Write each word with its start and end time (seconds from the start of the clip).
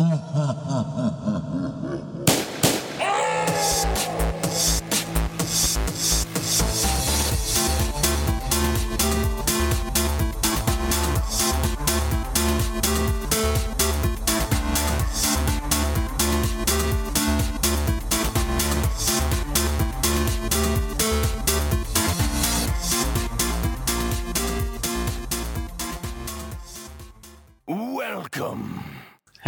Ha 0.00 0.18
ha 0.32 0.46
ha 0.66 0.80
ha. 0.96 1.09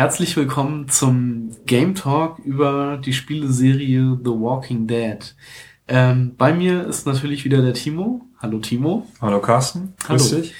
Herzlich 0.02 0.36
willkommen 0.36 0.88
zum 0.88 1.52
Game 1.64 1.94
Talk 1.94 2.40
über 2.40 2.96
die 2.96 3.12
Spieleserie 3.12 4.18
The 4.24 4.30
Walking 4.30 4.88
Dead. 4.88 5.36
Ähm, 5.86 6.34
bei 6.36 6.52
mir 6.52 6.88
ist 6.88 7.06
natürlich 7.06 7.44
wieder 7.44 7.62
der 7.62 7.72
Timo. 7.72 8.26
Hallo 8.40 8.58
Timo. 8.58 9.06
Hallo 9.20 9.40
Carsten. 9.40 9.94
Grüß 10.04 10.32
Hallo. 10.32 10.42
dich. 10.42 10.54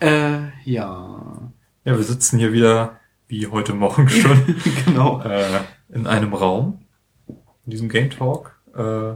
Äh, 0.00 0.48
ja. 0.64 1.52
Ja, 1.84 1.96
wir 1.96 2.02
sitzen 2.02 2.40
hier 2.40 2.52
wieder, 2.52 2.98
wie 3.28 3.46
heute 3.46 3.74
Morgen 3.74 4.08
schon, 4.08 4.56
genau. 4.84 5.22
äh, 5.22 5.60
in 5.90 6.08
einem 6.08 6.34
Raum, 6.34 6.80
in 7.28 7.70
diesem 7.70 7.88
Game 7.88 8.10
Talk. 8.10 8.60
Äh, 8.74 9.14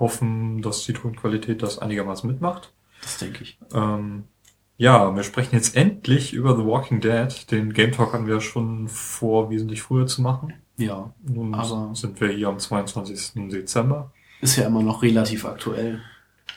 hoffen, 0.00 0.62
dass 0.62 0.84
die 0.84 0.94
Tonqualität 0.94 1.62
das 1.62 1.78
einigermaßen 1.78 2.28
mitmacht. 2.28 2.72
Das 3.02 3.18
denke 3.18 3.44
ich. 3.44 3.56
Ähm, 3.72 4.24
ja, 4.78 5.14
wir 5.14 5.22
sprechen 5.22 5.54
jetzt 5.54 5.74
endlich 5.76 6.32
über 6.32 6.56
The 6.56 6.64
Walking 6.64 7.00
Dead. 7.00 7.50
Den 7.50 7.72
Game 7.72 7.92
Talk 7.92 8.12
hatten 8.12 8.26
wir 8.26 8.40
schon 8.40 8.88
vor, 8.88 9.50
wesentlich 9.50 9.82
früher 9.82 10.06
zu 10.06 10.22
machen. 10.22 10.52
Ja. 10.76 11.12
Nun 11.26 11.54
Aber- 11.54 11.94
sind 11.94 12.20
wir 12.20 12.28
hier 12.28 12.48
am 12.48 12.58
22. 12.58 13.48
Dezember. 13.50 14.12
Ist 14.42 14.56
ja 14.56 14.66
immer 14.66 14.82
noch 14.82 15.02
relativ 15.02 15.46
aktuell, 15.46 16.02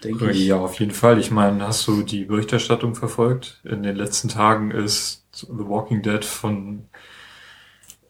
denke 0.03 0.31
ich. 0.31 0.45
Ja, 0.47 0.57
auf 0.57 0.77
jeden 0.79 0.91
Fall. 0.91 1.17
Ich 1.17 1.31
meine, 1.31 1.65
hast 1.65 1.87
du 1.87 2.03
die 2.03 2.25
Berichterstattung 2.25 2.93
verfolgt? 2.95 3.61
In 3.63 3.83
den 3.83 3.95
letzten 3.95 4.27
Tagen 4.27 4.71
ist 4.71 5.25
The 5.31 5.47
Walking 5.49 6.01
Dead 6.01 6.25
von 6.25 6.87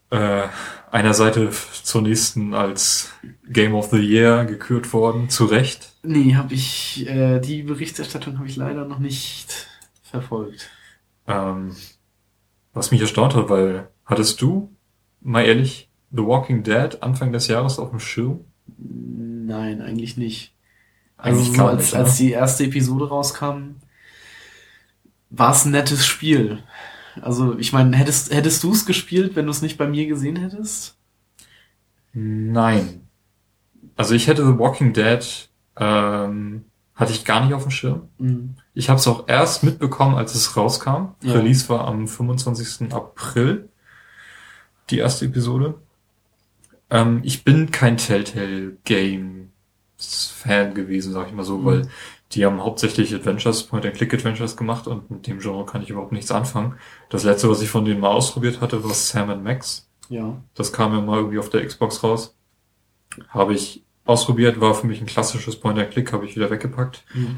äh, 0.10 0.48
einer 0.90 1.14
Seite 1.14 1.52
zur 1.84 2.02
nächsten 2.02 2.56
als 2.56 3.12
Game 3.48 3.76
of 3.76 3.92
the 3.92 3.98
Year 4.00 4.46
gekürt 4.46 4.92
worden. 4.92 5.30
Zu 5.30 5.46
Recht. 5.46 5.92
Nee, 6.02 6.34
habe 6.34 6.56
ich, 6.56 7.08
äh, 7.08 7.40
die 7.40 7.62
Berichterstattung 7.62 8.40
habe 8.40 8.48
ich 8.48 8.56
leider 8.56 8.86
noch 8.86 8.98
nicht 8.98 9.68
verfolgt. 10.10 10.70
Ähm, 11.28 11.76
was 12.74 12.92
mich 12.92 13.02
erstaunt 13.02 13.36
hat, 13.36 13.50
weil 13.50 13.90
hattest 14.06 14.42
du, 14.42 14.74
mal 15.22 15.46
ehrlich, 15.46 15.90
The 16.12 16.24
Walking 16.24 16.64
Dead 16.64 17.02
Anfang 17.02 17.32
des 17.32 17.48
Jahres 17.48 17.80
auf 17.80 17.92
dem 17.92 18.00
Schirm? 18.00 18.42
Nein, 18.78 19.82
eigentlich 19.82 20.18
nicht. 20.18 20.54
Also 21.18 21.40
Eigentlich 21.40 21.52
so 21.52 21.58
gar 21.58 21.70
als, 21.70 21.84
nicht, 21.84 21.96
als 21.96 22.20
ne? 22.20 22.26
die 22.26 22.32
erste 22.32 22.64
Episode 22.66 23.10
rauskam, 23.10 23.76
war 25.30 25.52
es 25.52 25.66
ein 25.66 25.72
nettes 25.72 26.06
Spiel. 26.06 26.64
Also 27.22 27.58
ich 27.58 27.74
meine, 27.74 27.96
hättest, 27.98 28.34
hättest 28.34 28.64
du 28.64 28.72
es 28.72 28.86
gespielt, 28.86 29.36
wenn 29.36 29.46
du 29.46 29.52
es 29.52 29.62
nicht 29.62 29.78
bei 29.78 29.88
mir 29.88 30.08
gesehen 30.08 30.38
hättest? 30.38 30.98
Nein. 32.14 33.08
Also 33.96 34.16
ich 34.16 34.28
hätte 34.28 34.46
The 34.46 34.58
Walking 34.58 34.94
Dead 34.94 35.50
ähm, 35.76 36.66
hatte 36.96 37.12
ich 37.12 37.26
gar 37.26 37.44
nicht 37.44 37.54
auf 37.54 37.64
dem 37.64 37.72
Schirm. 37.72 38.10
Mhm. 38.18 38.56
Ich 38.74 38.90
habe 38.90 39.00
es 39.00 39.08
auch 39.08 39.28
erst 39.28 39.64
mitbekommen, 39.64 40.16
als 40.16 40.36
es 40.36 40.56
rauskam. 40.56 41.16
Ja. 41.24 41.34
Release 41.34 41.68
war 41.70 41.88
am 41.88 42.08
25. 42.08 42.94
April, 42.94 43.70
die 44.90 45.00
erste 45.00 45.26
Episode. 45.26 45.76
Ähm, 46.90 47.22
ich 47.24 47.44
bin 47.44 47.72
kein 47.72 47.98
Telltale 47.98 48.78
Games 48.86 49.48
Fan 49.98 50.74
gewesen, 50.74 51.14
sag 51.14 51.28
ich 51.28 51.34
mal 51.34 51.44
so, 51.44 51.58
Mhm. 51.58 51.66
weil 51.66 51.90
die 52.32 52.46
haben 52.46 52.64
hauptsächlich 52.64 53.14
Adventures, 53.14 53.64
Point-and-Click-Adventures 53.64 54.56
gemacht 54.56 54.88
und 54.88 55.10
mit 55.10 55.28
dem 55.28 55.40
Genre 55.40 55.66
kann 55.66 55.82
ich 55.82 55.90
überhaupt 55.90 56.12
nichts 56.12 56.32
anfangen. 56.32 56.76
Das 57.10 57.24
letzte, 57.24 57.50
was 57.50 57.62
ich 57.62 57.70
von 57.70 57.86
denen 57.86 58.00
mal 58.00 58.10
ausprobiert 58.12 58.62
hatte, 58.62 58.84
war 58.84 58.94
Sam 58.94 59.44
Max. 59.44 59.90
Ja. 60.10 60.42
Das 60.54 60.72
kam 60.72 60.94
ja 60.94 61.02
mal 61.02 61.18
irgendwie 61.18 61.40
auf 61.40 61.50
der 61.50 61.66
Xbox 61.66 62.04
raus. 62.04 62.36
Habe 63.30 63.54
ich 63.56 63.84
ausprobiert, 64.06 64.62
war 64.62 64.74
für 64.76 64.88
mich 64.88 65.02
ein 65.02 65.08
klassisches 65.08 65.60
Point-and-Click, 65.60 66.14
habe 66.14 66.26
ich 66.26 66.36
wieder 66.36 66.50
weggepackt. 66.50 67.04
Mhm. 67.14 67.38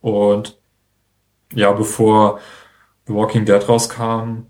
Und 0.00 0.58
ja, 1.54 1.72
bevor 1.72 2.38
The 3.06 3.14
Walking 3.14 3.44
Dead 3.44 3.68
rauskam, 3.68 4.46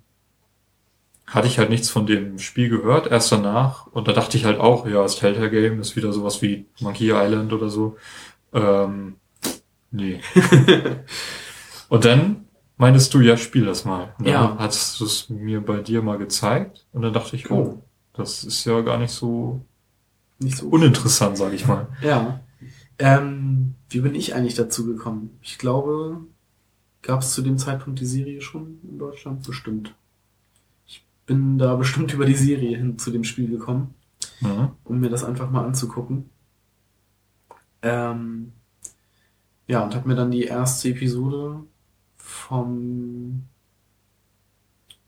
hatte 1.27 1.47
ich 1.47 1.59
halt 1.59 1.71
nichts 1.71 1.89
von 1.91 2.07
dem 2.07 2.39
Spiel 2.39 2.69
gehört, 2.69 3.07
erst 3.07 3.31
danach. 3.33 3.87
Und 3.87 4.09
da 4.09 4.13
dachte 4.13 4.37
ich 4.37 4.45
halt 4.45 4.59
auch, 4.59 4.87
ja, 4.87 5.03
das 5.03 5.17
Telltale 5.17 5.51
Game 5.51 5.81
ist 5.81 5.95
wieder 5.97 6.13
sowas 6.13 6.43
wie 6.43 6.67
Monkey 6.81 7.11
Island 7.13 7.53
oder 7.53 7.69
so. 7.71 7.97
Ähm, 8.53 9.17
nee. 9.93 10.21
und 11.89 12.05
dann 12.05 12.47
meintest 12.77 13.15
du, 13.15 13.21
ja, 13.21 13.37
spiel 13.37 13.65
das 13.65 13.85
mal. 13.85 14.13
Und 14.19 14.27
dann 14.27 14.35
Ja. 14.35 14.57
hast 14.59 14.99
du 15.01 15.05
es 15.05 15.29
mir 15.29 15.61
bei 15.65 15.79
dir 15.79 16.03
mal 16.03 16.19
gezeigt. 16.19 16.87
Und 16.93 17.03
dann 17.03 17.13
dachte 17.13 17.37
ich, 17.37 17.51
oh, 17.51 17.83
das 18.13 18.43
ist 18.45 18.65
ja 18.65 18.81
gar 18.81 18.99
nicht 18.99 19.13
so 19.13 19.61
Nicht 20.41 20.57
so. 20.59 20.67
uninteressant, 20.69 21.37
sage 21.39 21.55
ich 21.55 21.67
mal. 21.67 21.89
Ja. 22.03 22.41
Ähm, 23.01 23.75
wie 23.89 24.01
bin 24.01 24.15
ich 24.15 24.35
eigentlich 24.35 24.55
dazu 24.55 24.87
gekommen? 24.87 25.39
Ich 25.43 25.59
glaube, 25.59 26.21
gab 27.03 27.23
es 27.23 27.33
zu 27.33 27.43
dem 27.43 27.59
Zeitpunkt 27.59 27.99
die 27.99 28.07
Serie 28.07 28.41
schon 28.41 28.79
in 28.83 28.99
Deutschland? 28.99 29.47
Bestimmt. 29.47 29.95
Ich 30.87 31.05
bin 31.27 31.59
da 31.59 31.75
bestimmt 31.77 32.13
über 32.13 32.27
die 32.27 32.35
Serie 32.35 32.77
hin 32.77 32.99
zu 32.99 33.11
dem 33.11 33.25
Spiel 33.25 33.49
gekommen. 33.49 33.95
Mhm. 34.41 34.71
um 34.85 35.01
mir 35.01 35.11
das 35.11 35.25
einfach 35.25 35.51
mal 35.51 35.65
anzugucken. 35.65 36.31
Ähm, 37.83 38.53
ja, 39.67 39.85
und 39.85 39.95
habe 39.95 40.09
mir 40.09 40.15
dann 40.15 40.31
die 40.31 40.45
erste 40.45 40.89
Episode 40.89 41.63
vom 42.17 43.45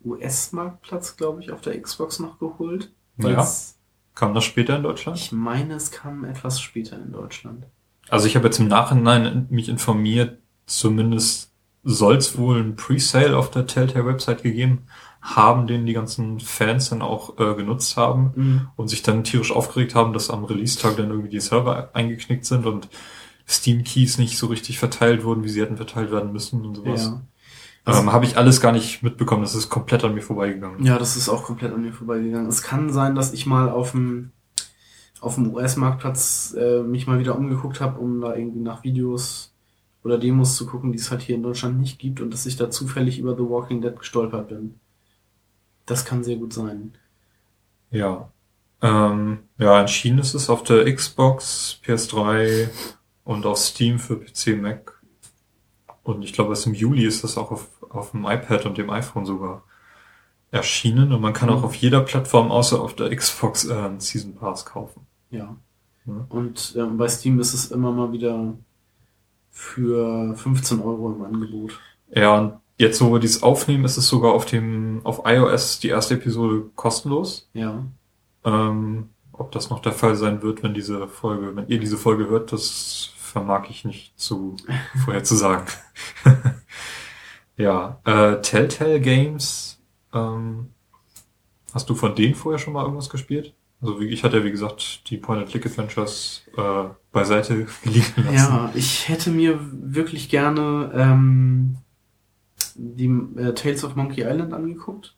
US-Marktplatz, 0.04 1.16
glaube 1.16 1.40
ich, 1.40 1.50
auf 1.50 1.60
der 1.60 1.80
Xbox 1.80 2.18
noch 2.18 2.38
geholt. 2.38 2.92
Ja. 3.18 3.46
Kam 4.14 4.34
das 4.34 4.44
später 4.44 4.76
in 4.76 4.82
Deutschland? 4.82 5.18
Ich 5.18 5.32
meine, 5.32 5.74
es 5.74 5.90
kam 5.90 6.24
etwas 6.24 6.60
später 6.60 6.96
in 6.96 7.12
Deutschland. 7.12 7.66
Also 8.12 8.26
ich 8.26 8.36
habe 8.36 8.46
jetzt 8.46 8.58
im 8.60 8.68
Nachhinein 8.68 9.46
mich 9.50 9.68
informiert, 9.70 10.38
zumindest 10.66 11.50
soll 11.82 12.16
es 12.16 12.36
wohl 12.36 12.60
ein 12.60 12.76
Presale 12.76 13.36
auf 13.36 13.50
der 13.50 13.66
Telltale-Website 13.66 14.42
gegeben 14.42 14.82
haben, 15.22 15.66
den 15.66 15.86
die 15.86 15.92
ganzen 15.94 16.38
Fans 16.38 16.90
dann 16.90 17.00
auch 17.00 17.38
äh, 17.38 17.54
genutzt 17.54 17.96
haben 17.96 18.32
Mhm. 18.34 18.68
und 18.76 18.88
sich 18.88 19.02
dann 19.02 19.24
tierisch 19.24 19.50
aufgeregt 19.50 19.94
haben, 19.94 20.12
dass 20.12 20.30
am 20.30 20.44
Release-Tag 20.44 20.96
dann 20.96 21.08
irgendwie 21.10 21.30
die 21.30 21.40
Server 21.40 21.90
eingeknickt 21.94 22.44
sind 22.44 22.66
und 22.66 22.88
Steam-Keys 23.48 24.18
nicht 24.18 24.36
so 24.38 24.46
richtig 24.48 24.78
verteilt 24.78 25.24
wurden, 25.24 25.42
wie 25.44 25.48
sie 25.48 25.60
hätten 25.62 25.76
verteilt 25.76 26.10
werden 26.12 26.32
müssen 26.32 26.64
und 26.64 26.76
sowas. 26.76 27.12
Ja. 27.86 27.98
Ähm, 27.98 28.12
habe 28.12 28.24
ich 28.26 28.36
alles 28.36 28.60
gar 28.60 28.72
nicht 28.72 29.02
mitbekommen, 29.02 29.42
das 29.42 29.54
ist 29.56 29.68
komplett 29.70 30.04
an 30.04 30.14
mir 30.14 30.22
vorbeigegangen. 30.22 30.84
ja, 30.84 30.98
das 30.98 31.16
ist 31.16 31.28
auch 31.28 31.42
komplett 31.44 31.72
an 31.72 31.82
mir 31.82 31.92
vorbeigegangen. 31.92 32.46
Es 32.48 32.62
kann 32.62 32.92
sein, 32.92 33.14
dass 33.16 33.32
ich 33.32 33.46
mal 33.46 33.70
auf 33.70 33.92
dem 33.92 34.30
auf 35.22 35.36
dem 35.36 35.54
US-Marktplatz 35.54 36.54
äh, 36.58 36.82
mich 36.82 37.06
mal 37.06 37.18
wieder 37.20 37.36
umgeguckt 37.38 37.80
habe, 37.80 38.00
um 38.00 38.20
da 38.20 38.36
irgendwie 38.36 38.60
nach 38.60 38.84
Videos 38.84 39.54
oder 40.04 40.18
Demos 40.18 40.56
zu 40.56 40.66
gucken, 40.66 40.92
die 40.92 40.98
es 40.98 41.10
halt 41.10 41.22
hier 41.22 41.36
in 41.36 41.42
Deutschland 41.44 41.78
nicht 41.80 41.98
gibt 42.00 42.20
und 42.20 42.32
dass 42.32 42.46
ich 42.46 42.56
da 42.56 42.70
zufällig 42.70 43.18
über 43.18 43.36
The 43.36 43.42
Walking 43.48 43.82
Dead 43.82 43.98
gestolpert 43.98 44.48
bin. 44.48 44.80
Das 45.86 46.04
kann 46.04 46.24
sehr 46.24 46.36
gut 46.36 46.52
sein. 46.52 46.94
Ja. 47.90 48.32
Ähm, 48.82 49.48
ja, 49.58 49.80
entschieden 49.80 50.18
ist 50.18 50.34
es 50.34 50.50
auf 50.50 50.64
der 50.64 50.92
Xbox, 50.94 51.80
PS3 51.84 52.70
und 53.24 53.46
auf 53.46 53.58
Steam 53.58 53.98
für 53.98 54.16
PC, 54.18 54.60
Mac. 54.60 55.00
Und 56.02 56.22
ich 56.22 56.32
glaube, 56.32 56.50
erst 56.52 56.66
im 56.66 56.74
Juli 56.74 57.04
ist 57.06 57.24
das 57.24 57.38
auch 57.38 57.50
auf, 57.52 57.68
auf 57.90 58.12
dem 58.12 58.24
iPad 58.26 58.66
und 58.66 58.78
dem 58.78 58.90
iPhone 58.90 59.26
sogar 59.26 59.64
erschienen. 60.52 61.12
Und 61.12 61.20
man 61.22 61.32
kann 61.34 61.50
auch 61.50 61.62
Mhm. 61.62 61.64
auf 61.64 61.76
jeder 61.76 62.02
Plattform 62.02 62.50
außer 62.52 62.80
auf 62.80 62.94
der 62.96 63.14
Xbox 63.16 63.66
äh, 63.66 63.74
einen 63.74 64.00
Season 64.00 64.34
Pass 64.36 64.66
kaufen. 64.66 65.06
Ja. 65.32 65.56
Ja. 66.06 66.26
Und 66.28 66.74
ähm, 66.76 66.96
bei 66.96 67.08
Steam 67.08 67.40
ist 67.40 67.54
es 67.54 67.70
immer 67.70 67.90
mal 67.90 68.12
wieder 68.12 68.54
für 69.50 70.34
15 70.36 70.80
Euro 70.80 71.12
im 71.12 71.24
Angebot. 71.24 71.78
Ja, 72.10 72.38
und 72.38 72.54
jetzt, 72.78 73.00
wo 73.00 73.12
wir 73.12 73.20
dies 73.20 73.42
aufnehmen, 73.42 73.84
ist 73.84 73.96
es 73.96 74.08
sogar 74.08 74.32
auf 74.32 74.44
dem, 74.44 75.00
auf 75.04 75.22
iOS 75.24 75.80
die 75.80 75.88
erste 75.88 76.14
Episode 76.14 76.70
kostenlos. 76.74 77.48
Ja. 77.54 77.84
Ähm, 78.44 79.10
ob 79.32 79.52
das 79.52 79.70
noch 79.70 79.80
der 79.80 79.92
Fall 79.92 80.16
sein 80.16 80.42
wird, 80.42 80.62
wenn 80.62 80.74
diese 80.74 81.08
Folge, 81.08 81.56
wenn 81.56 81.68
ihr 81.68 81.78
diese 81.78 81.96
Folge 81.96 82.28
hört, 82.28 82.52
das 82.52 83.10
vermag 83.16 83.70
ich 83.70 83.84
nicht 83.84 84.18
zu 84.18 84.56
vorher 85.04 85.24
zu 85.24 85.36
sagen. 85.36 85.66
ja, 87.56 88.00
äh, 88.04 88.40
Telltale 88.40 89.00
Games, 89.00 89.80
ähm, 90.12 90.68
hast 91.72 91.88
du 91.88 91.94
von 91.94 92.14
denen 92.14 92.34
vorher 92.34 92.58
schon 92.58 92.72
mal 92.72 92.82
irgendwas 92.82 93.08
gespielt? 93.08 93.54
Also 93.82 94.00
wie, 94.00 94.06
ich 94.06 94.22
hatte 94.22 94.38
ja 94.38 94.44
wie 94.44 94.50
gesagt 94.52 95.10
die 95.10 95.16
Point-and-Click-Adventures 95.18 96.44
äh, 96.56 96.84
beiseite 97.10 97.54
liegen 97.84 98.12
lassen. 98.16 98.34
Ja, 98.34 98.72
ich 98.74 99.08
hätte 99.08 99.30
mir 99.30 99.58
wirklich 99.72 100.28
gerne 100.28 100.92
ähm, 100.94 101.76
die 102.76 103.08
äh, 103.36 103.52
Tales 103.54 103.84
of 103.84 103.96
Monkey 103.96 104.22
Island 104.22 104.54
angeguckt 104.54 105.16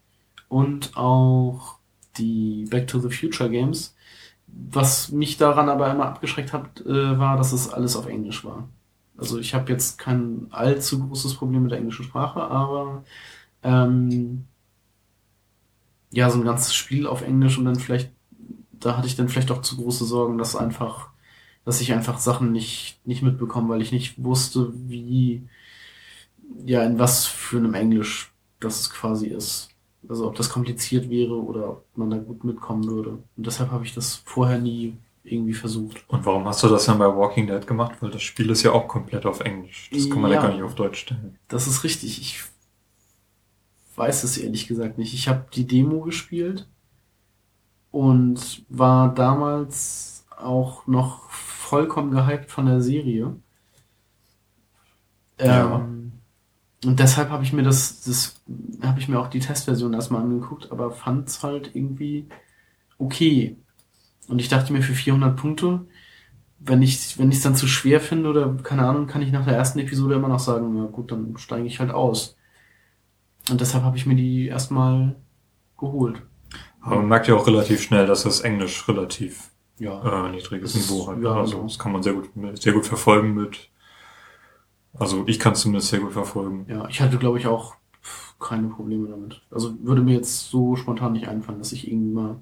und 0.49 0.97
auch 0.97 1.77
die 2.17 2.67
Back 2.71 2.87
to 2.87 2.99
the 2.99 3.15
Future 3.15 3.51
Games. 3.51 3.95
Was 4.47 5.11
mich 5.13 5.37
daran 5.37 5.69
aber 5.69 5.91
immer 5.91 6.07
abgeschreckt 6.07 6.53
hat, 6.53 6.81
äh, 6.87 7.19
war, 7.19 7.37
dass 7.37 7.53
es 7.53 7.73
alles 7.73 7.97
auf 7.97 8.07
Englisch 8.07 8.45
war. 8.45 8.69
Also 9.17 9.39
ich 9.39 9.55
habe 9.55 9.71
jetzt 9.71 9.99
kein 9.99 10.47
allzu 10.51 11.07
großes 11.07 11.35
Problem 11.35 11.63
mit 11.63 11.73
der 11.73 11.79
englischen 11.79 12.05
Sprache, 12.05 12.41
aber 12.41 13.05
ähm, 13.63 14.45
ja, 16.11 16.31
so 16.31 16.39
ein 16.39 16.45
ganzes 16.45 16.75
Spiel 16.75 17.07
auf 17.07 17.23
Englisch 17.23 17.59
und 17.59 17.65
dann 17.65 17.77
vielleicht, 17.77 18.13
da 18.85 18.97
hatte 18.97 19.07
ich 19.07 19.17
dann 19.17 19.29
vielleicht 19.29 19.51
auch 19.51 19.63
zu 19.63 19.77
große 19.77 20.05
Sorgen, 20.05 20.37
dass 20.37 20.57
einfach, 20.57 21.09
dass 21.65 21.81
ich 21.81 21.93
einfach 21.93 22.19
Sachen 22.19 22.53
nicht, 22.53 23.01
nicht 23.07 23.23
mitbekomme, 23.23 23.71
weil 23.71 23.83
ich 23.83 23.93
nicht 23.93 24.23
wusste, 24.23 24.73
wie, 24.75 25.49
ja, 26.67 26.85
in 26.85 26.99
was 26.99 27.27
für 27.27 27.57
einem 27.57 27.75
Englisch 27.75 28.33
das 28.61 28.91
quasi 28.91 29.29
ist. 29.29 29.71
Also 30.07 30.27
ob 30.27 30.35
das 30.35 30.51
kompliziert 30.51 31.09
wäre 31.09 31.35
oder 31.35 31.71
ob 31.71 31.85
man 31.97 32.11
da 32.11 32.19
gut 32.19 32.45
mitkommen 32.45 32.87
würde. 32.87 33.11
Und 33.11 33.47
deshalb 33.47 33.71
habe 33.71 33.87
ich 33.87 33.95
das 33.95 34.17
vorher 34.27 34.59
nie 34.59 34.99
irgendwie 35.23 35.55
versucht. 35.55 36.05
Und 36.09 36.27
warum 36.27 36.45
hast 36.45 36.63
du 36.63 36.69
das 36.69 36.85
dann 36.85 36.99
bei 36.99 37.07
Walking 37.07 37.47
Dead 37.47 37.67
gemacht? 37.67 37.95
Weil 38.01 38.11
das 38.11 38.23
Spiel 38.23 38.51
ist 38.51 38.63
ja 38.63 38.73
auch 38.73 38.87
komplett 38.87 39.25
auf 39.25 39.41
Englisch. 39.41 39.89
Das 39.91 40.11
kann 40.11 40.21
man 40.21 40.31
ja, 40.31 40.37
ja 40.37 40.43
gar 40.43 40.53
nicht 40.53 40.63
auf 40.63 40.75
Deutsch 40.75 41.01
stellen. 41.01 41.39
Das 41.49 41.67
ist 41.67 41.85
richtig. 41.85 42.21
Ich 42.21 42.43
weiß 43.97 44.25
es 44.25 44.37
ehrlich 44.37 44.67
gesagt 44.67 44.99
nicht. 44.99 45.15
Ich 45.15 45.29
habe 45.29 45.47
die 45.55 45.67
Demo 45.67 46.03
gespielt 46.03 46.69
und 47.95 48.65
war 48.69 49.15
damals 49.15 50.27
auch 50.37 50.89
noch 50.89 51.31
vollkommen 51.31 52.11
gehypt 52.11 52.51
von 52.51 52.67
der 52.67 52.81
Serie. 52.81 53.37
Ja. 55.41 55.77
Ähm, 55.77 56.11
und 56.85 56.99
deshalb 56.99 57.31
habe 57.31 57.45
ich 57.45 57.53
mir 57.53 57.63
das, 57.63 58.03
das 58.03 58.43
habe 58.83 58.99
ich 58.99 59.07
mir 59.07 59.21
auch 59.21 59.29
die 59.29 59.39
Testversion 59.39 59.95
erstmal 59.95 60.23
angeguckt, 60.23 60.73
aber 60.73 60.91
fand 60.91 61.29
es 61.29 61.45
halt 61.45 61.71
irgendwie 61.75 62.27
okay. 62.99 63.57
Und 64.27 64.41
ich 64.41 64.49
dachte 64.49 64.73
mir 64.73 64.83
für 64.83 64.95
400 64.95 65.37
Punkte, 65.37 65.87
wenn 66.59 66.83
ich 66.83 67.17
wenn 67.17 67.31
ich 67.31 67.37
es 67.37 67.43
dann 67.45 67.55
zu 67.55 67.69
schwer 67.69 68.01
finde 68.01 68.29
oder 68.29 68.57
keine 68.57 68.89
Ahnung, 68.89 69.07
kann 69.07 69.23
ich 69.23 69.31
nach 69.31 69.45
der 69.45 69.57
ersten 69.57 69.79
Episode 69.79 70.17
immer 70.17 70.29
noch 70.29 70.41
sagen, 70.41 70.75
na 70.77 70.87
gut, 70.87 71.13
dann 71.13 71.39
steige 71.39 71.67
ich 71.67 71.79
halt 71.79 71.93
aus. 71.93 72.37
Und 73.51 73.61
deshalb 73.61 73.85
habe 73.85 73.97
ich 73.97 74.05
mir 74.05 74.17
die 74.17 74.49
erstmal 74.49 75.15
geholt. 75.79 76.23
Aber 76.85 76.97
man 76.97 77.09
merkt 77.09 77.29
ja 77.29 77.35
auch 77.35 77.47
relativ 77.47 77.83
schnell, 77.83 78.07
dass 78.07 78.25
das 78.25 78.41
Englisch 78.41 78.87
relativ 78.89 79.51
ja. 79.79 80.27
äh, 80.27 80.31
niedriges 80.31 80.75
Niveau 80.75 81.09
hat. 81.09 81.23
Ja, 81.23 81.33
also 81.33 81.57
genau. 81.57 81.69
das 81.69 81.79
kann 81.79 81.93
man 81.93 82.03
sehr 82.03 82.13
gut 82.15 82.31
sehr 82.55 82.73
gut 82.73 82.87
verfolgen 82.87 83.35
mit 83.35 83.71
also 84.99 85.25
ich 85.27 85.39
kann 85.39 85.55
es 85.55 85.61
zumindest 85.61 85.89
sehr 85.89 86.01
gut 86.01 86.13
verfolgen. 86.13 86.67
Ja, 86.69 86.87
ich 86.89 87.01
hatte, 87.01 87.19
glaube 87.19 87.39
ich, 87.39 87.47
auch 87.47 87.75
keine 88.39 88.69
Probleme 88.69 89.09
damit. 89.09 89.43
Also 89.51 89.75
würde 89.83 90.03
mir 90.03 90.15
jetzt 90.15 90.51
so 90.51 90.77
spontan 90.77 91.13
nicht 91.13 91.29
einfallen, 91.29 91.59
dass 91.59 91.73
ich 91.73 91.89
irgendwie 91.89 92.13
mal 92.13 92.37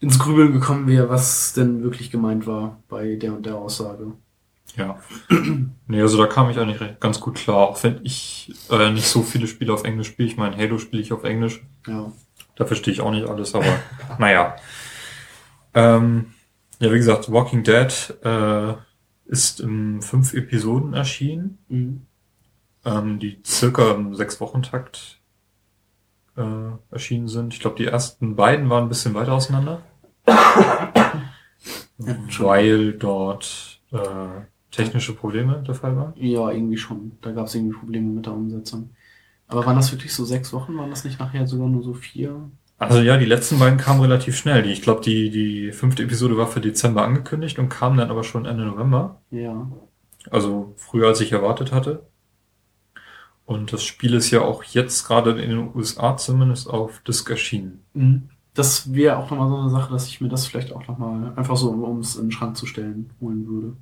ins 0.00 0.18
Grübeln 0.18 0.52
gekommen 0.52 0.86
wäre, 0.86 1.08
was 1.08 1.52
denn 1.52 1.82
wirklich 1.82 2.10
gemeint 2.10 2.46
war 2.46 2.78
bei 2.88 3.16
der 3.16 3.34
und 3.34 3.46
der 3.46 3.56
Aussage. 3.56 4.12
Ja. 4.76 4.98
nee, 5.86 6.00
also 6.00 6.16
da 6.16 6.26
kam 6.26 6.48
ich 6.48 6.58
eigentlich 6.58 6.98
ganz 6.98 7.20
gut 7.20 7.34
klar, 7.34 7.68
auch 7.68 7.82
wenn 7.82 8.00
ich 8.02 8.54
äh, 8.70 8.90
nicht 8.90 9.06
so 9.06 9.22
viele 9.22 9.46
Spiele 9.46 9.72
auf 9.72 9.84
Englisch 9.84 10.08
spiele. 10.08 10.28
Ich 10.28 10.36
meine, 10.36 10.56
Halo 10.56 10.78
spiele 10.78 11.02
ich 11.02 11.12
auf 11.12 11.24
Englisch. 11.24 11.62
Ja. 11.86 12.10
Da 12.56 12.66
verstehe 12.66 12.92
ich 12.92 13.00
auch 13.00 13.10
nicht 13.10 13.28
alles, 13.28 13.54
aber 13.54 13.78
naja. 14.18 14.56
Ähm, 15.74 16.34
ja, 16.78 16.92
wie 16.92 16.98
gesagt, 16.98 17.30
Walking 17.30 17.62
Dead 17.62 18.14
äh, 18.24 18.74
ist 19.26 19.60
in 19.60 20.02
fünf 20.02 20.34
Episoden 20.34 20.94
erschienen, 20.94 21.58
mhm. 21.68 22.02
ähm, 22.84 23.18
die 23.18 23.40
circa 23.44 23.92
im 23.92 24.14
sechs 24.14 24.40
Wochen 24.40 24.62
Takt 24.62 25.20
äh, 26.36 26.70
erschienen 26.90 27.28
sind. 27.28 27.54
Ich 27.54 27.60
glaube, 27.60 27.76
die 27.76 27.86
ersten 27.86 28.36
beiden 28.36 28.68
waren 28.68 28.84
ein 28.84 28.88
bisschen 28.88 29.14
weiter 29.14 29.32
auseinander, 29.32 29.82
weil 31.96 32.92
dort 32.94 33.80
äh, 33.92 34.42
technische 34.70 35.14
Probleme 35.14 35.62
der 35.66 35.74
Fall 35.74 35.96
waren. 35.96 36.14
Ja, 36.16 36.50
irgendwie 36.50 36.78
schon. 36.78 37.12
Da 37.20 37.32
gab 37.32 37.46
es 37.46 37.54
irgendwie 37.54 37.78
Probleme 37.78 38.08
mit 38.08 38.26
der 38.26 38.32
Umsetzung. 38.32 38.90
Aber 39.52 39.66
waren 39.66 39.76
das 39.76 39.92
wirklich 39.92 40.14
so 40.14 40.24
sechs 40.24 40.52
Wochen? 40.52 40.76
Waren 40.76 40.90
das 40.90 41.04
nicht 41.04 41.20
nachher 41.20 41.46
sogar 41.46 41.68
nur 41.68 41.82
so 41.82 41.94
vier? 41.94 42.50
Also 42.78 43.00
ja, 43.00 43.16
die 43.16 43.26
letzten 43.26 43.58
beiden 43.58 43.78
kamen 43.78 44.00
relativ 44.00 44.36
schnell. 44.36 44.66
Ich 44.66 44.82
glaube, 44.82 45.02
die, 45.02 45.30
die 45.30 45.70
fünfte 45.70 46.02
Episode 46.02 46.36
war 46.36 46.48
für 46.48 46.60
Dezember 46.60 47.04
angekündigt 47.04 47.58
und 47.58 47.68
kam 47.68 47.96
dann 47.96 48.10
aber 48.10 48.24
schon 48.24 48.44
Ende 48.44 48.64
November. 48.64 49.22
Ja. 49.30 49.70
Also 50.30 50.74
früher, 50.76 51.08
als 51.08 51.20
ich 51.20 51.30
erwartet 51.32 51.72
hatte. 51.72 52.06
Und 53.44 53.72
das 53.72 53.84
Spiel 53.84 54.14
ist 54.14 54.30
ja 54.30 54.40
auch 54.40 54.64
jetzt 54.64 55.06
gerade 55.06 55.30
in 55.40 55.50
den 55.50 55.74
USA 55.74 56.16
zumindest 56.16 56.68
auf 56.68 57.00
Disc 57.00 57.28
erschienen. 57.30 57.84
Mhm. 57.94 58.28
Das 58.54 58.92
wäre 58.92 59.16
auch 59.16 59.30
nochmal 59.30 59.48
so 59.48 59.56
eine 59.56 59.70
Sache, 59.70 59.92
dass 59.92 60.08
ich 60.08 60.20
mir 60.20 60.28
das 60.28 60.46
vielleicht 60.46 60.72
auch 60.72 60.86
nochmal 60.86 61.32
einfach 61.36 61.56
so, 61.56 61.70
um 61.70 62.00
es 62.00 62.16
in 62.16 62.26
den 62.26 62.32
Schrank 62.32 62.56
zu 62.56 62.66
stellen, 62.66 63.10
holen 63.20 63.46
würde. 63.46 63.76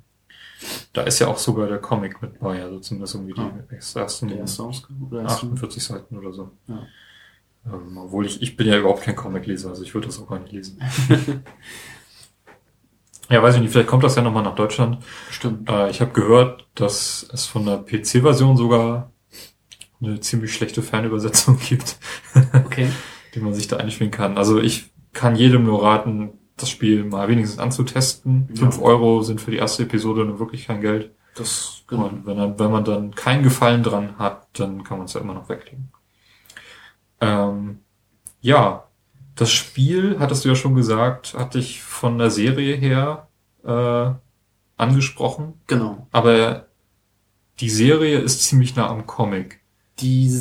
Da 0.93 1.03
ist 1.03 1.19
ja 1.19 1.27
auch 1.27 1.37
sogar 1.37 1.67
der 1.67 1.79
Comic 1.79 2.21
mit 2.21 2.39
bei, 2.39 2.61
also 2.61 2.79
zumindest 2.79 3.15
irgendwie 3.15 3.33
die 3.33 3.41
ah. 3.41 3.63
ersten 3.95 4.29
erste 4.29 4.63
48 4.63 5.83
Seiten 5.83 6.17
oder 6.17 6.31
so. 6.31 6.51
Ja. 6.67 6.85
Ähm, 7.65 7.97
obwohl 7.97 8.25
ich, 8.25 8.41
ich 8.41 8.57
bin 8.57 8.67
ja 8.67 8.77
überhaupt 8.77 9.03
kein 9.03 9.15
Comicleser, 9.15 9.69
also 9.69 9.83
ich 9.83 9.93
würde 9.93 10.07
das 10.07 10.19
auch 10.19 10.27
gar 10.27 10.39
nicht 10.39 10.51
lesen. 10.51 10.81
ja, 13.29 13.41
weiß 13.41 13.55
ich 13.55 13.61
nicht, 13.61 13.71
vielleicht 13.71 13.89
kommt 13.89 14.03
das 14.03 14.15
ja 14.15 14.21
nochmal 14.21 14.43
nach 14.43 14.55
Deutschland. 14.55 15.03
Stimmt. 15.29 15.69
Äh, 15.69 15.89
ich 15.89 16.01
habe 16.01 16.11
gehört, 16.11 16.67
dass 16.75 17.27
es 17.31 17.45
von 17.45 17.65
der 17.65 17.77
PC-Version 17.77 18.57
sogar 18.57 19.11
eine 20.01 20.19
ziemlich 20.19 20.53
schlechte 20.53 20.81
Fernübersetzung 20.81 21.59
gibt, 21.69 21.97
okay. 22.53 22.89
die 23.35 23.39
man 23.39 23.53
sich 23.53 23.67
da 23.67 23.77
einspielen 23.77 24.11
kann. 24.11 24.37
Also 24.37 24.59
ich 24.59 24.91
kann 25.13 25.35
jedem 25.35 25.63
nur 25.63 25.83
raten, 25.83 26.31
das 26.61 26.69
Spiel 26.69 27.03
mal 27.03 27.27
wenigstens 27.27 27.59
anzutesten. 27.59 28.49
Ja. 28.49 28.61
Fünf 28.61 28.81
Euro 28.81 29.21
sind 29.21 29.41
für 29.41 29.51
die 29.51 29.57
erste 29.57 29.83
Episode 29.83 30.25
nur 30.25 30.39
wirklich 30.39 30.67
kein 30.67 30.81
Geld. 30.81 31.11
Das, 31.35 31.83
genau. 31.87 32.07
Und 32.07 32.25
wenn, 32.25 32.37
dann, 32.37 32.59
wenn 32.59 32.71
man 32.71 32.83
dann 32.83 33.15
keinen 33.15 33.43
Gefallen 33.43 33.83
dran 33.83 34.17
hat, 34.17 34.47
dann 34.53 34.83
kann 34.83 34.97
man 34.97 35.05
es 35.05 35.13
ja 35.13 35.21
immer 35.21 35.33
noch 35.33 35.49
weglegen. 35.49 35.91
Ähm, 37.21 37.79
ja, 38.41 38.85
das 39.35 39.51
Spiel, 39.51 40.17
hattest 40.19 40.43
du 40.43 40.49
ja 40.49 40.55
schon 40.55 40.75
gesagt, 40.75 41.35
hat 41.35 41.53
dich 41.53 41.81
von 41.81 42.17
der 42.17 42.31
Serie 42.31 42.75
her 42.75 43.27
äh, 43.63 44.11
angesprochen. 44.77 45.53
Genau. 45.67 46.07
Aber 46.11 46.67
die 47.59 47.69
Serie 47.69 48.19
ist 48.19 48.43
ziemlich 48.43 48.75
nah 48.75 48.89
am 48.89 49.05
Comic. 49.05 49.61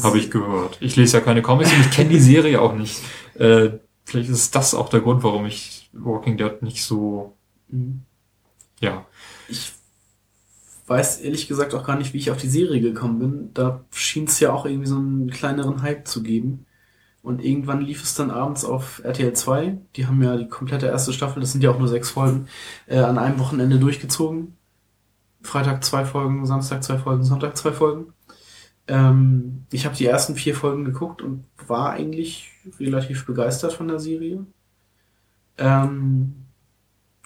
Habe 0.02 0.18
ich 0.18 0.30
gehört. 0.30 0.78
Ich 0.80 0.96
lese 0.96 1.18
ja 1.18 1.22
keine 1.22 1.42
Comics 1.42 1.72
und 1.72 1.80
ich 1.80 1.90
kenne 1.90 2.08
die 2.08 2.20
Serie 2.20 2.60
auch 2.60 2.74
nicht. 2.74 3.00
Äh, 3.34 3.70
vielleicht 4.10 4.30
ist 4.30 4.54
das 4.54 4.74
auch 4.74 4.88
der 4.88 5.00
Grund, 5.00 5.22
warum 5.22 5.46
ich 5.46 5.88
Walking 5.92 6.36
Dead 6.36 6.62
nicht 6.62 6.84
so. 6.84 7.36
Mhm. 7.68 8.02
Ja. 8.80 9.06
Ich 9.48 9.72
weiß 10.86 11.20
ehrlich 11.20 11.46
gesagt 11.46 11.74
auch 11.74 11.86
gar 11.86 11.96
nicht, 11.96 12.12
wie 12.12 12.18
ich 12.18 12.30
auf 12.30 12.38
die 12.38 12.48
Serie 12.48 12.80
gekommen 12.80 13.18
bin. 13.20 13.54
Da 13.54 13.84
schien 13.92 14.24
es 14.24 14.40
ja 14.40 14.52
auch 14.52 14.66
irgendwie 14.66 14.88
so 14.88 14.96
einen 14.96 15.30
kleineren 15.30 15.82
Hype 15.82 16.08
zu 16.08 16.22
geben. 16.22 16.66
Und 17.22 17.44
irgendwann 17.44 17.82
lief 17.82 18.02
es 18.02 18.14
dann 18.14 18.30
abends 18.30 18.64
auf 18.64 19.00
RTL 19.04 19.32
2. 19.32 19.78
Die 19.94 20.06
haben 20.06 20.22
ja 20.22 20.36
die 20.36 20.48
komplette 20.48 20.86
erste 20.86 21.12
Staffel, 21.12 21.40
das 21.40 21.52
sind 21.52 21.62
ja 21.62 21.70
auch 21.70 21.78
nur 21.78 21.88
sechs 21.88 22.10
Folgen, 22.10 22.48
äh, 22.86 22.98
an 22.98 23.18
einem 23.18 23.38
Wochenende 23.38 23.78
durchgezogen. 23.78 24.56
Freitag 25.42 25.84
zwei 25.84 26.04
Folgen, 26.04 26.44
Samstag 26.46 26.82
zwei 26.82 26.98
Folgen, 26.98 27.24
Sonntag 27.24 27.56
zwei 27.56 27.72
Folgen. 27.72 28.12
Ähm, 28.88 29.66
ich 29.70 29.86
habe 29.86 29.96
die 29.96 30.06
ersten 30.06 30.34
vier 30.34 30.54
Folgen 30.54 30.84
geguckt 30.84 31.22
und 31.22 31.44
war 31.66 31.90
eigentlich 31.90 32.49
relativ 32.78 33.26
begeistert 33.26 33.72
von 33.72 33.88
der 33.88 33.98
Serie. 33.98 34.44
Ähm, 35.58 36.34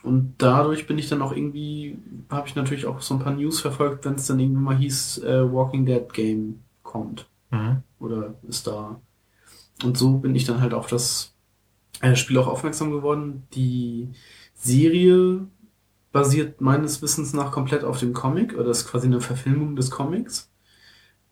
und 0.02 0.34
dadurch 0.38 0.86
bin 0.86 0.98
ich 0.98 1.08
dann 1.08 1.22
auch 1.22 1.32
irgendwie, 1.32 1.98
habe 2.28 2.46
ich 2.46 2.54
natürlich 2.54 2.86
auch 2.86 3.00
so 3.00 3.14
ein 3.14 3.20
paar 3.20 3.32
News 3.32 3.60
verfolgt, 3.60 4.04
wenn 4.04 4.16
es 4.16 4.26
dann 4.26 4.38
irgendwann 4.38 4.64
mal 4.64 4.76
hieß, 4.76 5.18
äh, 5.24 5.50
Walking 5.50 5.86
Dead 5.86 6.12
Game 6.12 6.60
kommt. 6.82 7.26
Mhm. 7.50 7.82
Oder 7.98 8.34
ist 8.46 8.66
da. 8.66 9.00
Und 9.82 9.96
so 9.96 10.18
bin 10.18 10.34
ich 10.34 10.44
dann 10.44 10.60
halt 10.60 10.74
auf 10.74 10.88
das 10.88 11.34
äh, 12.00 12.16
Spiel 12.16 12.38
auch 12.38 12.46
aufmerksam 12.46 12.90
geworden. 12.90 13.44
Die 13.54 14.10
Serie 14.54 15.46
basiert 16.12 16.60
meines 16.60 17.02
Wissens 17.02 17.32
nach 17.32 17.50
komplett 17.50 17.82
auf 17.82 17.98
dem 17.98 18.12
Comic, 18.12 18.54
oder 18.56 18.70
ist 18.70 18.86
quasi 18.86 19.06
eine 19.06 19.20
Verfilmung 19.20 19.74
des 19.74 19.90
Comics. 19.90 20.50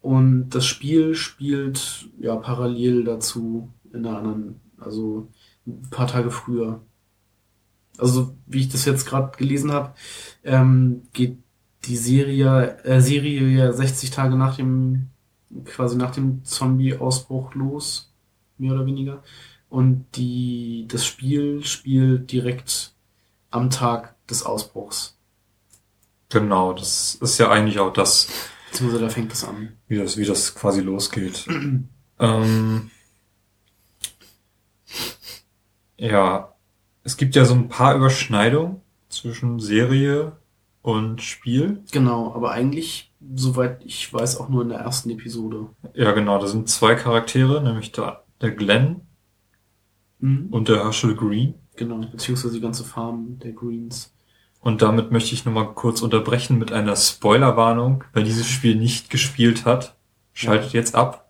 Und 0.01 0.51
das 0.51 0.67
Spiel 0.67 1.15
spielt 1.15 2.09
ja 2.19 2.35
parallel 2.37 3.05
dazu 3.05 3.71
in 3.93 4.07
einer 4.07 4.19
anderen, 4.19 4.61
also 4.79 5.29
ein 5.67 5.83
paar 5.91 6.07
Tage 6.07 6.31
früher. 6.31 6.83
Also 7.99 8.35
wie 8.47 8.61
ich 8.61 8.69
das 8.69 8.85
jetzt 8.85 9.07
gerade 9.07 9.37
gelesen 9.37 9.73
habe, 9.73 9.95
ähm, 10.45 11.03
geht 11.13 11.39
die 11.85 11.97
Serie, 11.97 12.79
äh, 12.85 13.01
Serie 13.01 13.49
ja 13.49 13.73
60 13.73 14.11
Tage 14.11 14.37
nach 14.37 14.57
dem 14.57 15.09
quasi 15.65 15.97
nach 15.97 16.13
dem 16.13 16.45
Zombie-Ausbruch 16.45 17.55
los 17.55 18.13
mehr 18.59 18.73
oder 18.73 18.87
weniger. 18.87 19.23
Und 19.69 20.07
die, 20.17 20.87
das 20.89 21.07
Spiel 21.07 21.65
spielt 21.65 22.31
direkt 22.31 22.95
am 23.51 23.71
Tag 23.71 24.15
des 24.27 24.45
Ausbruchs. 24.45 25.19
Genau, 26.29 26.73
das 26.73 27.17
ist 27.17 27.39
ja 27.39 27.51
eigentlich 27.51 27.79
auch 27.79 27.93
das. 27.93 28.29
Beziehungsweise 28.71 29.05
da 29.05 29.11
fängt 29.11 29.33
es 29.33 29.45
an. 29.45 29.73
Wie 29.89 29.99
das, 29.99 30.17
wie 30.17 30.25
das 30.25 30.55
quasi 30.55 30.81
losgeht. 30.81 31.47
ähm, 32.19 32.91
Ja, 36.03 36.53
es 37.05 37.17
gibt 37.17 37.37
ja 37.37 37.45
so 37.45 37.55
ein 37.55 37.69
paar 37.69 37.95
Überschneidungen 37.95 38.81
zwischen 39.09 39.61
Serie 39.61 40.33
und 40.83 41.23
Spiel. 41.23 41.85
Genau, 41.93 42.35
aber 42.35 42.51
eigentlich, 42.51 43.13
soweit 43.37 43.85
ich 43.85 44.13
weiß, 44.13 44.39
auch 44.41 44.49
nur 44.49 44.63
in 44.63 44.71
der 44.71 44.79
ersten 44.81 45.11
Episode. 45.11 45.69
Ja, 45.95 46.11
genau, 46.11 46.39
da 46.41 46.49
sind 46.49 46.69
zwei 46.69 46.97
Charaktere, 46.97 47.63
nämlich 47.63 47.93
der, 47.93 48.25
der 48.41 48.51
Glenn 48.51 49.03
Mhm. 50.19 50.49
und 50.51 50.69
der 50.69 50.83
Herschel 50.85 51.15
Green. 51.17 51.55
Genau, 51.77 51.99
beziehungsweise 51.99 52.55
die 52.55 52.61
ganze 52.61 52.85
Farm 52.85 53.39
der 53.41 53.53
Greens. 53.53 54.15
Und 54.61 54.83
damit 54.83 55.11
möchte 55.11 55.35
ich 55.35 55.45
nochmal 55.45 55.73
kurz 55.75 56.03
unterbrechen 56.03 56.59
mit 56.59 56.71
einer 56.73 56.95
Spoilerwarnung. 56.95 58.05
Wer 58.13 58.23
dieses 58.23 58.47
Spiel 58.49 58.77
nicht 58.77 59.11
gespielt 59.11 59.65
hat, 59.65 59.97
schaltet 60.33 60.73
jetzt 60.73 60.95
ab 60.95 61.22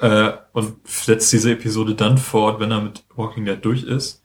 äh, 0.00 0.30
und 0.52 0.74
setzt 0.86 1.32
diese 1.32 1.52
Episode 1.52 1.94
dann 1.94 2.18
fort, 2.18 2.60
wenn 2.60 2.70
er 2.70 2.80
mit 2.80 3.04
Walking 3.16 3.44
Dead 3.44 3.58
durch 3.64 3.82
ist, 3.84 4.22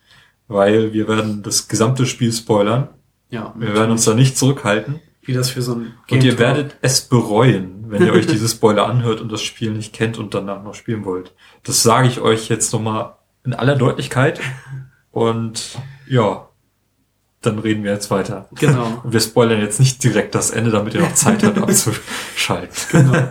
weil 0.48 0.94
wir 0.94 1.08
werden 1.08 1.44
das 1.44 1.68
gesamte 1.68 2.06
Spiel 2.06 2.32
spoilern. 2.32 2.90
Ja, 3.30 3.54
Wir 3.58 3.74
werden 3.74 3.92
uns 3.92 4.06
da 4.06 4.14
nicht 4.14 4.38
zurückhalten. 4.38 5.00
wie 5.24 5.34
das 5.34 5.50
für 5.50 5.62
so 5.62 5.74
ein 5.76 5.94
Und 6.12 6.24
ihr 6.24 6.38
werdet 6.38 6.76
es 6.82 7.02
bereuen, 7.02 7.86
wenn 7.88 8.06
ihr 8.06 8.14
euch 8.14 8.28
diese 8.34 8.48
Spoiler 8.48 8.86
anhört 8.88 9.22
und 9.22 9.32
das 9.32 9.42
Spiel 9.42 9.72
nicht 9.72 9.94
kennt 9.94 10.20
und 10.20 10.34
danach 10.34 10.64
noch 10.64 10.76
spielen 10.76 11.06
wollt. 11.06 11.34
Das 11.64 11.82
sage 11.82 12.08
ich 12.08 12.20
euch 12.22 12.50
jetzt 12.50 12.72
nochmal 12.74 13.16
in 13.44 13.54
aller 13.54 13.76
Deutlichkeit. 13.76 14.40
Und 15.12 15.78
ja, 16.08 16.48
dann 17.42 17.60
reden 17.60 17.84
wir 17.84 17.92
jetzt 17.92 18.10
weiter. 18.12 18.48
Genau. 18.56 19.02
Und 19.04 19.14
wir 19.14 19.20
spoilern 19.20 19.60
jetzt 19.62 19.80
nicht 19.80 20.04
direkt 20.04 20.36
das 20.36 20.52
Ende, 20.52 20.72
damit 20.72 20.94
ihr 20.94 21.02
noch 21.02 21.14
Zeit 21.14 21.44
habt 21.44 21.58
abzuschalten. 21.62 22.76
Genau. 22.92 23.30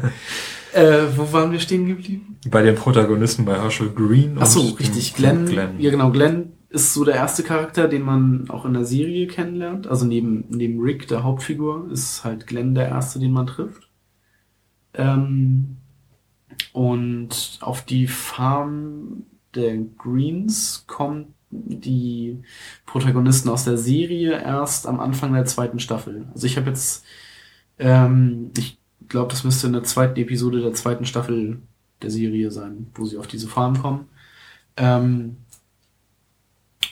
Äh, 0.73 1.17
wo 1.17 1.33
waren 1.33 1.53
wir 1.53 1.61
stehen 1.61 1.87
geblieben? 1.87 2.39
Bei 2.49 2.63
den 2.63 2.75
Protagonisten 2.75 3.45
bei 3.45 3.55
Herschel 3.61 3.91
Green 3.91 4.37
Ach 4.39 4.47
so, 4.47 4.61
richtig. 4.71 5.15
Glenn, 5.15 5.47
Glenn. 5.47 5.81
Ja, 5.81 5.91
genau. 5.91 6.11
Glenn 6.11 6.53
ist 6.71 6.95
so 6.95 7.05
der 7.05 7.15
erste 7.15 7.43
Charakter, 7.43 7.87
den 7.89 8.03
man 8.03 8.49
auch 8.49 8.65
in 8.65 8.73
der 8.73 8.85
Serie 8.85 9.27
kennenlernt. 9.27 9.87
Also 9.87 10.07
neben, 10.07 10.45
neben 10.49 10.81
Rick, 10.81 11.09
der 11.09 11.23
Hauptfigur, 11.23 11.91
ist 11.93 12.25
halt 12.25 12.47
Glenn 12.47 12.75
der 12.75 12.89
erste, 12.89 13.19
den 13.19 13.33
man 13.33 13.47
trifft. 13.47 13.91
Ähm, 14.95 15.77
und 16.73 17.59
auf 17.61 17.83
die 17.85 18.07
Farm 18.07 19.25
der 19.55 19.77
Greens 19.77 20.85
kommen 20.87 21.35
die 21.51 22.43
Protagonisten 22.87 23.51
aus 23.51 23.65
der 23.65 23.77
Serie 23.77 24.41
erst 24.41 24.87
am 24.87 25.01
Anfang 25.01 25.35
der 25.35 25.45
zweiten 25.45 25.79
Staffel. 25.79 26.27
Also 26.33 26.47
ich 26.47 26.57
habe 26.57 26.71
jetzt, 26.71 27.05
ähm, 27.79 28.51
ich 28.57 28.79
glaube, 29.09 29.31
das 29.31 29.45
müsste 29.45 29.67
in 29.67 29.73
der 29.73 29.85
zweiten 29.85 30.19
Episode 30.19 30.61
der 30.61 30.75
zweiten 30.75 31.05
Staffel 31.05 31.63
der 32.03 32.11
Serie 32.11 32.51
sein, 32.51 32.91
wo 32.95 33.05
sie 33.05 33.19
auf 33.19 33.27
diese 33.27 33.49
Farm 33.49 33.81
kommen. 33.81 34.09
Ähm, 34.77 35.37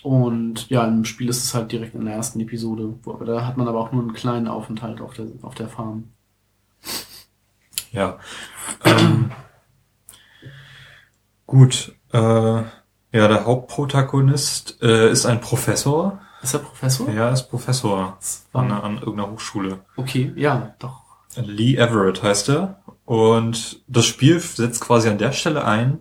und 0.03 0.71
ja, 0.71 0.87
im 0.87 1.05
Spiel 1.05 1.29
ist 1.29 1.45
es 1.45 1.55
halt 1.55 1.73
direkt 1.73 1.95
in 1.95 2.05
der 2.05 2.15
ersten 2.15 2.41
Episode. 2.41 2.95
Wo, 3.03 3.13
da 3.25 3.47
hat 3.47 3.57
man 3.57 3.69
aber 3.69 3.81
auch 3.81 3.93
nur 3.93 4.03
einen 4.03 4.15
kleinen 4.15 4.49
Aufenthalt 4.49 5.01
auf 5.01 5.15
der, 5.15 5.27
auf 5.43 5.55
der 5.55 5.69
Farm. 5.69 6.05
Ja. 7.93 8.19
Ähm, 8.85 9.31
gut. 11.47 11.95
Äh, 12.13 12.19
ja, 12.19 13.29
der 13.29 13.45
Hauptprotagonist 13.45 14.81
äh, 14.83 15.11
ist 15.11 15.27
ein 15.27 15.41
Professor. 15.41 16.21
Ist 16.43 16.55
er 16.55 16.61
Professor? 16.61 17.09
Er 17.09 17.33
ist 17.33 17.51
Professor 17.51 18.19
an, 18.53 18.71
an 18.71 18.99
irgendeiner 18.99 19.31
Hochschule. 19.31 19.81
Okay, 19.97 20.33
ja, 20.37 20.75
doch. 20.79 21.00
Lee 21.37 21.77
Everett 21.77 22.23
heißt 22.23 22.49
er. 22.51 22.83
Und 23.05 23.83
das 23.89 24.07
Spiel 24.07 24.39
setzt 24.41 24.81
quasi 24.81 25.09
an 25.09 25.19
der 25.19 25.33
Stelle 25.33 25.65
ein, 25.65 25.99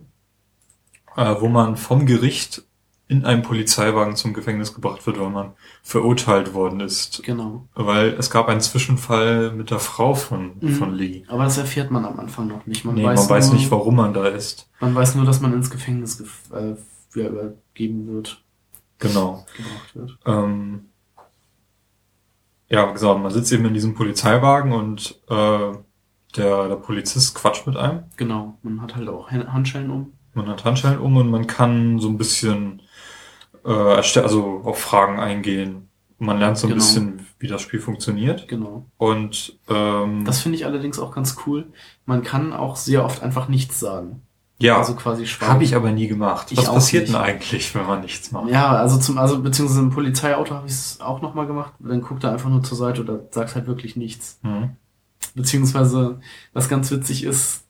äh, 1.16 1.34
wo 1.40 1.48
man 1.48 1.76
vom 1.76 2.06
Gericht 2.06 2.62
in 3.08 3.24
einem 3.24 3.42
Polizeiwagen 3.42 4.14
zum 4.14 4.32
Gefängnis 4.34 4.72
gebracht 4.72 5.04
wird, 5.04 5.18
weil 5.18 5.30
man 5.30 5.52
verurteilt 5.82 6.54
worden 6.54 6.78
ist. 6.78 7.24
Genau. 7.24 7.66
Weil 7.74 8.10
es 8.10 8.30
gab 8.30 8.46
einen 8.48 8.60
Zwischenfall 8.60 9.50
mit 9.50 9.72
der 9.72 9.80
Frau 9.80 10.14
von, 10.14 10.52
Mhm. 10.60 10.74
von 10.76 10.94
Lee. 10.94 11.24
Aber 11.26 11.42
das 11.42 11.58
erfährt 11.58 11.90
man 11.90 12.04
am 12.04 12.20
Anfang 12.20 12.46
noch 12.46 12.66
nicht. 12.66 12.84
Man 12.84 12.94
nee, 12.94 13.02
weiß 13.04 13.22
man 13.22 13.30
weiß 13.30 13.46
nur, 13.48 13.56
nicht, 13.56 13.70
warum 13.72 13.96
man 13.96 14.14
da 14.14 14.28
ist. 14.28 14.70
Man 14.78 14.94
weiß 14.94 15.16
nur, 15.16 15.24
dass 15.24 15.40
man 15.40 15.52
ins 15.54 15.70
Gefängnis 15.70 16.20
gef- 16.22 16.54
äh, 16.56 16.76
übergeben 17.18 18.06
wird, 18.06 18.44
Genau. 19.00 19.44
gebracht 19.56 19.94
wird. 19.96 20.18
Ähm, 20.26 20.89
ja, 22.70 22.88
wie 22.88 22.92
gesagt, 22.92 23.20
man 23.20 23.30
sitzt 23.32 23.52
eben 23.52 23.64
in 23.66 23.74
diesem 23.74 23.94
Polizeiwagen 23.94 24.72
und 24.72 25.20
äh, 25.28 25.72
der, 26.36 26.68
der 26.68 26.76
Polizist 26.76 27.34
quatscht 27.34 27.66
mit 27.66 27.76
einem. 27.76 28.04
Genau. 28.16 28.58
Man 28.62 28.80
hat 28.80 28.94
halt 28.96 29.08
auch 29.08 29.30
Hand- 29.30 29.52
Handschellen 29.52 29.90
um. 29.90 30.12
Man 30.34 30.48
hat 30.48 30.64
Handschellen 30.64 31.00
um 31.00 31.16
und 31.16 31.28
man 31.30 31.46
kann 31.48 31.98
so 31.98 32.08
ein 32.08 32.16
bisschen 32.16 32.82
äh, 33.64 33.72
also 33.72 34.60
auf 34.64 34.78
Fragen 34.78 35.18
eingehen. 35.18 35.88
Man 36.18 36.38
lernt 36.38 36.58
so 36.58 36.66
ein 36.66 36.70
Genau. 36.70 36.80
bisschen, 36.84 37.26
wie 37.38 37.48
das 37.48 37.62
Spiel 37.62 37.80
funktioniert. 37.80 38.46
Genau. 38.46 38.84
Und 38.98 39.58
ähm, 39.68 40.24
Das 40.24 40.40
finde 40.40 40.56
ich 40.56 40.66
allerdings 40.66 40.98
auch 40.98 41.12
ganz 41.12 41.36
cool. 41.46 41.66
Man 42.06 42.22
kann 42.22 42.52
auch 42.52 42.76
sehr 42.76 43.04
oft 43.04 43.22
einfach 43.22 43.48
nichts 43.48 43.80
sagen. 43.80 44.22
Ja, 44.60 44.78
Also 44.78 44.94
quasi 44.94 45.26
schweigen. 45.26 45.52
habe 45.52 45.64
ich 45.64 45.74
aber 45.74 45.90
nie 45.90 46.06
gemacht. 46.06 46.52
Ich 46.52 46.58
Was 46.58 46.66
passiert 46.72 47.04
nicht. 47.04 47.14
denn 47.14 47.20
eigentlich, 47.22 47.74
wenn 47.74 47.86
man 47.86 48.02
nichts 48.02 48.30
macht? 48.30 48.50
Ja, 48.50 48.68
also 48.76 48.98
zum, 48.98 49.18
also 49.18 49.42
beziehungsweise 49.42 49.80
im 49.80 49.90
Polizeiauto 49.90 50.54
habe 50.54 50.66
ich 50.66 50.72
es 50.72 51.00
auch 51.00 51.22
nochmal 51.22 51.46
gemacht. 51.46 51.72
Dann 51.78 52.02
guckt 52.02 52.24
er 52.24 52.32
einfach 52.32 52.50
nur 52.50 52.62
zur 52.62 52.76
Seite 52.76 53.00
oder 53.02 53.20
sagt 53.30 53.54
halt 53.54 53.66
wirklich 53.66 53.96
nichts. 53.96 54.38
Hm. 54.42 54.70
Beziehungsweise, 55.34 56.20
was 56.52 56.68
ganz 56.68 56.90
witzig 56.90 57.24
ist, 57.24 57.64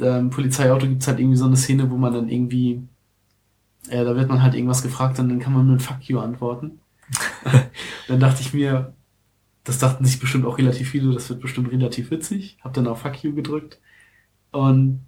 im 0.00 0.30
Polizeiauto 0.30 0.86
gibt's 0.86 1.06
halt 1.06 1.18
irgendwie 1.20 1.36
so 1.36 1.44
eine 1.44 1.56
Szene, 1.56 1.90
wo 1.90 1.96
man 1.96 2.14
dann 2.14 2.28
irgendwie, 2.28 2.82
äh, 3.88 4.04
da 4.04 4.16
wird 4.16 4.28
man 4.28 4.42
halt 4.42 4.54
irgendwas 4.54 4.82
gefragt 4.82 5.18
und 5.18 5.28
dann 5.28 5.38
kann 5.38 5.52
man 5.52 5.70
mit 5.70 5.82
Fuck 5.82 6.02
you 6.04 6.18
antworten. 6.18 6.80
dann 8.08 8.20
dachte 8.20 8.40
ich 8.40 8.54
mir, 8.54 8.94
das 9.64 9.78
dachten 9.78 10.04
sich 10.04 10.18
bestimmt 10.18 10.46
auch 10.46 10.56
relativ 10.58 10.88
viele, 10.90 11.12
das 11.12 11.28
wird 11.28 11.40
bestimmt 11.40 11.70
relativ 11.70 12.10
witzig. 12.10 12.56
Hab 12.64 12.72
dann 12.72 12.86
auf 12.86 13.02
Fuck 13.02 13.22
you 13.22 13.34
gedrückt. 13.34 13.80
Und 14.50 15.00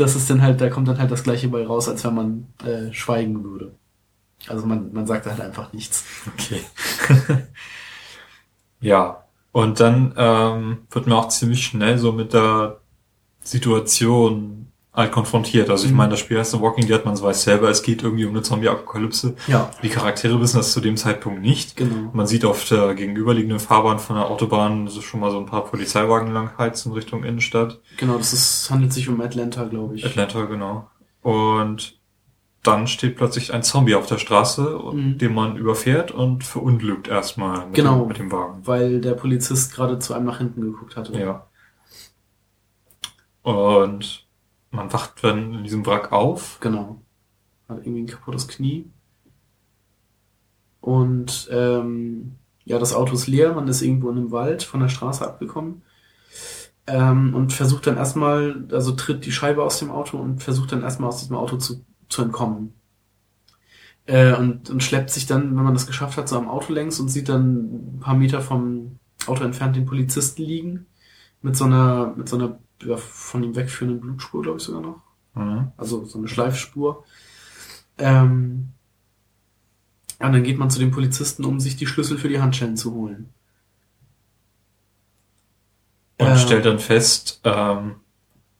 das 0.00 0.16
ist 0.16 0.30
dann 0.30 0.42
halt, 0.42 0.60
da 0.60 0.68
kommt 0.68 0.88
dann 0.88 0.98
halt 0.98 1.10
das 1.10 1.22
gleiche 1.22 1.48
bei 1.48 1.66
raus, 1.66 1.88
als 1.88 2.04
wenn 2.04 2.14
man 2.14 2.46
äh, 2.64 2.92
schweigen 2.92 3.42
würde. 3.44 3.74
Also 4.46 4.66
man, 4.66 4.92
man 4.92 5.06
sagt 5.06 5.26
halt 5.26 5.40
einfach 5.40 5.72
nichts. 5.72 6.04
Okay. 6.34 6.62
ja, 8.80 9.24
und 9.52 9.80
dann 9.80 10.14
ähm, 10.16 10.78
wird 10.90 11.06
man 11.06 11.18
auch 11.18 11.28
ziemlich 11.28 11.64
schnell 11.64 11.98
so 11.98 12.12
mit 12.12 12.32
der 12.32 12.80
Situation 13.40 14.67
halt 14.98 15.12
konfrontiert. 15.12 15.70
Also 15.70 15.86
ich 15.86 15.92
Mhm. 15.92 15.96
meine, 15.96 16.10
das 16.10 16.20
Spiel 16.20 16.38
heißt 16.38 16.50
The 16.50 16.60
Walking 16.60 16.86
Dead, 16.86 17.02
man 17.04 17.18
weiß 17.20 17.42
selber, 17.44 17.70
es 17.70 17.82
geht 17.82 18.02
irgendwie 18.02 18.24
um 18.26 18.30
eine 18.32 18.42
Zombie-Apokalypse. 18.42 19.34
Ja, 19.46 19.70
Die 19.82 19.88
Charaktere 19.88 20.38
wissen 20.40 20.58
das 20.58 20.72
zu 20.72 20.80
dem 20.80 20.96
Zeitpunkt 20.98 21.40
nicht. 21.40 21.76
genau. 21.76 22.10
Man 22.12 22.26
sieht 22.26 22.44
auf 22.44 22.64
der 22.68 22.94
gegenüberliegenden 22.94 23.60
Fahrbahn 23.60 23.98
von 23.98 24.16
der 24.16 24.26
Autobahn 24.26 24.88
so 24.88 25.00
schon 25.00 25.20
mal 25.20 25.30
so 25.30 25.38
ein 25.38 25.46
paar 25.46 25.64
Polizeiwagen 25.64 26.32
langheizen 26.32 26.92
Richtung 26.92 27.24
Innenstadt. 27.24 27.80
Genau, 27.96 28.18
das 28.18 28.32
ist, 28.34 28.70
handelt 28.70 28.92
sich 28.92 29.08
um 29.08 29.20
Atlanta, 29.20 29.64
glaube 29.64 29.94
ich. 29.94 30.04
Atlanta, 30.04 30.44
genau. 30.44 30.88
Und 31.22 31.96
dann 32.64 32.86
steht 32.88 33.16
plötzlich 33.16 33.54
ein 33.54 33.62
Zombie 33.62 33.94
auf 33.94 34.06
der 34.06 34.18
Straße, 34.18 34.78
Mhm. 34.92 35.16
den 35.16 35.32
man 35.32 35.56
überfährt 35.56 36.10
und 36.10 36.42
verunglückt 36.44 37.06
erstmal 37.08 37.66
mit, 37.66 37.74
Genau. 37.74 38.00
dem, 38.00 38.08
mit 38.08 38.18
dem 38.18 38.32
Wagen. 38.32 38.62
weil 38.66 39.00
der 39.00 39.12
Polizist 39.14 39.72
gerade 39.74 40.00
zu 40.00 40.12
einem 40.12 40.26
nach 40.26 40.38
hinten 40.38 40.60
geguckt 40.62 40.96
hatte. 40.96 41.16
Ja. 41.18 41.46
Und 43.42 44.26
man 44.70 44.92
wacht 44.92 45.22
dann 45.22 45.54
in 45.54 45.64
diesem 45.64 45.84
Wrack 45.86 46.12
auf. 46.12 46.58
Genau. 46.60 47.00
Hat 47.68 47.78
irgendwie 47.78 48.02
ein 48.02 48.06
kaputtes 48.06 48.48
Knie. 48.48 48.90
Und 50.80 51.48
ähm, 51.50 52.36
ja, 52.64 52.78
das 52.78 52.94
Auto 52.94 53.14
ist 53.14 53.26
leer, 53.26 53.54
man 53.54 53.68
ist 53.68 53.82
irgendwo 53.82 54.10
in 54.10 54.18
einem 54.18 54.30
Wald 54.30 54.62
von 54.62 54.80
der 54.80 54.88
Straße 54.88 55.26
abgekommen. 55.26 55.82
Ähm, 56.86 57.34
und 57.34 57.52
versucht 57.52 57.86
dann 57.86 57.96
erstmal, 57.96 58.66
also 58.72 58.92
tritt 58.92 59.26
die 59.26 59.32
Scheibe 59.32 59.62
aus 59.62 59.78
dem 59.78 59.90
Auto 59.90 60.18
und 60.18 60.42
versucht 60.42 60.72
dann 60.72 60.82
erstmal 60.82 61.08
aus 61.08 61.20
diesem 61.20 61.36
Auto 61.36 61.56
zu, 61.56 61.84
zu 62.08 62.22
entkommen. 62.22 62.74
Äh, 64.06 64.34
und, 64.34 64.70
und 64.70 64.82
schleppt 64.82 65.10
sich 65.10 65.26
dann, 65.26 65.56
wenn 65.56 65.64
man 65.64 65.74
das 65.74 65.86
geschafft 65.86 66.16
hat, 66.16 66.28
so 66.28 66.38
am 66.38 66.48
Auto 66.48 66.72
längs 66.72 66.98
und 66.98 67.08
sieht 67.08 67.28
dann 67.28 67.96
ein 67.96 68.00
paar 68.00 68.14
Meter 68.14 68.40
vom 68.40 68.98
Auto 69.26 69.44
entfernt 69.44 69.76
den 69.76 69.84
Polizisten 69.84 70.42
liegen. 70.42 70.86
Mit 71.42 71.56
so 71.56 71.64
einer, 71.64 72.14
mit 72.16 72.28
so 72.28 72.36
einer 72.36 72.58
von 72.96 73.42
ihm 73.42 73.56
wegführenden 73.56 74.00
Blutspur, 74.00 74.42
glaube 74.42 74.58
ich 74.58 74.64
sogar 74.64 74.80
noch. 74.82 75.02
Mhm. 75.34 75.72
Also 75.76 76.04
so 76.04 76.18
eine 76.18 76.28
Schleifspur. 76.28 77.04
Ähm, 77.98 78.68
ja, 80.20 80.26
und 80.26 80.32
dann 80.32 80.42
geht 80.44 80.58
man 80.58 80.70
zu 80.70 80.78
den 80.78 80.90
Polizisten, 80.90 81.44
um 81.44 81.60
sich 81.60 81.76
die 81.76 81.86
Schlüssel 81.86 82.18
für 82.18 82.28
die 82.28 82.40
Handschellen 82.40 82.76
zu 82.76 82.92
holen. 82.92 83.28
Und 86.18 86.26
Äh, 86.26 86.38
stellt 86.38 86.64
dann 86.64 86.78
fest, 86.80 87.40
ähm, 87.44 87.96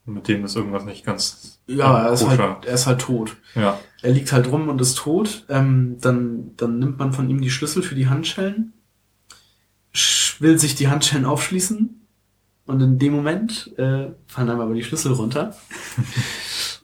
mit 0.05 0.29
dem 0.29 0.45
ist 0.45 0.57
irgendwas 0.57 0.85
nicht 0.85 1.05
ganz 1.05 1.61
Ja, 1.67 2.07
er 2.07 2.13
ist, 2.13 2.25
koscher. 2.25 2.55
halt, 2.55 2.65
er 2.65 2.75
ist 2.75 2.87
halt 2.87 3.01
tot. 3.01 3.37
Ja. 3.55 3.79
Er 4.03 4.13
liegt 4.13 4.33
halt 4.33 4.47
rum 4.47 4.69
und 4.69 4.81
ist 4.81 4.97
tot. 4.97 5.45
Ähm, 5.49 5.99
dann, 6.01 6.57
dann 6.57 6.79
nimmt 6.79 6.99
man 6.99 7.13
von 7.13 7.29
ihm 7.29 7.41
die 7.41 7.51
Schlüssel 7.51 7.83
für 7.83 7.95
die 7.97 8.09
Handschellen, 8.09 8.73
sch- 9.93 10.41
will 10.41 10.59
sich 10.59 10.77
die 10.77 10.89
Handschellen 10.89 11.25
aufschließen 11.27 11.98
und 12.69 12.83
in 12.83 12.99
dem 12.99 13.15
Moment 13.15 13.73
äh, 13.79 14.09
fallen 14.27 14.51
einem 14.51 14.61
aber 14.61 14.75
die 14.75 14.85
Schlüssel 14.85 15.13
runter. 15.13 15.57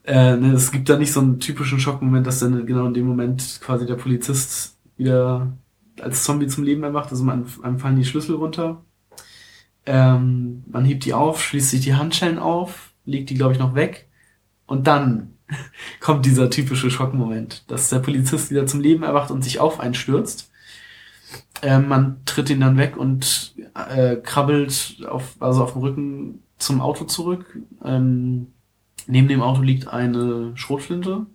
Äh, 0.06 0.36
ne, 0.36 0.52
es 0.52 0.70
gibt 0.70 0.90
da 0.90 0.98
nicht 0.98 1.12
so 1.12 1.20
einen 1.20 1.40
typischen 1.40 1.80
Schockmoment, 1.80 2.26
dass 2.26 2.38
dann 2.38 2.66
genau 2.66 2.84
in 2.86 2.92
dem 2.92 3.06
Moment 3.06 3.58
quasi 3.62 3.86
der 3.86 3.94
Polizist 3.94 4.76
wieder 4.98 5.56
als 5.98 6.24
Zombie 6.24 6.46
zum 6.46 6.62
Leben 6.62 6.82
erwacht. 6.82 7.10
Also 7.10 7.24
man, 7.24 7.46
einem 7.62 7.78
fallen 7.78 7.96
die 7.96 8.04
Schlüssel 8.04 8.34
runter. 8.34 8.82
Ähm, 9.86 10.62
man 10.66 10.84
hebt 10.84 11.06
die 11.06 11.14
auf, 11.14 11.42
schließt 11.42 11.70
sich 11.70 11.80
die 11.80 11.94
Handschellen 11.94 12.38
auf, 12.38 12.92
legt 13.06 13.30
die, 13.30 13.34
glaube 13.34 13.54
ich, 13.54 13.58
noch 13.58 13.74
weg. 13.74 14.08
Und 14.66 14.86
dann 14.86 15.38
kommt 16.00 16.26
dieser 16.26 16.50
typische 16.50 16.90
Schockmoment, 16.90 17.64
dass 17.68 17.88
der 17.88 18.00
Polizist 18.00 18.50
wieder 18.50 18.66
zum 18.66 18.80
Leben 18.80 19.04
erwacht 19.04 19.30
und 19.30 19.42
sich 19.42 19.58
auf 19.58 19.80
einen 19.80 19.94
stürzt. 19.94 20.50
Ähm, 21.62 21.88
man 21.88 22.22
tritt 22.26 22.50
ihn 22.50 22.60
dann 22.60 22.76
weg 22.76 22.98
und 22.98 23.53
äh, 23.74 24.16
krabbelt 24.16 25.04
auf, 25.08 25.36
also 25.40 25.64
auf 25.64 25.72
dem 25.72 25.82
Rücken 25.82 26.42
zum 26.58 26.80
Auto 26.80 27.04
zurück. 27.04 27.58
Ähm, 27.84 28.48
neben 29.06 29.28
dem 29.28 29.42
Auto 29.42 29.62
liegt 29.62 29.88
eine 29.88 30.52
Schrotflinte. 30.54 31.26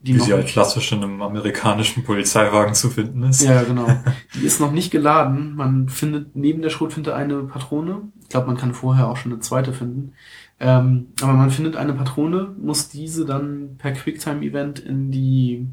Die 0.00 0.14
Wie 0.14 0.20
sie 0.20 0.34
halt 0.34 0.48
klassisch 0.48 0.92
in 0.92 1.02
einem 1.02 1.22
amerikanischen 1.22 2.04
Polizeiwagen 2.04 2.74
zu 2.74 2.90
finden 2.90 3.22
ist. 3.22 3.40
Ja, 3.40 3.62
genau. 3.62 3.86
Die 4.34 4.44
ist 4.44 4.60
noch 4.60 4.70
nicht 4.70 4.90
geladen. 4.90 5.54
Man 5.54 5.88
findet 5.88 6.36
neben 6.36 6.60
der 6.60 6.68
Schrotflinte 6.68 7.14
eine 7.14 7.44
Patrone. 7.44 8.02
Ich 8.20 8.28
glaube, 8.28 8.48
man 8.48 8.58
kann 8.58 8.74
vorher 8.74 9.08
auch 9.08 9.16
schon 9.16 9.32
eine 9.32 9.40
zweite 9.40 9.72
finden. 9.72 10.12
Ähm, 10.60 11.08
aber 11.22 11.32
man 11.32 11.50
findet 11.50 11.76
eine 11.76 11.94
Patrone, 11.94 12.54
muss 12.60 12.90
diese 12.90 13.24
dann 13.24 13.76
per 13.78 13.92
Quicktime-Event 13.92 14.78
in 14.78 15.10
die 15.10 15.66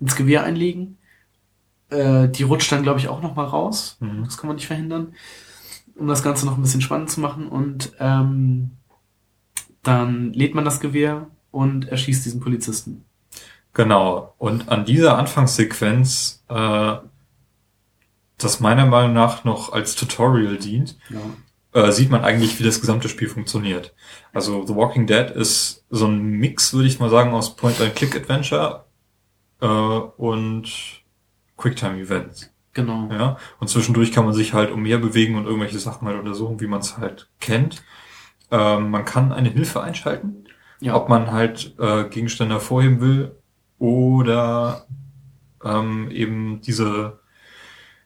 ins 0.00 0.16
Gewehr 0.16 0.42
einlegen. 0.42 0.95
Äh, 1.96 2.28
die 2.28 2.42
rutscht 2.42 2.70
dann, 2.70 2.82
glaube 2.82 3.00
ich, 3.00 3.08
auch 3.08 3.22
noch 3.22 3.34
mal 3.34 3.46
raus. 3.46 3.96
Mhm. 4.00 4.24
Das 4.24 4.36
kann 4.36 4.48
man 4.48 4.56
nicht 4.56 4.66
verhindern. 4.66 5.14
Um 5.94 6.08
das 6.08 6.22
Ganze 6.22 6.44
noch 6.44 6.56
ein 6.56 6.62
bisschen 6.62 6.82
spannend 6.82 7.10
zu 7.10 7.20
machen. 7.20 7.48
Und 7.48 7.92
ähm, 7.98 8.72
dann 9.82 10.32
lädt 10.32 10.54
man 10.54 10.64
das 10.64 10.80
Gewehr 10.80 11.28
und 11.50 11.88
erschießt 11.88 12.24
diesen 12.24 12.40
Polizisten. 12.40 13.04
Genau. 13.72 14.34
Und 14.38 14.68
an 14.68 14.84
dieser 14.84 15.16
Anfangssequenz, 15.16 16.44
äh, 16.48 16.96
das 18.38 18.60
meiner 18.60 18.86
Meinung 18.86 19.14
nach 19.14 19.44
noch 19.44 19.72
als 19.72 19.94
Tutorial 19.94 20.58
dient, 20.58 20.98
ja. 21.08 21.82
äh, 21.82 21.92
sieht 21.92 22.10
man 22.10 22.24
eigentlich, 22.24 22.58
wie 22.58 22.64
das 22.64 22.80
gesamte 22.80 23.08
Spiel 23.08 23.28
funktioniert. 23.28 23.94
Also 24.34 24.66
The 24.66 24.74
Walking 24.74 25.06
Dead 25.06 25.30
ist 25.30 25.84
so 25.88 26.06
ein 26.06 26.22
Mix, 26.22 26.74
würde 26.74 26.88
ich 26.88 27.00
mal 27.00 27.08
sagen, 27.10 27.32
aus 27.32 27.56
Point-and-Click-Adventure 27.56 28.84
äh, 29.60 29.66
und 29.66 31.04
Quicktime-Events. 31.56 32.52
Genau. 32.72 33.08
Ja. 33.10 33.38
Und 33.58 33.68
zwischendurch 33.68 34.12
kann 34.12 34.26
man 34.26 34.34
sich 34.34 34.52
halt 34.52 34.70
umher 34.70 34.98
bewegen 34.98 35.36
und 35.36 35.46
irgendwelche 35.46 35.78
Sachen 35.78 36.06
halt 36.06 36.18
untersuchen, 36.18 36.60
wie 36.60 36.66
man 36.66 36.80
es 36.80 36.98
halt 36.98 37.28
kennt. 37.40 37.82
Ähm, 38.50 38.90
man 38.90 39.04
kann 39.04 39.32
eine 39.32 39.48
Hilfe 39.48 39.82
einschalten 39.82 40.46
ja. 40.80 40.94
Ob 40.94 41.08
man 41.08 41.32
halt 41.32 41.74
äh, 41.78 42.04
Gegenstände 42.04 42.54
hervorheben 42.54 43.00
will 43.00 43.34
oder 43.78 44.86
ähm, 45.64 46.10
eben 46.10 46.60
diese 46.60 47.20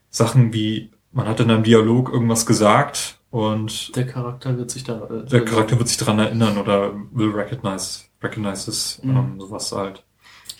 Sachen 0.08 0.52
wie, 0.52 0.90
man 1.12 1.26
hat 1.26 1.40
in 1.40 1.50
einem 1.50 1.62
Dialog 1.62 2.12
irgendwas 2.12 2.46
gesagt 2.46 3.20
und 3.30 3.94
der 3.94 4.06
Charakter 4.06 4.56
wird 4.56 4.70
sich 4.70 4.84
da 4.84 5.04
äh, 5.08 5.24
der 5.24 5.44
Charakter 5.44 5.78
wird 5.78 5.88
sich 5.88 5.98
daran 5.98 6.18
erinnern 6.18 6.58
oder 6.58 6.92
will 7.12 7.30
recognize 7.30 8.04
recognizes 8.22 9.00
mhm. 9.02 9.16
ähm, 9.16 9.40
sowas 9.40 9.72
halt. 9.72 10.04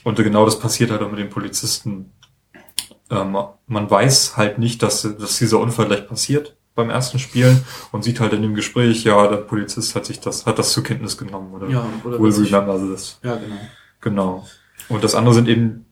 Und 0.02 0.16
genau 0.16 0.44
das 0.44 0.59
passiert 0.59 0.90
halt 0.90 1.02
auch 1.02 1.11
mit 1.11 1.18
den 1.18 1.28
Polizisten. 1.28 2.12
Ähm, 3.10 3.36
man 3.66 3.90
weiß 3.90 4.36
halt 4.36 4.58
nicht, 4.58 4.82
dass, 4.82 5.02
dass 5.02 5.38
dieser 5.38 5.58
Unfall 5.58 5.86
gleich 5.86 6.06
passiert 6.06 6.56
beim 6.74 6.90
ersten 6.90 7.18
Spielen 7.18 7.64
und 7.92 8.04
sieht 8.04 8.20
halt 8.20 8.32
in 8.32 8.42
dem 8.42 8.54
Gespräch, 8.54 9.04
ja, 9.04 9.26
der 9.26 9.38
Polizist 9.38 9.94
hat 9.94 10.06
sich 10.06 10.20
das, 10.20 10.46
hat 10.46 10.58
das 10.58 10.72
zur 10.72 10.84
Kenntnis 10.84 11.18
genommen 11.18 11.52
oder, 11.52 11.68
ja, 11.68 11.84
oder 12.04 12.20
will 12.20 12.32
remember 12.32 12.78
this. 12.78 13.18
Ja, 13.22 13.36
genau. 13.36 13.56
Genau. 14.00 14.46
Und 14.88 15.04
das 15.04 15.14
andere 15.14 15.34
sind 15.34 15.48
eben 15.48 15.86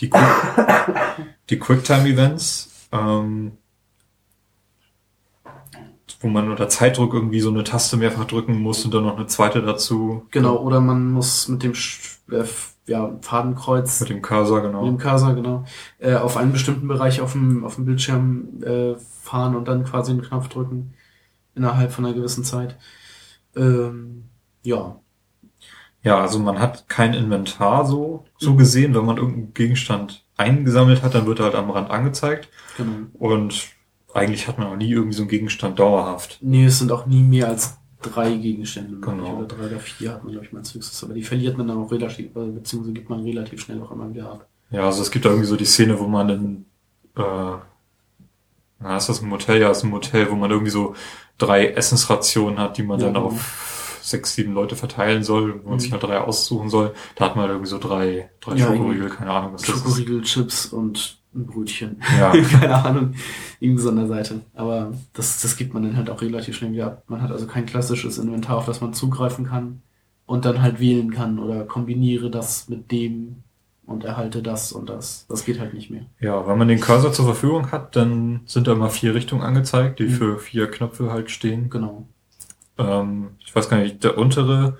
die, 0.00 0.10
Quick, 0.10 0.22
die 1.50 1.58
Quicktime-Events, 1.58 2.88
ähm, 2.92 3.52
wo 6.20 6.28
man 6.28 6.50
unter 6.50 6.68
Zeitdruck 6.68 7.14
irgendwie 7.14 7.40
so 7.40 7.50
eine 7.50 7.64
Taste 7.64 7.96
mehrfach 7.96 8.24
drücken 8.24 8.58
muss 8.60 8.84
und 8.84 8.94
dann 8.94 9.04
noch 9.04 9.16
eine 9.16 9.26
zweite 9.26 9.62
dazu. 9.62 10.26
Genau, 10.30 10.56
oder 10.56 10.80
man 10.80 11.12
muss 11.12 11.48
mit 11.48 11.62
dem 11.62 11.72
äh, 12.30 12.44
ja, 12.86 13.16
Fadenkreuz. 13.20 14.00
Mit 14.00 14.10
dem 14.10 14.22
Cursor, 14.22 14.60
genau. 14.62 14.82
Mit 14.82 14.92
dem 14.92 14.98
Cursor, 14.98 15.34
genau. 15.34 15.64
Äh, 15.98 16.14
auf 16.14 16.36
einen 16.36 16.52
bestimmten 16.52 16.88
Bereich 16.88 17.20
auf 17.20 17.32
dem, 17.32 17.64
auf 17.64 17.76
dem 17.76 17.86
Bildschirm 17.86 18.62
äh, 18.62 18.94
fahren 19.22 19.56
und 19.56 19.68
dann 19.68 19.84
quasi 19.84 20.12
einen 20.12 20.22
Knopf 20.22 20.48
drücken 20.48 20.94
innerhalb 21.54 21.92
von 21.92 22.04
einer 22.04 22.14
gewissen 22.14 22.44
Zeit. 22.44 22.76
Ähm, 23.56 24.24
ja. 24.62 25.00
Ja, 26.02 26.20
also 26.20 26.38
man 26.38 26.58
hat 26.58 26.88
kein 26.88 27.14
Inventar 27.14 27.86
so, 27.86 28.24
so 28.36 28.54
gesehen. 28.54 28.94
Wenn 28.94 29.06
man 29.06 29.16
irgendeinen 29.16 29.54
Gegenstand 29.54 30.26
eingesammelt 30.36 31.02
hat, 31.02 31.14
dann 31.14 31.26
wird 31.26 31.38
er 31.38 31.46
halt 31.46 31.54
am 31.54 31.70
Rand 31.70 31.90
angezeigt. 31.90 32.50
Genau. 32.76 33.06
Und 33.14 33.68
eigentlich 34.12 34.46
hat 34.46 34.58
man 34.58 34.66
auch 34.66 34.76
nie 34.76 34.90
irgendwie 34.90 35.14
so 35.14 35.22
einen 35.22 35.30
Gegenstand 35.30 35.78
dauerhaft. 35.78 36.38
Nee, 36.42 36.66
es 36.66 36.78
sind 36.78 36.92
auch 36.92 37.06
nie 37.06 37.22
mehr 37.22 37.48
als 37.48 37.78
drei 38.04 38.34
Gegenstände. 38.34 38.98
Genau. 39.00 39.38
Oder 39.38 39.46
drei 39.46 39.66
oder 39.66 39.78
vier 39.78 40.12
hat 40.12 40.22
man, 40.22 40.32
glaube 40.32 40.46
ich, 40.46 40.52
mal 40.52 40.60
als 40.60 40.74
höchstes. 40.74 41.02
Aber 41.04 41.14
die 41.14 41.22
verliert 41.22 41.56
man 41.58 41.68
dann 41.68 41.78
auch 41.78 41.90
relativ, 41.90 42.32
beziehungsweise 42.32 42.92
gibt 42.92 43.10
man 43.10 43.24
relativ 43.24 43.60
schnell 43.60 43.82
auch 43.82 43.90
immer 43.90 44.08
wieder 44.10 44.30
ab. 44.30 44.48
Ja, 44.70 44.86
also 44.86 45.02
es 45.02 45.10
gibt 45.10 45.24
da 45.24 45.30
irgendwie 45.30 45.48
so 45.48 45.56
die 45.56 45.64
Szene, 45.64 45.98
wo 45.98 46.06
man 46.06 46.28
in, 46.28 46.64
äh, 47.16 47.56
na, 48.80 48.96
ist 48.96 49.08
das 49.08 49.22
ein 49.22 49.28
Motel? 49.28 49.60
Ja, 49.60 49.70
ist 49.70 49.84
ein 49.84 49.90
Motel, 49.90 50.30
wo 50.30 50.34
man 50.34 50.50
irgendwie 50.50 50.70
so 50.70 50.94
drei 51.38 51.68
Essensrationen 51.68 52.58
hat, 52.58 52.76
die 52.76 52.82
man 52.82 52.98
ja, 52.98 53.06
dann 53.06 53.14
genau. 53.14 53.26
auf 53.26 54.00
sechs, 54.02 54.34
sieben 54.34 54.52
Leute 54.52 54.76
verteilen 54.76 55.22
soll, 55.22 55.60
wo 55.62 55.68
man 55.68 55.76
mhm. 55.76 55.80
sich 55.80 55.92
halt 55.92 56.02
drei 56.02 56.18
aussuchen 56.18 56.68
soll. 56.68 56.94
Da 57.16 57.24
hat 57.26 57.36
man 57.36 57.44
halt 57.44 57.52
irgendwie 57.52 57.70
so 57.70 57.78
drei, 57.78 58.30
drei 58.40 58.56
ja, 58.56 58.66
Schokoriegel, 58.66 59.08
keine 59.08 59.30
Ahnung, 59.30 59.54
was 59.54 59.64
Schokoriegel, 59.64 60.20
das 60.20 60.28
ist. 60.28 60.34
Chips 60.34 60.66
und 60.66 61.18
ein 61.34 61.46
Brötchen. 61.46 62.00
Ja. 62.18 62.32
keine 62.60 62.84
Ahnung. 62.84 63.14
Irgendwie 63.60 63.82
so 63.82 63.90
an 63.90 63.96
der 63.96 64.06
Seite. 64.06 64.40
Aber 64.54 64.92
das, 65.12 65.40
das 65.42 65.56
gibt 65.56 65.74
man 65.74 65.82
dann 65.82 65.96
halt 65.96 66.10
auch 66.10 66.22
relativ 66.22 66.56
schnell 66.56 66.72
wieder 66.72 66.86
ab. 66.86 67.04
Man 67.08 67.22
hat 67.22 67.30
also 67.30 67.46
kein 67.46 67.66
klassisches 67.66 68.18
Inventar, 68.18 68.58
auf 68.58 68.66
das 68.66 68.80
man 68.80 68.94
zugreifen 68.94 69.46
kann 69.46 69.82
und 70.26 70.44
dann 70.44 70.62
halt 70.62 70.80
wählen 70.80 71.10
kann 71.10 71.38
oder 71.38 71.64
kombiniere 71.64 72.30
das 72.30 72.68
mit 72.68 72.90
dem 72.90 73.42
und 73.86 74.04
erhalte 74.04 74.42
das 74.42 74.72
und 74.72 74.88
das. 74.88 75.26
Das 75.28 75.44
geht 75.44 75.60
halt 75.60 75.74
nicht 75.74 75.90
mehr. 75.90 76.06
Ja, 76.20 76.46
wenn 76.46 76.58
man 76.58 76.68
den 76.68 76.80
Cursor 76.80 77.12
zur 77.12 77.26
Verfügung 77.26 77.70
hat, 77.70 77.96
dann 77.96 78.40
sind 78.46 78.66
da 78.66 78.74
mal 78.74 78.88
vier 78.88 79.14
Richtungen 79.14 79.42
angezeigt, 79.42 79.98
die 79.98 80.04
mhm. 80.04 80.10
für 80.10 80.38
vier 80.38 80.70
Knöpfe 80.70 81.12
halt 81.12 81.30
stehen. 81.30 81.68
Genau. 81.68 82.06
Ähm, 82.78 83.30
ich 83.44 83.54
weiß 83.54 83.68
gar 83.68 83.78
nicht, 83.78 84.02
der 84.02 84.18
untere. 84.18 84.78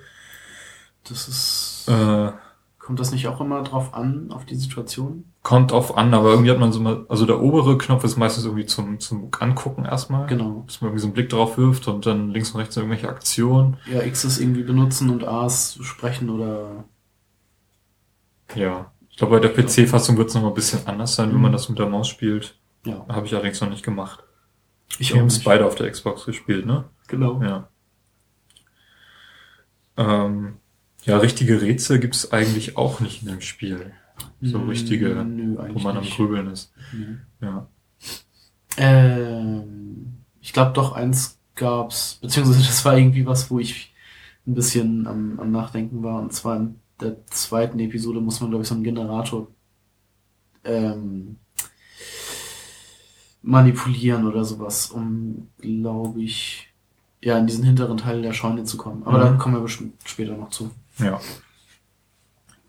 Das 1.08 1.28
ist. 1.28 1.88
Äh, 1.88 2.32
kommt 2.78 3.00
das 3.00 3.12
nicht 3.12 3.28
auch 3.28 3.40
immer 3.40 3.62
drauf 3.62 3.94
an, 3.94 4.30
auf 4.30 4.44
die 4.46 4.56
Situation? 4.56 5.24
Kommt 5.44 5.72
drauf 5.72 5.94
an, 5.98 6.14
aber 6.14 6.30
irgendwie 6.30 6.50
hat 6.50 6.58
man 6.58 6.72
so 6.72 6.80
mal, 6.80 7.04
also 7.10 7.26
der 7.26 7.38
obere 7.38 7.76
Knopf 7.76 8.02
ist 8.02 8.16
meistens 8.16 8.46
irgendwie 8.46 8.64
zum, 8.64 8.98
zum 8.98 9.28
Angucken 9.38 9.84
erstmal. 9.84 10.26
Genau. 10.26 10.64
Dass 10.66 10.80
man 10.80 10.88
irgendwie 10.88 11.02
so 11.02 11.06
einen 11.08 11.12
Blick 11.12 11.28
drauf 11.28 11.58
wirft 11.58 11.86
und 11.86 12.06
dann 12.06 12.30
links 12.30 12.52
und 12.52 12.60
rechts 12.60 12.74
irgendwelche 12.78 13.10
Aktionen. 13.10 13.76
Ja, 13.92 14.02
X 14.02 14.24
ist 14.24 14.40
irgendwie 14.40 14.62
benutzen 14.62 15.10
und 15.10 15.22
A 15.24 15.44
ist 15.44 15.84
sprechen 15.84 16.30
oder. 16.30 16.84
Ja. 18.54 18.90
Ich 19.10 19.18
glaube, 19.18 19.38
bei 19.38 19.46
der 19.46 19.50
PC-Fassung 19.50 20.16
wird 20.16 20.30
es 20.30 20.34
noch 20.34 20.40
mal 20.40 20.48
ein 20.48 20.54
bisschen 20.54 20.86
anders 20.86 21.14
sein, 21.14 21.28
mhm. 21.28 21.34
wenn 21.34 21.42
man 21.42 21.52
das 21.52 21.68
mit 21.68 21.78
der 21.78 21.90
Maus 21.90 22.08
spielt. 22.08 22.58
Ja. 22.86 23.04
Habe 23.08 23.26
ich 23.26 23.34
allerdings 23.34 23.60
noch 23.60 23.68
nicht 23.68 23.84
gemacht. 23.84 24.24
Ich 24.98 25.12
Wir 25.12 25.20
haben 25.20 25.26
es 25.26 25.44
beide 25.44 25.66
auf 25.66 25.74
der 25.74 25.90
Xbox 25.90 26.24
gespielt, 26.24 26.64
ne? 26.64 26.84
Genau. 27.06 27.42
Ja. 27.42 27.68
Ähm, 29.98 30.56
ja, 31.02 31.18
richtige 31.18 31.60
Rätsel 31.60 31.98
gibt 31.98 32.14
es 32.14 32.32
eigentlich 32.32 32.78
auch 32.78 33.00
nicht 33.00 33.20
in 33.20 33.28
dem 33.28 33.42
Spiel. 33.42 33.92
So 34.40 34.60
hm, 34.60 34.68
richtige, 34.68 35.08
Nö, 35.24 35.56
wo 35.72 35.78
man 35.80 35.96
nicht. 35.96 36.12
am 36.12 36.16
Grübeln 36.16 36.50
ist. 36.50 36.72
Ja. 37.40 37.66
Ähm, 38.76 40.18
ich 40.40 40.52
glaube 40.52 40.72
doch, 40.72 40.92
eins 40.92 41.38
gab's, 41.54 42.18
beziehungsweise 42.20 42.60
das 42.66 42.84
war 42.84 42.96
irgendwie 42.96 43.26
was, 43.26 43.50
wo 43.50 43.58
ich 43.58 43.92
ein 44.46 44.54
bisschen 44.54 45.06
am, 45.06 45.40
am 45.40 45.50
Nachdenken 45.50 46.02
war, 46.02 46.20
und 46.20 46.32
zwar 46.32 46.56
in 46.56 46.80
der 47.00 47.26
zweiten 47.26 47.78
Episode 47.80 48.20
muss 48.20 48.40
man, 48.40 48.50
glaube 48.50 48.62
ich, 48.62 48.68
so 48.68 48.74
einen 48.74 48.84
Generator 48.84 49.48
ähm, 50.64 51.36
manipulieren 53.42 54.26
oder 54.26 54.44
sowas, 54.44 54.90
um, 54.90 55.48
glaube 55.58 56.22
ich, 56.22 56.68
ja, 57.22 57.38
in 57.38 57.46
diesen 57.46 57.64
hinteren 57.64 57.96
Teil 57.96 58.22
der 58.22 58.32
Scheune 58.32 58.64
zu 58.64 58.76
kommen. 58.76 59.02
Aber 59.04 59.18
mhm. 59.18 59.22
da 59.22 59.32
kommen 59.32 59.54
wir 59.56 59.62
bestimmt 59.62 59.94
später 60.04 60.36
noch 60.36 60.50
zu. 60.50 60.70
Ja. 60.98 61.20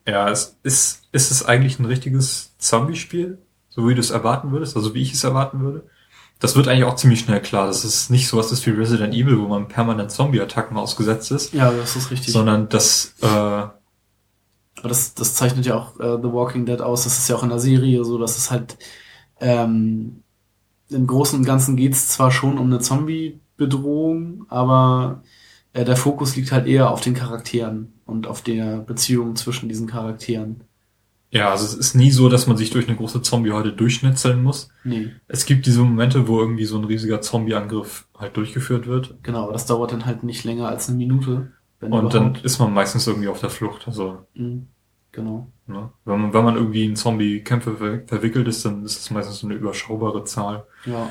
Ja, 0.08 0.30
es 0.30 0.58
ist, 0.63 1.04
ist 1.12 1.32
es 1.32 1.46
eigentlich 1.46 1.80
ein 1.80 1.86
richtiges 1.86 2.56
Zombie-Spiel, 2.58 3.39
so 3.70 3.88
wie 3.88 3.96
du 3.96 4.00
es 4.00 4.12
erwarten 4.12 4.52
würdest, 4.52 4.76
also 4.76 4.94
wie 4.94 5.02
ich 5.02 5.13
es 5.13 5.24
erwarten 5.24 5.62
würde? 5.62 5.86
Das 6.39 6.56
wird 6.56 6.68
eigentlich 6.68 6.84
auch 6.84 6.98
ziemlich 6.98 7.22
schnell 7.22 7.41
klar. 7.41 7.68
Das 7.68 7.86
ist 7.86 8.12
nicht 8.12 8.28
so 8.28 8.38
was 8.38 8.52
ist 8.52 8.65
wie 8.65 8.72
Resident 8.72 9.13
Evil, 9.13 9.39
wo 9.39 9.48
man 9.48 9.68
permanent 9.68 10.12
Zombie-Attacken 10.12 10.78
ausgesetzt 10.78 11.32
ist. 11.32 11.54
Ja, 11.54 11.72
das 11.72 11.96
ist 11.96 12.12
richtig. 12.12 12.34
Sondern 12.34 12.68
das 12.68 13.15
äh, 13.22 13.68
aber 14.86 14.89
das, 14.89 15.15
das 15.15 15.34
zeichnet 15.34 15.65
ja 15.65 15.76
auch 15.76 16.00
äh, 16.00 16.18
The 16.22 16.32
Walking 16.32 16.65
Dead 16.68 16.80
aus. 16.82 17.06
Das 17.06 17.18
ist 17.18 17.28
ja 17.28 17.36
auch 17.36 17.44
in 17.44 17.50
der 17.50 17.60
Serie 17.60 18.04
so, 18.04 18.20
dass 18.20 18.38
es 18.38 18.52
halt 18.52 18.78
ähm, 19.39 20.22
im 20.89 21.08
Großen 21.08 21.39
und 21.39 21.46
Ganzen 21.46 21.76
geht's 21.76 22.10
zwar 22.10 22.30
schon 22.30 22.60
um 22.60 22.68
eine 22.68 22.80
Zombie-Bedrohung, 22.80 24.46
aber 24.48 25.24
äh, 25.76 25.86
der 25.86 25.96
Fokus 25.96 26.36
liegt 26.36 26.52
halt 26.52 26.66
eher 26.68 26.90
auf 26.90 27.02
den 27.02 27.14
Charakteren 27.14 27.94
und 28.06 28.28
auf 28.28 28.42
der 28.42 28.78
Beziehung 28.80 29.36
zwischen 29.36 29.70
diesen 29.70 29.88
Charakteren. 29.88 30.62
Ja, 31.32 31.50
also 31.52 31.66
es 31.66 31.74
ist 31.74 31.96
nie 31.96 32.12
so, 32.12 32.30
dass 32.30 32.48
man 32.48 32.56
sich 32.56 32.70
durch 32.70 32.88
eine 32.88 32.96
große 32.96 33.22
Zombie-Horde 33.22 33.74
durchschnetzeln 33.74 34.42
muss. 34.42 34.70
Nee, 34.86 35.12
Es 35.28 35.46
gibt 35.46 35.66
diese 35.66 35.82
Momente, 35.82 36.28
wo 36.28 36.40
irgendwie 36.40 36.66
so 36.66 36.78
ein 36.78 36.86
riesiger 36.86 37.20
Zombie-Angriff 37.20 38.08
halt 38.18 38.38
durchgeführt 38.38 38.88
wird. 38.88 39.16
genau, 39.24 39.44
aber 39.44 39.54
das 39.54 39.66
dauert 39.66 39.92
dann 39.92 40.06
halt 40.06 40.24
nicht 40.24 40.44
länger 40.46 40.68
als 40.70 40.88
eine 40.88 40.98
Minute. 40.98 41.52
Und 41.82 41.92
dann 41.92 42.28
überhaupt. 42.30 42.46
ist 42.46 42.58
man 42.60 42.74
meistens 42.74 43.06
irgendwie 43.06 43.28
auf 43.28 43.42
der 43.42 43.50
Flucht. 43.50 43.86
Also, 43.88 44.26
Mhm, 44.34 44.68
genau. 45.12 45.52
ne? 45.68 45.92
wenn, 46.06 46.22
man, 46.22 46.34
wenn 46.34 46.46
man 46.46 46.56
irgendwie 46.56 46.86
in 46.86 46.96
Zombie-Kämpfe 46.96 47.76
ver 47.78 48.00
verwickelt 48.08 48.48
ist, 48.48 48.64
dann 48.64 48.86
ist 48.86 48.98
es 49.00 49.12
meistens 49.12 49.40
so 49.40 49.48
eine 49.48 49.56
überschaubare 49.56 50.24
Zahl. 50.24 50.66
Ja. 50.86 51.10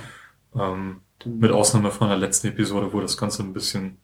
Ähm, 0.55 1.01
Dann, 1.19 1.39
mit 1.39 1.51
Ausnahme 1.53 1.91
von 1.91 2.09
der 2.09 2.17
letzten 2.17 2.47
Episode, 2.49 2.93
wo 2.93 3.01
das 3.01 3.19
Ganze 3.19 3.43
ein 3.43 3.53
bisschen 3.53 3.99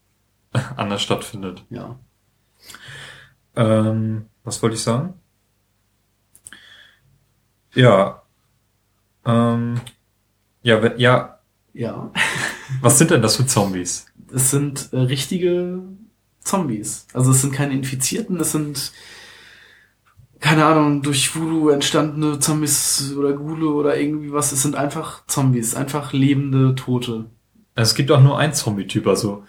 anders 0.76 1.02
stattfindet. 1.02 1.64
ja. 1.70 1.98
Ähm, 3.56 4.26
was 4.44 4.62
wollte 4.62 4.76
ich 4.76 4.82
sagen? 4.82 5.14
Ja. 7.74 8.22
Ähm, 9.24 9.80
ja, 10.62 10.82
we- 10.82 10.94
ja, 10.98 11.40
Ja. 11.72 12.10
was 12.80 12.98
sind 12.98 13.10
denn 13.10 13.22
das 13.22 13.36
für 13.36 13.46
Zombies? 13.46 14.06
Es 14.32 14.50
sind 14.50 14.92
äh, 14.92 14.98
richtige 14.98 15.82
Zombies. 16.40 17.06
Also 17.12 17.32
es 17.32 17.40
sind 17.42 17.52
keine 17.52 17.74
Infizierten, 17.74 18.38
es 18.40 18.52
sind 18.52 18.92
keine 20.38 20.64
Ahnung, 20.64 21.02
durch 21.02 21.34
Voodoo 21.36 21.68
entstandene 21.68 22.38
Zombies 22.38 23.12
oder 23.14 23.34
Gule 23.34 23.66
oder 23.68 23.98
irgendwie 23.98 24.32
was. 24.32 24.52
Es 24.52 24.62
sind 24.62 24.74
einfach 24.74 25.26
Zombies, 25.26 25.74
einfach 25.74 26.14
lebende 26.14 26.74
Tote. 26.76 27.26
Es 27.74 27.94
gibt 27.94 28.10
auch 28.10 28.22
nur 28.22 28.38
einen 28.38 28.54
Zombie-Typ, 28.54 29.06
also 29.06 29.44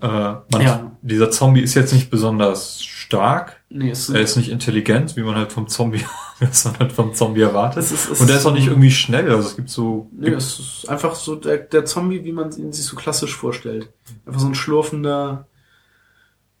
äh, 0.00 0.06
man, 0.08 0.42
Ja. 0.60 0.92
dieser 1.02 1.30
Zombie 1.30 1.60
ist 1.60 1.74
jetzt 1.74 1.92
nicht 1.92 2.10
besonders 2.10 2.82
stark, 2.82 3.62
Nee, 3.68 3.90
es 3.90 4.08
er 4.10 4.20
ist 4.20 4.36
nicht 4.36 4.50
intelligent, 4.50 5.16
wie 5.16 5.22
man 5.22 5.34
halt 5.34 5.52
vom 5.52 5.68
Zombie, 5.68 6.04
was 6.40 6.64
man 6.64 6.78
halt 6.78 6.92
vom 6.92 7.14
Zombie 7.14 7.42
erwartet. 7.42 7.82
Es 7.82 7.92
ist- 7.92 8.10
es 8.10 8.20
Und 8.20 8.28
er 8.28 8.34
ist 8.36 8.40
ist 8.42 8.46
auch 8.46 8.54
nicht 8.54 8.66
irgendwie 8.68 8.90
schnell, 8.90 9.30
also 9.30 9.48
es 9.48 9.56
gibt 9.56 9.68
so, 9.70 10.08
Nee, 10.12 10.26
gibt, 10.30 10.38
es 10.38 10.58
ist 10.58 10.88
einfach 10.88 11.14
so 11.14 11.36
der, 11.36 11.58
der 11.58 11.84
Zombie, 11.84 12.24
wie 12.24 12.32
man 12.32 12.50
ihn 12.56 12.72
sich 12.72 12.84
so 12.84 12.96
klassisch 12.96 13.34
vorstellt. 13.36 13.90
Einfach 14.26 14.40
so 14.40 14.46
ein 14.46 14.54
schlurfender, 14.54 15.46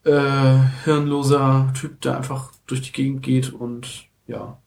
äh, 0.04 0.58
hirnloser 0.84 1.72
Typ, 1.78 2.00
der 2.00 2.16
einfach 2.16 2.52
durch 2.66 2.82
die 2.82 2.92
Gegend 2.92 3.22
geht 3.22 3.52
und 3.52 4.06
ja, 4.26 4.58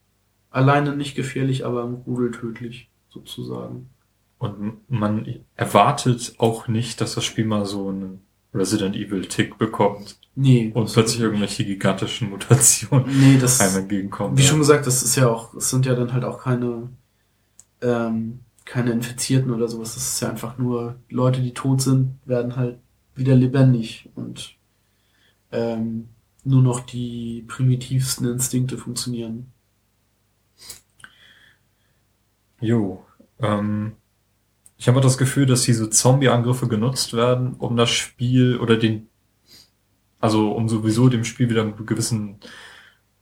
alleine 0.50 0.96
nicht 0.96 1.16
gefährlich, 1.16 1.66
aber 1.66 1.84
im 1.84 1.96
Rudel 1.96 2.32
tödlich, 2.32 2.90
sozusagen. 3.10 3.90
und 4.38 4.78
man 4.90 5.28
erwartet 5.56 6.36
auch 6.38 6.68
nicht, 6.68 7.02
dass 7.02 7.16
das 7.16 7.24
Spiel 7.26 7.46
mal 7.46 7.66
so 7.66 7.90
einen 7.90 8.22
Resident 8.56 8.96
Evil 8.96 9.26
Tick 9.28 9.58
bekommt 9.58 10.18
Nee. 10.36 10.72
und 10.74 10.92
plötzlich 10.92 11.22
irgendwelche 11.22 11.66
gigantischen 11.66 12.30
Mutationen 12.30 13.08
Nee, 13.20 13.38
das, 13.38 13.60
einem 13.62 13.84
entgegenkommen. 13.84 14.38
wie 14.38 14.42
ja. 14.42 14.48
schon 14.50 14.60
gesagt, 14.60 14.88
das 14.88 15.04
ist 15.04 15.16
ja 15.16 15.28
auch, 15.30 15.54
es 15.54 15.70
sind 15.70 15.86
ja 15.86 15.96
dann 15.96 16.14
halt 16.14 16.24
auch 16.24 16.42
keine, 16.42 16.90
ähm, 17.82 18.40
keine 18.66 18.92
Infizierten 18.92 19.52
oder 19.52 19.68
sowas. 19.68 19.94
Das 19.96 20.06
ist 20.08 20.20
ja 20.22 20.30
einfach 20.30 20.58
nur 20.58 20.96
Leute, 21.10 21.42
die 21.42 21.54
tot 21.54 21.82
sind, 21.82 22.16
werden 22.26 22.56
halt 22.56 22.80
wieder 23.14 23.36
lebendig 23.36 24.10
und 24.16 24.56
ähm, 25.52 26.10
nur 26.44 26.62
noch 26.62 26.80
die 26.82 27.44
primitivsten 27.48 28.28
Instinkte 28.28 28.78
funktionieren. 28.78 29.52
Jo. 32.60 33.04
Ähm, 33.40 33.94
ich 34.86 34.88
habe 34.88 35.02
das 35.02 35.18
Gefühl, 35.18 35.48
dass 35.48 35.64
diese 35.64 35.90
Zombie-Angriffe 35.90 36.68
genutzt 36.68 37.14
werden, 37.16 37.54
um 37.56 37.76
das 37.76 37.90
Spiel 37.90 38.58
oder 38.60 38.78
den, 38.78 39.08
also 40.20 40.52
um 40.52 40.70
sowieso 40.70 41.10
dem 41.10 41.24
Spiel 41.24 41.50
wieder 41.50 41.64
einen 41.64 41.88
gewissen, 41.88 42.40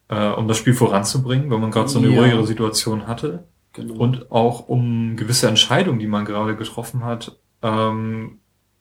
äh, 0.09 0.27
um 0.27 0.49
das 0.49 0.57
Spiel 0.57 0.73
voranzubringen, 0.73 1.49
wenn 1.49 1.61
man 1.61 1.71
gerade 1.71 1.87
so 1.87 1.99
eine 1.99 2.09
Ja. 2.09 2.19
ruhigere 2.19 2.45
Situation 2.45 3.07
hatte. 3.07 3.45
Genau. 3.71 3.93
Und 3.93 4.29
auch 4.29 4.67
um 4.67 5.15
gewisse 5.15 5.47
Entscheidungen, 5.47 5.99
die 5.99 6.07
man 6.07 6.25
gerade 6.25 6.57
getroffen 6.57 7.05
hat, 7.05 7.39
ähm, 7.61 8.39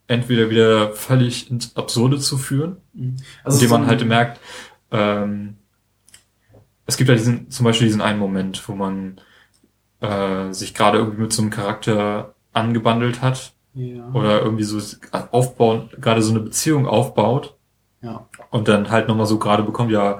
entweder 0.08 0.50
wieder 0.50 0.92
völlig 0.92 1.52
ins 1.52 1.76
Absurde 1.76 2.18
zu 2.18 2.36
führen, 2.36 2.78
Mhm. 2.94 3.14
indem 3.44 3.52
so 3.60 3.68
man 3.68 3.82
ein- 3.82 3.86
halt 3.90 4.04
merkt, 4.04 4.40
ähm, 4.90 5.54
es 6.86 6.96
gibt 6.96 7.08
ja 7.08 7.14
diesen, 7.14 7.48
zum 7.48 7.62
Beispiel 7.62 7.86
diesen 7.86 8.00
einen 8.02 8.18
Moment, 8.18 8.68
wo 8.68 8.74
man 8.74 9.20
äh, 10.00 10.52
sich 10.52 10.74
gerade 10.74 10.98
irgendwie 10.98 11.20
mit 11.22 11.32
so 11.32 11.42
einem 11.42 11.52
Charakter 11.52 12.34
angebandelt 12.52 13.22
hat 13.22 13.52
ja. 13.74 14.08
oder 14.12 14.42
irgendwie 14.42 14.64
so 14.64 14.78
aufbauen, 15.30 15.90
gerade 16.00 16.22
so 16.22 16.30
eine 16.30 16.40
Beziehung 16.40 16.86
aufbaut 16.86 17.56
ja. 18.02 18.26
und 18.50 18.68
dann 18.68 18.90
halt 18.90 19.08
nochmal 19.08 19.26
so 19.26 19.38
gerade 19.38 19.62
bekommt, 19.62 19.90
ja, 19.90 20.18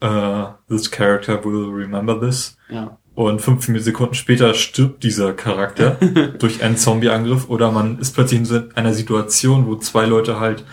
äh, 0.00 0.44
this 0.68 0.90
character 0.90 1.44
will 1.44 1.70
remember 1.70 2.20
this. 2.20 2.56
Ja. 2.68 2.98
Und 3.14 3.40
fünf 3.40 3.66
Sekunden 3.80 4.14
später 4.14 4.54
stirbt 4.54 5.02
dieser 5.02 5.32
Charakter 5.32 5.90
durch 6.38 6.62
einen 6.62 6.76
Zombie-Angriff 6.76 7.48
oder 7.48 7.72
man 7.72 7.98
ist 7.98 8.14
plötzlich 8.14 8.38
in 8.38 8.46
so 8.46 8.62
einer 8.76 8.92
Situation, 8.92 9.66
wo 9.66 9.74
zwei 9.74 10.06
Leute 10.06 10.38
halt 10.38 10.64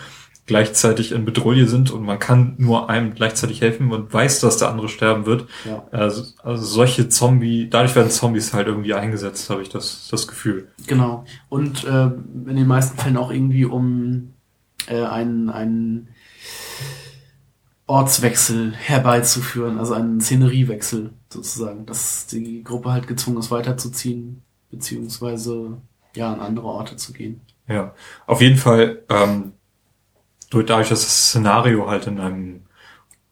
gleichzeitig 0.46 1.12
in 1.12 1.24
Bedrohung 1.24 1.66
sind 1.66 1.90
und 1.90 2.02
man 2.04 2.18
kann 2.18 2.54
nur 2.58 2.88
einem 2.88 3.14
gleichzeitig 3.14 3.60
helfen 3.60 3.92
und 3.92 4.12
weiß, 4.12 4.40
dass 4.40 4.58
der 4.58 4.68
andere 4.68 4.88
sterben 4.88 5.26
wird. 5.26 5.48
Ja. 5.64 5.86
Also, 5.90 6.24
also 6.42 6.64
solche 6.64 7.08
Zombie, 7.08 7.68
dadurch 7.68 7.94
werden 7.94 8.10
Zombies 8.10 8.52
halt 8.54 8.68
irgendwie 8.68 8.94
eingesetzt, 8.94 9.50
habe 9.50 9.62
ich 9.62 9.68
das, 9.68 10.08
das 10.10 10.28
Gefühl. 10.28 10.68
Genau. 10.86 11.24
Und 11.48 11.84
äh, 11.84 12.06
in 12.06 12.56
den 12.56 12.66
meisten 12.66 12.96
Fällen 12.96 13.16
auch 13.16 13.30
irgendwie 13.30 13.64
um 13.64 14.34
äh, 14.86 15.02
einen, 15.02 15.50
einen 15.50 16.08
Ortswechsel 17.86 18.72
herbeizuführen, 18.74 19.78
also 19.78 19.94
einen 19.94 20.20
Szeneriewechsel 20.20 21.10
sozusagen, 21.32 21.86
dass 21.86 22.26
die 22.26 22.62
Gruppe 22.64 22.92
halt 22.92 23.06
gezwungen 23.06 23.38
ist 23.38 23.50
weiterzuziehen, 23.50 24.42
beziehungsweise 24.70 25.78
ja 26.14 26.32
an 26.32 26.40
andere 26.40 26.66
Orte 26.66 26.96
zu 26.96 27.12
gehen. 27.12 27.40
Ja, 27.68 27.94
auf 28.26 28.40
jeden 28.40 28.56
Fall, 28.56 29.02
ähm, 29.08 29.52
dadurch, 30.50 30.88
dass 30.88 31.02
das 31.02 31.28
Szenario 31.30 31.88
halt 31.88 32.06
in 32.06 32.20
einem 32.20 32.62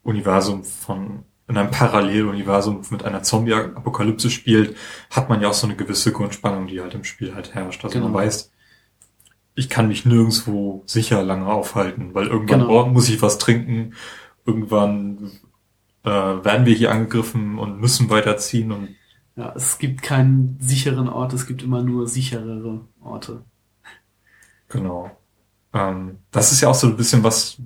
Universum 0.02 0.64
von, 0.64 1.24
in 1.48 1.56
einem 1.56 1.70
Paralleluniversum 1.70 2.82
mit 2.90 3.04
einer 3.04 3.22
Zombie-Apokalypse 3.22 4.30
spielt, 4.30 4.76
hat 5.10 5.28
man 5.28 5.40
ja 5.40 5.48
auch 5.48 5.54
so 5.54 5.66
eine 5.66 5.76
gewisse 5.76 6.12
Grundspannung, 6.12 6.66
die 6.66 6.80
halt 6.80 6.94
im 6.94 7.04
Spiel 7.04 7.34
halt 7.34 7.54
herrscht. 7.54 7.84
Also 7.84 7.98
man 7.98 8.08
Genau. 8.08 8.18
weiß, 8.18 8.50
ich 9.54 9.68
kann 9.70 9.88
mich 9.88 10.04
nirgendwo 10.04 10.82
sicher 10.86 11.22
lange 11.22 11.46
aufhalten, 11.46 12.14
weil 12.14 12.26
irgendwann 12.26 12.60
Genau. 12.60 12.86
muss 12.88 13.08
ich 13.08 13.22
was 13.22 13.38
trinken, 13.38 13.94
irgendwann 14.46 15.30
äh, 16.04 16.10
werden 16.10 16.66
wir 16.66 16.74
hier 16.74 16.90
angegriffen 16.92 17.58
und 17.58 17.80
müssen 17.80 18.10
weiterziehen 18.10 18.72
und 18.72 18.88
Ja, 19.36 19.52
es 19.56 19.78
gibt 19.78 20.02
keinen 20.02 20.58
sicheren 20.60 21.08
Ort, 21.08 21.32
es 21.32 21.46
gibt 21.46 21.62
immer 21.62 21.82
nur 21.82 22.06
sicherere 22.08 22.82
Orte. 23.00 23.44
Genau. 24.68 25.10
Ähm, 25.74 26.18
das 26.30 26.52
ist 26.52 26.60
ja 26.62 26.68
auch 26.70 26.74
so 26.74 26.86
ein 26.86 26.96
bisschen, 26.96 27.22
was 27.24 27.58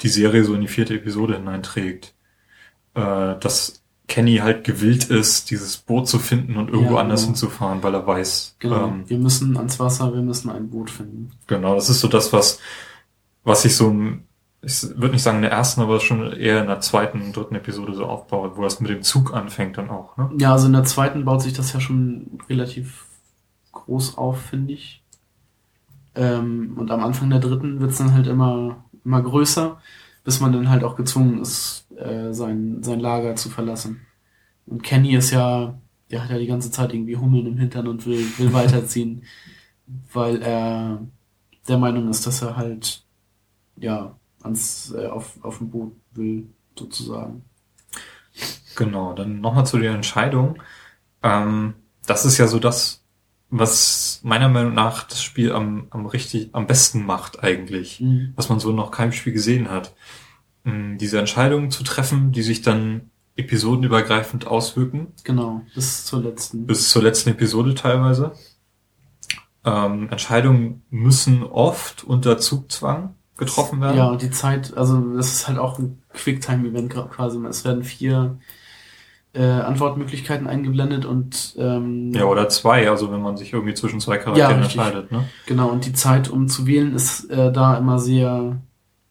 die 0.00 0.08
Serie 0.08 0.44
so 0.44 0.54
in 0.54 0.62
die 0.62 0.68
vierte 0.68 0.94
Episode 0.94 1.36
hineinträgt. 1.36 2.14
Äh, 2.94 3.38
dass 3.38 3.82
Kenny 4.08 4.38
halt 4.38 4.64
gewillt 4.64 5.04
ist, 5.04 5.50
dieses 5.52 5.76
Boot 5.76 6.08
zu 6.08 6.18
finden 6.18 6.56
und 6.56 6.68
irgendwo 6.70 6.94
Ja, 6.94 7.00
anders 7.02 7.20
genau. 7.20 7.28
hinzufahren, 7.28 7.82
weil 7.82 7.94
er 7.94 8.06
weiß. 8.06 8.56
Genau. 8.58 8.88
Ähm, 8.88 9.04
wir 9.08 9.18
müssen 9.18 9.56
ans 9.56 9.78
Wasser, 9.78 10.12
wir 10.12 10.22
müssen 10.22 10.50
ein 10.50 10.68
Boot 10.70 10.90
finden. 10.90 11.30
genau, 11.46 11.76
das 11.76 11.88
ist 11.90 12.00
so 12.00 12.08
das, 12.08 12.32
was, 12.32 12.58
was 13.44 13.62
sich 13.62 13.76
so, 13.76 13.94
ich 14.62 14.82
würde 14.96 15.10
nicht 15.12 15.22
sagen 15.22 15.36
in 15.38 15.42
der 15.42 15.52
ersten, 15.52 15.80
aber 15.80 16.00
schon 16.00 16.32
eher 16.32 16.60
in 16.60 16.66
der 16.66 16.80
zweiten, 16.80 17.32
dritten 17.32 17.54
Episode 17.54 17.94
so 17.94 18.04
aufbaut, 18.06 18.56
wo 18.56 18.62
das 18.62 18.80
mit 18.80 18.90
dem 18.90 19.02
Zug 19.02 19.32
anfängt 19.32 19.78
dann 19.78 19.90
auch, 19.90 20.16
ne? 20.16 20.30
Ja, 20.38 20.52
also 20.52 20.66
in 20.66 20.72
der 20.72 20.84
zweiten 20.84 21.24
baut 21.24 21.42
sich 21.42 21.52
das 21.52 21.72
ja 21.72 21.78
schon 21.80 22.40
relativ 22.48 23.06
groß 23.72 24.18
auf, 24.18 24.40
finde 24.40 24.72
ich. 24.74 24.99
Ähm, 26.14 26.74
und 26.76 26.90
am 26.90 27.02
Anfang 27.02 27.30
der 27.30 27.40
dritten 27.40 27.80
wird's 27.80 27.98
dann 27.98 28.14
halt 28.14 28.26
immer, 28.26 28.84
immer 29.04 29.22
größer, 29.22 29.80
bis 30.24 30.40
man 30.40 30.52
dann 30.52 30.68
halt 30.68 30.84
auch 30.84 30.96
gezwungen 30.96 31.40
ist, 31.40 31.86
äh, 31.96 32.32
sein, 32.32 32.82
sein 32.82 33.00
Lager 33.00 33.36
zu 33.36 33.48
verlassen. 33.48 34.06
Und 34.66 34.82
Kenny 34.82 35.14
ist 35.14 35.30
ja, 35.30 35.78
der 36.10 36.24
hat 36.24 36.30
ja 36.30 36.38
die 36.38 36.46
ganze 36.46 36.70
Zeit 36.70 36.92
irgendwie 36.92 37.16
Hummeln 37.16 37.46
im 37.46 37.58
Hintern 37.58 37.88
und 37.88 38.06
will, 38.06 38.24
will 38.38 38.52
weiterziehen, 38.52 39.24
weil 40.12 40.42
er 40.42 41.00
der 41.68 41.78
Meinung 41.78 42.08
ist, 42.08 42.26
dass 42.26 42.42
er 42.42 42.56
halt, 42.56 43.04
ja, 43.76 44.16
ans, 44.42 44.92
äh, 44.92 45.06
auf, 45.06 45.38
auf 45.42 45.58
dem 45.58 45.70
Boot 45.70 45.92
will, 46.12 46.46
sozusagen. 46.78 47.44
Genau, 48.76 49.12
dann 49.12 49.40
nochmal 49.40 49.66
zu 49.66 49.78
der 49.78 49.94
Entscheidung. 49.94 50.60
Ähm, 51.22 51.74
das 52.06 52.24
ist 52.24 52.38
ja 52.38 52.46
so 52.46 52.58
das, 52.58 52.99
was 53.50 54.20
meiner 54.22 54.48
Meinung 54.48 54.74
nach 54.74 55.02
das 55.04 55.22
Spiel 55.22 55.52
am, 55.52 55.86
am 55.90 56.06
richtig, 56.06 56.50
am 56.52 56.66
besten 56.66 57.04
macht 57.04 57.42
eigentlich, 57.42 58.00
Mhm. 58.00 58.32
was 58.36 58.48
man 58.48 58.60
so 58.60 58.72
noch 58.72 58.90
keinem 58.90 59.12
Spiel 59.12 59.32
gesehen 59.32 59.70
hat. 59.70 59.94
Ähm, 60.64 60.98
diese 60.98 61.18
Entscheidungen 61.18 61.70
zu 61.70 61.82
treffen, 61.82 62.32
die 62.32 62.42
sich 62.42 62.62
dann 62.62 63.10
episodenübergreifend 63.36 64.46
auswirken, 64.46 65.08
Genau, 65.24 65.62
bis 65.74 66.04
zur 66.04 66.20
letzten. 66.22 66.66
bis 66.66 66.90
zur 66.90 67.02
letzten 67.02 67.30
Episode 67.30 67.74
teilweise. 67.74 68.32
Ähm, 69.64 70.08
Entscheidungen 70.10 70.82
müssen 70.90 71.42
oft 71.42 72.04
unter 72.04 72.38
Zugzwang 72.38 73.14
getroffen 73.36 73.80
werden. 73.80 73.96
Ja, 73.96 74.08
und 74.10 74.22
die 74.22 74.30
Zeit, 74.30 74.76
also 74.76 75.00
das 75.16 75.32
ist 75.32 75.48
halt 75.48 75.58
auch 75.58 75.78
ein 75.78 76.02
Quicktime-Event 76.14 76.94
quasi. 77.10 77.38
Es 77.46 77.64
werden 77.64 77.84
vier 77.84 78.38
äh, 79.32 79.42
Antwortmöglichkeiten 79.42 80.46
eingeblendet 80.46 81.04
und 81.04 81.54
ähm, 81.58 82.12
Ja, 82.12 82.24
oder 82.24 82.48
zwei, 82.48 82.88
also 82.90 83.12
wenn 83.12 83.22
man 83.22 83.36
sich 83.36 83.52
irgendwie 83.52 83.74
zwischen 83.74 84.00
zwei 84.00 84.18
Charakteren 84.18 84.60
richtig. 84.60 84.76
entscheidet, 84.76 85.12
ne? 85.12 85.24
Genau, 85.46 85.68
und 85.68 85.86
die 85.86 85.92
Zeit, 85.92 86.28
um 86.28 86.48
zu 86.48 86.66
wählen, 86.66 86.94
ist 86.94 87.30
äh, 87.30 87.52
da 87.52 87.76
immer 87.76 87.98
sehr. 87.98 88.60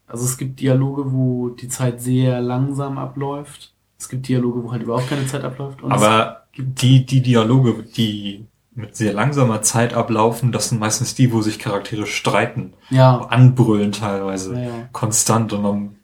Also 0.07 0.25
es 0.25 0.37
gibt 0.37 0.59
Dialoge, 0.59 1.13
wo 1.13 1.49
die 1.49 1.67
Zeit 1.67 2.01
sehr 2.01 2.41
langsam 2.41 2.97
abläuft. 2.97 3.73
Es 3.97 4.09
gibt 4.09 4.27
Dialoge, 4.27 4.63
wo 4.63 4.71
halt 4.71 4.83
überhaupt 4.83 5.09
keine 5.09 5.27
Zeit 5.27 5.43
abläuft. 5.43 5.79
Aber 5.83 6.47
die, 6.57 7.05
die 7.05 7.21
Dialoge, 7.21 7.83
die 7.83 8.45
mit 8.73 8.95
sehr 8.95 9.13
langsamer 9.13 9.61
Zeit 9.61 9.93
ablaufen, 9.93 10.51
das 10.51 10.69
sind 10.69 10.79
meistens 10.79 11.15
die, 11.15 11.31
wo 11.31 11.41
sich 11.41 11.59
Charaktere 11.59 12.05
streiten, 12.05 12.73
ja, 12.89 13.19
anbrüllen 13.29 13.91
teilweise, 13.91 14.55
ja, 14.55 14.61
ja. 14.61 14.89
konstant 14.91 15.53
und 15.53 15.61
man 15.61 15.95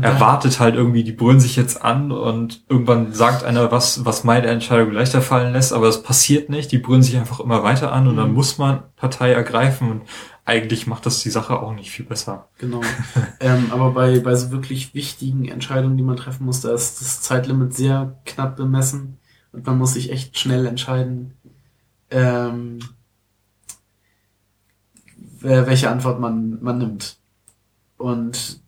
erwartet 0.00 0.60
halt 0.60 0.76
irgendwie, 0.76 1.02
die 1.02 1.12
brüllen 1.12 1.40
sich 1.40 1.56
jetzt 1.56 1.82
an 1.82 2.12
und 2.12 2.62
irgendwann 2.68 3.12
sagt 3.12 3.42
einer 3.42 3.72
was, 3.72 4.04
was 4.04 4.22
meine 4.22 4.46
Entscheidung 4.46 4.92
leichter 4.92 5.22
fallen 5.22 5.52
lässt, 5.52 5.72
aber 5.72 5.88
es 5.88 6.02
passiert 6.02 6.48
nicht, 6.50 6.70
die 6.70 6.78
brüllen 6.78 7.02
sich 7.02 7.16
einfach 7.16 7.40
immer 7.40 7.62
weiter 7.64 7.92
an 7.92 8.06
und 8.06 8.16
dann 8.16 8.28
Mhm. 8.28 8.34
muss 8.34 8.58
man 8.58 8.84
Partei 8.96 9.32
ergreifen 9.32 9.90
und 9.90 10.02
eigentlich 10.44 10.86
macht 10.86 11.04
das 11.04 11.20
die 11.22 11.30
Sache 11.30 11.60
auch 11.60 11.74
nicht 11.74 11.90
viel 11.90 12.06
besser. 12.06 12.48
Genau. 12.58 12.80
ähm, 13.40 13.66
aber 13.72 13.90
bei, 13.90 14.20
bei 14.20 14.34
so 14.36 14.50
wirklich 14.52 14.94
wichtigen 14.94 15.46
Entscheidungen, 15.48 15.96
die 15.96 16.02
man 16.04 16.16
treffen 16.16 16.46
muss, 16.46 16.60
da 16.60 16.72
ist 16.72 17.00
das 17.00 17.20
Zeitlimit 17.20 17.74
sehr 17.74 18.18
knapp 18.26 18.56
bemessen 18.56 19.18
und 19.52 19.66
man 19.66 19.78
muss 19.78 19.94
sich 19.94 20.12
echt 20.12 20.38
schnell 20.38 20.66
entscheiden, 20.66 21.34
ähm, 22.10 22.78
welche 25.40 25.90
Antwort 25.90 26.20
man, 26.20 26.58
man 26.62 26.78
nimmt. 26.78 27.18
Und 27.96 28.60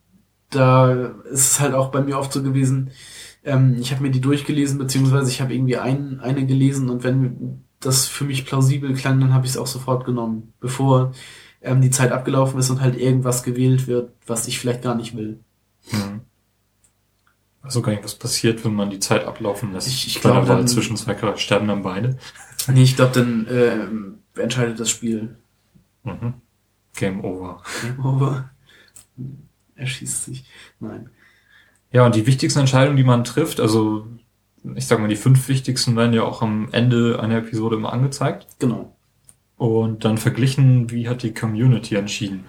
da 0.55 0.91
ist 1.31 1.51
es 1.51 1.59
halt 1.59 1.73
auch 1.73 1.89
bei 1.91 2.01
mir 2.01 2.17
oft 2.17 2.31
so 2.33 2.41
gewesen, 2.43 2.91
ähm, 3.43 3.75
ich 3.79 3.91
habe 3.91 4.01
mir 4.03 4.11
die 4.11 4.21
durchgelesen, 4.21 4.77
beziehungsweise 4.77 5.29
ich 5.29 5.41
habe 5.41 5.53
irgendwie 5.53 5.77
ein, 5.77 6.19
eine 6.21 6.45
gelesen 6.45 6.89
und 6.89 7.03
wenn 7.03 7.63
das 7.79 8.07
für 8.07 8.23
mich 8.23 8.45
plausibel 8.45 8.93
klang, 8.93 9.19
dann 9.19 9.33
habe 9.33 9.45
ich 9.45 9.51
es 9.51 9.57
auch 9.57 9.67
sofort 9.67 10.05
genommen, 10.05 10.53
bevor 10.61 11.11
ähm, 11.61 11.81
die 11.81 11.89
Zeit 11.89 12.11
abgelaufen 12.11 12.59
ist 12.59 12.69
und 12.69 12.81
halt 12.81 12.97
irgendwas 12.97 13.43
gewählt 13.43 13.87
wird, 13.87 14.11
was 14.25 14.47
ich 14.47 14.59
vielleicht 14.59 14.81
gar 14.81 14.95
nicht 14.95 15.15
will. 15.17 15.39
Hm. 15.89 16.21
Also 17.61 17.81
gar 17.81 17.91
nicht, 17.91 18.03
was 18.03 18.15
passiert, 18.15 18.63
wenn 18.65 18.73
man 18.73 18.89
die 18.89 18.99
Zeit 18.99 19.25
ablaufen 19.25 19.71
lässt. 19.73 19.87
Ich- 19.87 20.07
ich 20.07 20.21
glaube, 20.21 20.45
dann- 20.45 20.67
zwischen 20.67 20.97
zwei 20.97 21.13
Charakteren 21.13 21.39
sterben 21.39 21.67
dann 21.67 21.83
beide. 21.83 22.17
Nee, 22.67 22.83
ich 22.83 22.95
glaube, 22.95 23.11
dann 23.13 23.47
ähm, 23.49 24.17
entscheidet 24.35 24.79
das 24.79 24.89
Spiel. 24.89 25.37
Mhm. 26.03 26.33
Game 26.95 27.23
over. 27.23 27.61
Game 27.81 28.05
over. 28.05 28.49
Er 29.83 29.87
schießt 29.87 30.23
sich. 30.25 30.45
Nein. 30.79 31.09
Ja, 31.91 32.05
und 32.05 32.15
die 32.15 32.25
wichtigsten 32.25 32.59
Entscheidungen, 32.61 32.95
die 32.97 33.03
man 33.03 33.23
trifft, 33.25 33.59
also 33.59 34.07
ich 34.75 34.87
sag 34.87 34.99
mal, 34.99 35.09
die 35.09 35.17
fünf 35.17 35.47
wichtigsten 35.49 35.95
werden 35.97 36.13
ja 36.13 36.23
auch 36.23 36.41
am 36.41 36.69
Ende 36.71 37.19
einer 37.21 37.37
Episode 37.39 37.75
immer 37.75 37.91
angezeigt 37.91 38.47
Genau. 38.59 38.95
und 39.57 40.05
dann 40.05 40.17
verglichen, 40.17 40.89
wie 40.89 41.09
hat 41.09 41.21
die 41.21 41.33
Community 41.33 41.95
entschieden. 41.95 42.45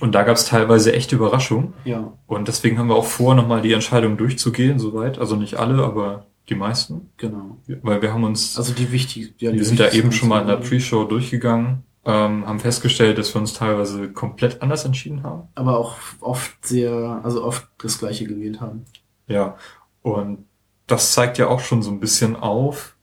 Und 0.00 0.14
da 0.14 0.22
gab 0.22 0.36
es 0.36 0.46
teilweise 0.46 0.92
echte 0.94 1.16
Überraschungen 1.16 1.74
Ja. 1.84 2.12
und 2.26 2.48
deswegen 2.48 2.78
haben 2.78 2.88
wir 2.88 2.94
auch 2.94 3.04
vor, 3.04 3.34
nochmal 3.34 3.60
die 3.60 3.72
Entscheidung 3.72 4.16
durchzugehen, 4.16 4.78
soweit. 4.78 5.18
Also 5.18 5.36
nicht 5.36 5.56
alle, 5.56 5.82
aber 5.84 6.26
die 6.48 6.54
meisten. 6.54 7.10
Genau. 7.18 7.58
Weil 7.82 8.00
wir 8.00 8.12
haben 8.14 8.24
uns, 8.24 8.56
Also 8.56 8.72
die 8.72 8.90
wichtig. 8.92 9.34
Ja, 9.38 9.50
die 9.50 9.58
wir 9.58 9.64
sind 9.64 9.80
da 9.80 9.84
wichtigsten 9.86 10.06
eben 10.08 10.12
schon 10.16 10.28
mal 10.30 10.40
in 10.42 10.46
der. 10.46 10.56
Pre-Show 10.56 11.04
durchgegangen, 11.04 11.82
ähm, 12.06 12.46
haben 12.46 12.60
festgestellt, 12.60 13.18
dass 13.18 13.34
wir 13.34 13.40
uns 13.40 13.52
teilweise 13.52 14.12
komplett 14.12 14.62
anders 14.62 14.84
entschieden 14.84 15.24
haben. 15.24 15.48
Aber 15.56 15.78
auch 15.78 15.96
oft 16.20 16.64
sehr, 16.64 17.20
also 17.24 17.44
oft 17.44 17.68
das 17.78 17.98
gleiche 17.98 18.24
gewählt 18.24 18.60
haben. 18.60 18.84
Ja, 19.26 19.56
und 20.02 20.46
das 20.86 21.12
zeigt 21.12 21.36
ja 21.38 21.48
auch 21.48 21.60
schon 21.60 21.82
so 21.82 21.90
ein 21.90 21.98
bisschen 21.98 22.36
auf, 22.36 22.96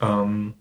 ähm, 0.00 0.54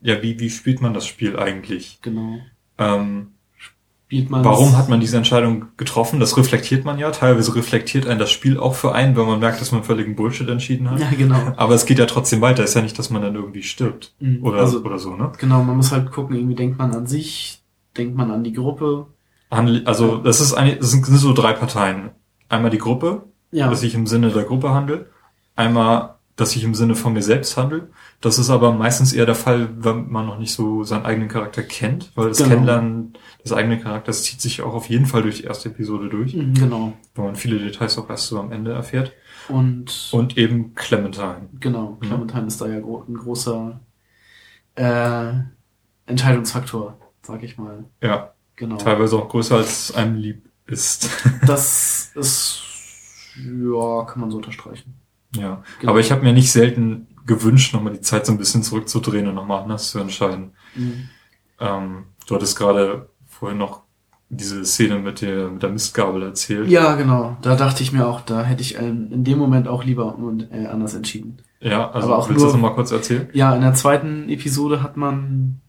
ja, 0.00 0.22
wie, 0.22 0.40
wie 0.40 0.48
spielt 0.48 0.80
man 0.80 0.94
das 0.94 1.06
Spiel 1.06 1.38
eigentlich? 1.38 2.00
Genau. 2.00 2.38
Ähm, 2.78 3.34
Spielt 4.10 4.28
man 4.28 4.44
warum 4.44 4.76
hat 4.76 4.88
man 4.88 4.98
diese 4.98 5.16
Entscheidung 5.16 5.66
getroffen? 5.76 6.18
Das 6.18 6.36
reflektiert 6.36 6.84
man 6.84 6.98
ja. 6.98 7.12
Teilweise 7.12 7.54
reflektiert 7.54 8.08
einen 8.08 8.18
das 8.18 8.32
Spiel 8.32 8.58
auch 8.58 8.74
für 8.74 8.92
einen, 8.92 9.14
wenn 9.14 9.24
man 9.24 9.38
merkt, 9.38 9.60
dass 9.60 9.70
man 9.70 9.84
völligen 9.84 10.16
Bullshit 10.16 10.48
entschieden 10.48 10.90
hat. 10.90 10.98
Ja, 10.98 11.10
genau. 11.16 11.52
Aber 11.56 11.76
es 11.76 11.86
geht 11.86 12.00
ja 12.00 12.06
trotzdem 12.06 12.40
weiter. 12.40 12.64
Ist 12.64 12.74
ja 12.74 12.82
nicht, 12.82 12.98
dass 12.98 13.10
man 13.10 13.22
dann 13.22 13.36
irgendwie 13.36 13.62
stirbt. 13.62 14.12
Mhm. 14.18 14.42
Oder, 14.42 14.58
also, 14.58 14.80
oder 14.80 14.98
so, 14.98 15.14
ne? 15.14 15.30
genau, 15.38 15.62
man 15.62 15.76
muss 15.76 15.92
halt 15.92 16.10
gucken, 16.10 16.34
irgendwie 16.34 16.56
denkt 16.56 16.76
man 16.76 16.92
an 16.92 17.06
sich, 17.06 17.62
denkt 17.96 18.16
man 18.16 18.32
an 18.32 18.42
die 18.42 18.52
Gruppe. 18.52 19.06
Handel, 19.48 19.82
also, 19.84 20.16
das 20.16 20.40
ist 20.40 20.54
eine, 20.54 20.74
das 20.74 20.90
sind 20.90 21.06
sind 21.06 21.16
so 21.18 21.32
drei 21.32 21.52
Parteien. 21.52 22.10
Einmal 22.48 22.72
die 22.72 22.78
Gruppe, 22.78 23.22
Ja. 23.52 23.70
dass 23.70 23.84
ich 23.84 23.94
im 23.94 24.08
Sinne 24.08 24.30
der 24.30 24.42
Gruppe 24.42 24.70
handle. 24.70 25.06
Einmal, 25.54 26.16
dass 26.34 26.56
ich 26.56 26.64
im 26.64 26.74
Sinne 26.74 26.96
von 26.96 27.12
mir 27.12 27.22
selbst 27.22 27.56
handle. 27.56 27.90
Das 28.22 28.38
ist 28.38 28.50
aber 28.50 28.72
meistens 28.72 29.14
eher 29.14 29.24
der 29.24 29.34
Fall, 29.34 29.70
wenn 29.82 30.10
man 30.10 30.26
noch 30.26 30.38
nicht 30.38 30.52
so 30.52 30.84
seinen 30.84 31.06
eigenen 31.06 31.28
Charakter 31.28 31.62
kennt, 31.62 32.12
weil 32.16 32.28
das 32.28 32.36
Genau. 32.38 32.50
Kennenlernen 32.50 33.14
des 33.42 33.52
eigenen 33.52 33.80
Charakters 33.80 34.24
zieht 34.24 34.42
sich 34.42 34.60
auch 34.60 34.74
auf 34.74 34.90
jeden 34.90 35.06
Fall 35.06 35.22
durch 35.22 35.38
die 35.38 35.44
erste 35.44 35.70
Episode 35.70 36.10
durch, 36.10 36.34
Mhm, 36.34 36.52
genau. 36.52 36.92
wo 37.14 37.22
man 37.22 37.34
viele 37.36 37.58
Details 37.58 37.96
auch 37.96 38.10
erst 38.10 38.26
so 38.26 38.38
am 38.38 38.52
Ende 38.52 38.72
erfährt. 38.72 39.12
Und, 39.48 40.10
Und 40.12 40.36
eben 40.36 40.74
Clementine. 40.74 41.48
genau, 41.60 41.96
Mhm. 42.00 42.06
Clementine 42.06 42.46
ist 42.46 42.60
da 42.60 42.66
ja 42.68 42.80
gro 42.80 43.04
ein 43.08 43.14
großer 43.14 43.80
äh, 44.76 45.32
Entscheidungsfaktor, 46.06 46.98
sag 47.22 47.42
ich 47.42 47.56
mal. 47.58 47.84
Ja, 48.02 48.32
Genau. 48.56 48.76
teilweise 48.76 49.16
auch 49.16 49.28
größer 49.30 49.56
als 49.56 49.94
einem 49.94 50.16
lieb 50.16 50.44
ist. 50.66 51.08
Das 51.46 52.12
ist, 52.14 52.60
ja, 53.36 54.04
kann 54.04 54.20
man 54.20 54.30
so 54.30 54.36
unterstreichen. 54.36 54.94
ja, 55.34 55.62
Genau. 55.80 55.92
aber 55.92 56.00
ich 56.00 56.12
habe 56.12 56.22
mir 56.22 56.32
nicht 56.34 56.52
selten 56.52 57.06
gewünscht, 57.26 57.74
nochmal 57.74 57.92
die 57.92 58.00
Zeit 58.00 58.26
so 58.26 58.32
ein 58.32 58.38
bisschen 58.38 58.62
zurückzudrehen 58.62 59.26
und 59.28 59.34
nochmal 59.34 59.62
anders 59.62 59.90
zu 59.90 59.98
entscheiden. 59.98 60.52
Mhm. 60.74 61.08
Ähm, 61.58 62.04
du 62.26 62.34
hattest 62.34 62.56
gerade 62.58 63.08
vorhin 63.26 63.58
noch 63.58 63.82
diese 64.28 64.64
Szene 64.64 64.98
mit 64.98 65.22
der, 65.22 65.48
mit 65.50 65.62
der 65.62 65.70
Mistgabel 65.70 66.22
erzählt. 66.22 66.68
Ja, 66.68 66.94
genau. 66.94 67.36
Da 67.42 67.56
dachte 67.56 67.82
ich 67.82 67.92
mir 67.92 68.06
auch, 68.06 68.20
da 68.20 68.42
hätte 68.44 68.62
ich 68.62 68.78
ähm, 68.78 69.08
in 69.10 69.24
dem 69.24 69.38
Moment 69.38 69.66
auch 69.66 69.82
lieber 69.84 70.16
und, 70.16 70.50
äh, 70.52 70.66
anders 70.66 70.94
entschieden. 70.94 71.38
Ja, 71.60 71.90
also 71.90 72.06
Aber 72.08 72.18
auch 72.18 72.28
willst 72.28 72.40
du 72.40 72.46
das 72.46 72.54
nochmal 72.54 72.74
kurz 72.74 72.92
erzählen? 72.92 73.28
Ja, 73.32 73.54
in 73.54 73.60
der 73.60 73.74
zweiten 73.74 74.28
Episode 74.28 74.82
hat 74.82 74.96
man 74.96 75.60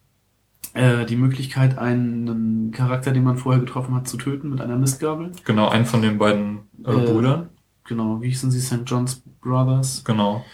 äh, 0.74 1.06
die 1.06 1.16
Möglichkeit, 1.18 1.78
einen 1.78 2.72
Charakter, 2.72 3.12
den 3.12 3.24
man 3.24 3.38
vorher 3.38 3.60
getroffen 3.60 3.96
hat, 3.96 4.08
zu 4.08 4.18
töten 4.18 4.50
mit 4.50 4.62
einer 4.62 4.78
Mistgabel. 4.78 5.32
Genau, 5.44 5.68
einen 5.68 5.86
von 5.86 6.02
den 6.02 6.18
beiden 6.18 6.60
äh, 6.86 6.92
Äh, 6.92 7.12
Brüdern. 7.12 7.50
Genau, 7.86 8.22
wie 8.22 8.30
hießen 8.30 8.52
sie? 8.52 8.62
St. 8.62 8.84
John's 8.86 9.22
Brothers. 9.42 10.04
Genau. 10.06 10.46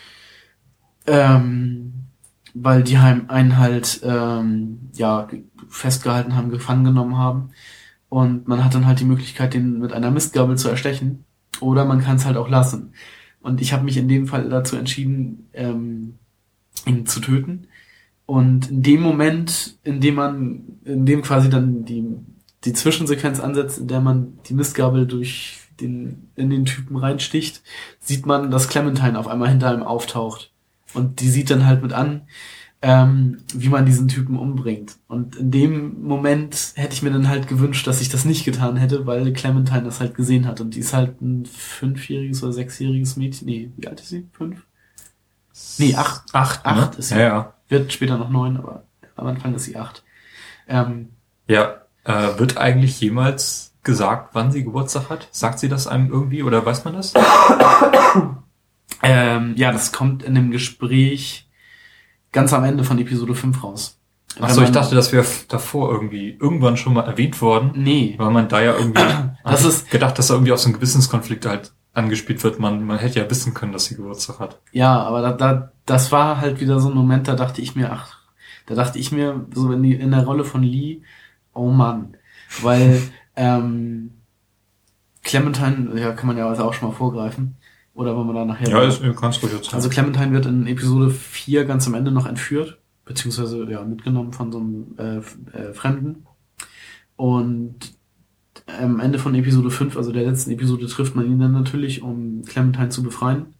Ähm, 1.07 1.93
weil 2.53 2.83
die 2.83 2.97
einen 2.97 3.57
halt 3.57 4.01
ähm, 4.03 4.89
ja 4.93 5.23
ge- 5.25 5.43
festgehalten 5.69 6.35
haben, 6.35 6.49
gefangen 6.49 6.83
genommen 6.83 7.17
haben. 7.17 7.49
Und 8.09 8.47
man 8.47 8.63
hat 8.63 8.73
dann 8.73 8.85
halt 8.85 8.99
die 8.99 9.05
Möglichkeit, 9.05 9.53
den 9.53 9.79
mit 9.79 9.93
einer 9.93 10.11
Mistgabel 10.11 10.57
zu 10.57 10.69
erstechen. 10.69 11.23
Oder 11.59 11.85
man 11.85 12.01
kann 12.01 12.17
es 12.17 12.25
halt 12.25 12.37
auch 12.37 12.49
lassen. 12.49 12.93
Und 13.41 13.61
ich 13.61 13.73
habe 13.73 13.83
mich 13.83 13.97
in 13.97 14.07
dem 14.07 14.27
Fall 14.27 14.49
dazu 14.49 14.75
entschieden, 14.75 15.47
ähm, 15.53 16.15
ihn 16.85 17.05
zu 17.05 17.19
töten. 17.19 17.67
Und 18.25 18.69
in 18.69 18.83
dem 18.83 19.01
Moment, 19.01 19.77
in 19.83 20.01
dem 20.01 20.15
man, 20.15 20.63
in 20.83 21.05
dem 21.05 21.21
quasi 21.21 21.49
dann 21.49 21.85
die, 21.85 22.05
die 22.65 22.73
Zwischensequenz 22.73 23.39
ansetzt, 23.39 23.79
in 23.79 23.87
der 23.87 24.01
man 24.01 24.39
die 24.47 24.53
Mistgabel 24.53 25.07
durch 25.07 25.61
den, 25.79 26.29
in 26.35 26.49
den 26.49 26.65
Typen 26.65 26.97
reinsticht, 26.97 27.61
sieht 27.99 28.25
man, 28.25 28.51
dass 28.51 28.67
Clementine 28.67 29.17
auf 29.17 29.27
einmal 29.27 29.49
hinter 29.49 29.73
ihm 29.73 29.83
auftaucht. 29.83 30.51
Und 30.97 31.19
die 31.21 31.29
sieht 31.29 31.49
dann 31.49 31.65
halt 31.65 31.81
mit 31.83 31.93
an, 31.93 32.23
ähm, 32.81 33.37
wie 33.53 33.69
man 33.69 33.85
diesen 33.85 34.07
Typen 34.07 34.37
umbringt. 34.37 34.97
Und 35.07 35.35
in 35.35 35.51
dem 35.51 36.01
Moment 36.03 36.73
hätte 36.75 36.93
ich 36.93 37.01
mir 37.01 37.11
dann 37.11 37.27
halt 37.27 37.47
gewünscht, 37.47 37.87
dass 37.87 38.01
ich 38.01 38.09
das 38.09 38.25
nicht 38.25 38.45
getan 38.45 38.75
hätte, 38.77 39.05
weil 39.07 39.33
Clementine 39.33 39.83
das 39.83 39.99
halt 39.99 40.13
gesehen 40.15 40.45
hat. 40.45 40.61
Und 40.61 40.75
die 40.75 40.79
ist 40.79 40.93
halt 40.93 41.21
ein 41.21 41.45
fünfjähriges 41.45 42.43
oder 42.43 42.53
sechsjähriges 42.53 43.15
Mädchen. 43.17 43.47
Nee, 43.47 43.71
wie 43.77 43.87
alt 43.87 43.99
ist 44.01 44.09
sie? 44.09 44.27
Fünf? 44.31 44.63
Nee, 45.79 45.95
acht. 45.95 46.23
Acht, 46.33 46.65
Acht 46.65 46.93
ne? 46.93 46.99
ist 46.99 47.09
ja, 47.11 47.17
ja- 47.17 47.27
ja. 47.27 47.53
Wird 47.69 47.91
später 47.93 48.17
noch 48.17 48.29
neun, 48.29 48.57
aber 48.57 48.83
am 49.15 49.27
Anfang 49.27 49.55
ist 49.55 49.63
sie 49.65 49.75
acht. 49.75 50.03
Ähm, 50.67 51.09
Ja, 51.47 51.81
äh, 52.03 52.37
wird 52.37 52.57
eigentlich 52.57 52.99
jemals 53.01 53.73
gesagt, 53.83 54.29
wann 54.33 54.51
sie 54.51 54.63
Geburtstag 54.63 55.09
hat? 55.09 55.27
Sagt 55.31 55.59
sie 55.59 55.67
das 55.69 55.87
einem 55.87 56.09
irgendwie 56.11 56.43
oder 56.43 56.63
weiß 56.65 56.85
man 56.85 56.93
das? 56.93 57.13
ähm, 59.03 59.53
ja, 59.57 59.71
das 59.71 59.91
kommt 59.91 60.23
in 60.23 60.35
dem 60.35 60.51
Gespräch 60.51 61.47
ganz 62.31 62.53
am 62.53 62.63
Ende 62.63 62.83
von 62.83 62.99
Episode 62.99 63.35
5 63.35 63.63
raus. 63.63 63.99
Achso, 64.39 64.61
ich 64.61 64.69
dachte, 64.71 64.93
das 64.93 65.11
wäre 65.11 65.25
davor 65.47 65.91
irgendwie 65.91 66.37
irgendwann 66.39 66.77
schon 66.77 66.93
mal 66.93 67.05
erwähnt 67.07 67.41
worden, 67.41 67.71
Nee. 67.75 68.13
weil 68.17 68.29
man 68.29 68.47
da 68.49 68.61
ja 68.61 68.75
irgendwie 68.77 69.01
Das 69.43 69.63
ist- 69.65 69.89
gedacht, 69.89 70.17
dass 70.19 70.27
da 70.27 70.35
irgendwie 70.35 70.51
auf 70.51 70.59
so 70.59 70.67
einen 70.67 70.75
Gewissenskonflikt 70.75 71.45
halt 71.45 71.73
angespielt 71.93 72.43
wird. 72.43 72.59
Man, 72.59 72.83
man 72.85 72.99
hätte 72.99 73.19
ja 73.19 73.29
wissen 73.29 73.55
können, 73.55 73.71
dass 73.71 73.85
sie 73.85 73.95
Geburtstag 73.95 74.39
hat. 74.39 74.59
Ja, 74.71 75.01
aber 75.01 75.21
da, 75.23 75.31
da, 75.31 75.71
das 75.87 76.11
war 76.11 76.39
halt 76.39 76.59
wieder 76.59 76.79
so 76.79 76.89
ein 76.89 76.95
Moment, 76.95 77.27
da 77.27 77.33
dachte 77.35 77.61
ich 77.61 77.75
mir, 77.75 77.91
ach, 77.91 78.17
da 78.67 78.75
dachte 78.75 78.99
ich 78.99 79.11
mir, 79.11 79.45
so 79.53 79.71
in, 79.71 79.81
die, 79.81 79.95
in 79.95 80.11
der 80.11 80.23
Rolle 80.25 80.43
von 80.43 80.61
Lee, 80.61 81.01
oh 81.53 81.69
Mann, 81.71 82.15
weil 82.61 83.01
ähm, 83.35 84.11
Clementine, 85.23 85.99
ja, 85.99 86.11
kann 86.13 86.27
man 86.27 86.37
ja 86.37 86.47
also 86.47 86.63
auch 86.63 86.73
schon 86.73 86.89
mal 86.89 86.95
vorgreifen. 86.95 87.55
Oder 87.97 88.15
wollen 88.15 88.27
wir 88.27 88.33
da 88.33 88.45
nachher. 88.45 88.69
Ja, 88.69 88.83
ist 88.83 89.01
ganz 89.19 89.41
ruhig 89.41 89.53
jetzt. 89.53 89.73
Also 89.73 89.89
Clementine 89.89 90.31
wird 90.31 90.45
in 90.45 90.67
Episode 90.67 91.09
4 91.09 91.65
ganz 91.65 91.87
am 91.87 91.95
Ende 91.95 92.11
noch 92.11 92.27
entführt, 92.27 92.77
beziehungsweise 93.05 93.65
ja, 93.71 93.83
mitgenommen 93.83 94.33
von 94.33 94.51
so 94.51 94.59
einem 94.59 94.95
äh, 94.99 95.57
äh, 95.57 95.73
Fremden. 95.73 96.27
Und 97.15 97.97
am 98.67 98.99
Ende 98.99 99.17
von 99.17 99.33
Episode 99.33 99.71
5, 99.71 99.97
also 99.97 100.11
der 100.11 100.25
letzten 100.25 100.51
Episode, 100.51 100.85
trifft 100.85 101.15
man 101.15 101.25
ihn 101.25 101.39
dann 101.39 101.53
natürlich, 101.53 102.03
um 102.03 102.43
Clementine 102.43 102.89
zu 102.89 103.01
befreien. 103.01 103.55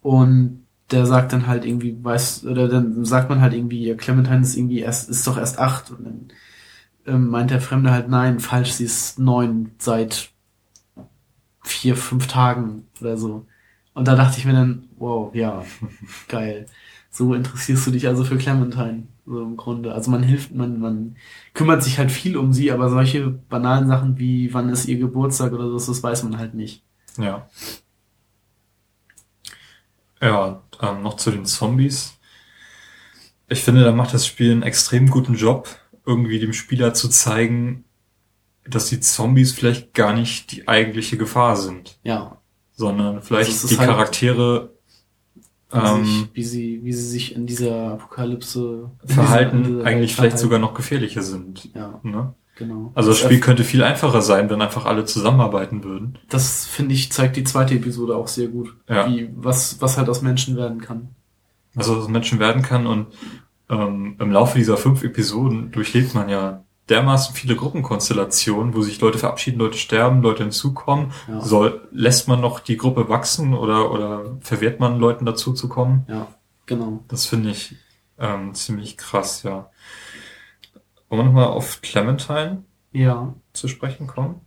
Und 0.00 0.64
der 0.92 1.04
sagt 1.04 1.32
dann 1.32 1.48
halt 1.48 1.64
irgendwie, 1.64 1.98
weiß, 2.00 2.46
oder 2.46 2.68
dann 2.68 3.04
sagt 3.04 3.28
man 3.30 3.40
halt 3.40 3.52
irgendwie, 3.52 3.84
ja, 3.84 3.96
Clementine 3.96 4.42
ist 4.42 4.56
irgendwie 4.56 4.78
erst, 4.78 5.10
ist 5.10 5.26
doch 5.26 5.38
erst 5.38 5.58
acht. 5.58 5.90
Und 5.90 6.04
dann 6.04 6.28
ähm, 7.04 7.26
meint 7.30 7.50
der 7.50 7.60
Fremde 7.60 7.90
halt, 7.90 8.08
nein, 8.08 8.38
falsch, 8.38 8.74
sie 8.74 8.84
ist 8.84 9.18
neun 9.18 9.72
seit 9.78 10.30
vier, 11.64 11.96
fünf 11.96 12.28
Tagen 12.28 12.86
oder 13.00 13.16
so. 13.16 13.44
Und 13.96 14.06
da 14.06 14.14
dachte 14.14 14.38
ich 14.38 14.44
mir 14.44 14.52
dann, 14.52 14.84
wow, 14.98 15.34
ja, 15.34 15.64
geil. 16.28 16.66
So 17.10 17.32
interessierst 17.32 17.86
du 17.86 17.92
dich 17.92 18.06
also 18.06 18.24
für 18.24 18.36
Clementine, 18.36 19.04
so 19.24 19.40
im 19.40 19.56
Grunde. 19.56 19.94
Also 19.94 20.10
man 20.10 20.22
hilft, 20.22 20.54
man, 20.54 20.78
man 20.80 21.16
kümmert 21.54 21.82
sich 21.82 21.98
halt 21.98 22.12
viel 22.12 22.36
um 22.36 22.52
sie, 22.52 22.70
aber 22.70 22.90
solche 22.90 23.26
banalen 23.30 23.88
Sachen 23.88 24.18
wie, 24.18 24.52
wann 24.52 24.68
ist 24.68 24.84
ihr 24.84 24.98
Geburtstag 24.98 25.54
oder 25.54 25.70
so, 25.70 25.78
das 25.90 26.02
weiß 26.02 26.24
man 26.24 26.36
halt 26.36 26.52
nicht. 26.52 26.82
Ja. 27.16 27.48
Ja, 30.20 30.62
ähm, 30.82 31.02
noch 31.02 31.16
zu 31.16 31.30
den 31.30 31.46
Zombies. 31.46 32.18
Ich 33.48 33.62
finde, 33.62 33.82
da 33.82 33.92
macht 33.92 34.12
das 34.12 34.26
Spiel 34.26 34.52
einen 34.52 34.62
extrem 34.62 35.08
guten 35.08 35.36
Job, 35.36 35.70
irgendwie 36.04 36.38
dem 36.38 36.52
Spieler 36.52 36.92
zu 36.92 37.08
zeigen, 37.08 37.86
dass 38.68 38.90
die 38.90 39.00
Zombies 39.00 39.52
vielleicht 39.52 39.94
gar 39.94 40.12
nicht 40.12 40.52
die 40.52 40.68
eigentliche 40.68 41.16
Gefahr 41.16 41.56
sind, 41.56 41.98
Ja. 42.04 42.42
Sondern 42.76 43.20
vielleicht 43.22 43.48
Also 43.48 43.56
es 43.56 43.64
ist 43.64 43.72
die 43.72 43.78
halt- 43.78 43.88
Charaktere 43.90 44.70
Wie, 45.72 45.78
ähm, 45.78 46.04
sich, 46.04 46.28
wie 46.34 46.42
sie, 46.44 46.80
wie 46.84 46.92
sie 46.92 47.08
sich 47.08 47.34
in 47.34 47.46
dieser 47.46 47.92
Apokalypse 47.94 48.90
Verhalten 49.04 49.64
dieser- 49.64 49.84
eigentlich 49.84 50.10
Welt 50.12 50.16
vielleicht 50.16 50.38
sogar 50.38 50.58
verhalten. 50.58 50.62
noch 50.72 50.74
gefährlicher 50.74 51.22
sind. 51.22 51.70
Ja, 51.74 51.98
Ne? 52.04 52.34
genau. 52.56 52.92
Also 52.94 53.10
das 53.10 53.18
Spiel 53.18 53.40
könnte 53.40 53.64
viel 53.64 53.82
einfacher 53.82 54.22
sein, 54.22 54.48
wenn 54.48 54.62
einfach 54.62 54.84
alle 54.86 55.04
zusammenarbeiten 55.04 55.82
würden. 55.82 56.18
Das 56.28 56.64
finde 56.66 56.94
ich 56.94 57.10
zeigt 57.10 57.36
die 57.36 57.44
zweite 57.44 57.74
Episode 57.74 58.14
auch 58.16 58.28
sehr 58.28 58.48
gut, 58.48 58.76
Ja. 58.88 59.08
wie 59.08 59.28
was 59.34 59.80
was 59.80 59.98
halt 59.98 60.08
aus 60.08 60.22
Menschen 60.22 60.56
werden 60.56 60.80
kann. 60.80 61.08
also 61.74 61.98
was 62.00 62.08
Menschen 62.08 62.38
werden 62.38 62.62
kann 62.62 62.86
und 62.86 63.08
ähm, 63.68 64.14
im 64.20 64.30
Laufe 64.30 64.56
dieser 64.58 64.76
fünf 64.76 65.02
Episoden 65.02 65.72
durchlebt 65.72 66.14
man 66.14 66.28
ja 66.28 66.62
dermaßen 66.88 67.34
viele 67.34 67.56
Gruppenkonstellationen, 67.56 68.74
wo 68.74 68.82
sich 68.82 69.00
Leute 69.00 69.18
verabschieden, 69.18 69.58
Leute 69.58 69.78
sterben, 69.78 70.22
Leute 70.22 70.44
hinzukommen. 70.44 71.12
Ja. 71.28 71.40
Soll, 71.40 71.88
lässt 71.90 72.28
man 72.28 72.40
noch 72.40 72.60
die 72.60 72.76
Gruppe 72.76 73.08
wachsen 73.08 73.54
oder, 73.54 73.90
oder 73.90 74.36
verwehrt 74.40 74.78
man 74.80 74.98
Leuten 74.98 75.26
dazu 75.26 75.52
zu 75.52 75.68
kommen? 75.68 76.04
Ja, 76.08 76.28
genau. 76.66 77.04
Das 77.08 77.26
finde 77.26 77.50
ich 77.50 77.76
ähm, 78.18 78.54
ziemlich 78.54 78.96
krass, 78.96 79.42
ja. 79.42 79.70
Wollen 81.08 81.20
wir 81.20 81.24
nochmal 81.24 81.46
auf 81.46 81.82
Clementine 81.82 82.64
Ja, 82.92 83.34
zu 83.52 83.68
sprechen 83.68 84.06
kommen? 84.06 84.40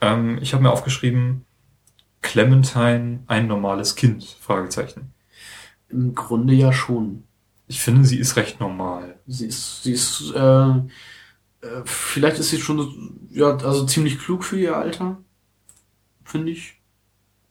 Ähm, 0.00 0.38
ich 0.40 0.52
habe 0.52 0.62
mir 0.62 0.70
aufgeschrieben, 0.72 1.44
Clementine 2.22 3.22
ein 3.26 3.46
normales 3.46 3.94
Kind? 3.94 4.24
Fragezeichen. 4.24 5.12
im 5.88 6.14
Grunde 6.14 6.54
ja 6.54 6.72
schon. 6.72 7.25
Ich 7.68 7.80
finde, 7.80 8.04
sie 8.04 8.18
ist 8.18 8.36
recht 8.36 8.60
normal. 8.60 9.18
Sie 9.26 9.46
ist, 9.46 9.82
sie 9.82 9.92
ist, 9.92 10.32
äh, 10.34 10.40
äh, 10.70 10.82
vielleicht 11.84 12.38
ist 12.38 12.50
sie 12.50 12.60
schon, 12.60 13.18
ja, 13.30 13.56
also 13.56 13.84
ziemlich 13.86 14.18
klug 14.18 14.44
für 14.44 14.58
ihr 14.58 14.76
Alter, 14.76 15.18
finde 16.24 16.52
ich. 16.52 16.74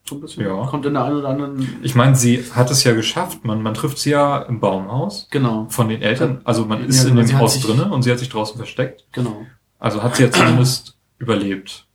So 0.08 0.14
ein 0.14 0.20
bisschen. 0.20 0.44
Ja. 0.44 0.66
Kommt 0.66 0.86
in 0.86 0.94
der 0.94 1.04
einen 1.04 1.16
oder 1.16 1.28
anderen, 1.30 1.80
Ich 1.82 1.94
meine, 1.96 2.14
sie 2.14 2.38
hat 2.54 2.70
es 2.70 2.84
ja 2.84 2.94
geschafft. 2.94 3.44
Man, 3.44 3.60
man 3.62 3.74
trifft 3.74 3.98
sie 3.98 4.10
ja 4.10 4.38
im 4.42 4.60
Baumhaus 4.60 5.26
genau, 5.30 5.66
von 5.68 5.88
den 5.88 6.00
Eltern. 6.00 6.40
Also 6.44 6.64
man 6.64 6.84
ist 6.84 7.02
Ja, 7.02 7.10
in 7.10 7.16
genau, 7.16 7.26
dem 7.26 7.38
Haus 7.38 7.54
sich- 7.54 7.64
drinne 7.64 7.90
und 7.92 8.02
sie 8.02 8.12
hat 8.12 8.20
sich 8.20 8.28
draußen 8.28 8.56
versteckt. 8.56 9.04
genau. 9.12 9.44
Also 9.78 10.02
hat 10.02 10.16
sie 10.16 10.22
ja 10.22 10.30
zumindest 10.30 10.96
überlebt 11.18 11.86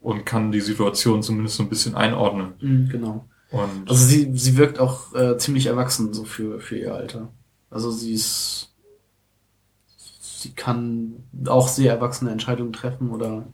und 0.00 0.26
kann 0.26 0.52
die 0.52 0.60
Situation 0.60 1.22
zumindest 1.22 1.56
so 1.56 1.62
ein 1.62 1.68
bisschen 1.70 1.94
einordnen. 1.94 2.52
Mhm, 2.60 2.88
genau. 2.90 3.26
Und 3.50 3.88
Also 3.88 4.04
sie, 4.04 4.30
sie 4.36 4.56
wirkt 4.58 4.78
auch 4.80 5.14
äh, 5.14 5.38
ziemlich 5.38 5.66
erwachsen 5.66 6.12
so 6.12 6.24
für, 6.24 6.58
für 6.60 6.76
ihr 6.76 6.94
Alter. 6.94 7.28
Also 7.72 7.90
sie 7.90 8.12
ist, 8.12 8.68
sie 9.96 10.50
kann 10.50 11.14
auch 11.46 11.68
sehr 11.68 11.92
erwachsene 11.92 12.30
Entscheidungen 12.30 12.72
treffen 12.72 13.10
oder 13.10 13.46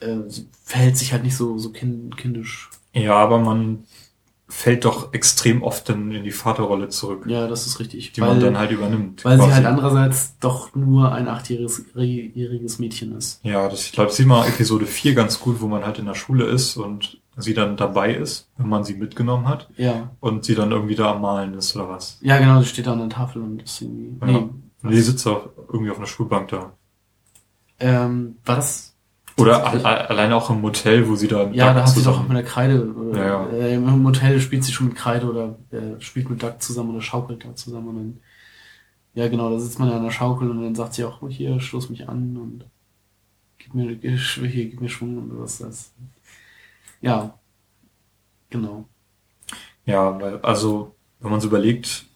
äh, 0.00 0.18
sie 0.28 0.48
verhält 0.64 0.96
sich 0.98 1.12
halt 1.12 1.22
nicht 1.22 1.36
so, 1.36 1.56
so 1.58 1.70
kind, 1.70 2.16
kindisch. 2.16 2.70
ja, 2.92 3.14
aber 3.14 3.38
man 3.38 3.84
fällt 4.48 4.84
doch 4.84 5.14
extrem 5.14 5.62
oft 5.62 5.88
dann 5.88 6.10
in 6.12 6.24
die 6.24 6.30
Vaterrolle 6.30 6.90
zurück, 6.90 7.24
Ja, 7.26 7.46
das 7.48 7.66
ist 7.66 7.80
richtig. 7.80 8.12
die 8.12 8.20
man 8.20 8.38
dann 8.38 8.58
halt 8.58 8.70
übernimmt. 8.70 9.24
weil 9.24 9.38
sie 9.38 9.44
quasi. 9.44 9.54
halt 9.54 9.64
andererseits 9.66 10.36
doch 10.40 10.74
nur 10.74 11.10
ein 11.12 11.26
achtjähriges 11.26 11.84
jähriges 11.94 12.78
Mädchen 12.78 13.16
ist. 13.16 13.40
Ja, 13.44 13.66
das, 13.70 13.86
ich 13.86 13.92
glaube, 13.92 14.08
das 14.08 14.16
sieht 14.18 14.26
man 14.26 14.46
Episode 14.46 14.84
4 14.84 15.14
ganz 15.14 15.40
gut, 15.40 15.62
wo 15.62 15.68
man 15.68 15.86
halt 15.86 15.98
in 16.00 16.04
der 16.04 16.14
Schule 16.14 16.44
ist 16.44 16.76
und 16.76 17.21
sie 17.36 17.54
dann 17.54 17.76
dabei 17.76 18.14
ist, 18.14 18.50
wenn 18.58 18.68
man 18.68 18.84
sie 18.84 18.94
mitgenommen 18.94 19.48
hat 19.48 19.68
Ja. 19.76 20.10
und 20.20 20.44
sie 20.44 20.54
dann 20.54 20.70
irgendwie 20.70 20.94
da 20.94 21.12
am 21.12 21.22
Malen 21.22 21.54
ist 21.54 21.74
oder 21.76 21.88
was. 21.88 22.18
Ja, 22.20 22.38
genau, 22.38 22.60
die 22.60 22.66
steht 22.66 22.86
da 22.86 22.92
an 22.92 22.98
der 22.98 23.08
Tafel 23.08 23.42
und 23.42 23.62
ist 23.62 23.80
irgendwie. 23.80 24.14
Ja. 24.20 24.26
Nee. 24.26 24.48
Und 24.82 24.90
die 24.90 25.00
sitzt 25.00 25.26
auch 25.26 25.48
irgendwie 25.72 25.90
auf 25.90 25.98
einer 25.98 26.06
Schulbank 26.06 26.48
da. 26.48 26.72
Ähm, 27.80 28.36
war 28.44 28.56
das. 28.56 28.94
Oder 29.38 29.66
al 29.66 29.80
al 29.86 29.98
alleine 30.08 30.36
auch 30.36 30.50
im 30.50 30.60
Motel, 30.60 31.08
wo 31.08 31.16
sie 31.16 31.26
da 31.26 31.44
Ja, 31.52 31.68
Doug 31.68 31.74
da 31.74 31.74
hat 31.82 31.88
sie 31.88 32.02
doch 32.02 32.12
zusammen- 32.12 32.28
mit 32.28 32.36
der 32.36 32.44
Kreide. 32.44 32.92
Oder, 32.94 33.18
Ja, 33.18 33.26
ja. 33.26 33.48
Äh, 33.50 33.74
Im 33.76 34.04
Hotel 34.06 34.38
spielt 34.40 34.62
sie 34.64 34.72
schon 34.72 34.88
mit 34.88 34.96
Kreide 34.96 35.26
oder 35.26 35.56
äh, 35.70 35.98
spielt 36.00 36.28
mit 36.28 36.42
Duck 36.42 36.60
zusammen 36.60 36.90
oder 36.90 37.00
schaukelt 37.00 37.44
da 37.44 37.54
zusammen. 37.54 37.88
Und 37.88 37.96
dann, 37.96 38.20
ja, 39.14 39.28
genau, 39.28 39.50
da 39.50 39.58
sitzt 39.58 39.78
man 39.78 39.88
ja 39.88 39.96
an 39.96 40.04
der 40.04 40.10
Schaukel 40.10 40.50
und 40.50 40.60
dann 40.62 40.74
sagt 40.74 40.94
sie 40.94 41.04
auch, 41.04 41.22
oh, 41.22 41.28
hier, 41.28 41.58
stoß 41.60 41.88
mich 41.88 42.08
an 42.08 42.36
und 42.36 42.66
gib 43.58 43.72
mir, 43.74 43.88
hier, 44.02 44.68
gib 44.68 44.80
mir 44.82 44.88
Schwung 44.90 45.16
und 45.16 45.40
was 45.40 45.58
das. 45.58 45.94
Ja, 47.02 47.38
genau. 48.48 48.88
Ja, 49.84 50.18
weil, 50.20 50.38
also, 50.38 50.94
wenn 51.20 51.30
man 51.30 51.40
so 51.40 51.48
überlegt, 51.48 52.06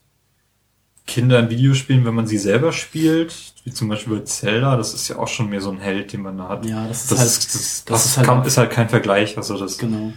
Kinder 1.07 1.39
in 1.39 1.51
Videospielen, 1.51 2.05
wenn 2.05 2.15
man 2.15 2.27
sie 2.27 2.39
selber 2.39 2.73
spielt, 2.73 3.55
wie 3.65 3.73
zum 3.73 3.89
Beispiel 3.89 4.17
bei 4.17 4.25
Zelda, 4.25 4.77
das 4.77 4.95
ist 4.95 5.09
ja 5.09 5.19
auch 5.19 5.29
schon 5.29 5.49
mehr 5.49 5.61
so 5.61 5.71
ein 5.71 5.79
Held, 5.79 6.13
den 6.13 6.23
man 6.23 6.39
da 6.39 6.49
hat. 6.49 6.65
Ja, 6.67 6.87
das 6.87 7.03
ist 7.03 7.13
das, 7.13 7.19
halt, 7.19 7.29
ist, 7.29 7.55
das, 7.55 7.85
das 7.85 8.07
ist 8.07 8.17
halt 8.17 8.27
kann, 8.27 8.45
ist 8.45 8.57
halt 8.57 8.71
kein 8.71 8.89
Vergleich, 8.89 9.37
also 9.37 9.59
das. 9.59 9.79
genau. 9.79 10.13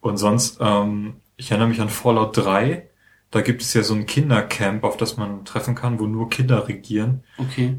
Und 0.00 0.16
sonst, 0.16 0.58
ähm, 0.60 1.16
ich 1.36 1.50
erinnere 1.50 1.68
mich 1.68 1.80
an 1.80 1.88
Fallout 1.88 2.36
3, 2.36 2.88
da 3.30 3.40
gibt 3.40 3.62
es 3.62 3.74
ja 3.74 3.82
so 3.82 3.94
ein 3.94 4.06
Kindercamp, 4.06 4.84
auf 4.84 4.96
das 4.96 5.16
man 5.16 5.44
treffen 5.44 5.74
kann, 5.74 5.98
wo 5.98 6.06
nur 6.06 6.28
Kinder 6.30 6.68
regieren. 6.68 7.24
Okay. 7.38 7.76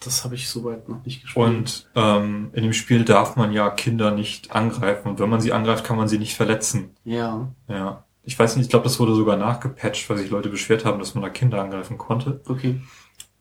Das 0.00 0.24
habe 0.24 0.36
ich 0.36 0.48
soweit 0.48 0.88
noch 0.88 1.04
nicht 1.04 1.22
gespielt. 1.22 1.46
Und 1.46 1.90
ähm, 1.96 2.50
in 2.52 2.62
dem 2.62 2.72
Spiel 2.72 3.04
darf 3.04 3.36
man 3.36 3.52
ja 3.52 3.68
Kinder 3.70 4.12
nicht 4.12 4.52
angreifen. 4.52 5.08
Und 5.08 5.18
wenn 5.18 5.28
man 5.28 5.40
sie 5.40 5.52
angreift, 5.52 5.84
kann 5.84 5.96
man 5.96 6.08
sie 6.08 6.18
nicht 6.18 6.36
verletzen. 6.36 6.90
ja, 7.04 7.48
Ja. 7.68 8.04
Ich 8.22 8.38
weiß 8.38 8.56
nicht, 8.56 8.66
ich 8.66 8.70
glaube, 8.70 8.84
das 8.84 9.00
wurde 9.00 9.14
sogar 9.14 9.38
nachgepatcht, 9.38 10.10
weil 10.10 10.18
sich 10.18 10.28
Leute 10.28 10.50
beschwert 10.50 10.84
haben, 10.84 10.98
dass 10.98 11.14
man 11.14 11.22
da 11.22 11.30
Kinder 11.30 11.62
angreifen 11.62 11.96
konnte. 11.96 12.42
okay. 12.46 12.82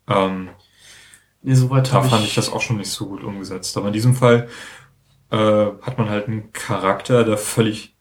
Ähm, 0.08 0.50
Nee, 1.42 1.54
soweit 1.56 1.90
da 1.90 1.94
habe 1.94 2.10
fand 2.10 2.24
ich, 2.24 2.30
ich 2.30 2.36
das 2.36 2.52
auch 2.52 2.62
schon 2.62 2.78
nicht 2.78 2.90
so 2.90 3.08
gut 3.08 3.24
umgesetzt. 3.24 3.78
Aber 3.78 3.88
in 3.88 3.94
diesem 3.94 4.16
Fall 4.16 4.48
äh, 5.30 5.38
hat 5.38 5.98
man 5.98 6.10
halt 6.10 6.28
einen 6.28 6.52
Charakter, 6.52 7.24
der 7.24 7.38
völlig 7.38 7.96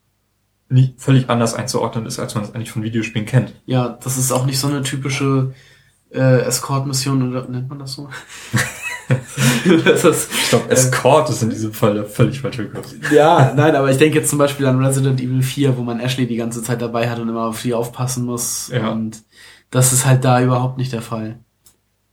nicht, 0.69 1.01
völlig 1.01 1.31
anders 1.31 1.55
einzuordnen 1.55 2.07
ist, 2.07 2.19
als 2.19 2.35
man 2.35 2.45
es 2.45 2.55
eigentlich 2.55 2.73
von 2.73 2.83
Videospielen 2.83 3.27
kennt. 3.27 3.55
Ja, 3.67 3.99
das 4.03 4.17
ist 4.17 4.33
auch 4.33 4.47
nicht 4.47 4.59
so 4.59 4.67
eine 4.67 4.83
typische 4.83 5.55
äh, 6.11 6.41
Escort-Mission, 6.43 7.29
oder 7.29 7.49
nennt 7.49 7.69
man 7.69 7.79
das 7.79 7.95
so? 7.95 8.09
das 9.85 10.05
ist, 10.05 10.31
Ich 10.33 10.49
glaube, 10.51 10.71
Escort 10.71 11.31
ist 11.31 11.43
in 11.43 11.51
diesem 11.51 11.73
Fall 11.73 12.05
völlig 12.05 12.41
falsche 12.41 12.65
Begriff. 12.65 12.95
ja, 13.13 13.53
nein, 13.55 13.77
aber 13.77 13.91
ich 13.91 13.99
denke 13.99 14.19
jetzt 14.19 14.31
zum 14.31 14.39
Beispiel 14.39 14.67
an 14.67 14.85
Resident 14.85 15.21
Evil 15.21 15.43
4, 15.43 15.77
wo 15.77 15.83
man 15.83 16.01
Ashley 16.01 16.27
die 16.27 16.37
ganze 16.37 16.63
Zeit 16.63 16.81
dabei 16.83 17.09
hat 17.11 17.19
und 17.19 17.29
immer 17.29 17.47
auf 17.47 17.61
sie 17.61 17.75
aufpassen 17.75 18.25
muss. 18.25 18.71
Ja. 18.73 18.91
Und 18.91 19.23
das 19.71 19.93
ist 19.93 20.07
halt 20.07 20.25
da 20.25 20.41
überhaupt 20.43 20.79
nicht 20.79 20.93
der 20.93 21.03
Fall. 21.03 21.41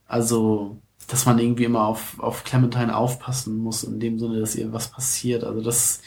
Also, 0.06 0.80
dass 1.08 1.26
man 1.26 1.38
irgendwie 1.38 1.64
immer 1.64 1.86
auf, 1.86 2.18
auf 2.18 2.44
Clementine 2.44 2.96
aufpassen 2.96 3.58
muss, 3.58 3.84
in 3.84 4.00
dem 4.00 4.18
Sinne, 4.18 4.40
dass 4.40 4.54
ihr 4.54 4.72
was 4.72 4.88
passiert. 4.88 5.44
Also 5.44 5.60
das, 5.60 6.00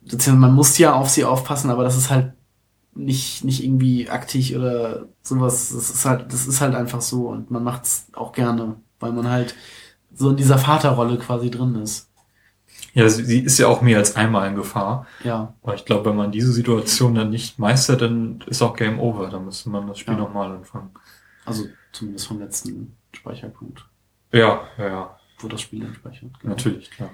beziehungsweise 0.00 0.36
man 0.36 0.54
muss 0.54 0.78
ja 0.78 0.94
auf 0.94 1.08
sie 1.10 1.24
aufpassen, 1.24 1.70
aber 1.70 1.84
das 1.84 1.96
ist 1.96 2.10
halt 2.10 2.32
nicht, 2.94 3.44
nicht 3.44 3.64
irgendwie 3.64 4.08
aktig 4.10 4.54
oder 4.56 5.06
sowas. 5.22 5.70
Das 5.72 5.90
ist 5.90 6.04
halt, 6.04 6.32
das 6.32 6.46
ist 6.46 6.60
halt 6.60 6.74
einfach 6.74 7.00
so 7.00 7.28
und 7.28 7.50
man 7.50 7.64
macht's 7.64 8.06
auch 8.12 8.32
gerne, 8.32 8.76
weil 9.00 9.12
man 9.12 9.28
halt 9.28 9.54
so 10.14 10.30
in 10.30 10.36
dieser 10.36 10.58
Vaterrolle 10.58 11.18
quasi 11.18 11.50
drin 11.50 11.74
ist. 11.76 12.08
Ja, 12.94 13.08
sie, 13.08 13.38
ist 13.40 13.58
ja 13.58 13.68
auch 13.68 13.80
mehr 13.80 13.96
als 13.98 14.16
einmal 14.16 14.48
in 14.48 14.54
Gefahr. 14.56 15.06
Ja, 15.24 15.54
Aber 15.62 15.74
ich 15.74 15.86
glaube, 15.86 16.10
wenn 16.10 16.16
man 16.16 16.30
diese 16.32 16.52
Situation 16.52 17.14
dann 17.14 17.30
nicht 17.30 17.58
meistert, 17.58 18.02
dann 18.02 18.44
ist 18.46 18.60
auch 18.60 18.76
Game 18.76 19.00
Over. 19.00 19.28
Dann 19.30 19.46
müsste 19.46 19.70
man 19.70 19.86
das 19.86 19.98
Spiel 19.98 20.12
Ja. 20.14 20.20
nochmal 20.20 20.52
anfangen. 20.52 20.90
also 21.46 21.64
zumindest 21.92 22.26
vom 22.26 22.38
letzten 22.40 22.94
Speicherpunkt. 23.12 23.86
Ja, 24.32 24.62
ja, 24.76 24.86
ja. 24.86 25.16
wo 25.38 25.48
das 25.48 25.62
Spiel 25.62 25.80
dann 25.80 25.94
speichert. 25.94 26.38
Genau. 26.40 26.54
Natürlich, 26.54 26.90
klar. 26.90 27.10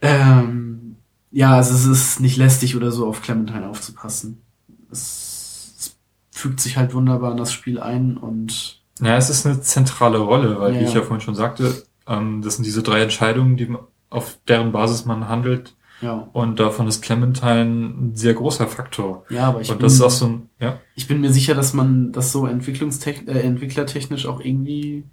Ähm, 0.00 0.97
ja, 1.30 1.54
also 1.54 1.74
es 1.74 1.84
ist 1.86 2.20
nicht 2.20 2.36
lästig 2.36 2.76
oder 2.76 2.90
so 2.90 3.06
auf 3.06 3.22
Clementine 3.22 3.68
aufzupassen. 3.68 4.42
Es, 4.90 5.74
es 5.78 5.96
fügt 6.30 6.60
sich 6.60 6.76
halt 6.76 6.94
wunderbar 6.94 7.32
in 7.32 7.36
das 7.36 7.52
Spiel 7.52 7.80
ein 7.80 8.16
und. 8.16 8.82
Ja, 9.00 9.16
es 9.16 9.30
ist 9.30 9.46
eine 9.46 9.60
zentrale 9.60 10.18
Rolle, 10.18 10.58
weil, 10.60 10.74
Ja, 10.74 10.80
wie 10.80 10.84
ich 10.84 10.94
ja. 10.94 11.02
vorhin 11.02 11.20
schon 11.20 11.34
sagte, 11.36 11.82
ähm, 12.06 12.42
das 12.42 12.56
sind 12.56 12.64
diese 12.64 12.82
drei 12.82 13.02
Entscheidungen, 13.02 13.56
die, 13.56 13.72
auf 14.10 14.38
deren 14.48 14.72
Basis 14.72 15.04
man 15.04 15.28
handelt. 15.28 15.76
Ja, 16.00 16.28
Und 16.32 16.60
davon 16.60 16.86
ist 16.86 17.02
Clementine 17.02 17.64
ein 17.64 18.12
sehr 18.14 18.34
großer 18.34 18.68
Faktor. 18.68 19.24
ja, 19.30 19.48
aber 19.48 19.60
ich 19.60 19.70
und 19.70 19.78
bin, 19.78 19.84
das 19.84 19.94
ist 19.94 20.00
auch 20.00 20.10
so 20.10 20.26
ein, 20.26 20.48
ja. 20.60 20.78
ich 20.94 21.08
bin 21.08 21.20
mir 21.20 21.32
sicher, 21.32 21.54
dass 21.56 21.74
man 21.74 22.12
das 22.12 22.30
so 22.30 22.46
entwicklungstech 22.46 23.26
äh, 23.26 23.40
entwicklertechnisch 23.40 24.26
auch 24.26 24.40
irgendwie 24.40 25.04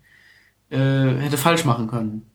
äh, 0.70 0.78
hätte 1.18 1.38
falsch 1.38 1.66
machen 1.66 1.88
können. 1.88 2.28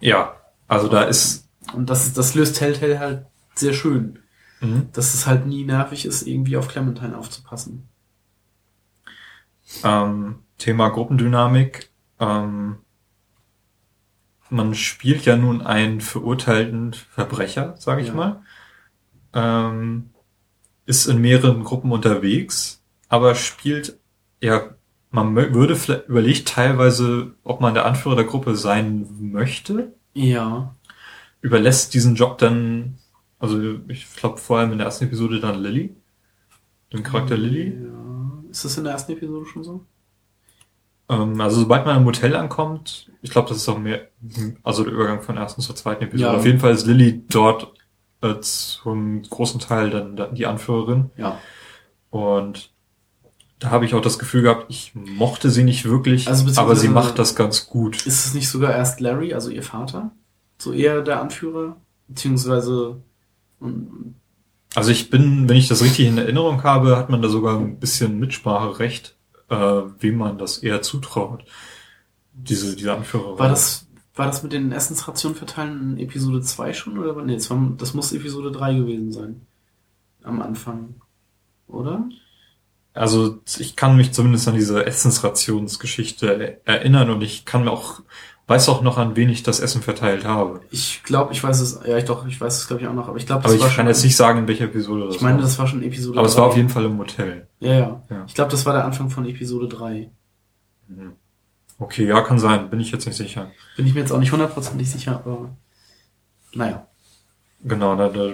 Ja, 0.00 0.36
also 0.68 0.88
da 0.88 1.02
ist, 1.02 1.45
Und 1.74 1.90
das, 1.90 2.12
das 2.12 2.34
löst 2.34 2.56
Telltale 2.56 2.98
halt 2.98 3.26
sehr 3.54 3.72
schön. 3.72 4.18
mhm. 4.60 4.88
Dass 4.92 5.14
es 5.14 5.26
halt 5.26 5.46
nie 5.46 5.64
nervig 5.64 6.06
ist, 6.06 6.22
irgendwie 6.26 6.56
auf 6.56 6.68
Clementine 6.68 7.16
aufzupassen. 7.18 7.88
ähm, 9.84 10.36
Thema 10.58 10.88
Gruppendynamik. 10.90 11.90
Ähm, 12.20 12.76
man 14.48 14.74
spielt 14.74 15.24
ja 15.24 15.36
nun 15.36 15.60
einen 15.62 16.00
verurteilten 16.00 16.94
Verbrecher, 16.94 17.74
sage 17.78 18.02
ich 18.02 18.08
Ja. 18.08 18.14
mal. 18.14 18.42
Ähm, 19.34 20.10
ist 20.86 21.06
in 21.06 21.20
mehreren 21.20 21.64
Gruppen 21.64 21.90
unterwegs, 21.90 22.82
aber 23.08 23.34
spielt, 23.34 23.98
ja, 24.40 24.70
man 25.10 25.34
würde 25.34 25.74
vielleicht 25.76 26.06
überlegt 26.08 26.48
teilweise, 26.48 27.34
ob 27.42 27.60
man 27.60 27.74
der 27.74 27.86
Anführer 27.86 28.14
der 28.16 28.24
Gruppe 28.24 28.54
sein 28.54 29.06
möchte. 29.18 29.92
Ja. 30.14 30.75
Überlässt 31.40 31.94
diesen 31.94 32.14
Job 32.14 32.38
dann, 32.38 32.98
also 33.38 33.60
ich 33.88 34.12
glaube 34.16 34.38
vor 34.38 34.58
allem 34.58 34.72
in 34.72 34.78
der 34.78 34.86
ersten 34.86 35.04
Episode 35.04 35.40
dann 35.40 35.60
Lilly, 35.60 35.94
den 36.92 37.02
Charakter 37.02 37.36
Lilly. 37.36 37.74
Ja. 37.84 38.44
Ist 38.50 38.64
das 38.64 38.78
in 38.78 38.84
der 38.84 38.94
ersten 38.94 39.12
Episode 39.12 39.46
schon 39.46 39.64
so? 39.64 39.84
Ähm, 41.08 41.40
also 41.40 41.60
sobald 41.60 41.86
man 41.86 41.98
im 41.98 42.04
Hotel 42.04 42.34
ankommt, 42.34 43.10
ich 43.22 43.30
glaube, 43.30 43.48
das 43.48 43.58
ist 43.58 43.68
auch 43.68 43.78
mehr, 43.78 44.08
also 44.62 44.82
der 44.82 44.92
Übergang 44.92 45.22
von 45.22 45.36
der 45.36 45.44
ersten 45.44 45.62
zur 45.62 45.76
zweiten 45.76 46.04
Episode. 46.04 46.32
Ja. 46.32 46.36
Auf 46.36 46.46
jeden 46.46 46.58
Fall 46.58 46.72
ist 46.72 46.86
Lilly 46.86 47.22
dort 47.28 47.72
äh, 48.22 48.40
zum 48.40 49.22
großen 49.22 49.60
Teil 49.60 49.90
dann 49.90 50.34
die 50.34 50.46
Anführerin. 50.46 51.10
Ja. 51.16 51.38
Und 52.10 52.70
da 53.58 53.70
habe 53.70 53.84
ich 53.84 53.94
auch 53.94 54.00
das 54.00 54.18
Gefühl 54.18 54.42
gehabt, 54.42 54.66
ich 54.68 54.92
mochte 54.94 55.50
sie 55.50 55.64
nicht 55.64 55.84
wirklich, 55.84 56.28
Also 56.28 56.60
aber 56.60 56.76
sie 56.76 56.88
macht 56.88 57.18
das 57.18 57.34
ganz 57.34 57.66
gut. 57.66 58.06
Ist 58.06 58.26
es 58.26 58.34
nicht 58.34 58.48
sogar 58.48 58.72
erst 58.72 59.00
Larry, 59.00 59.32
also 59.32 59.50
ihr 59.50 59.62
Vater? 59.62 60.12
So 60.66 60.72
eher 60.72 61.00
der 61.00 61.20
Anführer? 61.20 61.76
Beziehungsweise. 62.08 63.00
Also 64.74 64.90
ich 64.90 65.10
bin, 65.10 65.48
wenn 65.48 65.56
ich 65.56 65.68
das 65.68 65.80
richtig 65.80 66.08
in 66.08 66.18
Erinnerung 66.18 66.64
habe, 66.64 66.96
hat 66.96 67.08
man 67.08 67.22
da 67.22 67.28
sogar 67.28 67.56
ein 67.56 67.78
bisschen 67.78 68.18
Mitspracherecht, 68.18 69.14
äh, 69.48 69.54
wem 70.00 70.16
man 70.16 70.38
das 70.38 70.58
eher 70.58 70.82
zutraut. 70.82 71.44
Diese, 72.32 72.74
diese 72.74 72.92
Anführerin. 72.92 73.38
war 73.38 73.48
das. 73.48 73.86
War 74.16 74.26
das 74.26 74.42
mit 74.42 74.52
den 74.52 74.72
Essensrationen 74.72 75.36
verteilen 75.36 75.92
in 75.92 76.04
Episode 76.04 76.40
2 76.40 76.72
schon? 76.72 76.98
Oder? 76.98 77.22
Nee, 77.22 77.34
das, 77.34 77.48
war, 77.48 77.72
das 77.76 77.94
muss 77.94 78.12
Episode 78.12 78.50
3 78.50 78.74
gewesen 78.74 79.12
sein. 79.12 79.42
Am 80.24 80.42
Anfang. 80.42 80.96
Oder? 81.68 82.08
Also 82.92 83.38
ich 83.58 83.76
kann 83.76 83.96
mich 83.96 84.12
zumindest 84.12 84.48
an 84.48 84.56
diese 84.56 84.84
Essensrationsgeschichte 84.84 86.60
erinnern 86.64 87.10
und 87.10 87.22
ich 87.22 87.44
kann 87.44 87.64
mir 87.64 87.70
auch, 87.70 88.00
weiß 88.48 88.68
auch 88.68 88.80
noch, 88.82 88.96
an 88.98 89.16
wen 89.16 89.28
ich 89.28 89.42
das 89.42 89.58
Essen 89.60 89.82
verteilt 89.82 90.24
habe. 90.24 90.60
Ich 90.70 91.02
glaube, 91.02 91.32
ich 91.32 91.42
weiß 91.42 91.60
es. 91.60 91.80
Ja, 91.86 91.96
ich 91.98 92.04
doch, 92.04 92.26
ich 92.26 92.40
weiß 92.40 92.56
es 92.58 92.66
glaube 92.68 92.82
ich 92.82 92.88
auch 92.88 92.94
noch. 92.94 93.08
Aber 93.08 93.16
ich 93.16 93.26
glaube, 93.26 93.40
Aber 93.40 93.48
das 93.48 93.54
ich 93.56 93.60
war 93.60 93.68
kann 93.68 93.76
schon. 93.76 93.86
jetzt 93.88 94.04
nicht 94.04 94.16
sagen, 94.16 94.38
in 94.40 94.48
welcher 94.48 94.64
Episode 94.66 95.06
das 95.06 95.16
ich 95.16 95.20
meine, 95.22 95.36
war. 95.36 95.42
das 95.42 95.58
war 95.58 95.66
schon 95.66 95.82
Episode 95.82 96.18
Aber 96.18 96.28
es 96.28 96.34
3. 96.34 96.40
war 96.40 96.48
auf 96.48 96.56
jeden 96.56 96.68
Fall 96.68 96.84
im 96.84 96.98
Hotel. 96.98 97.48
Ja, 97.60 97.72
ja. 97.72 98.02
Ja. 98.08 98.24
Ich 98.26 98.34
glaube, 98.34 98.50
das 98.50 98.64
war 98.66 98.72
der 98.72 98.84
Anfang 98.84 99.10
von 99.10 99.26
Episode 99.26 99.68
3. 99.68 100.10
Okay, 101.78 102.06
ja, 102.06 102.20
kann 102.22 102.38
sein, 102.38 102.70
bin 102.70 102.80
ich 102.80 102.90
jetzt 102.90 103.06
nicht 103.06 103.16
sicher. 103.16 103.50
Bin 103.76 103.86
ich 103.86 103.94
mir 103.94 104.00
jetzt 104.00 104.12
auch 104.12 104.18
nicht 104.20 104.32
hundertprozentig 104.32 104.90
sicher, 104.90 105.16
aber. 105.24 105.56
Naja. 106.54 106.86
Genau, 107.64 107.96
da, 107.96 108.08
da 108.08 108.32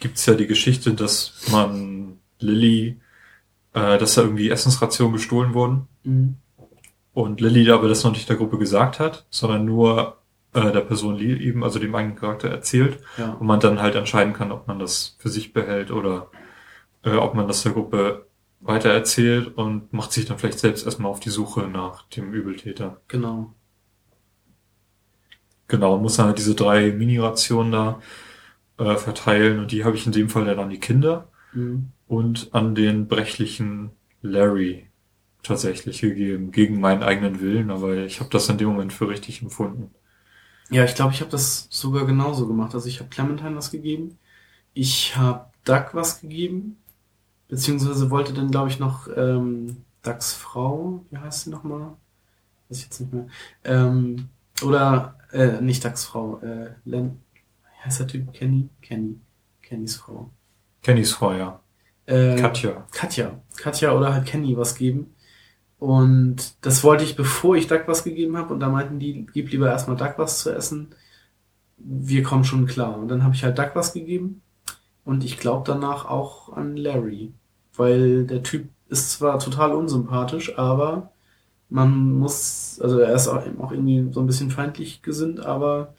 gibt's 0.00 0.26
ja 0.26 0.34
die 0.34 0.46
Geschichte, 0.46 0.94
dass 0.94 1.34
man 1.52 2.18
Lilly, 2.40 3.00
äh, 3.74 3.98
dass 3.98 4.14
da 4.14 4.22
irgendwie 4.22 4.50
Essensrationen 4.50 5.12
gestohlen 5.12 5.54
wurden 5.54 5.88
Mhm. 6.04 6.36
Und 7.14 7.40
Lilly 7.40 7.70
aber 7.70 7.88
das 7.88 8.04
noch 8.04 8.12
nicht 8.12 8.28
der 8.28 8.36
Gruppe 8.36 8.58
gesagt 8.58 8.98
hat, 9.00 9.26
sondern 9.30 9.64
nur 9.64 10.18
äh, 10.54 10.70
der 10.72 10.80
Person 10.80 11.18
eben, 11.18 11.62
also 11.64 11.78
dem 11.78 11.94
eigenen 11.94 12.16
Charakter 12.16 12.48
erzählt 12.48 12.98
Ja. 13.18 13.32
und 13.32 13.46
man 13.46 13.60
dann 13.60 13.80
halt 13.82 13.94
entscheiden 13.94 14.32
kann, 14.34 14.52
ob 14.52 14.66
man 14.68 14.78
das 14.78 15.16
für 15.18 15.28
sich 15.28 15.52
behält 15.52 15.90
oder 15.90 16.30
äh, 17.04 17.14
ob 17.14 17.34
man 17.34 17.46
das 17.48 17.62
der 17.62 17.72
Gruppe 17.72 18.26
weiter 18.60 18.90
erzählt 18.90 19.56
und 19.56 19.92
macht 19.92 20.12
sich 20.12 20.24
dann 20.26 20.38
vielleicht 20.38 20.58
selbst 20.60 20.84
erstmal 20.84 21.10
auf 21.10 21.20
die 21.20 21.30
Suche 21.30 21.62
nach 21.62 22.06
dem 22.10 22.32
Übeltäter. 22.32 23.00
Genau. 23.08 23.52
Genau, 25.68 25.98
muss 25.98 26.16
dann 26.16 26.26
halt 26.26 26.38
diese 26.38 26.54
drei 26.54 26.92
Mini-Rationen 26.92 27.72
da 27.72 28.00
äh, 28.78 28.96
verteilen 28.96 29.58
und 29.58 29.72
die 29.72 29.84
habe 29.84 29.96
ich 29.96 30.06
in 30.06 30.12
dem 30.12 30.28
Fall 30.28 30.44
dann 30.44 30.58
an 30.58 30.70
die 30.70 30.80
Kinder 30.80 31.28
Mhm. 31.54 31.88
und 32.06 32.48
an 32.52 32.74
den 32.74 33.08
brechlichen 33.08 33.90
Larry 34.22 34.86
tatsächlich 35.42 36.00
gegeben, 36.00 36.52
gegen 36.52 36.80
meinen 36.80 37.02
eigenen 37.02 37.40
Willen, 37.40 37.70
aber 37.70 37.96
ich 37.96 38.20
habe 38.20 38.30
das 38.30 38.48
in 38.48 38.58
dem 38.58 38.68
Moment 38.68 38.92
für 38.92 39.08
richtig 39.08 39.42
empfunden. 39.42 39.90
Ja, 40.70 40.84
ich 40.84 40.94
glaube, 40.94 41.12
ich 41.12 41.20
habe 41.20 41.30
das 41.30 41.66
sogar 41.70 42.06
genauso 42.06 42.46
gemacht. 42.46 42.74
Also 42.74 42.88
ich 42.88 43.00
habe 43.00 43.10
Clementine 43.10 43.56
was 43.56 43.70
gegeben. 43.70 44.18
Ich 44.72 45.16
habe 45.16 45.46
Doug 45.64 45.88
was 45.92 46.20
gegeben. 46.20 46.78
Beziehungsweise 47.48 48.10
wollte 48.10 48.32
dann, 48.32 48.50
glaube 48.50 48.70
ich, 48.70 48.78
noch 48.78 49.08
ähm, 49.14 49.84
Dougs 50.02 50.32
Frau, 50.32 51.04
wie 51.10 51.18
heißt 51.18 51.44
sie 51.44 51.50
nochmal? 51.50 51.92
Weiß 52.68 52.78
ich 52.78 52.84
jetzt 52.84 53.00
nicht 53.00 53.12
mehr. 53.12 53.26
Ähm, 53.64 54.28
oder, 54.62 55.18
äh, 55.32 55.60
nicht 55.60 55.84
Dougs 55.84 56.04
Frau, 56.04 56.40
äh, 56.40 56.70
Len, 56.86 57.20
wie 57.62 57.84
heißt 57.84 58.00
der 58.00 58.06
Typ? 58.06 58.32
Kenny? 58.32 58.70
Kenny. 58.80 59.20
Kennys 59.60 59.96
Frau. 59.96 60.30
Kennys 60.82 61.12
Frau, 61.12 61.32
ja. 61.32 61.60
Äh, 62.06 62.36
Katja. 62.36 62.86
Katja. 62.90 63.40
Katja 63.56 63.92
oder 63.92 64.12
halt 64.12 64.26
Kenny 64.26 64.56
was 64.56 64.74
geben. 64.74 65.14
Und 65.82 66.64
das 66.64 66.84
wollte 66.84 67.02
ich, 67.02 67.16
bevor 67.16 67.56
ich 67.56 67.66
Duck 67.66 67.88
was 67.88 68.04
gegeben 68.04 68.36
habe. 68.36 68.54
Und 68.54 68.60
da 68.60 68.68
meinten 68.68 69.00
die, 69.00 69.26
gib 69.32 69.50
lieber 69.50 69.68
erstmal 69.68 69.96
Duck 69.96 70.14
was 70.16 70.38
zu 70.38 70.54
essen. 70.54 70.94
Wir 71.76 72.22
kommen 72.22 72.44
schon 72.44 72.66
klar. 72.66 72.96
Und 72.96 73.08
dann 73.08 73.24
habe 73.24 73.34
ich 73.34 73.42
halt 73.42 73.58
Duck 73.58 73.72
was 73.74 73.92
gegeben. 73.92 74.42
Und 75.04 75.24
ich 75.24 75.40
glaube 75.40 75.64
danach 75.66 76.04
auch 76.04 76.52
an 76.52 76.76
Larry. 76.76 77.32
Weil 77.74 78.26
der 78.26 78.44
Typ 78.44 78.68
ist 78.90 79.10
zwar 79.10 79.40
total 79.40 79.72
unsympathisch, 79.72 80.56
aber 80.56 81.10
man 81.68 82.12
muss, 82.12 82.78
also 82.80 83.00
er 83.00 83.12
ist 83.16 83.26
auch 83.26 83.42
auch 83.58 83.72
irgendwie 83.72 84.06
so 84.12 84.20
ein 84.20 84.26
bisschen 84.28 84.52
feindlich 84.52 85.02
gesinnt, 85.02 85.40
aber 85.44 85.94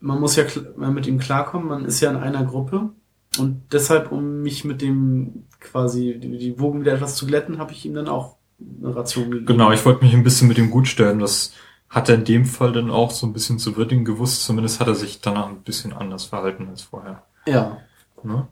man 0.00 0.18
muss 0.18 0.34
ja 0.34 0.44
mit 0.76 1.06
ihm 1.06 1.20
klarkommen. 1.20 1.68
Man 1.68 1.84
ist 1.84 2.00
ja 2.00 2.10
in 2.10 2.16
einer 2.16 2.44
Gruppe. 2.44 2.90
Und 3.38 3.62
deshalb, 3.70 4.10
um 4.10 4.42
mich 4.42 4.64
mit 4.64 4.82
dem 4.82 5.44
quasi 5.60 6.18
die, 6.18 6.58
Wogen 6.58 6.80
wieder 6.80 6.94
etwas 6.94 7.14
zu 7.14 7.24
glätten, 7.24 7.58
habe 7.58 7.70
ich 7.70 7.86
ihm 7.86 7.94
dann 7.94 8.08
auch 8.08 8.41
Ration 8.82 9.30
gegeben. 9.30 9.46
Genau, 9.46 9.72
ich 9.72 9.84
wollte 9.84 10.04
mich 10.04 10.14
ein 10.14 10.22
bisschen 10.22 10.48
mit 10.48 10.58
ihm 10.58 10.70
gut 10.70 10.88
stellen. 10.88 11.18
Das 11.18 11.52
hat 11.88 12.08
er 12.08 12.16
in 12.16 12.24
dem 12.24 12.44
Fall 12.46 12.72
dann 12.72 12.90
auch 12.90 13.10
so 13.10 13.26
ein 13.26 13.32
bisschen 13.32 13.58
zu 13.58 13.76
würdigen 13.76 14.04
gewusst. 14.04 14.44
Zumindest 14.44 14.80
hat 14.80 14.88
er 14.88 14.94
sich 14.94 15.20
danach 15.20 15.46
ein 15.46 15.62
bisschen 15.62 15.92
anders 15.92 16.24
verhalten 16.24 16.68
als 16.68 16.82
vorher. 16.82 17.22
Ja. 17.46 17.78
Ne? 18.22 18.48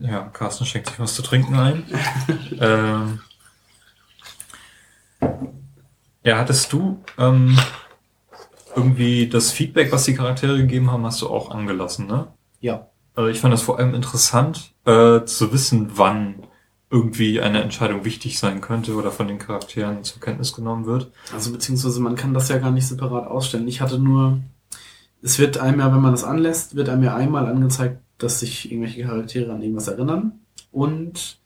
Ja, 0.00 0.22
Carsten 0.32 0.64
schenkt 0.64 0.88
sich 0.88 1.00
was 1.00 1.14
zu 1.14 1.22
trinken 1.22 1.54
ein. 1.56 1.84
ähm, 2.60 3.20
ja, 6.24 6.38
hattest 6.38 6.72
du 6.72 7.02
ähm, 7.16 7.58
irgendwie 8.76 9.28
das 9.28 9.50
Feedback, 9.50 9.90
was 9.92 10.04
die 10.04 10.14
Charaktere 10.14 10.56
gegeben 10.56 10.90
haben, 10.90 11.04
hast 11.04 11.20
du 11.22 11.28
auch 11.28 11.50
angelassen, 11.50 12.06
ne? 12.06 12.28
Ja. 12.60 12.88
Also 13.18 13.30
ich 13.30 13.40
fand 13.40 13.52
das 13.52 13.62
vor 13.62 13.80
allem 13.80 13.94
interessant, 13.94 14.74
äh, 14.84 15.24
zu 15.24 15.52
wissen, 15.52 15.90
wann 15.96 16.46
irgendwie 16.88 17.40
eine 17.40 17.60
Entscheidung 17.60 18.04
wichtig 18.04 18.38
sein 18.38 18.60
könnte 18.60 18.94
oder 18.94 19.10
von 19.10 19.26
den 19.26 19.40
Charakteren 19.40 20.04
zur 20.04 20.20
Kenntnis 20.20 20.52
genommen 20.52 20.86
wird. 20.86 21.10
Also 21.34 21.50
beziehungsweise 21.50 22.00
man 22.00 22.14
kann 22.14 22.32
das 22.32 22.48
ja 22.48 22.58
gar 22.58 22.70
nicht 22.70 22.86
separat 22.86 23.26
ausstellen. 23.26 23.66
Ich 23.66 23.80
hatte 23.80 23.98
nur, 23.98 24.38
es 25.20 25.40
wird 25.40 25.58
einem 25.58 25.80
ja, 25.80 25.92
wenn 25.92 26.00
man 26.00 26.12
das 26.12 26.22
anlässt, 26.22 26.76
wird 26.76 26.88
einem 26.88 27.02
ja 27.02 27.16
einmal 27.16 27.46
angezeigt, 27.46 27.98
dass 28.18 28.38
sich 28.38 28.70
irgendwelche 28.70 29.02
Charaktere 29.02 29.52
an 29.52 29.62
irgendwas 29.62 29.88
erinnern. 29.88 30.38
Und 30.70 31.40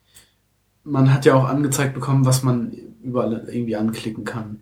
man 0.84 1.10
hat 1.10 1.24
ja 1.24 1.32
auch 1.32 1.44
angezeigt 1.44 1.94
bekommen, 1.94 2.26
was 2.26 2.42
man 2.42 2.70
überall 3.02 3.48
irgendwie 3.50 3.76
anklicken 3.76 4.24
kann. 4.24 4.60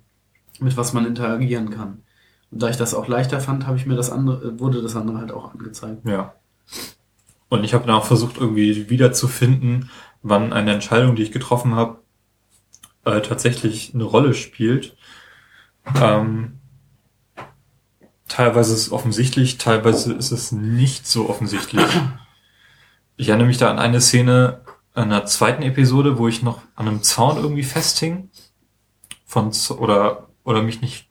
Mit 0.60 0.76
was 0.76 0.92
man 0.92 1.06
interagieren 1.06 1.70
kann. 1.70 2.02
Und 2.52 2.62
da 2.62 2.70
ich 2.70 2.76
das 2.76 2.94
auch 2.94 3.08
leichter 3.08 3.40
fand, 3.40 3.66
habe 3.66 3.78
ich 3.78 3.86
mir 3.86 3.96
das 3.96 4.12
andere, 4.12 4.60
wurde 4.60 4.80
das 4.80 4.94
andere 4.94 5.18
halt 5.18 5.32
auch 5.32 5.52
angezeigt. 5.52 6.06
Ja. 6.06 6.34
Und 7.50 7.64
ich 7.64 7.74
habe 7.74 7.84
dann 7.86 7.96
auch 7.96 8.06
versucht, 8.06 8.38
irgendwie 8.38 8.88
wiederzufinden, 8.88 9.90
wann 10.22 10.52
eine 10.54 10.72
Entscheidung, 10.72 11.16
die 11.16 11.22
ich 11.24 11.32
getroffen 11.32 11.74
habe, 11.74 11.98
äh, 13.04 13.20
tatsächlich 13.20 13.92
eine 13.94 14.04
Rolle 14.04 14.32
spielt. 14.34 14.96
Ähm, 16.00 16.60
teilweise 18.28 18.72
ist 18.74 18.80
es 18.86 18.92
offensichtlich, 18.92 19.58
teilweise 19.58 20.12
ist 20.12 20.30
es 20.30 20.52
nicht 20.52 21.06
so 21.06 21.28
offensichtlich. 21.28 21.84
Ich 23.16 23.28
erinnere 23.28 23.48
mich 23.48 23.58
da 23.58 23.70
an 23.70 23.78
eine 23.78 24.00
Szene 24.00 24.60
in 24.94 25.02
einer 25.02 25.26
zweiten 25.26 25.62
Episode, 25.62 26.18
wo 26.18 26.28
ich 26.28 26.42
noch 26.42 26.62
an 26.74 26.88
einem 26.88 27.02
Zaun 27.02 27.36
irgendwie 27.36 27.62
festhing 27.64 28.30
von 29.26 29.52
oder 29.78 30.28
oder 30.44 30.62
mich 30.62 30.80
nicht 30.80 31.08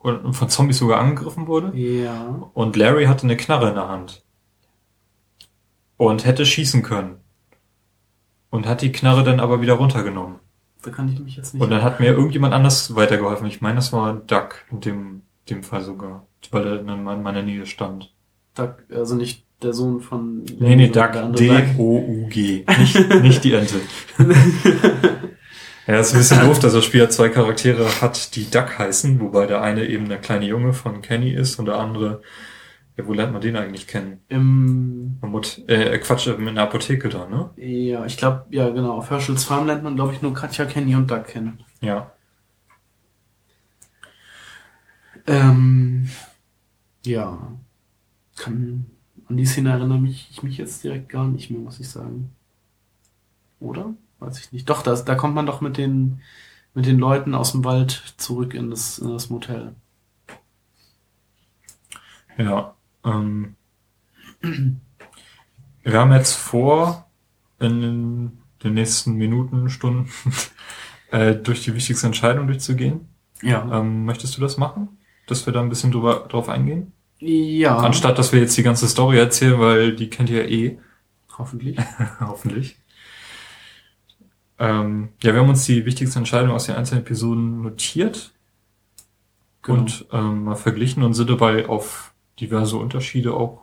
oder 0.00 0.32
von 0.32 0.48
Zombies 0.48 0.78
sogar 0.78 1.00
angegriffen 1.00 1.46
wurde 1.46 1.76
Ja. 1.76 2.50
und 2.54 2.76
Larry 2.76 3.06
hatte 3.06 3.24
eine 3.24 3.36
Knarre 3.36 3.68
in 3.68 3.74
der 3.76 3.88
Hand 3.88 4.23
und 5.96 6.24
hätte 6.24 6.44
schießen 6.46 6.82
können 6.82 7.16
und 8.50 8.66
hat 8.66 8.82
die 8.82 8.92
Knarre 8.92 9.24
dann 9.24 9.40
aber 9.40 9.60
wieder 9.60 9.74
runtergenommen 9.74 10.36
Da 10.82 10.90
kann 10.90 11.08
ich 11.08 11.18
mich 11.20 11.36
jetzt 11.36 11.54
nicht. 11.54 11.62
und 11.62 11.70
dann 11.70 11.82
hat 11.82 12.00
mir 12.00 12.12
irgendjemand 12.12 12.54
anders 12.54 12.94
weitergeholfen. 12.94 13.46
Ich 13.46 13.60
meine, 13.60 13.76
das 13.76 13.92
war 13.92 14.14
Duck 14.14 14.64
in 14.70 14.80
dem 14.80 15.22
dem 15.48 15.62
Fall 15.62 15.82
sogar, 15.82 16.26
weil 16.50 16.66
er 16.66 16.80
in 16.80 17.04
meiner 17.22 17.42
Nähe 17.42 17.66
stand. 17.66 18.12
Duck, 18.54 18.84
also 18.90 19.14
nicht 19.14 19.44
der 19.62 19.72
Sohn 19.72 20.00
von. 20.00 20.44
Nee, 20.58 20.76
nee, 20.76 20.88
Duck. 20.88 21.12
D-O-U-G. 21.34 22.64
Nicht, 22.78 23.22
nicht 23.22 23.44
die 23.44 23.52
Ente. 23.54 23.80
ja, 25.86 25.98
ist 25.98 26.12
ein 26.12 26.18
bisschen 26.18 26.40
doof, 26.40 26.58
dass 26.60 26.72
das 26.72 26.84
Spiel 26.84 27.00
ja 27.00 27.08
zwei 27.08 27.28
Charaktere 27.28 28.00
hat, 28.00 28.36
die 28.36 28.50
Duck 28.50 28.78
heißen, 28.78 29.20
wobei 29.20 29.46
der 29.46 29.62
eine 29.62 29.86
eben 29.86 30.08
der 30.08 30.18
kleine 30.18 30.46
Junge 30.46 30.72
von 30.72 31.02
Kenny 31.02 31.30
ist 31.32 31.58
und 31.58 31.66
der 31.66 31.76
andere, 31.76 32.22
ja, 32.96 33.06
wo 33.06 33.12
lernt 33.12 33.32
man 33.32 33.40
den 33.42 33.56
eigentlich 33.56 33.86
kennen? 33.86 34.20
Im, 34.28 35.18
Mut- 35.20 35.62
Äh, 35.68 35.98
Quatsch, 35.98 36.26
in 36.28 36.54
der 36.54 36.64
Apotheke 36.64 37.08
da, 37.08 37.26
ne? 37.28 37.50
ja, 37.56 38.04
ich 38.06 38.16
glaube, 38.16 38.46
ja, 38.50 38.70
genau. 38.70 38.92
Auf 38.98 39.10
Herschels 39.10 39.44
Farm 39.44 39.66
lernt 39.66 39.82
man, 39.82 39.96
glaube 39.96 40.12
ich, 40.12 40.22
nur 40.22 40.34
Katja, 40.34 40.64
Kenny 40.64 40.94
und 40.94 41.10
Duck 41.10 41.26
kennen. 41.26 41.64
Ja. 41.80 42.12
Ähm, 45.26 46.08
ja. 47.04 47.52
Kann, 48.36 48.86
an 49.28 49.36
die 49.36 49.46
Szene 49.46 49.70
erinnere 49.70 49.98
mich, 49.98 50.28
ich 50.30 50.42
mich 50.42 50.58
jetzt 50.58 50.84
direkt 50.84 51.08
gar 51.08 51.26
nicht 51.26 51.50
mehr, 51.50 51.60
muss 51.60 51.80
ich 51.80 51.88
sagen. 51.88 52.30
Oder? 53.60 53.94
Weiß 54.18 54.38
ich 54.40 54.52
nicht. 54.52 54.68
Doch, 54.70 54.82
da, 54.82 54.94
da 54.94 55.14
kommt 55.14 55.34
man 55.34 55.46
doch 55.46 55.60
mit 55.60 55.76
den, 55.76 56.20
mit 56.74 56.86
den 56.86 56.98
Leuten 56.98 57.34
aus 57.34 57.52
dem 57.52 57.64
Wald 57.64 58.14
zurück 58.16 58.54
in 58.54 58.70
das, 58.70 58.98
in 58.98 59.10
das 59.10 59.30
Motel. 59.30 59.74
Ja. 62.38 62.74
Ähm, 63.04 63.56
wir 65.82 65.98
haben 65.98 66.12
jetzt 66.12 66.34
vor, 66.34 67.06
in 67.60 67.80
den, 68.62 68.74
nächsten 68.74 69.14
Minuten, 69.14 69.68
Stunden, 69.68 70.10
äh, 71.10 71.34
durch 71.34 71.62
die 71.64 71.74
wichtigste 71.74 72.06
Entscheidung 72.06 72.46
durchzugehen. 72.46 73.08
Ja. 73.42 73.80
Ähm, 73.80 74.04
möchtest 74.04 74.36
du 74.36 74.40
das 74.40 74.56
machen? 74.56 74.88
Dass 75.26 75.44
wir 75.46 75.52
da 75.52 75.60
ein 75.60 75.68
bisschen 75.68 75.92
drüber, 75.92 76.26
drauf 76.28 76.48
eingehen? 76.48 76.92
Ja. 77.18 77.76
Anstatt, 77.78 78.18
dass 78.18 78.32
wir 78.32 78.40
jetzt 78.40 78.56
die 78.56 78.62
ganze 78.62 78.88
Story 78.88 79.18
erzählen, 79.18 79.58
weil 79.58 79.94
die 79.94 80.08
kennt 80.08 80.30
ihr 80.30 80.42
ja 80.42 80.48
eh, 80.48 80.78
Hoffentlich. 81.38 81.78
hoffentlich. 82.20 82.76
Ähm, 84.58 85.08
ja, 85.22 85.32
wir 85.34 85.40
haben 85.40 85.48
uns 85.48 85.64
die 85.64 85.84
wichtigsten 85.84 86.20
Entscheidungen 86.20 86.52
aus 86.52 86.66
den 86.66 86.76
einzelnen 86.76 87.02
Episoden 87.02 87.62
notiert 87.62 88.30
Genau. 89.62 89.80
und 89.80 90.06
ähm, 90.12 90.44
mal 90.44 90.56
verglichen 90.56 91.02
und 91.02 91.14
sind 91.14 91.30
dabei 91.30 91.68
auf 91.68 92.13
diverse 92.40 92.76
Unterschiede 92.76 93.34
auch 93.34 93.62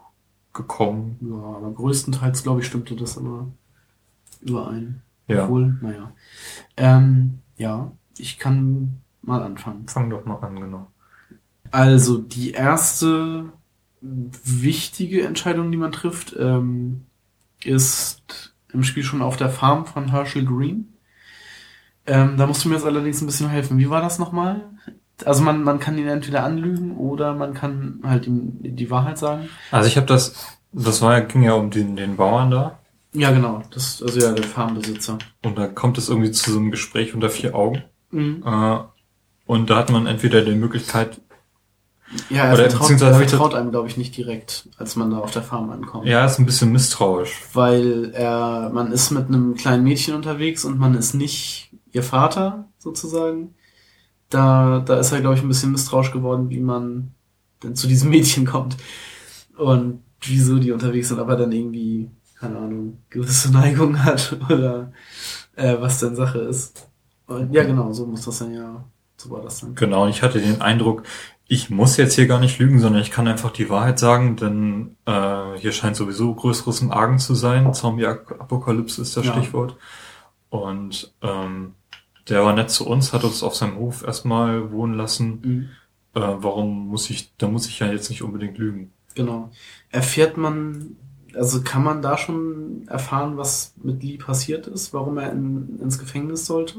gekommen. 0.54 1.18
Ja, 1.22 1.58
aber 1.58 1.72
größtenteils, 1.72 2.44
glaube 2.44 2.62
ich, 2.62 2.68
stimmte 2.68 2.96
das 2.96 3.18
immer 3.18 3.48
überein. 4.42 5.02
Ja, 5.28 5.46
Obwohl, 5.46 5.78
naja. 5.82 6.12
Ähm, 6.78 7.40
ja, 7.58 7.92
ich 8.18 8.38
kann 8.40 9.02
mal 9.22 9.42
anfangen. 9.44 9.88
fang 9.88 10.10
doch 10.10 10.26
mal 10.26 10.36
an, 10.38 10.60
genau. 10.60 10.88
Also, 11.72 12.18
die 12.18 12.52
erste 12.52 13.54
wichtige 14.02 15.24
Entscheidung, 15.26 15.72
die 15.72 15.78
man 15.78 15.92
trifft, 15.92 16.36
ähm, 16.38 17.06
ist 17.64 18.54
im 18.74 18.84
Spiel 18.84 19.04
schon 19.04 19.22
auf 19.22 19.38
der 19.38 19.50
Farm 19.50 19.86
von 19.86 20.10
Herschel 20.10 20.46
Green. 20.46 20.94
Ähm, 22.08 22.36
da 22.38 22.48
musst 22.48 22.66
du 22.66 22.70
mir 22.70 22.76
jetzt 22.76 22.86
allerdings 22.86 23.22
ein 23.22 23.28
bisschen 23.28 23.50
helfen. 23.50 23.78
Wie 23.78 23.90
war 23.90 24.02
das 24.02 24.18
nochmal? 24.18 24.70
Also 25.28 25.44
man, 25.44 25.64
man 25.64 25.80
kann 25.80 25.98
ihn 25.98 26.08
entweder 26.08 26.44
anlügen 26.44 26.98
oder 26.98 27.34
man 27.34 27.54
kann 27.54 28.00
halt 28.04 28.28
ihm 28.28 28.58
die 28.62 28.90
Wahrheit 28.90 29.18
sagen. 29.18 29.50
Also 29.72 29.88
ich 29.88 29.98
habe 29.98 30.08
das, 30.08 30.58
das 30.72 31.02
war 31.02 31.18
ja, 31.18 31.20
ging 31.24 31.44
ja 31.44 31.54
um 31.54 31.70
den, 31.70 31.96
den 31.96 32.16
Bauern 32.16 32.52
da. 32.52 32.80
Ja, 33.14 33.32
genau. 33.32 33.62
Das, 33.72 34.02
also 34.02 34.20
ja, 34.20 34.32
der 34.32 34.44
Farmbesitzer. 34.44 35.18
Und 35.44 35.58
da 35.58 35.68
kommt 35.68 35.98
es 35.98 36.08
irgendwie 36.10 36.32
zu 36.32 36.52
so 36.52 36.60
einem 36.60 36.72
Gespräch 36.72 37.14
unter 37.14 37.30
vier 37.30 37.56
Augen. 37.56 37.84
Mhm. 38.12 38.44
Äh, 38.46 38.78
und 39.46 39.70
da 39.70 39.76
hat 39.78 39.92
man 39.92 40.08
entweder 40.08 40.42
die 40.44 40.56
Möglichkeit, 40.56 41.20
Ja, 42.30 42.46
er 42.46 42.54
Oder 42.54 42.64
vertraut, 42.64 42.82
beziehungsweise 42.82 43.22
er 43.22 43.28
vertraut 43.30 43.54
einem, 43.54 43.72
glaube 43.72 43.88
ich, 43.88 43.98
nicht 43.98 44.16
direkt, 44.16 44.70
als 44.78 44.96
man 44.96 45.12
da 45.12 45.18
auf 45.18 45.32
der 45.32 45.42
Farm 45.42 45.70
ankommt. 45.72 46.06
ja, 46.06 46.26
ist 46.26 46.40
ein 46.40 46.46
bisschen 46.46 46.72
misstrauisch. 46.72 47.38
Weil 47.54 48.12
er, 48.14 48.70
man 48.74 48.92
ist 48.94 49.12
mit 49.12 49.28
einem 49.28 49.56
kleinen 49.56 49.84
Mädchen 49.84 50.16
unterwegs 50.16 50.64
und 50.64 50.80
man 50.80 50.96
ist 50.96 51.14
nicht 51.14 51.72
ihr 51.92 52.04
Vater, 52.04 52.70
sozusagen. 52.78 53.56
Da, 54.32 54.80
da 54.80 54.98
ist 55.00 55.12
er, 55.12 55.22
glaube 55.22 55.36
ich, 55.36 55.44
ein 55.44 55.48
bisschen 55.48 55.72
misstrauisch 55.72 56.12
geworden, 56.12 56.50
wie 56.50 56.60
man 56.60 57.14
denn 57.62 57.76
zu 57.76 57.88
diesem 57.88 58.10
Mädchen 58.10 58.46
kommt. 58.46 58.78
Und 59.58 60.02
wieso 60.22 60.58
die 60.58 60.72
unterwegs 60.72 61.10
sind, 61.10 61.20
ob 61.20 61.30
er 61.30 61.36
dann 61.36 61.52
irgendwie, 61.52 62.10
keine 62.40 62.58
Ahnung, 62.58 62.98
gewisse 63.10 63.52
Neigung 63.52 64.04
hat 64.04 64.36
oder 64.50 64.92
äh, 65.56 65.76
was 65.80 66.00
denn 66.00 66.16
Sache 66.16 66.40
ist. 66.40 66.88
Und, 67.28 67.54
ja, 67.54 67.64
genau, 67.64 67.92
so 67.92 68.06
muss 68.08 68.26
das 68.26 68.40
dann 68.40 68.54
ja, 68.54 68.84
so 69.18 69.30
war 69.30 69.42
das 69.42 69.62
dann. 69.62 69.76
Genau, 69.76 70.04
und 70.04 70.10
ich 70.10 70.22
hatte 70.22 70.42
den 70.42 70.62
Eindruck, 70.62 71.04
ich 71.48 71.70
muss 71.70 71.98
jetzt 71.98 72.16
hier 72.16 72.28
gar 72.28 72.40
nicht 72.40 72.60
lügen, 72.60 72.80
sondern 72.80 73.02
ich 73.02 73.12
kann 73.12 73.28
einfach 73.28 73.52
die 73.52 73.70
Wahrheit 73.70 74.00
sagen, 74.00 74.38
denn 74.38 74.96
äh, 75.06 75.58
hier 75.58 75.74
scheint 75.74 75.98
sowieso 75.98 76.34
Größeres 76.34 76.82
im 76.82 76.92
Argen 76.92 77.20
zu 77.20 77.36
sein. 77.36 77.74
Zombie-Apokalypse 77.74 79.02
ist 79.02 79.18
das 79.18 79.26
Ja. 79.26 79.34
Stichwort. 79.34 79.76
Und 80.50 81.14
ähm, 81.22 81.76
der 82.32 82.44
war 82.44 82.54
nett 82.54 82.72
zu 82.72 82.88
uns, 82.88 83.14
hat 83.14 83.24
uns 83.24 83.44
auf 83.44 83.56
seinem 83.56 83.78
Hof 83.78 84.04
erstmal 84.04 84.72
wohnen 84.72 84.96
lassen. 84.96 85.42
Mhm. 85.44 85.70
Äh, 86.14 86.36
warum 86.38 86.88
muss 86.88 87.10
ich, 87.10 87.36
da 87.38 87.48
muss 87.48 87.68
ich 87.68 87.80
ja 87.80 87.92
jetzt 87.92 88.10
nicht 88.10 88.24
unbedingt 88.24 88.58
lügen. 88.58 88.92
Genau. 89.16 89.52
Erfährt 89.90 90.38
man, 90.38 90.96
also 91.36 91.62
kann 91.62 91.84
man 91.84 92.02
da 92.02 92.18
schon 92.18 92.88
erfahren, 92.88 93.38
was 93.38 93.76
mit 93.82 94.04
Lee 94.04 94.18
passiert 94.18 94.68
ist, 94.68 94.94
warum 94.94 95.18
er 95.18 95.32
in, 95.32 95.80
ins 95.82 96.00
Gefängnis 96.00 96.46
sollte? 96.46 96.76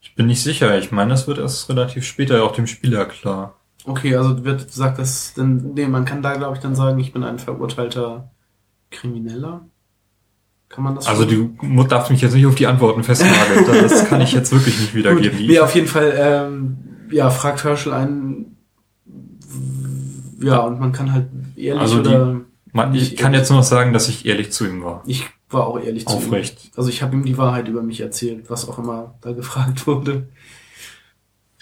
Ich 0.00 0.14
bin 0.14 0.26
nicht 0.26 0.42
sicher. 0.42 0.78
Ich 0.78 0.92
meine, 0.92 1.10
das 1.10 1.26
wird 1.26 1.38
erst 1.38 1.68
relativ 1.70 2.04
später 2.04 2.44
auch 2.44 2.52
dem 2.52 2.66
Spieler 2.66 3.06
klar. 3.06 3.56
Okay, 3.86 4.16
also 4.16 4.44
wird 4.44 4.70
sagt 4.70 4.98
das, 4.98 5.34
denn, 5.34 5.74
nee, 5.74 5.86
man 5.86 6.04
kann 6.04 6.22
da 6.22 6.34
glaube 6.36 6.56
ich 6.56 6.62
dann 6.62 6.74
sagen, 6.74 6.98
ich 6.98 7.12
bin 7.12 7.24
ein 7.24 7.38
verurteilter 7.38 8.30
Krimineller. 8.90 9.66
Kann 10.74 10.84
man 10.84 10.94
das 10.96 11.06
Also 11.06 11.28
schon? 11.28 11.56
du 11.60 11.84
darfst 11.84 12.10
mich 12.10 12.20
jetzt 12.20 12.34
nicht 12.34 12.46
auf 12.46 12.54
die 12.56 12.66
Antworten 12.66 13.02
festnageln. 13.04 13.64
Das 13.82 14.06
kann 14.08 14.20
ich 14.20 14.32
jetzt 14.32 14.50
wirklich 14.52 14.78
nicht 14.80 14.94
wiedergeben. 14.94 15.38
Gut, 15.38 15.46
nee, 15.46 15.58
auf 15.60 15.74
jeden 15.74 15.86
Fall, 15.86 16.12
ähm, 16.16 16.76
ja, 17.10 17.30
fragt 17.30 17.62
Herschel 17.64 17.92
einen, 17.92 18.56
ja, 20.40 20.58
und 20.60 20.80
man 20.80 20.92
kann 20.92 21.12
halt 21.12 21.26
ehrlich 21.56 21.80
Also 21.80 22.02
die- 22.02 22.08
oder 22.08 22.40
Man, 22.72 22.94
ich 22.94 23.16
kann 23.16 23.32
ehrlich- 23.32 23.42
jetzt 23.42 23.50
nur 23.50 23.58
noch 23.60 23.64
sagen, 23.64 23.92
dass 23.92 24.08
ich 24.08 24.26
ehrlich 24.26 24.50
zu 24.52 24.66
ihm 24.66 24.82
war. 24.82 25.02
ich 25.06 25.24
war 25.48 25.66
auch 25.68 25.78
ehrlich 25.80 26.06
zu 26.06 26.12
ihm. 26.14 26.18
Aufrecht. 26.18 26.72
Also 26.76 26.88
ich 26.90 27.02
habe 27.02 27.14
ihm 27.14 27.24
die 27.24 27.38
Wahrheit 27.38 27.68
über 27.68 27.82
mich 27.82 28.00
erzählt, 28.00 28.50
was 28.50 28.68
auch 28.68 28.78
immer 28.78 29.14
da 29.20 29.30
gefragt 29.32 29.86
wurde. 29.86 30.26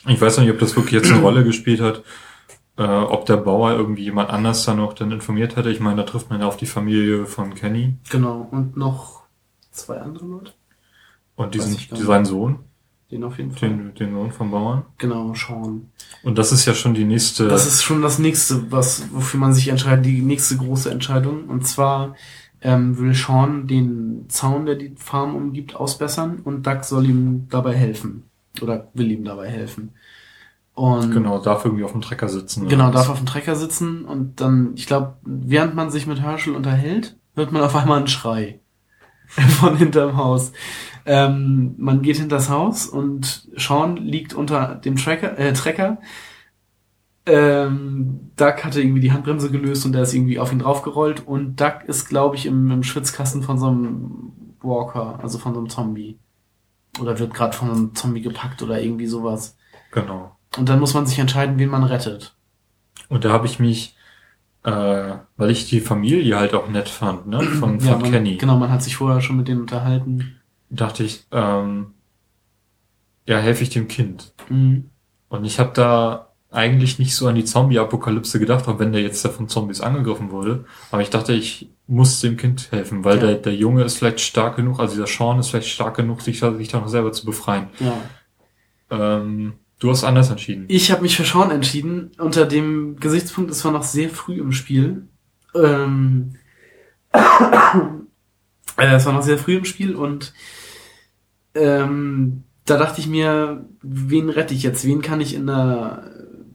Ich 0.08 0.20
weiß 0.20 0.38
nicht, 0.38 0.50
ob 0.50 0.58
das 0.58 0.74
wirklich 0.74 0.94
jetzt 0.94 1.12
eine 1.12 1.20
Rolle 1.20 1.44
gespielt 1.44 1.80
hat, 1.80 2.02
äh, 2.76 2.82
ob 2.84 3.26
der 3.26 3.36
Bauer 3.36 3.72
irgendwie 3.72 4.04
jemand 4.04 4.30
anders 4.30 4.64
da 4.64 4.74
noch 4.74 4.92
dann 4.94 5.12
informiert 5.12 5.56
hatte. 5.56 5.70
Ich 5.70 5.80
meine, 5.80 5.96
da 5.96 6.02
trifft 6.04 6.30
man 6.30 6.40
ja 6.40 6.46
auf 6.46 6.56
die 6.56 6.66
Familie 6.66 7.26
von 7.26 7.54
Kenny 7.54 7.96
Genau, 8.10 8.48
und 8.50 8.76
noch 8.76 9.22
zwei 9.70 9.98
andere 9.98 10.24
Leute. 10.26 10.52
und 11.36 11.54
diesen, 11.54 11.76
seinen 11.96 12.24
Sohn, 12.24 12.60
Den 13.10 13.24
auf 13.24 13.38
jeden 13.38 13.52
Fall. 13.52 13.68
den, 13.68 13.94
den 13.94 14.12
Sohn 14.14 14.32
vom 14.32 14.50
Bauern. 14.50 14.84
Genau, 14.98 15.34
Sean. 15.34 15.90
Und 16.22 16.38
das 16.38 16.52
ist 16.52 16.64
ja 16.66 16.74
schon 16.74 16.94
die 16.94 17.04
nächste. 17.04 17.48
Das 17.48 17.66
ist 17.66 17.82
schon 17.82 18.00
das 18.02 18.18
nächste, 18.18 18.70
was, 18.70 19.04
wofür 19.12 19.38
man 19.40 19.52
sich 19.54 19.68
entscheidet, 19.68 20.06
die 20.06 20.22
nächste 20.22 20.56
große 20.56 20.90
Entscheidung. 20.90 21.44
Und 21.48 21.66
zwar 21.66 22.14
ähm, 22.62 22.96
will 22.98 23.12
Sean 23.14 23.66
den 23.66 24.26
Zaun, 24.28 24.66
der 24.66 24.76
die 24.76 24.94
Farm 24.96 25.34
umgibt, 25.34 25.74
ausbessern 25.74 26.40
und 26.44 26.66
Doug 26.66 26.84
soll 26.84 27.06
ihm 27.06 27.48
dabei 27.50 27.74
helfen. 27.74 28.24
Oder 28.60 28.88
will 28.94 29.10
ihm 29.10 29.24
dabei 29.24 29.48
helfen. 29.48 29.92
Und 30.74 31.10
genau, 31.10 31.38
darf 31.38 31.64
irgendwie 31.64 31.84
auf 31.84 31.92
dem 31.92 32.00
Trecker 32.00 32.28
sitzen. 32.28 32.68
Genau, 32.68 32.90
darf 32.90 33.10
auf 33.10 33.18
dem 33.18 33.26
Trecker 33.26 33.56
sitzen 33.56 34.04
und 34.04 34.40
dann, 34.40 34.72
ich 34.74 34.86
glaube, 34.86 35.16
während 35.22 35.74
man 35.74 35.90
sich 35.90 36.06
mit 36.06 36.20
Herschel 36.20 36.56
unterhält, 36.56 37.16
hört 37.34 37.52
man 37.52 37.62
auf 37.62 37.76
einmal 37.76 37.98
einen 37.98 38.08
Schrei 38.08 38.60
von 39.26 39.76
hinterm 39.76 40.16
Haus. 40.16 40.52
Ähm, 41.04 41.74
man 41.78 42.00
geht 42.00 42.16
hinters 42.16 42.48
Haus 42.48 42.86
und 42.86 43.48
Sean 43.56 43.96
liegt 43.96 44.32
unter 44.32 44.76
dem 44.76 44.96
Tracker, 44.96 45.38
äh, 45.38 45.52
Trecker. 45.52 45.98
Ähm, 47.26 48.30
Doug 48.36 48.64
hatte 48.64 48.80
irgendwie 48.80 49.00
die 49.00 49.12
Handbremse 49.12 49.50
gelöst 49.50 49.84
und 49.84 49.92
der 49.92 50.02
ist 50.02 50.14
irgendwie 50.14 50.38
auf 50.38 50.52
ihn 50.52 50.58
draufgerollt 50.60 51.26
und 51.26 51.60
Doug 51.60 51.84
ist, 51.86 52.08
glaube 52.08 52.36
ich, 52.36 52.46
im, 52.46 52.70
im 52.70 52.82
Schwitzkasten 52.82 53.42
von 53.42 53.58
so 53.58 53.66
einem 53.66 54.32
Walker, 54.60 55.20
also 55.22 55.38
von 55.38 55.52
so 55.52 55.60
einem 55.60 55.68
Zombie. 55.68 56.18
Oder 57.00 57.18
wird 57.18 57.34
gerade 57.34 57.56
von 57.56 57.70
einem 57.70 57.94
Zombie 57.94 58.22
gepackt 58.22 58.62
oder 58.62 58.80
irgendwie 58.80 59.06
sowas. 59.06 59.56
Genau. 59.92 60.36
Und 60.58 60.68
dann 60.68 60.80
muss 60.80 60.94
man 60.94 61.06
sich 61.06 61.18
entscheiden, 61.18 61.58
wen 61.58 61.68
man 61.70 61.84
rettet. 61.84 62.34
Und 63.08 63.24
da 63.24 63.30
habe 63.30 63.46
ich 63.46 63.58
mich, 63.58 63.96
äh, 64.64 64.70
weil 65.36 65.50
ich 65.50 65.68
die 65.68 65.80
Familie 65.80 66.38
halt 66.38 66.54
auch 66.54 66.68
nett 66.68 66.88
fand, 66.88 67.26
ne, 67.26 67.40
von, 67.42 67.80
von 67.80 67.88
Ja, 67.88 67.96
man, 67.98 68.10
Kenny, 68.10 68.36
Genau, 68.36 68.56
man 68.58 68.70
hat 68.70 68.82
sich 68.82 68.96
vorher 68.96 69.20
schon 69.20 69.36
mit 69.36 69.48
denen 69.48 69.62
unterhalten. 69.62 70.36
dachte 70.70 71.04
ich, 71.04 71.26
ähm, 71.32 71.94
ja, 73.26 73.38
helfe 73.38 73.62
ich 73.62 73.70
dem 73.70 73.88
Kind. 73.88 74.32
Mhm. 74.48 74.90
Und 75.28 75.44
ich 75.44 75.58
habe 75.58 75.70
da 75.74 76.28
eigentlich 76.50 76.98
nicht 76.98 77.14
so 77.16 77.26
an 77.28 77.34
die 77.34 77.44
Zombie-Apokalypse 77.44 78.38
gedacht, 78.38 78.68
auch 78.68 78.78
wenn 78.78 78.92
der 78.92 79.00
jetzt 79.00 79.24
da 79.24 79.30
von 79.30 79.48
Zombies 79.48 79.80
angegriffen 79.80 80.30
wurde. 80.30 80.66
Aber 80.90 81.00
ich 81.00 81.08
dachte, 81.08 81.32
ich 81.32 81.70
muss 81.86 82.20
dem 82.20 82.36
Kind 82.36 82.70
helfen, 82.72 83.04
weil 83.04 83.16
Ja. 83.16 83.26
der, 83.28 83.34
der 83.36 83.54
Junge 83.54 83.84
ist 83.84 83.96
vielleicht 83.98 84.20
stark 84.20 84.56
genug, 84.56 84.78
also 84.78 84.94
dieser 84.94 85.06
Sean 85.06 85.38
ist 85.38 85.48
vielleicht 85.48 85.68
stark 85.70 85.96
genug, 85.96 86.20
sich, 86.20 86.40
da- 86.40 86.52
sich 86.54 86.68
da 86.68 86.78
noch 86.80 86.88
selber 86.88 87.12
zu 87.12 87.24
befreien. 87.24 87.68
Ja. 87.80 87.94
Ähm, 88.90 89.54
du 89.82 89.90
hast 89.90 90.04
anders 90.04 90.30
entschieden. 90.30 90.66
Ich 90.68 90.92
habe 90.92 91.02
mich 91.02 91.16
für 91.16 91.24
Sean 91.24 91.50
entschieden, 91.50 92.12
unter 92.18 92.46
dem 92.46 92.96
Gesichtspunkt, 92.96 93.50
es 93.50 93.64
war 93.64 93.72
noch 93.72 93.82
sehr 93.82 94.08
früh 94.08 94.40
im 94.40 94.52
Spiel. 94.52 95.08
Ähm, 95.54 96.36
äh, 97.12 97.18
es 98.76 99.06
war 99.06 99.12
noch 99.12 99.22
sehr 99.22 99.38
früh 99.38 99.56
im 99.56 99.64
Spiel 99.64 99.96
und 99.96 100.32
ähm, 101.54 102.44
da 102.64 102.78
dachte 102.78 103.00
ich 103.00 103.08
mir, 103.08 103.66
wen 103.82 104.30
rette 104.30 104.54
ich 104.54 104.62
jetzt? 104.62 104.84
Wen 104.84 105.02
kann 105.02 105.20
ich 105.20 105.34
in 105.34 105.48
der, 105.48 106.10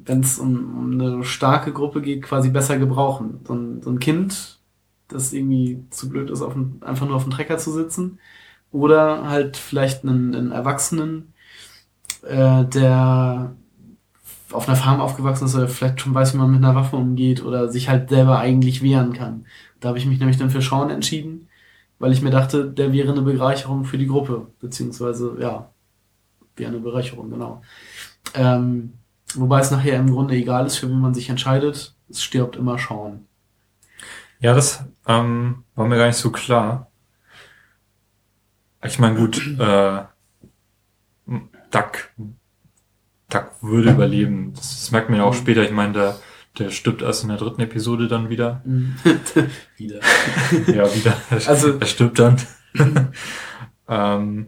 wenn 0.06 0.22
es 0.22 0.40
um, 0.40 0.78
um 0.78 0.92
eine 1.02 1.24
starke 1.26 1.74
Gruppe 1.74 2.02
geht, 2.02 2.24
quasi 2.24 2.50
besser 2.50 2.78
gebrauchen? 2.78 3.42
So 3.46 3.54
ein, 3.54 3.82
so 3.82 3.90
ein 3.90 4.00
Kind, 4.00 4.60
das 5.10 5.34
irgendwie 5.34 5.84
zu 5.90 6.08
blöd 6.08 6.30
ist, 6.30 6.42
auf 6.42 6.54
dem, 6.54 6.82
einfach 6.82 7.06
nur 7.06 7.18
auf 7.18 7.24
dem 7.24 7.34
Trecker 7.34 7.58
zu 7.58 7.74
sitzen. 7.74 8.20
Oder 8.72 9.30
halt 9.30 9.58
vielleicht 9.58 10.04
einen, 10.04 10.34
einen 10.34 10.52
Erwachsenen, 10.52 11.34
äh, 12.24 12.66
der 12.66 13.56
auf 14.52 14.68
einer 14.68 14.78
Farm 14.78 15.02
aufgewachsen 15.02 15.46
ist 15.46 15.56
oder 15.56 15.68
vielleicht 15.68 16.02
schon 16.02 16.14
weiß, 16.14 16.34
wie 16.34 16.38
man 16.38 16.52
mit 16.52 16.64
einer 16.64 16.76
Waffe 16.76 16.96
umgeht 16.96 17.44
oder 17.44 17.70
sich 17.70 17.90
halt 17.90 18.10
selber 18.10 18.40
eigentlich 18.40 18.82
wehren 18.82 19.14
kann. 19.14 19.46
Da 19.80 19.90
habe 19.90 19.98
ich 19.98 20.06
mich 20.06 20.20
nämlich 20.20 20.38
dann 20.38 20.50
für 20.50 20.62
Sean 20.62 20.90
entschieden, 20.90 21.50
weil 22.00 22.14
ich 22.14 22.22
mir 22.22 22.30
dachte, 22.30 22.70
der 22.70 22.94
wäre 22.94 23.12
eine 23.12 23.22
Bereicherung 23.22 23.84
für 23.84 23.98
die 23.98 24.08
Gruppe, 24.08 24.48
beziehungsweise 24.60 25.36
ja, 25.40 25.70
wäre 26.56 26.72
eine 26.72 26.80
Bereicherung, 26.80 27.30
genau. 27.30 27.62
Ähm, 28.34 28.94
wobei 29.36 29.60
es 29.60 29.72
nachher 29.72 30.00
im 30.00 30.12
Grunde 30.12 30.36
egal 30.36 30.66
ist, 30.66 30.78
für 30.78 30.90
wen 30.90 31.00
man 31.00 31.14
sich 31.14 31.30
entscheidet, 31.30 31.96
es 32.10 32.24
stirbt 32.24 32.56
immer 32.56 32.78
Sean. 32.78 33.26
Ja, 34.40 34.54
das 34.54 34.84
ähm, 35.08 35.64
war 35.76 35.88
mir 35.88 35.98
gar 35.98 36.08
nicht 36.08 36.18
so 36.18 36.32
klar. 36.32 36.90
Ich 38.84 39.00
meine, 39.00 39.16
gut, 39.16 39.42
äh, 39.60 40.04
Duck, 41.78 42.10
Duck 43.30 43.52
würde 43.62 43.92
überleben. 43.92 44.54
Das, 44.56 44.70
das 44.82 44.92
merkt 44.92 45.10
man 45.10 45.20
ja 45.20 45.26
auch 45.26 45.34
Mhm. 45.34 45.38
später. 45.40 45.64
Ich 45.64 45.72
meine, 45.72 45.94
der, 45.94 46.20
der 46.60 46.72
stirbt 46.72 47.02
erst 47.02 47.24
in 47.24 47.30
der 47.30 47.38
dritten 47.38 47.62
Episode 47.62 48.08
dann 48.08 48.30
wieder. 48.30 48.64
Wieder. 49.78 50.00
Ja, 50.68 50.94
wieder. 50.96 51.18
Also- 51.48 51.78
er 51.80 51.86
stirbt 51.86 52.20
dann. 52.20 52.38
ähm, 53.88 54.48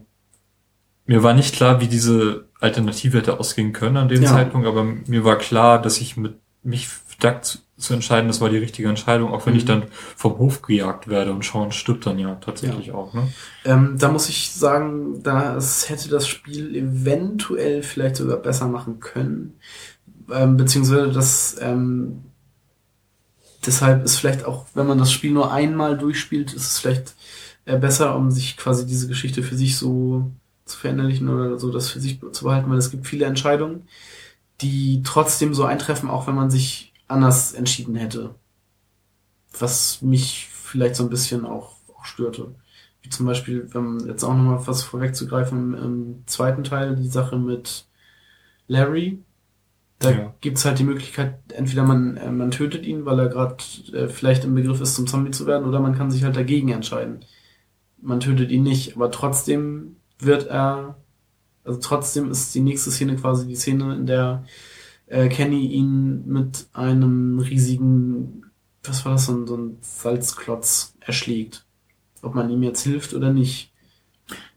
mir 1.06 1.22
war 1.22 1.34
nicht 1.34 1.54
klar, 1.54 1.80
wie 1.80 1.88
diese 1.88 2.48
Alternative 2.60 3.18
hätte 3.18 3.38
ausgehen 3.40 3.72
können 3.72 3.96
an 3.96 4.08
dem 4.08 4.22
Ja. 4.22 4.30
Zeitpunkt, 4.30 4.66
aber 4.66 4.84
mir 4.84 5.24
war 5.24 5.38
klar, 5.38 5.80
dass 5.80 6.00
ich 6.00 6.16
mit 6.16 6.36
mich 6.62 6.88
Duck 7.20 7.42
zu, 7.44 7.94
entscheiden, 7.94 8.28
das 8.28 8.40
war 8.40 8.50
die 8.50 8.58
richtige 8.58 8.88
Entscheidung, 8.88 9.32
auch 9.32 9.46
wenn 9.46 9.54
Mhm. 9.54 9.58
ich 9.58 9.64
dann 9.64 9.84
vom 10.16 10.38
Hof 10.38 10.62
gejagt 10.62 11.08
werde 11.08 11.32
und 11.32 11.44
Sean 11.44 11.72
stirbt 11.72 12.06
dann 12.06 12.18
ja 12.18 12.36
tatsächlich 12.36 12.92
auch, 12.92 13.14
ne? 13.14 13.34
Ähm, 13.64 13.96
da 13.98 14.10
muss 14.10 14.28
ich 14.28 14.52
sagen, 14.52 15.22
da 15.22 15.58
hätte 15.86 16.08
das 16.08 16.26
Spiel 16.28 16.74
eventuell 16.74 17.82
vielleicht 17.82 18.16
sogar 18.16 18.38
besser 18.38 18.68
machen 18.68 19.00
können. 19.00 19.58
Ähm, 20.30 20.56
beziehungsweise 20.56 21.12
das 21.12 21.56
ähm, 21.60 22.24
deshalb 23.66 24.04
ist 24.04 24.16
vielleicht 24.18 24.44
auch, 24.44 24.66
wenn 24.74 24.86
man 24.86 24.98
das 24.98 25.12
Spiel 25.12 25.32
nur 25.32 25.52
einmal 25.52 25.96
durchspielt, 25.98 26.52
ist 26.52 26.66
es 26.66 26.78
vielleicht 26.78 27.14
äh, 27.66 27.78
besser, 27.78 28.16
um 28.16 28.30
sich 28.30 28.56
quasi 28.56 28.86
diese 28.86 29.08
Geschichte 29.08 29.42
für 29.42 29.56
sich 29.56 29.76
so 29.76 30.30
zu 30.64 30.78
verinnerlichen 30.78 31.28
oder 31.28 31.58
so 31.58 31.70
das 31.72 31.90
für 31.90 32.00
sich 32.00 32.20
zu 32.32 32.44
behalten, 32.44 32.70
weil 32.70 32.78
es 32.78 32.90
gibt 32.90 33.06
viele 33.06 33.26
Entscheidungen, 33.26 33.88
die 34.60 35.02
trotzdem 35.04 35.54
so 35.54 35.64
eintreffen, 35.64 36.10
auch 36.10 36.26
wenn 36.26 36.34
man 36.36 36.50
sich 36.50 36.89
anders 37.10 37.52
entschieden 37.52 37.96
hätte. 37.96 38.34
Was 39.58 40.00
mich 40.02 40.48
vielleicht 40.52 40.94
so 40.96 41.02
ein 41.04 41.10
bisschen 41.10 41.44
auch, 41.44 41.74
auch 41.94 42.04
störte. 42.04 42.54
Wie 43.02 43.08
zum 43.08 43.26
Beispiel, 43.26 43.68
um 43.74 44.06
jetzt 44.06 44.22
auch 44.24 44.34
nochmal 44.34 44.66
was 44.66 44.82
vorwegzugreifen, 44.84 45.74
im 45.74 46.22
zweiten 46.26 46.64
Teil 46.64 46.96
die 46.96 47.08
Sache 47.08 47.38
mit 47.38 47.86
Larry. 48.68 49.20
Da 49.98 50.10
Ja. 50.10 50.34
gibt's 50.40 50.64
halt 50.64 50.78
die 50.78 50.84
Möglichkeit, 50.84 51.40
entweder 51.52 51.84
man, 51.84 52.16
äh, 52.16 52.30
man 52.32 52.50
tötet 52.50 52.86
ihn, 52.86 53.04
weil 53.06 53.18
er 53.20 53.28
gerade 53.28 53.56
äh, 53.92 54.08
vielleicht 54.08 54.44
im 54.44 54.54
Begriff 54.54 54.80
ist, 54.80 54.94
zum 54.94 55.06
Zombie 55.06 55.30
zu 55.32 55.46
werden, 55.46 55.66
oder 55.68 55.80
man 55.80 55.94
kann 55.96 56.10
sich 56.10 56.24
halt 56.24 56.36
dagegen 56.36 56.70
entscheiden. 56.70 57.20
Man 58.02 58.20
tötet 58.20 58.50
ihn 58.50 58.62
nicht, 58.64 58.96
aber 58.96 59.10
trotzdem 59.10 59.96
wird 60.18 60.46
er, 60.48 60.96
also 61.64 61.80
trotzdem 61.80 62.30
ist 62.30 62.54
die 62.54 62.60
nächste 62.60 62.90
Szene 62.90 63.16
quasi 63.16 63.46
die 63.48 63.56
Szene, 63.56 63.94
in 63.94 64.06
der 64.06 64.44
äh, 65.10 65.28
Kenny 65.28 65.66
ihn 65.66 66.26
mit 66.26 66.66
einem 66.72 67.38
riesigen, 67.38 68.46
was 68.84 69.04
war 69.04 69.12
das, 69.12 69.26
so 69.26 69.32
ein, 69.34 69.46
so 69.46 69.56
ein 69.56 69.76
Salzklotz 69.82 70.94
erschlägt. 71.00 71.64
Ob 72.22 72.34
man 72.34 72.50
ihm 72.50 72.62
jetzt 72.62 72.82
hilft 72.82 73.14
oder 73.14 73.32
nicht. 73.32 73.72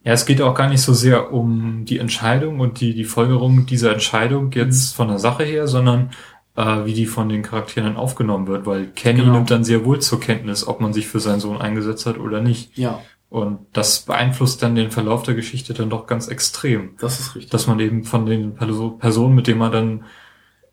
Ja, 0.03 0.11
es 0.13 0.25
geht 0.25 0.41
auch 0.41 0.53
gar 0.55 0.69
nicht 0.69 0.81
so 0.81 0.93
sehr 0.93 1.31
um 1.33 1.85
die 1.85 1.97
Entscheidung 1.97 2.59
und 2.59 2.79
die, 2.81 2.93
die 2.93 3.05
Folgerung 3.05 3.65
dieser 3.65 3.93
Entscheidung 3.93 4.51
jetzt 4.51 4.93
von 4.95 5.07
der 5.07 5.19
Sache 5.19 5.43
her, 5.43 5.67
sondern 5.67 6.11
äh, 6.55 6.85
wie 6.85 6.93
die 6.93 7.05
von 7.05 7.29
den 7.29 7.41
Charakteren 7.41 7.87
dann 7.93 7.97
aufgenommen 7.97 8.47
wird, 8.47 8.65
weil 8.65 8.87
Kenny 8.87 9.21
Genau. 9.21 9.33
nimmt 9.33 9.49
dann 9.49 9.63
sehr 9.63 9.85
wohl 9.85 9.99
zur 10.01 10.19
Kenntnis, 10.19 10.67
ob 10.67 10.81
man 10.81 10.93
sich 10.93 11.07
für 11.07 11.19
seinen 11.21 11.39
Sohn 11.39 11.57
eingesetzt 11.57 12.05
hat 12.05 12.17
oder 12.19 12.41
nicht. 12.41 12.77
Ja, 12.77 12.99
Und 13.29 13.59
das 13.73 14.01
beeinflusst 14.01 14.61
dann 14.61 14.75
den 14.75 14.91
Verlauf 14.91 15.23
der 15.23 15.33
Geschichte 15.35 15.73
dann 15.73 15.89
doch 15.89 16.05
ganz 16.05 16.27
extrem. 16.27 16.91
das 16.99 17.19
ist 17.21 17.35
richtig. 17.35 17.49
Dass 17.51 17.65
man 17.65 17.79
eben 17.79 18.03
von 18.03 18.25
den 18.25 18.53
Perso 18.55 18.91
Personen, 18.91 19.33
mit 19.35 19.47
denen 19.47 19.59
man 19.59 19.71
dann 19.71 20.03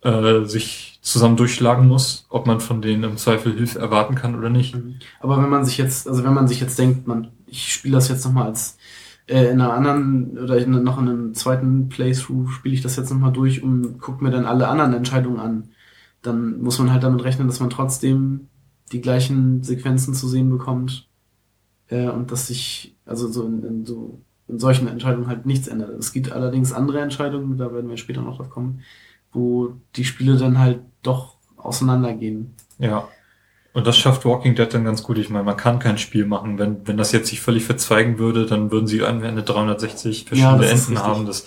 äh, 0.02 0.44
sich 0.44 0.98
zusammen 1.02 1.36
durchschlagen 1.36 1.88
muss, 1.88 2.26
ob 2.28 2.46
man 2.46 2.60
von 2.60 2.82
denen 2.82 3.04
im 3.04 3.16
Zweifel 3.16 3.54
Hilfe 3.54 3.78
erwarten 3.78 4.14
kann 4.14 4.34
oder 4.34 4.50
nicht. 4.50 4.74
Mhm. 4.74 4.96
Aber 5.20 5.42
wenn 5.42 5.48
man 5.48 5.64
sich 5.64 5.78
jetzt, 5.78 6.08
also 6.08 6.24
wenn 6.24 6.34
man 6.34 6.48
sich 6.48 6.60
jetzt 6.60 6.78
denkt, 6.78 7.06
man, 7.06 7.28
ich 7.46 7.72
spiele 7.72 7.94
das 7.94 8.08
jetzt 8.08 8.24
nochmal 8.24 8.46
als 8.46 8.78
äh, 9.26 9.50
in 9.50 9.60
einer 9.60 9.72
anderen 9.72 10.38
oder 10.38 10.58
in, 10.58 10.70
noch 10.82 10.98
in 10.98 11.08
einem 11.08 11.34
zweiten 11.34 11.88
Playthrough 11.88 12.50
spiele 12.50 12.74
ich 12.74 12.82
das 12.82 12.96
jetzt 12.96 13.10
nochmal 13.10 13.32
durch 13.32 13.62
und 13.62 13.98
gucke 13.98 14.22
mir 14.22 14.30
dann 14.30 14.44
alle 14.44 14.68
anderen 14.68 14.92
Entscheidungen 14.92 15.40
an, 15.40 15.68
dann 16.22 16.60
muss 16.60 16.78
man 16.78 16.92
halt 16.92 17.02
damit 17.02 17.24
rechnen, 17.24 17.46
dass 17.46 17.60
man 17.60 17.70
trotzdem 17.70 18.48
die 18.92 19.00
gleichen 19.00 19.62
Sequenzen 19.62 20.14
zu 20.14 20.28
sehen 20.28 20.50
bekommt 20.50 21.08
äh, 21.88 22.08
und 22.08 22.30
dass 22.32 22.48
sich 22.48 22.96
also 23.06 23.28
so 23.28 23.46
in, 23.46 23.62
in 23.64 23.86
so 23.86 24.20
in 24.48 24.58
solchen 24.58 24.88
Entscheidungen 24.88 25.28
halt 25.28 25.46
nichts 25.46 25.68
ändert. 25.68 25.90
Es 25.98 26.12
gibt 26.12 26.32
allerdings 26.32 26.72
andere 26.72 27.00
Entscheidungen, 27.00 27.56
da 27.56 27.72
werden 27.72 27.88
wir 27.88 27.96
später 27.96 28.22
noch 28.22 28.36
drauf 28.36 28.50
kommen, 28.50 28.80
wo 29.32 29.74
die 29.96 30.04
Spiele 30.04 30.36
dann 30.36 30.58
halt 30.58 30.80
doch 31.02 31.36
auseinandergehen. 31.56 32.54
Ja. 32.78 33.08
Und 33.72 33.86
das 33.86 33.96
schafft 33.96 34.24
Walking 34.24 34.56
Dead 34.56 34.72
dann 34.72 34.84
ganz 34.84 35.02
gut. 35.02 35.18
Ich 35.18 35.30
meine, 35.30 35.44
man 35.44 35.56
kann 35.56 35.78
kein 35.78 35.96
Spiel 35.96 36.26
machen. 36.26 36.58
Wenn, 36.58 36.86
wenn 36.88 36.96
das 36.96 37.12
jetzt 37.12 37.28
sich 37.28 37.40
völlig 37.40 37.64
verzweigen 37.64 38.18
würde, 38.18 38.46
dann 38.46 38.72
würden 38.72 38.88
sie 38.88 39.04
am 39.04 39.22
Ende 39.22 39.42
360 39.42 40.24
verschiedene 40.24 40.64
ist 40.66 40.88
Enden 40.88 41.02
haben. 41.02 41.26
Das, 41.26 41.46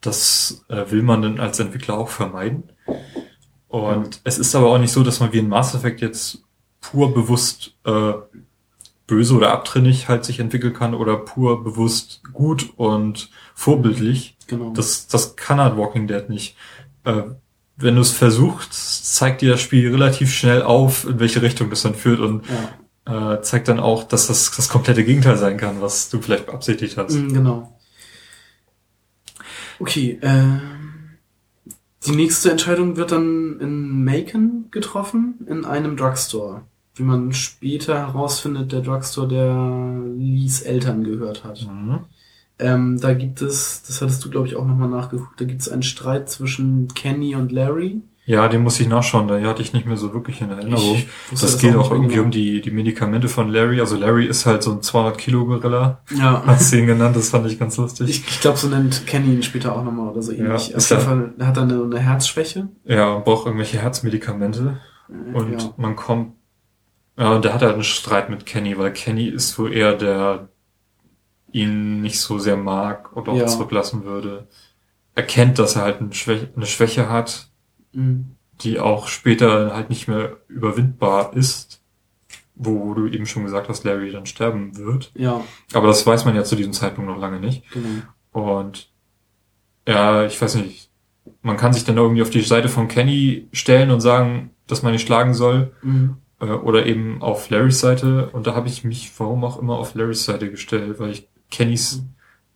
das 0.00 0.64
äh, 0.68 0.90
will 0.90 1.02
man 1.02 1.22
dann 1.22 1.40
als 1.40 1.58
Entwickler 1.58 1.98
auch 1.98 2.08
vermeiden. 2.08 2.64
Und 3.66 4.20
es 4.24 4.38
ist 4.38 4.54
aber 4.54 4.68
auch 4.68 4.78
nicht 4.78 4.92
so, 4.92 5.02
dass 5.02 5.18
man 5.18 5.32
wie 5.32 5.38
in 5.38 5.48
Mass 5.48 5.74
Effect 5.74 6.00
jetzt 6.00 6.44
pur 6.80 7.12
bewusst 7.12 7.74
äh, 7.84 8.12
böse 9.06 9.34
oder 9.34 9.52
abtrünnig 9.52 10.08
halt 10.08 10.24
sich 10.24 10.38
entwickeln 10.38 10.72
kann 10.72 10.94
oder 10.94 11.16
pur 11.16 11.64
bewusst 11.64 12.22
gut 12.32 12.72
und 12.76 13.30
vorbildlich. 13.54 14.36
Genau. 14.46 14.72
Das, 14.72 15.08
das 15.08 15.34
kann 15.34 15.60
halt 15.60 15.76
Walking 15.76 16.06
Dead 16.06 16.28
nicht. 16.28 16.56
Äh, 17.10 17.22
wenn 17.82 17.94
du 17.94 18.02
es 18.02 18.10
versuchst, 18.10 18.74
zeigt 19.14 19.40
dir 19.40 19.52
das 19.52 19.60
Spiel 19.60 19.90
relativ 19.90 20.32
schnell 20.32 20.62
auf, 20.62 21.06
in 21.06 21.18
welche 21.18 21.42
Richtung 21.42 21.70
das 21.70 21.82
dann 21.82 21.94
führt 21.94 22.20
und 22.20 22.44
ja. 23.06 23.34
äh, 23.34 23.42
zeigt 23.42 23.68
dann 23.68 23.80
auch, 23.80 24.04
dass 24.04 24.26
das 24.26 24.54
das 24.54 24.68
komplette 24.68 25.02
Gegenteil 25.04 25.38
sein 25.38 25.56
kann, 25.56 25.80
was 25.80 26.10
du 26.10 26.20
vielleicht 26.20 26.46
beabsichtigt 26.46 26.96
hast. 26.96 27.14
Mm, 27.14 27.32
Genau. 27.32 27.76
Okay, 29.78 30.18
ähm, 30.20 30.60
die 32.06 32.12
nächste 32.12 32.50
Entscheidung 32.50 32.96
wird 32.96 33.12
dann 33.12 33.58
in 33.60 34.04
Macon 34.04 34.66
getroffen, 34.70 35.46
in 35.48 35.64
einem 35.64 35.96
Drugstore. 35.96 36.62
Wie 36.94 37.02
man 37.02 37.32
später 37.32 37.98
herausfindet, 38.08 38.72
der 38.72 38.82
Drugstore, 38.82 39.28
der 39.28 40.02
Lees 40.18 40.60
Eltern 40.60 41.02
gehört 41.02 41.44
hat. 41.44 41.66
Mhm. 41.66 42.00
Ähm, 42.60 43.00
da 43.00 43.14
gibt 43.14 43.42
es, 43.42 43.82
das 43.86 44.00
hattest 44.02 44.24
du 44.24 44.30
glaube 44.30 44.46
ich 44.46 44.56
auch 44.56 44.66
nochmal 44.66 44.88
nachgeguckt, 44.88 45.40
da 45.40 45.44
gibt 45.44 45.62
es 45.62 45.68
einen 45.68 45.82
Streit 45.82 46.28
zwischen 46.28 46.88
Kenny 46.94 47.34
und 47.34 47.52
Larry. 47.52 48.02
Ja, 48.26 48.46
den 48.46 48.62
muss 48.62 48.78
ich 48.78 48.86
nachschauen, 48.86 49.26
da 49.26 49.40
hatte 49.40 49.60
ich 49.60 49.72
nicht 49.72 49.86
mehr 49.86 49.96
so 49.96 50.14
wirklich 50.14 50.40
in 50.40 50.50
Erinnerung. 50.50 51.02
Das 51.32 51.40
das 51.40 51.58
geht 51.58 51.74
auch 51.74 51.86
auch 51.86 51.90
irgendwie 51.90 52.14
genau. 52.14 52.26
um 52.26 52.30
die, 52.30 52.60
die 52.60 52.70
Medikamente 52.70 53.28
von 53.28 53.48
Larry. 53.48 53.80
Also 53.80 53.96
Larry 53.96 54.26
ist 54.26 54.46
halt 54.46 54.62
so 54.62 54.70
ein 54.70 54.82
200 54.82 55.18
Kilo 55.18 55.46
Gorilla. 55.46 56.02
Ja. 56.16 56.42
Hast 56.46 56.72
du 56.72 56.78
ihn 56.78 56.86
genannt, 56.86 57.16
das 57.16 57.30
fand 57.30 57.50
ich 57.50 57.58
ganz 57.58 57.76
lustig. 57.76 58.08
Ich, 58.08 58.28
ich 58.28 58.40
glaube, 58.40 58.56
so 58.56 58.68
nennt 58.68 59.04
Kenny 59.06 59.34
ihn 59.34 59.42
später 59.42 59.74
auch 59.74 59.82
nochmal 59.82 60.10
oder 60.10 60.22
so 60.22 60.30
ähnlich. 60.30 60.68
Ja, 60.68 60.76
Auf 60.76 60.90
jeden 60.90 61.02
Fall 61.02 61.34
hat 61.40 61.56
er 61.56 61.62
eine, 61.64 61.82
eine 61.82 61.98
Herzschwäche. 61.98 62.68
ja, 62.84 63.18
braucht 63.18 63.46
irgendwelche 63.46 63.78
Herzmedikamente. 63.78 64.78
Und 65.32 65.60
ja. 65.60 65.74
man 65.76 65.96
kommt, 65.96 66.34
ja, 67.18 67.32
und 67.32 67.44
der 67.44 67.52
hat 67.52 67.62
halt 67.62 67.74
einen 67.74 67.82
Streit 67.82 68.30
mit 68.30 68.46
Kenny, 68.46 68.78
weil 68.78 68.92
Kenny 68.92 69.26
ist 69.26 69.58
wohl 69.58 69.72
eher 69.72 69.94
der 69.94 70.50
ihn 71.52 72.00
nicht 72.02 72.20
so 72.20 72.38
sehr 72.38 72.56
mag 72.56 73.14
und 73.16 73.28
auch 73.28 73.36
Ja. 73.36 73.46
zurücklassen 73.46 74.04
würde. 74.04 74.46
Erkennt, 75.14 75.58
dass 75.58 75.76
er 75.76 75.82
halt 75.82 76.00
eine 76.00 76.12
Schwäche, 76.12 76.48
eine 76.54 76.66
Schwäche 76.66 77.08
hat, 77.08 77.50
Mhm. 77.92 78.36
die 78.62 78.78
auch 78.78 79.08
später 79.08 79.74
halt 79.74 79.90
nicht 79.90 80.06
mehr 80.08 80.36
überwindbar 80.48 81.34
ist, 81.34 81.82
wo 82.54 82.94
du 82.94 83.06
eben 83.08 83.26
schon 83.26 83.44
gesagt 83.44 83.68
hast, 83.68 83.84
Larry 83.84 84.12
dann 84.12 84.26
sterben 84.26 84.76
wird. 84.76 85.10
Ja, 85.14 85.40
Aber 85.72 85.86
das 85.88 86.06
weiß 86.06 86.24
man 86.26 86.36
ja 86.36 86.44
zu 86.44 86.56
diesem 86.56 86.72
Zeitpunkt 86.72 87.10
noch 87.10 87.18
lange 87.18 87.40
nicht. 87.40 87.64
genau. 87.72 88.02
Und 88.32 88.90
ja, 89.88 90.24
ich 90.26 90.40
weiß 90.40 90.56
nicht, 90.56 90.90
man 91.42 91.56
kann 91.56 91.72
sich 91.72 91.84
dann 91.84 91.96
irgendwie 91.96 92.22
auf 92.22 92.30
die 92.30 92.42
Seite 92.42 92.68
von 92.68 92.86
Kenny 92.88 93.48
stellen 93.52 93.90
und 93.90 94.00
sagen, 94.00 94.50
dass 94.66 94.82
man 94.82 94.92
ihn 94.92 94.98
schlagen 94.98 95.34
soll. 95.34 95.72
Mhm. 95.82 96.16
Äh, 96.40 96.46
Oder 96.52 96.86
eben 96.86 97.22
auf 97.22 97.50
Larrys 97.50 97.80
Seite. 97.80 98.28
Und 98.30 98.46
da 98.46 98.54
habe 98.54 98.68
ich 98.68 98.84
mich, 98.84 99.10
warum 99.18 99.42
auch 99.44 99.58
immer, 99.58 99.78
auf 99.78 99.94
Larrys 99.94 100.24
Seite 100.24 100.50
gestellt, 100.50 100.98
weil 101.00 101.10
ich 101.10 101.28
Kennys 101.50 102.02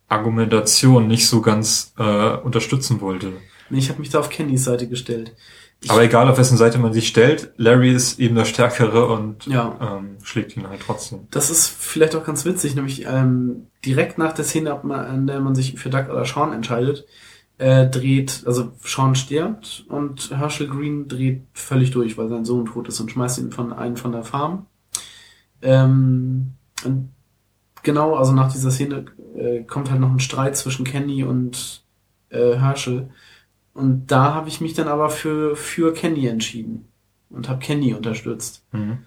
Argumentation 0.07 1.07
nicht 1.07 1.27
so 1.27 1.41
ganz 1.41 1.93
äh, 1.97 2.35
unterstützen 2.37 3.01
wollte. 3.01 3.33
Nee, 3.69 3.79
ich 3.79 3.89
habe 3.89 3.99
mich 3.99 4.09
da 4.09 4.19
auf 4.19 4.29
Kennys 4.29 4.63
Seite 4.63 4.87
gestellt. 4.87 5.35
Ich, 5.81 5.91
Aber 5.91 6.03
egal, 6.03 6.29
auf 6.29 6.37
wessen 6.37 6.57
Seite 6.57 6.77
man 6.77 6.93
sich 6.93 7.07
stellt, 7.07 7.51
Larry 7.57 7.91
ist 7.91 8.19
eben 8.19 8.35
der 8.35 8.45
Stärkere 8.45 9.07
und 9.07 9.45
Ja. 9.45 9.97
ähm, 9.99 10.17
schlägt 10.23 10.55
ihn 10.55 10.67
halt 10.67 10.81
trotzdem. 10.85 11.27
Das 11.31 11.49
ist 11.49 11.67
vielleicht 11.67 12.15
auch 12.15 12.23
ganz 12.23 12.45
witzig, 12.45 12.75
nämlich 12.75 13.05
ähm, 13.05 13.67
direkt 13.83 14.17
nach 14.17 14.33
der 14.33 14.45
Szene, 14.45 14.73
an 14.73 15.27
der 15.27 15.39
man 15.41 15.53
sich 15.55 15.77
für 15.77 15.89
Doug 15.89 16.05
oder 16.09 16.25
Sean 16.25 16.53
entscheidet, 16.53 17.05
äh, 17.57 17.87
dreht, 17.87 18.43
also 18.45 18.71
Sean 18.83 19.15
stirbt 19.15 19.85
und 19.89 20.31
Herschel 20.31 20.67
Green 20.67 21.07
dreht 21.07 21.43
völlig 21.53 21.91
durch, 21.91 22.17
weil 22.17 22.29
sein 22.29 22.45
Sohn 22.45 22.65
tot 22.65 22.87
ist 22.87 22.99
und 22.99 23.11
schmeißt 23.11 23.39
ihn 23.39 23.51
von 23.51 23.73
einen 23.73 23.97
von 23.97 24.11
der 24.11 24.23
Farm. 24.23 24.67
Ähm, 25.61 26.53
und 26.83 27.09
genau, 27.85 28.15
also 28.15 28.33
nach 28.33 28.51
dieser 28.51 28.71
Szene 28.71 29.05
äh, 29.37 29.63
kommt 29.63 29.89
halt 29.89 30.01
noch 30.01 30.11
ein 30.11 30.19
Streit 30.19 30.57
zwischen 30.57 30.83
Kenny 30.83 31.23
und 31.23 31.85
äh, 32.29 32.55
Herschel. 32.55 33.09
Und 33.73 34.07
da 34.07 34.33
habe 34.33 34.49
ich 34.49 34.59
mich 34.59 34.73
dann 34.73 34.89
aber 34.89 35.09
für, 35.09 35.55
für 35.55 35.93
Kenny 35.93 36.27
entschieden 36.27 36.89
und 37.29 37.47
habe 37.47 37.59
Kenny 37.59 37.93
unterstützt. 37.93 38.65
Mhm. 38.73 38.99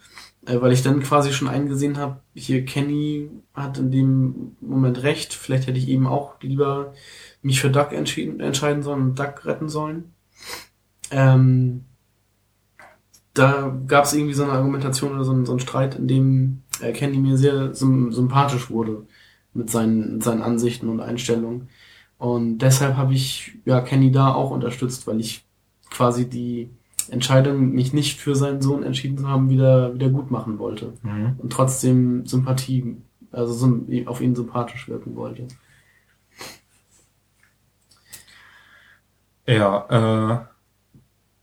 Äh, 0.47 0.61
weil 0.63 0.73
ich 0.73 0.83
dann 0.83 1.03
quasi 1.03 1.33
schon 1.33 1.49
eingesehen 1.49 1.99
habe, 1.99 2.21
hier 2.35 2.65
Kenny 2.65 3.29
hat 3.53 3.77
in 3.79 3.91
dem 3.91 4.57
Moment 4.61 5.03
recht. 5.03 5.35
Vielleicht 5.35 5.67
hätte 5.67 5.79
ich 5.79 5.89
eben 5.89 6.07
auch 6.07 6.41
lieber 6.41 6.95
mich 7.43 7.61
für 7.61 7.71
Duck 7.71 7.93
entschieden, 7.93 8.41
entscheiden 8.41 8.83
sollen 8.83 9.03
und 9.03 9.19
Duck 9.19 9.45
retten 9.45 9.69
sollen. 9.69 10.13
Ähm, 11.11 11.85
da 13.35 13.77
gab 13.87 14.05
es 14.05 14.13
irgendwie 14.13 14.35
so 14.35 14.43
eine 14.45 14.53
Argumentation 14.53 15.13
oder 15.13 15.25
so, 15.25 15.45
so 15.45 15.53
einen 15.53 15.61
Streit, 15.61 15.95
in 15.95 16.09
dem 16.09 16.63
äh, 16.81 16.93
Kenny 16.93 17.19
mir 17.19 17.37
sehr 17.37 17.75
sym 17.75 18.13
sympathisch 18.13 18.71
wurde 18.71 19.07
mit 19.55 19.71
seinen, 19.71 20.15
mit 20.15 20.25
seinen 20.25 20.43
Ansichten 20.43 20.89
und 20.89 21.01
Einstellungen. 21.01 21.69
Und 22.19 22.59
deshalb 22.59 22.97
habe 22.97 23.15
ich 23.15 23.57
ja 23.65 23.81
Kenny 23.81 24.11
da 24.11 24.35
auch 24.35 24.51
unterstützt, 24.51 25.07
weil 25.07 25.21
ich 25.21 25.45
quasi 25.91 26.29
die 26.29 26.71
Entscheidung, 27.11 27.71
mich 27.71 27.93
nicht 27.93 28.21
für 28.21 28.35
seinen 28.35 28.61
Sohn 28.61 28.83
entschieden 28.83 29.19
zu 29.19 29.29
haben, 29.29 29.49
wieder, 29.49 29.95
wieder 29.95 30.11
gut 30.11 30.31
machen 30.31 30.59
wollte. 30.59 30.93
Mhm. 31.03 31.37
Und 31.39 31.53
trotzdem 31.53 32.27
Sympathie, 32.27 32.97
also 33.33 33.81
auf 34.07 34.21
ihn 34.21 34.35
sympathisch 34.35 34.89
wirken 34.89 35.17
wollte. 35.17 35.49
Ja, 39.47 40.43
äh, 40.43 40.58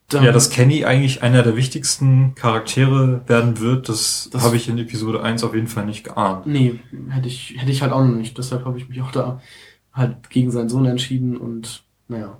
Dann- 0.09 0.23
ja, 0.23 0.31
dass 0.31 0.51
Kenny 0.51 0.85
eigentlich 0.85 1.23
einer 1.23 1.41
der 1.41 1.55
wichtigsten 1.55 2.35
Charaktere 2.35 3.21
werden 3.27 3.59
wird, 3.59 3.89
das, 3.89 4.29
Das- 4.31 4.43
habe 4.43 4.55
ich 4.55 4.69
in 4.69 4.77
Episode 4.77 5.23
1 5.23 5.43
auf 5.43 5.55
jeden 5.55 5.67
Fall 5.67 5.85
nicht 5.85 6.03
geahnt. 6.03 6.45
Nee, 6.45 6.79
hätte 7.09 7.27
ich, 7.27 7.55
hätte 7.57 7.71
ich 7.71 7.81
halt 7.81 7.91
auch 7.91 8.03
noch 8.05 8.15
nicht. 8.15 8.37
Deshalb 8.37 8.65
habe 8.65 8.77
ich 8.77 8.87
mich 8.87 9.01
auch 9.01 9.11
da 9.11 9.41
halt 9.93 10.29
gegen 10.29 10.51
seinen 10.51 10.69
Sohn 10.69 10.85
entschieden 10.85 11.37
und 11.37 11.83
naja, 12.07 12.39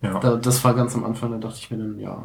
Ja. 0.00 0.18
da, 0.20 0.36
das 0.36 0.64
war 0.64 0.74
ganz 0.74 0.94
am 0.94 1.04
Anfang, 1.04 1.30
da 1.32 1.38
dachte 1.38 1.58
ich 1.60 1.70
mir 1.70 1.76
dann, 1.78 1.98
ja, 1.98 2.22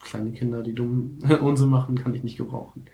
kleine 0.00 0.32
Kinder, 0.32 0.62
die 0.62 0.74
dumm 0.74 1.18
Unsinn 1.40 1.68
machen, 1.68 1.96
kann 2.02 2.14
ich 2.14 2.24
nicht 2.24 2.36
gebrauchen. 2.38 2.86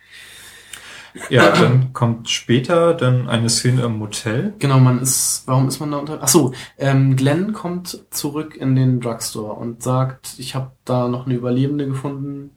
Ja, 1.31 1.53
dann 1.53 1.93
kommt 1.93 2.29
später 2.29 2.95
dann 2.95 3.29
eine 3.29 3.49
Szene 3.49 3.83
im 3.83 3.99
Motel. 3.99 4.55
Genau, 4.59 4.79
man 4.79 5.01
ist, 5.01 5.43
warum 5.47 5.69
ist 5.69 5.81
man 5.81 5.91
da 5.91 5.99
unter? 5.99 6.19
Ach 6.23 6.29
so, 6.29 6.53
ähm, 6.79 7.17
Glenn 7.17 7.53
kommt 7.53 8.05
zurück 8.11 8.57
in 8.57 8.75
den 8.75 9.01
Drugstore 9.01 9.55
und 9.55 9.83
sagt, 9.83 10.35
ich 10.39 10.55
habe 10.55 10.73
da 10.85 11.09
noch 11.09 11.27
eine 11.27 11.35
Überlebende 11.35 11.87
gefunden. 11.87 12.51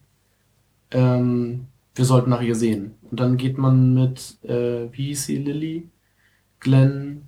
Ähm, 0.91 1.68
wir 1.95 2.05
sollten 2.05 2.30
nach 2.30 2.41
ihr 2.41 2.55
sehen. 2.55 2.95
Und 3.10 3.20
dann 3.20 3.38
geht 3.38 3.57
man 3.57 3.93
mit, 3.93 4.38
äh, 4.43 4.88
wie 4.91 5.07
hieß 5.07 5.26
sie, 5.26 5.38
Lily, 5.38 5.89
Glenn 6.60 7.28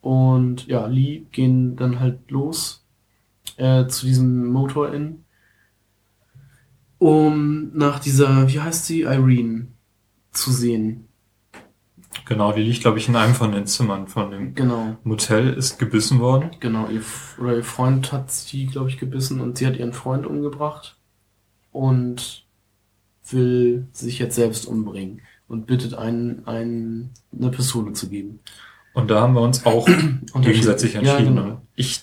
und 0.00 0.66
ja, 0.66 0.86
Lee 0.86 1.24
gehen 1.30 1.76
dann 1.76 2.00
halt 2.00 2.30
los 2.30 2.84
äh, 3.56 3.86
zu 3.86 4.06
diesem 4.06 4.46
Motor 4.46 4.92
Inn, 4.92 5.24
um 6.98 7.70
nach 7.74 7.98
dieser, 7.98 8.48
wie 8.48 8.60
heißt 8.60 8.86
sie, 8.86 9.02
Irene 9.02 9.68
zu 10.32 10.52
sehen. 10.52 11.06
Genau, 12.26 12.52
die 12.52 12.62
liegt, 12.62 12.80
glaube 12.80 12.98
ich, 12.98 13.08
in 13.08 13.16
einem 13.16 13.34
von 13.34 13.52
den 13.52 13.66
Zimmern 13.66 14.08
von 14.08 14.30
dem 14.30 14.54
Genau. 14.54 14.96
Motel, 15.04 15.52
ist 15.54 15.78
gebissen 15.78 16.18
worden. 16.20 16.50
Genau, 16.60 16.88
ihr, 16.88 17.02
oder 17.38 17.56
ihr 17.56 17.64
Freund 17.64 18.12
hat 18.12 18.30
sie, 18.32 18.66
glaube 18.66 18.88
ich, 18.88 18.98
gebissen 18.98 19.40
und 19.40 19.58
sie 19.58 19.66
hat 19.66 19.76
ihren 19.76 19.92
Freund 19.92 20.26
umgebracht 20.26 20.96
und 21.72 22.44
will 23.30 23.86
sich 23.92 24.18
jetzt 24.18 24.34
selbst 24.34 24.66
umbringen 24.66 25.20
und 25.46 25.66
bittet 25.66 25.94
einen, 25.94 26.46
einen 26.46 27.10
eine 27.36 27.50
Pistole 27.50 27.92
zu 27.92 28.08
geben. 28.08 28.40
Und 28.92 29.08
da 29.10 29.20
haben 29.20 29.34
wir 29.34 29.40
uns 29.42 29.64
auch 29.64 29.86
gegensätzlich 30.40 30.94
Ja, 30.94 31.00
entschieden. 31.00 31.36
genau. 31.36 31.62
Ich 31.76 32.02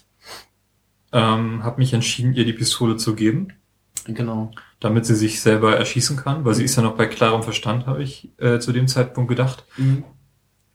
ähm, 1.12 1.64
habe 1.64 1.80
mich 1.80 1.94
entschieden, 1.94 2.34
ihr 2.34 2.46
die 2.46 2.54
Pistole 2.54 2.96
zu 2.98 3.14
geben, 3.14 3.50
Genau. 4.08 4.52
damit 4.80 5.06
sie 5.06 5.16
sich 5.16 5.42
selber 5.42 5.76
erschießen 5.76 6.18
kann, 6.18 6.46
weil 6.46 6.54
sie 6.54 6.64
ist 6.64 6.76
ja 6.76 6.84
noch 6.84 6.96
bei 6.96 7.08
klarem 7.08 7.44
Verstand, 7.44 7.88
habe 7.88 8.04
ich 8.04 8.30
äh, 8.38 8.60
zu 8.60 8.72
dem 8.72 8.88
Zeitpunkt 8.88 9.30
gedacht. 9.30 9.66
Mhm. 9.78 10.04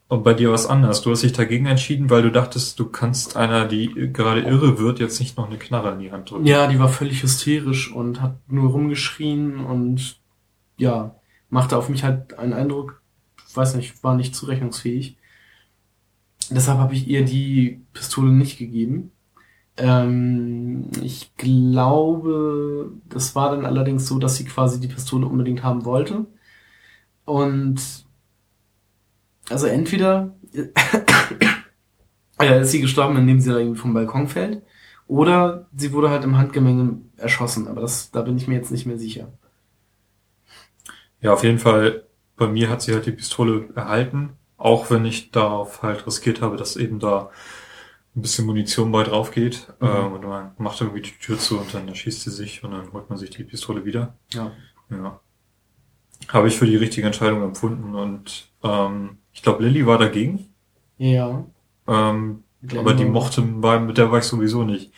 Und 0.09 0.25
bei 0.25 0.35
dir 0.35 0.49
war 0.49 0.57
es 0.57 0.67
anders. 0.67 1.01
Du 1.01 1.11
hast 1.11 1.23
dich 1.23 1.33
dagegen 1.33 1.65
entschieden, 1.65 2.11
weil 2.11 2.21
du 2.21 2.31
dachtest, 2.31 2.79
du 2.79 2.85
kannst 2.85 3.37
einer, 3.37 3.67
die 3.67 4.11
gerade 4.13 4.43
irre 4.43 4.79
wird, 4.79 4.99
jetzt 4.99 5.21
nicht 5.21 5.39
noch 5.39 5.47
eine 5.47 5.57
Knarre 5.57 5.93
in 5.93 6.01
die 6.01 6.13
Hand 6.13 6.31
drücken. 6.31 6.45
Ja, 6.45 6.67
die 6.67 6.79
war 6.79 6.91
völlig 6.91 7.23
hysterisch 7.23 7.91
und 7.91 8.21
hat 8.21 8.37
nur 8.47 8.73
rumgeschrien 8.73 9.65
und 9.65 10.19
ja, 10.77 11.15
machte 11.49 11.79
auf 11.79 11.89
mich 11.89 12.05
halt 12.05 12.39
einen 12.39 12.53
Eindruck, 12.53 13.01
weiß 13.55 13.75
nicht, 13.77 14.05
war 14.05 14.15
nicht 14.15 14.35
zurechnungsfähig. 14.35 15.17
Deshalb 16.51 16.79
habe 16.79 16.93
ich 16.93 17.09
ihr 17.09 17.25
die 17.25 17.81
Pistole 17.95 18.33
nicht 18.33 18.59
gegeben. 18.59 19.12
Ähm, 19.83 20.91
ich 21.03 21.37
glaube, 21.37 22.93
das 23.09 23.35
war 23.35 23.51
dann 23.51 23.67
allerdings 23.67 24.07
so, 24.07 24.21
dass 24.21 24.37
sie 24.37 24.45
quasi 24.45 24.79
die 24.79 24.87
Pistole 24.87 25.27
unbedingt 25.27 25.65
haben 25.65 25.85
wollte. 25.85 26.27
Und 27.25 27.81
also 29.51 29.67
entweder 29.67 30.35
äh, 32.41 32.61
ist 32.61 32.71
sie 32.71 32.81
gestorben, 32.81 33.17
indem 33.17 33.41
sie 33.41 33.51
da 33.51 33.59
irgendwie 33.59 33.81
vom 33.81 33.93
Balkon 33.93 34.29
fällt, 34.29 34.63
oder 35.09 35.67
sie 35.77 35.93
wurde 35.93 36.11
halt 36.11 36.23
im 36.23 36.39
Handgemenge 36.39 37.01
erschossen, 37.17 37.67
aber 37.67 37.81
das, 37.81 38.13
da 38.13 38.23
bin 38.23 38.37
ich 38.37 38.47
mir 38.47 38.55
jetzt 38.55 38.71
nicht 38.71 38.87
mehr 38.87 38.99
sicher. 38.99 39.33
Ja, 41.21 41.33
auf 41.33 41.43
jeden 41.43 41.59
Fall, 41.59 42.05
bei 42.37 42.47
mir 42.47 42.71
hat 42.71 42.83
sie 42.83 42.95
halt 42.95 43.07
die 43.07 43.13
Pistole 43.13 43.69
erhalten, 43.75 44.35
auch 44.57 44.91
wenn 44.91 45.05
ich 45.05 45.33
darauf 45.33 45.83
halt 45.83 46.07
riskiert 46.07 46.41
habe, 46.41 46.57
dass 46.57 46.77
eben 46.77 47.01
da 47.01 47.31
ein 48.15 48.23
bisschen 48.23 48.47
Munition 48.47 48.93
bei 48.93 49.03
drauf 49.05 49.31
geht. 49.31 49.69
Mhm. 49.81 49.87
Ähm, 49.89 50.13
und 50.13 50.25
man 50.25 50.53
macht 50.59 50.81
irgendwie 50.81 51.03
die 51.03 51.13
Tür 51.21 51.39
zu 51.39 51.59
und 51.59 51.73
dann 51.73 51.89
erschießt 51.89 52.23
sie 52.23 52.31
sich 52.31 52.63
und 52.63 52.73
dann 52.73 52.93
holt 52.93 53.09
man 53.09 53.19
sich 53.19 53.31
die 53.31 53.45
Pistole 53.45 53.85
wieder. 53.85 54.15
Ja. 54.33 54.53
Ja. 54.91 55.21
Habe 56.29 56.49
ich 56.49 56.57
für 56.59 56.67
die 56.67 56.77
richtige 56.77 57.07
Entscheidung 57.07 57.43
empfunden 57.43 57.95
und 57.95 58.49
ähm, 58.63 59.19
ich 59.33 59.43
glaube, 59.43 59.65
Lilly 59.65 59.87
war 59.87 59.99
dagegen. 59.99 60.47
Ja. 60.99 61.45
Ähm, 61.89 62.45
aber 62.77 62.95
die 62.95 63.05
mochte, 63.07 63.43
bei, 63.43 63.81
mit 63.81 63.99
der 63.99 64.13
war 64.13 64.19
ich 64.19 64.25
sowieso 64.25 64.63
nicht 64.63 64.93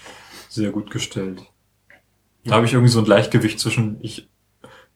sehr 0.49 0.71
gut 0.71 0.91
gestellt. 0.91 1.43
Da 2.45 2.51
Ja. 2.51 2.57
habe 2.57 2.67
ich 2.67 2.75
irgendwie 2.75 2.93
so 2.93 2.99
ein 2.99 3.05
Gleichgewicht 3.07 3.59
zwischen, 3.59 3.97
ich 4.03 4.29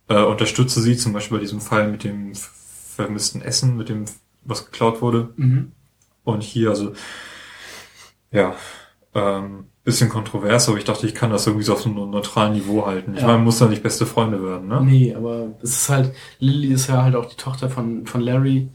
äh, 0.09 0.23
unterstütze 0.23 0.83
sie, 0.83 0.97
zum 0.97 1.13
Beispiel 1.15 1.39
bei 1.39 1.43
diesem 1.43 1.61
Fall 1.61 1.91
mit 1.91 2.05
dem 2.05 2.35
vermissten 2.35 3.41
Essen, 3.41 3.77
mit 3.77 3.89
dem, 3.89 4.05
was 4.45 4.67
geklaut 4.67 5.01
wurde. 5.01 5.31
Mhm. 5.37 5.73
Und 6.25 6.43
hier, 6.43 6.71
also, 6.71 6.93
ja, 8.31 8.55
ähm, 9.15 9.67
bisschen 9.85 10.11
kontrovers, 10.11 10.69
aber 10.69 10.79
ich 10.79 10.85
dachte, 10.85 11.07
ich 11.07 11.15
kann 11.15 11.31
das 11.31 11.47
irgendwie 11.47 11.65
so 11.65 11.73
auf 11.73 11.87
einem 11.87 12.11
neutralen 12.11 12.53
Niveau 12.55 12.87
halten. 12.87 13.15
Ich 13.15 13.21
Ja. 13.21 13.27
meine, 13.27 13.39
man 13.39 13.45
muss 13.47 13.59
da 13.59 13.67
nicht 13.69 13.83
beste 13.83 14.05
Freunde 14.07 14.43
werden, 14.45 14.69
ne? 14.69 14.83
Nee, 14.85 15.15
aber 15.15 15.55
es 15.63 15.71
ist 15.83 15.89
halt, 15.89 16.13
Lily 16.41 16.69
ist 16.75 16.89
ja 16.89 17.03
halt 17.03 17.15
auch 17.17 17.27
die 17.27 17.37
Tochter 17.37 17.71
von, 17.71 18.07
von 18.07 18.21
Larry 18.21 18.69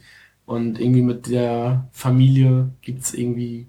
und 0.46 0.80
irgendwie 0.80 1.04
mit 1.04 1.28
der 1.28 1.88
Familie 1.92 2.72
gibt's 2.82 3.14
irgendwie 3.14 3.68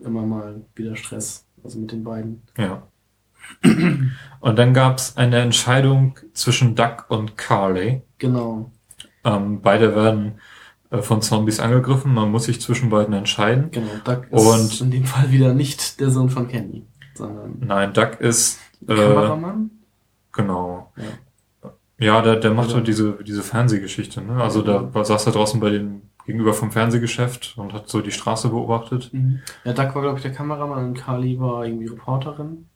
immer 0.00 0.22
mal 0.22 0.62
wieder 0.74 0.96
Stress. 0.96 1.46
Also 1.62 1.78
mit 1.78 1.92
den 1.92 2.02
beiden. 2.02 2.42
Ja. 2.58 2.82
Und 4.40 4.58
dann 4.58 4.74
gab's 4.74 5.16
eine 5.16 5.38
Entscheidung 5.40 6.18
zwischen 6.32 6.74
Duck 6.74 7.06
und 7.08 7.36
Carly. 7.36 8.02
Genau, 8.18 8.70
Ähm, 9.24 9.60
beide 9.62 9.94
werden 9.94 10.40
von 11.00 11.22
Zombies 11.22 11.58
angegriffen. 11.60 12.12
Man 12.12 12.30
muss 12.30 12.44
sich 12.44 12.60
zwischen 12.60 12.90
beiden 12.90 13.14
entscheiden. 13.14 13.70
genau. 13.70 13.86
Duck 14.04 14.26
ist 14.30 14.80
Und- 14.80 14.80
in 14.86 14.90
dem 14.90 15.04
Fall 15.06 15.30
wieder 15.30 15.54
nicht 15.54 16.00
der 16.00 16.10
Sohn 16.10 16.28
von 16.28 16.48
Kenny, 16.48 16.84
sondern 17.14 17.56
Nein, 17.60 17.92
Duck 17.94 18.20
ist 18.20 18.58
äh, 18.86 18.94
Kameramann. 18.94 19.70
genau. 20.32 20.92
Ja. 20.96 21.04
Ja, 21.98 22.20
der, 22.20 22.36
der 22.36 22.50
macht 22.52 22.68
Oder- 22.68 22.76
halt 22.78 22.88
diese, 22.88 23.12
diese 23.24 23.42
Fernsehgeschichte. 23.42 24.20
Ne? 24.22 24.42
Also 24.42 24.60
da 24.62 24.92
war- 24.92 25.04
saß 25.04 25.24
er 25.26 25.32
draußen 25.32 25.60
bei 25.60 25.70
dem 25.70 26.02
gegenüber 26.26 26.52
vom 26.52 26.70
Fernsehgeschäft 26.70 27.54
und 27.56 27.72
hat 27.72 27.88
so 27.88 28.00
die 28.00 28.12
Straße 28.12 28.48
beobachtet. 28.48 29.10
Mhm. 29.12 29.40
Ja, 29.64 29.72
Duck 29.72 29.94
war, 29.94 30.02
glaube 30.02 30.16
ich, 30.18 30.22
der 30.22 30.32
Kameramann 30.32 30.84
und 30.88 30.94
Carly 30.98 31.38
war 31.40 31.64
irgendwie 31.64 31.86
Reporterin. 31.86 32.66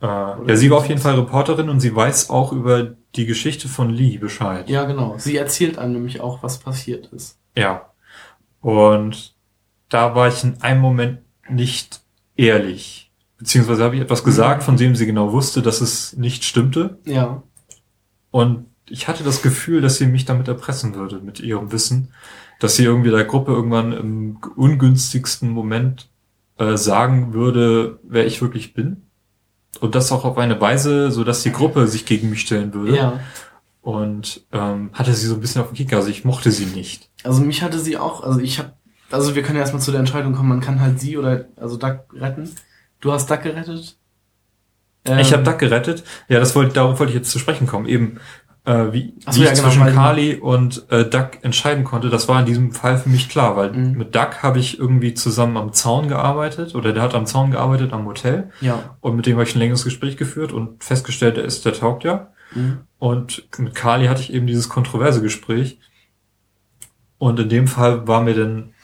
Äh, 0.00 0.06
ja, 0.06 0.56
sie 0.56 0.70
war 0.70 0.78
auf 0.78 0.88
jeden 0.88 1.00
Fall 1.00 1.14
Reporterin 1.14 1.68
und 1.68 1.80
sie 1.80 1.94
weiß 1.94 2.30
auch 2.30 2.52
über 2.52 2.94
die 3.16 3.26
Geschichte 3.26 3.68
von 3.68 3.90
Lee 3.90 4.18
Bescheid. 4.18 4.68
Ja, 4.68 4.84
genau. 4.84 5.16
Sie 5.18 5.36
erzählt 5.36 5.78
einem 5.78 5.92
nämlich 5.92 6.20
auch, 6.20 6.42
was 6.42 6.58
passiert 6.58 7.06
ist. 7.06 7.38
Ja. 7.56 7.90
Und 8.60 9.34
da 9.88 10.14
war 10.14 10.28
ich 10.28 10.42
in 10.42 10.60
einem 10.62 10.80
Moment 10.80 11.20
nicht 11.48 12.00
ehrlich. 12.36 13.12
Beziehungsweise 13.38 13.84
habe 13.84 13.96
ich 13.96 14.02
etwas 14.02 14.24
gesagt, 14.24 14.62
von 14.62 14.76
dem 14.76 14.96
sie 14.96 15.06
genau 15.06 15.32
wusste, 15.32 15.62
dass 15.62 15.80
es 15.80 16.16
nicht 16.16 16.44
stimmte. 16.44 16.98
Ja, 17.04 17.42
Und 18.30 18.66
ich 18.88 19.08
hatte 19.08 19.24
das 19.24 19.42
Gefühl, 19.42 19.80
dass 19.80 19.96
sie 19.96 20.06
mich 20.06 20.24
damit 20.24 20.48
erpressen 20.48 20.94
würde, 20.94 21.20
mit 21.20 21.40
ihrem 21.40 21.72
Wissen. 21.72 22.12
Dass 22.58 22.76
sie 22.76 22.84
irgendwie 22.84 23.10
der 23.10 23.24
Gruppe 23.24 23.52
irgendwann 23.52 23.92
im 23.92 24.38
ungünstigsten 24.56 25.50
Moment 25.50 26.08
äh, 26.58 26.76
sagen 26.76 27.32
würde, 27.34 27.98
wer 28.02 28.26
ich 28.26 28.40
wirklich 28.42 28.74
bin. 28.74 29.03
Und 29.80 29.94
das 29.94 30.12
auch 30.12 30.24
auf 30.24 30.38
eine 30.38 30.60
Weise, 30.60 31.10
so 31.10 31.24
dass 31.24 31.42
die 31.42 31.52
Gruppe 31.52 31.86
sich 31.86 32.06
gegen 32.06 32.30
mich 32.30 32.40
stellen 32.42 32.72
würde. 32.74 32.96
ja. 32.96 33.20
Und 33.82 34.40
ähm, 34.50 34.88
hatte 34.94 35.12
sie 35.12 35.26
so 35.26 35.34
ein 35.34 35.40
bisschen 35.42 35.60
auf 35.60 35.68
den 35.68 35.76
Kicker. 35.76 35.96
Also 35.96 36.08
ich 36.08 36.24
mochte 36.24 36.50
sie 36.50 36.64
nicht. 36.64 37.10
Also 37.22 37.42
mich 37.42 37.60
hatte 37.60 37.78
sie 37.78 37.98
auch, 37.98 38.22
also 38.22 38.40
ich 38.40 38.58
habe, 38.58 38.72
also 39.10 39.34
wir 39.34 39.42
können 39.42 39.56
ja 39.56 39.60
erstmal 39.60 39.82
zu 39.82 39.90
der 39.90 40.00
Entscheidung 40.00 40.32
kommen, 40.34 40.48
man 40.48 40.62
kann 40.62 40.80
halt 40.80 40.98
sie 41.00 41.18
oder, 41.18 41.44
also 41.56 41.76
Duck 41.76 42.06
retten. 42.14 42.48
Du 43.00 43.12
hast 43.12 43.30
Duck 43.30 43.42
gerettet. 43.42 43.98
Ähm, 45.04 45.18
Ich 45.18 45.34
habe 45.34 45.42
Duck 45.42 45.58
gerettet. 45.58 46.02
Ja, 46.28 46.40
das 46.40 46.54
wollte, 46.54 46.72
darauf 46.72 46.98
wollte 46.98 47.12
ich 47.12 47.18
jetzt 47.18 47.30
zu 47.30 47.38
sprechen 47.38 47.66
kommen. 47.66 47.86
Eben, 47.86 48.20
äh, 48.66 48.92
wie, 48.92 49.14
Ach 49.26 49.32
so, 49.32 49.40
wie 49.40 49.44
ja, 49.44 49.52
ich 49.52 49.58
genau, 49.58 49.68
zwischen 49.70 49.94
Carly 49.94 50.34
und 50.36 50.90
äh, 50.90 51.04
Duck 51.04 51.38
entscheiden 51.42 51.84
konnte, 51.84 52.08
das 52.08 52.28
war 52.28 52.40
in 52.40 52.46
diesem 52.46 52.72
Fall 52.72 52.96
für 52.98 53.08
mich 53.10 53.28
klar, 53.28 53.56
weil 53.56 53.72
Mhm. 53.72 53.98
mit 53.98 54.14
Duck 54.14 54.42
habe 54.42 54.58
ich 54.58 54.78
irgendwie 54.78 55.12
zusammen 55.14 55.56
am 55.58 55.72
Zaun 55.72 56.08
gearbeitet 56.08 56.74
oder 56.74 56.92
der 56.92 57.02
hat 57.02 57.14
am 57.14 57.26
Zaun 57.26 57.50
gearbeitet 57.50 57.92
am 57.92 58.06
Hotel 58.06 58.50
Ja. 58.60 58.96
und 59.00 59.16
mit 59.16 59.26
dem 59.26 59.34
habe 59.36 59.44
ich 59.48 59.54
ein 59.54 59.58
längeres 59.58 59.84
Gespräch 59.84 60.16
geführt 60.16 60.52
und 60.52 60.82
festgestellt, 60.82 61.36
der 61.36 61.44
ist, 61.44 61.64
der 61.66 61.74
taugt 61.74 62.04
ja. 62.04 62.28
Mhm. 62.54 62.78
Und 62.98 63.46
mit 63.58 63.74
Carly 63.74 64.06
hatte 64.06 64.22
ich 64.22 64.32
eben 64.32 64.46
dieses 64.46 64.68
kontroverse 64.70 65.20
Gespräch. 65.20 65.78
Und 67.18 67.38
in 67.40 67.48
dem 67.48 67.66
Fall 67.68 68.06
war 68.08 68.22
mir 68.22 68.34
dann 68.34 68.74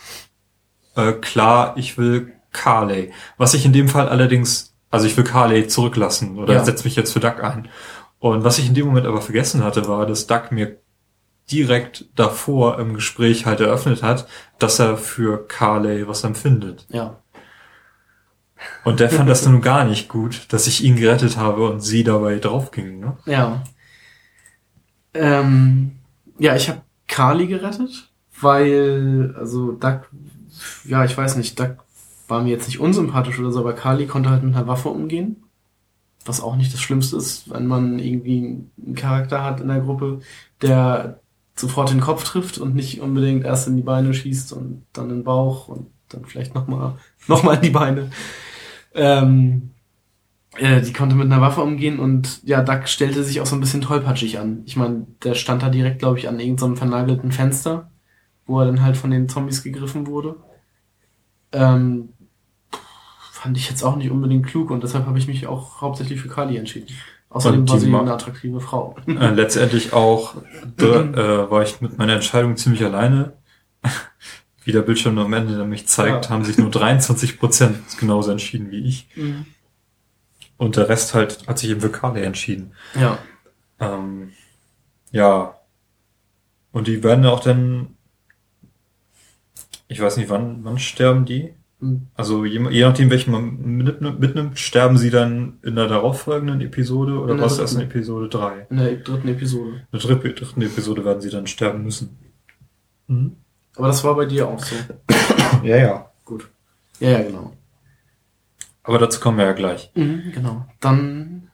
äh, 0.97 1.12
klar, 1.12 1.74
ich 1.76 1.97
will 1.99 2.33
Carly. 2.53 3.12
Was 3.39 3.55
ich 3.55 3.64
in 3.64 3.72
dem 3.72 3.89
Fall 3.89 4.09
allerdings, 4.09 4.74
also 4.91 5.07
ich 5.07 5.16
will 5.16 5.24
Carly 5.24 5.68
zurücklassen 5.68 6.39
oder 6.39 6.55
Ja. 6.55 6.64
setze 6.64 6.85
mich 6.85 6.97
jetzt 6.97 7.12
für 7.12 7.20
Duck 7.20 7.43
ein. 7.43 7.68
Und 8.21 8.45
was 8.45 8.59
ich 8.59 8.68
in 8.68 8.75
dem 8.75 8.87
Moment 8.87 9.07
aber 9.07 9.23
vergessen 9.23 9.64
hatte, 9.64 9.89
war, 9.89 10.07
dass 10.07 10.27
Duck 10.27 10.53
mir 10.53 10.77
direkt 11.51 12.05
davor 12.14 12.79
im 12.79 12.95
Gespräch 12.95 13.47
halt 13.47 13.61
eröffnet 13.61 14.03
hat, 14.03 14.29
dass 14.59 14.79
er 14.79 14.97
für 14.97 15.49
Carly 15.49 16.07
was 16.07 16.23
empfindet. 16.23 16.87
Ja. 16.91 17.16
Und 18.85 19.01
der 19.01 19.11
fand 19.11 19.29
das 19.29 19.45
nun 19.49 19.62
gar 19.62 19.85
nicht 19.85 20.09
gut, 20.09 20.47
dass 20.51 20.66
ich 20.66 20.85
ihn 20.85 20.97
gerettet 20.97 21.39
habe 21.39 21.68
und 21.68 21.81
sie 21.81 22.05
dabei 22.05 22.39
draufging. 22.39 23.01
Ne? 23.01 23.16
Ja. 23.25 23.64
Ähm, 25.14 25.93
ja, 26.39 26.55
ich 26.55 26.68
habe 26.68 26.83
Carly 27.09 27.47
gerettet, 27.47 28.11
weil, 28.39 29.35
also 29.37 29.73
Duck, 29.73 30.11
ja, 30.85 31.05
ich 31.05 31.16
weiß 31.16 31.37
nicht, 31.37 31.59
Duck 31.59 31.79
war 32.29 32.43
mir 32.43 32.51
jetzt 32.51 32.68
nicht 32.68 32.81
unsympathisch 32.81 33.39
oder 33.39 33.51
so, 33.51 33.61
aber 33.61 33.73
Carly 33.73 34.07
konnte 34.07 34.31
halt 34.31 34.45
mit 34.45 34.55
einer 34.55 34.66
Waffe 34.66 34.91
umgehen. 34.91 35.43
Was 36.25 36.41
auch 36.41 36.57
nicht 36.57 36.73
das 36.73 36.81
Schlimmste 36.81 37.16
ist, 37.16 37.51
wenn 37.51 37.66
man 37.66 37.99
irgendwie 37.99 38.62
einen 38.85 38.95
Charakter 38.95 39.43
hat 39.43 39.61
in 39.61 39.68
der 39.68 39.81
Gruppe, 39.81 40.21
der 40.61 41.21
sofort 41.55 41.91
den 41.91 42.01
Kopf 42.01 42.25
trifft 42.25 42.59
und 42.59 42.75
nicht 42.75 43.01
unbedingt 43.01 43.45
erst 43.45 43.68
in 43.68 43.77
die 43.77 43.83
Beine 43.83 44.12
schießt 44.14 44.53
und 44.53 44.85
dann 44.93 45.11
in 45.11 45.16
den 45.16 45.25
Bauch 45.25 45.68
und 45.68 45.87
dann 46.09 46.25
vielleicht 46.25 46.55
nochmal 46.55 46.97
noch 47.29 47.43
mal 47.43 47.55
in 47.55 47.62
die 47.62 47.71
Beine. 47.71 48.11
Ähm, 48.95 49.71
äh, 50.57 50.81
die 50.81 50.93
konnte 50.93 51.14
mit 51.14 51.27
einer 51.27 51.41
Waffe 51.41 51.62
umgehen 51.62 52.01
und 52.01 52.43
ja, 52.45 52.62
Duck 52.62 52.89
stellte 52.89 53.23
sich 53.23 53.41
auch 53.41 53.47
so 53.47 53.57
ein 53.57 53.61
bisschen 53.61 53.83
tollpatschig 53.83 54.39
an. 54.39 54.62
Ich 54.66 54.77
meine, 54.77 55.07
der 55.23 55.35
stand 55.35 55.62
da 55.62 55.71
direkt, 55.71 56.01
glaube 56.01 56.18
ich, 56.18 56.29
an 56.29 56.41
irgendeinem 56.41 56.77
vernagelten 56.77 57.31
Fenster, 57.31 57.91
wo 58.47 58.59
er 58.61 58.66
dann 58.66 58.83
halt 58.83 58.97
von 58.97 59.11
den 59.11 59.29
Zombies 59.29 59.62
gegriffen 59.62 60.07
wurde. 60.07 60.37
Ähm, 61.53 62.11
fand 63.41 63.57
ich 63.57 63.70
jetzt 63.70 63.82
auch 63.82 63.97
nicht 63.97 64.11
unbedingt 64.11 64.47
klug 64.47 64.70
und 64.70 64.82
deshalb 64.82 65.07
habe 65.07 65.18
ich 65.18 65.26
mich 65.26 65.47
auch 65.47 65.80
hauptsächlich 65.80 66.20
für 66.20 66.28
Carly 66.28 66.59
entschieden. 66.59 66.88
Außerdem 67.30 67.66
war 67.66 67.78
sie 67.78 67.86
eine 67.86 68.12
attraktive 68.12 68.61
Frau. 68.61 68.97
Äh, 69.07 69.30
letztendlich 69.30 69.95
auch 69.95 70.34
äh, 70.78 70.82
war 70.82 71.62
ich 71.62 71.80
mit 71.80 71.97
meiner 71.97 72.14
Entscheidung 72.14 72.57
ziemlich 72.57 72.84
alleine. 72.84 73.32
Wie 74.64 74.72
der 74.72 74.82
Bildschirm 74.82 75.16
am 75.16 75.32
Ende 75.32 75.57
nämlich 75.57 75.86
zeigt, 75.88 76.26
Ja. 76.26 76.30
haben 76.32 76.45
sich 76.45 76.59
nur 76.59 76.70
23 76.70 77.38
Prozent 77.38 77.78
genauso 77.99 78.30
entschieden 78.30 78.70
wie 78.70 78.86
ich. 78.86 79.09
Und 80.59 80.76
der 80.76 80.91
Rest 80.91 81.14
halt 81.14 81.47
hat 81.49 81.59
sich 81.59 81.70
eben 81.70 81.80
für 81.80 81.88
Carly 81.91 82.22
entschieden. 82.22 82.72
Ja. 82.95 83.18
Ähm, 83.78 84.32
ja. 85.12 85.55
Und 86.72 86.88
die 86.88 87.03
werden 87.03 87.24
auch 87.24 87.41
dann, 87.41 87.97
ich 89.88 89.99
weiß 89.99 90.18
nicht, 90.18 90.28
wann, 90.28 90.62
wann 90.62 90.78
sterben 90.78 91.24
die? 91.24 91.55
Mhm. 91.81 92.09
Also 92.14 92.45
je, 92.45 92.61
je 92.70 92.85
nachdem, 92.85 93.11
welchen 93.11 93.33
man 93.33 93.57
mitnimmt, 93.61 94.20
mitnimmt, 94.20 94.59
sterben 94.59 94.99
sie 94.99 95.11
dann 95.11 95.59
in 95.62 95.76
der 95.76 95.89
darauffolgenden 95.89 96.61
Episode 96.61 97.18
oder 97.18 97.33
In 97.33 97.39
der 97.39 97.47
was 97.47 97.59
erst 97.59 97.74
in 97.74 97.81
dritten. 97.81 97.93
Episode 97.93 98.28
3? 98.28 98.66
In 98.70 98.76
der 98.76 98.97
dritten 98.97 99.28
Episode. 99.28 99.70
In 99.70 99.99
der 99.99 100.01
dritten, 100.01 100.35
dritten 100.35 100.62
Episode 100.62 101.05
werden 101.05 101.20
sie 101.20 101.31
dann 101.31 101.47
sterben 101.47 101.83
müssen. 101.85 102.18
Aber 103.76 103.87
das 103.89 104.05
war 104.05 104.14
bei 104.14 104.26
dir 104.26 104.49
auch 104.49 104.62
so. 104.62 104.76
Ja, 105.64 105.76
ja. 105.76 106.11
Gut. 106.24 106.49
Ja, 107.01 107.11
ja, 107.11 107.22
genau. 107.22 107.53
Aber 108.83 108.99
dazu 108.99 109.20
kommen 109.20 109.37
wir 109.37 109.45
ja 109.45 109.53
gleich. 109.53 109.91
Mhm, 109.95 110.33
genau. 110.33 110.66
Dann 110.81 111.51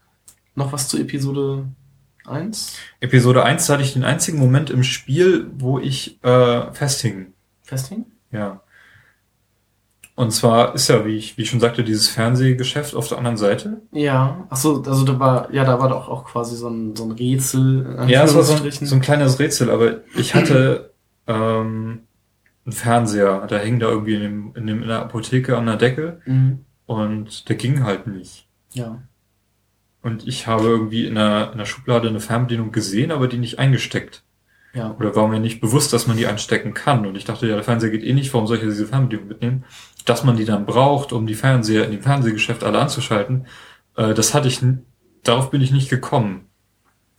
noch 0.55 0.73
was 0.73 0.89
zu 0.89 0.99
Episode 0.99 1.67
1. 2.27 2.77
Episode 3.01 3.43
1 3.43 3.67
da 3.67 3.75
hatte 3.75 3.83
ich 3.83 3.95
den 3.95 4.05
einzigen 4.05 4.39
Moment 4.39 4.71
im 4.71 4.83
Spiel, 4.83 5.51
wo 5.57 5.79
ich 5.79 6.23
äh, 6.25 6.73
festhing. 6.73 7.33
Festing? 7.63 8.07
Ja. 8.31 8.63
Und 10.17 10.31
zwar 10.33 10.75
ist 10.75 10.89
ja, 10.89 11.05
wie 11.05 11.15
ich, 11.17 11.37
wie 11.37 11.43
ich 11.43 11.51
schon 11.51 11.61
sagte, 11.61 11.85
dieses 11.85 12.09
Fernsehgeschäft 12.09 12.95
auf 12.95 13.07
der 13.09 13.19
anderen 13.19 13.37
Seite. 13.37 13.83
Ja. 13.93 14.47
Ach 14.49 14.57
so, 14.57 14.83
also 14.83 15.05
da 15.05 15.19
war, 15.21 15.53
ja, 15.53 15.65
da 15.65 15.79
war 15.79 15.91
doch 15.91 16.09
auch 16.09 16.25
quasi 16.25 16.57
so 16.57 16.69
ein, 16.69 16.97
so 16.97 17.05
ein 17.05 17.11
Rätsel. 17.13 17.99
in 18.03 18.09
Ja, 18.09 18.25
es 18.25 18.35
war 18.35 18.43
so 18.43 18.55
ein, 18.55 18.71
so 18.71 18.95
ein 18.95 19.01
kleines 19.03 19.39
Rätsel, 19.39 19.71
aber 19.71 19.99
ich 20.17 20.35
hatte 20.35 20.95
ähm, 21.27 22.01
einen 22.65 22.73
Fernseher, 22.73 23.47
der 23.47 23.59
hing 23.61 23.79
da 23.79 23.89
irgendwie 23.89 24.15
in, 24.15 24.23
dem, 24.23 24.53
in, 24.57 24.67
dem, 24.67 24.83
in 24.83 24.89
der 24.89 25.01
Apotheke 25.01 25.57
an 25.57 25.67
der 25.67 25.77
Decke 25.77 26.21
Mhm. 26.25 26.65
und 26.87 27.49
der 27.51 27.57
ging 27.57 27.85
halt 27.85 28.07
nicht. 28.07 28.49
Ja. 28.73 29.03
Und 30.03 30.27
ich 30.27 30.47
habe 30.47 30.65
irgendwie 30.65 31.07
in 31.07 31.17
der, 31.17 31.51
in 31.53 31.59
der 31.59 31.67
Schublade 31.67 32.09
eine 32.09 32.21
Fernbedienung 32.21 32.73
gesehen, 32.73 33.11
aber 33.13 33.29
die 33.29 33.39
nicht 33.39 33.59
eingesteckt. 33.59 34.23
Ja. 34.73 34.95
Oder 34.99 35.15
war 35.17 35.27
mir 35.29 35.41
nicht 35.41 35.61
bewusst, 35.61 35.93
dass 35.93 36.07
man 36.07 36.17
die 36.17 36.27
einstecken 36.27 36.75
kann. 36.75 37.07
Und 37.07 37.17
ich 37.17 37.25
dachte, 37.25 37.47
ja, 37.49 37.55
der 37.55 37.65
Fernseher 37.65 37.91
geht 37.91 38.05
eh 38.05 38.13
nicht, 38.13 38.33
warum 38.33 38.47
soll 38.47 38.59
ich 38.59 38.63
diese 38.63 38.87
Fernbedienung 38.87 39.29
mitnehmen? 39.29 39.65
Dass 40.07 40.25
man 40.25 40.37
die 40.39 40.47
dann 40.47 40.65
braucht, 40.65 41.13
um 41.13 41.27
die 41.27 41.35
Fernseher 41.35 41.85
in 41.85 41.91
dem 41.91 42.03
Fernsehgeschäft 42.03 42.65
alle 42.65 42.79
anzuschalten, 42.79 43.47
äh, 43.97 44.15
das 44.15 44.33
hatte 44.33 44.49
ich, 44.49 44.61
darauf 45.23 45.51
bin 45.51 45.61
ich 45.61 45.71
nicht 45.73 45.91
gekommen. 45.91 46.47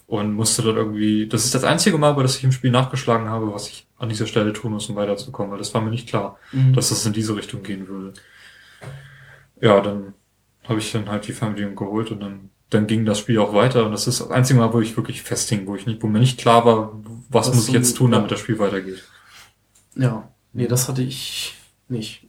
Und 0.07 0.31
musste 0.33 0.61
dann 0.63 0.77
irgendwie, 0.77 1.27
das 1.27 1.43
ist 1.43 1.53
das 1.53 1.65
einzige 1.65 1.97
Mal, 1.97 2.15
dass 2.23 2.37
ich 2.37 2.43
im 2.45 2.53
Spiel 2.53 2.71
nachgeschlagen 2.71 3.27
habe, 3.27 3.53
was 3.53 3.67
ich 3.67 3.87
an 3.97 4.07
dieser 4.07 4.25
Stelle 4.25 4.53
tun 4.53 4.71
muss, 4.71 4.89
um 4.89 4.95
weiterzukommen, 4.95 5.51
weil 5.51 5.57
das 5.59 5.73
war 5.73 5.81
mir 5.81 5.89
nicht 5.89 6.07
klar, 6.07 6.37
Mhm. 6.53 6.73
dass 6.73 6.89
das 6.89 7.05
in 7.05 7.11
diese 7.11 7.35
Richtung 7.35 7.61
gehen 7.61 7.89
würde. 7.89 8.13
Ja, 9.59 9.81
dann 9.81 10.13
habe 10.63 10.79
ich 10.79 10.91
dann 10.93 11.09
halt 11.09 11.27
die 11.27 11.33
Fernbedienung 11.33 11.75
geholt 11.75 12.11
und 12.11 12.21
dann, 12.21 12.51
dann 12.69 12.87
ging 12.87 13.03
das 13.05 13.19
Spiel 13.19 13.39
auch 13.39 13.53
weiter 13.53 13.85
und 13.85 13.91
das 13.91 14.07
ist 14.07 14.21
das 14.21 14.31
einzige 14.31 14.59
Mal, 14.59 14.71
wo 14.73 14.79
ich 14.79 14.95
wirklich 14.95 15.21
festhing, 15.21 15.67
wo 15.67 15.75
ich 15.75 15.85
nicht, 15.85 16.01
wo 16.01 16.07
mir 16.07 16.19
nicht 16.19 16.39
klar 16.39 16.65
war, 16.65 16.93
was 17.29 17.47
Was 17.47 17.55
muss 17.55 17.67
ich 17.67 17.73
jetzt 17.73 17.97
tun, 17.97 18.11
damit 18.11 18.31
das 18.31 18.39
Spiel 18.39 18.59
weitergeht. 18.59 19.03
Ja. 19.95 20.29
Nee, 20.53 20.67
das 20.67 20.87
hatte 20.87 21.01
ich 21.01 21.55
nicht. 21.89 22.27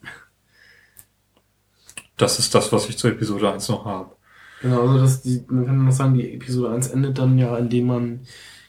Das 2.18 2.38
ist 2.38 2.54
das, 2.54 2.72
was 2.72 2.88
ich 2.88 2.98
zur 2.98 3.10
Episode 3.10 3.52
1 3.52 3.68
noch 3.68 3.84
habe. 3.84 4.16
Genau, 4.60 4.82
also 4.82 4.98
das, 4.98 5.22
die, 5.22 5.44
man 5.48 5.66
kann 5.66 5.84
noch 5.84 5.92
sagen, 5.92 6.14
die 6.14 6.34
Episode 6.34 6.74
1 6.74 6.88
endet 6.88 7.18
dann 7.18 7.38
ja, 7.38 7.56
indem 7.56 7.86
man 7.86 8.20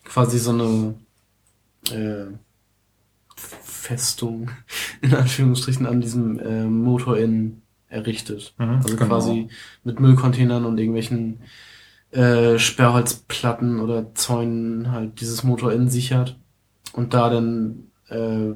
quasi 0.03 0.39
so 0.39 0.51
eine 0.51 0.95
äh, 1.91 2.31
Festung 3.35 4.51
in 5.01 5.13
Anführungsstrichen 5.13 5.85
an 5.85 6.01
diesem 6.01 6.39
äh, 6.39 6.63
Motor 6.65 7.17
in 7.17 7.61
errichtet. 7.89 8.53
Mhm, 8.57 8.69
Also 8.69 8.95
genau. 8.95 9.07
quasi 9.07 9.47
mit 9.83 9.99
Müllcontainern 9.99 10.65
und 10.65 10.77
irgendwelchen 10.77 11.41
äh, 12.11 12.57
Sperrholzplatten 12.57 13.79
oder 13.79 14.13
Zäunen 14.15 14.91
halt 14.91 15.21
dieses 15.21 15.43
Motor 15.43 15.73
in 15.73 15.89
sichert 15.89 16.37
und 16.93 17.13
da 17.13 17.29
dann 17.29 17.91
äh, 18.09 18.53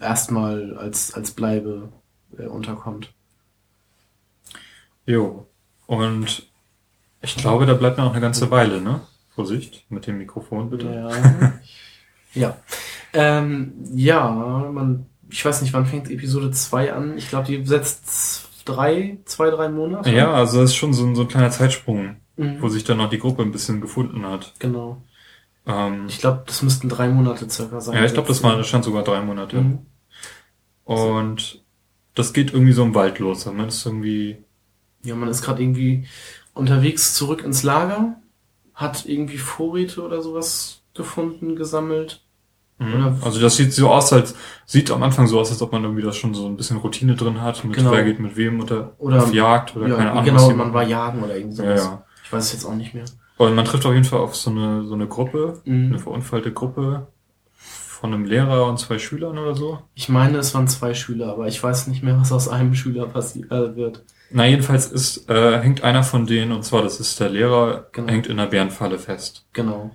erstmal 0.00 0.76
als, 0.76 1.14
als 1.14 1.30
Bleibe 1.32 1.90
äh, 2.38 2.46
unterkommt. 2.46 3.12
Jo. 5.06 5.46
Und 5.86 6.42
ich 7.22 7.36
glaube, 7.36 7.66
da 7.66 7.74
bleibt 7.74 7.98
noch 7.98 8.12
eine 8.12 8.20
ganze 8.20 8.50
Weile, 8.50 8.80
ne? 8.80 9.00
Vorsicht, 9.34 9.84
mit 9.90 10.06
dem 10.06 10.18
Mikrofon 10.18 10.70
bitte. 10.70 10.86
Ja. 10.92 11.52
ja. 12.34 12.56
Ähm, 13.12 13.72
ja, 13.94 14.28
man, 14.30 15.06
ich 15.30 15.44
weiß 15.44 15.62
nicht, 15.62 15.72
wann 15.72 15.86
fängt 15.86 16.10
Episode 16.10 16.50
2 16.50 16.92
an? 16.92 17.16
Ich 17.18 17.28
glaube, 17.28 17.46
die 17.46 17.64
setzt 17.64 18.48
drei, 18.64 19.18
zwei, 19.24 19.50
drei 19.50 19.68
Monate. 19.68 20.10
Ja, 20.10 20.32
also 20.34 20.60
das 20.60 20.70
ist 20.70 20.76
schon 20.76 20.92
so 20.92 21.04
ein, 21.06 21.14
so 21.14 21.22
ein 21.22 21.28
kleiner 21.28 21.50
Zeitsprung, 21.50 22.16
Mhm. 22.38 22.60
wo 22.60 22.68
sich 22.68 22.84
dann 22.84 22.98
noch 22.98 23.08
die 23.08 23.18
Gruppe 23.18 23.42
ein 23.42 23.52
bisschen 23.52 23.80
gefunden 23.80 24.26
hat. 24.26 24.52
Genau. 24.58 25.02
Ähm, 25.66 26.04
Ich 26.08 26.18
glaube, 26.18 26.42
das 26.46 26.62
müssten 26.62 26.88
drei 26.88 27.08
Monate 27.08 27.48
circa 27.48 27.80
sein. 27.80 27.96
ja, 27.96 28.04
ich 28.04 28.12
glaube, 28.12 28.28
das 28.28 28.42
war, 28.42 28.56
das 28.56 28.66
stand 28.68 28.84
sogar 28.84 29.04
drei 29.04 29.20
Monate. 29.22 29.56
Mhm. 29.56 29.78
Und 30.84 31.62
das 32.14 32.32
geht 32.32 32.52
irgendwie 32.52 32.72
so 32.72 32.82
im 32.84 32.94
Wald 32.94 33.18
los. 33.18 33.46
Man 33.46 33.68
ist 33.68 33.84
irgendwie, 33.86 34.36
Ja, 35.06 35.14
man 35.14 35.28
ist 35.28 35.42
gerade 35.42 35.62
irgendwie 35.62 36.06
unterwegs 36.54 37.14
zurück 37.14 37.44
ins 37.44 37.62
Lager, 37.62 38.16
hat 38.74 39.06
irgendwie 39.06 39.38
Vorräte 39.38 40.02
oder 40.02 40.20
sowas 40.22 40.82
gefunden, 40.94 41.56
gesammelt. 41.56 42.22
Oder- 42.78 43.16
also 43.22 43.40
das 43.40 43.56
sieht 43.56 43.72
so 43.72 43.88
aus, 43.90 44.12
als 44.12 44.34
sieht 44.66 44.90
am 44.90 45.02
Anfang 45.02 45.26
so 45.26 45.40
aus, 45.40 45.50
als 45.50 45.62
ob 45.62 45.72
man 45.72 45.82
irgendwie 45.82 46.02
das 46.02 46.16
schon 46.16 46.34
so 46.34 46.46
ein 46.46 46.56
bisschen 46.58 46.76
Routine 46.76 47.14
drin 47.14 47.40
hat, 47.40 47.64
mit 47.64 47.74
Genau. 47.76 47.90
wer 47.92 48.04
geht 48.04 48.20
mit 48.20 48.36
wem 48.36 48.60
oder, 48.60 48.92
Oder- 48.98 49.22
auf 49.22 49.32
Jagd 49.32 49.74
oder 49.76 49.88
ja, 49.88 49.96
keine 49.96 50.10
Ahnung. 50.12 50.24
genau, 50.24 50.50
man 50.50 50.74
war 50.74 50.82
jagen 50.86 51.22
oder 51.22 51.36
irgendwie 51.36 51.62
ja, 51.62 51.76
sowas. 51.78 51.84
ja. 51.84 52.04
Ich 52.24 52.32
weiß 52.32 52.44
es 52.44 52.52
jetzt 52.52 52.64
auch 52.66 52.74
nicht 52.74 52.92
mehr. 52.92 53.04
Und 53.38 53.54
man 53.54 53.64
trifft 53.64 53.86
auf 53.86 53.92
jeden 53.94 54.04
Fall 54.04 54.18
auf 54.20 54.34
so 54.36 54.50
eine, 54.50 54.84
so 54.84 54.94
eine 54.94 55.06
Gruppe, 55.06 55.60
Mhm. 55.64 55.86
eine 55.86 55.98
verunfallte 55.98 56.52
Gruppe 56.52 57.06
von 57.54 58.12
einem 58.12 58.24
Lehrer 58.26 58.66
und 58.66 58.78
zwei 58.78 58.98
Schülern 58.98 59.38
oder 59.38 59.54
so. 59.54 59.78
Ich 59.94 60.08
meine, 60.10 60.36
es 60.38 60.54
waren 60.54 60.68
zwei 60.68 60.92
Schüler, 60.92 61.28
aber 61.32 61.46
ich 61.48 61.62
weiß 61.62 61.86
nicht 61.86 62.02
mehr, 62.02 62.18
was 62.20 62.30
aus 62.32 62.46
einem 62.48 62.74
Schüler 62.74 63.06
passiert 63.06 63.50
äh, 63.52 63.74
wird. 63.74 64.04
Na, 64.30 64.46
jedenfalls 64.46 64.90
ist, 64.90 65.28
äh, 65.30 65.60
hängt 65.60 65.82
einer 65.84 66.02
von 66.02 66.26
denen, 66.26 66.52
und 66.52 66.64
zwar 66.64 66.82
das 66.82 67.00
ist 67.00 67.20
der 67.20 67.28
Lehrer, 67.30 67.88
Genau. 67.92 68.08
hängt 68.08 68.26
in 68.26 68.38
einer 68.38 68.48
Bärenfalle 68.48 68.98
fest. 68.98 69.46
Genau. 69.52 69.94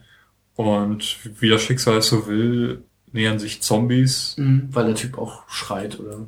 Und 0.56 1.18
wie 1.42 1.50
das 1.50 1.62
Schicksal 1.62 1.98
es 1.98 2.08
so 2.08 2.28
will, 2.28 2.84
nähern 3.12 3.40
sich 3.40 3.62
Zombies. 3.62 4.36
Mhm, 4.38 4.70
weil 4.72 4.86
der 4.86 4.96
Typ 4.96 5.18
auch 5.18 5.48
schreit 5.50 6.00
oder. 6.00 6.28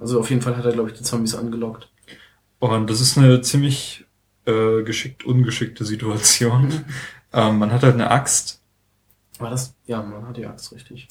Also 0.00 0.20
auf 0.20 0.30
jeden 0.30 0.40
Fall 0.42 0.56
hat 0.56 0.64
er, 0.64 0.72
glaube 0.72 0.90
ich, 0.90 0.96
die 0.96 1.04
Zombies 1.04 1.34
angelockt. 1.34 1.90
Und 2.60 2.88
das 2.88 3.00
ist 3.00 3.18
eine 3.18 3.40
ziemlich 3.42 4.06
äh, 4.46 4.82
geschickt 4.82 5.24
ungeschickte 5.24 5.84
Situation. 5.84 6.84
ähm, 7.32 7.58
man 7.58 7.70
hat 7.72 7.82
halt 7.82 7.94
eine 7.94 8.10
Axt 8.10 8.62
War 9.38 9.50
das? 9.50 9.74
Ja, 9.86 10.02
man 10.02 10.26
hat 10.26 10.36
die 10.36 10.46
Axt 10.46 10.72
richtig. 10.72 11.08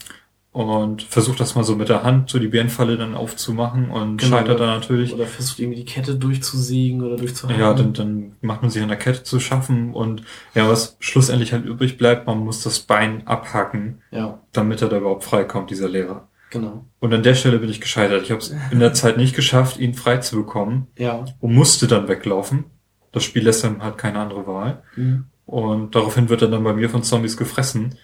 Und 0.52 1.04
versucht 1.04 1.39
das 1.39 1.54
mal 1.56 1.64
so 1.64 1.76
mit 1.76 1.89
der 1.89 2.02
Hand, 2.04 2.30
so 2.32 2.39
die 2.39 2.47
Bärenfalle 2.47 2.97
dann 2.97 3.14
aufzumachen 3.16 3.91
und 3.91 4.18
Genau, 4.18 4.38
scheitert 4.38 4.60
dann 4.60 4.80
natürlich. 4.80 5.14
Oder 5.14 5.26
versucht 5.28 5.60
irgendwie 5.60 5.78
die 5.80 5.86
Kette 5.86 6.16
durchzusägen 6.16 7.04
oder 7.04 7.18
durchzuhauen. 7.18 7.60
Ja, 7.60 7.74
dann, 7.74 7.93
dann 7.93 8.36
macht 8.41 8.62
man 8.64 8.72
sich 8.72 8.82
an 8.82 8.88
der 8.89 8.97
Kette 8.97 9.24
zu 9.24 9.39
schaffen 9.39 9.93
und 9.93 10.24
ja, 10.56 10.68
was 10.68 10.97
schlussendlich 11.00 11.54
halt 11.54 11.66
übrig 11.66 11.97
bleibt, 11.97 12.26
man 12.26 12.39
muss 12.39 12.64
das 12.64 12.80
Bein 12.80 13.28
abhacken, 13.28 14.02
Ja, 14.12 14.39
damit 14.52 14.82
er 14.82 14.89
da 14.89 14.97
überhaupt 14.97 15.24
freikommt, 15.24 15.70
dieser 15.70 15.88
Lehrer. 15.88 16.28
genau. 16.50 16.86
Und 17.00 17.14
an 17.14 17.22
der 17.24 17.36
Stelle 17.36 17.60
bin 17.60 17.70
ich 17.70 17.80
gescheitert. 17.80 18.24
Ich 18.24 18.32
habe 18.32 18.41
es 18.41 18.54
in 18.72 18.80
der 18.80 18.93
Zeit 18.93 19.18
nicht 19.18 19.36
geschafft, 19.36 19.78
ihn 19.78 19.93
frei 19.93 20.18
zu 20.18 20.36
bekommen 20.36 20.88
Ja. 20.97 21.26
und 21.39 21.54
musste 21.54 21.86
dann 21.88 22.08
weglaufen. 22.08 22.66
Das 23.12 23.24
Spiel 23.24 23.43
lässt 23.43 23.64
dann 23.64 23.82
halt 23.84 23.97
keine 24.00 24.20
andere 24.20 24.45
Wahl. 24.47 24.82
Mhm. 24.95 25.26
Und 25.45 25.95
daraufhin 25.95 26.28
wird 26.30 26.41
er 26.41 26.47
dann 26.50 26.64
bei 26.64 26.74
mir 26.74 26.89
von 26.89 27.04
Zombies 27.04 27.38
gefressen. 27.38 27.95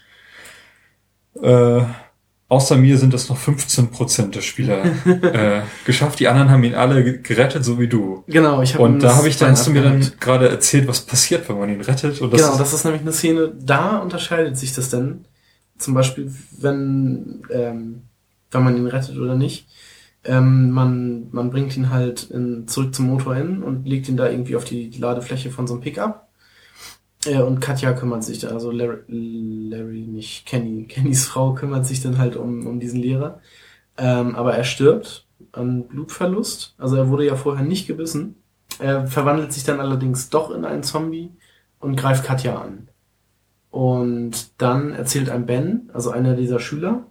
Äh, 1.42 1.82
außer 2.48 2.78
mir 2.78 2.98
sind 2.98 3.14
es 3.14 3.30
noch 3.30 3.38
15% 3.38 4.32
der 4.32 4.42
Spieler 4.42 4.84
äh, 5.06 5.62
geschafft. 5.86 6.20
Die 6.20 6.28
anderen 6.28 6.50
haben 6.52 6.64
ihn 6.64 6.76
alle 6.76 7.04
ge- 7.04 7.20
gerettet, 7.22 7.64
so 7.66 7.80
wie 7.80 7.88
du. 7.88 8.24
Genau, 8.28 8.62
ich 8.62 8.74
habe 8.76 8.84
Und 8.84 9.00
da 9.00 9.16
habe 9.16 9.28
ich 9.28 9.38
dann, 9.38 9.52
hast 9.52 9.68
du 9.68 9.72
mir 9.72 9.82
dann 9.84 10.06
gerade 10.20 10.50
erzählt, 10.50 10.88
was 10.88 11.02
passiert, 11.02 11.48
wenn 11.50 11.58
man 11.60 11.70
ihn 11.70 11.82
rettet. 11.82 12.22
Und 12.22 12.32
das 12.34 12.42
genau, 12.42 12.54
ist, 12.54 12.60
das 12.60 12.74
ist 12.74 12.84
nämlich 12.86 13.02
eine 13.02 13.12
Szene, 13.14 13.52
da 13.60 13.98
unterscheidet 13.98 14.58
sich 14.58 14.74
das 14.74 14.90
denn. 14.90 15.26
Zum 15.78 15.94
Beispiel, 15.94 16.32
wenn, 16.58 17.42
ähm, 17.52 18.04
wenn 18.52 18.64
man 18.64 18.78
ihn 18.78 18.88
rettet 18.88 19.18
oder 19.18 19.36
nicht. 19.36 19.68
Ähm, 20.24 20.72
man, 20.72 21.28
man 21.32 21.52
bringt 21.52 21.76
ihn 21.78 21.92
halt 21.92 22.32
in, 22.32 22.68
zurück 22.68 22.96
zum 22.96 23.08
Motor 23.08 23.36
hin 23.36 23.62
und 23.62 23.86
legt 23.88 24.08
ihn 24.10 24.18
da 24.18 24.28
irgendwie 24.30 24.56
auf 24.56 24.66
die 24.66 24.90
Ladefläche 24.98 25.52
von 25.52 25.68
so 25.68 25.74
einem 25.76 25.84
Pickup. 25.84 26.28
Äh, 27.26 27.42
und 27.42 27.60
Katja 27.60 27.94
kümmert 27.94 28.24
sich 28.24 28.40
da, 28.40 28.50
also 28.50 28.72
Larry, 28.72 29.02
Larry, 29.08 30.02
nicht 30.08 30.46
Kenny, 30.46 30.86
Kennys 30.90 31.26
Frau 31.26 31.54
kümmert 31.54 31.86
sich 31.86 32.02
dann 32.02 32.18
halt 32.18 32.36
um, 32.36 32.66
um 32.68 32.80
diesen 32.80 33.02
Lehrer. 33.02 33.42
Ähm, 33.98 34.36
aber 34.36 34.56
er 34.56 34.64
stirbt 34.64 35.26
an 35.52 35.88
Blutverlust. 35.88 36.76
Also 36.78 36.96
er 36.96 37.10
wurde 37.10 37.26
ja 37.26 37.36
vorher 37.36 37.66
nicht 37.66 37.88
gebissen. 37.88 38.36
Er 38.80 39.08
verwandelt 39.08 39.54
sich 39.54 39.64
dann 39.64 39.80
allerdings 39.80 40.30
doch 40.30 40.52
in 40.52 40.66
einen 40.66 40.84
Zombie 40.84 41.32
und 41.80 41.96
greift 41.96 42.26
Katja 42.26 42.60
an. 42.62 42.90
Und 43.72 44.62
dann 44.62 44.92
erzählt 44.94 45.30
ein 45.30 45.46
Ben, 45.46 45.90
also 45.94 46.12
einer 46.12 46.36
dieser 46.36 46.60
Schüler, 46.60 47.06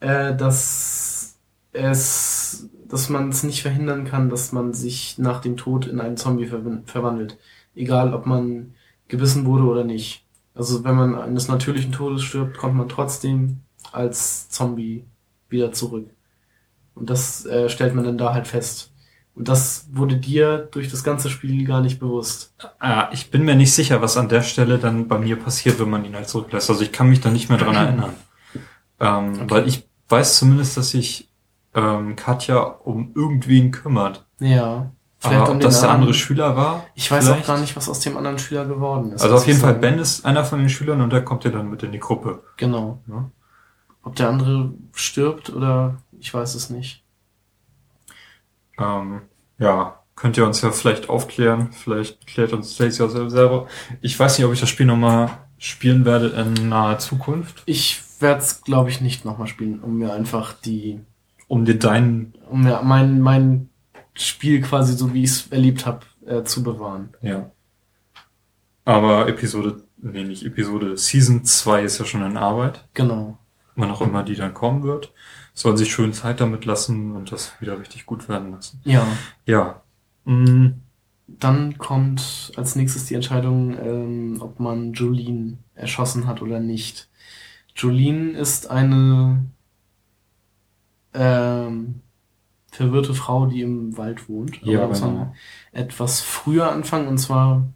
äh, 0.00 0.34
dass 0.34 1.38
es, 1.72 2.68
dass 2.88 3.08
man 3.08 3.28
es 3.28 3.42
nicht 3.44 3.62
verhindern 3.62 4.04
kann, 4.04 4.28
dass 4.28 4.52
man 4.52 4.72
sich 4.72 5.18
nach 5.18 5.40
dem 5.40 5.56
Tod 5.56 5.86
in 5.86 6.00
einen 6.00 6.16
Zombie 6.16 6.46
verwandelt. 6.46 7.38
Egal, 7.74 8.14
ob 8.14 8.26
man 8.26 8.74
gebissen 9.08 9.44
wurde 9.46 9.64
oder 9.64 9.84
nicht. 9.84 10.24
Also 10.54 10.84
wenn 10.84 10.96
man 10.96 11.14
eines 11.14 11.48
natürlichen 11.48 11.92
Todes 11.92 12.22
stirbt, 12.22 12.56
kommt 12.58 12.74
man 12.74 12.88
trotzdem 12.88 13.60
als 13.92 14.48
Zombie 14.50 15.04
wieder 15.48 15.72
zurück. 15.72 16.10
Und 16.94 17.10
das 17.10 17.46
äh, 17.46 17.68
stellt 17.68 17.94
man 17.94 18.04
dann 18.04 18.18
da 18.18 18.34
halt 18.34 18.46
fest. 18.48 18.92
Und 19.34 19.46
das 19.48 19.86
wurde 19.92 20.16
dir 20.16 20.68
durch 20.72 20.90
das 20.90 21.04
ganze 21.04 21.30
Spiel 21.30 21.64
gar 21.64 21.80
nicht 21.80 22.00
bewusst. 22.00 22.52
ah, 22.80 23.08
ich 23.12 23.30
bin 23.30 23.44
mir 23.44 23.54
nicht 23.54 23.72
sicher, 23.72 24.02
was 24.02 24.16
an 24.16 24.28
der 24.28 24.42
Stelle 24.42 24.78
dann 24.78 25.06
bei 25.06 25.16
mir 25.18 25.36
passiert, 25.36 25.78
wenn 25.78 25.90
man 25.90 26.04
ihn 26.04 26.16
halt 26.16 26.28
zurücklässt. 26.28 26.68
Also 26.70 26.82
ich 26.82 26.90
kann 26.90 27.08
mich 27.08 27.20
da 27.20 27.30
nicht 27.30 27.48
mehr 27.48 27.58
dran 27.58 27.74
erinnern. 27.76 28.14
Ähm, 29.00 29.34
Okay. 29.34 29.44
Weil 29.48 29.68
ich 29.68 29.88
weiß 30.08 30.38
zumindest, 30.38 30.76
dass 30.76 30.90
sich 30.90 31.28
ähm, 31.74 32.16
Katja 32.16 32.58
um 32.58 33.12
irgendwen 33.14 33.70
kümmert. 33.70 34.26
Ja. 34.40 34.90
Aber 35.22 35.50
ob 35.50 35.60
das 35.60 35.80
der 35.80 35.90
andere 35.90 36.14
Schüler 36.14 36.56
war? 36.56 36.86
Ich 36.94 37.10
weiß 37.10 37.24
vielleicht? 37.24 37.42
auch 37.42 37.46
gar 37.46 37.60
nicht, 37.60 37.74
was 37.76 37.88
aus 37.88 38.00
dem 38.00 38.16
anderen 38.16 38.38
Schüler 38.38 38.64
geworden 38.66 39.12
ist. 39.12 39.22
Also 39.22 39.36
auf 39.36 39.46
jeden 39.46 39.58
Fall, 39.58 39.70
sagen. 39.70 39.80
Ben 39.80 39.98
ist 39.98 40.24
einer 40.24 40.44
von 40.44 40.60
den 40.60 40.68
Schülern 40.68 41.00
und 41.00 41.12
der 41.12 41.24
kommt 41.24 41.44
ja 41.44 41.50
dann 41.50 41.68
mit 41.68 41.82
in 41.82 41.92
die 41.92 41.98
Gruppe. 41.98 42.42
Genau. 42.56 43.02
Ne? 43.06 43.30
Ob 44.04 44.14
der 44.14 44.28
andere 44.28 44.72
stirbt 44.94 45.50
oder 45.50 45.96
ich 46.20 46.32
weiß 46.32 46.54
es 46.54 46.70
nicht. 46.70 47.02
Ähm, 48.78 49.22
ja, 49.58 49.98
könnt 50.14 50.36
ihr 50.36 50.46
uns 50.46 50.62
ja 50.62 50.70
vielleicht 50.70 51.08
aufklären. 51.08 51.72
Vielleicht 51.72 52.26
klärt 52.26 52.52
uns 52.52 52.74
Stacey 52.74 53.02
auch 53.04 53.28
selber. 53.28 53.66
Ich 54.00 54.18
weiß 54.18 54.38
nicht, 54.38 54.46
ob 54.46 54.52
ich 54.52 54.60
das 54.60 54.68
Spiel 54.68 54.86
nochmal 54.86 55.30
spielen 55.58 56.04
werde 56.04 56.28
in 56.28 56.68
naher 56.68 56.98
Zukunft. 56.98 57.62
Ich 57.66 58.00
werde 58.20 58.40
es, 58.40 58.62
glaube 58.62 58.90
ich, 58.90 59.00
nicht 59.00 59.24
nochmal 59.24 59.48
spielen, 59.48 59.80
um 59.80 59.98
mir 59.98 60.12
einfach 60.12 60.52
die, 60.52 61.00
Um 61.48 61.64
dir 61.64 61.78
deinen, 61.78 62.34
um 62.48 62.62
mir 62.62 62.80
mein, 62.84 63.20
mein 63.20 63.68
Spiel 64.18 64.60
quasi 64.62 64.94
so, 64.96 65.14
wie 65.14 65.24
ich 65.24 65.30
es 65.30 65.46
erlebt 65.48 65.86
habe, 65.86 66.04
äh, 66.26 66.42
zu 66.44 66.62
bewahren. 66.62 67.14
ja. 67.22 67.50
Aber 68.84 69.28
Episode, 69.28 69.82
nee, 69.98 70.24
nicht 70.24 70.44
Episode, 70.44 70.96
Season 70.96 71.44
2 71.44 71.82
ist 71.82 71.98
ja 71.98 72.04
schon 72.06 72.22
in 72.22 72.36
Arbeit. 72.38 72.88
Genau. 72.94 73.38
Wann 73.76 73.90
auch 73.90 74.00
immer 74.00 74.22
die 74.22 74.34
dann 74.34 74.54
kommen 74.54 74.82
wird. 74.82 75.12
Sollen 75.54 75.76
sich 75.76 75.92
schön 75.92 76.12
Zeit 76.14 76.40
damit 76.40 76.64
lassen 76.64 77.14
und 77.14 77.30
das 77.30 77.52
wieder 77.60 77.78
richtig 77.78 78.06
gut 78.06 78.28
werden 78.28 78.50
lassen. 78.52 78.80
Ja. 78.84 79.06
Ja. 79.44 79.82
Mm, 80.24 80.68
Dann 81.26 81.76
kommt 81.78 82.52
als 82.56 82.76
nächstes 82.76 83.04
die 83.04 83.14
Entscheidung, 83.14 83.76
ähm, 83.78 84.38
ob 84.40 84.58
man 84.58 84.94
Jolene 84.94 85.58
erschossen 85.74 86.26
hat 86.26 86.40
oder 86.42 86.58
nicht. 86.60 87.08
Jolene 87.76 88.38
ist 88.38 88.70
eine 88.70 89.44
ähm, 91.14 92.00
verwirrte 92.78 93.12
Frau, 93.12 93.46
die 93.46 93.60
im 93.60 93.96
Wald 93.98 94.28
wohnt. 94.28 94.62
Ja, 94.62 94.78
Aber 94.78 94.90
muss 94.90 95.00
genau. 95.00 95.12
man 95.12 95.34
etwas 95.72 96.20
früher 96.20 96.70
anfangen 96.70 97.08
und 97.08 97.18
zwar 97.18 97.66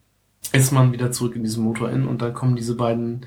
ist 0.53 0.70
man 0.70 0.92
wieder 0.92 1.11
zurück 1.11 1.34
in 1.34 1.42
diesem 1.42 1.64
Motor 1.64 1.90
Inn 1.90 2.07
und 2.07 2.22
dann 2.22 2.34
kommen 2.34 2.55
diese 2.55 2.76
beiden 2.76 3.26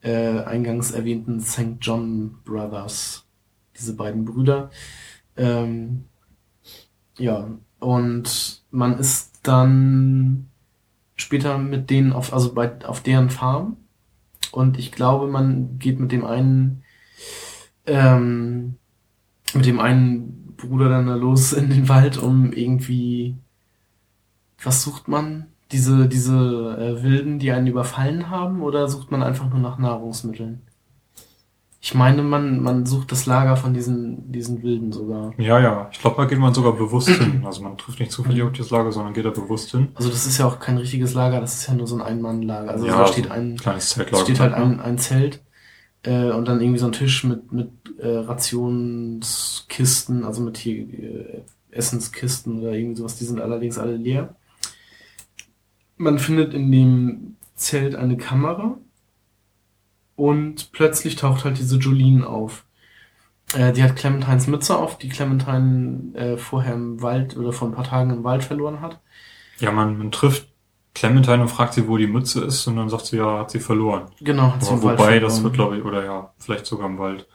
äh, 0.00 0.40
eingangs 0.40 0.90
erwähnten 0.90 1.40
St. 1.40 1.76
John 1.80 2.38
Brothers, 2.44 3.24
diese 3.78 3.94
beiden 3.94 4.24
Brüder. 4.24 4.70
Ähm, 5.36 6.06
ja, 7.18 7.48
Und 7.78 8.64
man 8.72 8.98
ist 8.98 9.38
dann 9.44 10.48
später 11.14 11.56
mit 11.56 11.88
denen 11.88 12.12
auf, 12.12 12.32
also 12.32 12.52
bei, 12.52 12.84
auf 12.84 13.00
deren 13.00 13.30
Farm. 13.30 13.76
Und 14.50 14.76
ich 14.76 14.90
glaube, 14.90 15.28
man 15.28 15.78
geht 15.78 16.00
mit 16.00 16.10
dem 16.10 16.24
einen, 16.24 16.82
ähm, 17.86 18.76
mit 19.54 19.66
dem 19.66 19.78
einen 19.78 20.41
Bruder 20.66 20.88
dann 20.88 21.06
da 21.06 21.14
los 21.14 21.52
in 21.52 21.68
den 21.70 21.88
Wald, 21.88 22.18
um 22.18 22.52
irgendwie, 22.52 23.36
was 24.62 24.82
sucht 24.82 25.08
man? 25.08 25.46
Diese, 25.72 26.06
diese 26.08 26.34
äh, 26.78 27.02
Wilden, 27.02 27.38
die 27.38 27.50
einen 27.52 27.66
überfallen 27.66 28.30
haben, 28.30 28.62
oder 28.62 28.88
sucht 28.88 29.10
man 29.10 29.22
einfach 29.22 29.48
nur 29.48 29.58
nach 29.58 29.78
Nahrungsmitteln? 29.78 30.60
Ich 31.84 31.94
meine, 31.94 32.22
man, 32.22 32.62
man 32.62 32.86
sucht 32.86 33.10
das 33.10 33.26
Lager 33.26 33.56
von 33.56 33.74
diesen, 33.74 34.30
diesen 34.30 34.62
Wilden 34.62 34.92
sogar. 34.92 35.32
Ja, 35.36 35.58
ja. 35.58 35.88
Ich 35.90 35.98
glaube, 35.98 36.16
da 36.16 36.26
geht 36.26 36.38
man 36.38 36.54
sogar 36.54 36.74
bewusst 36.74 37.08
hin. 37.08 37.42
Also 37.44 37.62
man 37.62 37.76
trifft 37.76 37.98
nicht 37.98 38.12
zufällig 38.12 38.42
auf 38.44 38.52
dieses 38.52 38.70
Lager, 38.70 38.92
sondern 38.92 39.14
geht 39.14 39.24
da 39.24 39.30
bewusst 39.30 39.72
hin. 39.72 39.88
Also 39.96 40.08
das 40.08 40.24
ist 40.24 40.38
ja 40.38 40.46
auch 40.46 40.60
kein 40.60 40.78
richtiges 40.78 41.14
Lager, 41.14 41.40
das 41.40 41.54
ist 41.54 41.66
ja 41.66 41.74
nur 41.74 41.88
so 41.88 41.96
ein 41.96 42.02
Ein-Mann-Lager. 42.02 42.70
Also 42.70 42.86
ja, 42.86 42.98
da 42.98 43.06
so 43.06 43.12
steht 43.12 43.30
ein, 43.32 43.56
kleines 43.56 43.84
es 43.84 43.90
Zeltlager. 43.90 44.24
steht 44.24 44.38
halt 44.38 44.54
ein, 44.54 44.78
ein 44.78 44.98
Zelt 44.98 45.42
äh, 46.04 46.30
und 46.30 46.48
dann 46.48 46.60
irgendwie 46.60 46.78
so 46.78 46.86
ein 46.86 46.92
Tisch 46.92 47.24
mit, 47.24 47.52
mit 47.52 47.70
äh, 47.98 48.08
Rationskisten, 48.08 50.24
also 50.24 50.42
mit 50.42 50.58
hier 50.58 50.82
äh, 50.82 51.42
Essenskisten 51.70 52.60
oder 52.60 52.72
irgendwie 52.72 52.96
sowas, 52.96 53.16
die 53.16 53.24
sind 53.24 53.40
allerdings 53.40 53.78
alle 53.78 53.96
leer. 53.96 54.34
Man 55.96 56.18
findet 56.18 56.54
in 56.54 56.72
dem 56.72 57.36
Zelt 57.54 57.94
eine 57.94 58.16
Kamera 58.16 58.78
und 60.16 60.72
plötzlich 60.72 61.16
taucht 61.16 61.44
halt 61.44 61.58
diese 61.58 61.78
Jolene 61.78 62.26
auf. 62.26 62.64
Äh, 63.54 63.72
die 63.72 63.82
hat 63.82 63.96
Clementines 63.96 64.46
Mütze 64.46 64.76
auf, 64.76 64.98
die 64.98 65.08
Clementine 65.08 66.14
äh, 66.14 66.36
vorher 66.36 66.74
im 66.74 67.02
Wald 67.02 67.36
oder 67.36 67.52
vor 67.52 67.68
ein 67.68 67.74
paar 67.74 67.84
Tagen 67.84 68.10
im 68.10 68.24
Wald 68.24 68.42
verloren 68.42 68.80
hat. 68.80 69.00
Ja, 69.58 69.70
man, 69.70 69.96
man 69.96 70.10
trifft 70.10 70.48
Clementine 70.94 71.42
und 71.42 71.48
fragt 71.48 71.74
sie, 71.74 71.88
wo 71.88 71.96
die 71.96 72.06
Mütze 72.06 72.44
ist, 72.44 72.66
und 72.66 72.76
dann 72.76 72.88
sagt 72.88 73.06
sie, 73.06 73.16
ja, 73.16 73.38
hat 73.40 73.50
sie 73.50 73.60
verloren. 73.60 74.10
Genau, 74.20 74.52
hat 74.52 74.62
sie 74.64 74.72
Aber 74.72 74.82
wobei, 74.82 75.18
das 75.20 75.34
verloren. 75.34 75.44
wird, 75.44 75.54
glaube 75.54 75.78
ich, 75.78 75.84
oder 75.84 76.04
ja, 76.04 76.32
vielleicht 76.38 76.66
sogar 76.66 76.86
im 76.88 76.98
Wald. 76.98 77.26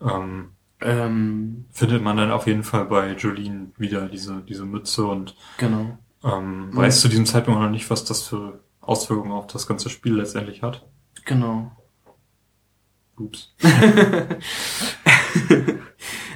Ähm, 0.00 0.50
Ähm, 0.78 1.64
findet 1.70 2.02
man 2.02 2.18
dann 2.18 2.30
auf 2.30 2.46
jeden 2.46 2.62
Fall 2.62 2.84
bei 2.84 3.12
Jolene 3.14 3.70
wieder 3.78 4.08
diese, 4.10 4.42
diese 4.42 4.66
Mütze 4.66 5.06
und 5.06 5.34
genau. 5.56 5.96
ähm, 6.22 6.68
Mhm. 6.68 6.76
weiß 6.76 7.00
zu 7.00 7.08
diesem 7.08 7.24
Zeitpunkt 7.24 7.58
noch 7.62 7.70
nicht, 7.70 7.88
was 7.88 8.04
das 8.04 8.22
für 8.24 8.60
Auswirkungen 8.82 9.32
auf 9.32 9.46
das 9.46 9.66
ganze 9.66 9.88
Spiel 9.88 10.14
letztendlich 10.16 10.60
hat. 10.62 10.86
Genau. 11.24 11.72
Ups. 13.18 13.54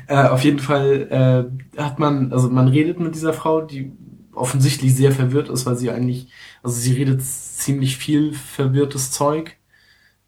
äh, 0.07 0.27
auf 0.29 0.43
jeden 0.43 0.59
Fall 0.59 1.51
äh, 1.77 1.81
hat 1.81 1.99
man, 1.99 2.33
also 2.33 2.49
man 2.51 2.69
redet 2.69 2.99
mit 3.01 3.15
dieser 3.15 3.33
Frau, 3.33 3.61
die 3.63 3.93
offensichtlich 4.35 4.95
sehr 4.95 5.13
verwirrt 5.13 5.49
ist, 5.49 5.67
weil 5.67 5.77
sie 5.77 5.91
eigentlich, 5.91 6.29
also 6.63 6.77
sie 6.79 6.93
redet 6.93 7.23
ziemlich 7.23 7.97
viel 7.97 8.33
verwirrtes 8.33 9.11
Zeug 9.11 9.57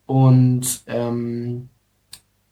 und 0.07 0.83
ähm, 0.87 1.69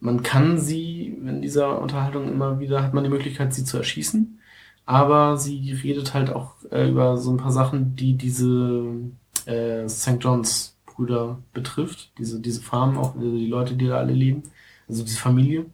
man 0.00 0.22
kann 0.22 0.58
sie 0.58 1.08
in 1.08 1.42
dieser 1.42 1.80
Unterhaltung 1.80 2.28
immer 2.28 2.58
wieder, 2.58 2.82
hat 2.82 2.94
man 2.94 3.04
die 3.04 3.10
Möglichkeit, 3.10 3.52
sie 3.52 3.64
zu 3.64 3.76
erschießen, 3.76 4.40
aber 4.86 5.36
sie 5.36 5.72
redet 5.72 6.14
halt 6.14 6.30
auch 6.30 6.54
äh, 6.70 6.88
über 6.88 7.16
so 7.16 7.30
ein 7.30 7.36
paar 7.36 7.52
Sachen, 7.52 7.96
die 7.96 8.14
diese 8.14 9.10
äh, 9.46 9.88
St. 9.88 10.16
John's 10.20 10.78
Brüder 10.86 11.38
betrifft, 11.52 12.12
diese, 12.18 12.40
diese 12.40 12.62
Farm, 12.62 12.98
auch 12.98 13.16
äh, 13.16 13.20
die 13.20 13.46
Leute, 13.46 13.74
die 13.74 13.86
da 13.86 13.98
alle 13.98 14.12
leben, 14.12 14.42
also 14.88 15.04
diese 15.04 15.18
Familie. 15.18 15.66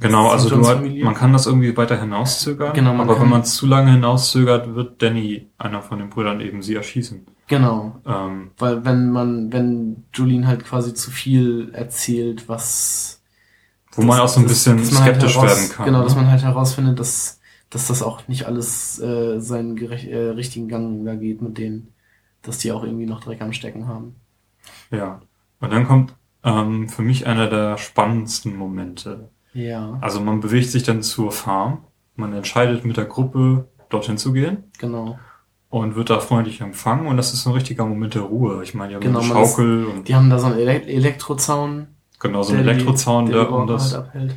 Genau, 0.00 0.28
also 0.30 0.48
du, 0.48 0.66
halt- 0.66 1.02
man 1.04 1.14
kann 1.14 1.32
das 1.32 1.46
irgendwie 1.46 1.76
weiter 1.76 2.00
hinauszögern, 2.00 2.72
Genau, 2.72 2.92
man 2.92 3.02
aber 3.02 3.14
kann- 3.14 3.24
wenn 3.24 3.30
man 3.30 3.40
es 3.42 3.54
zu 3.54 3.66
lange 3.66 3.92
hinauszögert, 3.92 4.74
wird 4.74 5.00
Danny, 5.02 5.48
einer 5.58 5.82
von 5.82 5.98
den 5.98 6.08
Brüdern, 6.10 6.40
eben 6.40 6.62
sie 6.62 6.74
erschießen. 6.74 7.26
Genau, 7.46 8.00
Ähm, 8.06 8.52
weil 8.58 8.84
wenn 8.84 9.10
man, 9.10 9.52
wenn 9.52 10.04
Julien 10.14 10.46
halt 10.46 10.64
quasi 10.64 10.94
zu 10.94 11.10
viel 11.10 11.70
erzählt, 11.74 12.48
was 12.48 13.22
wo 13.92 14.02
man 14.02 14.20
auch 14.20 14.28
so 14.28 14.38
ein 14.40 14.46
bisschen 14.46 14.76
man 14.76 14.84
halt 15.02 15.16
skeptisch 15.16 15.34
heraus- 15.36 15.48
werden 15.58 15.68
kann. 15.70 15.86
Genau, 15.86 15.98
ne? 15.98 16.04
dass 16.04 16.14
man 16.14 16.30
halt 16.30 16.42
herausfindet, 16.42 16.98
dass, 17.00 17.40
dass 17.70 17.88
das 17.88 18.02
auch 18.02 18.26
nicht 18.28 18.46
alles 18.46 19.00
äh, 19.00 19.40
seinen 19.40 19.74
gerech 19.76 20.06
äh, 20.06 20.16
richtigen 20.30 20.68
Gang 20.68 21.04
da 21.04 21.16
geht 21.16 21.42
mit 21.42 21.58
denen, 21.58 21.88
dass 22.42 22.58
die 22.58 22.70
auch 22.72 22.84
irgendwie 22.84 23.06
noch 23.06 23.20
Dreck 23.20 23.42
am 23.42 23.52
Stecken 23.52 23.88
haben. 23.88 24.14
Ja. 24.92 25.20
Und 25.60 25.72
dann 25.72 25.86
kommt 25.86 26.14
ähm, 26.44 26.88
für 26.88 27.02
mich 27.02 27.26
einer 27.26 27.48
der 27.48 27.76
spannendsten 27.78 28.56
Momente. 28.56 29.28
Ja, 29.52 29.98
Also 30.00 30.20
man 30.20 30.40
bewegt 30.40 30.70
sich 30.70 30.82
dann 30.84 31.02
zur 31.02 31.32
Farm, 31.32 31.84
man 32.16 32.32
entscheidet 32.32 32.84
mit 32.84 32.96
der 32.96 33.04
Gruppe 33.06 33.68
dorthin 33.88 34.18
zu 34.18 34.32
gehen. 34.32 34.64
Genau. 34.78 35.18
und 35.72 35.94
wird 35.94 36.10
da 36.10 36.18
freundlich 36.18 36.60
empfangen. 36.62 37.06
Und 37.06 37.16
das 37.16 37.32
ist 37.32 37.42
so 37.44 37.50
ein 37.50 37.54
richtiger 37.54 37.84
Moment 37.86 38.14
der 38.16 38.22
Ruhe. 38.22 38.60
Ich 38.64 38.74
meine, 38.74 38.88
die 38.88 38.94
haben 38.96 39.02
Genau, 39.02 39.20
eine 39.20 39.28
man 39.28 39.42
ist- 39.44 39.50
Schaukel 39.50 39.84
und 39.86 40.08
Die 40.08 40.16
haben 40.16 40.28
da 40.28 40.38
so 40.40 40.46
einen 40.48 40.58
Ele 40.58 40.82
Elektrozaun, 40.84 41.86
genau 42.18 42.42
so 42.42 42.54
einen 42.54 42.66
Elektrozaun, 42.68 43.26
der 43.26 43.44
der, 43.44 43.52
um 43.52 43.68
das 43.68 43.94
halt 43.94 44.36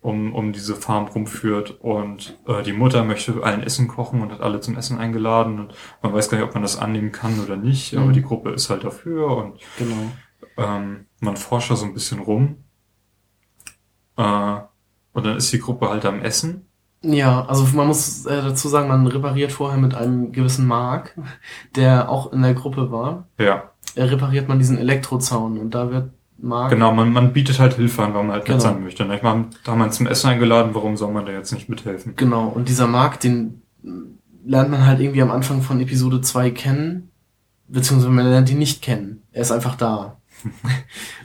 um, 0.00 0.34
um 0.34 0.52
diese 0.52 0.74
Farm 0.74 1.06
rumführt. 1.06 1.78
Und 1.80 2.36
äh, 2.48 2.64
die 2.64 2.72
Mutter 2.72 3.04
möchte 3.04 3.44
allen 3.44 3.62
Essen 3.62 3.86
kochen 3.86 4.22
und 4.22 4.32
hat 4.32 4.40
alle 4.40 4.58
zum 4.60 4.76
Essen 4.76 4.98
eingeladen. 4.98 5.60
Und 5.60 5.74
man 6.02 6.12
weiß 6.12 6.28
gar 6.28 6.38
nicht, 6.38 6.46
ob 6.48 6.54
man 6.54 6.64
das 6.64 6.76
annehmen 6.76 7.12
kann 7.12 7.38
oder 7.38 7.56
nicht, 7.56 7.96
aber 7.96 8.06
Mhm. 8.06 8.12
die 8.14 8.22
Gruppe 8.22 8.50
ist 8.50 8.68
halt 8.68 8.82
dafür. 8.82 9.36
Und 9.36 9.60
Genau. 9.78 10.10
ähm, 10.56 11.06
man 11.20 11.36
forscht 11.36 11.70
da 11.70 11.76
so 11.76 11.86
ein 11.86 11.94
bisschen 11.94 12.18
rum 12.18 12.56
äh, 14.16 14.56
und 15.14 15.26
dann 15.26 15.36
ist 15.36 15.52
die 15.52 15.58
Gruppe 15.58 15.88
halt 15.90 16.04
am 16.06 16.22
Essen. 16.22 16.66
Ja, 17.04 17.44
also 17.46 17.66
man 17.76 17.88
muss 17.88 18.26
äh, 18.26 18.42
dazu 18.42 18.68
sagen, 18.68 18.88
man 18.88 19.06
repariert 19.06 19.50
vorher 19.52 19.78
mit 19.78 19.94
einem 19.94 20.30
gewissen 20.32 20.66
Mark, 20.66 21.16
der 21.74 22.08
auch 22.08 22.32
in 22.32 22.42
der 22.42 22.54
Gruppe 22.54 22.90
war. 22.92 23.26
Ja, 23.38 23.64
Äh, 23.96 24.04
repariert 24.04 24.48
man 24.48 24.58
diesen 24.58 24.78
Elektrozaun 24.78 25.58
und 25.58 25.74
da 25.74 25.90
wird 25.90 26.10
Mark 26.38 26.70
genau, 26.70 26.92
man, 26.92 27.12
man 27.12 27.32
bietet 27.32 27.58
halt 27.60 27.74
Hilfe 27.74 28.02
an, 28.02 28.14
weil 28.14 28.22
man 28.24 28.32
halt 28.32 28.44
Genau. 28.46 28.58
sein 28.58 28.82
möchte. 28.82 29.04
ne? 29.04 29.16
Ich 29.16 29.22
meine, 29.22 29.46
da 29.64 29.72
haben 29.72 29.78
wir 29.80 29.90
zum 29.90 30.06
Essen 30.06 30.28
eingeladen, 30.30 30.74
warum 30.74 30.96
soll 30.96 31.12
man 31.12 31.26
da 31.26 31.32
jetzt 31.32 31.52
nicht 31.52 31.68
mithelfen? 31.68 32.14
Genau, 32.16 32.46
und 32.48 32.68
dieser 32.68 32.86
Mark, 32.86 33.20
den 33.20 33.62
lernt 34.44 34.70
man 34.70 34.86
halt 34.86 34.98
irgendwie 35.00 35.22
am 35.22 35.30
Anfang 35.30 35.62
von 35.62 35.80
Episode 35.80 36.20
2 36.20 36.50
kennen, 36.50 37.10
beziehungsweise 37.68 38.12
man 38.12 38.26
lernt 38.26 38.50
ihn 38.50 38.58
nicht 38.58 38.82
kennen. 38.82 39.22
Er 39.32 39.42
ist 39.42 39.52
einfach 39.52 39.76
da. 39.76 40.16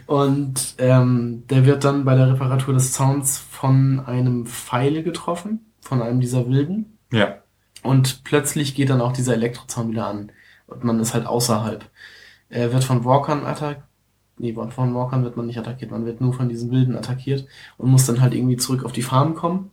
Und 0.06 0.74
ähm, 0.78 1.44
der 1.48 1.66
wird 1.66 1.84
dann 1.84 2.04
bei 2.04 2.14
der 2.14 2.32
Reparatur 2.32 2.74
des 2.74 2.92
Zauns 2.92 3.38
von 3.38 4.00
einem 4.00 4.46
Pfeile 4.46 5.02
getroffen, 5.02 5.72
von 5.80 6.02
einem 6.02 6.20
dieser 6.20 6.48
Wilden. 6.48 6.98
Ja, 7.12 7.38
Und 7.82 8.24
plötzlich 8.24 8.74
geht 8.74 8.90
dann 8.90 9.00
auch 9.00 9.12
dieser 9.12 9.34
Elektrozaun 9.34 9.90
wieder 9.90 10.06
an. 10.06 10.32
Und 10.66 10.84
man 10.84 11.00
ist 11.00 11.14
halt 11.14 11.26
außerhalb. 11.26 11.84
Er 12.50 12.72
wird 12.72 12.84
von 12.84 13.04
Walkern 13.04 13.44
attackiert. 13.46 13.84
Nee, 14.40 14.54
von 14.54 14.94
Walkern 14.94 15.24
wird 15.24 15.36
man 15.36 15.46
nicht 15.46 15.58
attackiert. 15.58 15.90
Man 15.90 16.06
wird 16.06 16.20
nur 16.20 16.32
von 16.32 16.48
diesen 16.48 16.70
Wilden 16.70 16.96
attackiert 16.96 17.46
und 17.76 17.90
muss 17.90 18.06
dann 18.06 18.20
halt 18.20 18.34
irgendwie 18.34 18.56
zurück 18.56 18.84
auf 18.84 18.92
die 18.92 19.02
Farm 19.02 19.34
kommen. 19.34 19.70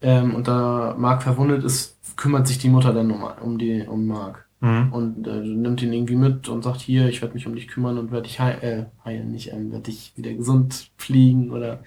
Ähm, 0.00 0.34
und 0.34 0.48
da 0.48 0.94
Mark 0.98 1.22
verwundet 1.22 1.64
ist, 1.64 1.96
kümmert 2.16 2.46
sich 2.46 2.58
die 2.58 2.68
Mutter 2.68 2.92
dann 2.92 3.10
um, 3.10 3.22
um, 3.22 3.58
die, 3.58 3.82
um 3.82 4.06
Mark. 4.06 4.46
Mhm. 4.62 4.92
Und 4.92 5.26
äh, 5.26 5.40
nimmt 5.40 5.82
ihn 5.82 5.92
irgendwie 5.92 6.16
mit 6.16 6.48
und 6.48 6.62
sagt, 6.62 6.80
hier, 6.80 7.08
ich 7.08 7.20
werde 7.20 7.34
mich 7.34 7.46
um 7.46 7.54
dich 7.54 7.68
kümmern 7.68 7.98
und 7.98 8.10
werde 8.10 8.26
dich 8.26 8.40
heil 8.40 8.58
äh, 8.62 9.04
heilen, 9.04 9.30
nicht 9.30 9.52
ähm, 9.52 9.70
werde 9.70 9.84
dich 9.84 10.14
wieder 10.16 10.32
gesund 10.32 10.90
fliegen 10.96 11.50
oder 11.50 11.82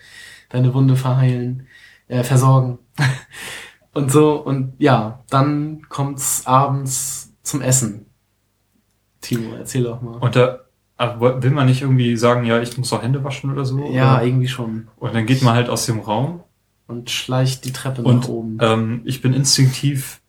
deine 0.49 0.73
Wunde 0.73 0.95
verheilen, 0.95 1.67
äh, 2.07 2.23
versorgen. 2.23 2.77
und 3.93 4.11
so, 4.11 4.35
und 4.35 4.73
ja, 4.77 5.23
dann 5.29 5.81
kommt's 5.89 6.45
abends 6.45 7.33
zum 7.41 7.61
Essen. 7.61 8.05
Timo, 9.21 9.55
erzähl 9.55 9.83
doch 9.83 10.01
mal. 10.01 10.17
und 10.19 10.35
da 10.35 10.59
aber 10.97 11.43
will 11.43 11.51
man 11.51 11.65
nicht 11.67 11.81
irgendwie 11.81 12.15
sagen, 12.15 12.45
ja, 12.45 12.61
ich 12.61 12.77
muss 12.77 12.93
auch 12.93 13.01
Hände 13.03 13.23
waschen 13.23 13.51
oder 13.51 13.65
so? 13.65 13.91
ja, 13.91 14.15
oder? 14.15 14.25
irgendwie 14.25 14.47
schon. 14.47 14.87
Und 14.97 15.13
dann 15.13 15.25
geht 15.25 15.41
man 15.41 15.53
halt 15.53 15.69
aus 15.69 15.85
dem 15.85 15.99
Raum 15.99 16.43
Und 16.87 17.09
schleicht 17.09 17.65
die 17.65 17.73
Treppe 17.73 18.01
Und 18.01 18.21
nach 18.21 18.29
oben. 18.29 18.57
ähm, 18.61 19.01
ich 19.03 19.21
bin 19.21 19.33
instinktiv 19.33 20.21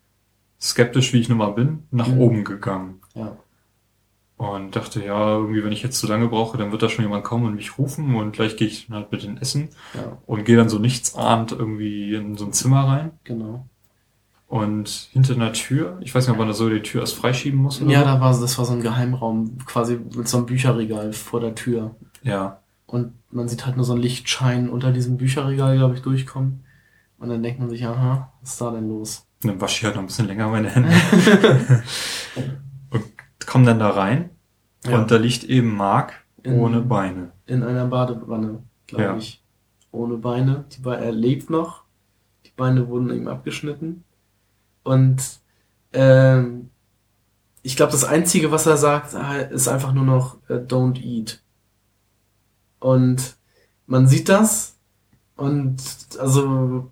skeptisch, 0.60 1.12
wie 1.12 1.20
ich 1.20 1.28
nun 1.28 1.38
mal 1.38 1.50
bin, 1.52 1.84
nach 1.90 2.08
Mhm. 2.08 2.18
oben 2.20 2.44
gegangen. 2.44 3.00
ja. 3.14 3.36
Und 4.38 4.76
dachte, 4.76 5.02
ja, 5.02 5.36
irgendwie, 5.38 5.64
wenn 5.64 5.72
ich 5.72 5.82
jetzt 5.82 5.98
zu 5.98 6.06
lange 6.06 6.28
brauche, 6.28 6.58
dann 6.58 6.70
wird 6.70 6.82
da 6.82 6.90
schon 6.90 7.06
jemand 7.06 7.24
kommen 7.24 7.46
und 7.46 7.54
mich 7.54 7.78
rufen 7.78 8.14
und 8.16 8.32
gleich 8.32 8.58
gehe 8.58 8.68
ich 8.68 8.86
dann 8.86 8.96
halt 8.98 9.10
mit 9.10 9.22
den 9.22 9.38
Essen 9.38 9.70
ja, 9.94 10.18
und 10.26 10.44
gehe 10.44 10.58
dann 10.58 10.68
so 10.68 10.78
nichtsahnd 10.78 11.52
irgendwie 11.52 12.14
in 12.14 12.36
so 12.36 12.44
ein 12.44 12.52
Zimmer 12.52 12.86
rein 12.86 13.12
genau. 13.24 13.64
und 14.46 15.08
hinter 15.12 15.32
einer 15.34 15.54
Tür, 15.54 15.96
ich 16.02 16.14
weiß 16.14 16.26
nicht, 16.26 16.32
ob 16.32 16.38
man 16.38 16.48
da 16.48 16.52
so 16.52 16.68
die 16.68 16.82
Tür 16.82 17.00
erst 17.00 17.14
freischieben 17.14 17.58
muss 17.58 17.80
oder 17.80 17.90
Ja, 17.90 18.04
da 18.04 18.20
war, 18.20 18.38
das 18.38 18.58
war 18.58 18.66
so 18.66 18.74
ein 18.74 18.82
Geheimraum, 18.82 19.56
quasi 19.64 19.98
mit 20.14 20.28
so 20.28 20.36
einem 20.36 20.44
Bücherregal 20.46 21.14
vor 21.14 21.40
der 21.40 21.54
Tür. 21.54 21.96
Ja, 22.22 22.60
Und 22.84 23.14
man 23.30 23.48
sieht 23.48 23.64
halt 23.64 23.76
nur 23.76 23.86
so 23.86 23.94
einen 23.94 24.02
Lichtschein 24.02 24.68
unter 24.68 24.92
diesem 24.92 25.16
Bücherregal, 25.16 25.78
glaube 25.78 25.94
ich, 25.94 26.02
durchkommen. 26.02 26.62
Und 27.18 27.30
dann 27.30 27.42
denkt 27.42 27.58
man 27.58 27.70
sich, 27.70 27.86
aha, 27.86 28.32
was 28.42 28.50
ist 28.52 28.60
da 28.60 28.70
denn 28.70 28.86
los? 28.88 29.25
Dann 29.42 29.60
wasche 29.60 29.78
ich 29.78 29.84
halt 29.84 29.94
noch 29.94 30.02
ein 30.02 30.06
bisschen 30.06 30.26
länger 30.26 30.48
meine 30.48 30.70
Hände 30.70 30.90
und 32.90 33.04
komm 33.46 33.64
dann 33.64 33.78
da 33.78 33.90
rein 33.90 34.30
Ja. 34.86 34.98
und 34.98 35.10
da 35.10 35.16
liegt 35.16 35.44
eben 35.44 35.74
Mark 35.76 36.14
In- 36.42 36.58
ohne 36.58 36.80
Beine. 36.80 37.32
In 37.46 37.62
einer 37.62 37.86
Badewanne, 37.86 38.62
glaube 38.86 39.04
Ja. 39.04 39.16
ich. 39.16 39.42
Ohne 39.92 40.16
Beine. 40.16 40.64
Die 40.72 40.80
Be 40.80 40.96
er 40.96 41.12
lebt 41.12 41.48
noch. 41.50 41.84
Die 42.44 42.52
Beine 42.56 42.88
wurden 42.88 43.10
ihm 43.10 43.28
abgeschnitten. 43.28 44.04
Und 44.82 45.40
ähm, 45.92 46.70
ich 47.62 47.76
glaube, 47.76 47.92
das 47.92 48.04
Einzige, 48.04 48.50
was 48.52 48.66
er 48.66 48.76
sagt, 48.76 49.14
ist 49.50 49.68
einfach 49.68 49.92
nur 49.92 50.04
noch 50.04 50.38
äh, 50.48 50.54
Don't 50.54 51.00
eat. 51.00 51.42
Und 52.78 53.36
man 53.86 54.06
sieht 54.06 54.28
das 54.28 54.76
und 55.36 55.76
also 56.18 56.90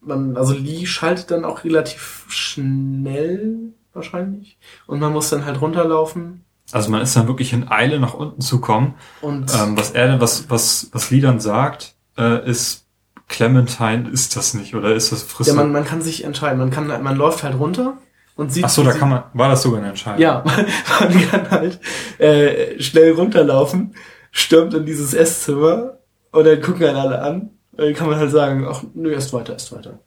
man, 0.00 0.36
also 0.36 0.54
Lee 0.54 0.86
schaltet 0.86 1.30
dann 1.30 1.44
auch 1.44 1.64
relativ 1.64 2.26
schnell 2.28 3.72
wahrscheinlich 3.92 4.58
und 4.86 5.00
man 5.00 5.12
muss 5.12 5.30
dann 5.30 5.44
halt 5.44 5.60
runterlaufen. 5.60 6.44
Also 6.70 6.90
man 6.90 7.00
ist 7.00 7.16
dann 7.16 7.28
wirklich 7.28 7.52
in 7.52 7.70
Eile 7.70 7.98
nach 7.98 8.14
unten 8.14 8.42
zu 8.42 8.60
kommen. 8.60 8.94
Und 9.22 9.52
ähm, 9.54 9.76
was 9.76 9.92
er, 9.92 10.20
was 10.20 10.50
was 10.50 10.88
was 10.92 11.10
Lee 11.10 11.20
dann 11.20 11.40
sagt, 11.40 11.94
äh, 12.16 12.48
ist 12.48 12.84
Clementine 13.26 14.08
ist 14.10 14.36
das 14.36 14.54
nicht 14.54 14.74
oder 14.74 14.94
ist 14.94 15.12
das 15.12 15.22
frisst? 15.22 15.48
Ja, 15.48 15.54
man, 15.54 15.72
man 15.72 15.84
kann 15.84 16.02
sich 16.02 16.24
entscheiden. 16.24 16.58
Man 16.58 16.70
kann 16.70 16.86
man 16.86 17.16
läuft 17.16 17.42
halt 17.42 17.58
runter 17.58 17.96
und 18.36 18.52
sieht. 18.52 18.64
Ach 18.64 18.70
so, 18.70 18.82
da 18.82 18.92
kann 18.92 19.08
man 19.08 19.22
war 19.32 19.48
das 19.48 19.62
sogar 19.62 19.80
eine 19.80 19.88
Entscheidung. 19.90 20.20
Ja, 20.20 20.44
man 21.00 21.28
kann 21.30 21.50
halt 21.50 21.80
äh, 22.18 22.80
schnell 22.80 23.12
runterlaufen, 23.12 23.94
stürmt 24.30 24.74
in 24.74 24.84
dieses 24.86 25.14
Esszimmer 25.14 25.98
und 26.32 26.46
dann 26.46 26.60
gucken 26.60 26.86
einen 26.86 26.96
alle 26.96 27.22
an 27.22 27.50
dann 27.78 27.94
kann 27.94 28.08
man 28.08 28.18
halt 28.18 28.32
sagen, 28.32 28.66
ach, 28.68 28.82
nö, 28.94 29.12
erst 29.12 29.32
weiter, 29.32 29.52
erst 29.52 29.72
weiter. 29.72 30.00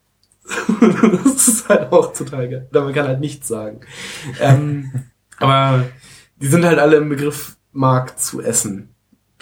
das 1.23 1.47
ist 1.47 1.69
halt 1.69 1.91
auch 1.91 2.13
total 2.13 2.49
geil. 2.49 2.67
Oder 2.69 2.83
man 2.83 2.93
kann 2.93 3.07
halt 3.07 3.21
nichts 3.21 3.47
sagen. 3.47 3.79
Ähm, 4.41 4.91
aber 5.37 5.85
die 6.35 6.47
sind 6.47 6.65
halt 6.65 6.79
alle 6.79 6.97
im 6.97 7.09
Begriff, 7.09 7.55
Mark 7.71 8.19
zu 8.19 8.41
essen. 8.41 8.89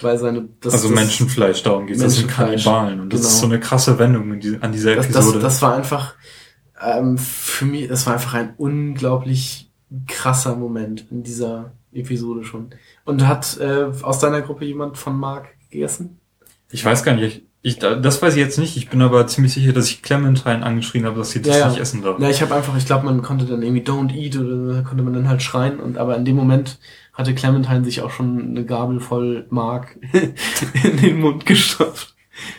Weil 0.00 0.16
seine, 0.16 0.48
das, 0.60 0.74
also 0.74 0.88
das 0.88 0.98
Menschenfleisch, 0.98 1.62
darum 1.64 1.86
geht 1.86 1.96
es. 1.96 2.02
Das 2.02 2.14
sind 2.14 2.30
Kannibalen. 2.30 3.00
Und 3.00 3.12
das 3.12 3.20
genau. 3.20 3.30
ist 3.30 3.40
so 3.40 3.46
eine 3.46 3.60
krasse 3.60 3.98
Wendung 3.98 4.38
die, 4.38 4.56
an 4.60 4.72
dieser 4.72 4.94
das, 4.94 5.06
Episode. 5.06 5.40
Das, 5.40 5.54
das 5.54 5.62
war 5.62 5.74
einfach, 5.74 6.14
ähm, 6.80 7.18
für 7.18 7.64
mich, 7.64 7.88
das 7.88 8.06
war 8.06 8.14
einfach 8.14 8.34
ein 8.34 8.54
unglaublich 8.56 9.72
krasser 10.06 10.54
Moment 10.54 11.06
in 11.10 11.24
dieser 11.24 11.72
Episode 11.92 12.44
schon. 12.44 12.70
Und 13.04 13.26
hat 13.26 13.58
äh, 13.58 13.86
aus 14.02 14.20
deiner 14.20 14.40
Gruppe 14.40 14.64
jemand 14.64 14.96
von 14.96 15.18
Mark 15.18 15.48
gegessen? 15.70 16.20
Ich 16.70 16.84
weiß 16.84 17.02
gar 17.02 17.16
nicht. 17.16 17.49
Ich, 17.62 17.78
das 17.78 18.22
weiß 18.22 18.34
ich 18.34 18.40
jetzt 18.40 18.58
nicht. 18.58 18.76
Ich 18.78 18.88
bin 18.88 19.02
aber 19.02 19.26
ziemlich 19.26 19.52
sicher, 19.52 19.74
dass 19.74 19.90
ich 19.90 20.02
Clementine 20.02 20.64
angeschrien 20.64 21.04
habe, 21.04 21.18
dass 21.18 21.30
sie 21.30 21.42
das 21.42 21.58
ja, 21.58 21.68
nicht 21.68 21.78
essen 21.78 22.00
darf. 22.00 22.18
Ja, 22.18 22.30
ich 22.30 22.40
habe 22.40 22.54
einfach, 22.54 22.74
ich 22.76 22.86
glaube, 22.86 23.04
man 23.04 23.20
konnte 23.20 23.44
dann 23.44 23.62
irgendwie 23.62 23.82
Don't 23.82 24.14
Eat 24.14 24.36
oder 24.38 24.82
konnte 24.82 25.02
man 25.02 25.12
dann 25.12 25.28
halt 25.28 25.42
schreien. 25.42 25.78
Und 25.78 25.98
aber 25.98 26.16
in 26.16 26.24
dem 26.24 26.36
Moment 26.36 26.78
hatte 27.12 27.34
Clementine 27.34 27.84
sich 27.84 28.00
auch 28.00 28.10
schon 28.10 28.50
eine 28.50 28.64
Gabel 28.64 28.98
voll 28.98 29.46
Mark 29.50 29.98
in 30.84 30.96
den 30.96 31.20
Mund 31.20 31.44
gestopft 31.44 32.14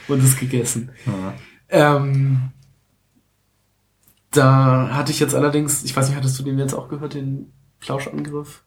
und 0.07 0.23
es 0.23 0.37
gegessen. 0.37 0.91
Ja. 1.07 1.33
Ähm, 1.97 2.51
da 4.29 4.89
hatte 4.91 5.11
ich 5.11 5.19
jetzt 5.19 5.33
allerdings, 5.33 5.83
ich 5.83 5.95
weiß 5.95 6.09
nicht, 6.09 6.17
hattest 6.17 6.37
du 6.37 6.43
den 6.43 6.59
jetzt 6.59 6.75
auch 6.75 6.89
gehört, 6.89 7.15
den 7.15 7.51
Flauschangriff? 7.79 8.63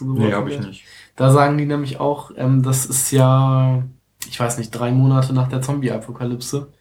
Nee, 0.00 0.32
habe 0.32 0.52
ich 0.52 0.60
nicht. 0.60 0.84
Da 1.14 1.32
sagen 1.32 1.56
die 1.56 1.64
nämlich 1.64 2.00
auch, 2.00 2.32
ähm, 2.36 2.62
das 2.62 2.84
ist 2.84 3.12
ja 3.12 3.84
ich 4.28 4.38
weiß 4.38 4.58
nicht, 4.58 4.70
drei 4.70 4.90
Monate 4.92 5.32
nach 5.32 5.48
der 5.48 5.62
Zombie-Apokalypse. 5.62 6.72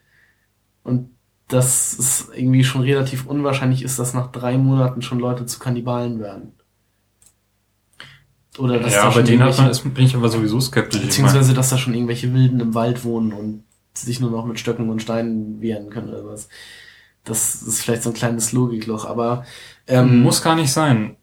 Und 0.84 1.10
dass 1.48 1.98
es 1.98 2.30
irgendwie 2.34 2.64
schon 2.64 2.82
relativ 2.82 3.26
unwahrscheinlich 3.26 3.84
ist, 3.84 4.00
dass 4.00 4.14
nach 4.14 4.32
drei 4.32 4.58
Monaten 4.58 5.02
schon 5.02 5.20
Leute 5.20 5.46
zu 5.46 5.60
Kannibalen 5.60 6.20
werden. 6.20 6.54
Oder 8.58 8.80
dass 8.80 8.94
ja, 8.94 9.04
da 9.04 9.10
bei 9.10 9.22
denen 9.22 9.44
hat 9.44 9.58
man, 9.58 9.70
ist, 9.70 9.82
bin 9.94 10.06
ich 10.06 10.16
aber 10.16 10.30
sowieso 10.30 10.60
skeptisch. 10.60 11.02
Beziehungsweise, 11.02 11.54
dass 11.54 11.70
da 11.70 11.78
schon 11.78 11.94
irgendwelche 11.94 12.34
Wilden 12.34 12.60
im 12.60 12.74
Wald 12.74 13.04
wohnen 13.04 13.34
und 13.34 13.64
sich 13.94 14.20
nur 14.20 14.32
noch 14.32 14.46
mit 14.46 14.60
Stöcken 14.60 14.90
und 14.90 15.02
Steinen 15.02 15.62
wehren 15.62 15.90
können 15.90 16.10
oder 16.10 16.26
was. 16.26 16.48
Das 17.24 17.62
ist 17.62 17.82
vielleicht 17.82 18.04
so 18.04 18.12
ein 18.12 18.16
kleines 18.16 18.52
Logikloch, 18.52 19.06
aber 19.06 19.46
ähm, 19.88 20.22
muss 20.22 20.42
gar 20.42 20.56
nicht 20.56 20.72
sein. 20.72 21.18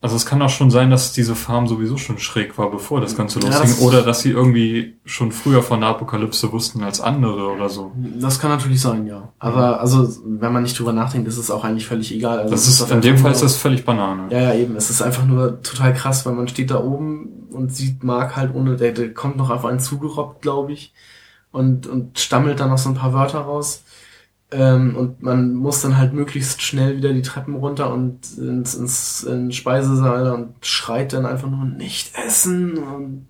Also 0.00 0.14
es 0.14 0.26
kann 0.26 0.40
auch 0.42 0.50
schon 0.50 0.70
sein, 0.70 0.90
dass 0.90 1.12
diese 1.12 1.34
Farm 1.34 1.66
sowieso 1.66 1.96
schon 1.96 2.18
schräg 2.18 2.56
war, 2.56 2.70
bevor 2.70 3.00
das 3.00 3.16
Ganze 3.16 3.40
losging. 3.40 3.52
Ja, 3.52 3.60
das 3.62 3.80
oder 3.80 4.02
dass 4.02 4.20
sie 4.20 4.30
irgendwie 4.30 4.96
schon 5.04 5.32
früher 5.32 5.60
von 5.60 5.80
der 5.80 5.88
Apokalypse 5.88 6.52
wussten 6.52 6.84
als 6.84 7.00
andere 7.00 7.50
oder 7.50 7.68
so. 7.68 7.90
Das 8.20 8.38
kann 8.38 8.50
natürlich 8.52 8.80
sein, 8.80 9.08
ja. 9.08 9.32
Aber 9.40 9.80
also, 9.80 10.08
wenn 10.24 10.52
man 10.52 10.62
nicht 10.62 10.78
drüber 10.78 10.92
nachdenkt, 10.92 11.26
ist 11.26 11.36
es 11.36 11.50
auch 11.50 11.64
eigentlich 11.64 11.88
völlig 11.88 12.14
egal. 12.14 12.38
Also, 12.38 12.52
das 12.52 12.68
ist, 12.68 12.80
ist 12.80 12.90
in 12.92 13.00
dem 13.00 13.18
Fall 13.18 13.32
ist 13.32 13.42
das 13.42 13.56
völlig 13.56 13.84
Banane. 13.84 14.32
Ja, 14.32 14.40
ja, 14.40 14.54
eben. 14.54 14.76
Es 14.76 14.88
ist 14.88 15.02
einfach 15.02 15.26
nur 15.26 15.62
total 15.62 15.92
krass, 15.94 16.24
weil 16.24 16.34
man 16.34 16.46
steht 16.46 16.70
da 16.70 16.80
oben 16.80 17.48
und 17.50 17.74
sieht 17.74 18.04
Mark 18.04 18.36
halt 18.36 18.54
ohne, 18.54 18.76
der, 18.76 18.92
der 18.92 19.12
kommt 19.12 19.36
noch 19.36 19.50
auf 19.50 19.64
einen 19.64 19.80
zugerobbt, 19.80 20.42
glaube 20.42 20.72
ich. 20.74 20.92
Und, 21.50 21.88
und 21.88 22.20
stammelt 22.20 22.60
dann 22.60 22.70
noch 22.70 22.78
so 22.78 22.90
ein 22.90 22.94
paar 22.94 23.14
Wörter 23.14 23.40
raus. 23.40 23.82
Ähm, 24.50 24.96
und 24.96 25.22
man 25.22 25.54
muss 25.54 25.82
dann 25.82 25.98
halt 25.98 26.14
möglichst 26.14 26.62
schnell 26.62 26.96
wieder 26.96 27.12
die 27.12 27.22
Treppen 27.22 27.54
runter 27.54 27.92
und 27.92 28.38
ins, 28.38 28.74
ins, 28.74 29.22
ins 29.24 29.56
Speisesaal 29.56 30.32
und 30.32 30.54
schreit 30.64 31.12
dann 31.12 31.26
einfach 31.26 31.50
nur 31.50 31.66
nicht 31.66 32.16
essen 32.16 32.78
und 32.78 33.28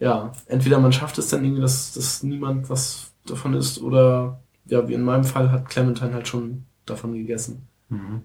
ja, 0.00 0.32
entweder 0.46 0.80
man 0.80 0.92
schafft 0.92 1.16
es 1.18 1.28
dann 1.28 1.44
irgendwie, 1.44 1.62
dass, 1.62 1.92
dass 1.92 2.24
niemand 2.24 2.68
was 2.68 3.12
davon 3.24 3.54
isst 3.54 3.80
oder 3.80 4.40
ja, 4.66 4.88
wie 4.88 4.94
in 4.94 5.04
meinem 5.04 5.22
Fall 5.22 5.52
hat 5.52 5.68
Clementine 5.68 6.12
halt 6.14 6.26
schon 6.26 6.64
davon 6.86 7.14
gegessen. 7.14 7.68
Mhm. 7.88 8.22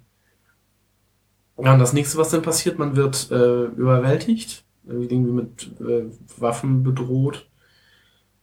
Ja, 1.60 1.74
und 1.74 1.80
das 1.80 1.94
nächste, 1.94 2.18
was 2.18 2.30
dann 2.30 2.42
passiert, 2.42 2.80
man 2.80 2.96
wird 2.96 3.30
äh, 3.32 3.66
überwältigt, 3.66 4.64
irgendwie 4.88 5.32
mit 5.32 5.72
äh, 5.82 6.06
Waffen 6.38 6.84
bedroht 6.84 7.47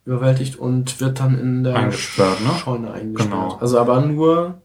überwältigt 0.04 0.56
und 0.56 1.00
wird 1.00 1.20
dann 1.20 1.38
in 1.38 1.64
der 1.64 1.76
eingesperrt, 1.76 2.40
ne? 2.40 2.50
Scheune 2.58 2.92
eingesperrt. 2.92 3.30
Genau. 3.30 3.56
Also 3.56 3.78
aber 3.78 4.00
nur, 4.02 4.62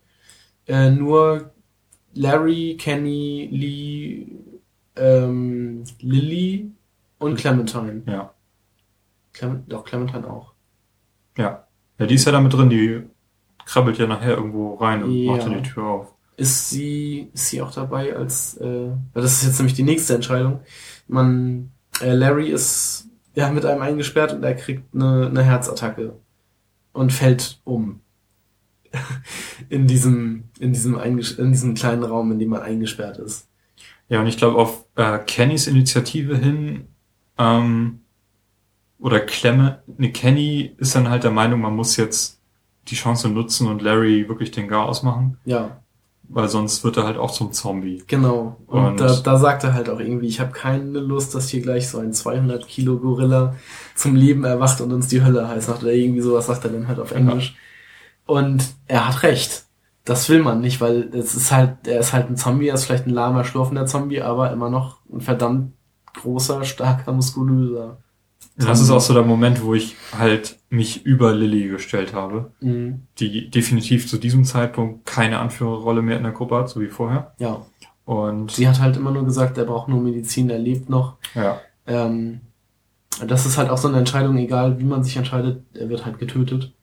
äh, 0.67 0.89
nur 0.89 1.51
Larry, 2.13 2.75
Kenny, 2.79 3.47
Lee, 3.51 4.27
ähm, 4.95 5.83
Lily 5.99 6.71
und 7.19 7.37
Clementine. 7.37 8.03
Ja. 8.05 8.33
Clement, 9.33 9.71
doch, 9.71 9.85
Clementine 9.85 10.29
auch. 10.29 10.53
Ja. 11.37 11.65
Ja, 11.97 12.05
die 12.05 12.15
ist 12.15 12.25
ja 12.25 12.31
damit 12.31 12.53
drin, 12.53 12.69
die 12.69 13.03
krabbelt 13.65 13.97
ja 13.97 14.07
nachher 14.07 14.35
irgendwo 14.35 14.75
rein 14.75 15.03
und 15.03 15.11
ja. 15.11 15.31
macht 15.31 15.43
dann 15.43 15.61
die 15.61 15.69
Tür 15.69 15.83
auf. 15.83 16.13
Ist 16.37 16.69
sie, 16.69 17.29
ist 17.33 17.47
sie 17.47 17.61
auch 17.61 17.71
dabei 17.71 18.15
als, 18.15 18.57
äh, 18.57 18.89
weil 19.13 19.21
das 19.21 19.33
ist 19.33 19.45
jetzt 19.45 19.59
nämlich 19.59 19.75
die 19.75 19.83
nächste 19.83 20.15
Entscheidung. 20.15 20.61
Man, 21.07 21.71
äh, 22.01 22.13
Larry 22.13 22.49
ist 22.49 23.08
ja, 23.35 23.49
mit 23.51 23.65
einem 23.65 23.81
eingesperrt 23.81 24.33
und 24.33 24.43
er 24.43 24.55
kriegt 24.55 24.93
eine, 24.93 25.27
eine 25.27 25.43
Herzattacke 25.43 26.13
und 26.93 27.13
fällt 27.13 27.61
um. 27.63 28.01
in 29.69 29.85
diesem, 29.85 30.45
in 30.59 30.73
diesem, 30.73 30.99
in 30.99 31.51
diesem 31.51 31.75
kleinen 31.75 32.03
Raum, 32.03 32.31
in 32.31 32.39
dem 32.39 32.49
man 32.49 32.61
eingesperrt 32.61 33.19
ist. 33.19 33.47
Ja, 34.07 34.19
und 34.19 34.27
ich 34.27 34.37
glaube, 34.37 34.57
auf 34.57 34.85
äh, 34.95 35.19
Kennys 35.19 35.67
Initiative 35.67 36.35
hin, 36.35 36.87
ähm, 37.37 38.01
oder 38.97 39.19
Klemme, 39.19 39.83
ne, 39.85 40.11
Kenny 40.11 40.75
ist 40.77 40.95
dann 40.95 41.09
halt 41.09 41.23
der 41.23 41.31
Meinung, 41.31 41.61
man 41.61 41.75
muss 41.75 41.97
jetzt 41.97 42.41
die 42.87 42.95
Chance 42.95 43.29
nutzen 43.29 43.67
und 43.67 43.83
Larry 43.83 44.27
wirklich 44.27 44.51
den 44.51 44.67
Gar 44.67 44.87
ausmachen. 44.87 45.37
Ja 45.45 45.79
weil 46.29 46.47
sonst 46.47 46.83
wird 46.83 46.95
er 46.97 47.05
halt 47.05 47.17
auch 47.17 47.31
zum 47.31 47.51
Zombie. 47.51 48.03
Genau. 48.07 48.57
Und, 48.67 48.85
und 48.85 48.99
da, 48.99 49.15
da 49.15 49.37
sagt 49.37 49.63
er 49.63 49.73
halt 49.73 49.89
auch 49.89 49.99
irgendwie, 49.99 50.27
ich 50.27 50.39
habe 50.39 50.51
keine 50.51 50.99
Lust, 50.99 51.33
dass 51.33 51.49
hier 51.49 51.61
gleich 51.61 51.89
so 51.89 51.97
ein 51.97 52.13
200 52.13 52.67
Kilo 52.67 52.97
Gorilla 52.97 53.55
zum 53.95 54.15
Leben 54.15 54.43
erwacht 54.43 54.79
und 54.79 54.93
uns 54.93 55.07
die 55.07 55.23
Hölle 55.23 55.47
heiß 55.47 55.67
macht 55.67 55.81
oder 55.81 55.91
irgendwie 55.91 56.21
sowas 56.21 56.45
sagt 56.45 56.63
er 56.65 56.71
dann 56.71 56.87
halt 56.87 56.99
auf 56.99 57.11
Englisch. 57.11 57.55
Ja. 58.27 58.35
Und 58.35 58.63
er 58.87 59.07
hat 59.07 59.23
recht. 59.23 59.65
Das 60.05 60.29
will 60.29 60.43
man 60.43 60.61
nicht, 60.61 60.81
weil 60.81 61.09
es 61.13 61.35
ist 61.35 61.51
halt, 61.51 61.87
er 61.87 61.99
ist 61.99 62.13
halt 62.13 62.29
ein 62.29 62.37
Zombie, 62.37 62.67
er 62.67 62.75
ist 62.75 62.85
vielleicht 62.85 63.07
ein 63.07 63.13
lahmer, 63.13 63.43
schlurfender 63.43 63.87
Zombie, 63.87 64.21
aber 64.21 64.51
immer 64.51 64.69
noch 64.69 64.99
ein 65.11 65.21
verdammt 65.21 65.73
großer, 66.13 66.63
starker, 66.63 67.11
muskulöser 67.11 67.97
das 68.67 68.81
ist 68.81 68.89
auch 68.89 68.99
so 68.99 69.13
der 69.13 69.23
Moment, 69.23 69.63
wo 69.63 69.73
ich 69.73 69.95
halt 70.17 70.59
mich 70.69 71.05
über 71.05 71.33
Lilly 71.33 71.69
gestellt 71.69 72.13
habe, 72.13 72.51
mhm. 72.59 73.03
die 73.17 73.49
definitiv 73.49 74.07
zu 74.07 74.17
diesem 74.17 74.43
Zeitpunkt 74.43 75.05
keine 75.05 75.39
Anführerrolle 75.39 76.01
mehr 76.01 76.17
in 76.17 76.23
der 76.23 76.33
Gruppe 76.33 76.57
hat, 76.57 76.69
so 76.69 76.81
wie 76.81 76.87
vorher. 76.87 77.33
Ja. 77.39 77.65
Und 78.03 78.51
sie 78.51 78.67
hat 78.67 78.79
halt 78.79 78.97
immer 78.97 79.11
nur 79.11 79.23
gesagt, 79.23 79.57
er 79.57 79.65
braucht 79.65 79.87
nur 79.87 80.01
Medizin, 80.01 80.49
er 80.49 80.59
lebt 80.59 80.89
noch. 80.89 81.17
Ja. 81.35 81.61
Ähm, 81.87 82.41
das 83.25 83.45
ist 83.45 83.57
halt 83.57 83.69
auch 83.69 83.77
so 83.77 83.87
eine 83.87 83.97
Entscheidung, 83.97 84.37
egal 84.37 84.79
wie 84.79 84.85
man 84.85 85.03
sich 85.03 85.15
entscheidet, 85.15 85.63
er 85.73 85.89
wird 85.89 86.05
halt 86.05 86.19
getötet. 86.19 86.73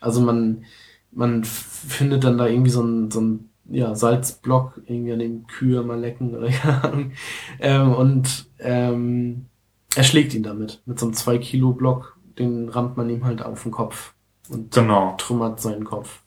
Also 0.00 0.20
man, 0.20 0.64
man 1.10 1.42
findet 1.44 2.24
dann 2.24 2.38
da 2.38 2.46
irgendwie 2.46 2.70
so 2.70 2.82
ein, 2.82 3.10
so 3.10 3.20
ein 3.20 3.50
ja, 3.70 3.94
Salzblock 3.94 4.82
irgendwie 4.86 5.12
an 5.12 5.18
dem 5.18 5.46
Kühe 5.46 5.82
mal 5.82 5.98
lecken 5.98 6.34
oder 6.36 6.48
keine 6.50 6.84
Ahnung. 6.84 7.12
Ähm, 7.58 7.94
und 7.94 8.46
ähm, 8.58 9.46
er 9.94 10.04
schlägt 10.04 10.34
ihn 10.34 10.42
damit. 10.42 10.82
Mit 10.86 10.98
so 10.98 11.06
einem 11.06 11.14
2 11.14 11.38
Kilo 11.38 11.72
Block, 11.72 12.18
den 12.38 12.68
rammt 12.68 12.96
man 12.96 13.08
ihm 13.10 13.24
halt 13.24 13.42
auf 13.42 13.62
den 13.62 13.72
Kopf 13.72 14.14
und 14.48 14.72
genau. 14.74 15.14
trümmert 15.18 15.60
seinen 15.60 15.84
Kopf. 15.84 16.22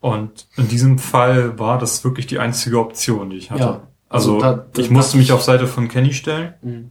Und 0.00 0.46
in 0.56 0.68
diesem 0.68 0.98
Fall 0.98 1.58
war 1.58 1.78
das 1.78 2.04
wirklich 2.04 2.26
die 2.26 2.38
einzige 2.38 2.78
Option, 2.78 3.30
die 3.30 3.36
ich 3.36 3.50
hatte. 3.50 3.62
Ja, 3.62 3.88
also, 4.08 4.36
also 4.36 4.40
da, 4.40 4.66
da, 4.72 4.82
ich 4.82 4.90
musste 4.90 5.16
mich 5.16 5.32
auf 5.32 5.42
Seite 5.42 5.66
von 5.66 5.88
Kenny 5.88 6.12
stellen. 6.12 6.54
Mhm. 6.62 6.90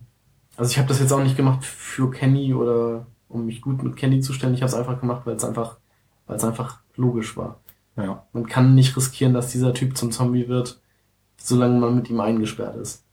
Also 0.57 0.71
ich 0.71 0.77
habe 0.77 0.87
das 0.87 0.99
jetzt 0.99 1.13
auch 1.13 1.23
nicht 1.23 1.37
gemacht 1.37 1.63
für 1.63 2.09
Kenny 2.11 2.53
oder 2.53 3.05
um 3.29 3.45
mich 3.45 3.61
gut 3.61 3.83
mit 3.83 3.95
Kenny 3.95 4.19
zu 4.19 4.33
stellen. 4.33 4.53
Ich 4.53 4.61
habe 4.61 4.69
es 4.69 4.75
einfach 4.75 4.99
gemacht, 4.99 5.21
weil 5.25 5.35
es 5.35 5.45
einfach, 5.45 5.77
weil 6.25 6.37
es 6.37 6.43
einfach 6.43 6.81
logisch 6.95 7.37
war. 7.37 7.59
Ja. 7.95 8.25
Man 8.33 8.47
kann 8.47 8.75
nicht 8.75 8.95
riskieren, 8.97 9.33
dass 9.33 9.51
dieser 9.51 9.73
Typ 9.73 9.97
zum 9.97 10.11
Zombie 10.11 10.47
wird 10.47 10.81
solange 11.37 11.79
man 11.79 11.95
mit 11.95 12.09
ihm 12.09 12.19
eingesperrt 12.19 12.75
ist. 12.77 13.03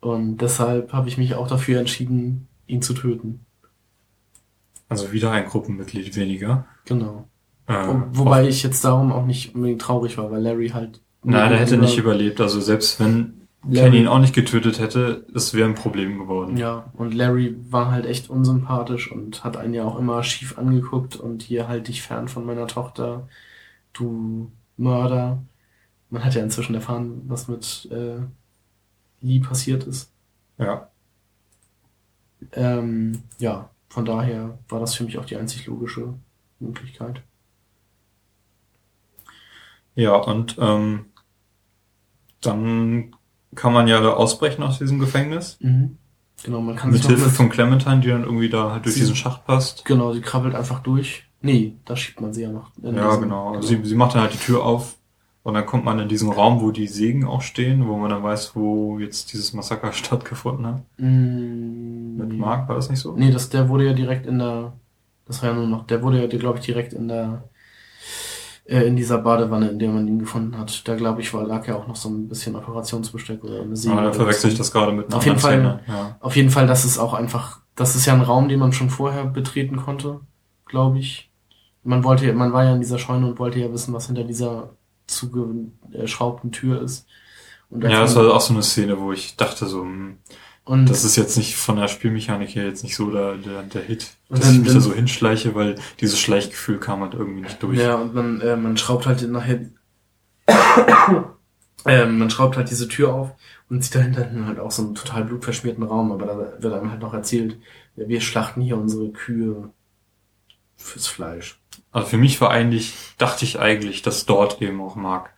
Und 0.00 0.38
deshalb 0.38 0.92
habe 0.92 1.08
ich 1.08 1.18
mich 1.18 1.34
auch 1.34 1.48
dafür 1.48 1.80
entschieden, 1.80 2.46
ihn 2.66 2.82
zu 2.82 2.94
töten. 2.94 3.44
Also 4.88 5.12
wieder 5.12 5.30
ein 5.32 5.44
Gruppenmitglied 5.46 6.16
weniger. 6.16 6.66
Genau. 6.86 7.28
Äh, 7.66 7.74
Wo- 7.86 8.02
Wobei 8.24 8.48
ich 8.48 8.62
jetzt 8.62 8.84
darum 8.84 9.12
auch 9.12 9.26
nicht 9.26 9.54
unbedingt 9.54 9.82
traurig 9.82 10.16
war, 10.16 10.30
weil 10.30 10.42
Larry 10.42 10.68
halt. 10.70 11.00
Nein, 11.24 11.52
er 11.52 11.58
hätte 11.58 11.76
nicht 11.76 11.98
überlebt. 11.98 12.40
Also 12.40 12.60
selbst 12.60 12.98
wenn 13.00 13.42
Larry- 13.68 13.90
Kenny 13.90 13.98
ihn 13.98 14.06
auch 14.08 14.20
nicht 14.20 14.34
getötet 14.34 14.78
hätte, 14.78 15.26
es 15.34 15.52
wäre 15.52 15.68
ein 15.68 15.74
Problem 15.74 16.18
geworden. 16.18 16.56
Ja, 16.56 16.90
und 16.94 17.12
Larry 17.12 17.56
war 17.68 17.90
halt 17.90 18.06
echt 18.06 18.30
unsympathisch 18.30 19.10
und 19.12 19.44
hat 19.44 19.56
einen 19.58 19.74
ja 19.74 19.84
auch 19.84 19.98
immer 19.98 20.22
schief 20.22 20.56
angeguckt 20.56 21.16
und 21.16 21.42
hier 21.42 21.68
halt 21.68 21.88
dich 21.88 22.00
fern 22.02 22.28
von 22.28 22.46
meiner 22.46 22.66
Tochter, 22.68 23.28
du 23.92 24.50
Mörder. 24.76 25.42
Man 26.08 26.24
hat 26.24 26.34
ja 26.34 26.42
inzwischen 26.42 26.74
erfahren, 26.76 27.22
was 27.26 27.48
mit 27.48 27.88
äh, 27.90 28.20
Lee 29.20 29.40
passiert 29.40 29.84
ist. 29.84 30.10
Ja. 30.58 30.88
Ähm, 32.52 33.22
ja, 33.38 33.70
von 33.88 34.04
daher 34.04 34.58
war 34.68 34.80
das 34.80 34.94
für 34.94 35.04
mich 35.04 35.18
auch 35.18 35.24
die 35.24 35.36
einzig 35.36 35.66
logische 35.66 36.14
Möglichkeit. 36.60 37.22
Ja, 39.94 40.14
und 40.14 40.56
ähm, 40.60 41.06
dann 42.40 43.16
kann 43.54 43.72
man 43.72 43.88
ja 43.88 44.00
da 44.00 44.10
ausbrechen 44.10 44.62
aus 44.62 44.78
diesem 44.78 45.00
Gefängnis. 45.00 45.58
Genau, 46.44 46.60
man 46.60 46.76
kann 46.76 46.90
Mit 46.90 47.04
Hilfe 47.04 47.30
von 47.30 47.48
Clementine, 47.48 48.00
die 48.00 48.08
dann 48.08 48.22
irgendwie 48.22 48.48
da 48.48 48.70
halt 48.70 48.84
durch 48.84 48.94
diesen 48.94 49.16
Schacht 49.16 49.44
passt. 49.44 49.84
Genau, 49.84 50.12
sie 50.12 50.20
krabbelt 50.20 50.54
einfach 50.54 50.80
durch. 50.80 51.24
Nee, 51.40 51.76
da 51.84 51.96
schiebt 51.96 52.20
man 52.20 52.32
sie 52.32 52.42
ja 52.42 52.50
noch. 52.50 52.70
Ja, 52.82 53.16
genau. 53.16 53.54
Also 53.54 53.68
sie, 53.68 53.84
sie 53.84 53.94
macht 53.94 54.14
dann 54.14 54.22
halt 54.22 54.34
die 54.34 54.38
Tür 54.38 54.64
auf 54.64 54.97
und 55.42 55.54
dann 55.54 55.66
kommt 55.66 55.84
man 55.84 55.98
in 55.98 56.08
diesen 56.08 56.30
Raum, 56.30 56.60
wo 56.60 56.70
die 56.70 56.88
Sägen 56.88 57.24
auch 57.24 57.42
stehen, 57.42 57.88
wo 57.88 57.96
man 57.96 58.10
dann 58.10 58.22
weiß, 58.22 58.54
wo 58.54 58.98
jetzt 58.98 59.32
dieses 59.32 59.52
Massaker 59.52 59.92
stattgefunden 59.94 60.66
hat. 60.66 60.82
Mm, 60.98 62.16
Mit 62.16 62.38
Mark 62.38 62.68
war 62.68 62.76
das 62.76 62.90
nicht 62.90 63.00
so? 63.00 63.14
Nee, 63.16 63.30
das, 63.30 63.48
der 63.48 63.68
wurde 63.68 63.86
ja 63.86 63.92
direkt 63.92 64.26
in 64.26 64.38
der, 64.38 64.72
das 65.26 65.42
war 65.42 65.50
ja 65.50 65.54
nur 65.54 65.66
noch, 65.66 65.86
der 65.86 66.02
wurde 66.02 66.20
ja, 66.20 66.26
glaube 66.26 66.58
ich, 66.58 66.64
direkt 66.66 66.92
in 66.92 67.08
der, 67.08 67.44
äh, 68.66 68.82
in 68.82 68.96
dieser 68.96 69.18
Badewanne, 69.18 69.70
in 69.70 69.78
der 69.78 69.90
man 69.90 70.06
ihn 70.06 70.18
gefunden 70.18 70.58
hat. 70.58 70.86
Da, 70.86 70.96
glaube 70.96 71.22
ich, 71.22 71.32
war, 71.32 71.46
lag 71.46 71.66
ja 71.66 71.76
auch 71.76 71.86
noch 71.86 71.96
so 71.96 72.10
ein 72.10 72.28
bisschen 72.28 72.54
Operationsbesteck 72.54 73.42
oder 73.42 73.62
eine 73.62 73.76
Säge. 73.76 73.94
Ah, 73.94 74.02
da 74.02 74.08
oder 74.08 74.14
verwechsel 74.14 74.50
ich 74.50 74.58
das 74.58 74.70
gerade 74.70 74.92
mit 74.92 75.06
einer 75.06 75.16
Auf 75.16 75.24
jeden 75.24 75.38
Fall-. 75.38 75.80
Ja. 75.88 76.16
Auf 76.20 76.36
jeden 76.36 76.50
Fall, 76.50 76.66
das 76.66 76.84
ist 76.84 76.98
auch 76.98 77.14
einfach, 77.14 77.60
das 77.74 77.96
ist 77.96 78.04
ja 78.04 78.12
ein 78.12 78.20
Raum, 78.20 78.48
den 78.48 78.58
man 78.60 78.72
schon 78.72 78.90
vorher 78.90 79.24
betreten 79.24 79.76
konnte, 79.76 80.20
glaube 80.66 80.98
ich. 80.98 81.30
Man 81.84 82.04
wollte, 82.04 82.30
man 82.34 82.52
war 82.52 82.64
ja 82.64 82.74
in 82.74 82.80
dieser 82.80 82.98
Scheune 82.98 83.26
und 83.26 83.38
wollte 83.38 83.60
ja 83.60 83.72
wissen, 83.72 83.94
was 83.94 84.08
hinter 84.08 84.24
dieser 84.24 84.70
zugeschraubten 85.08 86.52
Tür 86.52 86.80
ist. 86.82 87.06
Ja, 87.70 88.00
das 88.00 88.14
war 88.16 88.32
auch 88.32 88.40
so 88.40 88.54
eine 88.54 88.62
Szene, 88.62 88.98
wo 89.00 89.12
ich 89.12 89.36
dachte 89.36 89.66
so, 89.66 89.82
hm, 89.82 90.18
und 90.64 90.88
das 90.90 91.04
ist 91.04 91.16
jetzt 91.16 91.36
nicht 91.36 91.56
von 91.56 91.76
der 91.76 91.88
Spielmechanik 91.88 92.54
her 92.54 92.66
jetzt 92.66 92.82
nicht 92.82 92.94
so 92.94 93.10
der, 93.10 93.36
der, 93.36 93.62
der 93.62 93.82
Hit, 93.82 94.08
dass 94.28 94.40
dann- 94.40 94.52
ich 94.52 94.58
mich 94.60 94.68
da 94.68 94.72
dann- 94.74 94.82
so 94.82 94.92
hinschleiche, 94.94 95.54
weil 95.54 95.76
dieses 96.00 96.18
Schleichgefühl 96.18 96.78
kam 96.78 97.00
halt 97.00 97.14
irgendwie 97.14 97.40
nicht 97.42 97.62
durch. 97.62 97.78
Ja, 97.78 97.96
und 97.96 98.14
man, 98.14 98.40
äh, 98.42 98.56
man 98.56 98.76
schraubt 98.76 99.06
halt 99.06 99.22
nachher, 99.30 99.60
ähm, 101.86 102.18
man 102.18 102.30
schraubt 102.30 102.56
halt 102.56 102.70
diese 102.70 102.88
Tür 102.88 103.14
auf 103.14 103.30
und 103.70 103.82
sieht 103.84 103.94
dahinter 103.94 104.28
halt 104.46 104.58
auch 104.60 104.70
so 104.70 104.82
einen 104.82 104.94
total 104.94 105.24
blutverschmierten 105.24 105.84
Raum, 105.84 106.12
aber 106.12 106.26
da 106.26 106.62
wird 106.62 106.72
einem 106.74 106.90
halt 106.90 107.00
noch 107.00 107.14
erzählt, 107.14 107.56
wir 107.96 108.20
schlachten 108.20 108.60
hier 108.60 108.76
unsere 108.78 109.10
Kühe 109.10 109.70
fürs 110.76 111.06
Fleisch. 111.06 111.60
Also 111.98 112.10
für 112.10 112.18
mich 112.18 112.40
war 112.40 112.50
eigentlich, 112.50 112.94
dachte 113.18 113.44
ich 113.44 113.58
eigentlich, 113.58 114.02
dass 114.02 114.26
dort 114.26 114.60
eben 114.62 114.80
auch 114.80 114.96
Mark 114.96 115.30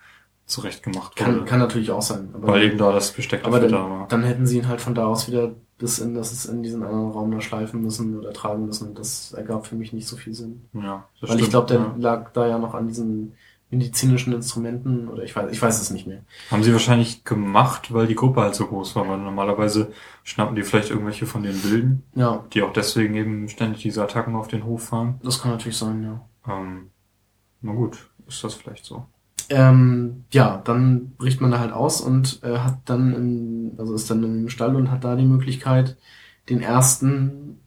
zurechtgemacht 0.47 1.16
Kann, 1.16 1.37
wurde. 1.37 1.45
kann 1.45 1.61
natürlich 1.61 1.91
auch 1.91 2.03
sein. 2.03 2.31
Aber, 2.35 2.49
weil 2.49 2.62
eben 2.65 2.78
da 2.78 2.93
das 2.93 3.12
Besteck 3.12 3.45
aber 3.45 3.61
dann, 3.61 3.70
da 3.73 3.78
war. 3.91 4.09
dann 4.09 4.24
hätten 4.24 4.47
sie 4.47 4.59
ihn 4.59 4.69
halt 4.69 4.81
von 4.81 4.95
da 4.95 5.07
aus 5.07 5.28
wieder 5.28 5.53
bis 5.78 5.99
in, 5.99 6.15
das 6.15 6.32
ist 6.32 6.45
in 6.47 6.62
diesen 6.62 6.82
anderen 6.82 7.11
Raum 7.12 7.31
da 7.31 7.41
schleifen 7.41 7.81
müssen 7.82 8.19
oder 8.19 8.32
tragen 8.32 8.66
müssen. 8.66 8.95
Das 8.95 9.32
ergab 9.32 9.66
für 9.66 9.77
mich 9.77 9.93
nicht 9.93 10.07
so 10.09 10.16
viel 10.16 10.35
Sinn. 10.35 10.69
Ja, 10.74 11.05
das 11.20 11.31
Weil 11.31 11.37
ich 11.39 11.47
stimmt, 11.47 11.51
glaube, 11.53 11.66
der 11.69 11.78
ja. 11.78 11.95
lag 11.99 12.32
da 12.32 12.47
ja 12.47 12.59
noch 12.59 12.74
an 12.74 12.89
diesen 12.89 13.35
medizinischen 13.70 14.32
Instrumenten 14.32 15.09
oder 15.09 15.23
ich 15.23 15.35
weiß, 15.37 15.53
ich 15.53 15.62
weiß 15.62 15.81
es 15.81 15.91
nicht 15.93 16.05
mehr. 16.07 16.23
Haben 16.51 16.65
sie 16.65 16.73
wahrscheinlich 16.73 17.24
gemacht, 17.24 17.95
weil 17.95 18.09
die 18.09 18.16
Gruppe 18.16 18.41
halt 18.41 18.57
so 18.57 18.66
groß 18.66 18.97
war, 18.97 19.09
weil 19.09 19.19
normalerweise 19.19 19.93
schnappen 20.24 20.57
die 20.57 20.65
vielleicht 20.65 20.91
irgendwelche 20.91 21.24
von 21.24 21.45
den 21.45 21.62
Wilden, 21.62 22.03
Ja, 22.16 22.45
die 22.53 22.62
auch 22.62 22.73
deswegen 22.73 23.15
eben 23.15 23.49
ständig 23.49 23.82
diese 23.82 24.03
Attacken 24.03 24.35
auf 24.35 24.49
den 24.49 24.65
Hof 24.65 24.89
fahren. 24.89 25.20
das 25.23 25.41
kann 25.41 25.53
natürlich 25.53 25.78
sein, 25.78 26.03
ja. 26.03 26.20
Ähm, 26.46 26.90
na 27.60 27.72
gut, 27.72 28.10
ist 28.26 28.42
das 28.44 28.54
vielleicht 28.54 28.84
so. 28.84 29.06
Ähm, 29.48 30.24
ja, 30.32 30.62
dann 30.64 31.10
bricht 31.16 31.40
man 31.40 31.50
da 31.50 31.58
halt 31.58 31.72
aus 31.72 32.00
und 32.00 32.40
äh, 32.44 32.58
hat 32.58 32.78
dann, 32.84 33.14
in, 33.14 33.72
also 33.78 33.94
ist 33.94 34.10
dann 34.10 34.22
im 34.22 34.48
Stall 34.48 34.76
und 34.76 34.90
hat 34.90 35.02
da 35.02 35.16
die 35.16 35.26
Möglichkeit, 35.26 35.96
den 36.48 36.60
ersten 36.60 37.58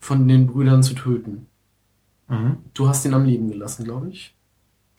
von 0.00 0.26
den 0.26 0.46
Brüdern 0.46 0.82
zu 0.82 0.94
töten. 0.94 1.46
Mhm. 2.28 2.58
Du 2.74 2.88
hast 2.88 3.04
ihn 3.04 3.14
am 3.14 3.24
Leben 3.24 3.50
gelassen, 3.50 3.84
glaube 3.84 4.08
ich. 4.10 4.34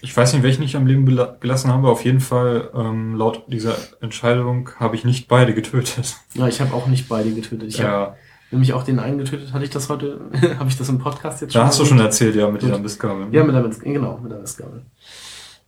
Ich 0.02 0.16
weiß 0.16 0.34
nicht, 0.34 0.44
welchen 0.44 0.64
ich 0.64 0.78
am 0.78 0.88
Leben 0.88 1.06
gelassen 1.06 1.72
habe. 1.72 1.90
Auf 1.90 2.06
jeden 2.06 2.22
Fall, 2.22 2.70
ähm, 2.74 3.16
laut 3.16 3.44
dieser 3.48 3.76
Entscheidung 4.02 4.70
habe 4.78 4.96
ich 4.96 5.04
nicht 5.04 5.28
beide 5.28 5.54
getötet. 5.54 6.16
Ja, 6.34 6.48
ich 6.48 6.62
habe 6.62 6.74
auch 6.74 6.88
nicht 6.88 7.10
beide 7.10 7.34
getötet. 7.34 7.68
Ich 7.68 7.82
habe 7.82 7.92
ja, 7.92 8.16
nämlich 8.52 8.74
auch 8.74 8.84
den 8.84 9.00
einen 9.00 9.18
getötet. 9.18 9.54
Hatte 9.54 9.64
ich 9.64 9.70
das 9.70 9.90
heute? 9.90 10.20
habe 10.60 10.70
ich 10.70 10.78
das 10.78 10.90
im 10.90 11.00
Podcast 11.00 11.42
jetzt 11.42 11.56
da 11.56 11.66
hast 11.66 11.80
du 11.80 11.86
schon 11.86 12.00
erzählt, 12.00 12.36
ja, 12.36 12.50
mit 12.50 12.62
dieser 12.62 12.80
Mistgabel. 12.80 13.28
Ja, 13.32 13.44
mit 13.44 13.56
der 13.56 13.64
Mist, 13.64 13.82
genau, 13.82 14.18
mit 14.18 14.32
der 14.32 14.40
Mistgabel. 14.40 14.86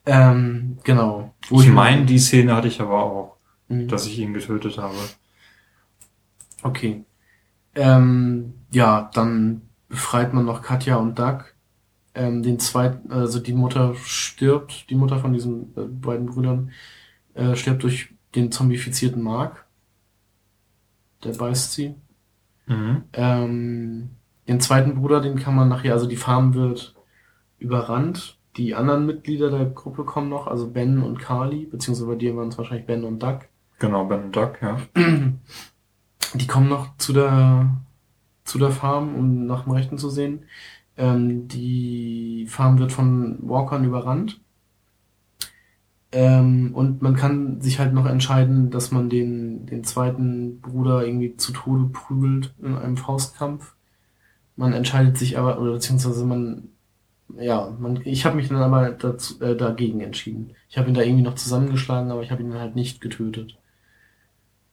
Ähm, 0.06 0.78
genau. 0.84 1.34
ich 1.50 1.70
meine, 1.70 2.06
die 2.06 2.18
Szene 2.20 2.56
hatte 2.56 2.68
ich 2.68 2.82
aber 2.82 3.04
auch, 3.04 3.38
Mhm. 3.72 3.88
dass 3.88 4.06
ich 4.06 4.20
ihn 4.20 4.34
getötet 4.34 4.78
habe. 4.78 4.96
Okay. 6.64 7.06
Ähm, 7.74 8.54
ja, 8.72 9.10
dann 9.14 9.62
befreit 9.88 10.34
man 10.34 10.46
noch 10.46 10.62
Katja 10.62 10.98
und 10.98 11.18
Doug. 11.18 11.46
Ähm, 12.14 12.44
den 12.44 12.60
zweiten, 12.60 13.12
also 13.12 13.40
die 13.40 13.54
Mutter 13.54 13.96
stirbt, 13.96 14.90
die 14.90 14.96
Mutter 14.96 15.20
von 15.20 15.32
diesen 15.32 15.74
äh, 15.78 15.82
beiden 15.88 16.26
Brüdern, 16.26 16.72
äh, 17.34 17.56
stirbt 17.56 17.84
durch 17.84 18.14
den 18.36 18.52
zombifizierten 18.52 19.22
Mark. 19.22 19.66
Der 21.24 21.34
beißt 21.34 21.72
sie. 21.72 21.96
Mhm. 22.72 23.04
Ähm, 23.14 24.10
den 24.48 24.60
zweiten 24.60 24.96
Bruder, 24.96 25.22
den 25.22 25.38
kann 25.38 25.56
man 25.56 25.70
nachher, 25.70 25.94
also 25.94 26.08
die 26.08 26.16
Farm 26.16 26.54
wird 26.54 26.96
überrannt. 27.60 28.38
Die 28.58 28.76
anderen 28.76 29.06
Mitglieder 29.06 29.50
der 29.50 29.66
Gruppe 29.66 30.04
kommen 30.04 30.30
noch, 30.30 30.48
also 30.48 30.70
Ben 30.70 31.02
und 31.02 31.20
Carly, 31.20 31.66
beziehungsweise 31.66 32.08
bei 32.08 32.16
dir 32.16 32.36
waren 32.36 32.50
es 32.50 32.58
wahrscheinlich 32.58 32.86
Ben 32.86 33.04
und 33.04 33.22
Doug. 33.22 33.40
Genau, 33.80 34.06
Ben 34.06 34.26
und 34.26 34.36
Duck, 34.36 34.60
ja. 34.62 34.78
Die 36.34 36.48
kommen 36.48 36.70
noch 36.70 36.96
zu 36.98 37.14
der, 37.14 37.70
zu 38.46 38.58
der 38.58 38.72
Farm, 38.72 39.16
um 39.16 39.46
nach 39.46 39.64
dem 39.64 39.74
Rechten 39.74 39.98
zu 39.98 40.10
sehen. 40.10 40.46
Ähm, 40.98 41.48
die 41.48 42.46
Farm 42.50 42.80
wird 42.80 42.92
von 42.92 43.38
Walkern 43.42 43.84
überrannt. 43.84 44.40
Ähm, 46.12 46.72
und 46.74 47.02
man 47.02 47.16
kann 47.16 47.62
sich 47.62 47.80
halt 47.80 47.94
noch 47.94 48.06
entscheiden, 48.06 48.70
dass 48.70 48.92
man 48.92 49.10
den, 49.10 49.66
den 49.66 49.84
zweiten 49.84 50.60
Bruder 50.60 51.06
irgendwie 51.06 51.38
zu 51.38 51.54
Tode 51.54 51.86
prügelt 51.86 52.54
in 52.62 52.76
einem 52.76 52.98
Faustkampf. 52.98 53.76
Man 54.58 54.74
entscheidet 54.74 55.18
sich 55.18 55.38
aber, 55.38 55.60
oder 55.60 55.74
beziehungsweise 55.74 56.26
man, 56.26 56.70
ja, 57.40 57.76
man, 57.80 58.02
ich 58.04 58.26
habe 58.26 58.36
mich 58.36 58.50
dann 58.50 58.58
aber 58.58 58.92
dazu, 58.92 59.42
äh, 59.42 59.56
dagegen 59.56 60.02
entschieden. 60.02 60.54
Ich 60.70 60.78
habe 60.78 60.90
ihn 60.90 60.94
da 60.94 61.02
irgendwie 61.02 61.24
noch 61.24 61.36
zusammengeschlagen, 61.36 62.12
aber 62.12 62.24
ich 62.24 62.32
habe 62.32 62.44
ihn 62.44 62.54
halt 62.54 62.76
nicht 62.76 63.02
getötet 63.02 63.58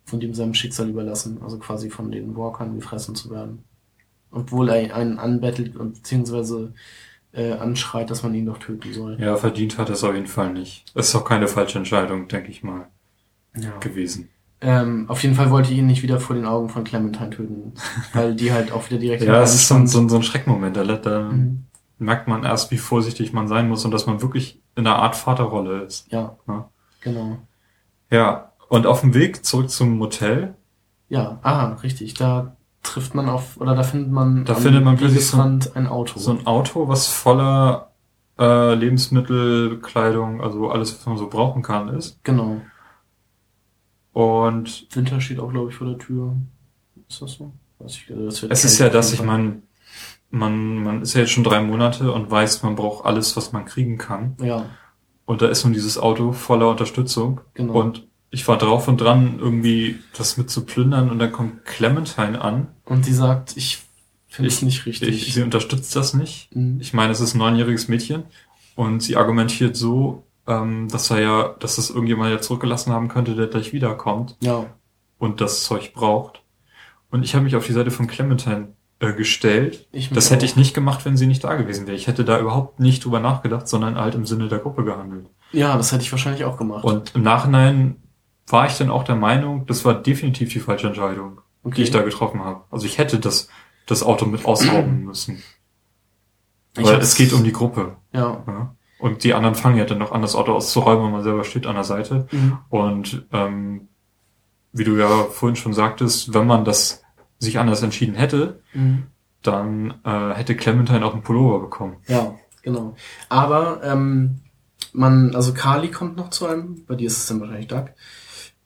von 0.04 0.20
dem 0.20 0.34
seinem 0.34 0.54
Schicksal 0.54 0.88
überlassen, 0.88 1.42
also 1.42 1.58
quasi 1.58 1.90
von 1.90 2.10
den 2.10 2.34
Walkern 2.36 2.74
gefressen 2.74 3.14
zu 3.14 3.30
werden. 3.30 3.64
Obwohl 4.30 4.70
er 4.70 4.94
einen 4.94 5.18
anbettelt 5.18 5.76
und 5.76 5.94
beziehungsweise 5.94 6.72
äh, 7.32 7.52
anschreit, 7.52 8.10
dass 8.10 8.22
man 8.22 8.34
ihn 8.34 8.46
doch 8.46 8.58
töten 8.58 8.92
soll. 8.92 9.16
Ja, 9.20 9.36
verdient 9.36 9.78
hat 9.78 9.90
es 9.90 10.02
auf 10.04 10.14
jeden 10.14 10.26
Fall 10.26 10.52
nicht. 10.52 10.84
Ist 10.94 11.14
auch 11.14 11.24
keine 11.24 11.46
falsche 11.48 11.78
Entscheidung, 11.78 12.28
denke 12.28 12.50
ich 12.50 12.62
mal, 12.62 12.88
Ja. 13.56 13.76
gewesen. 13.78 14.28
Ähm, 14.60 15.04
auf 15.08 15.22
jeden 15.22 15.34
Fall 15.36 15.50
wollte 15.50 15.70
ich 15.72 15.78
ihn 15.78 15.86
nicht 15.86 16.02
wieder 16.02 16.18
vor 16.18 16.34
den 16.34 16.44
Augen 16.46 16.68
von 16.68 16.82
Clementine 16.84 17.30
töten, 17.30 17.74
weil 18.12 18.34
die 18.34 18.52
halt 18.52 18.72
auch 18.72 18.88
wieder 18.90 18.98
direkt 18.98 19.22
Ja, 19.22 19.40
es 19.42 19.54
ist 19.54 19.68
so 19.68 19.74
ein, 19.76 19.86
so 19.86 20.00
ein, 20.00 20.08
so 20.08 20.16
ein 20.16 20.22
Schreckmoment. 20.24 20.76
Da, 20.76 20.84
da 20.84 21.20
Mhm. 21.30 21.64
merkt 21.98 22.26
man 22.28 22.42
erst, 22.44 22.70
wie 22.72 22.78
vorsichtig 22.78 23.32
man 23.32 23.46
sein 23.46 23.68
muss 23.68 23.84
und 23.84 23.90
dass 23.92 24.06
man 24.06 24.20
wirklich 24.22 24.60
in 24.74 24.86
einer 24.86 24.96
Art 24.96 25.14
Vaterrolle 25.16 25.82
ist. 25.82 26.10
Ja, 26.10 26.36
Ja. 26.48 26.70
genau. 27.00 27.38
Ja, 28.10 28.52
und 28.68 28.86
auf 28.86 29.00
dem 29.02 29.14
Weg 29.14 29.44
zurück 29.44 29.70
zum 29.70 29.96
Motel, 29.96 30.54
Ja, 31.10 31.38
aha, 31.42 31.74
richtig. 31.82 32.14
Da 32.14 32.56
trifft 32.82 33.14
man 33.14 33.28
auf, 33.28 33.56
oder 33.60 33.74
da 33.74 33.82
findet 33.82 34.10
man 34.10 34.44
Da 34.44 34.54
findet 34.54 34.84
man 34.84 34.96
plötzlich 34.96 35.26
so- 35.26 35.36
Wegesrand 35.38 35.76
ein 35.76 35.86
Auto. 35.86 36.18
so 36.18 36.30
ein 36.32 36.46
Auto, 36.46 36.88
was 36.88 37.06
voller 37.08 37.92
äh, 38.38 38.74
Lebensmittel, 38.74 39.78
Kleidung, 39.80 40.40
also 40.40 40.70
alles, 40.70 40.94
was 40.94 41.04
man 41.06 41.18
so 41.18 41.28
brauchen 41.28 41.62
kann, 41.62 41.88
ist. 41.88 42.22
genau. 42.24 42.60
Und 44.12 44.86
Winter 44.96 45.20
steht 45.20 45.38
auch, 45.38 45.50
glaube 45.52 45.70
ich, 45.70 45.76
vor 45.76 45.86
der 45.86 45.98
Tür. 45.98 46.34
Ist 47.08 47.22
das 47.22 47.32
so? 47.34 47.52
Weiß 47.78 47.92
ich, 47.96 48.10
also 48.10 48.24
das 48.26 48.42
es 48.42 48.64
ist 48.72 48.78
ja 48.78 48.86
auf 48.86 48.92
das, 48.92 49.12
jeden 49.12 49.22
ich 49.22 49.26
meine, 49.26 49.62
man, 50.30 50.82
man 50.82 51.02
ist 51.02 51.14
ja 51.14 51.20
jetzt 51.20 51.30
schon 51.30 51.44
drei 51.44 51.60
Monate 51.62 52.10
und 52.12 52.28
weiß, 52.30 52.62
man 52.64 52.74
braucht 52.74 53.06
alles, 53.06 53.36
was 53.36 53.52
man 53.52 53.64
kriegen 53.64 53.96
kann. 53.98 54.36
Ja, 54.42 54.66
und 55.24 55.42
da 55.42 55.46
ist 55.48 55.62
nun 55.64 55.72
dieses 55.74 55.98
Auto 55.98 56.32
voller 56.32 56.68
Unterstützung 56.70 57.42
Genau. 57.54 57.74
und 57.78 58.07
ich 58.30 58.46
war 58.48 58.58
drauf 58.58 58.88
und 58.88 59.00
dran, 59.00 59.38
irgendwie 59.38 59.98
das 60.16 60.36
mit 60.36 60.50
zu 60.50 60.64
plündern 60.66 61.10
und 61.10 61.18
dann 61.18 61.32
kommt 61.32 61.64
Clementine 61.64 62.40
an. 62.40 62.68
Und 62.84 63.06
die 63.06 63.12
sagt, 63.12 63.56
ich 63.56 63.82
finde 64.28 64.48
es 64.48 64.56
Ich- 64.58 64.62
nicht 64.62 64.86
richtig. 64.86 65.26
Ich, 65.28 65.34
sie 65.34 65.42
unterstützt 65.42 65.94
das 65.96 66.14
nicht. 66.14 66.54
Mhm. 66.54 66.78
Ich 66.80 66.92
meine, 66.92 67.12
es 67.12 67.20
ist 67.20 67.34
ein 67.34 67.38
neunjähriges 67.38 67.88
Mädchen 67.88 68.24
und 68.76 69.02
sie 69.02 69.16
argumentiert 69.16 69.76
so, 69.76 70.24
ähm, 70.46 70.88
dass 70.88 71.10
er 71.10 71.20
ja, 71.20 71.48
dass 71.60 71.76
das 71.76 71.90
irgendjemand 71.90 72.30
ja 72.30 72.40
zurückgelassen 72.40 72.92
haben 72.92 73.08
könnte, 73.08 73.34
der 73.34 73.46
gleich 73.48 73.72
wiederkommt 73.72 74.36
ja. 74.40 74.66
und 75.18 75.40
das 75.40 75.62
Zeug 75.64 75.92
braucht. 75.94 76.42
Und 77.10 77.22
ich 77.22 77.34
habe 77.34 77.44
mich 77.44 77.56
auf 77.56 77.66
die 77.66 77.72
Seite 77.72 77.90
von 77.90 78.06
Clementine 78.06 78.68
äh, 79.00 79.12
gestellt. 79.14 79.86
Ich 79.92 80.10
Das 80.10 80.30
hätte 80.30 80.44
auch. 80.44 80.48
ich 80.50 80.56
nicht 80.56 80.74
gemacht, 80.74 81.04
wenn 81.06 81.16
sie 81.16 81.26
nicht 81.26 81.44
da 81.44 81.54
gewesen 81.54 81.86
wäre. 81.86 81.96
Ich 81.96 82.06
hätte 82.06 82.24
da 82.24 82.38
überhaupt 82.38 82.80
nicht 82.80 83.04
drüber 83.04 83.20
nachgedacht, 83.20 83.68
sondern 83.68 83.96
halt 83.96 84.14
im 84.14 84.26
Sinne 84.26 84.48
der 84.48 84.58
Gruppe 84.58 84.84
gehandelt. 84.84 85.26
Ja, 85.52 85.76
das 85.78 85.92
hätte 85.92 86.02
ich 86.02 86.12
wahrscheinlich 86.12 86.44
auch 86.44 86.58
gemacht. 86.58 86.84
Und 86.84 87.14
im 87.14 87.22
Nachhinein 87.22 87.96
war 88.48 88.66
ich 88.66 88.76
dann 88.78 88.90
auch 88.90 89.04
der 89.04 89.16
Meinung, 89.16 89.66
das 89.66 89.84
war 89.84 89.94
definitiv 89.94 90.52
die 90.52 90.60
falsche 90.60 90.86
Entscheidung, 90.88 91.40
okay. 91.62 91.76
die 91.76 91.82
ich 91.82 91.90
da 91.90 92.02
getroffen 92.02 92.44
habe. 92.44 92.62
Also 92.70 92.86
ich 92.86 92.98
hätte 92.98 93.18
das, 93.18 93.48
das 93.86 94.02
Auto 94.02 94.26
mit 94.26 94.44
ausrauben 94.44 95.04
müssen. 95.04 95.42
Ich 96.76 96.84
Weil 96.84 96.98
es 97.00 97.14
geht 97.14 97.32
um 97.32 97.44
die 97.44 97.52
Gruppe. 97.52 97.96
Ja. 98.12 98.42
Ja? 98.46 98.74
Und 98.98 99.24
die 99.24 99.34
anderen 99.34 99.54
fangen 99.54 99.76
ja 99.78 99.84
dann 99.84 99.98
noch 99.98 100.12
an, 100.12 100.22
das 100.22 100.34
Auto 100.34 100.52
auszuräumen 100.52 101.04
und 101.06 101.12
man 101.12 101.22
selber 101.22 101.44
steht 101.44 101.66
an 101.66 101.74
der 101.74 101.84
Seite. 101.84 102.26
Mhm. 102.32 102.58
Und 102.68 103.26
ähm, 103.32 103.88
wie 104.72 104.84
du 104.84 104.96
ja 104.96 105.24
vorhin 105.24 105.56
schon 105.56 105.72
sagtest, 105.72 106.34
wenn 106.34 106.46
man 106.46 106.64
das 106.64 107.02
sich 107.38 107.58
anders 107.58 107.82
entschieden 107.82 108.14
hätte, 108.14 108.60
Mhm. 108.74 109.04
dann 109.42 109.94
äh, 110.04 110.34
hätte 110.34 110.56
Clementine 110.56 111.04
auch 111.06 111.12
einen 111.12 111.22
Pullover 111.22 111.60
bekommen. 111.60 111.96
Ja, 112.08 112.34
genau. 112.62 112.96
Aber 113.28 113.80
ähm, 113.84 114.40
man, 114.92 115.34
also 115.34 115.54
Kali 115.54 115.90
kommt 115.90 116.16
noch 116.16 116.30
zu 116.30 116.46
einem, 116.46 116.84
bei 116.86 116.96
dir 116.96 117.06
ist 117.06 117.18
es 117.18 117.26
dann 117.26 117.40
wahrscheinlich 117.40 117.68
Doug, 117.68 117.90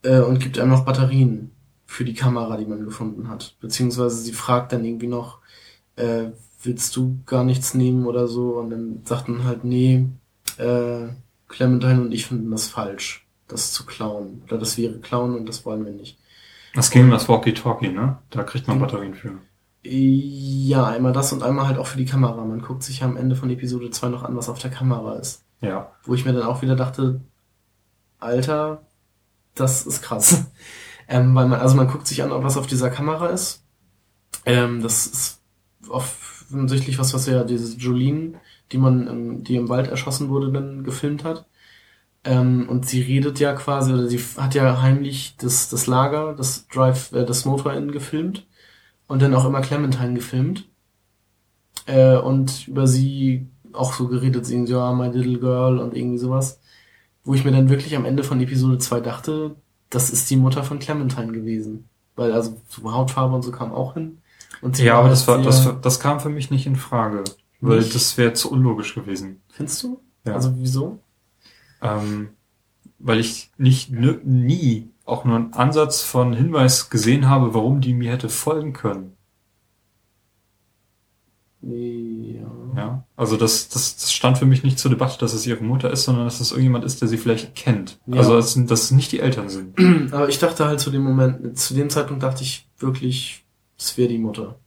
äh, 0.02 0.20
und 0.20 0.40
gibt 0.40 0.58
einem 0.58 0.70
noch 0.70 0.84
Batterien 0.84 1.50
für 1.86 2.04
die 2.04 2.14
Kamera, 2.14 2.56
die 2.56 2.66
man 2.66 2.84
gefunden 2.84 3.28
hat. 3.28 3.56
Beziehungsweise 3.60 4.16
sie 4.16 4.32
fragt 4.32 4.72
dann 4.72 4.84
irgendwie 4.84 5.06
noch, 5.06 5.38
äh, 5.96 6.30
willst 6.62 6.96
du 6.96 7.18
gar 7.26 7.44
nichts 7.44 7.74
nehmen 7.74 8.06
oder 8.06 8.28
so? 8.28 8.58
Und 8.58 8.70
dann 8.70 9.02
sagt 9.04 9.28
man 9.28 9.44
halt, 9.44 9.64
nee, 9.64 10.06
äh, 10.58 11.08
Clementine 11.48 12.00
und 12.00 12.12
ich 12.12 12.26
finden 12.26 12.50
das 12.50 12.68
falsch, 12.68 13.26
das 13.48 13.72
zu 13.72 13.84
klauen. 13.84 14.42
Oder 14.46 14.58
das 14.58 14.78
wäre 14.78 14.98
klauen 15.00 15.34
und 15.34 15.48
das 15.48 15.64
wollen 15.64 15.84
wir 15.84 15.92
nicht. 15.92 16.18
Das 16.74 16.90
ging 16.90 17.04
um 17.04 17.10
das 17.10 17.28
Walkie-Talkie, 17.28 17.88
ne? 17.88 18.18
Da 18.30 18.44
kriegt 18.44 18.66
man. 18.66 18.78
Batterien 18.78 19.14
für. 19.14 19.38
Ja, 19.84 20.86
einmal 20.86 21.12
das 21.12 21.32
und 21.32 21.42
einmal 21.42 21.66
halt 21.66 21.76
auch 21.76 21.86
für 21.86 21.98
die 21.98 22.06
Kamera. 22.06 22.44
Man 22.44 22.62
guckt 22.62 22.82
sich 22.82 23.00
ja 23.00 23.06
am 23.06 23.16
Ende 23.16 23.36
von 23.36 23.50
Episode 23.50 23.90
2 23.90 24.08
noch 24.08 24.22
an, 24.22 24.36
was 24.36 24.48
auf 24.48 24.58
der 24.58 24.70
Kamera 24.70 25.16
ist. 25.16 25.44
Ja. 25.60 25.92
Wo 26.04 26.14
ich 26.14 26.24
mir 26.24 26.32
dann 26.32 26.44
auch 26.44 26.62
wieder 26.62 26.76
dachte, 26.76 27.20
Alter, 28.18 28.82
das 29.54 29.86
ist 29.86 30.02
krass. 30.02 30.46
Ähm, 31.08 31.34
weil 31.34 31.48
man, 31.48 31.60
also 31.60 31.74
man 31.76 31.88
guckt 31.88 32.06
sich 32.06 32.22
an, 32.22 32.30
was 32.30 32.56
auf 32.56 32.66
dieser 32.66 32.88
Kamera 32.88 33.26
ist. 33.26 33.64
Ähm, 34.46 34.82
das 34.82 35.06
ist 35.06 35.42
offensichtlich 35.88 36.98
was, 36.98 37.12
was 37.12 37.26
ja 37.26 37.44
diese 37.44 37.76
Jolene, 37.76 38.40
die 38.70 38.78
man, 38.78 39.06
im, 39.06 39.44
die 39.44 39.56
im 39.56 39.68
Wald 39.68 39.88
erschossen 39.88 40.28
wurde, 40.28 40.50
dann 40.52 40.84
gefilmt 40.84 41.24
hat. 41.24 41.46
Ähm, 42.24 42.68
und 42.68 42.86
sie 42.86 43.02
redet 43.02 43.40
ja 43.40 43.52
quasi, 43.52 43.92
oder 43.92 44.06
sie 44.08 44.20
hat 44.36 44.54
ja 44.54 44.80
heimlich 44.80 45.36
das, 45.38 45.68
das 45.68 45.86
Lager, 45.86 46.34
das 46.34 46.68
Drive, 46.68 47.12
äh, 47.12 47.26
das 47.26 47.44
Motor 47.44 47.74
Inn 47.74 47.90
gefilmt 47.92 48.46
und 49.08 49.20
dann 49.22 49.34
auch 49.34 49.44
immer 49.44 49.60
Clementine 49.60 50.14
gefilmt. 50.14 50.68
Äh, 51.86 52.16
und 52.16 52.68
über 52.68 52.86
sie 52.86 53.48
auch 53.72 53.92
so 53.92 54.08
geredet, 54.08 54.46
sie 54.46 54.64
ja, 54.64 54.92
my 54.92 55.08
little 55.08 55.38
girl 55.38 55.78
und 55.78 55.96
irgendwie 55.96 56.18
sowas. 56.18 56.60
Wo 57.24 57.34
ich 57.34 57.44
mir 57.44 57.52
dann 57.52 57.68
wirklich 57.68 57.94
am 57.96 58.04
Ende 58.04 58.24
von 58.24 58.40
Episode 58.40 58.78
2 58.78 59.00
dachte, 59.00 59.56
das 59.90 60.10
ist 60.10 60.30
die 60.30 60.36
Mutter 60.36 60.64
von 60.64 60.78
Clementine 60.78 61.32
gewesen. 61.32 61.88
Weil 62.16 62.32
also 62.32 62.60
so 62.68 62.92
Hautfarbe 62.92 63.34
und 63.34 63.42
so 63.42 63.52
kam 63.52 63.72
auch 63.72 63.94
hin. 63.94 64.18
Ja, 64.76 64.98
aber 64.98 65.08
das 65.08 65.26
war, 65.26 65.42
das, 65.42 65.68
das 65.80 65.98
kam 65.98 66.20
für 66.20 66.28
mich 66.28 66.50
nicht 66.50 66.66
in 66.66 66.76
Frage. 66.76 67.24
Weil 67.60 67.78
Nicht? 67.78 67.94
das 67.94 68.18
wäre 68.18 68.32
zu 68.32 68.50
unlogisch 68.50 68.94
gewesen. 68.94 69.40
Findest 69.48 69.82
du? 69.82 70.00
Ja. 70.24 70.34
Also 70.34 70.52
wieso? 70.56 70.98
Ähm, 71.80 72.30
weil 72.98 73.20
ich 73.20 73.50
nicht 73.56 73.90
nie 73.92 74.90
auch 75.04 75.24
nur 75.24 75.36
einen 75.36 75.52
Ansatz 75.52 76.02
von 76.02 76.32
Hinweis 76.32 76.90
gesehen 76.90 77.28
habe, 77.28 77.54
warum 77.54 77.80
die 77.80 77.94
mir 77.94 78.12
hätte 78.12 78.28
folgen 78.28 78.72
können. 78.72 79.16
Nee, 81.60 82.40
ja. 82.40 82.61
Ja. 82.76 83.04
Also 83.16 83.36
das, 83.36 83.68
das, 83.68 83.96
das 83.96 84.12
stand 84.12 84.38
für 84.38 84.46
mich 84.46 84.62
nicht 84.62 84.78
zur 84.78 84.90
Debatte, 84.90 85.18
dass 85.18 85.34
es 85.34 85.46
ihre 85.46 85.62
Mutter 85.62 85.90
ist, 85.90 86.04
sondern 86.04 86.24
dass 86.24 86.40
es 86.40 86.50
irgendjemand 86.50 86.84
ist, 86.84 87.00
der 87.00 87.08
sie 87.08 87.18
vielleicht 87.18 87.54
kennt. 87.54 87.98
Ja. 88.06 88.18
Also 88.18 88.36
dass, 88.36 88.54
dass 88.66 88.84
es 88.84 88.90
nicht 88.90 89.12
die 89.12 89.20
Eltern 89.20 89.48
sind. 89.48 89.78
Aber 90.12 90.28
ich 90.28 90.38
dachte 90.38 90.66
halt 90.66 90.80
zu 90.80 90.90
dem 90.90 91.02
Moment, 91.02 91.58
zu 91.58 91.74
dem 91.74 91.90
Zeitpunkt 91.90 92.22
dachte 92.22 92.42
ich 92.42 92.68
wirklich, 92.78 93.44
es 93.78 93.96
wäre 93.98 94.08
die 94.08 94.18
Mutter. 94.18 94.58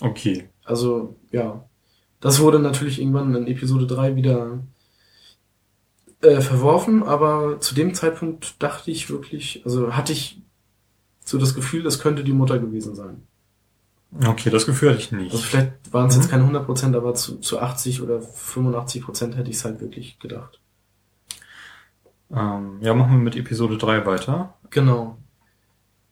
Okay. 0.00 0.48
Also, 0.64 1.16
ja. 1.30 1.64
Das 2.20 2.40
wurde 2.40 2.58
natürlich 2.58 3.00
irgendwann 3.00 3.34
in 3.34 3.46
Episode 3.46 3.86
3 3.86 4.16
wieder 4.16 4.60
äh, 6.20 6.40
verworfen, 6.40 7.04
aber 7.04 7.60
zu 7.60 7.76
dem 7.76 7.94
Zeitpunkt 7.94 8.60
dachte 8.60 8.90
ich 8.90 9.08
wirklich, 9.08 9.62
also 9.64 9.96
hatte 9.96 10.12
ich 10.12 10.42
so 11.24 11.38
das 11.38 11.54
Gefühl, 11.54 11.84
das 11.84 12.00
könnte 12.00 12.24
die 12.24 12.32
Mutter 12.32 12.58
gewesen 12.58 12.94
sein. 12.96 13.27
Okay, 14.12 14.50
das 14.50 14.64
Gefühl 14.66 14.90
hatte 14.90 15.00
ich 15.00 15.12
nicht. 15.12 15.32
Also 15.32 15.44
vielleicht 15.44 15.92
waren 15.92 16.06
es 16.08 16.16
Mhm. 16.16 16.22
jetzt 16.22 16.30
keine 16.30 16.44
100%, 16.44 16.96
aber 16.96 17.14
zu, 17.14 17.36
zu 17.40 17.60
80 17.60 18.00
oder 18.02 18.20
85% 18.20 19.34
hätte 19.34 19.50
ich 19.50 19.56
es 19.56 19.64
halt 19.64 19.80
wirklich 19.80 20.18
gedacht. 20.18 20.60
Ähm, 22.30 22.78
ja, 22.80 22.94
machen 22.94 23.12
wir 23.12 23.18
mit 23.18 23.36
Episode 23.36 23.76
3 23.78 24.06
weiter. 24.06 24.54
Genau. 24.70 25.16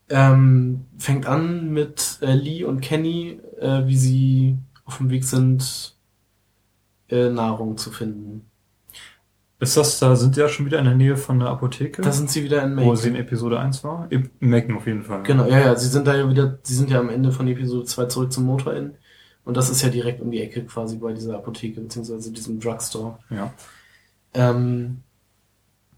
Ähm, 0.09 0.85
fängt 0.99 1.27
an 1.27 1.71
mit 1.73 2.19
äh, 2.23 2.33
Lee 2.35 2.65
und 2.65 2.81
Kenny, 2.81 3.41
äh, 3.61 3.87
wie 3.87 3.97
sie 3.97 4.57
auf 4.85 4.99
dem 4.99 5.11
Weg 5.11 5.25
sind, 5.25 5.97
äh, 7.09 7.29
Nahrung 7.29 7.77
zu 7.77 7.91
finden. 7.91 8.47
Ist 9.59 9.77
das 9.77 9.99
da, 9.99 10.15
sind 10.17 10.37
die 10.37 10.41
ja 10.41 10.49
schon 10.49 10.67
wieder 10.67 10.79
in 10.79 10.85
der 10.85 10.95
Nähe 10.95 11.17
von 11.17 11.39
der 11.39 11.49
Apotheke? 11.49 12.03
Da 12.03 12.13
sind 12.13 12.31
sie 12.31 12.45
wieder 12.45 12.63
in 12.63 12.73
wo 12.77 12.81
Macon. 12.81 12.97
sie 12.97 13.09
in 13.09 13.17
Episode 13.17 13.59
1 13.59 13.83
war? 13.85 14.07
Im 14.11 14.29
Macon 14.41 14.77
auf 14.77 14.87
jeden 14.87 15.03
Fall. 15.03 15.23
Genau, 15.23 15.47
ja, 15.47 15.59
ja, 15.61 15.77
sie 15.77 15.89
sind 15.89 16.07
da 16.07 16.15
ja 16.15 16.29
wieder, 16.29 16.59
sie 16.63 16.75
sind 16.75 16.91
ja 16.91 17.01
am 17.01 17.09
Ende 17.09 17.33
von 17.33 17.49
Episode 17.49 17.85
2 17.87 18.05
zurück 18.07 18.33
zum 18.33 18.45
Motor 18.45 18.75
Inn. 18.75 18.93
Und 19.45 19.57
das 19.57 19.71
ist 19.71 19.81
ja 19.81 19.89
direkt 19.89 20.21
um 20.21 20.31
die 20.31 20.43
Ecke 20.43 20.65
quasi 20.65 20.97
bei 20.99 21.13
dieser 21.13 21.37
Apotheke, 21.37 21.81
beziehungsweise 21.81 22.33
diesem 22.33 22.61
Drugstore. 22.61 23.19
Ja. 23.31 23.53
Ähm, 24.35 25.03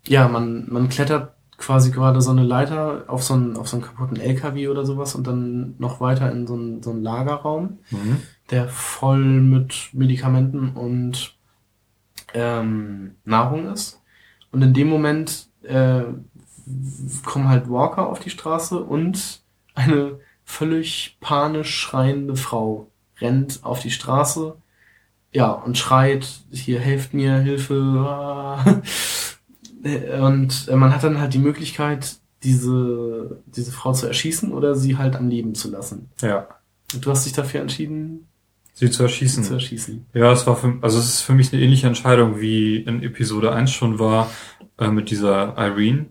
ja, 0.07 0.29
man, 0.29 0.67
man 0.71 0.89
klettert 0.89 1.35
quasi 1.57 1.91
gerade 1.91 2.21
so 2.21 2.31
eine 2.31 2.45
Leiter 2.45 3.05
auf 3.09 3.25
so 3.25 3.35
einen, 3.35 3.57
auf 3.57 3.67
so 3.69 3.77
einen 3.79 3.85
kaputten 3.85 4.21
LKW 4.21 4.69
oder 4.69 4.85
sowas 4.87 5.17
und 5.17 5.27
dann 5.27 5.75
noch 5.79 6.01
weiter 6.01 6.31
in 6.31 6.47
so 6.47 6.55
einen, 6.55 6.83
so 6.83 6.91
einen 6.91 7.03
Lagerraum, 7.03 7.79
Mhm. 7.91 8.19
der 8.51 8.69
voll 8.69 9.25
mit 9.25 9.89
Medikamenten 9.93 10.71
und 10.71 11.37
ähm, 12.35 13.17
Nahrung 13.25 13.73
ist. 13.73 14.01
Und 14.51 14.63
in 14.63 14.75
dem 14.75 14.89
Moment 14.89 15.49
äh, 15.63 16.03
kommen 17.25 17.49
halt 17.49 17.71
Walker 17.71 18.09
auf 18.09 18.21
die 18.21 18.31
Straße 18.31 18.79
und 18.79 19.41
eine 19.75 20.19
völlig 20.45 21.19
panisch 21.21 21.77
schreiende 21.77 22.37
Frau 22.37 22.91
rennt 23.21 23.61
auf 23.63 23.81
die 23.81 23.91
Straße, 23.91 24.57
ja, 25.33 25.51
und 25.53 25.77
schreit, 25.77 26.27
hier, 26.51 26.81
helft 26.81 27.15
mir, 27.15 27.39
Hilfe. 27.39 27.75
ah. 27.75 28.65
Und 30.21 30.67
äh, 30.69 30.75
man 30.75 30.93
hat 30.93 31.05
dann 31.05 31.21
halt 31.21 31.35
die 31.35 31.39
Möglichkeit, 31.39 32.17
diese, 32.43 33.41
diese 33.47 33.71
Frau 33.71 33.93
zu 33.93 34.09
erschießen 34.09 34.53
oder 34.53 34.75
sie 34.75 34.99
halt 34.99 35.15
am 35.15 35.29
Leben 35.29 35.55
zu 35.55 35.71
lassen. 35.71 36.11
Ja. 36.21 36.49
Und 36.93 37.07
du 37.07 37.11
hast 37.11 37.27
dich 37.27 37.33
dafür 37.33 37.61
entschieden, 37.61 38.27
Sie 38.79 38.91
zu 38.91 39.03
erschießen. 39.03 39.43
zu 39.45 39.55
erschießen. 39.55 40.07
Ja, 40.15 40.31
es 40.33 40.47
war 40.47 40.57
für, 40.57 40.79
also 40.83 40.99
es 40.99 41.07
ist 41.07 41.21
für 41.23 41.35
mich 41.35 41.53
eine 41.53 41.63
ähnliche 41.63 41.87
Entscheidung, 41.87 42.41
wie 42.41 42.77
in 42.77 43.03
Episode 43.03 43.53
1 43.53 43.73
schon 43.73 43.99
war, 43.99 44.31
äh, 44.79 44.89
mit 44.89 45.11
dieser 45.11 45.57
Irene, 45.59 46.07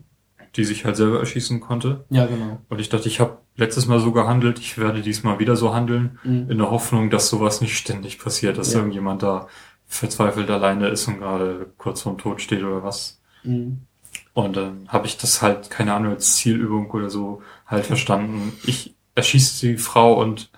die 0.56 0.64
sich 0.64 0.84
halt 0.84 0.96
selber 0.96 1.18
erschießen 1.20 1.60
konnte. 1.60 2.04
Ja, 2.10 2.26
genau. 2.26 2.60
Und 2.68 2.80
ich 2.80 2.88
dachte, 2.88 3.08
ich 3.08 3.20
habe 3.20 3.38
letztes 3.56 3.86
Mal 3.86 4.00
so 4.00 4.12
gehandelt, 4.12 4.58
ich 4.58 4.76
werde 4.78 5.00
diesmal 5.02 5.38
wieder 5.38 5.56
so 5.56 5.74
handeln, 5.74 6.18
Mhm. 6.24 6.50
in 6.50 6.58
der 6.58 6.70
Hoffnung, 6.70 7.10
dass 7.10 7.28
sowas 7.28 7.60
nicht 7.60 7.76
ständig 7.76 8.18
passiert, 8.18 8.58
dass 8.58 8.72
Ja. 8.72 8.78
irgendjemand 8.80 9.22
da 9.22 9.48
verzweifelt 9.86 10.50
alleine 10.50 10.88
ist 10.88 11.08
und 11.08 11.18
gerade 11.18 11.70
kurz 11.78 12.02
vorm 12.02 12.18
Tod 12.18 12.40
steht 12.42 12.62
oder 12.62 12.82
was. 12.82 13.20
Mhm. 13.44 13.78
Und 14.34 14.56
dann 14.56 14.86
habe 14.88 15.06
ich 15.06 15.16
das 15.16 15.40
halt, 15.42 15.70
keine 15.70 15.94
Ahnung, 15.94 16.12
als 16.12 16.36
Zielübung 16.36 16.90
oder 16.90 17.08
so 17.10 17.42
halt 17.66 17.86
verstanden. 17.86 18.52
Ich 18.64 18.94
erschieße 19.14 19.66
die 19.66 19.76
Frau 19.78 20.20
und 20.20 20.50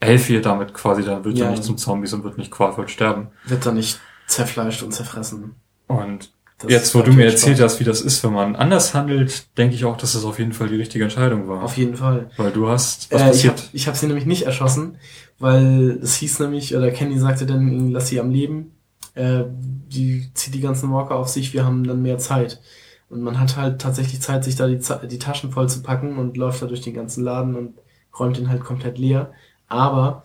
helfe 0.00 0.34
ihr 0.34 0.42
damit 0.42 0.74
quasi, 0.74 1.02
dann 1.02 1.24
wird 1.24 1.38
Ja. 1.38 1.46
sie 1.46 1.50
nicht 1.52 1.64
zum 1.64 1.76
Zombies 1.78 2.12
und 2.12 2.24
wird 2.24 2.38
nicht 2.38 2.50
qualvoll 2.50 2.88
sterben. 2.88 3.28
Wird 3.46 3.64
da 3.64 3.72
nicht 3.72 3.98
zerfleischt 4.26 4.82
und 4.82 4.92
zerfressen. 4.92 5.54
Und 5.86 6.32
Das 6.58 6.70
jetzt, 6.70 6.94
wo 6.94 7.02
du 7.02 7.12
mir 7.12 7.26
erzählt 7.26 7.60
hast, 7.60 7.80
wie 7.80 7.84
das 7.84 8.00
ist, 8.00 8.24
wenn 8.24 8.32
man 8.32 8.56
anders 8.56 8.94
handelt, 8.94 9.46
denke 9.58 9.74
ich 9.74 9.84
auch, 9.84 9.96
dass 9.96 10.14
das 10.14 10.24
auf 10.24 10.38
jeden 10.38 10.52
Fall 10.52 10.68
die 10.68 10.76
richtige 10.76 11.04
Entscheidung 11.04 11.48
war. 11.48 11.62
Auf 11.62 11.76
jeden 11.76 11.96
Fall. 11.96 12.30
Weil 12.36 12.50
du 12.50 12.68
hast, 12.68 13.12
was 13.12 13.20
Äh, 13.20 13.24
ich 13.24 13.46
habe 13.46 13.54
passiert? 13.56 13.70
ich 13.72 13.88
hab 13.88 13.96
sie 13.96 14.06
nämlich 14.06 14.26
nicht 14.26 14.42
erschossen, 14.44 14.96
weil 15.38 15.98
es 16.02 16.16
hieß 16.16 16.40
nämlich, 16.40 16.74
oder 16.74 16.90
Kenny 16.90 17.18
sagte 17.18 17.46
dann, 17.46 17.90
lass 17.90 18.08
sie 18.08 18.20
am 18.20 18.30
Leben. 18.30 18.72
äh, 19.14 19.44
die 19.88 20.28
zieht 20.34 20.52
die 20.52 20.60
ganzen 20.60 20.92
Walker 20.92 21.14
auf 21.14 21.28
sich, 21.28 21.54
wir 21.54 21.64
haben 21.64 21.84
dann 21.84 22.02
mehr 22.02 22.18
Zeit. 22.18 22.60
Und 23.08 23.22
man 23.22 23.38
hat 23.40 23.56
halt 23.56 23.80
tatsächlich 23.80 24.20
Zeit, 24.20 24.44
sich 24.44 24.56
da 24.56 24.66
die, 24.66 24.78
die 25.08 25.18
Taschen 25.18 25.52
voll 25.52 25.68
zu 25.70 25.80
packen 25.82 26.18
und 26.18 26.36
läuft 26.36 26.60
da 26.60 26.66
durch 26.66 26.80
den 26.82 26.92
ganzen 26.92 27.22
Laden 27.24 27.54
und 27.54 27.74
räumt 28.18 28.36
den 28.36 28.50
halt 28.50 28.62
komplett 28.64 28.98
leer. 28.98 29.30
Aber 29.68 30.24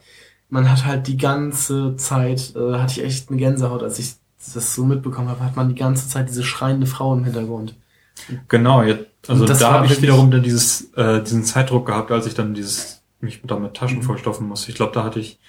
man 0.49 0.69
hat 0.69 0.85
halt 0.85 1.07
die 1.07 1.18
ganze 1.18 1.95
Zeit, 1.95 2.53
äh, 2.55 2.73
hatte 2.73 2.99
ich 2.99 3.03
echt 3.03 3.30
eine 3.30 3.38
Gänsehaut, 3.38 3.84
als 3.84 3.99
ich 3.99 4.13
das 4.53 4.76
so 4.76 4.85
mitbekommen 4.85 5.30
habe, 5.30 5.43
hat 5.43 5.55
man 5.55 5.69
die 5.69 5.76
ganze 5.76 6.09
Zeit 6.09 6.30
diese 6.30 6.43
schreiende 6.43 6.88
Frau 6.88 7.13
im 7.13 7.23
Hintergrund. 7.23 7.76
Genau, 8.47 8.84
jetzt, 8.84 9.07
also 9.27 9.45
da 9.45 9.73
habe 9.73 9.85
ich 9.85 10.01
wiederum 10.01 10.31
dann 10.31 10.43
dieses, 10.43 10.93
äh, 10.95 11.22
diesen 11.22 11.43
Zeitdruck 11.43 11.85
gehabt, 11.85 12.11
als 12.11 12.26
ich 12.26 12.34
dann 12.34 12.53
dieses 12.53 13.01
mich 13.19 13.41
da 13.43 13.57
mit 13.57 13.76
Taschen 13.76 13.99
mhm. 13.99 14.03
vollstopfen 14.03 14.47
musste. 14.47 14.72
Ich 14.72 14.76
glaube, 14.76 14.93
da 14.93 15.03
hatte 15.03 15.19
ich 15.19 15.39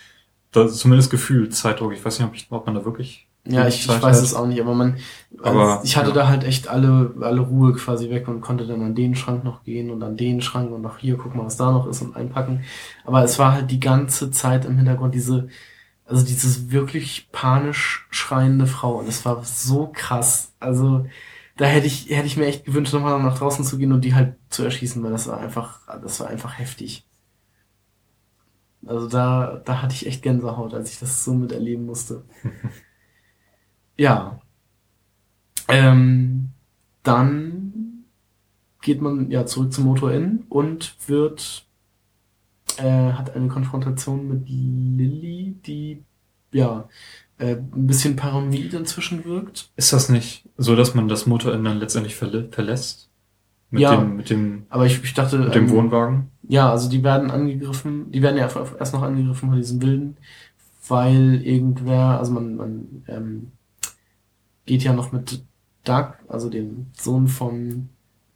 da 0.53 0.69
zumindest 0.69 1.11
Gefühl 1.11 1.49
Zeitdruck. 1.49 1.93
Ich 1.93 2.05
weiß 2.05 2.19
nicht, 2.19 2.29
ob, 2.29 2.35
ich, 2.35 2.47
ob 2.51 2.67
man 2.67 2.75
da 2.75 2.85
wirklich 2.85 3.27
ja, 3.45 3.67
ich, 3.67 3.89
ich 3.89 4.03
weiß 4.03 4.23
es 4.23 4.35
auch 4.35 4.47
nicht, 4.47 4.61
aber 4.61 4.75
man, 4.75 4.99
aber, 5.43 5.81
ich 5.83 5.97
hatte 5.97 6.11
ja. 6.11 6.15
da 6.15 6.29
halt 6.29 6.45
echt 6.45 6.69
alle, 6.69 7.13
alle 7.21 7.41
Ruhe 7.41 7.73
quasi 7.73 8.09
weg 8.09 8.29
und 8.29 8.41
konnte 8.41 8.67
dann 8.69 8.83
an 8.83 8.95
den 8.95 9.17
Schrank 9.17 9.43
noch 9.43 9.65
gehen 9.65 9.91
und 9.91 10.03
an 10.05 10.17
den 10.17 10.41
Schrank 10.41 10.71
und 10.71 10.83
noch 10.83 10.99
hier 10.99 11.17
gucken, 11.17 11.45
was 11.45 11.57
da 11.57 11.73
noch 11.73 11.89
ist 11.89 12.03
und 12.03 12.15
einpacken. 12.15 12.63
Aber 13.05 13.25
es 13.25 13.41
war 13.41 13.53
halt 13.53 13.71
die 13.73 13.81
ganze 13.81 14.31
Zeit 14.31 14.65
im 14.65 14.77
Hintergrund 14.77 15.15
diese, 15.15 15.49
also 16.07 16.25
dieses 16.25 16.71
wirklich 16.71 17.31
panisch 17.33 18.07
schreiende 18.11 18.67
Frau 18.67 19.01
und 19.01 19.09
es 19.09 19.25
war 19.25 19.43
so 19.45 19.91
krass. 19.93 20.53
Also, 20.61 21.07
da 21.57 21.65
hätte 21.65 21.89
ich, 21.89 22.11
hätte 22.11 22.27
ich 22.27 22.37
mir 22.37 22.47
echt 22.47 22.65
gewünscht, 22.65 22.93
nochmal 22.93 23.21
nach 23.21 23.39
draußen 23.39 23.65
zu 23.65 23.77
gehen 23.77 23.93
und 23.93 24.03
die 24.03 24.15
halt 24.15 24.37
zu 24.51 24.63
erschießen, 24.63 25.03
weil 25.03 25.11
das 25.11 25.27
war 25.27 25.41
einfach, 25.41 25.81
das 26.01 26.21
war 26.21 26.29
einfach 26.29 26.59
heftig. 26.61 27.05
Also 28.87 29.09
da, 29.09 29.61
da 29.65 29.83
hatte 29.83 29.95
ich 29.95 30.07
echt 30.07 30.23
Gänsehaut, 30.23 30.75
als 30.75 30.93
ich 30.93 31.01
das 31.01 31.25
so 31.25 31.35
miterleben 31.35 31.87
musste. 31.87 32.23
Ja. 33.97 34.41
Ähm, 35.69 36.51
dann 37.03 38.05
geht 38.81 39.01
man 39.01 39.31
ja 39.31 39.47
zurück 39.47 39.73
zum 39.73 39.85
Motor 39.85 40.13
N 40.13 40.45
und 40.49 40.97
wird 41.07 41.65
äh, 42.79 43.13
hat 43.13 43.35
eine 43.35 43.49
Konfrontation 43.49 44.29
mit 44.29 44.49
Lilly, 44.49 45.57
die 45.65 46.03
ja 46.53 46.89
äh, 47.39 47.57
ein 47.57 47.87
bisschen 47.87 48.17
paranoid 48.17 48.75
inzwischen 48.75 49.25
wirkt. 49.25 49.71
Ist 49.77 49.93
das 49.93 50.09
nicht 50.09 50.49
so, 50.57 50.77
dass 50.77 50.95
man 50.95 51.09
das 51.09 51.27
Motor 51.27 51.55
N 51.55 51.65
dann 51.65 51.79
letztendlich 51.79 52.17
verlä 52.17 52.49
verlässt? 52.51 53.09
Mit 53.71 53.81
ja, 53.81 53.97
dem, 53.97 54.17
mit 54.17 54.29
dem, 54.29 54.67
aber 54.69 54.85
ich, 54.85 55.03
ich 55.03 55.15
dachte, 55.15 55.39
mit 55.39 55.55
dem 55.55 55.65
ähm, 55.65 55.71
Wohnwagen? 55.71 56.29
Ja, 56.43 56.71
also 56.71 56.91
die 56.91 57.03
werden 57.03 57.31
angegriffen, 57.31 58.13
die 58.13 58.21
werden 58.21 58.37
ja 58.37 58.51
erst 58.79 58.93
noch 58.93 59.01
angegriffen 59.01 59.49
von 59.49 59.57
diesen 59.57 59.81
Wilden, 59.81 60.19
weil 60.89 61.41
irgendwer, 61.43 62.19
also 62.19 62.33
man, 62.33 62.57
man 62.57 63.05
ähm, 63.09 63.53
geht 64.67 64.83
ja 64.83 64.93
noch 64.93 65.13
mit 65.13 65.45
Doug, 65.85 66.15
also 66.29 66.49
dem 66.49 66.87
Sohn 66.93 67.29
von 67.29 67.89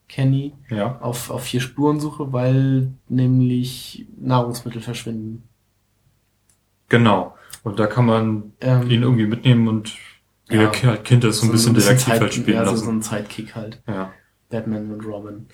Kenny, 0.08 0.52
ja. 0.70 0.98
auf, 1.00 1.30
auf 1.30 1.44
vier 1.44 1.60
Spurensuche, 1.60 2.32
weil 2.32 2.92
nämlich 3.08 4.06
Nahrungsmittel 4.18 4.80
verschwinden. 4.80 5.42
Genau. 6.88 7.34
Und 7.64 7.78
da 7.78 7.86
kann 7.86 8.06
man 8.06 8.52
ähm, 8.60 8.88
ihn 8.90 9.02
irgendwie 9.02 9.26
mitnehmen 9.26 9.66
und 9.66 9.96
wie 10.48 10.56
ja, 10.56 10.70
der 10.70 10.96
Kind 10.98 11.24
ist 11.24 11.40
so 11.40 11.46
ein 11.46 11.52
bisschen 11.52 11.74
Detektiv 11.74 12.20
halt 12.20 12.32
spielen 12.32 12.56
ja, 12.58 12.62
lassen. 12.62 12.76
So, 12.76 12.84
so 12.84 12.90
ein 12.92 13.02
Sidekick 13.02 13.56
halt. 13.56 13.82
Ja. 13.88 14.12
Batman 14.48 14.92
und 14.92 15.04
Robin. 15.04 15.46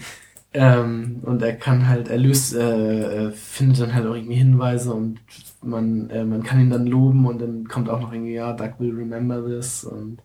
ähm, 0.54 1.20
und 1.22 1.42
er 1.42 1.54
kann 1.56 1.86
halt, 1.86 2.08
er 2.08 2.16
löst, 2.16 2.54
äh, 2.54 3.26
äh, 3.26 3.30
findet 3.32 3.80
dann 3.80 3.94
halt 3.94 4.06
auch 4.06 4.14
irgendwie 4.14 4.36
Hinweise 4.36 4.94
und 4.94 5.20
man, 5.62 6.10
äh, 6.10 6.24
man 6.24 6.42
kann 6.42 6.60
ihn 6.60 6.70
dann 6.70 6.86
loben 6.86 7.26
und 7.26 7.40
dann 7.40 7.68
kommt 7.68 7.88
auch 7.88 8.00
noch 8.00 8.12
irgendwie, 8.12 8.34
ja, 8.34 8.52
Doug 8.52 8.74
will 8.78 8.94
remember 8.94 9.44
this 9.44 9.84
und 9.84 10.22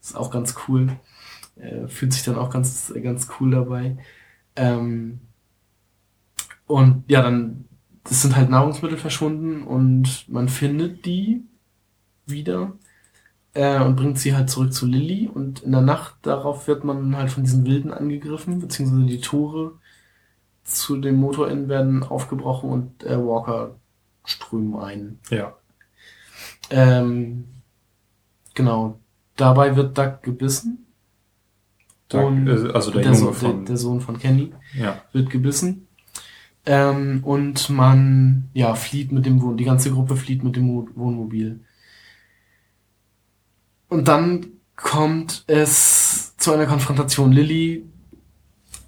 ist 0.00 0.16
auch 0.16 0.30
ganz 0.30 0.54
cool. 0.68 0.98
Äh, 1.56 1.88
fühlt 1.88 2.12
sich 2.12 2.22
dann 2.24 2.36
auch 2.36 2.50
ganz, 2.50 2.92
ganz 3.02 3.28
cool 3.40 3.50
dabei. 3.50 3.96
Ähm, 4.56 5.20
und 6.66 7.04
ja, 7.08 7.22
dann, 7.22 7.66
das 8.04 8.22
sind 8.22 8.36
halt 8.36 8.50
Nahrungsmittel 8.50 8.98
verschwunden 8.98 9.62
und 9.62 10.28
man 10.28 10.48
findet 10.48 11.04
die 11.06 11.44
wieder 12.26 12.72
äh, 13.54 13.80
und 13.82 13.96
bringt 13.96 14.18
sie 14.18 14.34
halt 14.34 14.50
zurück 14.50 14.72
zu 14.72 14.86
Lilly 14.86 15.28
und 15.32 15.62
in 15.62 15.72
der 15.72 15.80
Nacht 15.80 16.16
darauf 16.22 16.68
wird 16.68 16.84
man 16.84 17.16
halt 17.16 17.30
von 17.30 17.44
diesen 17.44 17.66
Wilden 17.66 17.92
angegriffen, 17.92 18.60
beziehungsweise 18.60 19.06
die 19.06 19.20
Tore 19.20 19.78
zu 20.64 20.96
dem 21.00 21.16
Motorend 21.16 21.68
werden 21.68 22.02
aufgebrochen 22.02 22.70
und 22.70 23.04
äh, 23.04 23.18
Walker 23.18 23.76
strömen 24.46 24.76
ein. 24.76 25.18
Ja. 25.30 25.54
Ähm, 26.70 27.44
genau. 28.54 29.00
Dabei 29.36 29.76
wird 29.76 29.96
Doug 29.98 30.22
gebissen. 30.22 30.86
Doug, 32.08 32.26
und 32.26 32.48
äh, 32.48 32.72
also 32.72 32.90
der, 32.90 33.02
der, 33.02 33.12
Junge 33.12 33.16
so, 33.16 33.32
von, 33.32 33.64
der, 33.64 33.76
Sohn 33.76 34.00
von 34.00 34.18
Kenny 34.18 34.52
ja. 34.78 35.02
wird 35.12 35.30
gebissen. 35.30 35.88
Ähm, 36.64 37.22
und 37.22 37.70
man 37.70 38.50
ja 38.52 38.74
flieht 38.74 39.12
mit 39.12 39.26
dem 39.26 39.40
Wohn 39.40 39.56
die 39.56 39.64
ganze 39.64 39.90
Gruppe 39.90 40.16
flieht 40.16 40.42
mit 40.42 40.56
dem 40.56 40.68
Wohnmobil. 40.68 41.60
Und 43.88 44.08
dann 44.08 44.46
kommt 44.74 45.44
es 45.46 46.36
zu 46.36 46.52
einer 46.52 46.66
Konfrontation. 46.66 47.32
Lilly 47.32 47.86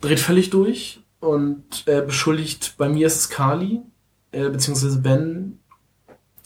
dreht 0.00 0.20
völlig 0.20 0.50
durch 0.50 1.00
und 1.20 1.84
äh, 1.86 2.02
beschuldigt, 2.02 2.74
bei 2.78 2.88
mir 2.88 3.06
ist 3.06 3.16
es 3.16 3.28
Carly, 3.30 3.80
äh, 4.32 4.48
beziehungsweise 4.48 5.00
Ben, 5.00 5.58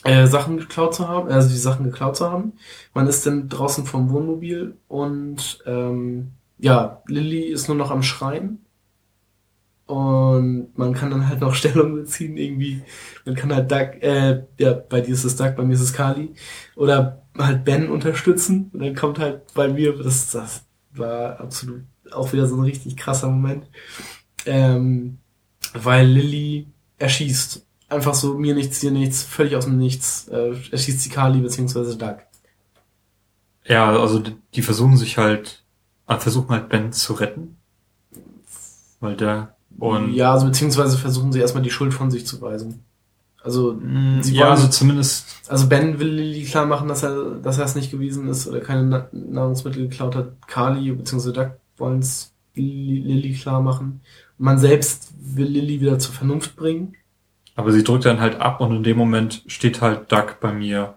äh, 0.05 0.27
Sachen 0.27 0.57
geklaut 0.57 0.95
zu 0.95 1.09
haben, 1.09 1.29
also 1.29 1.49
die 1.49 1.57
Sachen 1.57 1.85
geklaut 1.85 2.17
zu 2.17 2.31
haben. 2.31 2.55
Man 2.95 3.07
ist 3.07 3.27
dann 3.27 3.49
draußen 3.49 3.85
vom 3.87 4.11
Wohnmobil 4.11 4.77
und 4.89 5.63
ähm, 5.67 6.33
ja, 6.59 7.03
Lilly 7.07 7.45
ist 7.45 7.69
nur 7.69 7.77
noch 7.77 7.91
am 7.91 8.03
Schreien. 8.03 8.65
Und 9.87 10.79
man 10.79 10.95
kann 10.95 11.11
dann 11.11 11.29
halt 11.29 11.41
noch 11.41 11.55
Stellung 11.57 11.95
beziehen, 11.95 12.37
irgendwie. 12.37 12.83
Man 13.25 13.35
kann 13.35 13.55
halt 13.55 13.71
Doug, 13.71 14.03
äh, 14.03 14.45
ja, 14.59 14.73
bei 14.73 15.01
dir 15.01 15.13
ist 15.13 15.25
es 15.25 15.37
Doug, 15.37 15.55
bei 15.57 15.65
mir 15.65 15.75
ist 15.75 15.81
es 15.81 15.93
Kali. 15.93 16.35
Oder 16.77 17.23
halt 17.37 17.65
Ben 17.65 17.91
unterstützen. 17.91 18.71
Und 18.73 18.81
dann 18.81 18.95
kommt 18.95 19.19
halt 19.19 19.53
bei 19.55 19.69
mir, 19.69 19.93
das, 19.97 20.31
das 20.31 20.65
war 20.93 21.41
absolut 21.41 21.83
auch 22.13 22.33
wieder 22.33 22.47
so 22.47 22.57
ein 22.57 22.65
richtig 22.65 22.97
krasser 22.97 23.29
Moment. 23.29 23.67
Ähm, 24.47 25.19
weil 25.75 26.07
Lilly 26.07 26.69
erschießt 26.99 27.67
einfach 27.93 28.15
so 28.15 28.35
mir 28.35 28.55
nichts, 28.55 28.81
dir 28.81 28.91
nichts, 28.91 29.23
völlig 29.23 29.57
aus 29.57 29.65
dem 29.65 29.79
Nichts. 29.79 30.29
Äh, 30.29 30.55
erschießt 30.71 31.05
die 31.05 31.11
Kali 31.11 31.41
beziehungsweise 31.41 31.97
Doug. 31.97 32.17
Ja, 33.65 33.99
also 33.99 34.23
die 34.55 34.63
versuchen 34.63 34.97
sich 34.97 35.19
halt, 35.19 35.63
äh, 36.09 36.19
versuchen 36.19 36.51
halt 36.51 36.69
Ben 36.69 36.93
zu 36.93 37.15
retten. 37.15 37.57
Weil 39.01 39.17
der 39.17 39.55
und 39.79 40.15
ja, 40.15 40.33
also 40.33 40.47
beziehungsweise 40.47 40.99
versuchen 40.99 41.33
sie 41.33 41.41
erstmal 41.41 41.63
die 41.63 41.71
Schuld 41.71 41.95
von 41.95 42.11
sich 42.11 42.27
zu 42.27 42.41
weisen. 42.41 42.85
Also 43.43 43.75
mm, 43.75 44.23
sie 44.23 44.35
ja, 44.35 44.43
wollen, 44.43 44.53
also 44.53 44.69
zumindest. 44.69 45.27
Also 45.49 45.67
Ben 45.67 45.99
will 45.99 46.09
Lily 46.09 46.45
klar 46.45 46.67
machen, 46.67 46.89
dass 46.89 47.03
er, 47.03 47.37
dass 47.43 47.59
er 47.59 47.65
es 47.65 47.75
nicht 47.75 47.91
gewesen 47.91 48.29
ist 48.29 48.47
oder 48.47 48.61
keine 48.61 49.09
Nahrungsmittel 49.13 49.89
geklaut 49.89 50.15
hat. 50.15 50.33
Carly 50.47 50.93
bzw. 50.93 51.33
Doug 51.33 51.51
wollen 51.77 52.01
es 52.01 52.33
Lily 52.55 53.35
klar 53.35 53.63
machen. 53.63 54.01
Man 54.39 54.59
selbst 54.59 55.13
will 55.21 55.47
Lily 55.47 55.81
wieder 55.81 55.99
zur 55.99 56.15
Vernunft 56.15 56.57
bringen. 56.57 56.95
Aber 57.55 57.73
sie 57.73 57.85
drückt 57.85 58.05
dann 58.07 58.21
halt 58.21 58.41
ab 58.41 58.61
und 58.61 58.75
in 58.77 58.83
dem 58.83 58.97
Moment 58.97 59.45
steht 59.47 59.81
halt 59.81 60.11
Doug 60.11 60.37
bei 60.41 60.53
mir 60.53 60.95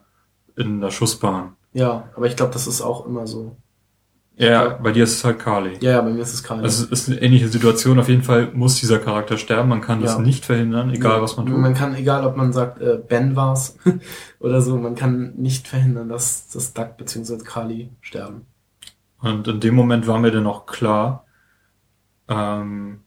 in 0.55 0.79
der 0.81 0.91
Schussbahn. 0.91 1.53
Ja, 1.73 2.09
aber 2.15 2.27
ich 2.27 2.35
glaube, 2.35 2.53
das 2.53 2.67
ist 2.67 2.81
auch 2.81 3.05
immer 3.05 3.27
so. 3.27 3.57
Ja, 4.37 4.67
bei 4.81 4.91
dir 4.91 5.05
ist 5.05 5.13
es 5.13 5.23
halt 5.23 5.39
Carly. 5.39 5.77
Ja, 5.79 5.91
ja, 5.91 6.01
bei 6.01 6.09
mir 6.09 6.21
ist 6.21 6.33
es 6.33 6.43
Carly. 6.43 6.63
Also 6.63 6.85
es 6.85 6.91
ist 6.91 7.09
eine 7.09 7.21
ähnliche 7.21 7.47
Situation. 7.47 7.99
Auf 7.99 8.09
jeden 8.09 8.23
Fall 8.23 8.51
muss 8.53 8.79
dieser 8.79 8.99
Charakter 8.99 9.37
sterben. 9.37 9.69
Man 9.69 9.81
kann 9.81 10.01
das 10.01 10.15
ja. 10.15 10.19
nicht 10.19 10.43
verhindern, 10.43 10.89
egal 10.89 11.17
ja. 11.17 11.21
was 11.21 11.37
man 11.37 11.45
tut. 11.45 11.57
Man 11.57 11.73
kann, 11.73 11.95
egal 11.95 12.25
ob 12.25 12.35
man 12.35 12.51
sagt, 12.51 12.81
äh, 12.81 12.97
Ben 12.97 13.35
war's 13.35 13.77
oder 14.39 14.61
so, 14.61 14.77
man 14.77 14.95
kann 14.95 15.33
nicht 15.37 15.67
verhindern, 15.67 16.09
dass 16.09 16.49
das 16.49 16.73
Doug 16.73 16.97
bzw. 16.97 17.37
Carly 17.37 17.91
sterben. 18.01 18.45
Und 19.21 19.47
in 19.47 19.59
dem 19.61 19.75
Moment 19.75 20.05
war 20.05 20.19
mir 20.19 20.31
dann 20.31 20.47
auch 20.47 20.65
klar, 20.65 21.25
ähm, 22.27 23.04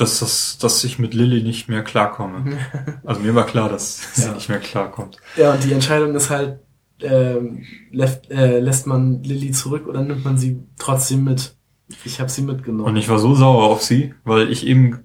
dass, 0.00 0.20
das, 0.20 0.58
dass 0.58 0.82
ich 0.84 0.98
mit 0.98 1.14
Lilly 1.14 1.42
nicht 1.42 1.68
mehr 1.68 1.82
klarkomme. 1.82 2.58
also 3.04 3.20
mir 3.20 3.34
war 3.34 3.46
klar, 3.46 3.68
dass 3.68 4.00
ja. 4.16 4.22
sie 4.22 4.30
nicht 4.32 4.48
mehr 4.48 4.58
klarkommt. 4.58 5.18
Ja, 5.36 5.52
und 5.52 5.64
die 5.64 5.72
Entscheidung 5.72 6.14
ist 6.14 6.30
halt, 6.30 6.60
ähm, 7.02 7.64
lässt, 7.90 8.30
äh, 8.30 8.60
lässt 8.60 8.86
man 8.86 9.22
Lilly 9.22 9.52
zurück 9.52 9.86
oder 9.86 10.02
nimmt 10.02 10.24
man 10.24 10.38
sie 10.38 10.62
trotzdem 10.78 11.24
mit? 11.24 11.56
Ich 12.04 12.20
habe 12.20 12.30
sie 12.30 12.42
mitgenommen. 12.42 12.88
Und 12.88 12.96
ich 12.96 13.08
war 13.08 13.18
so 13.18 13.34
sauer 13.34 13.64
auf 13.64 13.82
sie, 13.82 14.14
weil 14.24 14.50
ich 14.50 14.66
eben 14.66 15.00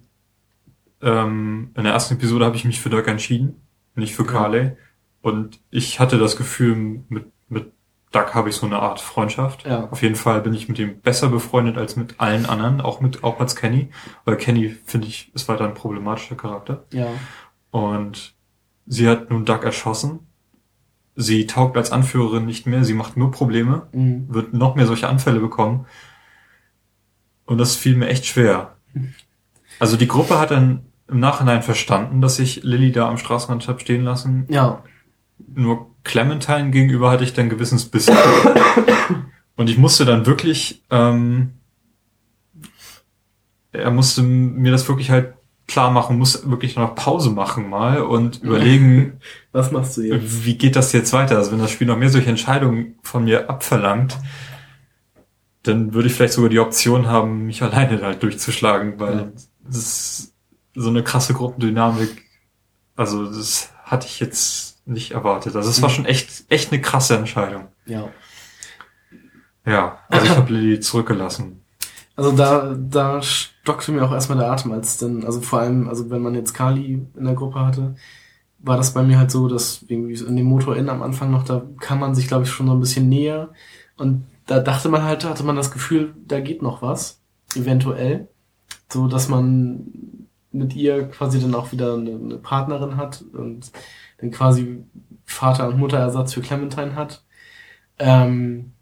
ähm, 1.01 1.71
in 1.75 1.83
der 1.83 1.93
ersten 1.93 2.15
Episode 2.15 2.45
habe 2.45 2.55
ich 2.55 2.65
mich 2.65 2.79
für 2.79 2.89
Dirk 2.89 3.07
entschieden, 3.07 3.61
nicht 3.95 4.15
für 4.15 4.25
ja. 4.25 4.31
Carly. 4.31 4.71
Und 5.21 5.59
ich 5.71 5.99
hatte 5.99 6.17
das 6.19 6.37
Gefühl, 6.37 7.03
mit, 7.09 7.25
Doug 8.15 8.33
habe 8.33 8.49
ich 8.49 8.55
so 8.55 8.65
eine 8.65 8.79
Art 8.79 8.99
Freundschaft. 8.99 9.65
Ja. 9.65 9.89
Auf 9.89 10.01
jeden 10.01 10.15
Fall 10.15 10.41
bin 10.41 10.53
ich 10.53 10.67
mit 10.69 10.79
ihm 10.79 10.99
besser 11.01 11.29
befreundet 11.29 11.77
als 11.77 11.95
mit 11.95 12.19
allen 12.19 12.45
anderen, 12.45 12.81
auch 12.81 13.01
mit 13.01 13.23
auch 13.23 13.39
als 13.39 13.55
Kenny, 13.55 13.89
weil 14.23 14.37
Kenny 14.37 14.69
finde 14.85 15.07
ich 15.07 15.33
ist 15.35 15.47
weiter 15.47 15.65
ein 15.65 15.73
problematischer 15.73 16.35
Charakter. 16.35 16.85
Ja. 16.91 17.07
Und 17.71 18.33
sie 18.85 19.07
hat 19.09 19.29
nun 19.29 19.45
Doug 19.45 19.63
erschossen 19.63 20.19
sie 21.17 21.47
taugt 21.47 21.77
als 21.77 21.91
Anführerin 21.91 22.45
nicht 22.45 22.67
mehr, 22.67 22.83
sie 22.83 22.93
macht 22.93 23.15
nur 23.15 23.31
Probleme, 23.31 23.87
Mhm. 23.93 24.25
wird 24.33 24.53
noch 24.53 24.75
mehr 24.75 24.85
solche 24.85 25.07
Anfälle 25.07 25.39
bekommen. 25.39 25.85
Und 27.45 27.57
das 27.57 27.75
fiel 27.77 27.95
mir 27.95 28.07
echt 28.09 28.25
schwer. 28.25 28.75
Also 29.79 29.95
die 29.97 30.07
Gruppe 30.09 30.39
hat 30.39 30.51
dann 30.51 30.87
im 31.07 31.19
Nachhinein 31.21 31.61
verstanden, 31.61 32.19
dass 32.21 32.39
ich 32.39 32.63
Lilly 32.63 32.91
da 32.91 33.07
am 33.07 33.17
Straßenrand 33.17 33.67
hab 33.67 33.79
stehen 33.79 34.03
lassen. 34.03 34.45
Ja. 34.49 34.83
Nur 35.37 35.94
Clementine 36.05 36.69
gegenüber 36.71 37.11
hatte 37.11 37.25
ich 37.25 37.33
dann 37.33 37.49
Gewissensbiss. 37.49 38.09
Und 39.57 39.69
ich 39.69 39.77
musste 39.77 40.05
dann 40.05 40.25
wirklich, 40.25 40.83
ähm, 40.89 41.51
er 43.71 43.91
musste 43.91 44.21
mir 44.21 44.71
das 44.71 44.87
wirklich 44.87 45.09
halt 45.09 45.33
klar 45.67 45.91
machen, 45.91 46.17
muss 46.17 46.49
wirklich 46.49 46.75
noch 46.75 46.93
Pause 46.95 47.31
machen 47.31 47.69
mal 47.69 48.01
und 48.01 48.37
überlegen, 48.43 49.19
Was 49.51 49.71
machst 49.71 49.97
du 49.97 50.01
jetzt? 50.03 50.45
wie 50.45 50.57
geht 50.57 50.75
das 50.75 50.91
jetzt 50.93 51.11
weiter? 51.13 51.37
Also 51.37 51.51
wenn 51.51 51.59
das 51.59 51.71
Spiel 51.71 51.87
noch 51.87 51.97
mehr 51.97 52.09
solche 52.09 52.29
Entscheidungen 52.29 52.95
von 53.01 53.23
mir 53.23 53.49
abverlangt, 53.49 54.17
dann 55.63 55.93
würde 55.93 56.07
ich 56.07 56.13
vielleicht 56.13 56.33
sogar 56.33 56.49
die 56.49 56.59
Option 56.59 57.07
haben, 57.07 57.47
mich 57.47 57.63
alleine 57.63 57.99
halt 58.01 58.21
durchzuschlagen, 58.21 58.99
weil 58.99 59.17
Ja. 59.17 59.27
das 59.65 59.75
ist 59.77 60.33
so 60.75 60.89
eine 60.89 61.03
krasse 61.03 61.33
Gruppendynamik. 61.33 62.23
Also 62.95 63.25
das 63.25 63.71
hatte 63.83 64.05
ich 64.07 64.19
jetzt 64.19 64.74
nicht 64.85 65.11
erwartet. 65.11 65.55
Also 65.55 65.69
es 65.69 65.81
war 65.81 65.89
Mhm. 65.89 65.93
schon 65.93 66.05
echt, 66.05 66.45
echt 66.49 66.71
eine 66.71 66.81
krasse 66.81 67.17
Entscheidung. 67.17 67.67
Ja. 67.85 68.09
Ja, 69.65 69.99
also 70.09 70.25
ich 70.25 70.31
habe 70.37 70.53
Lilly 70.53 70.79
zurückgelassen. 70.79 71.61
Also 72.15 72.31
da, 72.31 72.75
da 72.77 73.21
stockte 73.21 73.91
mir 73.91 74.03
auch 74.05 74.11
erstmal 74.13 74.37
der 74.37 74.51
Atem, 74.51 74.71
als 74.71 74.97
dann, 74.97 75.25
also 75.25 75.41
vor 75.41 75.59
allem, 75.59 75.89
also 75.89 76.09
wenn 76.09 76.21
man 76.21 76.33
jetzt 76.35 76.53
Kali 76.53 77.05
in 77.15 77.25
der 77.25 77.33
Gruppe 77.33 77.59
hatte, 77.59 77.95
war 78.59 78.77
das 78.77 78.93
bei 78.93 79.03
mir 79.03 79.19
halt 79.19 79.31
so, 79.31 79.47
dass 79.49 79.83
irgendwie 79.87 80.13
in 80.13 80.35
dem 80.37 80.45
Motor 80.45 80.77
in 80.77 80.89
am 80.89 81.01
Anfang 81.03 81.29
noch, 81.29 81.43
da 81.43 81.63
kam 81.79 81.99
man 81.99 82.15
sich, 82.15 82.27
glaube 82.27 82.45
ich, 82.45 82.49
schon 82.49 82.67
so 82.67 82.73
ein 82.73 82.79
bisschen 82.79 83.09
näher. 83.09 83.49
Und 83.97 84.25
da 84.47 84.59
dachte 84.59 84.87
man 84.89 85.03
halt, 85.03 85.25
hatte 85.25 85.43
man 85.43 85.55
das 85.57 85.71
Gefühl, 85.71 86.13
da 86.25 86.39
geht 86.39 86.61
noch 86.61 86.81
was, 86.81 87.19
eventuell. 87.55 88.27
So 88.91 89.07
dass 89.07 89.27
man 89.27 90.27
mit 90.51 90.73
ihr 90.73 91.09
quasi 91.09 91.41
dann 91.41 91.53
auch 91.53 91.71
wieder 91.73 91.95
eine, 91.95 92.11
eine 92.11 92.37
Partnerin 92.37 92.95
hat 92.95 93.23
und 93.33 93.71
dann 94.17 94.31
quasi 94.31 94.83
Vater- 95.25 95.67
und 95.67 95.79
Mutterersatz 95.79 96.33
für 96.33 96.41
Clementine 96.41 96.95
hat. 96.95 97.23
Ähm, 97.99 98.73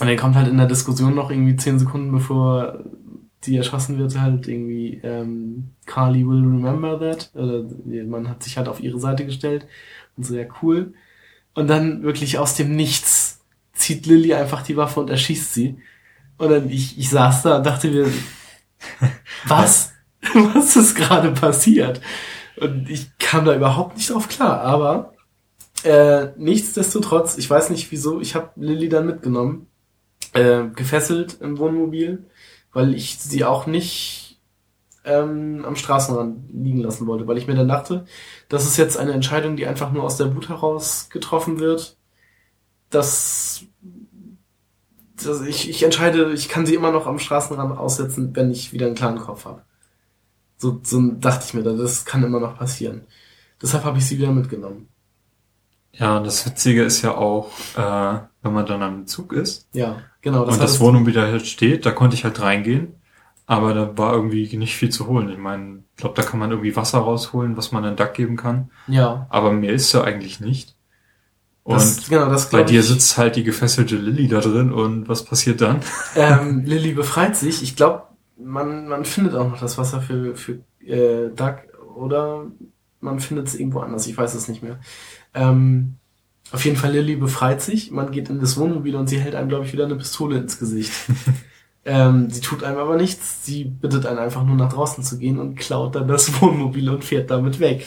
und 0.00 0.08
er 0.08 0.16
kommt 0.16 0.36
halt 0.36 0.48
in 0.48 0.58
der 0.58 0.66
Diskussion 0.66 1.14
noch 1.14 1.30
irgendwie 1.30 1.56
zehn 1.56 1.78
Sekunden 1.78 2.12
bevor 2.12 2.84
die 3.44 3.56
erschossen 3.56 3.98
wird, 3.98 4.18
halt 4.18 4.48
irgendwie 4.48 5.00
ähm, 5.02 5.70
Carly 5.86 6.26
will 6.26 6.40
remember 6.40 6.98
that. 6.98 7.30
Oder 7.34 7.64
man 8.04 8.28
hat 8.28 8.42
sich 8.42 8.56
halt 8.56 8.68
auf 8.68 8.80
ihre 8.80 8.98
Seite 8.98 9.24
gestellt 9.24 9.66
und 10.16 10.24
so, 10.26 10.34
ja, 10.34 10.46
cool. 10.62 10.94
Und 11.54 11.68
dann 11.68 12.02
wirklich 12.02 12.38
aus 12.38 12.54
dem 12.54 12.74
Nichts 12.74 13.40
zieht 13.72 14.06
Lilly 14.06 14.34
einfach 14.34 14.62
die 14.62 14.76
Waffe 14.76 15.00
und 15.00 15.10
erschießt 15.10 15.54
sie. 15.54 15.78
Und 16.38 16.50
dann 16.50 16.70
ich, 16.70 16.98
ich 16.98 17.08
saß 17.08 17.42
da 17.42 17.58
und 17.58 17.66
dachte 17.66 17.88
mir, 17.88 18.10
was? 19.46 19.92
Was 20.34 20.76
ist 20.76 20.96
gerade 20.96 21.30
passiert? 21.32 22.00
Und 22.60 22.88
ich 22.88 23.16
kam 23.18 23.44
da 23.44 23.54
überhaupt 23.54 23.96
nicht 23.96 24.10
drauf 24.10 24.28
klar, 24.28 24.62
aber 24.62 25.14
äh, 25.84 26.28
nichtsdestotrotz, 26.36 27.36
ich 27.38 27.48
weiß 27.48 27.70
nicht 27.70 27.90
wieso, 27.92 28.20
ich 28.20 28.34
habe 28.34 28.50
Lilly 28.56 28.88
dann 28.88 29.06
mitgenommen, 29.06 29.66
äh, 30.32 30.64
gefesselt 30.74 31.38
im 31.40 31.58
Wohnmobil, 31.58 32.24
weil 32.72 32.94
ich 32.94 33.18
sie 33.18 33.44
auch 33.44 33.66
nicht 33.66 34.40
ähm, 35.04 35.64
am 35.64 35.76
Straßenrand 35.76 36.50
liegen 36.52 36.80
lassen 36.80 37.06
wollte, 37.06 37.26
weil 37.26 37.38
ich 37.38 37.46
mir 37.46 37.54
dann 37.54 37.68
dachte, 37.68 38.06
das 38.48 38.66
ist 38.66 38.76
jetzt 38.76 38.98
eine 38.98 39.12
Entscheidung, 39.12 39.56
die 39.56 39.66
einfach 39.66 39.92
nur 39.92 40.02
aus 40.02 40.16
der 40.16 40.34
Wut 40.34 40.48
heraus 40.48 41.08
getroffen 41.10 41.60
wird. 41.60 41.96
Das, 42.90 43.62
das 45.22 45.42
ich, 45.42 45.70
ich 45.70 45.82
entscheide, 45.82 46.32
ich 46.32 46.48
kann 46.48 46.66
sie 46.66 46.74
immer 46.74 46.90
noch 46.90 47.06
am 47.06 47.18
Straßenrand 47.18 47.78
aussetzen, 47.78 48.34
wenn 48.34 48.50
ich 48.50 48.72
wieder 48.72 48.86
einen 48.86 48.94
klaren 48.94 49.18
Kopf 49.18 49.44
habe. 49.44 49.62
So, 50.58 50.80
so 50.82 51.00
dachte 51.12 51.44
ich 51.46 51.54
mir, 51.54 51.62
das 51.62 52.04
kann 52.04 52.22
immer 52.24 52.40
noch 52.40 52.58
passieren. 52.58 53.02
Deshalb 53.62 53.84
habe 53.84 53.98
ich 53.98 54.06
sie 54.06 54.18
wieder 54.18 54.32
mitgenommen. 54.32 54.88
Ja, 55.92 56.18
und 56.18 56.24
das 56.26 56.44
Witzige 56.44 56.82
ist 56.84 57.00
ja 57.02 57.14
auch, 57.16 57.50
äh, 57.76 58.18
wenn 58.42 58.52
man 58.52 58.66
dann 58.66 58.82
am 58.82 59.06
Zug 59.06 59.32
ist 59.32 59.66
Ja, 59.72 60.02
genau. 60.20 60.44
und 60.44 60.60
das 60.60 60.78
Wohnmobil 60.80 61.14
da 61.14 61.22
halt 61.22 61.46
steht, 61.46 61.86
da 61.86 61.90
konnte 61.90 62.14
ich 62.16 62.24
halt 62.24 62.40
reingehen, 62.40 62.94
aber 63.46 63.72
da 63.72 63.96
war 63.96 64.12
irgendwie 64.12 64.54
nicht 64.58 64.76
viel 64.76 64.90
zu 64.90 65.06
holen. 65.06 65.30
Ich 65.30 65.38
meine, 65.38 65.78
ich 65.92 65.96
glaube, 65.96 66.14
da 66.14 66.22
kann 66.22 66.38
man 66.38 66.50
irgendwie 66.50 66.76
Wasser 66.76 66.98
rausholen, 66.98 67.56
was 67.56 67.72
man 67.72 67.82
dann 67.82 67.96
Duck 67.96 68.12
geben 68.12 68.36
kann, 68.36 68.70
Ja. 68.86 69.26
aber 69.30 69.52
mehr 69.52 69.72
ist 69.72 69.92
ja 69.92 70.02
eigentlich 70.04 70.38
nicht. 70.40 70.74
Und 71.64 71.76
Das, 71.76 72.08
genau, 72.08 72.28
das 72.28 72.50
bei 72.50 72.62
dir 72.62 72.80
ich, 72.80 72.86
sitzt 72.86 73.18
halt 73.18 73.36
die 73.36 73.44
gefesselte 73.44 73.96
Lilly 73.96 74.28
da 74.28 74.40
drin 74.40 74.72
und 74.72 75.08
was 75.08 75.24
passiert 75.24 75.60
dann? 75.62 75.80
ähm, 76.14 76.64
Lilly 76.64 76.92
befreit 76.92 77.36
sich. 77.36 77.62
Ich 77.62 77.74
glaube, 77.74 78.04
man, 78.38 78.88
man 78.88 79.04
findet 79.04 79.34
auch 79.34 79.48
noch 79.48 79.60
das 79.60 79.78
Wasser 79.78 80.00
für, 80.00 80.36
für 80.36 80.60
äh, 80.84 81.30
Duck 81.34 81.58
oder 81.96 82.46
man 83.00 83.20
findet 83.20 83.48
es 83.48 83.54
irgendwo 83.54 83.80
anders. 83.80 84.06
Ich 84.06 84.16
weiß 84.16 84.34
es 84.34 84.48
nicht 84.48 84.62
mehr. 84.62 84.78
Ähm, 85.34 85.96
auf 86.52 86.64
jeden 86.64 86.76
Fall, 86.76 86.92
Lilly 86.92 87.16
befreit 87.16 87.60
sich. 87.60 87.90
Man 87.90 88.12
geht 88.12 88.28
in 88.28 88.40
das 88.40 88.56
Wohnmobil 88.56 88.94
und 88.96 89.08
sie 89.08 89.18
hält 89.18 89.34
einem, 89.34 89.48
glaube 89.48 89.64
ich, 89.64 89.72
wieder 89.72 89.84
eine 89.84 89.96
Pistole 89.96 90.38
ins 90.38 90.58
Gesicht. 90.58 90.92
ähm, 91.84 92.30
sie 92.30 92.40
tut 92.40 92.62
einem 92.62 92.78
aber 92.78 92.96
nichts. 92.96 93.44
Sie 93.44 93.64
bittet 93.64 94.06
einen 94.06 94.18
einfach 94.18 94.44
nur 94.44 94.56
nach 94.56 94.72
draußen 94.72 95.02
zu 95.02 95.18
gehen 95.18 95.38
und 95.38 95.56
klaut 95.56 95.94
dann 95.94 96.08
das 96.08 96.40
Wohnmobil 96.40 96.88
und 96.88 97.04
fährt 97.04 97.30
damit 97.30 97.58
weg. 97.58 97.84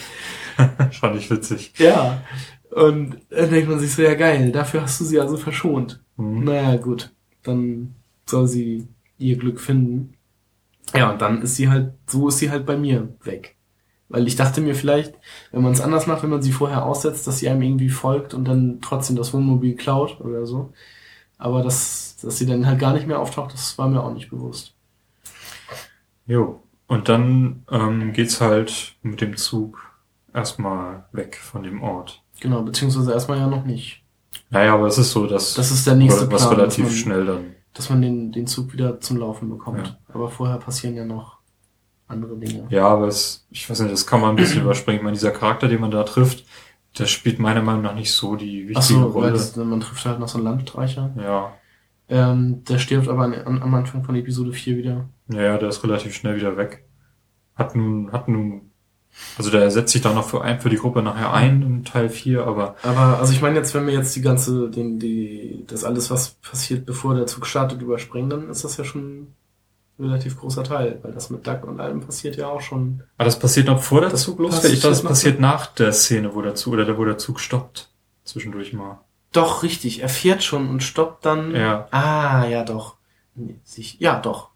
Fand 0.91 1.15
ich 1.15 1.31
witzig. 1.31 1.73
Ja. 1.77 2.21
Und 2.69 3.17
dann 3.29 3.49
denkt 3.49 3.69
man 3.69 3.79
sich 3.79 3.93
so, 3.93 4.01
ja 4.01 4.13
geil, 4.13 4.51
dafür 4.51 4.83
hast 4.83 4.99
du 4.99 5.05
sie 5.05 5.19
also 5.19 5.37
verschont. 5.37 6.01
Mhm. 6.17 6.43
Naja, 6.43 6.75
gut. 6.75 7.11
Dann 7.43 7.95
soll 8.25 8.47
sie 8.47 8.87
ihr 9.17 9.37
Glück 9.37 9.59
finden. 9.59 10.13
Ja, 10.93 11.11
und 11.11 11.21
dann 11.21 11.41
ist 11.41 11.55
sie 11.55 11.69
halt, 11.69 11.93
so 12.07 12.27
ist 12.27 12.39
sie 12.39 12.49
halt 12.49 12.65
bei 12.65 12.77
mir 12.77 13.15
weg. 13.23 13.55
Weil 14.09 14.27
ich 14.27 14.35
dachte 14.35 14.59
mir 14.59 14.73
vielleicht, 14.73 15.13
wenn 15.51 15.61
man 15.61 15.71
es 15.71 15.81
anders 15.81 16.07
macht, 16.07 16.23
wenn 16.23 16.31
man 16.31 16.41
sie 16.41 16.51
vorher 16.51 16.83
aussetzt, 16.83 17.27
dass 17.27 17.37
sie 17.37 17.47
einem 17.47 17.61
irgendwie 17.61 17.89
folgt 17.89 18.33
und 18.33 18.45
dann 18.45 18.79
trotzdem 18.81 19.15
das 19.15 19.33
Wohnmobil 19.33 19.75
klaut 19.75 20.19
oder 20.19 20.47
so. 20.47 20.73
Aber 21.37 21.61
dass, 21.61 22.17
dass 22.21 22.37
sie 22.37 22.47
dann 22.47 22.65
halt 22.65 22.79
gar 22.79 22.93
nicht 22.93 23.07
mehr 23.07 23.19
auftaucht, 23.19 23.53
das 23.53 23.77
war 23.77 23.87
mir 23.87 24.03
auch 24.03 24.13
nicht 24.13 24.29
bewusst. 24.29 24.73
Jo. 26.25 26.61
Und 26.87 27.07
dann 27.07 27.63
ähm, 27.69 28.13
geht's 28.13 28.41
halt 28.41 28.95
mit 29.03 29.21
dem 29.21 29.37
Zug 29.37 29.79
erstmal 30.33 31.05
weg 31.11 31.35
von 31.35 31.61
dem 31.61 31.83
Ort. 31.83 32.23
Genau, 32.39 32.63
beziehungsweise 32.63 33.13
erstmal 33.13 33.37
ja 33.37 33.47
noch 33.47 33.63
nicht. 33.63 34.03
Naja, 34.49 34.73
aber 34.73 34.87
es 34.87 34.97
ist 34.97 35.11
so, 35.11 35.27
dass 35.27 35.53
Das 35.53 35.69
ist 35.69 35.85
der 35.85 35.95
nächste 35.95 36.31
was 36.31 36.47
Plan, 36.47 36.55
relativ 36.55 36.95
schnell 36.97 37.25
dann. 37.25 37.55
Dass 37.79 37.89
man 37.89 38.01
den, 38.01 38.33
den 38.33 38.45
Zug 38.45 38.73
wieder 38.73 38.99
zum 38.99 39.15
Laufen 39.15 39.49
bekommt. 39.49 39.87
Ja. 39.87 40.13
Aber 40.13 40.29
vorher 40.29 40.57
passieren 40.57 40.97
ja 40.97 41.05
noch 41.05 41.37
andere 42.09 42.35
Dinge. 42.35 42.67
Ja, 42.69 42.89
aber 42.89 43.07
es, 43.07 43.47
ich 43.51 43.69
weiß 43.69 43.79
nicht, 43.79 43.93
das 43.93 44.05
kann 44.05 44.19
man 44.19 44.31
ein 44.31 44.35
bisschen 44.35 44.61
überspringen. 44.63 44.97
Ich 44.97 45.03
meine, 45.03 45.15
dieser 45.15 45.31
Charakter, 45.31 45.69
den 45.69 45.79
man 45.79 45.89
da 45.89 46.03
trifft, 46.03 46.43
der 46.97 47.05
spielt 47.05 47.39
meiner 47.39 47.61
Meinung 47.61 47.83
nach 47.83 47.95
nicht 47.95 48.11
so 48.11 48.35
die 48.35 48.67
wichtige 48.67 48.79
Ach 48.79 48.83
so, 48.83 49.15
weil 49.15 49.21
Rolle. 49.21 49.31
das, 49.31 49.55
man 49.55 49.79
trifft 49.79 50.05
halt 50.05 50.19
noch 50.19 50.27
so 50.27 50.39
einen 50.39 50.43
Landstreicher. 50.43 51.15
Ja. 51.15 51.53
Ähm, 52.09 52.65
der 52.65 52.79
stirbt 52.79 53.07
aber 53.07 53.23
an, 53.23 53.33
an, 53.33 53.61
am 53.61 53.73
Anfang 53.73 54.03
von 54.03 54.15
Episode 54.15 54.51
4 54.51 54.75
wieder. 54.75 55.07
Ja, 55.29 55.41
ja, 55.41 55.57
der 55.57 55.69
ist 55.69 55.81
relativ 55.85 56.13
schnell 56.13 56.35
wieder 56.35 56.57
weg. 56.57 56.83
Hat 57.55 57.77
nun, 57.77 58.11
hat 58.11 58.27
nun, 58.27 58.68
also 59.37 59.51
der 59.51 59.71
setzt 59.71 59.93
sich 59.93 60.01
dann 60.01 60.15
noch 60.15 60.27
für 60.27 60.41
ein, 60.41 60.59
für 60.59 60.69
die 60.69 60.77
Gruppe 60.77 61.01
nachher 61.01 61.33
ein 61.33 61.61
im 61.61 61.85
Teil 61.85 62.09
4, 62.09 62.45
aber 62.45 62.75
Aber, 62.83 63.19
also 63.19 63.33
ich 63.33 63.41
meine 63.41 63.57
jetzt, 63.57 63.73
wenn 63.73 63.87
wir 63.87 63.93
jetzt 63.93 64.15
die 64.15 64.21
ganze, 64.21 64.69
den, 64.69 64.99
die, 64.99 65.63
das 65.67 65.83
alles, 65.83 66.11
was 66.11 66.31
passiert, 66.35 66.85
bevor 66.85 67.15
der 67.15 67.25
Zug 67.25 67.45
startet, 67.45 67.81
überspringen, 67.81 68.29
dann 68.29 68.49
ist 68.49 68.63
das 68.63 68.77
ja 68.77 68.83
schon 68.83 69.21
ein 69.21 69.35
relativ 69.97 70.37
großer 70.37 70.63
Teil, 70.63 70.99
weil 71.03 71.13
das 71.13 71.29
mit 71.29 71.47
Duck 71.47 71.65
und 71.65 71.79
allem 71.79 72.01
passiert 72.01 72.35
ja 72.37 72.47
auch 72.47 72.61
schon. 72.61 73.03
Aber 73.17 73.25
das 73.25 73.39
passiert 73.39 73.67
noch 73.67 73.81
vor 73.81 74.01
der 74.01 74.13
Zug 74.15 74.39
losfährt. 74.39 74.73
Ich 74.73 74.81
dachte, 74.81 74.89
das 74.89 75.03
passiert 75.03 75.39
nach 75.39 75.67
der 75.67 75.93
Szene, 75.93 76.35
wo 76.35 76.41
der 76.41 76.55
Zug, 76.55 76.73
oder 76.73 76.85
der, 76.85 76.97
wo 76.97 77.05
der 77.05 77.17
Zug 77.17 77.39
stoppt. 77.39 77.89
Zwischendurch 78.23 78.73
mal. 78.73 78.99
Doch, 79.31 79.63
richtig, 79.63 80.01
er 80.01 80.09
fährt 80.09 80.43
schon 80.43 80.69
und 80.69 80.83
stoppt 80.83 81.25
dann. 81.25 81.55
Ja. 81.55 81.87
Ah, 81.91 82.45
ja, 82.45 82.63
doch. 82.63 82.95
Nee, 83.35 83.59
sich, 83.63 83.99
ja, 83.99 84.19
doch. 84.19 84.49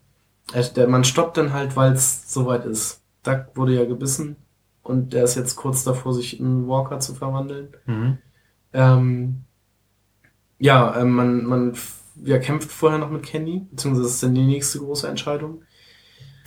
Er, 0.51 0.63
der, 0.63 0.87
man 0.87 1.03
stoppt 1.03 1.37
dann 1.37 1.53
halt, 1.53 1.75
weil 1.75 1.93
es 1.93 2.31
soweit 2.33 2.65
ist. 2.65 3.01
Duck 3.23 3.45
wurde 3.55 3.75
ja 3.75 3.85
gebissen 3.85 4.35
und 4.83 5.13
der 5.13 5.23
ist 5.23 5.35
jetzt 5.35 5.55
kurz 5.55 5.83
davor, 5.83 6.13
sich 6.13 6.39
in 6.39 6.67
Walker 6.67 6.99
zu 6.99 7.15
verwandeln. 7.15 7.69
Mhm. 7.85 8.17
Ähm, 8.73 9.43
ja, 10.59 10.99
ähm, 10.99 11.11
man, 11.11 11.45
man 11.45 11.77
ja, 12.23 12.37
kämpft 12.37 12.71
vorher 12.71 12.99
noch 12.99 13.09
mit 13.09 13.23
Kenny, 13.23 13.65
beziehungsweise 13.71 14.03
das 14.03 14.13
ist 14.15 14.23
dann 14.23 14.35
die 14.35 14.45
nächste 14.45 14.79
große 14.79 15.07
Entscheidung. 15.07 15.63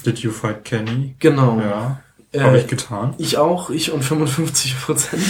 Did 0.05 0.19
you 0.21 0.31
fight 0.31 0.65
Kenny? 0.65 1.17
Genau. 1.19 1.59
Ja, 1.59 2.03
Äh, 2.33 2.41
habe 2.41 2.59
ich 2.59 2.67
getan. 2.67 3.15
Ich 3.19 3.39
auch, 3.39 3.71
ich 3.71 3.93
und 3.93 4.03
55 4.03 4.81
Prozent. 4.81 5.23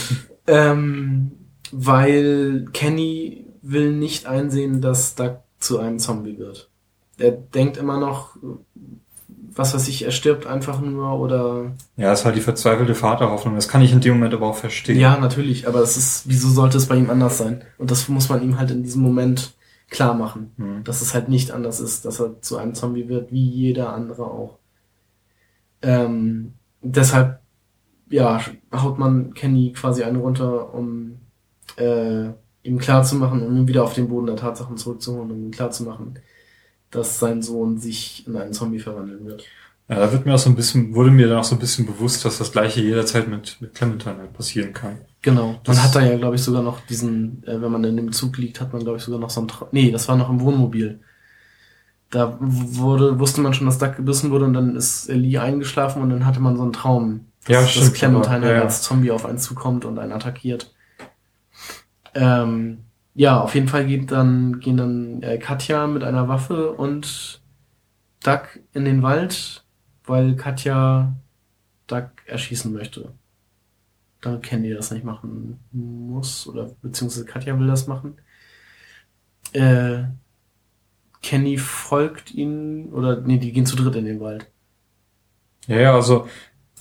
ähm, 0.46 1.32
weil 1.70 2.66
Kenny 2.72 3.46
will 3.62 3.92
nicht 3.92 4.26
einsehen, 4.26 4.80
dass 4.80 5.14
Duck 5.14 5.38
zu 5.58 5.78
einem 5.78 5.98
Zombie 5.98 6.38
wird. 6.38 6.70
Er 7.18 7.30
denkt 7.30 7.76
immer 7.76 7.98
noch, 7.98 8.36
was 9.54 9.74
weiß 9.74 9.88
ich, 9.88 10.04
er 10.04 10.10
stirbt 10.10 10.46
einfach 10.46 10.80
nur 10.80 11.18
oder. 11.18 11.72
Ja, 11.96 12.12
ist 12.12 12.24
halt 12.24 12.36
die 12.36 12.40
verzweifelte 12.40 12.94
Vaterhoffnung. 12.94 13.54
Das 13.54 13.68
kann 13.68 13.82
ich 13.82 13.92
in 13.92 14.00
dem 14.00 14.14
Moment 14.14 14.34
aber 14.34 14.46
auch 14.48 14.56
verstehen. 14.56 14.98
Ja, 14.98 15.16
natürlich, 15.18 15.68
aber 15.68 15.80
es 15.80 15.96
ist, 15.96 16.28
wieso 16.28 16.48
sollte 16.48 16.78
es 16.78 16.86
bei 16.86 16.96
ihm 16.96 17.10
anders 17.10 17.38
sein? 17.38 17.62
Und 17.78 17.90
das 17.90 18.08
muss 18.08 18.28
man 18.28 18.42
ihm 18.42 18.58
halt 18.58 18.70
in 18.70 18.82
diesem 18.82 19.02
Moment 19.02 19.54
klar 19.90 20.14
machen, 20.14 20.52
Hm. 20.56 20.82
dass 20.84 21.02
es 21.02 21.14
halt 21.14 21.28
nicht 21.28 21.50
anders 21.50 21.80
ist, 21.80 22.04
dass 22.04 22.20
er 22.20 22.40
zu 22.40 22.56
einem 22.56 22.74
Zombie 22.74 23.08
wird, 23.08 23.30
wie 23.32 23.48
jeder 23.48 23.92
andere 23.92 24.24
auch. 24.24 24.58
Ähm, 25.82 26.54
deshalb, 26.82 27.40
ja, 28.08 28.40
haut 28.74 28.98
man 28.98 29.34
Kenny 29.34 29.72
quasi 29.72 30.02
einen 30.02 30.16
runter, 30.16 30.74
um 30.74 31.18
äh, 31.76 32.30
ihm 32.62 32.78
klarzumachen, 32.78 33.46
um 33.46 33.56
ihn 33.56 33.68
wieder 33.68 33.84
auf 33.84 33.94
den 33.94 34.08
Boden 34.08 34.26
der 34.26 34.36
Tatsachen 34.36 34.76
zurückzuholen, 34.76 35.30
um 35.30 35.44
ihm 35.44 35.50
klarzumachen, 35.50 36.18
dass 36.94 37.18
sein 37.18 37.42
Sohn 37.42 37.78
sich 37.78 38.26
in 38.26 38.36
einen 38.36 38.52
Zombie 38.52 38.78
verwandeln 38.78 39.24
wird. 39.26 39.44
Ja, 39.88 39.96
da 39.96 40.10
wird 40.12 40.24
mir 40.24 40.34
auch 40.34 40.38
so 40.38 40.48
ein 40.48 40.56
bisschen, 40.56 40.94
wurde 40.94 41.10
mir 41.10 41.28
dann 41.28 41.38
auch 41.38 41.44
so 41.44 41.54
ein 41.56 41.58
bisschen 41.58 41.84
bewusst, 41.84 42.24
dass 42.24 42.38
das 42.38 42.52
gleiche 42.52 42.80
jederzeit 42.80 43.28
mit, 43.28 43.58
mit 43.60 43.74
Clementine 43.74 44.16
halt 44.16 44.32
passieren 44.32 44.72
kann. 44.72 44.96
Genau. 45.20 45.60
Das- 45.64 45.76
Man 45.76 45.84
hat 45.84 45.94
da 45.94 46.00
ja, 46.00 46.16
glaube 46.16 46.36
ich, 46.36 46.42
sogar 46.42 46.62
noch 46.62 46.80
diesen, 46.86 47.42
äh, 47.46 47.60
wenn 47.60 47.70
man 47.70 47.84
in 47.84 47.96
dem 47.96 48.12
Zug 48.12 48.38
liegt, 48.38 48.60
hat 48.62 48.72
man, 48.72 48.82
glaube 48.82 48.96
ich, 48.98 49.04
sogar 49.04 49.20
noch 49.20 49.28
so 49.30 49.42
ein 49.42 49.48
Tra 49.48 49.68
Nee, 49.72 49.90
das 49.90 50.08
war 50.08 50.16
noch 50.16 50.30
im 50.30 50.40
Wohnmobil. 50.40 51.00
Da 52.10 52.38
wurde, 52.40 53.18
wusste 53.18 53.40
man 53.42 53.52
schon, 53.54 53.66
dass 53.66 53.78
Duck 53.78 53.96
gebissen 53.96 54.30
wurde 54.30 54.44
und 54.46 54.54
dann 54.54 54.76
ist 54.76 55.08
Lee 55.08 55.36
eingeschlafen 55.38 56.00
und 56.00 56.10
dann 56.10 56.24
hatte 56.24 56.40
man 56.40 56.56
so 56.56 56.62
einen 56.62 56.72
Traum. 56.72 57.26
Ja, 57.48 57.60
dass, 57.60 57.70
stimmt, 57.72 57.86
Dass 57.88 57.92
Clementine 57.94 58.24
aber- 58.24 58.32
halt 58.32 58.44
ja, 58.44 58.52
ja. 58.58 58.62
als 58.62 58.80
Zombie 58.82 59.10
auf 59.10 59.26
einen 59.26 59.38
zukommt 59.38 59.84
und 59.84 59.98
einen 59.98 60.12
attackiert. 60.12 60.72
Ähm, 62.14 62.78
ja, 63.14 63.40
auf 63.40 63.54
jeden 63.54 63.68
Fall 63.68 63.86
geht 63.86 64.10
dann, 64.10 64.60
gehen 64.60 64.76
dann 64.76 65.22
äh, 65.22 65.38
Katja 65.38 65.86
mit 65.86 66.02
einer 66.02 66.28
Waffe 66.28 66.72
und 66.72 67.40
Duck 68.22 68.58
in 68.72 68.84
den 68.84 69.02
Wald, 69.02 69.64
weil 70.04 70.34
Katja 70.34 71.14
Duck 71.86 72.10
erschießen 72.26 72.72
möchte. 72.72 73.12
Damit 74.20 74.42
Candy 74.42 74.72
das 74.72 74.90
nicht 74.90 75.04
machen 75.04 75.60
muss, 75.70 76.46
oder 76.48 76.70
beziehungsweise 76.82 77.24
Katja 77.24 77.58
will 77.58 77.66
das 77.66 77.86
machen. 77.86 78.16
Äh, 79.52 80.04
Kenny 81.22 81.56
folgt 81.56 82.34
ihnen, 82.34 82.92
oder 82.92 83.20
nee, 83.20 83.38
die 83.38 83.52
gehen 83.52 83.66
zu 83.66 83.76
dritt 83.76 83.94
in 83.96 84.06
den 84.06 84.20
Wald. 84.20 84.50
Ja, 85.66 85.78
ja, 85.78 85.94
also, 85.94 86.26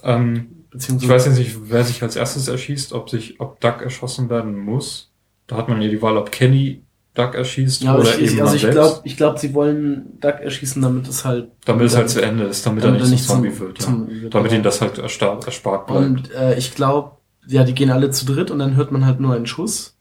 ähm, 0.02 0.66
ich 0.74 1.08
weiß 1.08 1.28
jetzt 1.28 1.38
nicht, 1.38 1.70
wer 1.70 1.84
sich 1.84 2.02
als 2.02 2.16
erstes 2.16 2.48
erschießt, 2.48 2.94
ob 2.94 3.10
sich, 3.10 3.40
ob 3.40 3.60
Duck 3.60 3.82
erschossen 3.82 4.30
werden 4.30 4.58
muss. 4.58 5.13
Da 5.48 5.58
hat 5.58 5.70
man 5.70 5.82
ja 5.82 5.90
die 5.90 6.02
Wahl, 6.02 6.18
ob 6.18 6.32
Kenny 6.32 6.84
Duck 7.14 7.36
erschießt 7.36 7.84
ja, 7.84 7.96
oder 7.96 8.10
ich, 8.10 8.22
eben 8.22 8.34
ich, 8.34 8.42
also 8.42 8.56
ich 8.56 8.72
glaube, 8.72 9.02
ich 9.04 9.18
glaub, 9.18 9.38
sie 9.38 9.54
wollen 9.54 10.20
Duck 10.20 10.40
erschießen, 10.40 10.82
damit 10.82 11.08
es 11.08 11.24
halt 11.24 11.52
damit 11.66 11.86
es 11.86 11.96
halt 11.96 12.10
zu 12.10 12.22
Ende 12.22 12.46
ist, 12.46 12.66
damit, 12.66 12.84
er 12.84 12.92
nicht 12.92 13.26
zum 13.26 13.36
Zombie 13.36 13.60
wird. 13.60 13.80
Ja. 13.80 13.86
Zombie 13.86 14.22
wird. 14.24 14.34
damit 14.34 14.52
ihm 14.52 14.64
das 14.64 14.82
halt 14.82 14.98
erspart, 14.98 15.46
bleibt. 15.46 15.92
Und 15.92 16.32
äh, 16.34 16.58
ich 16.58 16.74
glaube, 16.74 17.18
ja, 17.46 17.64
die 17.64 17.76
gehen 17.76 17.92
alle 17.92 18.10
zu 18.10 18.26
dritt 18.26 18.50
und 18.50 18.60
dann 18.60 18.76
hört 18.76 18.92
man 18.92 19.06
halt 19.06 19.20
nur 19.20 19.36
einen 19.36 19.46
Schuss. 19.46 19.96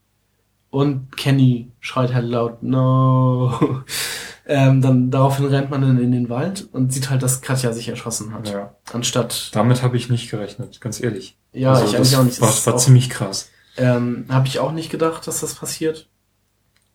Und 0.70 1.14
Kenny 1.19 1.70
schreit 1.81 2.14
halt 2.14 2.24
laut, 2.24 2.62
no. 2.62 3.82
ähm, 4.47 4.81
dann 4.81 5.10
daraufhin 5.10 5.44
rennt 5.44 5.69
man 5.69 5.82
dann 5.82 5.98
in 5.98 6.12
den 6.12 6.31
Wald 6.31 6.66
und 6.73 6.94
sieht 6.94 7.10
halt, 7.10 7.23
dass 7.23 7.43
Katja 7.43 7.74
sich 7.74 7.89
erschossen 7.89 8.32
hat. 8.32 8.48
ja. 8.48 8.74
Anstatt, 8.90 9.51
Damit 9.52 9.82
habe 9.82 9.98
ich 9.98 10.09
nicht 10.09 10.31
gerechnet, 10.31 10.81
ganz 10.81 11.02
ehrlich. 11.02 11.36
ja, 11.52 11.74
Also 11.74 11.85
ich 11.85 11.97
eigentlich 11.97 12.16
auch 12.16 12.24
nicht. 12.24 12.40
War, 12.40 12.48
war 12.48 12.77
ziemlich 12.78 13.10
krass. 13.10 13.51
Ähm, 13.77 14.27
habe 14.28 14.47
ich 14.47 14.59
auch 14.59 14.73
nicht 14.73 14.90
gedacht, 14.90 15.27
dass 15.27 15.40
das 15.40 15.55
passiert. 15.55 16.09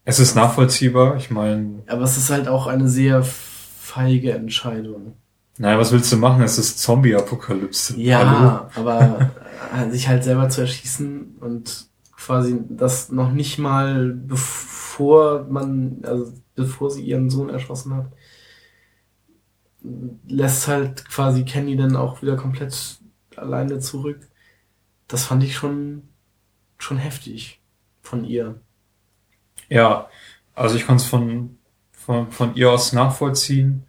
Es 0.06 0.20
ist 0.20 0.36
nachvollziehbar. 0.36 1.18
Ich 1.18 1.30
meine, 1.32 1.84
Aber 1.88 2.04
es 2.04 2.18
ist 2.18 2.30
halt 2.30 2.48
auch 2.48 2.68
eine 2.68 2.88
sehr 2.88 3.24
feige 3.24 4.32
Entscheidung. 4.34 5.14
naja, 5.58 5.78
was 5.78 5.92
willst 5.92 6.12
du 6.12 6.18
machen? 6.18 6.44
Es 6.44 6.58
ist 6.58 6.80
Zombie-Apokalypse. 6.80 7.94
Hallo? 7.94 8.02
Ja, 8.02 8.70
aber 8.76 9.32
äh, 9.76 9.90
sich 9.92 10.08
halt 10.08 10.24
selber 10.24 10.50
zu 10.50 10.62
erschießen 10.62 11.38
und 11.40 11.88
quasi 12.16 12.60
das 12.70 13.12
noch 13.12 13.32
nicht 13.32 13.58
mal 13.58 14.14
bevor 14.14 15.46
man, 15.50 16.00
also 16.04 16.34
bevor 16.56 16.90
sie 16.90 17.04
ihren 17.04 17.30
Sohn 17.30 17.50
erschossen 17.50 17.94
hat, 17.96 18.08
lässt 20.28 20.68
halt 20.68 21.08
quasi 21.10 21.44
Kenny 21.46 21.76
dann 21.78 21.96
auch 21.96 22.22
wieder 22.22 22.36
komplett 22.36 23.00
alleine 23.36 23.80
zurück. 23.80 24.20
Das 25.08 25.26
fand 25.26 25.44
ich 25.44 25.56
schon, 25.56 26.10
schon 26.78 26.98
heftig 26.98 27.62
von 28.02 28.24
ihr. 28.26 28.60
Ja, 29.70 30.08
also 30.56 30.76
ich 30.76 30.86
kann 30.88 30.96
es 30.98 31.06
von, 31.06 31.58
von, 31.92 32.32
von 32.32 32.56
ihr 32.56 32.72
aus 32.72 32.94
nachvollziehen. 32.94 33.86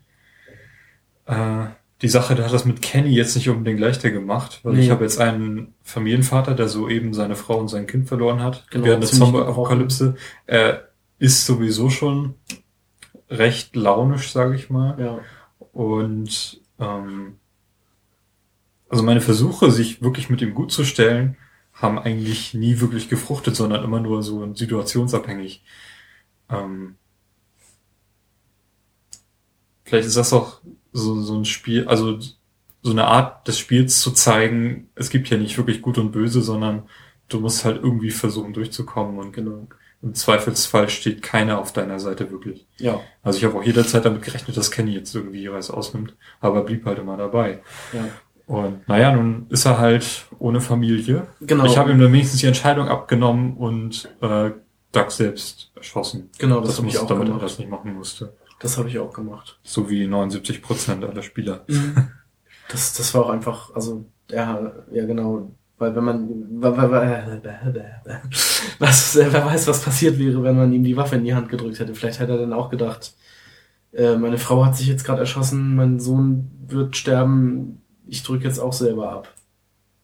Äh, 1.26 1.66
die 2.02 2.08
Sache, 2.08 2.34
der 2.34 2.44
hat 2.44 2.52
das 2.52 2.64
mit 2.64 2.80
Kenny 2.80 3.10
jetzt 3.10 3.34
nicht 3.34 3.48
unbedingt 3.48 3.80
leichter 3.80 4.10
gemacht, 4.10 4.60
weil 4.62 4.74
Nee. 4.74 4.82
ich 4.84 4.90
habe 4.90 5.02
jetzt 5.04 5.20
einen 5.20 5.74
Familienvater, 5.82 6.54
der 6.54 6.68
soeben 6.68 7.12
seine 7.12 7.34
Frau 7.36 7.58
und 7.58 7.68
sein 7.68 7.86
Kind 7.86 8.06
verloren 8.08 8.40
hat 8.42 8.66
Genau, 8.70 8.84
während 8.86 9.02
der 9.02 9.10
Zombie-Apokalypse. 9.10 10.14
Er 10.46 10.88
ist 11.18 11.44
sowieso 11.44 11.90
schon 11.90 12.34
recht 13.28 13.74
launisch, 13.74 14.30
sage 14.30 14.54
ich 14.54 14.70
mal. 14.70 14.96
Ja, 15.00 15.18
Und 15.72 16.60
ähm, 16.78 17.36
also 18.88 19.02
meine 19.02 19.20
Versuche, 19.20 19.70
sich 19.72 20.00
wirklich 20.00 20.30
mit 20.30 20.40
ihm 20.40 20.54
gut 20.54 20.70
zu 20.72 20.84
stellen, 20.84 21.36
haben 21.80 21.98
eigentlich 21.98 22.54
nie 22.54 22.80
wirklich 22.80 23.08
gefruchtet, 23.08 23.56
sondern 23.56 23.84
immer 23.84 24.00
nur 24.00 24.22
so 24.22 24.52
situationsabhängig. 24.54 25.62
Ähm, 26.50 26.96
vielleicht 29.84 30.08
ist 30.08 30.16
das 30.16 30.32
auch 30.32 30.60
so, 30.92 31.20
so 31.20 31.36
ein 31.38 31.44
Spiel, 31.44 31.86
also 31.86 32.18
so 32.82 32.90
eine 32.90 33.06
Art 33.06 33.46
des 33.46 33.58
Spiels 33.58 34.00
zu 34.00 34.10
zeigen, 34.10 34.90
es 34.94 35.10
gibt 35.10 35.28
ja 35.30 35.36
nicht 35.36 35.56
wirklich 35.56 35.82
gut 35.82 35.98
und 35.98 36.12
böse, 36.12 36.42
sondern 36.42 36.88
du 37.28 37.40
musst 37.40 37.64
halt 37.64 37.82
irgendwie 37.82 38.10
versuchen 38.10 38.52
durchzukommen 38.52 39.18
und 39.18 39.32
genau. 39.32 39.68
im 40.02 40.14
Zweifelsfall 40.14 40.88
steht 40.88 41.22
keiner 41.22 41.58
auf 41.58 41.72
deiner 41.72 42.00
Seite 42.00 42.30
wirklich. 42.30 42.66
Ja, 42.78 43.00
Also 43.22 43.38
ich 43.38 43.44
habe 43.44 43.58
auch 43.58 43.64
jederzeit 43.64 44.04
damit 44.04 44.22
gerechnet, 44.22 44.56
dass 44.56 44.70
Kenny 44.70 44.92
jetzt 44.92 45.14
irgendwie 45.14 45.40
jeweils 45.40 45.70
ausnimmt, 45.70 46.16
aber 46.40 46.58
er 46.58 46.64
blieb 46.64 46.86
halt 46.86 46.98
immer 46.98 47.16
dabei. 47.16 47.60
ja. 47.92 48.08
Und 48.48 48.88
naja, 48.88 49.12
nun 49.14 49.46
ist 49.50 49.64
er 49.66 49.78
halt 49.78 50.26
ohne 50.38 50.60
Familie. 50.60 51.26
Genau. 51.40 51.64
Ich 51.66 51.76
habe 51.78 51.92
ihm 51.92 51.98
dann 52.00 52.12
wenigstens 52.12 52.40
die 52.40 52.46
Entscheidung 52.46 52.88
abgenommen 52.88 53.56
und 53.56 54.08
äh, 54.22 54.50
Doug 54.90 55.10
selbst 55.10 55.70
erschossen. 55.76 56.30
Genau, 56.38 56.60
das, 56.60 56.70
das 56.70 56.78
habe 56.78 56.88
ich 56.88 56.98
auch 56.98 57.06
damit 57.06 57.24
er 57.24 57.26
gemacht. 57.26 57.44
das 57.44 57.58
nicht 57.58 57.70
machen 57.70 57.94
musste. 57.94 58.32
Das 58.60 58.76
habe 58.78 58.88
ich 58.88 58.98
auch 58.98 59.12
gemacht. 59.12 59.60
So 59.62 59.88
wie 59.90 60.06
79 60.06 60.62
Prozent 60.62 61.04
aller 61.04 61.22
Spieler. 61.22 61.64
Das, 62.70 62.92
das 62.92 63.14
war 63.14 63.24
auch 63.24 63.30
einfach, 63.30 63.74
also, 63.74 64.04
ja, 64.30 64.72
ja 64.92 65.06
genau, 65.06 65.50
weil 65.78 65.96
wenn 65.96 66.04
man, 66.04 66.28
wa- 66.60 66.76
wa- 66.76 66.90
wa- 66.90 67.40
was, 68.78 69.16
äh, 69.16 69.26
wer 69.32 69.46
weiß, 69.46 69.66
was 69.68 69.80
passiert 69.82 70.18
wäre, 70.18 70.42
wenn 70.42 70.54
man 70.56 70.72
ihm 70.72 70.84
die 70.84 70.96
Waffe 70.96 71.16
in 71.16 71.24
die 71.24 71.34
Hand 71.34 71.48
gedrückt 71.48 71.78
hätte. 71.80 71.94
Vielleicht 71.94 72.20
hätte 72.20 72.32
er 72.32 72.38
dann 72.38 72.52
auch 72.52 72.68
gedacht, 72.68 73.14
äh, 73.92 74.16
meine 74.16 74.36
Frau 74.38 74.64
hat 74.66 74.76
sich 74.76 74.86
jetzt 74.86 75.04
gerade 75.04 75.20
erschossen, 75.20 75.76
mein 75.76 75.98
Sohn 75.98 76.50
wird 76.66 76.96
sterben, 76.96 77.80
ich 78.08 78.22
drücke 78.22 78.44
jetzt 78.44 78.58
auch 78.58 78.72
selber 78.72 79.12
ab. 79.12 79.32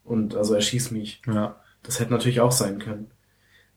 Und 0.04 0.36
also 0.36 0.54
er 0.54 0.60
schießt 0.60 0.92
mich. 0.92 1.22
Ja. 1.26 1.56
Das 1.82 1.98
hätte 2.00 2.12
natürlich 2.12 2.40
auch 2.40 2.52
sein 2.52 2.78
können. 2.78 3.10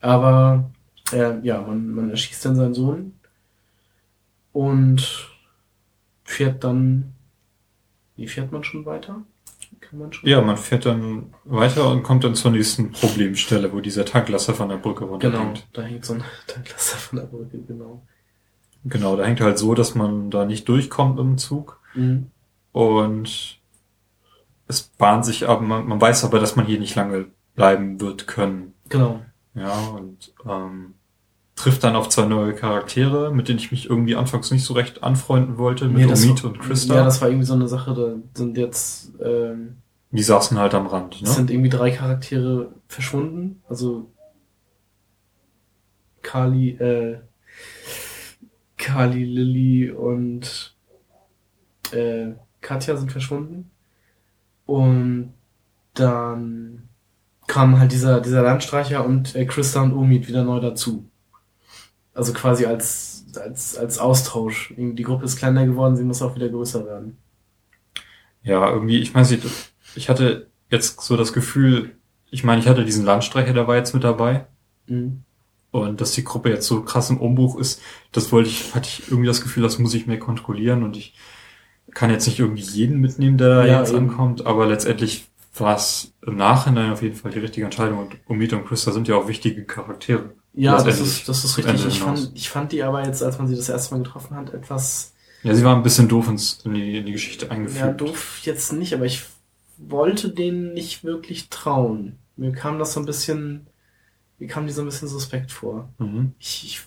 Aber 0.02 0.70
äh, 1.12 1.40
ja, 1.42 1.62
man, 1.62 1.90
man 1.90 2.10
erschießt 2.12 2.46
dann 2.46 2.56
seinen 2.56 2.74
Sohn 2.74 3.14
und 4.54 5.30
fährt 6.24 6.64
dann. 6.64 7.14
Wie 8.16 8.28
fährt 8.28 8.52
man 8.52 8.64
schon 8.64 8.86
weiter? 8.86 9.22
Kann 9.80 10.00
man 10.00 10.12
schon? 10.12 10.28
ja, 10.28 10.42
man 10.42 10.58
fährt 10.58 10.86
dann 10.86 11.34
weiter 11.46 11.90
und 11.92 12.02
kommt 12.04 12.24
dann 12.24 12.34
zur 12.36 12.52
nächsten 12.52 12.92
Problemstelle, 12.92 13.72
wo 13.72 13.80
dieser 13.80 14.06
Tanklaster 14.06 14.54
von 14.54 14.70
der 14.70 14.78
Brücke 14.78 15.06
Genau, 15.06 15.14
runterhängt. 15.18 15.68
da 15.74 15.82
hängt 15.84 16.04
so 16.06 16.14
ein 16.16 16.24
Tanklaster 16.48 16.98
von 16.98 17.20
der 17.20 17.26
Brücke, 17.26 17.60
genau. 17.60 18.02
Genau, 18.86 19.16
da 19.16 19.26
hängt 19.26 19.40
halt 19.42 19.58
so, 19.60 19.76
dass 19.76 19.94
man 19.96 20.32
da 20.32 20.46
nicht 20.46 20.68
durchkommt 20.68 21.20
im 21.20 21.38
Zug. 21.38 21.80
Mhm. 21.94 22.32
Und 22.72 23.57
es 24.68 24.84
bahnt 24.84 25.26
sich 25.26 25.48
aber, 25.48 25.62
man, 25.62 25.88
man 25.88 26.00
weiß 26.02 26.24
aber, 26.26 26.40
dass 26.40 26.56
man 26.56 26.66
hier 26.66 26.80
nicht 26.80 26.96
lange 26.96 27.28
bleiben 27.56 28.00
wird 28.00 28.28
können. 28.28 28.74
Genau. 28.90 29.22
Ja, 29.54 29.74
und 29.98 30.34
ähm, 30.48 30.94
trifft 31.56 31.84
dann 31.84 31.96
auf 31.96 32.10
zwei 32.10 32.26
neue 32.26 32.54
Charaktere, 32.54 33.34
mit 33.34 33.48
denen 33.48 33.60
ich 33.60 33.72
mich 33.72 33.90
irgendwie 33.90 34.16
anfangs 34.16 34.52
nicht 34.52 34.64
so 34.64 34.74
recht 34.74 35.04
anfreunden 35.04 35.58
wollte, 35.58 35.86
mit 35.88 35.98
Nee, 35.98 36.06
Omid 36.06 36.44
war- 36.44 36.52
und 36.52 36.60
Krista. 36.60 36.96
Ja, 36.96 37.04
das 37.04 37.20
war 37.22 37.30
irgendwie 37.30 37.48
so 37.48 37.56
eine 37.56 37.68
Sache, 37.68 37.94
da 37.94 38.16
sind 38.38 38.58
jetzt, 38.58 39.14
ähm, 39.24 39.78
Die 40.12 40.22
saßen 40.24 40.60
halt 40.60 40.74
am 40.76 40.86
Rand, 40.88 41.16
es 41.16 41.22
ne? 41.22 41.30
sind 41.30 41.50
irgendwie 41.50 41.70
drei 41.70 41.90
Charaktere 41.92 42.74
verschwunden. 42.88 43.64
Also 43.68 44.12
Kali, 46.22 46.72
äh, 46.72 47.20
Kali, 48.78 49.24
Lilly 49.26 49.90
und 49.92 50.76
äh, 51.92 52.34
Katja 52.62 52.96
sind 52.98 53.12
verschwunden. 53.12 53.72
Und 54.68 55.34
dann 55.96 56.90
kam 57.48 57.80
halt 57.80 57.92
dieser, 57.92 58.22
dieser 58.22 58.44
Landstreicher 58.44 59.04
und 59.04 59.36
äh, 59.36 59.46
Christa 59.46 59.82
und 59.82 59.94
Omid 59.94 60.28
wieder 60.28 60.44
neu 60.44 60.60
dazu. 60.60 61.10
Also 62.14 62.34
quasi 62.34 62.66
als, 62.66 63.26
als, 63.40 63.78
als 63.78 63.98
Austausch. 63.98 64.74
Die 64.78 65.04
Gruppe 65.04 65.26
ist 65.26 65.38
kleiner 65.38 65.66
geworden, 65.66 65.96
sie 65.96 66.04
muss 66.04 66.22
auch 66.22 66.36
wieder 66.36 66.50
größer 66.50 66.86
werden. 66.86 67.18
Ja, 68.44 68.70
irgendwie, 68.70 69.00
ich 69.00 69.14
nicht, 69.14 69.44
ich 69.96 70.10
hatte 70.10 70.48
jetzt 70.70 71.02
so 71.02 71.16
das 71.16 71.34
Gefühl, 71.34 71.96
ich 72.30 72.44
meine, 72.44 72.62
ich 72.62 72.68
hatte 72.68 72.86
diesen 72.86 73.06
Landstreicher, 73.06 73.54
der 73.54 73.68
war 73.68 73.78
jetzt 73.78 73.94
mit 73.94 74.04
dabei. 74.04 74.46
Mhm. 74.88 75.24
Und 75.72 76.02
dass 76.02 76.14
die 76.14 76.24
Gruppe 76.24 76.50
jetzt 76.50 76.68
so 76.68 76.82
krass 76.82 77.10
im 77.10 77.20
Umbruch 77.20 77.58
ist, 77.58 77.82
das 78.12 78.32
wollte 78.32 78.50
ich, 78.50 78.74
hatte 78.76 78.88
ich 78.88 79.10
irgendwie 79.10 79.28
das 79.28 79.42
Gefühl, 79.42 79.64
das 79.64 79.80
muss 79.80 79.94
ich 79.94 80.08
mehr 80.08 80.20
kontrollieren 80.20 80.84
und 80.84 80.98
ich 80.98 81.14
kann 81.98 82.12
jetzt 82.12 82.28
nicht 82.28 82.38
irgendwie 82.40 82.62
jeden 82.62 83.00
mitnehmen, 83.00 83.38
der 83.40 83.50
da 83.50 83.66
Ja, 83.66 83.80
jetzt 83.80 83.90
eben. 83.90 84.10
ankommt, 84.12 84.46
aber 84.46 84.68
letztendlich 84.68 85.28
war 85.56 85.76
es 85.76 86.14
im 86.24 86.36
Nachhinein 86.36 86.92
auf 86.92 87.02
jeden 87.02 87.16
Fall 87.16 87.32
die 87.32 87.40
richtige 87.40 87.66
Entscheidung 87.66 87.98
und 87.98 88.16
Omid 88.28 88.54
und 88.54 88.66
Christa 88.68 88.92
sind 88.92 89.08
ja 89.08 89.16
auch 89.16 89.28
wichtige 89.28 89.66
Charaktere. 89.66 90.30
Ja, 90.54 90.82
das 90.84 91.00
ist, 91.00 91.28
das 91.28 91.44
ist 91.44 91.58
richtig. 91.58 91.86
Ich 91.88 92.00
fand, 92.00 92.32
ich 92.36 92.50
fand 92.50 92.72
die 92.72 92.84
aber 92.84 93.04
jetzt, 93.04 93.24
als 93.24 93.40
man 93.40 93.48
sie 93.48 93.56
das 93.56 93.70
erste 93.70 93.96
Mal 93.96 94.04
getroffen 94.04 94.36
hat, 94.36 94.54
etwas, 94.54 95.14
Ja, 95.42 95.56
sie 95.56 95.64
waren 95.64 95.78
ein 95.78 95.84
bisschen 95.84 96.08
doof 96.08 96.28
ins, 96.30 96.60
in, 96.66 96.76
die, 96.76 96.98
in 97.00 97.06
die 97.08 97.14
Geschichte 97.14 97.46
ja, 97.48 97.52
eingeführt. 97.52 98.00
doof 98.00 98.42
jetzt 98.44 98.74
nicht, 98.74 98.94
aber 98.94 99.06
ich 99.06 99.24
wollte 99.78 100.30
denen 100.30 100.74
nicht 100.76 101.04
wirklich 101.04 101.50
trauen. 101.50 102.18
Mir 102.36 102.52
kam 102.52 102.78
das 102.78 102.94
so 102.94 103.00
ein 103.00 103.08
bisschen, 103.08 103.66
mir 104.38 104.48
kam 104.48 104.68
die 104.68 104.74
so 104.74 104.82
ein 104.84 104.86
bisschen 104.86 105.08
suspekt 105.08 105.52
vor. 105.52 105.90
Mhm. 105.98 106.34
Ich, 106.38 106.64
ich 106.66 106.82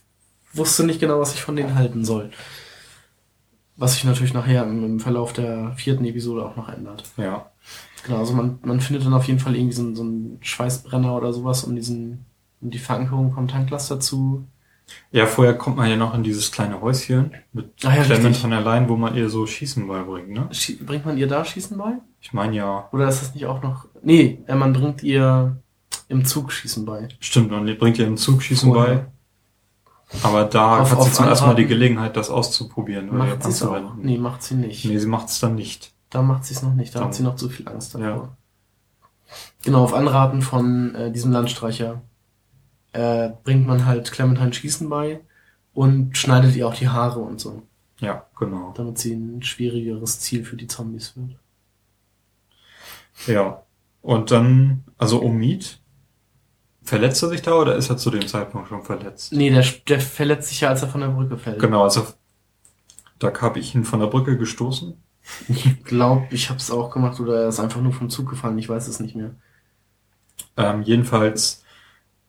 wusste 0.56 0.84
nicht 0.84 1.00
genau, 1.00 1.18
was 1.18 1.34
ich 1.34 1.42
von 1.42 1.56
denen 1.56 1.74
halten 1.74 2.04
soll. 2.04 2.30
Was 3.80 3.94
sich 3.94 4.04
natürlich 4.04 4.34
nachher 4.34 4.62
im, 4.64 4.84
im 4.84 5.00
Verlauf 5.00 5.32
der 5.32 5.72
vierten 5.74 6.04
Episode 6.04 6.44
auch 6.44 6.54
noch 6.54 6.68
ändert. 6.68 7.02
Ja. 7.16 7.50
Genau, 8.04 8.18
also 8.18 8.34
man, 8.34 8.58
man 8.62 8.80
findet 8.80 9.04
dann 9.06 9.14
auf 9.14 9.24
jeden 9.26 9.40
Fall 9.40 9.56
irgendwie 9.56 9.72
so, 9.74 9.82
einen- 9.82 9.96
so 9.96 10.02
einen 10.02 10.38
Schweißbrenner 10.42 11.16
oder 11.16 11.32
sowas, 11.32 11.64
um 11.64 11.74
diesen, 11.74 12.24
um 12.60 12.70
die 12.70 12.78
Verankerung 12.78 13.32
vom 13.32 13.48
Tanklaster 13.48 13.98
zu. 13.98 14.44
Ja, 15.12 15.26
vorher 15.26 15.54
kommt 15.54 15.76
man 15.76 15.88
ja 15.88 15.96
noch 15.96 16.14
in 16.14 16.22
dieses 16.22 16.50
kleine 16.50 16.80
Häuschen 16.80 17.30
mit 17.52 17.72
Ah 17.84 17.94
ja, 17.96 18.02
Clement 18.02 18.24
richtig. 18.26 18.40
von 18.42 18.50
der 18.50 18.60
Leyen, 18.60 18.88
wo 18.88 18.96
man 18.96 19.14
ihr 19.16 19.28
so 19.30 19.46
Schießen 19.46 19.86
beibringt, 19.86 20.30
ne? 20.30 20.48
Schie- 20.52 20.82
Bringt 20.84 21.06
man 21.06 21.16
ihr 21.16 21.26
da 21.28 21.44
Schießen 21.44 21.78
bei? 21.78 21.92
Ich 22.20 22.32
meine 22.32 22.56
ja, 22.56 22.88
Oder 22.92 23.08
ist 23.08 23.22
das 23.22 23.34
nicht 23.34 23.46
auch 23.46 23.62
noch. 23.62 23.86
Nee, 24.02 24.42
äh, 24.46 24.54
man 24.56 24.72
bringt 24.72 25.02
ihr 25.02 25.56
im 26.08 26.24
Zug 26.24 26.52
Schießen 26.52 26.84
bei. 26.84 27.08
stimmt, 27.20 27.50
man 27.50 27.64
bringt 27.78 27.98
ihr 27.98 28.06
im 28.06 28.16
Zug 28.16 28.42
Schießen 28.42 28.72
Vorher. 28.72 28.94
bei. 28.96 29.06
Aber 30.22 30.44
da 30.44 30.80
Auf- 30.80 30.90
hat 30.92 31.02
sie 31.04 31.12
zum 31.12 31.26
ersten 31.26 31.46
Mal 31.46 31.54
die. 31.54 31.66
Gelegenheit, 31.66 32.16
das 32.16 32.30
auszuprobieren. 32.30 33.10
oder 33.10 33.18
Macht 33.26 33.42
sie 33.44 33.50
es 33.50 33.62
auch? 33.62 33.94
Nee, 33.96 34.18
macht 34.18 34.42
sie 34.42 34.54
nicht. 34.56 34.84
Nee, 34.84 34.98
sie 34.98 35.06
macht 35.06 35.28
es 35.28 35.38
dann 35.40 35.54
nicht. 35.54 35.92
Da 36.10 36.22
macht 36.22 36.44
sie 36.44 36.54
es 36.54 36.62
noch 36.62 36.74
nicht. 36.74 36.94
Da 36.94 36.98
Dann- 37.00 37.08
hat 37.08 37.14
sie 37.14 37.22
noch 37.22 37.36
zu 37.36 37.48
viel 37.48 37.68
Angst 37.68 37.94
davor. 37.94 38.06
Ja. 38.06 38.36
Genau, 39.62 39.84
auf 39.84 39.94
Anraten 39.94 40.42
von 40.42 40.94
äh, 40.96 41.12
diesem 41.12 41.30
Landstreicher 41.30 42.00
äh, 42.92 43.30
bringt 43.44 43.66
man 43.68 43.86
halt 43.86 44.10
Clementine 44.10 44.52
Schießen 44.52 44.88
bei 44.88 45.20
und 45.74 46.16
schneidet 46.18 46.56
ihr 46.56 46.66
auch 46.66 46.74
die 46.74 46.88
Haare 46.88 47.20
und 47.20 47.38
so, 47.40 47.62
Ja, 48.00 48.26
genau. 48.36 48.72
damit 48.76 48.98
sie 48.98 49.12
ein 49.14 49.42
schwierigeres 49.42 50.18
Ziel 50.18 50.44
für 50.44 50.56
die 50.56 50.66
Zombies 50.66 51.14
wird. 51.16 51.36
Ja. 53.26 53.62
Und 54.02 54.30
dann, 54.30 54.82
also 54.98 55.22
Omid, 55.22 55.79
verletzt 56.90 57.22
er 57.22 57.30
sich 57.30 57.40
da 57.42 57.54
oder 57.54 57.74
ist 57.76 57.88
er 57.88 57.96
zu 57.96 58.10
dem 58.10 58.26
Zeitpunkt 58.26 58.68
schon 58.68 58.82
verletzt? 58.82 59.32
Nee, 59.32 59.48
der, 59.50 59.64
der 59.88 60.00
verletzt 60.00 60.48
sich 60.50 60.60
ja, 60.60 60.68
als 60.68 60.82
er 60.82 60.88
von 60.88 61.00
der 61.00 61.08
Brücke 61.08 61.38
fällt. 61.38 61.58
Genau, 61.58 61.84
also 61.84 62.06
da 63.18 63.32
habe 63.40 63.58
ich 63.58 63.74
ihn 63.74 63.84
von 63.84 64.00
der 64.00 64.08
Brücke 64.08 64.36
gestoßen. 64.36 64.94
Ich 65.48 65.84
glaube, 65.84 66.26
ich 66.30 66.48
habe 66.50 66.58
es 66.58 66.70
auch 66.70 66.90
gemacht 66.90 67.20
oder 67.20 67.42
er 67.42 67.48
ist 67.48 67.60
einfach 67.60 67.80
nur 67.80 67.92
vom 67.92 68.10
Zug 68.10 68.28
gefallen, 68.28 68.58
ich 68.58 68.68
weiß 68.68 68.88
es 68.88 69.00
nicht 69.00 69.14
mehr. 69.14 69.34
Ähm, 70.56 70.82
jedenfalls 70.82 71.62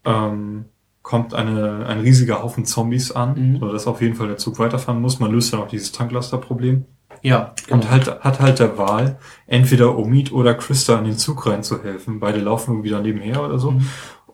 ähm, 0.06 0.66
kommt 1.02 1.34
eine, 1.34 1.86
ein 1.88 2.00
riesiger 2.00 2.44
Haufen 2.44 2.66
Zombies 2.66 3.12
an, 3.12 3.34
Mhm. 3.54 3.60
sodass 3.60 3.88
auf 3.88 4.02
jeden 4.02 4.16
Fall 4.16 4.28
der 4.28 4.38
Zug 4.38 4.60
weiterfahren 4.60 5.02
muss. 5.02 5.20
Man 5.20 5.32
löst 5.32 5.52
dann 5.54 5.62
auch 5.62 5.68
dieses 5.68 5.92
Tanklasterproblem. 5.92 6.86
Ja, 7.24 7.54
Und 7.70 7.90
halt, 7.92 8.08
hat 8.24 8.40
halt 8.40 8.60
der 8.60 8.78
Wahl, 8.80 9.20
entweder 9.46 9.96
Omid 9.98 10.32
oder 10.32 10.56
Christa 10.56 10.98
in 10.98 11.06
den 11.06 11.18
Zug 11.18 11.46
reinzuhelfen. 11.46 12.20
Beide 12.20 12.40
laufen 12.40 12.72
irgendwie 12.72 12.90
da 12.90 13.00
nebenher 13.00 13.44
oder 13.44 13.60
so. 13.60 13.72
Mhm. 13.72 13.88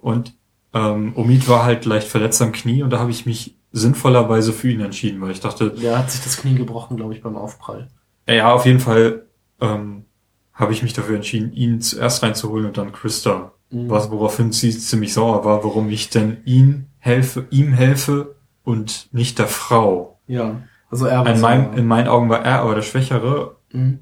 Und 0.08 0.34
ähm, 0.74 1.12
Omid 1.16 1.50
war 1.50 1.66
halt 1.66 1.84
leicht 1.86 2.08
verletzt 2.08 2.42
am 2.42 2.54
Knie 2.54 2.82
und 2.82 2.92
da 2.92 3.00
habe 3.00 3.12
ich 3.12 3.26
mich 3.26 3.58
sinnvollerweise 3.74 4.54
für 4.54 4.70
ihn 4.72 4.80
entschieden, 4.80 5.20
weil 5.22 5.32
ich 5.32 5.42
dachte, 5.42 5.72
Der 5.72 5.98
hat 6.00 6.10
sich 6.12 6.24
das 6.24 6.38
Knie 6.38 6.56
gebrochen, 6.56 6.96
glaube 6.96 7.14
ich, 7.14 7.22
beim 7.22 7.36
Aufprall. 7.36 7.90
ja, 8.28 8.54
auf 8.54 8.66
jeden 8.66 8.80
Fall 8.80 9.26
ähm, 9.60 10.06
habe 10.54 10.72
ich 10.72 10.82
mich 10.84 10.94
dafür 10.94 11.16
entschieden, 11.18 11.52
ihn 11.52 11.82
zuerst 11.82 12.24
reinzuholen 12.24 12.68
und 12.68 12.78
dann 12.78 12.94
Christa. 12.94 13.52
Mhm. 13.70 13.90
Was, 13.90 14.10
woraufhin 14.10 14.54
sie 14.54 14.72
ziemlich 14.72 15.14
sauer 15.14 15.44
war, 15.44 15.64
warum 15.66 15.90
ich 15.90 16.10
denn 16.10 16.38
ihn 16.46 16.88
helfe, 17.00 17.46
ihm 17.50 17.74
helfe 17.74 18.36
und 18.64 19.10
nicht 19.12 19.40
der 19.40 19.48
Frau. 19.48 20.20
Ja, 20.28 20.62
also 20.90 21.06
er 21.06 21.26
war 21.26 21.34
In, 21.36 21.42
meinem, 21.42 21.74
in 21.74 21.86
meinen 21.86 22.08
Augen 22.08 22.30
war 22.30 22.46
er 22.46 22.62
aber 22.62 22.76
der 22.76 22.82
Schwächere. 22.82 23.58
Mhm. 23.74 24.00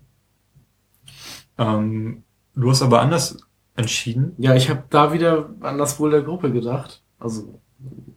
Ähm, 1.58 2.24
du 2.54 2.70
hast 2.70 2.82
aber 2.84 3.02
anders 3.02 3.38
entschieden. 3.76 4.34
Ja, 4.38 4.56
ich 4.56 4.70
habe 4.70 4.84
da 4.90 5.14
wieder 5.14 5.50
an 5.62 5.78
das 5.78 6.00
Wohl 6.00 6.12
der 6.12 6.22
Gruppe 6.22 6.52
gedacht, 6.52 7.02
also 7.20 7.60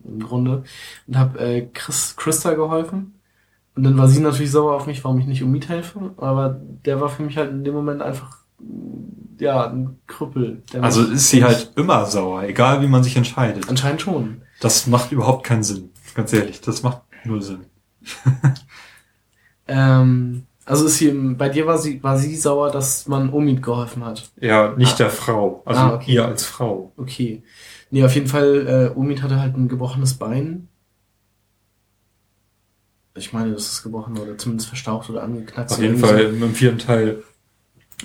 im 0.05 0.20
Grunde, 0.20 0.64
und 1.06 1.18
habe 1.18 1.39
äh, 1.39 1.66
Chris, 1.72 2.14
Christa 2.16 2.55
geholfen. 2.55 3.14
Und 3.74 3.85
dann 3.85 3.97
war 3.97 4.09
sie 4.09 4.20
natürlich 4.20 4.51
sauer 4.51 4.74
auf 4.74 4.86
mich, 4.86 5.05
warum 5.05 5.20
ich 5.20 5.26
nicht 5.26 5.43
Umid 5.43 5.68
helfe, 5.68 6.12
aber 6.16 6.60
der 6.85 7.01
war 7.01 7.09
für 7.09 7.22
mich 7.22 7.36
halt 7.36 7.51
in 7.51 7.62
dem 7.62 7.74
Moment 7.74 8.02
einfach, 8.02 8.39
ja, 9.39 9.68
ein 9.68 9.98
Krüppel. 10.09 10.62
Also 10.80 11.05
ist 11.05 11.30
sie 11.30 11.44
halt 11.44 11.72
immer 11.76 12.06
sauer, 12.06 12.43
egal 12.43 12.82
wie 12.82 12.89
man 12.89 13.05
sich 13.05 13.16
entscheidet. 13.16 13.68
Anscheinend 13.68 14.01
schon. 14.01 14.43
Das 14.60 14.89
macht 14.89 15.12
überhaupt 15.12 15.47
keinen 15.47 15.62
Sinn. 15.62 15.90
Ganz 16.14 16.32
ehrlich, 16.32 16.60
das 16.60 16.82
macht 16.82 17.02
null 17.24 17.43
Sinn. 17.43 17.66
Ähm, 19.68 20.47
also 20.68 20.86
ist 20.86 20.98
sie, 20.98 21.08
im- 21.08 21.36
bei 21.36 21.48
dir 21.48 21.66
war 21.66 21.78
sie, 21.78 22.02
war 22.02 22.16
sie 22.18 22.36
sauer, 22.36 22.70
dass 22.70 23.06
man 23.08 23.32
Omid 23.32 23.62
geholfen 23.62 24.04
hat. 24.04 24.30
Ja, 24.40 24.74
nicht 24.76 24.94
Ah. 24.94 24.96
der 24.98 25.10
Frau. 25.10 25.62
Also 25.64 25.80
Ah, 25.80 25.94
okay. 25.94 26.12
ihr 26.12 26.24
als 26.26 26.44
Frau. 26.44 26.92
Okay. 26.96 27.42
Nee, 27.90 28.04
auf 28.04 28.14
jeden 28.14 28.26
Fall, 28.28 28.92
äh, 28.94 28.98
Omid 28.98 29.22
hatte 29.22 29.40
halt 29.40 29.56
ein 29.56 29.68
gebrochenes 29.68 30.14
Bein. 30.14 30.68
Ich 33.16 33.32
meine, 33.32 33.52
das 33.52 33.66
ist 33.72 33.82
gebrochen 33.82 34.16
oder 34.18 34.38
zumindest 34.38 34.68
verstaucht 34.68 35.10
oder 35.10 35.22
angeknackst. 35.22 35.74
Auf 35.76 35.82
jeden 35.82 35.98
Fall 35.98 36.20
im, 36.20 36.42
im 36.42 36.54
vierten 36.54 36.78
Teil 36.78 37.22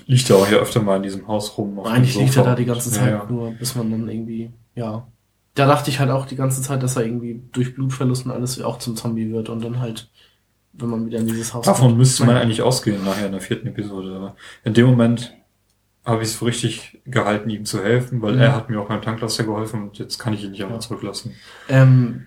liegt 0.07 0.27
er 0.30 0.38
auch 0.38 0.48
hier 0.48 0.60
öfter 0.60 0.81
mal 0.81 0.98
in 0.98 1.03
diesem 1.03 1.27
Haus 1.27 1.56
rum. 1.57 1.76
so. 1.76 1.84
Eigentlich 1.84 2.15
liegt 2.18 2.35
er 2.35 2.44
da 2.44 2.56
die 2.56 2.65
ganze 2.65 2.90
Ja, 2.90 2.95
Zeit 2.95 3.10
ja. 3.11 3.26
nur, 3.30 3.52
bis 3.52 3.76
man 3.76 3.91
dann 3.91 4.10
irgendwie, 4.10 4.52
ja. 4.76 5.07
Da 5.53 5.68
dachte 5.68 5.91
ich 5.91 5.99
halt 5.99 6.10
auch 6.10 6.26
die 6.26 6.35
ganze 6.35 6.64
Zeit, 6.64 6.81
dass 6.81 6.95
er 6.95 7.06
irgendwie 7.06 7.44
durch 7.52 7.76
Blutverlust 7.76 8.26
und 8.26 8.31
alles 8.31 8.60
auch 8.64 8.80
zum 8.80 8.95
Zombie 8.95 9.31
wird 9.31 9.49
und 9.49 9.64
dann 9.64 9.80
halt, 9.80 10.10
wenn 10.74 10.90
man 10.90 11.06
wieder 11.06 11.20
in 11.20 11.28
dieses 11.28 11.54
Haus 11.54 11.66
Davon 11.66 11.88
kommt. 11.90 11.98
müsste 12.00 12.26
man 12.26 12.36
eigentlich 12.38 12.62
ausgehen 12.62 13.04
nachher 13.06 13.28
in 13.28 13.32
der 13.32 13.41
vierten 13.41 13.68
Episode. 13.68 14.16
Aber 14.16 14.36
in 14.64 14.74
dem 14.74 14.88
Moment 14.88 15.34
habe 16.06 16.22
ich 16.24 16.30
es 16.30 16.36
für 16.36 16.45
richtig 16.48 17.02
gehalten, 17.06 17.50
ihm 17.50 17.66
zu 17.66 17.82
helfen, 17.84 18.22
weil 18.22 18.34
Mhm. 18.36 18.41
er 18.41 18.56
hat 18.56 18.70
mir 18.70 18.80
auch 18.82 18.88
beim 18.90 19.02
Tanklaster 19.02 19.44
geholfen 19.44 19.84
und 19.84 20.00
jetzt 20.00 20.18
kann 20.20 20.34
ich 20.34 20.44
ihn 20.44 20.52
nicht 20.52 20.62
einfach 20.64 20.76
Ja. 20.76 20.82
zurücklassen. 20.82 21.34
Ähm, 21.70 22.26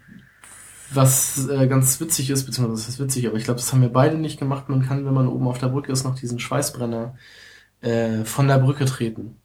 was 0.91 1.49
äh, 1.49 1.67
ganz 1.67 2.01
witzig 2.01 2.31
ist, 2.31 2.45
beziehungsweise 2.47 2.81
das 2.83 2.89
ist 2.95 3.01
witzig, 3.01 3.27
aber 3.27 3.37
ich 3.37 3.45
glaube, 3.45 3.59
das 3.59 3.73
haben 3.73 3.83
wir 3.83 3.89
beide 3.89 4.17
nicht 4.17 4.39
gemacht. 4.39 4.69
Man 4.69 4.83
kann, 4.83 5.05
wenn 5.05 5.13
man 5.15 5.27
oben 5.29 5.49
auf 5.49 5.59
der 5.59 5.69
Brücke 5.69 5.91
ist, 5.93 6.05
noch 6.05 6.15
diesen 6.19 6.39
Schweißbrenner 6.39 7.17
äh, 7.81 8.25
von 8.25 8.47
der 8.49 8.59
Brücke 8.59 8.85
treten. 8.85 9.37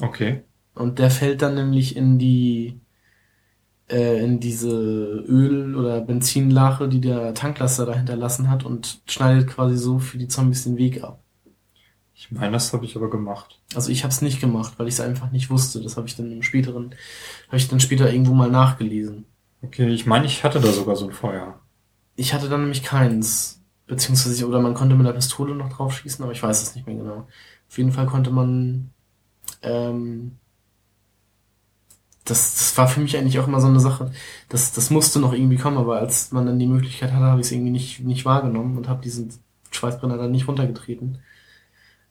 Okay. 0.00 0.42
Und 0.74 0.98
der 0.98 1.10
fällt 1.10 1.42
dann 1.42 1.54
nämlich 1.54 1.96
in 1.96 2.18
die 2.18 2.80
äh, 3.90 4.22
in 4.24 4.40
diese 4.40 4.70
Öl- 4.70 5.76
oder 5.76 6.00
Benzinlache, 6.00 6.88
die 6.88 7.00
der 7.00 7.34
Tanklaster 7.34 7.86
da 7.86 7.94
hinterlassen 7.94 8.50
hat 8.50 8.64
und 8.64 9.00
schneidet 9.06 9.48
quasi 9.48 9.76
so 9.76 9.98
für 9.98 10.18
die 10.18 10.28
Zombies 10.28 10.64
den 10.64 10.76
Weg 10.76 11.02
ab. 11.02 11.22
Ich 12.14 12.30
meine, 12.30 12.52
das 12.52 12.72
habe 12.72 12.84
ich 12.84 12.96
aber 12.96 13.08
gemacht. 13.08 13.60
Also 13.74 13.90
ich 13.90 14.02
habe 14.02 14.12
es 14.12 14.20
nicht 14.20 14.40
gemacht, 14.40 14.74
weil 14.76 14.88
ich 14.88 14.94
es 14.94 15.00
einfach 15.00 15.30
nicht 15.30 15.48
wusste. 15.48 15.80
Das 15.80 15.96
habe 15.96 16.06
ich 16.06 16.16
dann 16.16 16.30
im 16.30 16.42
späteren, 16.42 16.94
habe 17.48 17.56
ich 17.56 17.68
dann 17.68 17.80
später 17.80 18.12
irgendwo 18.12 18.34
mal 18.34 18.50
nachgelesen. 18.50 19.24
Okay, 19.62 19.88
ich 19.88 20.06
meine, 20.06 20.26
ich 20.26 20.44
hatte 20.44 20.60
da 20.60 20.70
sogar 20.70 20.96
so 20.96 21.06
ein 21.06 21.12
Feuer. 21.12 21.60
Ich 22.16 22.34
hatte 22.34 22.48
dann 22.48 22.60
nämlich 22.60 22.82
keins. 22.82 23.62
Beziehungsweise, 23.86 24.46
oder 24.46 24.60
man 24.60 24.74
konnte 24.74 24.94
mit 24.94 25.06
der 25.06 25.12
Pistole 25.14 25.54
noch 25.54 25.72
drauf 25.72 25.96
schießen, 25.96 26.22
aber 26.22 26.32
ich 26.32 26.42
weiß 26.42 26.62
es 26.62 26.74
nicht 26.74 26.86
mehr 26.86 26.96
genau. 26.96 27.26
Auf 27.68 27.78
jeden 27.78 27.92
Fall 27.92 28.06
konnte 28.06 28.30
man, 28.30 28.90
ähm, 29.62 30.36
das, 32.24 32.54
das 32.54 32.76
war 32.76 32.88
für 32.88 33.00
mich 33.00 33.16
eigentlich 33.16 33.38
auch 33.38 33.48
immer 33.48 33.60
so 33.60 33.66
eine 33.66 33.80
Sache. 33.80 34.12
Das, 34.48 34.72
das 34.72 34.90
musste 34.90 35.20
noch 35.20 35.32
irgendwie 35.32 35.56
kommen, 35.56 35.78
aber 35.78 35.98
als 35.98 36.32
man 36.32 36.46
dann 36.46 36.58
die 36.58 36.66
Möglichkeit 36.66 37.12
hatte, 37.12 37.24
habe 37.24 37.40
ich 37.40 37.46
es 37.46 37.52
irgendwie 37.52 37.70
nicht, 37.70 38.00
nicht 38.00 38.24
wahrgenommen 38.24 38.76
und 38.76 38.88
habe 38.88 39.02
diesen 39.02 39.32
Schweißbrenner 39.70 40.16
dann 40.16 40.30
nicht 40.30 40.46
runtergetreten. 40.46 41.18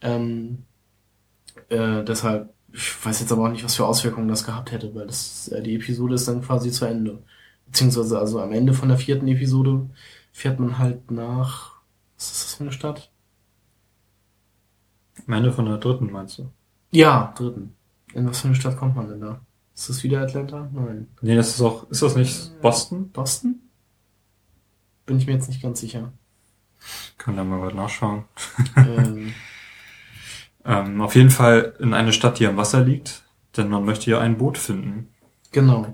Ähm, 0.02 0.64
äh, 1.70 2.04
deshalb, 2.04 2.54
ich 2.74 3.06
weiß 3.06 3.20
jetzt 3.20 3.32
aber 3.32 3.46
auch 3.46 3.52
nicht, 3.52 3.64
was 3.64 3.76
für 3.76 3.86
Auswirkungen 3.86 4.28
das 4.28 4.46
gehabt 4.46 4.72
hätte, 4.72 4.94
weil 4.96 5.08
das, 5.08 5.48
äh, 5.50 5.62
die 5.62 5.76
Episode 5.76 6.16
ist 6.16 6.28
dann 6.28 6.42
quasi 6.42 6.72
zu 6.72 6.86
Ende. 6.86 7.22
Beziehungsweise, 7.68 8.20
also 8.20 8.42
am 8.42 8.52
Ende 8.52 8.74
von 8.74 8.90
der 8.90 8.98
vierten 8.98 9.28
Episode 9.28 9.90
fährt 10.32 10.60
man 10.60 10.80
halt 10.80 11.12
nach, 11.12 11.74
was 12.18 12.32
ist 12.32 12.44
das 12.46 12.54
für 12.56 12.64
eine 12.64 12.72
Stadt? 12.72 13.12
Am 15.28 15.34
Ende 15.34 15.52
von 15.52 15.66
der 15.66 15.78
dritten, 15.78 16.12
meinst 16.12 16.40
du? 16.40 16.50
Ja, 16.92 17.34
dritten. 17.38 17.76
In 18.14 18.28
was 18.28 18.42
für 18.42 18.48
eine 18.48 18.56
Stadt 18.56 18.78
kommt 18.78 18.96
man 18.96 19.08
denn 19.08 19.22
da? 19.22 19.42
Ist 19.80 19.90
das 19.90 20.04
wieder 20.04 20.22
Atlanta? 20.22 20.70
Nein. 20.74 21.08
Nee, 21.22 21.36
das 21.38 21.52
ist 21.52 21.62
auch, 21.62 21.90
ist 21.90 22.02
das 22.02 22.16
nicht 22.18 22.62
Boston? 22.62 23.10
Boston? 23.12 23.62
Bin 25.06 25.18
ich 25.18 25.26
mir 25.26 25.34
jetzt 25.34 25.48
nicht 25.48 25.62
ganz 25.62 25.80
sicher. 25.80 26.12
Kann 27.18 27.38
da 27.38 27.46
mal 27.46 27.62
was 27.62 27.74
nachschauen. 27.74 28.26
ähm, 28.76 29.34
Ähm, 30.66 31.02
auf 31.02 31.16
jeden 31.16 31.30
Fall 31.30 31.74
in 31.80 31.94
eine 31.94 32.12
Stadt, 32.12 32.38
die 32.40 32.46
am 32.46 32.58
Wasser 32.58 32.84
liegt, 32.84 33.24
denn 33.56 33.70
man 33.70 33.86
möchte 33.86 34.12
ja 34.12 34.20
ein 34.20 34.38
Boot 34.38 34.58
finden. 34.58 35.08
Genau. 35.52 35.94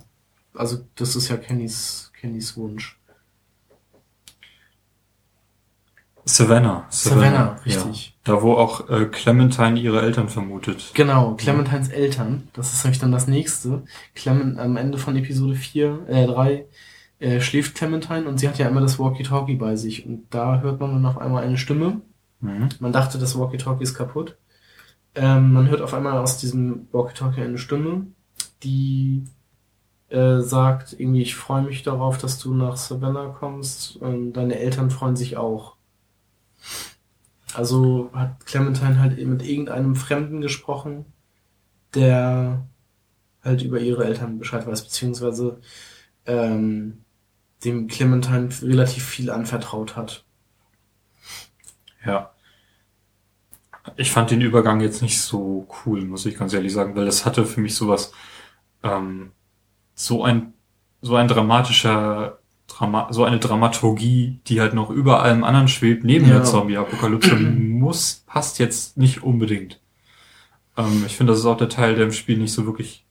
Also 0.56 0.86
das 0.96 1.16
ist 1.16 1.30
ja 1.30 1.38
Kennys, 1.38 2.12
Kennys 2.20 2.58
Wunsch. 2.58 3.00
Savannah. 6.26 6.88
Savannah, 6.90 7.58
richtig. 7.66 8.08
Ja. 8.08 8.34
Da, 8.34 8.42
wo 8.42 8.54
auch 8.54 8.90
äh, 8.90 9.06
Clementine 9.06 9.80
ihre 9.80 10.02
Eltern 10.02 10.28
vermutet. 10.28 10.92
Genau, 10.96 11.36
Clementines 11.36 11.90
Eltern. 11.90 12.50
Das 12.54 12.74
ist 12.74 12.84
nämlich 12.84 13.00
dann 13.00 13.12
das 13.12 13.28
nächste. 13.28 13.84
Clement, 14.16 14.58
am 14.58 14.76
Ende 14.76 14.98
von 14.98 15.16
Episode 15.16 15.54
4, 15.54 16.08
äh, 16.08 16.26
3, 16.26 16.66
äh, 17.20 17.40
schläft 17.40 17.76
Clementine 17.76 18.26
und 18.26 18.40
sie 18.40 18.50
hat 18.50 18.58
ja 18.58 18.68
immer 18.68 18.82
das 18.82 18.98
Walkie-Talkie 18.98 19.56
bei 19.56 19.76
sich. 19.76 20.08
Und 20.08 20.26
da 20.32 20.62
hört 20.62 20.80
man 20.80 20.94
dann 20.94 21.06
auf 21.06 21.20
einmal 21.20 21.44
eine 21.44 21.58
Stimme. 21.58 22.02
Mhm. 22.42 22.70
Man 22.80 22.92
dachte, 22.92 23.20
das 23.20 23.38
Walkie-Talkie 23.38 23.84
ist 23.84 23.94
kaputt. 23.94 24.36
Ähm, 25.14 25.54
man 25.54 25.70
hört 25.70 25.82
auf 25.82 25.94
einmal 25.94 26.18
aus 26.18 26.40
diesem 26.40 26.88
Walkie-Talkie 26.92 27.42
eine 27.42 27.60
Stimme, 27.60 28.08
die 28.64 29.24
äh, 30.10 30.40
sagt, 30.42 31.00
irgendwie, 31.00 31.22
ich 31.22 31.36
freue 31.36 31.62
mich 31.62 31.84
darauf, 31.84 32.18
dass 32.18 32.40
du 32.40 32.56
nach 32.56 32.78
Savannah 32.78 33.28
kommst. 33.28 33.98
Und 33.98 34.34
deine 34.34 34.58
Eltern 34.58 34.90
freuen 34.90 35.16
sich 35.16 35.38
auch. 35.38 35.75
Also 37.54 38.10
hat 38.14 38.46
Clementine 38.46 39.00
halt 39.00 39.18
mit 39.26 39.44
irgendeinem 39.44 39.96
Fremden 39.96 40.42
gesprochen, 40.42 41.06
der 41.94 42.68
halt 43.44 43.62
über 43.62 43.80
ihre 43.80 44.04
Eltern 44.06 44.40
Bescheid 44.40 44.68
weiß, 44.68 44.84
beziehungsweise 44.84 45.62
ähm, 46.26 47.06
dem 47.64 47.88
Clementine 47.88 48.50
relativ 48.62 49.06
viel 49.06 49.30
anvertraut 49.30 49.96
hat. 49.96 50.26
Ja. 52.06 52.32
Ich 53.98 54.12
fand 54.12 54.32
den 54.32 54.42
Übergang 54.42 54.82
jetzt 54.82 55.02
nicht 55.02 55.22
so 55.22 55.68
cool, 55.86 56.04
muss 56.06 56.26
ich 56.26 56.38
ganz 56.38 56.54
ehrlich 56.54 56.74
sagen, 56.74 56.96
weil 56.96 57.06
das 57.06 57.26
hatte 57.26 57.46
für 57.46 57.62
mich 57.62 57.76
sowas, 57.76 58.12
ähm, 58.84 59.32
so 59.94 60.24
ein, 60.24 60.54
so 61.02 61.16
ein 61.16 61.28
dramatischer 61.28 62.40
Drama 62.68 63.08
so 63.12 63.24
eine 63.24 63.40
Dramaturgie, 63.40 64.40
die 64.48 64.60
halt 64.60 64.74
noch 64.74 64.90
über 64.90 65.22
allem 65.22 65.44
anderen 65.44 65.68
schwebt, 65.68 66.04
neben 66.04 66.26
Ja. 66.28 66.36
der 66.36 66.44
Zombie-Apokalypse, 66.44 67.36
muss, 67.36 68.24
passt 68.26 68.60
jetzt 68.60 68.98
nicht 68.98 69.24
unbedingt. 69.24 69.80
Ähm, 70.78 71.04
ich 71.06 71.16
finde, 71.16 71.34
das 71.34 71.40
ist 71.42 71.46
auch 71.46 71.58
der 71.58 71.70
Teil, 71.70 71.96
der 71.96 72.06
im 72.06 72.12
Spiel 72.12 72.38
nicht 72.38 72.54
so 72.54 72.66
wirklich 72.66 73.06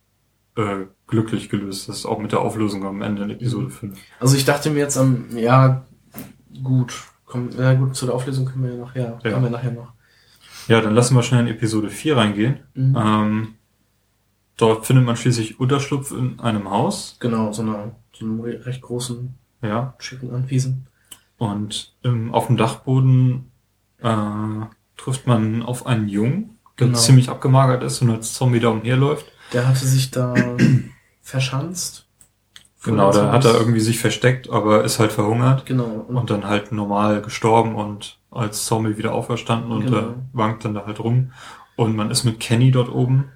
äh, 0.57 0.87
glücklich 1.07 1.49
gelöst 1.49 1.89
ist, 1.89 2.05
auch 2.07 2.19
mit 2.19 2.33
der 2.33 2.41
Auflösung 2.41 2.85
am 2.85 3.01
Ende 3.03 3.23
in 3.25 3.31
Episode 3.31 3.71
5. 3.71 3.99
Also 4.21 4.37
ich 4.37 4.45
dachte 4.45 4.71
mir 4.71 4.81
jetzt 4.81 4.97
am, 4.99 5.27
ja, 5.37 5.85
gut, 6.63 6.95
komm, 7.25 7.51
ja 7.59 7.75
gut, 7.75 7.97
zu 7.97 8.07
der 8.07 8.15
Auflösung 8.15 8.47
können 8.47 8.65
wir 8.65 8.75
ja 8.75 8.81
nachher, 8.85 9.19
Ja. 9.25 9.31
kommen 9.31 9.45
wir 9.45 9.51
nachher 9.51 9.73
noch. 9.73 9.93
Ja, 10.69 10.81
dann 10.81 10.95
lassen 10.95 11.15
wir 11.15 11.23
schnell 11.23 11.41
in 11.43 11.49
Episode 11.49 11.91
4 11.91 12.17
reingehen. 12.17 12.61
Mhm. 12.75 12.97
Ähm, 12.99 13.55
dort 14.57 14.87
findet 14.87 15.05
man 15.05 15.17
schließlich 15.17 15.61
Unterschlupf 15.61 16.11
in 16.13 16.41
einem 16.41 16.71
Haus. 16.71 17.17
Genau, 17.21 17.53
so, 17.53 17.63
eine, 17.63 17.93
so 18.13 18.25
einem 18.25 18.41
re- 18.41 18.65
recht 18.67 18.81
großen, 18.83 19.35
Ja. 19.65 19.95
schicken 19.99 20.33
Anwesen. 20.35 20.87
Und 21.39 21.93
ähm, 22.05 22.33
auf 22.33 22.47
dem 22.47 22.57
Dachboden 22.57 23.51
äh, 24.01 24.09
trifft 24.97 25.27
man 25.27 25.63
auf 25.63 25.87
einen 25.87 26.09
Jungen, 26.09 26.59
der 26.79 26.87
Genau. 26.89 26.99
ziemlich 26.99 27.29
abgemagert 27.29 27.83
ist 27.83 28.03
und 28.03 28.11
als 28.11 28.35
Zombie 28.35 28.61
da 28.61 28.69
umherläuft. 28.69 29.27
Der 29.53 29.67
hatte 29.69 29.87
sich 29.87 30.11
da 30.11 30.35
verschanzt. 31.23 32.07
Genau, 32.85 33.11
da 33.13 33.33
hat 33.33 33.47
er 33.47 33.55
irgendwie 33.55 33.81
sich 33.81 33.99
versteckt, 33.99 34.51
aber 34.51 34.85
ist 34.85 34.99
halt 34.99 35.11
verhungert 35.11 35.65
Genau, 35.65 36.05
und, 36.07 36.17
und 36.17 36.31
dann 36.31 36.47
halt 36.47 36.71
normal 36.71 37.23
gestorben 37.23 37.75
und 37.77 38.19
als 38.31 38.67
Zombie 38.67 38.99
wieder 38.99 39.15
auferstanden 39.15 39.73
und 39.73 39.87
Genau. 39.87 40.15
wankt 40.35 40.65
dann 40.67 40.75
da 40.75 40.85
halt 40.85 41.01
rum. 41.01 41.33
Und 41.77 41.97
man 41.97 42.11
ist 42.11 42.25
mit 42.25 42.41
Kenny 42.41 42.71
dort 42.71 42.91
oben. 42.93 43.31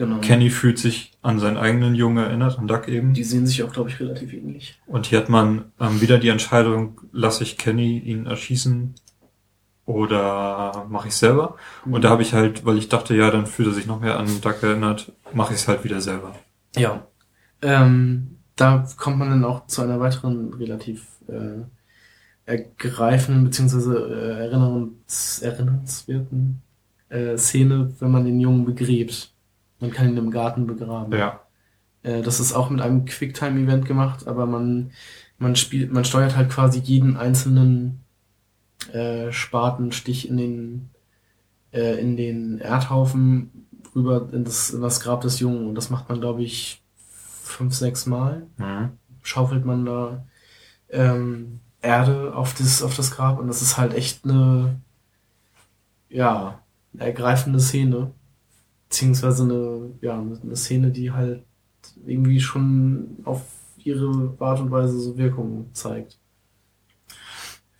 Genau. 0.00 0.18
Kenny 0.18 0.50
fühlt 0.50 0.78
sich 0.78 1.12
an 1.22 1.38
seinen 1.38 1.56
eigenen 1.56 1.94
Jungen 1.94 2.24
erinnert, 2.24 2.58
an 2.58 2.66
Duck 2.66 2.88
eben. 2.88 3.14
Die 3.14 3.22
sehen 3.22 3.46
sich 3.46 3.62
auch, 3.62 3.72
glaube 3.72 3.90
ich, 3.90 4.00
relativ 4.00 4.32
ähnlich. 4.32 4.80
Und 4.86 5.06
hier 5.06 5.18
hat 5.18 5.28
man 5.28 5.66
ähm, 5.78 6.00
wieder 6.00 6.18
die 6.18 6.30
Entscheidung, 6.30 7.00
lasse 7.12 7.44
ich 7.44 7.58
Kenny 7.58 7.98
ihn 7.98 8.26
erschießen 8.26 8.94
oder 9.84 10.86
mache 10.88 11.08
ich 11.08 11.14
selber? 11.14 11.56
Und 11.84 12.04
da 12.04 12.10
habe 12.10 12.22
ich 12.22 12.32
halt, 12.32 12.64
weil 12.64 12.78
ich 12.78 12.88
dachte, 12.88 13.14
ja, 13.14 13.30
dann 13.30 13.46
fühlt 13.46 13.68
er 13.68 13.74
sich 13.74 13.86
noch 13.86 14.00
mehr 14.00 14.18
an 14.18 14.40
Duck 14.40 14.62
erinnert, 14.62 15.12
mache 15.32 15.54
ich 15.54 15.60
es 15.60 15.68
halt 15.68 15.84
wieder 15.84 16.00
selber. 16.00 16.34
Ja. 16.76 17.06
Ähm, 17.62 18.38
da 18.56 18.86
kommt 18.96 19.18
man 19.18 19.30
dann 19.30 19.44
auch 19.44 19.66
zu 19.66 19.82
einer 19.82 20.00
weiteren 20.00 20.54
relativ 20.54 21.06
äh, 21.28 21.64
ergreifenden 22.46 23.44
beziehungsweise 23.44 23.96
äh, 23.96 24.44
erinnerungs 24.44 25.40
erinnernswerten 25.42 26.62
äh, 27.08 27.36
Szene, 27.36 27.92
wenn 27.98 28.10
man 28.10 28.24
den 28.24 28.40
Jungen 28.40 28.64
begräbt. 28.64 29.32
Man 29.80 29.90
kann 29.90 30.08
ihn 30.08 30.16
im 30.16 30.30
Garten 30.30 30.66
begraben. 30.66 31.18
Ja. 31.18 31.40
Äh, 32.02 32.22
das 32.22 32.40
ist 32.40 32.52
auch 32.52 32.70
mit 32.70 32.80
einem 32.80 33.04
Quicktime-Event 33.04 33.86
gemacht, 33.86 34.26
aber 34.26 34.46
man, 34.46 34.92
man 35.38 35.56
spielt, 35.56 35.92
man 35.92 36.04
steuert 36.04 36.36
halt 36.36 36.50
quasi 36.50 36.80
jeden 36.80 37.16
einzelnen 37.16 38.04
äh, 38.92 39.32
Spatenstich 39.32 40.28
in 40.28 40.36
den, 40.36 40.90
äh, 41.72 42.00
in 42.00 42.16
den 42.16 42.58
Erdhaufen 42.58 43.66
rüber 43.94 44.28
in 44.32 44.44
das, 44.44 44.70
in 44.70 44.80
das 44.80 45.00
Grab 45.00 45.22
des 45.22 45.40
Jungen. 45.40 45.66
Und 45.66 45.74
das 45.74 45.90
macht 45.90 46.08
man, 46.08 46.20
glaube 46.20 46.42
ich, 46.42 46.82
fünf, 47.42 47.74
sechs 47.74 48.06
Mal. 48.06 48.46
Mhm. 48.56 48.90
Schaufelt 49.22 49.64
man 49.64 49.84
da 49.84 50.24
ähm, 50.88 51.60
Erde 51.82 52.34
auf 52.34 52.54
das, 52.54 52.82
auf 52.82 52.96
das 52.96 53.10
Grab 53.10 53.38
und 53.38 53.48
das 53.48 53.62
ist 53.62 53.76
halt 53.76 53.94
echt 53.94 54.24
eine, 54.24 54.80
ja, 56.08 56.60
eine 56.94 57.04
ergreifende 57.04 57.60
Szene. 57.60 58.12
Beziehungsweise 58.90 59.44
eine, 59.44 59.90
ja, 60.00 60.18
eine 60.20 60.56
Szene, 60.56 60.90
die 60.90 61.12
halt 61.12 61.44
irgendwie 62.04 62.40
schon 62.40 63.18
auf 63.24 63.40
ihre 63.78 64.34
Art 64.40 64.58
und 64.60 64.72
Weise 64.72 64.98
so 64.98 65.16
Wirkung 65.16 65.70
zeigt. 65.72 66.18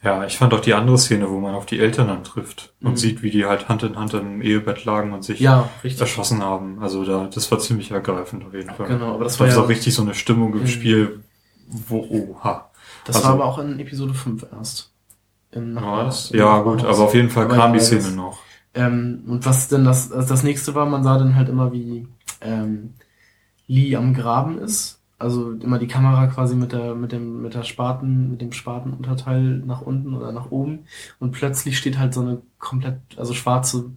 Ja, 0.05 0.25
ich 0.25 0.39
fand 0.39 0.55
auch 0.55 0.61
die 0.61 0.73
andere 0.73 0.97
Szene, 0.97 1.29
wo 1.29 1.41
man 1.41 1.55
auf 1.55 1.67
die 1.67 1.81
Eltern 1.81 2.07
dann 2.07 2.23
trifft 2.25 2.73
und 2.81 2.93
Mhm. 2.93 2.97
sieht, 2.97 3.23
wie 3.23 3.31
die 3.31 3.45
halt 3.45 3.69
Hand 3.69 3.83
in 3.83 3.97
Hand 3.97 4.15
im 4.15 4.41
Ehebett 4.41 4.85
lagen 4.85 5.13
und 5.13 5.25
sich 5.25 5.41
Ja, 5.41 5.69
erschossen 5.83 6.43
haben. 6.43 6.79
Also 6.81 7.05
da, 7.05 7.27
das 7.27 7.51
war 7.51 7.59
ziemlich 7.59 7.91
ergreifend 7.91 8.45
auf 8.47 8.55
jeden 8.55 8.71
Fall. 8.71 8.87
Genau, 8.87 9.15
aber 9.15 9.25
das 9.25 9.35
Das 9.35 9.41
war 9.41 9.49
ja, 9.49 9.59
auch 9.63 9.69
richtig 9.69 9.93
so 9.95 10.03
eine 10.03 10.15
Stimmung 10.15 10.55
im 10.55 10.61
Mhm. 10.61 10.67
Spiel, 10.69 11.25
wo, 11.67 11.99
oha. 11.99 12.71
das 13.05 13.17
also- 13.17 13.29
war 13.29 13.35
aber 13.35 13.45
auch 13.47 13.59
in 13.59 13.79
Episode 13.81 14.15
5 14.15 14.47
erst. 14.51 14.93
Im 15.51 15.75
Ja, 16.31 16.61
gut, 16.63 16.85
aber 16.85 16.99
auf 17.01 17.15
jeden 17.15 17.29
Fall 17.31 17.49
kam 17.49 17.73
die 17.73 17.81
Szene 17.81 18.13
noch. 18.13 18.39
Ähm, 18.75 19.25
und 19.27 19.45
was 19.47 19.69
denn 19.69 19.85
das, 19.85 20.13
also 20.13 20.29
das 20.29 20.43
nächste 20.45 20.75
war, 20.75 20.87
man 20.87 21.03
sah 21.05 21.19
dann 21.19 21.35
halt 21.37 21.49
immer, 21.49 21.73
wie 21.73 22.07
ähm, 22.41 22.95
Lee 23.67 23.97
am 23.97 24.15
Graben 24.15 24.59
ist. 24.59 25.01
Also 25.19 25.53
immer 25.53 25.79
die 25.79 25.87
Kamera 25.89 26.29
quasi 26.29 26.57
mit 26.57 26.73
der, 26.73 26.95
mit 26.95 27.13
dem, 27.13 27.43
mit 27.43 27.55
der 27.55 27.63
Spaten, 27.65 28.31
mit 28.31 28.41
dem 28.41 28.53
Spatenunterteil 28.53 29.59
nach 29.59 29.83
unten 29.83 30.15
oder 30.15 30.33
nach 30.33 30.51
oben. 30.51 30.87
Und 31.19 31.33
plötzlich 31.33 31.77
steht 31.79 31.99
halt 31.99 32.15
so 32.15 32.23
eine 32.23 32.41
komplett, 32.59 33.01
also 33.19 33.35
schwarze 33.35 33.91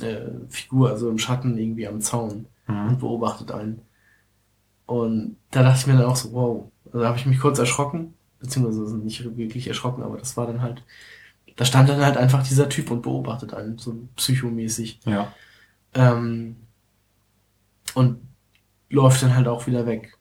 äh, 0.00 0.30
Figur, 0.48 0.90
also 0.90 1.08
im 1.10 1.18
Schatten 1.18 1.56
irgendwie 1.58 1.88
am 1.88 2.00
Zaun 2.00 2.46
Mhm. 2.66 2.88
und 2.88 3.00
beobachtet 3.00 3.52
einen. 3.52 3.82
Und 4.86 5.36
da 5.50 5.62
dachte 5.62 5.80
ich 5.80 5.86
mir 5.86 5.94
dann 5.94 6.06
auch 6.10 6.16
so, 6.16 6.32
wow. 6.32 6.70
Also 6.86 7.00
da 7.00 7.08
habe 7.08 7.18
ich 7.18 7.26
mich 7.26 7.40
kurz 7.40 7.58
erschrocken, 7.58 8.14
beziehungsweise 8.40 8.96
nicht 8.98 9.36
wirklich 9.36 9.66
erschrocken, 9.68 10.02
aber 10.02 10.18
das 10.18 10.36
war 10.36 10.46
dann 10.46 10.62
halt, 10.62 10.82
da 11.56 11.64
stand 11.64 11.88
dann 11.88 12.00
halt 12.00 12.16
einfach 12.16 12.42
dieser 12.42 12.68
Typ 12.68 12.90
und 12.90 13.02
beobachtet 13.02 13.54
einen, 13.54 13.78
so 13.78 13.96
psychomäßig. 14.16 15.00
Ja. 15.04 15.32
Ähm, 15.94 16.56
und 17.94 18.20
läuft 18.90 19.22
dann 19.22 19.34
halt 19.36 19.48
auch 19.48 19.66
wieder 19.66 19.86
weg. 19.86 20.16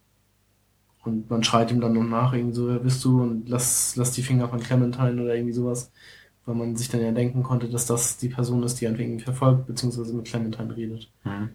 Und 1.03 1.29
man 1.29 1.43
schreit 1.43 1.71
ihm 1.71 1.81
dann 1.81 1.93
noch 1.93 2.03
nach, 2.03 2.33
irgendwie 2.33 2.55
so, 2.55 2.67
wer 2.69 2.79
bist 2.79 3.03
du? 3.03 3.21
Und 3.21 3.49
lass, 3.49 3.95
lass 3.95 4.11
die 4.11 4.21
Finger 4.21 4.47
von 4.47 4.59
Clementine 4.59 5.21
oder 5.21 5.35
irgendwie 5.35 5.53
sowas. 5.53 5.91
Weil 6.45 6.55
man 6.55 6.75
sich 6.75 6.89
dann 6.89 7.01
ja 7.01 7.11
denken 7.11 7.43
konnte, 7.43 7.69
dass 7.69 7.85
das 7.85 8.17
die 8.17 8.29
Person 8.29 8.63
ist, 8.63 8.79
die 8.79 8.87
einen 8.87 8.99
irgendwie 8.99 9.23
verfolgt, 9.23 9.65
beziehungsweise 9.67 10.13
mit 10.13 10.25
Clementine 10.25 10.75
redet. 10.75 11.11
Mhm. 11.23 11.49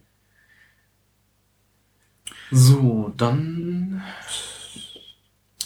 So, 2.50 3.12
dann 3.16 4.02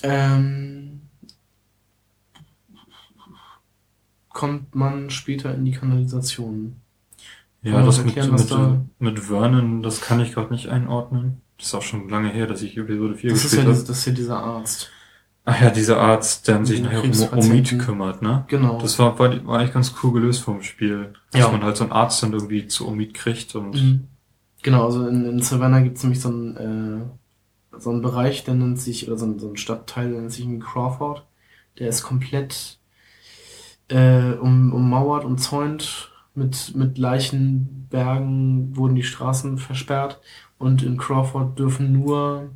ähm, 0.03 0.92
kommt 4.33 4.75
man 4.75 5.11
später 5.11 5.55
in 5.55 5.65
die 5.65 5.73
Kanalisation. 5.73 6.77
Ja, 7.63 7.83
das 7.85 7.99
mit, 7.99 8.07
erklären, 8.17 8.33
was 8.33 8.43
mit, 8.43 8.51
da- 8.51 8.83
mit 8.99 9.19
Vernon, 9.21 9.83
das 9.83 10.01
kann 10.01 10.21
ich 10.21 10.33
gerade 10.33 10.53
nicht 10.53 10.69
einordnen. 10.69 11.41
Das 11.59 11.69
ist 11.69 11.75
auch 11.75 11.83
schon 11.83 12.09
lange 12.09 12.29
her, 12.31 12.47
dass 12.47 12.63
ich 12.63 12.77
Episode 12.77 13.15
4 13.15 13.31
Das 13.31 13.45
ist, 13.45 13.53
ja 13.53 13.59
gespielt 13.59 13.69
diese, 13.69 13.79
habe. 13.79 13.89
das 13.89 13.99
ist 13.99 14.05
ja 14.07 14.13
dieser 14.13 14.39
Arzt. 14.43 14.91
Ach 15.45 15.61
ja, 15.61 15.71
dieser 15.71 15.99
Arzt, 16.01 16.47
der 16.49 16.65
sich 16.65 16.81
Mit 16.83 16.93
nachher 16.93 17.33
um. 17.33 17.39
Omid 17.39 17.79
kümmert, 17.79 18.23
ne? 18.23 18.45
Genau. 18.49 18.79
Das 18.81 18.99
war, 18.99 19.19
war, 19.19 19.47
war 19.47 19.59
eigentlich 19.59 19.73
ganz 19.73 19.95
cool 20.03 20.13
gelöst 20.13 20.43
vom 20.43 20.63
Spiel. 20.63 21.13
Dass 21.33 21.41
Ja. 21.43 21.51
man 21.53 21.63
halt 21.63 21.77
so 21.77 21.85
einen 21.85 21.93
Arzt 21.93 22.23
dann 22.23 22.33
irgendwie 22.33 22.67
zu 22.69 22.87
Omid 22.89 23.15
kriegt 23.15 23.55
und 23.55 23.75
Mhm. 23.75 24.09
Genau, 24.63 24.85
also 24.85 25.07
in, 25.09 25.25
in 25.25 25.43
Savannah 25.43 25.81
gibt 25.81 25.97
es 25.97 26.05
nämlich 26.05 26.21
so 26.21 26.29
einen, 26.29 26.57
äh, 27.73 27.79
so 27.81 27.91
einen 27.91 28.03
Bereich, 28.03 28.45
der 28.45 28.55
nennt 28.55 28.79
sich, 28.81 29.09
oder 29.09 29.19
so 29.19 29.27
ein, 29.27 29.41
so 29.41 29.49
ein 29.51 29.57
Stadtteil, 29.57 30.11
der 30.13 30.21
nennt 30.21 30.33
sich 30.33 30.47
Crawford. 30.61 31.27
Der 31.81 31.89
ist 31.89 32.05
komplett 32.05 32.79
äh, 33.89 34.33
um, 34.33 34.73
ummauert, 34.73 35.25
umzäunt 35.25 36.13
mit, 36.35 36.75
mit 36.75 36.99
Leichenbergen 36.99 38.77
wurden 38.77 38.95
die 38.95 39.03
Straßen 39.03 39.59
versperrt 39.59 40.21
und 40.59 40.83
in 40.83 40.97
Crawford 40.97 41.59
dürfen 41.59 41.93
nur 41.93 42.51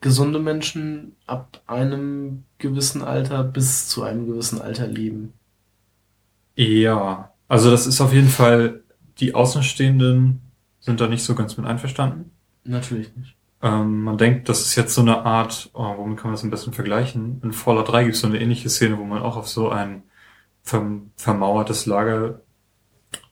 gesunde 0.00 0.38
Menschen 0.38 1.16
ab 1.26 1.60
einem 1.66 2.44
gewissen 2.58 3.02
Alter 3.02 3.44
bis 3.44 3.88
zu 3.88 4.02
einem 4.02 4.26
gewissen 4.26 4.60
Alter 4.60 4.86
leben. 4.86 5.32
Ja, 6.54 7.32
also 7.48 7.70
das 7.70 7.86
ist 7.86 8.00
auf 8.00 8.12
jeden 8.12 8.28
Fall, 8.28 8.82
die 9.18 9.34
Außenstehenden 9.34 10.40
sind 10.80 11.00
da 11.00 11.08
nicht 11.08 11.24
so 11.24 11.34
ganz 11.34 11.56
mit 11.56 11.66
einverstanden. 11.66 12.30
Natürlich 12.64 13.14
nicht. 13.16 13.35
Ähm, 13.62 14.02
man 14.02 14.18
denkt, 14.18 14.48
das 14.48 14.60
ist 14.62 14.76
jetzt 14.76 14.94
so 14.94 15.00
eine 15.00 15.24
Art, 15.24 15.70
oh, 15.72 15.96
womit 15.96 16.18
kann 16.18 16.26
man 16.26 16.34
das 16.34 16.44
am 16.44 16.50
besten 16.50 16.72
vergleichen? 16.72 17.40
In 17.42 17.52
Fallout 17.52 17.88
3 17.90 18.04
gibt 18.04 18.14
es 18.14 18.20
so 18.20 18.26
eine 18.26 18.40
ähnliche 18.40 18.68
Szene, 18.68 18.98
wo 18.98 19.04
man 19.04 19.22
auch 19.22 19.36
auf 19.36 19.48
so 19.48 19.70
ein 19.70 20.02
verm 20.62 21.10
vermauertes 21.16 21.86
Lager 21.86 22.40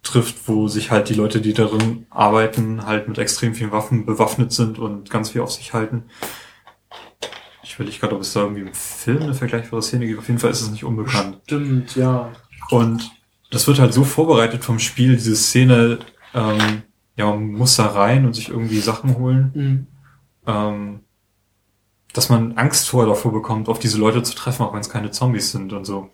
trifft, 0.02 0.48
wo 0.48 0.68
sich 0.68 0.90
halt 0.90 1.08
die 1.08 1.14
Leute, 1.14 1.40
die 1.40 1.52
darin 1.52 2.06
arbeiten, 2.10 2.86
halt 2.86 3.08
mit 3.08 3.18
extrem 3.18 3.54
vielen 3.54 3.72
Waffen 3.72 4.06
bewaffnet 4.06 4.52
sind 4.52 4.78
und 4.78 5.10
ganz 5.10 5.30
viel 5.30 5.40
auf 5.40 5.50
sich 5.50 5.72
halten. 5.72 6.04
Ich 7.62 7.78
will 7.78 7.86
nicht 7.86 8.00
gerade, 8.00 8.14
ob 8.14 8.20
es 8.20 8.32
da 8.32 8.42
irgendwie 8.42 8.60
im 8.60 8.74
Film 8.74 9.22
eine 9.22 9.34
vergleichbare 9.34 9.82
Szene 9.82 10.06
gibt. 10.06 10.18
Auf 10.18 10.28
jeden 10.28 10.38
Fall 10.38 10.50
ist 10.50 10.60
es 10.60 10.70
nicht 10.70 10.84
unbekannt. 10.84 11.38
Stimmt, 11.44 11.96
ja. 11.96 12.30
Und 12.70 13.10
das 13.50 13.66
wird 13.66 13.78
halt 13.78 13.92
so 13.92 14.04
vorbereitet 14.04 14.64
vom 14.64 14.78
Spiel, 14.78 15.16
diese 15.16 15.34
Szene, 15.36 15.98
ähm, 16.34 16.82
ja, 17.16 17.26
man 17.26 17.52
muss 17.52 17.76
da 17.76 17.86
rein 17.86 18.26
und 18.26 18.34
sich 18.34 18.48
irgendwie 18.50 18.80
Sachen 18.80 19.16
holen, 19.16 19.50
Mhm. 19.54 19.86
Ähm, 20.46 21.00
dass 22.12 22.28
man 22.28 22.56
Angst 22.56 22.88
vorher 22.88 23.12
davor 23.12 23.32
bekommt, 23.32 23.68
auf 23.68 23.78
diese 23.78 23.98
Leute 23.98 24.22
zu 24.22 24.34
treffen, 24.34 24.62
auch 24.62 24.72
wenn 24.72 24.80
es 24.80 24.90
keine 24.90 25.10
Zombies 25.10 25.50
sind 25.50 25.72
und 25.72 25.84
so. 25.84 26.10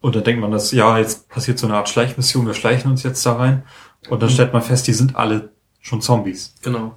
Und 0.00 0.14
dann 0.14 0.24
denkt 0.24 0.40
man, 0.40 0.52
dass, 0.52 0.70
ja, 0.72 0.98
jetzt 0.98 1.28
passiert 1.28 1.58
so 1.58 1.66
eine 1.66 1.76
Art 1.76 1.88
Schleichmission, 1.88 2.46
wir 2.46 2.54
schleichen 2.54 2.90
uns 2.90 3.02
jetzt 3.02 3.26
da 3.26 3.36
rein. 3.36 3.64
Und 4.08 4.22
dann 4.22 4.30
stellt 4.30 4.52
man 4.52 4.62
fest, 4.62 4.86
die 4.86 4.92
sind 4.92 5.16
alle 5.16 5.52
schon 5.80 6.00
Zombies. 6.00 6.54
Genau. 6.62 6.96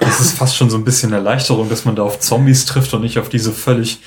Das 0.00 0.20
ist 0.20 0.36
fast 0.36 0.56
schon 0.56 0.70
so 0.70 0.76
ein 0.76 0.84
bisschen 0.84 1.12
Erleichterung, 1.12 1.68
dass 1.68 1.84
man 1.84 1.96
da 1.96 2.02
auf 2.02 2.20
Zombies 2.20 2.66
trifft 2.66 2.92
und 2.94 3.02
nicht 3.02 3.18
auf 3.18 3.28
diese 3.28 3.52
völlig 3.52 4.00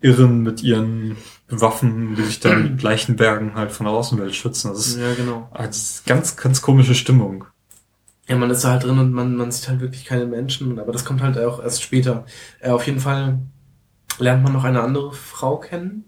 Irren 0.00 0.42
mit 0.42 0.62
ihren 0.62 1.16
Waffen, 1.48 2.16
die 2.16 2.24
sich 2.24 2.40
dann 2.40 2.62
mit 2.62 2.82
Leichenbergen 2.82 3.54
halt 3.54 3.72
von 3.72 3.86
der 3.86 3.94
Außenwelt 3.94 4.34
schützen. 4.34 4.68
Das 4.68 4.86
ist 4.86 4.98
Ja, 4.98 5.14
genau. 5.14 5.48
eine 5.52 5.70
ganz, 6.06 6.36
ganz 6.36 6.62
komische 6.62 6.94
Stimmung. 6.94 7.44
Ja, 8.32 8.38
man 8.38 8.48
ist 8.48 8.64
da 8.64 8.70
halt 8.70 8.84
drin 8.84 8.98
und 8.98 9.12
man, 9.12 9.36
man 9.36 9.52
sieht 9.52 9.68
halt 9.68 9.82
wirklich 9.82 10.06
keine 10.06 10.24
Menschen, 10.24 10.78
aber 10.78 10.90
das 10.90 11.04
kommt 11.04 11.20
halt 11.20 11.36
auch 11.36 11.62
erst 11.62 11.82
später. 11.82 12.24
Äh, 12.60 12.70
auf 12.70 12.86
jeden 12.86 12.98
Fall 12.98 13.40
lernt 14.18 14.42
man 14.42 14.54
noch 14.54 14.64
eine 14.64 14.80
andere 14.80 15.12
Frau 15.12 15.58
kennen. 15.58 16.06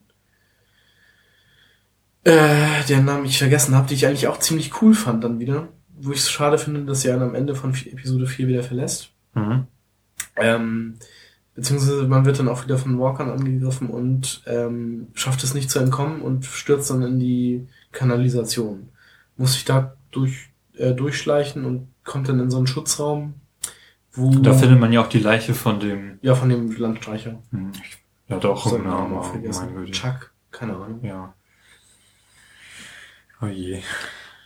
Äh, 2.22 2.82
deren 2.88 3.04
Namen 3.04 3.26
ich 3.26 3.36
vergessen 3.36 3.74
habe, 3.74 3.88
die 3.88 3.92
ich 3.92 4.06
eigentlich 4.06 4.26
auch 4.26 4.38
ziemlich 4.38 4.80
cool 4.80 4.94
fand 4.94 5.22
dann 5.22 5.38
wieder. 5.38 5.68
Wo 6.00 6.12
ich 6.12 6.20
es 6.20 6.30
schade 6.30 6.56
finde, 6.56 6.86
dass 6.86 7.02
sie 7.02 7.10
einen 7.10 7.20
am 7.20 7.34
Ende 7.34 7.54
von 7.54 7.74
Episode 7.74 8.26
4 8.26 8.48
wieder 8.48 8.62
verlässt. 8.62 9.10
Mhm. 9.34 9.66
Ähm, 10.36 10.94
beziehungsweise 11.54 12.04
man 12.08 12.24
wird 12.24 12.38
dann 12.38 12.48
auch 12.48 12.64
wieder 12.64 12.78
von 12.78 12.98
Walkern 12.98 13.28
angegriffen 13.28 13.90
und 13.90 14.42
ähm, 14.46 15.08
schafft 15.12 15.44
es 15.44 15.52
nicht 15.52 15.70
zu 15.70 15.78
entkommen 15.78 16.22
und 16.22 16.46
stürzt 16.46 16.88
dann 16.88 17.02
in 17.02 17.20
die 17.20 17.68
Kanalisation. 17.92 18.88
Muss 19.36 19.52
sich 19.52 19.66
da 19.66 19.94
durch, 20.10 20.48
äh, 20.78 20.94
durchschleichen 20.94 21.66
und 21.66 21.88
kommt 22.04 22.28
dann 22.28 22.38
in 22.40 22.50
so 22.50 22.58
einen 22.58 22.66
Schutzraum, 22.66 23.34
wo... 24.12 24.30
Da 24.38 24.52
findet 24.54 24.78
man 24.80 24.92
ja 24.92 25.00
auch 25.02 25.08
die 25.08 25.18
Leiche 25.18 25.54
von 25.54 25.80
dem, 25.80 26.18
ja, 26.22 26.34
von 26.34 26.48
dem 26.48 26.70
Landstreicher. 26.76 27.38
hm, 27.50 27.72
ich- 27.74 27.98
der 28.28 28.36
hat 28.38 28.44
auch 28.46 28.72
einen 28.72 28.84
Namen 28.84 29.22
vergessen. 29.22 29.84
Chuck, 29.92 30.32
keine 30.50 30.74
Ahnung. 30.76 31.00
Ja. 31.04 31.34
Oh 33.42 33.46
je. 33.46 33.82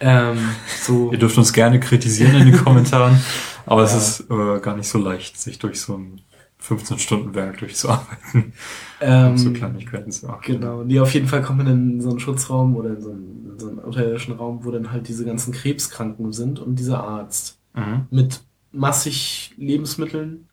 Ähm, 0.01 0.39
so, 0.83 1.11
Ihr 1.13 1.19
dürft 1.19 1.39
uns 1.39 1.53
gerne 1.53 1.79
kritisieren 1.81 2.35
in 2.35 2.47
den 2.51 2.57
Kommentaren, 2.65 3.21
aber 3.67 3.83
es 3.83 3.93
Ja. 3.93 3.99
ist 3.99 4.31
äh, 4.31 4.61
gar 4.61 4.77
nicht 4.77 4.89
so 4.89 4.99
leicht, 4.99 5.39
sich 5.39 5.59
durch 5.61 5.81
so 5.81 5.97
ein 5.97 6.21
15-Stunden-Werk 6.63 7.59
durchzuarbeiten, 7.59 8.53
ähm, 9.01 9.27
um 9.31 9.39
so 9.39 9.53
Kleinigkeiten 9.53 10.11
zu 10.11 10.29
achten. 10.29 10.53
Genau, 10.53 10.83
die 10.85 10.99
auf 11.01 11.15
jeden 11.15 11.29
Fall 11.29 11.43
kommen 11.43 11.67
in 11.67 12.01
so 12.01 12.11
einen 12.11 12.19
Schutzraum 12.21 12.75
oder 12.77 12.91
in 12.91 13.01
so 13.01 13.11
einen, 13.11 13.51
in 13.53 13.59
so 13.59 13.69
einen 13.69 13.79
unterirdischen 13.79 14.35
Raum, 14.35 14.65
wo 14.65 14.71
dann 14.71 14.91
halt 14.91 15.07
diese 15.09 15.25
ganzen 15.25 15.53
Krebskranken 15.53 16.33
sind 16.33 16.59
und 16.59 16.77
dieser 16.77 17.03
Arzt 17.05 17.59
Mhm. 17.75 18.07
mit 18.11 18.41
massig 18.73 19.55
Lebensmitteln. 19.57 20.49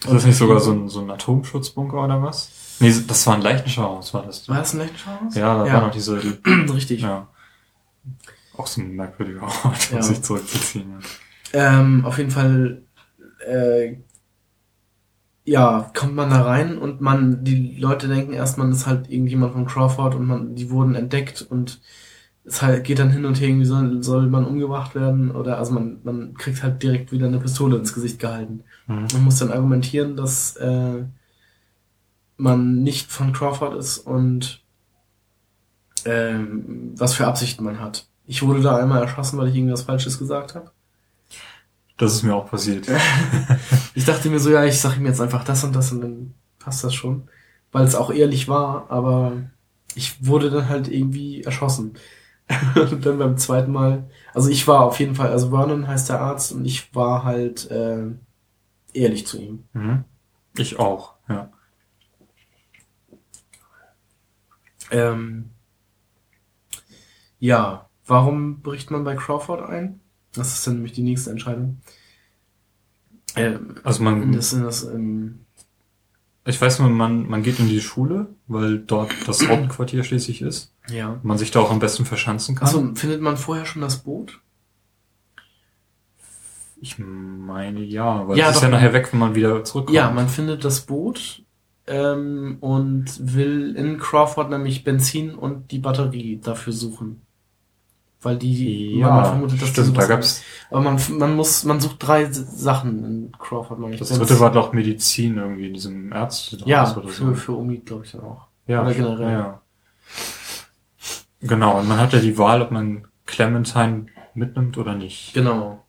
Ist 0.00 0.12
das 0.12 0.26
nicht 0.26 0.36
sogar 0.36 0.60
so 0.60 0.72
ein, 0.72 0.88
so 0.88 1.00
ein 1.00 1.10
Atomschutzbunker 1.10 2.04
oder 2.04 2.20
was? 2.22 2.50
Nee, 2.80 2.92
das 3.06 3.26
war 3.26 3.36
ein 3.36 3.40
Leichenschauhaus, 3.40 4.12
war 4.12 4.22
das. 4.26 4.46
War 4.48 4.58
das 4.58 4.74
ein 4.74 4.80
Leichenschauhaus? 4.80 5.34
Ja, 5.34 5.58
da 5.60 5.66
Ja. 5.66 5.72
war 5.74 5.80
noch 5.86 5.90
diese, 5.92 6.20
Richtig. 6.46 7.00
ja. 7.00 7.28
Auch 8.56 8.66
so 8.66 8.82
ein 8.82 8.94
merkwürdiger 8.94 9.42
Ort, 9.42 9.88
um 9.92 9.96
Ja. 9.96 10.02
sich 10.02 10.20
zurückzuziehen. 10.20 10.92
Ja. 11.54 11.78
Ähm, 11.80 12.04
auf 12.04 12.18
jeden 12.18 12.30
Fall, 12.30 12.82
äh, 13.46 13.94
ja, 15.44 15.90
kommt 15.94 16.14
man 16.14 16.30
da 16.30 16.42
rein 16.42 16.78
und 16.78 17.00
man, 17.00 17.44
die 17.44 17.76
Leute 17.76 18.08
denken 18.08 18.32
erst, 18.32 18.56
man 18.56 18.72
ist 18.72 18.86
halt 18.86 19.10
irgendjemand 19.10 19.52
von 19.52 19.66
Crawford 19.66 20.14
und 20.14 20.26
man, 20.26 20.54
die 20.54 20.70
wurden 20.70 20.94
entdeckt 20.94 21.42
und 21.42 21.80
es 22.46 22.62
halt 22.62 22.84
geht 22.84 22.98
dann 22.98 23.10
hin 23.10 23.24
und 23.24 23.40
her, 23.40 23.48
irgendwie 23.48 23.66
soll, 23.66 24.02
soll 24.02 24.26
man 24.26 24.46
umgebracht 24.46 24.94
werden 24.94 25.30
oder, 25.30 25.58
also 25.58 25.72
man, 25.72 26.00
man 26.02 26.34
kriegt 26.34 26.62
halt 26.62 26.82
direkt 26.82 27.12
wieder 27.12 27.26
eine 27.26 27.38
Pistole 27.38 27.76
ins 27.76 27.94
Gesicht 27.94 28.18
gehalten. 28.18 28.64
Mhm. 28.86 29.06
Man 29.12 29.24
muss 29.24 29.38
dann 29.38 29.50
argumentieren, 29.50 30.16
dass, 30.16 30.56
äh, 30.56 31.04
man 32.36 32.82
nicht 32.82 33.10
von 33.10 33.32
Crawford 33.32 33.76
ist 33.76 33.98
und, 33.98 34.62
ähm, 36.04 36.92
was 36.96 37.14
für 37.14 37.26
Absichten 37.26 37.64
man 37.64 37.80
hat. 37.80 38.06
Ich 38.26 38.42
wurde 38.42 38.62
da 38.62 38.76
einmal 38.76 39.02
erschossen, 39.02 39.38
weil 39.38 39.48
ich 39.48 39.56
irgendwas 39.56 39.82
Falsches 39.82 40.18
gesagt 40.18 40.54
habe. 40.54 40.70
Das 41.96 42.12
ist 42.12 42.22
mir 42.22 42.34
auch 42.34 42.50
passiert. 42.50 42.88
Ich 43.96 44.04
dachte 44.04 44.28
mir 44.28 44.40
so, 44.40 44.50
ja, 44.50 44.64
ich 44.64 44.80
sag 44.80 44.96
ihm 44.96 45.06
jetzt 45.06 45.20
einfach 45.20 45.44
das 45.44 45.62
und 45.62 45.74
das 45.76 45.92
und 45.92 46.00
dann 46.00 46.34
passt 46.58 46.82
das 46.82 46.94
schon. 46.94 47.28
Weil 47.70 47.84
es 47.84 47.94
auch 47.94 48.10
ehrlich 48.12 48.48
war, 48.48 48.90
aber 48.90 49.34
ich 49.94 50.26
wurde 50.26 50.50
dann 50.50 50.68
halt 50.68 50.88
irgendwie 50.88 51.42
erschossen. 51.44 51.94
und 52.74 53.06
dann 53.06 53.18
beim 53.18 53.38
zweiten 53.38 53.72
Mal, 53.72 54.10
also 54.34 54.50
ich 54.50 54.66
war 54.66 54.80
auf 54.80 54.98
jeden 54.98 55.14
Fall, 55.14 55.30
also 55.30 55.50
Vernon 55.50 55.86
heißt 55.86 56.08
der 56.08 56.20
Arzt 56.20 56.52
und 56.52 56.64
ich 56.64 56.94
war 56.94 57.24
halt 57.24 57.70
äh, 57.70 58.06
ehrlich 58.92 59.26
zu 59.26 59.40
ihm. 59.40 59.64
Mhm. 59.72 60.04
Ich 60.56 60.78
auch, 60.78 61.14
ja. 61.28 61.50
Ähm, 64.90 65.50
ja, 67.38 67.88
warum 68.06 68.60
bricht 68.60 68.90
man 68.90 69.04
bei 69.04 69.14
Crawford 69.14 69.62
ein? 69.68 70.00
Das 70.34 70.54
ist 70.54 70.66
dann 70.66 70.74
nämlich 70.74 70.92
die 70.92 71.02
nächste 71.02 71.30
Entscheidung. 71.30 71.80
Ähm, 73.36 73.76
Also 73.84 74.02
man, 74.02 74.32
das 74.32 74.50
das, 74.50 74.84
ähm, 74.84 75.40
ich 76.44 76.60
weiß 76.60 76.78
nur, 76.80 76.88
man, 76.90 77.28
man 77.28 77.42
geht 77.42 77.58
in 77.58 77.68
die 77.68 77.80
Schule, 77.80 78.28
weil 78.46 78.78
dort 78.78 79.12
das 79.26 79.40
Hauptquartier 79.48 80.04
schließlich 80.04 80.42
ist. 80.42 80.72
ja. 80.88 81.18
Man 81.22 81.38
sich 81.38 81.50
da 81.50 81.60
auch 81.60 81.70
am 81.70 81.78
besten 81.78 82.04
verschanzen 82.04 82.54
kann. 82.54 82.66
Achso, 82.68 82.94
findet 82.94 83.20
man 83.20 83.36
vorher 83.36 83.64
schon 83.64 83.82
das 83.82 83.98
Boot? 84.02 84.40
Ich 86.80 86.98
meine 86.98 87.80
ja, 87.80 88.28
weil 88.28 88.36
Ja, 88.36 88.50
es 88.50 88.56
ist 88.56 88.62
ja 88.62 88.68
nachher 88.68 88.92
weg, 88.92 89.10
wenn 89.12 89.20
man 89.20 89.34
wieder 89.34 89.64
zurückkommt. 89.64 89.96
Ja, 89.96 90.10
man 90.10 90.28
findet 90.28 90.64
das 90.64 90.82
Boot 90.82 91.42
ähm, 91.86 92.58
und 92.60 93.06
will 93.34 93.74
in 93.74 93.98
Crawford 93.98 94.50
nämlich 94.50 94.84
Benzin 94.84 95.34
und 95.34 95.70
die 95.70 95.78
Batterie 95.78 96.40
dafür 96.42 96.74
suchen. 96.74 97.22
Weil 98.24 98.38
die, 98.38 98.98
ja, 98.98 99.10
man 99.10 99.24
vermutet, 99.26 99.60
dass 99.62 99.68
stimmt, 99.68 99.96
da 99.98 100.06
gab's, 100.06 100.42
Aber 100.70 100.80
man, 100.80 100.98
man 101.18 101.36
muss, 101.36 101.64
man 101.64 101.78
sucht 101.80 101.96
drei 101.98 102.24
Sachen 102.32 103.04
in 103.04 103.32
Crawford, 103.38 103.78
meine 103.78 103.94
ich. 103.94 104.00
das 104.00 104.08
dritte 104.08 104.40
war 104.40 104.50
doch 104.50 104.72
Medizin 104.72 105.36
irgendwie 105.36 105.66
in 105.66 105.74
diesem 105.74 106.10
Ärztehaus 106.10 106.66
Ja, 106.66 106.96
oder 106.96 107.08
für, 107.08 107.26
so. 107.26 107.34
für 107.34 107.56
Omid, 107.58 107.84
glaube 107.86 108.04
ich, 108.06 108.12
dann 108.12 108.22
auch. 108.22 108.46
Ja, 108.66 108.82
oder 108.82 108.94
generell. 108.94 109.30
Ja. 109.30 109.60
Genau, 111.40 111.78
und 111.80 111.88
man 111.88 111.98
hat 111.98 112.12
ja 112.12 112.20
die 112.20 112.38
Wahl, 112.38 112.62
ob 112.62 112.70
man 112.70 113.06
Clementine 113.26 114.06
mitnimmt 114.34 114.78
oder 114.78 114.94
nicht. 114.94 115.34
Genau. 115.34 115.84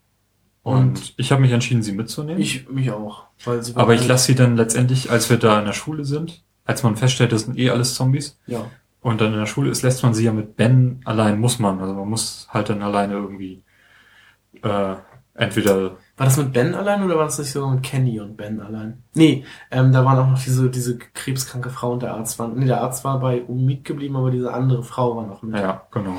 Und, 0.63 1.13
ich 1.17 1.31
habe 1.31 1.41
mich 1.41 1.51
entschieden, 1.51 1.83
sie 1.83 1.91
mitzunehmen. 1.91 2.41
Ich, 2.41 2.67
mich 2.69 2.91
auch. 2.91 3.25
Weil 3.45 3.63
sie 3.63 3.75
aber 3.75 3.93
ich 3.93 3.99
halt- 4.01 4.09
lasse 4.09 4.25
sie 4.27 4.35
dann 4.35 4.57
letztendlich, 4.57 5.11
als 5.11 5.29
wir 5.29 5.37
da 5.37 5.59
in 5.59 5.65
der 5.65 5.73
Schule 5.73 6.03
sind, 6.05 6.43
als 6.65 6.81
man 6.83 6.95
feststellt, 6.95 7.31
das 7.31 7.43
sind 7.43 7.57
eh 7.57 7.69
alles 7.69 7.93
Zombies, 7.93 8.39
Ja. 8.47 8.65
Und 9.05 9.21
dann 9.21 9.33
in 9.33 9.39
der 9.39 9.45
Schule 9.45 9.69
ist, 9.69 9.83
lässt 9.83 10.01
man 10.01 10.15
sie 10.15 10.25
ja 10.25 10.33
mit 10.33 10.55
Ben 10.55 10.99
allein, 11.05 11.39
muss 11.39 11.59
man. 11.59 11.79
Also 11.79 11.93
man 11.93 12.09
muss 12.09 12.47
halt 12.49 12.69
dann 12.69 12.81
alleine 12.81 13.13
irgendwie 13.13 13.63
äh, 14.63 14.95
entweder 15.35 15.91
War 16.17 16.25
das 16.25 16.37
mit 16.37 16.53
Ben 16.53 16.73
allein 16.73 17.03
oder 17.03 17.15
war 17.15 17.25
das 17.25 17.37
nicht 17.37 17.51
sogar 17.51 17.71
mit 17.71 17.83
Kenny 17.83 18.19
und 18.19 18.35
Ben 18.35 18.59
allein? 18.59 19.03
Nee, 19.13 19.45
ähm, 19.69 19.91
da 19.91 20.03
waren 20.03 20.17
auch 20.17 20.27
noch 20.31 20.41
diese, 20.43 20.71
diese 20.71 20.97
krebskranke 20.97 21.69
Frau 21.69 21.93
und 21.93 22.01
der 22.01 22.15
Arzt 22.15 22.39
waren. 22.39 22.55
Nee, 22.55 22.65
der 22.65 22.81
Arzt 22.81 23.03
war 23.03 23.19
bei 23.19 23.43
Omid 23.47 23.85
geblieben, 23.85 24.15
aber 24.15 24.31
diese 24.31 24.51
andere 24.51 24.81
Frau 24.81 25.15
war 25.15 25.27
noch 25.27 25.43
mit. 25.43 25.55
Ja, 25.55 25.83
genau. 25.91 26.17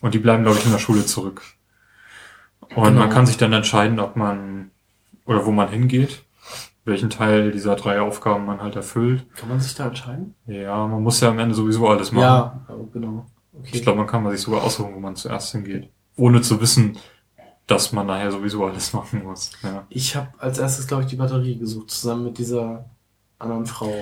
Und 0.00 0.14
die 0.14 0.18
bleiben, 0.18 0.42
glaube 0.42 0.56
ich, 0.58 0.64
in 0.64 0.72
der 0.72 0.78
Schule 0.78 1.04
zurück. 1.04 1.42
Und 2.74 2.84
Genau. 2.84 3.00
man 3.00 3.10
kann 3.10 3.26
sich 3.26 3.36
dann 3.36 3.52
entscheiden, 3.52 4.00
ob 4.00 4.16
man 4.16 4.70
oder 5.26 5.44
wo 5.44 5.50
man 5.50 5.68
hingeht, 5.68 6.22
welchen 6.84 7.10
Teil 7.10 7.52
dieser 7.52 7.76
drei 7.76 8.00
Aufgaben 8.00 8.44
man 8.44 8.60
halt 8.60 8.76
erfüllt. 8.76 9.26
Kann 9.36 9.48
man 9.48 9.60
sich 9.60 9.74
da 9.74 9.86
entscheiden? 9.86 10.34
Ja, 10.46 10.86
man 10.86 11.02
muss 11.02 11.20
ja 11.20 11.28
am 11.28 11.38
Ende 11.38 11.54
sowieso 11.54 11.88
alles 11.88 12.10
machen. 12.12 12.22
Ja, 12.22 12.66
genau. 12.92 13.26
Okay. 13.52 13.70
Ich 13.72 13.82
glaube, 13.82 13.98
man 13.98 14.06
kann 14.06 14.28
sich 14.30 14.40
sogar 14.40 14.62
aussuchen, 14.62 14.94
wo 14.94 15.00
man 15.00 15.14
zuerst 15.14 15.52
hingeht. 15.52 15.90
Ohne 16.16 16.42
zu 16.42 16.60
wissen, 16.60 16.98
dass 17.66 17.92
man 17.92 18.06
nachher 18.06 18.32
sowieso 18.32 18.64
alles 18.64 18.92
machen 18.94 19.22
muss. 19.24 19.50
Ja. 19.62 19.86
Ich 19.88 20.16
habe 20.16 20.28
als 20.38 20.58
erstes, 20.58 20.86
glaube 20.86 21.04
ich, 21.04 21.08
die 21.08 21.16
Batterie 21.16 21.58
gesucht, 21.58 21.90
zusammen 21.90 22.24
mit 22.24 22.38
dieser 22.38 22.90
anderen 23.38 23.66
Frau. 23.66 23.92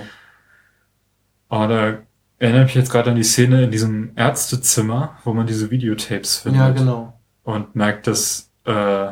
Aber 1.49 1.67
da 1.67 1.97
erinnere 2.39 2.61
ich 2.61 2.67
mich 2.67 2.75
jetzt 2.75 2.91
gerade 2.91 3.11
an 3.11 3.15
die 3.15 3.23
Szene 3.23 3.63
in 3.63 3.71
diesem 3.71 4.13
Ärztezimmer, 4.15 5.17
wo 5.23 5.33
man 5.33 5.45
diese 5.45 5.69
Videotapes 5.69 6.37
findet. 6.37 6.59
Ja, 6.61 6.69
genau. 6.71 7.19
Und 7.43 7.75
merkt, 7.75 8.07
dass 8.07 8.49
äh, 8.65 9.11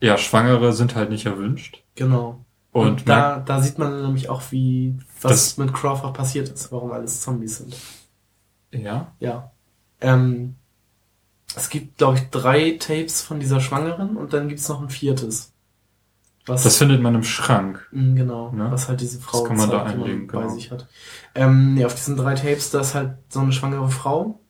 ja, 0.00 0.16
Schwangere 0.16 0.72
sind 0.72 0.94
halt 0.94 1.10
nicht 1.10 1.26
erwünscht. 1.26 1.82
Genau. 1.98 2.44
Und, 2.72 2.86
Und 2.86 3.08
da, 3.08 3.40
da 3.40 3.60
sieht 3.60 3.78
man 3.78 4.02
nämlich 4.02 4.28
auch, 4.30 4.42
wie 4.50 4.96
was 5.20 5.30
Das- 5.32 5.56
mit 5.58 5.74
Crawford 5.74 6.14
passiert 6.14 6.48
ist, 6.48 6.70
warum 6.70 6.92
alles 6.92 7.20
Zombies 7.22 7.58
sind. 7.58 7.76
ja, 8.72 9.12
Ja. 9.20 9.50
Ähm, 10.00 10.54
es 11.56 11.70
gibt, 11.70 11.98
glaube 11.98 12.18
ich, 12.18 12.28
drei 12.30 12.76
Tapes 12.78 13.20
von 13.22 13.40
dieser 13.40 13.60
Schwangeren 13.60 14.16
und 14.16 14.32
dann 14.32 14.48
gibt's 14.48 14.68
noch 14.68 14.80
ein 14.80 14.90
viertes. 14.90 15.52
Was, 16.46 16.62
das 16.62 16.76
findet 16.76 17.02
man 17.02 17.14
im 17.14 17.24
Schrank. 17.24 17.88
Mm, 17.90 18.14
genau, 18.14 18.52
Ne? 18.52 18.70
was 18.70 18.88
halt 18.88 19.00
diese 19.00 19.18
Frau 19.20 19.40
Das 19.40 19.48
kann 19.48 19.56
man 19.56 19.70
da 19.70 19.84
zeigt, 19.84 19.88
die 19.98 20.02
einlegen, 20.02 20.26
bei 20.28 20.40
genau. 20.42 20.54
sich 20.54 20.70
hat. 20.70 20.86
Ähm, 21.34 21.74
nee, 21.74 21.84
auf 21.84 21.94
diesen 21.94 22.16
drei 22.16 22.34
Tapes, 22.34 22.70
da 22.70 22.80
ist 22.80 22.94
halt 22.94 23.16
so 23.28 23.40
eine 23.40 23.52
schwangere 23.52 23.88
Frau. 23.90 24.40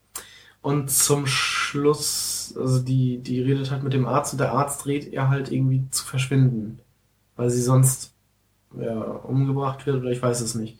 Und 0.60 0.90
zum 0.90 1.26
Schluss, 1.26 2.54
also 2.58 2.80
die, 2.80 3.18
die 3.18 3.40
redet 3.40 3.70
halt 3.70 3.84
mit 3.84 3.92
dem 3.94 4.06
Arzt 4.06 4.32
und 4.34 4.38
der 4.40 4.52
Arzt 4.52 4.84
rät 4.86 5.10
ihr 5.10 5.28
halt 5.28 5.50
irgendwie 5.50 5.88
zu 5.90 6.04
verschwinden. 6.04 6.80
Weil 7.38 7.50
sie 7.50 7.62
sonst 7.62 8.12
ja, 8.76 9.00
umgebracht 9.00 9.86
wird 9.86 9.96
oder 10.00 10.10
ich 10.10 10.20
weiß 10.20 10.40
es 10.40 10.56
nicht. 10.56 10.78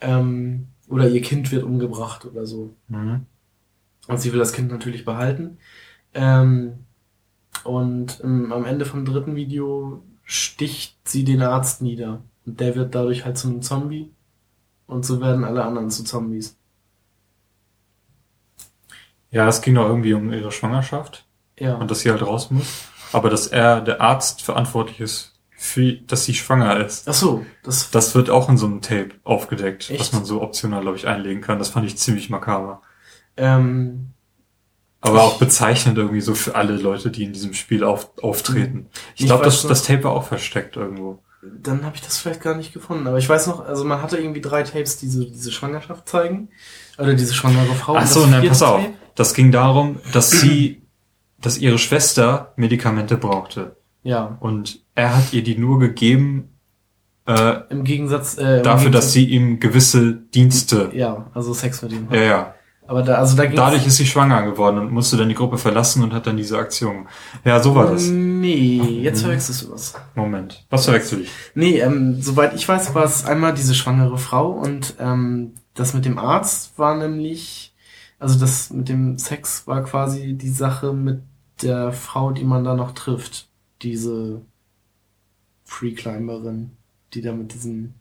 Ähm, 0.00 0.66
oder 0.88 1.08
ihr 1.08 1.22
Kind 1.22 1.52
wird 1.52 1.62
umgebracht 1.62 2.24
oder 2.26 2.44
so. 2.44 2.74
Mhm. 2.88 3.26
Und 4.08 4.20
sie 4.20 4.32
will 4.32 4.40
das 4.40 4.52
Kind 4.52 4.70
natürlich 4.70 5.04
behalten. 5.04 5.58
Ähm, 6.12 6.80
und 7.62 8.20
ähm, 8.24 8.52
am 8.52 8.64
Ende 8.64 8.84
vom 8.84 9.04
dritten 9.04 9.36
Video 9.36 10.02
sticht 10.24 10.96
sie 11.08 11.22
den 11.22 11.40
Arzt 11.40 11.82
nieder. 11.82 12.22
Und 12.44 12.58
der 12.58 12.74
wird 12.74 12.96
dadurch 12.96 13.24
halt 13.24 13.38
zu 13.38 13.48
einem 13.48 13.62
Zombie. 13.62 14.10
Und 14.88 15.06
so 15.06 15.20
werden 15.20 15.44
alle 15.44 15.64
anderen 15.64 15.88
zu 15.88 16.02
Zombies. 16.02 16.56
Ja, 19.30 19.46
es 19.46 19.62
ging 19.62 19.76
doch 19.76 19.86
irgendwie 19.86 20.14
um 20.14 20.32
ihre 20.32 20.50
Schwangerschaft 20.50 21.24
Ja. 21.58 21.76
und 21.76 21.90
dass 21.90 22.00
sie 22.00 22.10
halt 22.10 22.22
raus 22.22 22.50
muss. 22.50 22.86
Aber 23.12 23.30
dass 23.30 23.46
er, 23.46 23.80
der 23.80 24.00
Arzt, 24.00 24.42
verantwortlich 24.42 25.00
ist, 25.00 25.31
für, 25.64 25.92
dass 25.92 26.24
sie 26.24 26.34
schwanger 26.34 26.84
ist. 26.84 27.08
Ach 27.08 27.14
so, 27.14 27.46
das, 27.62 27.90
Das 27.92 28.14
wird 28.16 28.30
auch 28.30 28.48
in 28.48 28.56
so 28.56 28.66
einem 28.66 28.80
Tape 28.80 29.10
aufgedeckt, 29.22 29.90
Echt? 29.90 30.00
was 30.00 30.12
man 30.12 30.24
so 30.24 30.42
optional, 30.42 30.80
glaube 30.82 30.96
ich, 30.96 31.06
einlegen 31.06 31.40
kann. 31.40 31.58
Das 31.60 31.68
fand 31.68 31.86
ich 31.86 31.96
ziemlich 31.96 32.30
makaber. 32.30 32.82
ähm, 33.36 34.08
Aber 35.00 35.22
auch 35.22 35.38
bezeichnend 35.38 35.98
irgendwie 35.98 36.20
so 36.20 36.34
für 36.34 36.54
alle 36.56 36.76
Leute, 36.76 37.10
die 37.10 37.24
in 37.24 37.32
diesem 37.32 37.54
Spiel 37.54 37.84
auf, 37.84 38.10
auftreten. 38.22 38.88
Ich 39.14 39.20
Ich 39.22 39.26
glaube, 39.26 39.44
das, 39.44 39.62
noch- 39.62 39.68
das 39.70 39.84
Tape 39.84 40.02
war 40.04 40.12
auch 40.12 40.26
versteckt 40.26 40.76
irgendwo. 40.76 41.22
dann 41.42 41.84
habe 41.84 41.94
ich 41.96 42.02
das 42.02 42.18
vielleicht 42.18 42.40
gar 42.40 42.56
nicht 42.56 42.72
gefunden. 42.72 43.06
Aber 43.06 43.18
ich 43.18 43.28
weiß 43.28 43.46
noch, 43.46 43.64
also 43.64 43.84
man 43.84 44.02
hatte 44.02 44.16
irgendwie 44.16 44.40
drei 44.40 44.62
Tapes, 44.64 44.96
die 44.98 45.08
so 45.08 45.24
diese 45.24 45.52
Schwangerschaft 45.52 46.08
zeigen. 46.08 46.48
Oder 46.98 47.14
diese 47.14 47.34
schwangere 47.34 47.74
Frau. 47.74 47.96
Ach 47.96 48.06
so, 48.06 48.26
nein, 48.26 48.46
pass 48.48 48.62
auf. 48.62 48.80
Tape- 48.82 48.94
Das 49.14 49.34
ging 49.34 49.52
darum, 49.52 50.00
dass 50.12 50.30
sie, 50.30 50.82
dass 51.40 51.56
ihre 51.58 51.78
Schwester 51.78 52.52
Medikamente 52.56 53.16
brauchte. 53.16 53.76
Ja. 54.02 54.36
Und 54.40 54.80
er 54.94 55.16
hat 55.16 55.32
ihr 55.32 55.42
die 55.42 55.56
nur 55.56 55.78
gegeben, 55.78 56.48
äh, 57.26 57.60
Im 57.70 57.84
Gegensatz, 57.84 58.36
äh, 58.36 58.58
im 58.58 58.62
dafür, 58.64 58.86
Gegensatz, 58.86 59.04
dass 59.04 59.12
sie 59.12 59.26
ihm 59.26 59.60
gewisse 59.60 60.12
Dienste, 60.14 60.90
Ja, 60.92 61.30
also 61.34 61.54
Sex 61.54 61.80
mit 61.82 61.92
ihm. 61.92 62.08
ja, 62.10 62.20
ja. 62.20 62.54
Aber 62.84 63.02
da, 63.02 63.14
also 63.14 63.36
da 63.36 63.46
Dadurch 63.46 63.86
ist 63.86 63.96
sie 63.96 64.06
schwanger 64.06 64.42
geworden 64.42 64.76
und 64.78 64.90
musste 64.90 65.16
dann 65.16 65.28
die 65.28 65.36
Gruppe 65.36 65.56
verlassen 65.56 66.02
und 66.02 66.12
hat 66.12 66.26
dann 66.26 66.36
diese 66.36 66.58
Aktion. 66.58 67.06
Ja, 67.44 67.62
so 67.62 67.74
war 67.76 67.86
das. 67.90 68.08
Nee, 68.08 69.00
jetzt 69.02 69.22
verwechselst 69.22 69.62
du 69.62 69.70
was. 69.70 69.94
Moment. 70.16 70.66
Was 70.68 70.84
verwechsel 70.86 71.20
ich? 71.20 71.30
Nee, 71.54 71.78
ähm, 71.78 72.20
soweit 72.20 72.54
ich 72.54 72.68
weiß, 72.68 72.92
war 72.94 73.04
es 73.04 73.24
einmal 73.24 73.54
diese 73.54 73.74
schwangere 73.74 74.18
Frau 74.18 74.50
und 74.50 74.94
ähm, 74.98 75.54
das 75.74 75.94
mit 75.94 76.04
dem 76.04 76.18
Arzt 76.18 76.76
war 76.76 76.96
nämlich, 76.96 77.72
also 78.18 78.38
das 78.38 78.70
mit 78.70 78.88
dem 78.88 79.16
Sex 79.16 79.66
war 79.68 79.84
quasi 79.84 80.34
die 80.34 80.50
Sache 80.50 80.92
mit 80.92 81.22
der 81.62 81.92
Frau, 81.92 82.32
die 82.32 82.44
man 82.44 82.64
da 82.64 82.74
noch 82.74 82.92
trifft. 82.92 83.48
Diese 83.82 84.42
Freeclimberin, 85.64 86.70
die 87.14 87.22
da 87.22 87.32
mit 87.32 87.54
diesem, 87.54 87.94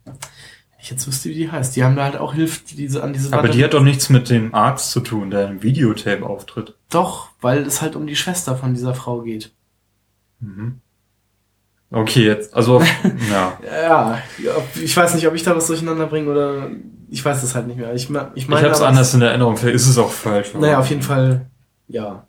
ich 0.80 0.90
jetzt 0.90 1.08
wüsste, 1.08 1.30
wie 1.30 1.34
die 1.36 1.52
heißt, 1.52 1.76
die 1.76 1.84
haben 1.84 1.96
da 1.96 2.04
halt 2.06 2.18
auch 2.18 2.34
hilft, 2.34 2.78
diese 2.78 3.04
an 3.04 3.14
diese 3.14 3.34
Aber 3.34 3.50
die 3.50 3.64
hat 3.64 3.74
doch 3.74 3.84
nichts 3.84 4.10
mit 4.10 4.30
dem 4.30 4.54
Arzt 4.54 4.92
zu 4.92 5.00
tun, 5.02 5.30
der 5.32 5.48
im 5.50 5.64
Videotape 5.64 6.26
auftritt. 6.26 6.76
Doch, 6.90 7.30
weil 7.40 7.62
es 7.66 7.82
halt 7.82 7.96
um 7.96 8.08
die 8.08 8.16
Schwester 8.16 8.56
von 8.58 8.74
dieser 8.74 8.94
Frau 8.96 9.22
geht. 9.22 9.52
Mhm. 10.40 10.80
Okay, 11.92 12.26
jetzt, 12.26 12.54
also, 12.54 12.82
ja. 13.30 13.60
Ja, 13.84 14.22
ich 14.82 14.96
weiß 14.96 15.14
nicht, 15.16 15.28
ob 15.28 15.36
ich 15.36 15.44
da 15.44 15.56
was 15.56 15.68
durcheinander 15.68 16.08
bringe 16.08 16.32
oder 16.32 16.72
ich 17.10 17.24
weiß 17.24 17.44
es 17.44 17.54
halt 17.54 17.68
nicht 17.68 17.78
mehr. 17.78 17.94
Ich, 17.94 18.10
ich 18.10 18.10
Ich 18.36 18.48
meine, 18.48 18.68
hab's 18.68 18.80
aber- 18.80 18.88
anders 18.88 19.14
in 19.14 19.22
Erinnerung, 19.22 19.58
vielleicht 19.58 19.76
ist 19.76 19.88
es 19.88 19.98
auch 19.98 20.12
falsch. 20.12 20.54
Naja, 20.54 20.80
auf 20.80 20.90
jeden 20.90 21.02
Fall, 21.02 21.48
ja. 21.90 22.28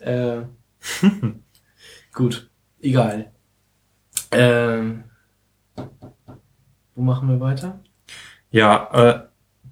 Äh, 0.00 0.42
gut, 2.12 2.49
egal. 2.82 3.30
Ähm, 4.32 5.04
wo 6.94 7.02
machen 7.02 7.28
wir 7.28 7.40
weiter? 7.40 7.80
Ja, 8.50 8.88
äh, 8.92 9.20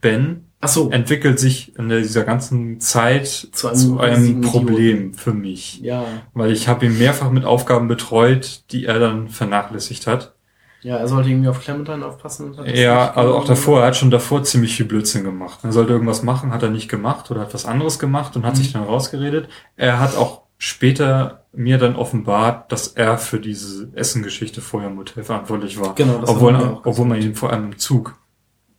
Ben 0.00 0.44
Ach 0.60 0.68
so, 0.68 0.90
entwickelt 0.90 1.38
sich 1.38 1.76
in 1.78 1.88
dieser 1.88 2.24
ganzen 2.24 2.80
Zeit 2.80 3.28
Zu 3.28 3.48
zu 3.52 3.68
einem 3.68 3.98
einem, 4.00 4.14
riesigen 4.22 4.40
Problem 4.40 5.14
für 5.14 5.32
mich. 5.32 5.78
ja, 5.80 6.04
Weil 6.34 6.50
ich 6.50 6.66
habe 6.66 6.86
ihn 6.86 6.98
mehrfach 6.98 7.30
mit 7.30 7.44
Aufgaben 7.44 7.86
betreut, 7.86 8.64
die 8.72 8.84
er 8.86 8.98
dann 8.98 9.28
vernachlässigt 9.28 10.08
hat. 10.08 10.34
ja, 10.82 10.96
er 10.96 11.06
sollte 11.06 11.28
irgendwie 11.30 11.48
auf 11.48 11.60
Clementine 11.60 12.04
aufpassen. 12.04 12.50
Und 12.50 12.58
hat 12.58 12.66
das 12.68 12.78
Ja, 12.78 13.12
also 13.14 13.34
auch 13.36 13.44
davor, 13.44 13.80
er 13.82 13.86
hat 13.88 13.96
schon 13.96 14.10
davor 14.10 14.42
ziemlich 14.42 14.74
viel 14.76 14.86
Blödsinn 14.86 15.22
gemacht. 15.24 15.60
Er 15.62 15.70
sollte 15.72 15.92
irgendwas 15.92 16.24
machen, 16.24 16.52
hat 16.52 16.62
er 16.64 16.70
nicht 16.70 16.88
gemacht 16.88 17.30
oder 17.30 17.42
hat 17.42 17.54
was 17.54 17.64
anderes 17.66 17.98
gemacht 18.00 18.34
und 18.36 18.44
hat 18.44 18.54
Mhm. 18.54 18.58
sich 18.58 18.72
dann 18.72 18.82
rausgeredet. 18.84 19.48
Er 19.76 20.00
hat 20.00 20.16
auch 20.16 20.42
später 20.58 21.44
mir 21.58 21.78
dann 21.78 21.96
offenbart, 21.96 22.70
dass 22.70 22.88
er 22.88 23.18
für 23.18 23.40
diese 23.40 23.90
Essengeschichte 23.94 24.60
vorher 24.60 24.90
im 24.90 24.98
Hotel 24.98 25.24
verantwortlich 25.24 25.80
war. 25.80 25.94
Genau, 25.96 26.18
das 26.18 26.30
obwohl, 26.30 26.54
obwohl 26.84 27.06
man 27.06 27.20
ihn 27.20 27.34
vor 27.34 27.52
allem 27.52 27.72
im 27.72 27.78
Zug 27.78 28.16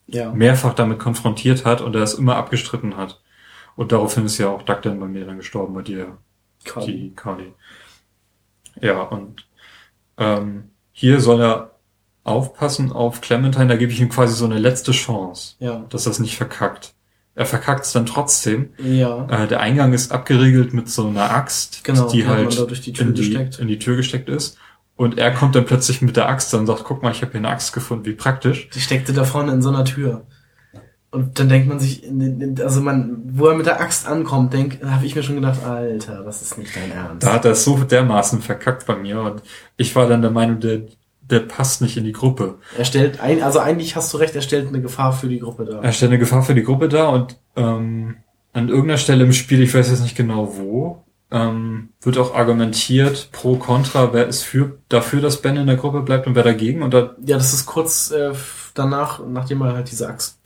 Ja, 0.07 0.31
mehrfach 0.31 0.73
damit 0.73 0.97
konfrontiert 0.97 1.65
hat 1.65 1.81
und 1.81 1.95
er 1.95 2.03
es 2.03 2.14
immer 2.14 2.38
abgestritten 2.38 2.95
hat. 2.97 3.22
Und 3.76 3.91
daraufhin 3.91 4.26
ist 4.26 4.38
ja 4.38 4.49
auch 4.49 4.64
Doug 4.64 4.77
dann 4.81 4.99
bei 4.99 5.07
mir 5.07 5.26
dann 5.26 5.38
gestorben, 5.38 5.73
bei 5.73 5.81
dir, 5.81 6.18
quasi. 6.65 6.91
die 6.91 7.14
Carly. 7.15 7.53
Ja, 8.81 9.01
und 9.01 9.45
ähm, 10.18 10.72
hier 10.91 11.19
soll 11.19 11.41
er 11.41 11.76
aufpassen 12.23 12.91
auf 12.91 13.22
Clementine, 13.22 13.68
da 13.68 13.76
gebe 13.76 13.91
ich 13.91 13.99
ihm 13.99 14.10
quasi 14.10 14.35
so 14.35 14.45
eine 14.45 14.57
letzte 14.60 14.91
Chance, 14.91 15.56
Ja, 15.60 15.85
dass 15.89 16.06
das 16.06 16.19
nicht 16.19 16.38
verkackt. 16.38 16.93
Er 17.40 17.45
verkackt 17.45 17.86
es 17.86 17.94
dann 17.94 18.06
trotzdem. 18.06 18.72
ja, 18.78 19.26
Äh, 19.30 19.48
der 19.48 19.61
Eingang 19.61 19.94
ist 19.94 20.11
abgeriegelt 20.11 20.74
mit 20.74 20.90
so 20.90 21.07
einer 21.07 21.32
Axt, 21.32 21.86
Genau, 21.86 22.10
die 22.10 22.28
halt 22.28 22.52
die 22.86 22.90
in, 22.99 23.14
die, 23.14 23.34
in 23.60 23.68
die 23.70 23.80
Tür 23.80 23.95
gesteckt 23.95 24.28
ist. 24.28 24.57
Und 24.98 25.18
er 25.18 25.32
kommt 25.34 25.56
dann 25.56 25.64
plötzlich 25.64 26.02
mit 26.02 26.18
der 26.18 26.28
Axt 26.28 26.53
und 26.53 26.68
sagt, 26.68 26.84
guck 26.84 27.02
mal, 27.02 27.14
ich 27.14 27.22
habe 27.22 27.32
hier 27.32 27.40
eine 27.40 27.48
Axt 27.48 27.72
gefunden, 27.72 28.03
wie 28.03 28.11
praktisch. 28.11 28.70
die 28.72 28.82
steckte 28.82 29.14
da 29.14 29.24
vorne 29.24 29.53
in 29.53 29.61
so 29.61 29.70
einer 29.70 29.86
Tür. 29.86 30.28
Und 31.11 31.40
dann 31.40 31.48
denkt 31.48 31.70
man 31.70 31.80
sich, 31.80 32.03
also 32.61 32.82
man, 32.82 33.22
wo 33.24 33.48
er 33.48 33.56
mit 33.56 33.66
der 33.68 33.80
Axt 33.80 34.06
ankommt, 34.06 34.52
denk, 34.52 34.84
habe 34.84 35.06
ich 35.06 35.16
mir 35.16 35.24
schon 35.24 35.36
gedacht, 35.36 35.64
Alter, 35.64 36.24
das 36.26 36.41
ist 36.41 36.57
nicht 36.57 36.76
dein 36.76 36.91
Ernst. 36.91 37.26
Da 37.26 37.32
hat 37.36 37.45
er 37.45 37.52
es 37.52 37.64
so 37.64 37.78
dermaßen 37.78 38.41
verkackt 38.41 38.86
bei 38.86 38.98
mir 38.98 39.22
und 39.22 39.41
ich 39.78 39.95
war 39.95 40.10
dann 40.10 40.22
der 40.22 40.32
Meinung, 40.32 40.60
der, 40.60 40.82
der 41.30 41.39
passt 41.41 41.81
nicht 41.81 41.97
in 41.97 42.03
die 42.03 42.11
Gruppe. 42.11 42.56
Er 42.77 42.85
stellt 42.85 43.19
ein, 43.22 43.41
also 43.43 43.60
eigentlich 43.60 43.95
hast 43.95 44.14
du 44.14 44.18
recht, 44.18 44.35
er 44.35 44.41
stellt 44.41 44.68
eine 44.68 44.81
Gefahr 44.81 45.14
für 45.14 45.27
die 45.27 45.39
Gruppe 45.39 45.65
dar. 45.65 45.84
Er 45.84 45.91
stellt 45.91 46.11
eine 46.11 46.19
Gefahr 46.19 46.43
für 46.43 46.56
die 46.56 46.64
Gruppe 46.64 46.89
dar 46.89 47.11
und 47.11 47.38
ähm, 47.56 48.18
an 48.53 48.69
irgendeiner 48.69 48.97
Stelle 48.97 49.23
im 49.23 49.34
Spiel, 49.34 49.61
ich 49.61 49.73
weiß 49.73 49.89
jetzt 49.89 50.01
nicht 50.01 50.15
genau 50.18 50.56
wo, 50.57 51.03
ähm, 51.31 51.89
wird 52.01 52.18
auch 52.18 52.34
argumentiert 52.34 53.30
pro 53.31 53.56
contra, 53.57 54.14
wer 54.14 54.27
ist 54.27 54.41
für 54.43 54.80
dafür, 54.89 55.22
dass 55.22 55.41
Ben 55.41 55.57
in 55.57 55.68
der 55.68 55.76
Gruppe 55.76 56.01
bleibt 56.01 56.26
und 56.26 56.34
wer 56.35 56.43
dagegen. 56.43 56.81
Und 56.81 56.93
da, 56.93 57.15
Ja, 57.23 57.38
das 57.38 57.53
ist 57.53 57.65
kurz 57.68 58.10
äh, 58.11 58.31
danach, 58.73 59.22
nachdem 59.27 59.61
er 59.61 59.73
halt 59.73 59.91
diese 59.91 60.07
Axt. 60.07 60.39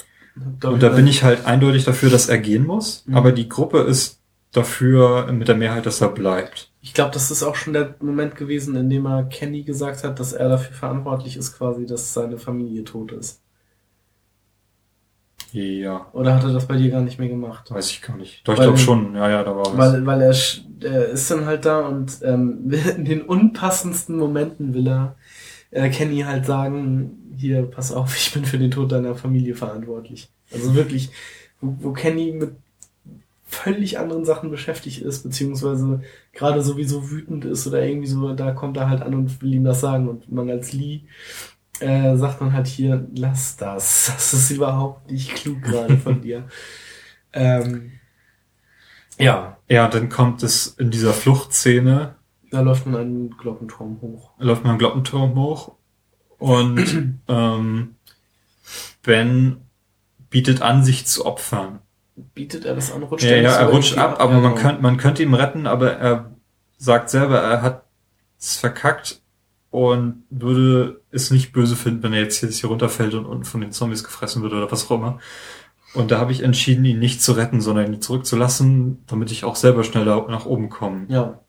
und 0.63 0.81
da 0.83 0.89
bin 0.89 1.07
ich 1.07 1.23
halt 1.23 1.45
eindeutig 1.45 1.85
dafür, 1.85 2.09
dass 2.09 2.27
er 2.27 2.39
gehen 2.39 2.65
muss, 2.65 3.03
Mhm. 3.05 3.15
aber 3.15 3.31
die 3.31 3.47
Gruppe 3.47 3.79
ist 3.81 4.19
dafür 4.53 5.31
mit 5.31 5.47
der 5.47 5.55
Mehrheit, 5.55 5.85
dass 5.85 6.01
er 6.01 6.09
bleibt. 6.09 6.71
Ich 6.81 6.93
glaube, 6.93 7.11
das 7.11 7.31
ist 7.31 7.43
auch 7.43 7.55
schon 7.55 7.73
der 7.73 7.95
Moment 7.99 8.35
gewesen, 8.35 8.75
in 8.75 8.89
dem 8.89 9.05
er 9.05 9.23
Kenny 9.23 9.63
gesagt 9.63 10.03
hat, 10.03 10.19
dass 10.19 10.33
er 10.33 10.49
dafür 10.49 10.75
verantwortlich 10.75 11.37
ist, 11.37 11.57
quasi, 11.57 11.85
dass 11.85 12.13
seine 12.13 12.37
Familie 12.37 12.83
tot 12.83 13.11
ist. 13.13 13.41
Ja, 15.51 16.07
Oder 16.13 16.35
hat 16.35 16.43
er 16.43 16.51
das 16.53 16.67
bei 16.67 16.77
dir 16.77 16.89
gar 16.89 17.01
nicht 17.01 17.19
mehr 17.19 17.29
gemacht? 17.29 17.69
weiß 17.69 17.91
ich 17.91 18.01
gar 18.01 18.17
nicht. 18.17 18.47
Doch, 18.47 18.53
ich 18.53 18.59
Weil- 18.59 18.65
glaube 18.67 18.79
schon. 18.79 19.15
Ja, 19.15 19.29
ja, 19.29 19.43
da 19.43 19.55
war 19.55 19.65
was. 19.65 19.77
Weil, 19.77 20.05
weil 20.05 20.21
er, 20.21 20.35
er 20.89 21.05
ist 21.09 21.29
dann 21.29 21.45
halt 21.45 21.65
da 21.65 21.81
und 21.87 22.19
ähm, 22.23 22.71
in 22.97 23.05
den 23.05 23.21
unpassendsten 23.21 24.17
Momenten 24.17 24.73
will 24.73 24.87
er 24.87 25.15
äh, 25.69 25.89
Kenny 25.89 26.21
halt 26.21 26.45
sagen, 26.47 27.33
hier, 27.37 27.63
pass 27.63 27.91
auf, 27.91 28.15
ich 28.17 28.33
bin 28.33 28.45
für 28.45 28.57
den 28.57 28.71
Tod 28.71 28.91
deiner 28.91 29.15
Familie 29.15 29.55
verantwortlich. 29.55 30.29
Also 30.51 30.73
wirklich, 30.73 31.11
wo, 31.61 31.75
wo 31.79 31.93
Kenny 31.93 32.31
mit 32.31 32.55
völlig 33.53 33.99
anderen 33.99 34.25
Sachen 34.25 34.49
beschäftigt 34.49 35.01
ist, 35.01 35.23
beziehungsweise 35.23 36.01
gerade 36.33 36.61
sowieso 36.61 37.09
wütend 37.09 37.45
ist 37.45 37.67
oder 37.67 37.85
irgendwie 37.85 38.07
so, 38.07 38.33
da 38.33 38.51
kommt 38.51 38.77
er 38.77 38.89
halt 38.89 39.01
an 39.01 39.13
und 39.13 39.41
will 39.41 39.53
ihm 39.53 39.63
das 39.63 39.81
sagen 39.81 40.09
und 40.09 40.31
man 40.31 40.49
als 40.49 40.73
Lee 40.73 41.01
äh, 41.79 42.15
sagt 42.15 42.41
man 42.41 42.53
halt 42.53 42.67
hier, 42.67 43.07
lass 43.15 43.57
das, 43.57 44.05
das 44.13 44.33
ist 44.33 44.51
überhaupt 44.51 45.09
nicht 45.11 45.35
klug 45.35 45.61
gerade 45.61 45.97
von 45.97 46.21
dir. 46.21 46.47
Ähm, 47.35 47.93
ja. 49.17 49.57
Ja, 49.67 49.87
dann 49.87 50.09
kommt 50.09 50.43
es 50.43 50.67
in 50.67 50.91
dieser 50.91 51.13
Fluchtszene. 51.13 52.13
Da 52.51 52.61
läuft 52.61 52.85
man 52.85 53.01
einen 53.01 53.37
Glockenturm 53.37 53.99
hoch. 54.01 54.29
Läuft 54.37 54.61
man 54.61 54.71
einen 54.71 54.77
Glockenturm 54.77 55.33
hoch 55.33 55.71
und 56.37 57.19
ähm, 57.27 57.95
Ben 59.01 59.61
bietet 60.29 60.61
an, 60.61 60.83
sich 60.83 61.07
zu 61.07 61.25
opfern. 61.25 61.79
Bietet 62.15 62.65
er 62.65 62.75
das 62.75 62.91
an, 62.91 63.03
rutscht 63.03 63.25
ja, 63.25 63.31
er 63.31 63.41
Ja, 63.41 63.55
er 63.55 63.69
rutscht 63.69 63.97
ab, 63.97 64.19
aber 64.19 64.33
man 64.33 64.53
genau. 64.53 64.55
könnte, 64.55 64.81
man 64.81 64.97
könnte 64.97 65.23
ihn 65.23 65.33
retten, 65.33 65.65
aber 65.65 65.93
er 65.93 66.31
sagt 66.77 67.09
selber, 67.09 67.39
er 67.39 67.61
hat 67.61 67.85
es 68.39 68.57
verkackt 68.57 69.21
und 69.71 70.23
würde 70.29 71.01
es 71.11 71.31
nicht 71.31 71.53
böse 71.53 71.75
finden, 71.75 72.03
wenn 72.03 72.13
er 72.13 72.21
jetzt 72.21 72.37
hier 72.37 72.69
runterfällt 72.69 73.15
und, 73.15 73.25
und 73.25 73.45
von 73.45 73.61
den 73.61 73.71
Zombies 73.71 74.03
gefressen 74.03 74.43
wird 74.43 74.53
oder 74.53 74.71
was 74.71 74.85
auch 74.85 74.95
immer. 74.97 75.19
Und 75.93 76.11
da 76.11 76.19
habe 76.19 76.31
ich 76.31 76.43
entschieden, 76.43 76.85
ihn 76.85 76.99
nicht 76.99 77.21
zu 77.21 77.33
retten, 77.33 77.61
sondern 77.61 77.91
ihn 77.91 78.01
zurückzulassen, 78.01 79.03
damit 79.07 79.31
ich 79.31 79.43
auch 79.43 79.55
selber 79.55 79.83
schneller 79.83 80.27
nach 80.29 80.45
oben 80.45 80.69
komme. 80.69 81.05
Ja. 81.07 81.39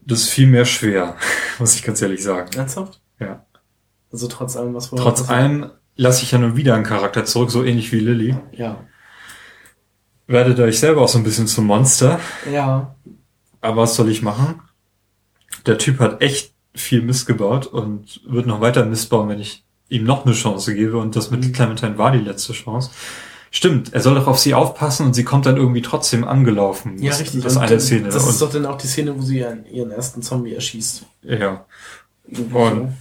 Das 0.00 0.20
ist 0.20 0.28
viel 0.28 0.46
mehr 0.46 0.64
schwer, 0.64 1.16
muss 1.58 1.74
ich 1.74 1.82
ganz 1.82 2.02
ehrlich 2.02 2.22
sagen. 2.22 2.50
Ernsthaft? 2.56 3.00
Ja. 3.18 3.44
Also 4.12 4.28
trotz 4.28 4.56
allem, 4.56 4.74
was 4.74 4.86
vorher 4.86 5.04
Trotz 5.04 5.28
allem 5.28 5.70
lasse 5.96 6.22
ich 6.22 6.32
ja 6.32 6.38
nun 6.38 6.56
wieder 6.56 6.74
einen 6.74 6.84
Charakter 6.84 7.24
zurück, 7.24 7.50
so 7.50 7.62
ähnlich 7.64 7.92
wie 7.92 8.00
Lilly. 8.00 8.36
Ja. 8.52 8.84
Werde 10.26 10.54
dadurch 10.54 10.78
selber 10.78 11.02
auch 11.02 11.08
so 11.08 11.18
ein 11.18 11.24
bisschen 11.24 11.46
zum 11.46 11.66
Monster. 11.66 12.18
Ja. 12.50 12.94
Aber 13.60 13.82
was 13.82 13.94
soll 13.94 14.08
ich 14.10 14.22
machen? 14.22 14.60
Der 15.66 15.78
Typ 15.78 16.00
hat 16.00 16.22
echt 16.22 16.52
viel 16.74 17.02
Mist 17.02 17.26
gebaut 17.26 17.66
und 17.66 18.20
wird 18.26 18.46
noch 18.46 18.60
weiter 18.60 18.84
Mist 18.84 19.10
bauen, 19.10 19.28
wenn 19.28 19.40
ich 19.40 19.64
ihm 19.88 20.04
noch 20.04 20.24
eine 20.24 20.34
Chance 20.34 20.74
gebe. 20.74 20.96
Und 20.98 21.14
das 21.14 21.30
mit 21.30 21.44
Mhm. 21.44 21.52
Clementine 21.52 21.98
war 21.98 22.10
die 22.10 22.18
letzte 22.18 22.52
Chance. 22.54 22.90
Stimmt, 23.50 23.92
er 23.92 24.00
soll 24.00 24.16
doch 24.16 24.26
auf 24.26 24.38
sie 24.40 24.52
aufpassen 24.54 25.06
und 25.06 25.14
sie 25.14 25.22
kommt 25.22 25.46
dann 25.46 25.56
irgendwie 25.56 25.82
trotzdem 25.82 26.24
angelaufen. 26.24 27.00
Ja, 27.00 27.10
das, 27.10 27.20
richtig. 27.20 27.42
Das 27.44 27.56
eine 27.56 27.78
Szene. 27.78 28.08
Das 28.08 28.24
und, 28.24 28.30
ist 28.30 28.42
doch 28.42 28.50
dann 28.50 28.66
auch 28.66 28.78
die 28.78 28.88
Szene, 28.88 29.16
wo 29.16 29.22
sie 29.22 29.38
ihren, 29.38 29.64
ihren 29.66 29.92
ersten 29.92 30.22
Zombie 30.22 30.54
erschießt. 30.54 31.04
ja, 31.22 31.64
Irgendwie 32.26 32.54
Und- 32.56 32.96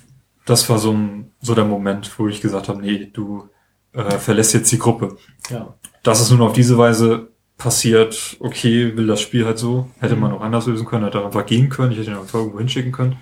das 0.46 0.70
war 0.70 0.78
so, 0.78 0.92
ein, 0.92 1.32
so 1.42 1.56
der 1.56 1.66
Moment, 1.66 2.12
wo 2.20 2.28
ich 2.28 2.42
gesagt 2.42 2.68
habe, 2.70 2.82
nee, 2.82 3.10
du 3.12 3.50
äh, 3.94 4.18
verlässt 4.18 4.54
jetzt 4.54 4.72
die 4.72 4.80
Gruppe. 4.80 5.18
Ja. 5.50 5.76
Dass 6.04 6.20
es 6.22 6.32
nun 6.32 6.42
auf 6.42 6.54
diese 6.54 6.78
Weise 6.78 7.30
passiert, 7.58 8.36
okay, 8.40 8.98
will 8.98 9.08
das 9.08 9.22
Spiel 9.22 9.46
halt 9.46 9.58
so. 9.60 9.90
Hätte 10.00 10.16
Mhm. 10.16 10.22
man 10.22 10.32
auch 10.34 10.42
anders 10.42 10.66
lösen 10.66 10.86
können, 10.86 11.06
hätte 11.06 11.24
einfach 11.24 11.46
gehen 11.46 11.70
können, 11.70 11.92
ich 11.92 12.00
hätte 12.00 12.12
ihn 12.12 12.18
einfach 12.18 12.40
irgendwo 12.40 12.58
hinschicken 12.60 12.92
können. 12.92 13.18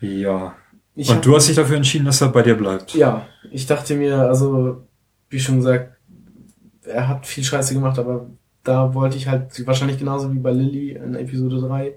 Ja. 0.00 0.54
Ich 0.94 1.08
Und 1.10 1.16
hab- 1.16 1.22
du 1.22 1.36
hast 1.36 1.48
dich 1.48 1.56
dafür 1.56 1.76
entschieden, 1.76 2.06
dass 2.06 2.20
er 2.20 2.28
bei 2.28 2.42
dir 2.42 2.54
bleibt. 2.54 2.94
Ja, 2.94 3.26
ich 3.50 3.66
dachte 3.66 3.94
mir, 3.96 4.16
also, 4.20 4.86
wie 5.28 5.40
schon 5.40 5.56
gesagt, 5.56 5.94
er 6.84 7.08
hat 7.08 7.26
viel 7.26 7.44
Scheiße 7.44 7.74
gemacht, 7.74 7.98
aber 7.98 8.30
da 8.64 8.94
wollte 8.94 9.16
ich 9.16 9.28
halt, 9.28 9.66
wahrscheinlich 9.66 9.98
genauso 9.98 10.32
wie 10.32 10.38
bei 10.38 10.52
Lilly 10.52 10.92
in 10.92 11.14
Episode 11.14 11.60
3, 11.60 11.94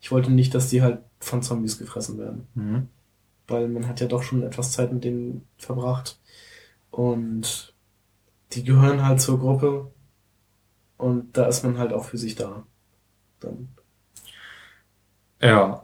ich 0.00 0.10
wollte 0.10 0.32
nicht, 0.32 0.54
dass 0.54 0.68
die 0.68 0.82
halt 0.82 0.98
von 1.20 1.42
Zombies 1.42 1.78
gefressen 1.78 2.18
werden. 2.18 2.46
Mhm. 2.54 2.88
Weil 3.50 3.68
man 3.68 3.88
hat 3.88 4.00
ja 4.00 4.06
doch 4.06 4.22
schon 4.22 4.42
etwas 4.42 4.72
Zeit 4.72 4.92
mit 4.92 5.04
denen 5.04 5.46
verbracht. 5.58 6.18
Und 6.90 7.74
die 8.52 8.64
gehören 8.64 9.04
halt 9.04 9.20
zur 9.20 9.38
Gruppe. 9.38 9.90
Und 10.96 11.36
da 11.36 11.46
ist 11.46 11.64
man 11.64 11.78
halt 11.78 11.92
auch 11.92 12.04
für 12.04 12.18
sich 12.18 12.34
da. 12.34 12.64
Dann. 13.40 13.68
Ja. 15.40 15.82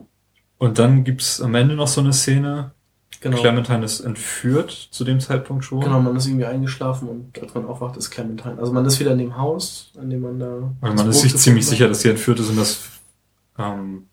Und 0.59 0.79
dann 0.79 1.05
gibt's 1.05 1.41
am 1.41 1.55
Ende 1.55 1.75
noch 1.75 1.89
so 1.89 2.01
eine 2.01 2.13
Szene. 2.13 2.73
Genau. 3.21 3.39
Clementine 3.39 3.85
ist 3.85 4.01
entführt 4.01 4.71
zu 4.71 5.03
dem 5.05 5.21
Zeitpunkt 5.21 5.65
schon. 5.65 5.81
Genau, 5.81 6.01
man 6.01 6.17
ist 6.17 6.27
irgendwie 6.27 6.45
eingeschlafen 6.45 7.09
und 7.09 7.43
als 7.43 7.55
man 7.55 7.65
aufwacht, 7.65 7.97
ist 7.97 8.11
Clementine. 8.11 8.59
Also 8.59 8.73
man 8.73 8.85
ist 8.85 9.01
wieder 9.01 9.13
in 9.13 9.19
dem 9.19 9.39
Haus, 9.39 9.93
in 10.01 10.11
dem 10.11 10.21
man 10.21 10.39
da. 10.39 10.55
Und 10.57 10.77
das 10.83 10.95
man 10.95 11.09
ist 11.09 11.21
sich 11.23 11.37
ziemlich 11.37 11.67
sicher, 11.67 11.89
dass 11.89 12.03
sie 12.03 12.11
entführt 12.11 12.41
ist 12.41 12.51
und 12.51 12.57
das 12.57 12.81
ähm, 13.59 14.07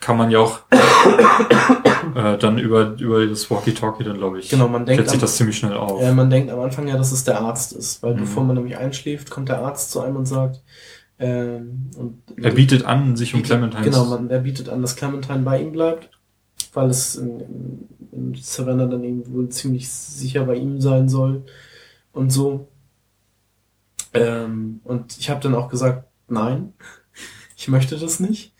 kann 0.00 0.16
man 0.16 0.30
ja 0.30 0.38
auch 0.38 0.60
äh, 2.14 2.38
dann 2.38 2.58
über, 2.58 2.96
über 2.98 3.26
das 3.26 3.50
Walkie-Talkie 3.50 4.02
dann, 4.02 4.16
glaube 4.16 4.40
ich, 4.40 4.48
Genau, 4.48 4.66
man 4.66 4.86
denkt 4.86 5.02
klärt 5.02 5.10
sich 5.10 5.20
das 5.20 5.36
ziemlich 5.36 5.58
schnell 5.58 5.74
auf. 5.74 6.02
Äh, 6.02 6.12
man 6.12 6.30
denkt 6.30 6.50
am 6.50 6.60
Anfang 6.60 6.88
ja, 6.88 6.96
dass 6.96 7.12
es 7.12 7.24
der 7.24 7.40
Arzt 7.40 7.72
ist, 7.72 8.02
weil 8.02 8.14
Mhm. 8.14 8.20
bevor 8.20 8.44
man 8.44 8.56
nämlich 8.56 8.76
einschläft, 8.78 9.30
kommt 9.30 9.50
der 9.50 9.60
Arzt 9.60 9.90
zu 9.90 10.00
einem 10.00 10.16
und 10.16 10.26
sagt, 10.26 10.62
ähm, 11.18 11.90
und 11.96 12.22
er 12.42 12.52
bietet 12.52 12.86
an, 12.86 13.14
sich 13.14 13.34
um 13.34 13.42
Clementine 13.42 13.84
Genau, 13.84 14.06
man, 14.06 14.30
er 14.30 14.38
bietet 14.38 14.70
an, 14.70 14.80
dass 14.80 14.96
Clementine 14.96 15.40
bei 15.40 15.60
ihm 15.60 15.72
bleibt, 15.72 16.08
weil 16.72 16.88
es 16.88 17.16
in, 17.16 17.40
in, 17.40 17.88
in 18.12 18.34
Savannah 18.40 18.86
dann 18.86 19.04
eben 19.04 19.30
wohl 19.32 19.50
ziemlich 19.50 19.90
sicher 19.90 20.44
bei 20.46 20.54
ihm 20.54 20.80
sein 20.80 21.10
soll 21.10 21.44
und 22.12 22.30
so. 22.30 22.68
Ähm, 24.14 24.80
und 24.84 25.18
ich 25.18 25.28
habe 25.28 25.40
dann 25.40 25.54
auch 25.54 25.68
gesagt, 25.68 26.08
nein, 26.28 26.72
ich 27.56 27.68
möchte 27.68 27.98
das 27.98 28.18
nicht. 28.18 28.54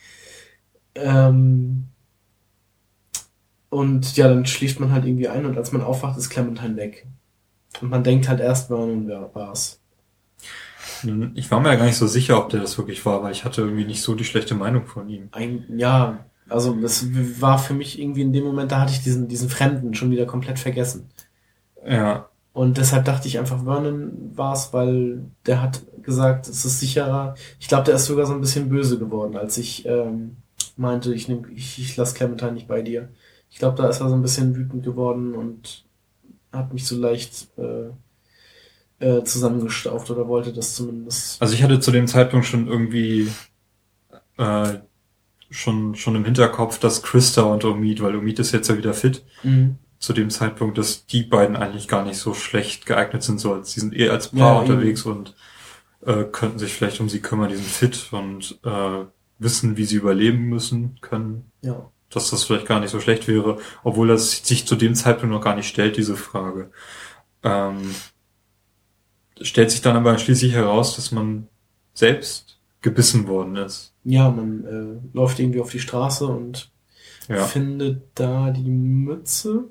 Ähm, 0.94 1.88
und 3.68 4.16
ja, 4.16 4.28
dann 4.28 4.46
schläft 4.46 4.80
man 4.80 4.92
halt 4.92 5.04
irgendwie 5.06 5.28
ein 5.28 5.46
und 5.46 5.56
als 5.56 5.72
man 5.72 5.82
aufwacht, 5.82 6.18
ist 6.18 6.30
Clementine 6.30 6.76
weg. 6.76 7.06
Und 7.80 7.90
man 7.90 8.04
denkt 8.04 8.28
halt 8.28 8.40
erst, 8.40 8.68
Vernon 8.68 9.08
wer 9.08 9.34
war's. 9.34 9.80
Ich 11.34 11.50
war 11.50 11.60
mir 11.60 11.70
ja 11.70 11.76
gar 11.76 11.84
nicht 11.86 11.96
so 11.96 12.06
sicher, 12.06 12.38
ob 12.38 12.48
der 12.50 12.60
das 12.60 12.76
wirklich 12.78 13.04
war, 13.06 13.22
weil 13.22 13.32
ich 13.32 13.44
hatte 13.44 13.62
irgendwie 13.62 13.84
nicht 13.84 14.02
so 14.02 14.14
die 14.14 14.24
schlechte 14.24 14.54
Meinung 14.54 14.86
von 14.86 15.08
ihm. 15.08 15.30
Ein, 15.32 15.64
ja, 15.78 16.24
also 16.48 16.74
das 16.80 17.06
war 17.40 17.58
für 17.58 17.74
mich 17.74 17.98
irgendwie 18.00 18.22
in 18.22 18.32
dem 18.32 18.44
Moment, 18.44 18.72
da 18.72 18.80
hatte 18.80 18.92
ich 18.92 19.02
diesen, 19.02 19.28
diesen 19.28 19.48
Fremden 19.48 19.94
schon 19.94 20.10
wieder 20.10 20.26
komplett 20.26 20.58
vergessen. 20.58 21.10
Ja, 21.86 22.30
Und 22.52 22.78
deshalb 22.78 23.04
dachte 23.04 23.28
ich 23.28 23.38
einfach, 23.38 23.62
Vernon 23.64 24.32
war's, 24.36 24.72
weil 24.72 25.30
der 25.46 25.62
hat 25.62 25.82
gesagt, 26.02 26.48
es 26.48 26.64
ist 26.64 26.80
sicherer. 26.80 27.34
Ich 27.60 27.68
glaube, 27.68 27.84
der 27.84 27.94
ist 27.94 28.06
sogar 28.06 28.26
so 28.26 28.34
ein 28.34 28.40
bisschen 28.40 28.68
böse 28.68 28.98
geworden, 28.98 29.36
als 29.36 29.56
ich 29.58 29.86
ähm, 29.86 30.36
meinte, 30.80 31.14
ich, 31.14 31.28
nehm, 31.28 31.44
ich, 31.54 31.78
ich 31.78 31.96
lasse 31.96 32.14
Clementine 32.16 32.52
nicht 32.52 32.66
bei 32.68 32.82
dir. 32.82 33.08
Ich 33.50 33.58
glaube, 33.58 33.76
da 33.76 33.88
ist 33.88 34.00
er 34.00 34.08
so 34.08 34.14
ein 34.14 34.22
bisschen 34.22 34.56
wütend 34.56 34.84
geworden 34.84 35.34
und 35.34 35.84
hat 36.52 36.72
mich 36.72 36.86
so 36.86 36.96
leicht 36.96 37.48
äh, 37.58 37.90
äh, 39.04 39.24
zusammengestaucht 39.24 40.10
oder 40.10 40.26
wollte 40.28 40.52
das 40.52 40.74
zumindest. 40.74 41.40
also 41.40 41.54
ich 41.54 41.62
hatte 41.62 41.80
zu 41.80 41.90
dem 41.90 42.06
Zeitpunkt 42.06 42.46
schon 42.46 42.66
irgendwie 42.66 43.30
äh, 44.36 44.78
schon 45.50 45.94
schon 45.96 46.14
im 46.16 46.24
Hinterkopf, 46.24 46.78
dass 46.78 47.02
Krista 47.02 47.42
und 47.42 47.64
Omid, 47.64 48.02
weil 48.02 48.14
Omid 48.16 48.38
ist 48.38 48.52
jetzt 48.52 48.68
ja 48.68 48.76
wieder 48.76 48.94
fit, 48.94 49.24
Mhm. 49.42 49.76
zu 49.98 50.12
dem 50.12 50.30
Zeitpunkt, 50.30 50.78
dass 50.78 51.06
die 51.06 51.22
beiden 51.22 51.56
eigentlich 51.56 51.88
gar 51.88 52.04
nicht 52.04 52.18
so 52.18 52.34
schlecht 52.34 52.86
geeignet 52.86 53.22
sind, 53.22 53.40
so 53.40 53.52
als 53.54 53.74
die 53.74 53.80
sind 53.80 53.94
eher 53.94 54.12
als 54.12 54.28
Paar 54.28 54.38
Ja, 54.54 54.58
unterwegs 54.60 55.02
und 55.02 55.34
äh, 56.06 56.24
könnten 56.24 56.58
sich 56.58 56.72
vielleicht 56.72 57.00
um 57.00 57.08
sie 57.08 57.20
kümmern, 57.20 57.48
die 57.48 57.56
sind 57.56 57.66
fit 57.66 58.08
und 58.12 58.58
äh, 58.64 59.04
wissen, 59.40 59.76
wie 59.76 59.84
sie 59.84 59.96
überleben 59.96 60.44
müssen 60.44 60.98
können, 61.00 61.50
Ja. 61.62 61.90
dass 62.10 62.30
das 62.30 62.44
vielleicht 62.44 62.66
gar 62.66 62.78
nicht 62.78 62.90
so 62.90 63.00
schlecht 63.00 63.26
wäre, 63.26 63.58
obwohl 63.82 64.06
das 64.08 64.46
sich 64.46 64.66
zu 64.66 64.76
dem 64.76 64.94
Zeitpunkt 64.94 65.34
noch 65.34 65.42
gar 65.42 65.56
nicht 65.56 65.66
stellt, 65.68 65.96
diese 65.96 66.16
Frage. 66.16 66.70
Ähm, 67.42 67.94
stellt 69.40 69.70
sich 69.70 69.80
dann 69.80 69.96
aber 69.96 70.18
schließlich 70.18 70.52
heraus, 70.52 70.96
dass 70.96 71.10
man 71.12 71.48
selbst 71.94 72.58
gebissen 72.82 73.26
worden 73.28 73.56
ist. 73.56 73.94
Ja, 74.04 74.30
man 74.30 74.64
äh, 75.12 75.16
läuft 75.16 75.38
irgendwie 75.38 75.60
auf 75.60 75.70
die 75.70 75.80
Straße 75.80 76.26
und 76.26 76.70
Ja. 77.28 77.44
findet 77.44 78.02
da 78.14 78.50
die 78.50 78.70
Mütze 78.70 79.64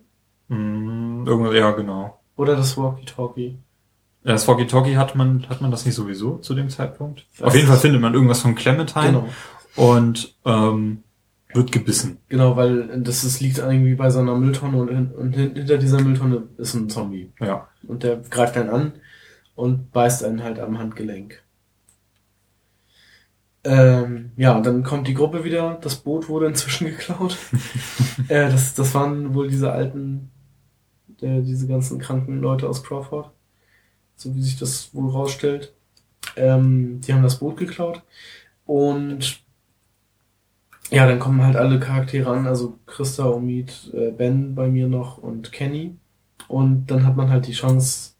Mm, 0.51 1.27
irgendwas, 1.27 1.53
ja, 1.53 1.69
genau. 1.71 2.19
oder 2.35 2.55
das 2.55 2.75
Walkie-Talkie. 2.75 3.57
Ja, 4.23 4.31
Das 4.33 4.47
Walkie-Talkie 4.47 4.97
hat 4.97 5.13
man, 5.15 5.47
hat 5.47 5.61
man 5.61 5.69
das 5.69 5.85
nicht 5.85 5.93
sowieso 5.93 6.37
zu 6.39 6.55
dem 6.55 6.69
Zeitpunkt? 6.71 7.27
Was? 7.37 7.49
Auf 7.49 7.55
jeden 7.55 7.67
Fall 7.67 7.77
findet 7.77 8.01
man 8.01 8.15
irgendwas 8.15 8.41
von 8.41 8.55
Clementine 8.55 9.05
Genau, 9.07 9.27
und 9.80 10.35
ähm, 10.45 11.03
wird 11.53 11.72
gebissen. 11.72 12.18
genau, 12.30 12.56
weil 12.56 13.01
das 13.01 13.23
ist, 13.23 13.39
liegt 13.41 13.57
irgendwie 13.57 13.95
bei 13.95 14.10
so 14.11 14.19
einer 14.19 14.35
Mülltonne 14.35 14.77
und, 14.77 15.14
und 15.15 15.34
hin- 15.34 15.56
hinter 15.56 15.77
dieser 15.77 16.01
Mülltonne 16.01 16.43
ist 16.57 16.76
ein 16.76 16.89
Zombie. 16.89 17.31
Ja. 17.39 17.68
Und 17.88 18.03
der 18.03 18.18
greift 18.18 18.56
einen 18.57 18.69
an 18.69 18.91
und 19.56 19.91
beißt 19.91 20.23
einen 20.23 20.43
halt 20.43 20.60
am 20.60 20.77
Handgelenk. 20.77 21.41
Ähm, 23.64 24.31
ja, 24.38 24.56
und 24.56 24.65
dann 24.65 24.84
kommt 24.84 25.07
die 25.07 25.14
Gruppe 25.14 25.43
wieder. 25.43 25.77
Das 25.81 25.95
Boot 25.95 26.30
wurde 26.30 26.47
inzwischen 26.47 26.88
geklaut. 26.91 27.38
äh, 28.30 28.49
das, 28.49 28.73
das 28.73 28.93
waren 28.93 29.34
wohl 29.34 29.49
diese 29.49 29.72
alten, 29.72 30.31
äh, 31.22 31.41
diese 31.41 31.68
ganzen 31.68 31.99
kranken 31.99 32.39
Leute 32.39 32.69
aus 32.69 32.84
Crawford. 32.84 33.31
So 34.15 34.35
wie 34.35 34.41
sich 34.41 34.57
das 34.57 34.93
wohl 34.93 35.10
rausstellt. 35.10 35.73
Ähm, 36.35 37.01
die 37.01 37.14
haben 37.14 37.23
das 37.23 37.39
Boot 37.39 37.57
geklaut. 37.57 38.03
Und 38.65 39.41
ja, 40.91 41.07
dann 41.07 41.19
kommen 41.19 41.43
halt 41.43 41.55
alle 41.55 41.79
Charaktere 41.79 42.29
an. 42.29 42.47
Also 42.47 42.79
Christa, 42.85 43.25
Omid, 43.25 43.91
äh, 43.93 44.11
Ben 44.11 44.55
bei 44.55 44.67
mir 44.67 44.87
noch 44.87 45.17
und 45.17 45.51
Kenny. 45.51 45.95
Und 46.47 46.87
dann 46.87 47.05
hat 47.05 47.15
man 47.15 47.29
halt 47.29 47.47
die 47.47 47.53
Chance, 47.53 48.13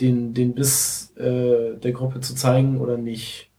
den, 0.00 0.34
den 0.34 0.54
Biss 0.54 1.12
äh, 1.16 1.76
der 1.76 1.92
Gruppe 1.92 2.20
zu 2.20 2.34
zeigen 2.34 2.80
oder 2.80 2.96
nicht. 2.96 3.50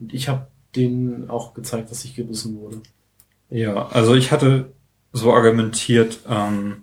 Und 0.00 0.12
ich 0.12 0.28
habe 0.28 0.48
denen 0.74 1.30
auch 1.30 1.54
gezeigt, 1.54 1.90
dass 1.90 2.04
ich 2.04 2.16
gebissen 2.16 2.58
wurde. 2.60 2.82
Ja, 3.50 3.86
also 3.88 4.14
ich 4.14 4.32
hatte 4.32 4.72
so 5.12 5.32
argumentiert, 5.32 6.20
ähm, 6.28 6.82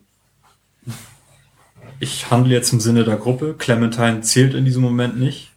ich 2.00 2.32
handle 2.32 2.54
jetzt 2.54 2.72
im 2.72 2.80
Sinne 2.80 3.04
der 3.04 3.18
Gruppe. 3.18 3.56
Clementine 3.58 4.22
zählt 4.22 4.54
in 4.54 4.66
diesem 4.66 4.82
Moment 4.82 5.20
nicht, 5.20 5.52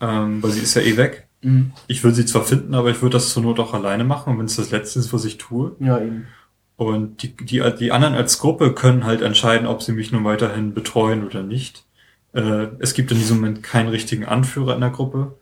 ähm, 0.00 0.42
weil 0.42 0.50
sie 0.50 0.60
ist 0.60 0.74
ja 0.74 0.82
eh 0.82 0.96
weg. 0.96 1.23
Mhm. 1.44 1.72
Ich 1.86 2.02
würde 2.02 2.16
sie 2.16 2.26
zwar 2.26 2.42
finden, 2.42 2.74
aber 2.74 2.90
ich 2.90 3.02
würde 3.02 3.14
das 3.14 3.30
zur 3.30 3.42
Not 3.42 3.60
auch 3.60 3.74
alleine 3.74 4.04
machen, 4.04 4.38
wenn 4.38 4.46
es 4.46 4.56
das 4.56 4.70
Letzte 4.70 4.98
ist, 4.98 5.12
was 5.12 5.24
ich 5.24 5.38
tue. 5.38 5.76
Ja, 5.78 5.98
eben. 5.98 6.26
Und 6.76 7.22
die, 7.22 7.36
die, 7.36 7.62
die 7.78 7.92
anderen 7.92 8.14
als 8.14 8.38
Gruppe 8.38 8.72
können 8.72 9.04
halt 9.04 9.22
entscheiden, 9.22 9.66
ob 9.66 9.82
sie 9.82 9.92
mich 9.92 10.10
nun 10.10 10.24
weiterhin 10.24 10.74
betreuen 10.74 11.24
oder 11.24 11.42
nicht. 11.42 11.84
Äh, 12.32 12.68
es 12.80 12.94
gibt 12.94 13.12
in 13.12 13.18
diesem 13.18 13.36
Moment 13.36 13.62
keinen 13.62 13.88
richtigen 13.88 14.24
Anführer 14.24 14.74
in 14.74 14.80
der 14.80 14.90
Gruppe. 14.90 15.38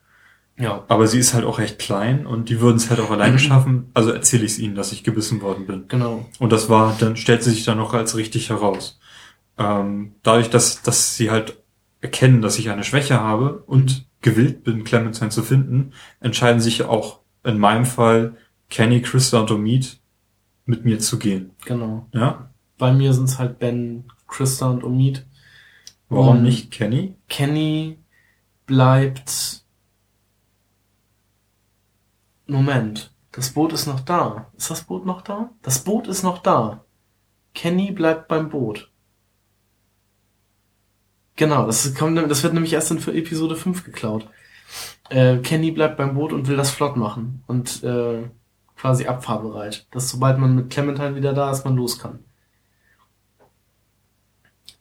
Ja. 0.59 0.85
Aber 0.89 1.07
sie 1.07 1.19
ist 1.19 1.33
halt 1.33 1.47
auch 1.47 1.59
recht 1.59 1.79
klein 1.79 2.27
und 2.27 2.51
die 2.51 2.61
würden 2.61 2.77
es 2.77 2.91
halt 2.91 3.01
auch 3.01 3.11
alleine 3.11 3.39
schaffen. 3.39 3.91
Also 3.95 4.11
erzähle 4.11 4.45
ich 4.45 4.53
es 4.53 4.59
ihnen, 4.59 4.75
dass 4.75 4.93
ich 4.93 5.05
gebissen 5.05 5.41
worden 5.41 5.67
bin. 5.67 5.85
Genau. 5.89 6.27
Und 6.39 6.53
das 6.53 6.69
war, 6.69 6.95
dann 6.99 7.17
stellt 7.17 7.43
sie 7.43 7.51
sich 7.51 7.65
dann 7.65 7.79
noch 7.79 7.95
als 7.95 8.17
richtig 8.17 8.51
heraus. 8.51 9.01
Ähm, 9.57 10.13
dadurch, 10.23 10.51
dass, 10.51 10.83
dass 10.83 11.17
sie 11.17 11.31
halt 11.31 11.57
erkennen, 12.01 12.43
dass 12.43 12.59
ich 12.59 12.69
eine 12.69 12.85
Schwäche 12.85 13.21
habe 13.21 13.63
und 13.67 14.07
gewillt 14.23 14.65
bin, 14.65 14.85
Clementine 14.85 15.31
zu 15.31 15.43
finden, 15.43 15.93
entscheiden 16.21 16.61
sich 16.61 16.85
auch 16.85 17.21
in 17.45 17.59
meinem 17.59 17.85
Fall 17.85 18.37
Kenny, 18.71 19.03
Krista 19.03 19.41
und 19.41 19.51
Omid 19.51 20.01
mit 20.65 20.85
mir 20.85 20.99
zu 20.99 21.19
gehen. 21.19 21.51
Genau. 21.65 22.09
Ja? 22.13 22.51
Bei 22.79 22.93
mir 22.93 23.13
sind's 23.13 23.39
halt 23.39 23.59
Ben, 23.59 24.05
Krista 24.29 24.71
und 24.71 24.85
Omid. 24.85 25.27
Warum 26.09 26.39
Um, 26.39 26.43
nicht 26.43 26.71
Kenny? 26.71 27.17
Kenny 27.29 27.99
bleibt. 28.67 29.65
Moment. 32.47 33.13
Das 33.33 33.51
Boot 33.51 33.73
ist 33.73 33.87
noch 33.87 34.01
da. 34.01 34.51
Ist 34.57 34.71
das 34.71 34.85
Boot 34.85 35.07
noch 35.07 35.23
da? 35.23 35.51
Das 35.63 35.85
Boot 35.85 36.07
ist 36.07 36.23
noch 36.23 36.39
da. 36.39 36.85
Kenny 37.55 37.91
bleibt 37.91 38.29
beim 38.29 38.51
Boot. 38.51 38.92
Genau, 41.37 41.67
das 41.67 41.95
kommt, 41.95 42.17
das 42.31 42.43
wird 42.43 42.55
nämlich 42.55 42.73
erst 42.73 42.91
in 42.91 42.99
Episode 42.99 43.57
5 43.57 43.85
geklaut. 43.85 44.29
Äh, 45.11 45.39
Kenny 45.39 45.71
bleibt 45.71 45.97
beim 45.97 46.15
Boot 46.15 46.33
und 46.33 46.47
will 46.49 46.57
das 46.57 46.71
flott 46.71 46.97
machen 46.97 47.43
und 47.47 47.83
äh, 47.83 48.29
quasi 48.77 49.07
abfahrbereit. 49.07 49.87
Dass 49.91 50.11
sobald 50.11 50.39
man 50.39 50.55
mit 50.55 50.71
Clementine 50.71 51.17
wieder 51.17 51.33
da 51.33 51.51
ist, 51.51 51.65
man 51.65 51.77
los 51.77 51.99
kann. 51.99 52.21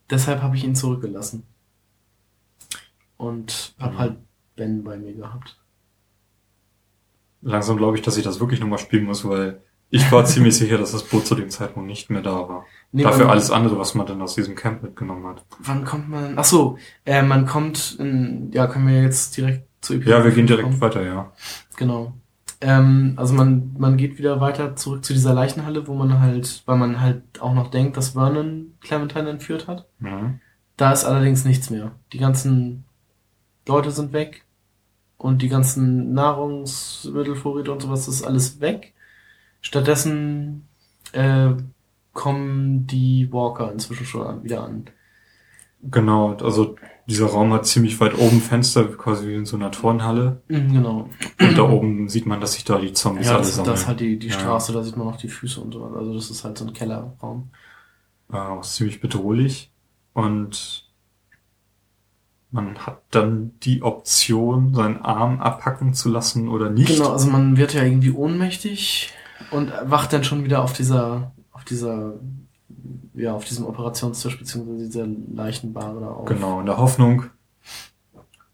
Deshalb 0.10 0.41
habe 0.41 0.56
ich 0.57 0.64
ihn 0.64 0.76
zurückgelassen. 0.76 1.44
Und 3.18 3.73
habe 3.80 3.94
Mhm. 3.94 3.98
halt 3.99 4.18
Ben 4.56 4.84
bei 4.84 4.98
mir 4.98 5.14
gehabt. 5.14 5.57
Langsam 7.41 7.78
glaube 7.78 7.98
ich, 7.98 8.03
dass 8.03 8.18
ich 8.18 8.23
das 8.23 8.40
wirklich 8.40 8.60
nochmal 8.60 8.80
spielen 8.80 9.06
muss, 9.06 9.26
weil 9.26 9.61
ich 9.91 10.11
war 10.11 10.26
ziemlich 10.26 10.55
sicher, 10.57 10.77
dass 10.77 10.93
das 10.93 11.03
Boot 11.03 11.27
zu 11.27 11.35
dem 11.35 11.49
Zeitpunkt 11.49 11.88
nicht 11.88 12.09
mehr 12.09 12.22
da 12.22 12.49
war. 12.49 12.65
Nee, 12.91 13.03
Dafür 13.03 13.30
alles 13.30 13.51
andere, 13.51 13.77
was 13.77 13.93
man 13.93 14.07
dann 14.07 14.22
aus 14.22 14.35
diesem 14.35 14.55
Camp 14.55 14.81
mitgenommen 14.84 15.26
hat. 15.27 15.45
Wann 15.59 15.85
kommt 15.85 16.09
man? 16.09 16.34
Ach 16.38 16.43
so, 16.43 16.77
äh, 17.05 17.22
man 17.22 17.45
kommt 17.45 17.97
in, 17.99 18.51
ja, 18.53 18.68
können 18.68 18.88
wir 18.88 19.01
jetzt 19.01 19.38
direkt 19.38 19.68
zu 19.81 19.93
Episode 19.93 20.18
Ja, 20.18 20.23
wir 20.23 20.31
gehen 20.31 20.47
5 20.47 20.47
direkt 20.47 20.69
kommen? 20.69 20.81
weiter, 20.81 21.03
ja. 21.05 21.31
Genau. 21.77 22.13
Ähm, 22.61 23.13
also 23.18 23.34
man, 23.34 23.76
man 23.77 23.97
geht 23.97 24.18
wieder 24.18 24.39
weiter 24.39 24.76
zurück 24.76 25.03
zu 25.03 25.13
dieser 25.13 25.34
Leichenhalle, 25.34 25.88
wo 25.88 25.93
man 25.93 26.19
halt, 26.19 26.63
weil 26.65 26.77
man 26.77 27.01
halt 27.01 27.23
auch 27.41 27.53
noch 27.53 27.72
denkt, 27.72 27.97
dass 27.97 28.09
Vernon 28.11 28.73
Clementine 28.81 29.30
entführt 29.30 29.68
hat. 29.68 29.88
Mhm. 29.99 30.39
Da 30.77 30.91
ist 30.91 31.05
allerdings 31.05 31.43
nichts 31.45 31.69
mehr. 31.69 31.91
Die 32.13 32.18
ganzen 32.19 32.85
Leute 33.68 33.91
sind 33.91 34.13
weg 34.13 34.45
und 35.18 35.41
die 35.41 35.49
ganzen 35.49 36.13
Nahrungsmittelvorräte 36.13 37.72
und 37.72 37.81
sowas 37.81 38.07
ist 38.07 38.23
alles 38.23 38.59
weg. 38.61 38.93
Stattdessen 39.61 40.67
äh, 41.13 41.49
kommen 42.13 42.88
die 42.88 43.29
Walker 43.31 43.71
inzwischen 43.71 44.05
schon 44.05 44.43
wieder 44.43 44.63
an. 44.63 44.85
Genau, 45.83 46.33
also 46.35 46.75
dieser 47.07 47.27
Raum 47.27 47.51
hat 47.53 47.65
ziemlich 47.65 47.99
weit 47.99 48.17
oben 48.17 48.39
Fenster, 48.41 48.85
quasi 48.85 49.27
wie 49.27 49.35
in 49.35 49.45
so 49.45 49.55
einer 49.57 49.71
Turnhalle. 49.71 50.41
Mhm, 50.47 50.73
genau. 50.73 51.09
Und 51.39 51.57
da 51.57 51.63
oben 51.63 52.07
sieht 52.09 52.25
man, 52.27 52.39
dass 52.39 52.53
sich 52.53 52.63
da 52.63 52.77
die 52.79 52.93
Zombies 52.93 53.27
Ja, 53.27 53.33
alle 53.33 53.41
das, 53.41 53.55
sammeln. 53.55 53.71
das 53.73 53.81
ist 53.81 53.88
halt 53.88 53.99
die, 53.99 54.19
die 54.19 54.27
Ja. 54.27 54.33
Straße, 54.33 54.73
da 54.73 54.83
sieht 54.83 54.97
man 54.97 55.07
auch 55.07 55.17
die 55.17 55.27
Füße 55.27 55.59
und 55.59 55.73
so. 55.73 55.83
Also 55.85 56.13
das 56.13 56.29
ist 56.29 56.43
halt 56.43 56.57
so 56.57 56.65
ein 56.65 56.73
Kellerraum. 56.73 57.49
äh, 58.31 58.38
auch 58.38 58.61
ziemlich 58.61 59.01
bedrohlich. 59.01 59.71
Und 60.13 60.88
man 62.51 62.77
hat 62.79 63.01
dann 63.11 63.53
die 63.63 63.81
Option, 63.81 64.73
seinen 64.73 64.97
Arm 65.01 65.39
abhacken 65.39 65.93
zu 65.93 66.09
lassen 66.09 66.47
oder 66.49 66.69
nicht. 66.69 66.89
Genau, 66.95 67.11
also 67.11 67.29
man 67.29 67.57
wird 67.57 67.73
ja 67.73 67.83
irgendwie 67.83 68.11
ohnmächtig 68.11 69.13
und 69.51 69.72
wacht 69.84 70.13
dann 70.13 70.23
schon 70.23 70.43
wieder 70.43 70.63
auf 70.63 70.73
dieser, 70.73 71.31
auf 71.51 71.63
dieser, 71.65 72.13
ja, 73.13 73.34
auf 73.34 73.45
diesem 73.45 73.65
Operationstisch 73.65 74.38
beziehungsweise 74.38 74.85
dieser 74.85 75.07
Leichenbare 75.34 75.99
da 75.99 76.07
auf. 76.07 76.26
Genau, 76.26 76.59
in 76.59 76.65
der 76.65 76.77
Hoffnung, 76.77 77.26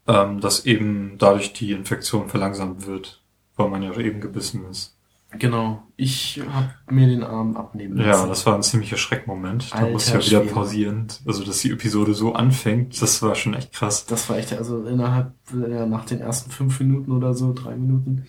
ähm, 0.06 0.40
dass 0.40 0.64
eben 0.66 1.16
dadurch 1.18 1.52
die 1.52 1.72
Infektion 1.72 2.28
verlangsamt 2.28 2.86
wird, 2.86 3.22
weil 3.56 3.68
man 3.68 3.82
ja 3.82 3.94
eben 3.96 4.20
gebissen 4.20 4.64
ist. 4.70 4.94
Genau. 5.30 5.82
Ich 5.96 6.40
habe 6.50 6.70
mir 6.90 7.06
den 7.06 7.22
Arm 7.22 7.56
abnehmen 7.58 7.98
Ja, 7.98 8.06
lassen. 8.06 8.28
das 8.30 8.46
war 8.46 8.54
ein 8.54 8.62
ziemlicher 8.62 8.96
Schreckmoment. 8.96 9.70
Da 9.74 9.86
muss 9.86 10.08
ich 10.08 10.14
ja 10.14 10.24
wieder 10.24 10.52
pausieren. 10.52 11.08
Also, 11.26 11.44
dass 11.44 11.58
die 11.58 11.70
Episode 11.70 12.14
so 12.14 12.32
anfängt, 12.32 13.00
das 13.02 13.20
war 13.20 13.34
schon 13.34 13.52
echt 13.52 13.72
krass. 13.74 14.06
Das 14.06 14.30
war 14.30 14.38
echt, 14.38 14.54
also 14.54 14.84
innerhalb, 14.84 15.32
ja, 15.52 15.84
nach 15.84 16.06
den 16.06 16.20
ersten 16.20 16.50
fünf 16.50 16.80
Minuten 16.80 17.12
oder 17.12 17.34
so, 17.34 17.52
drei 17.52 17.76
Minuten. 17.76 18.24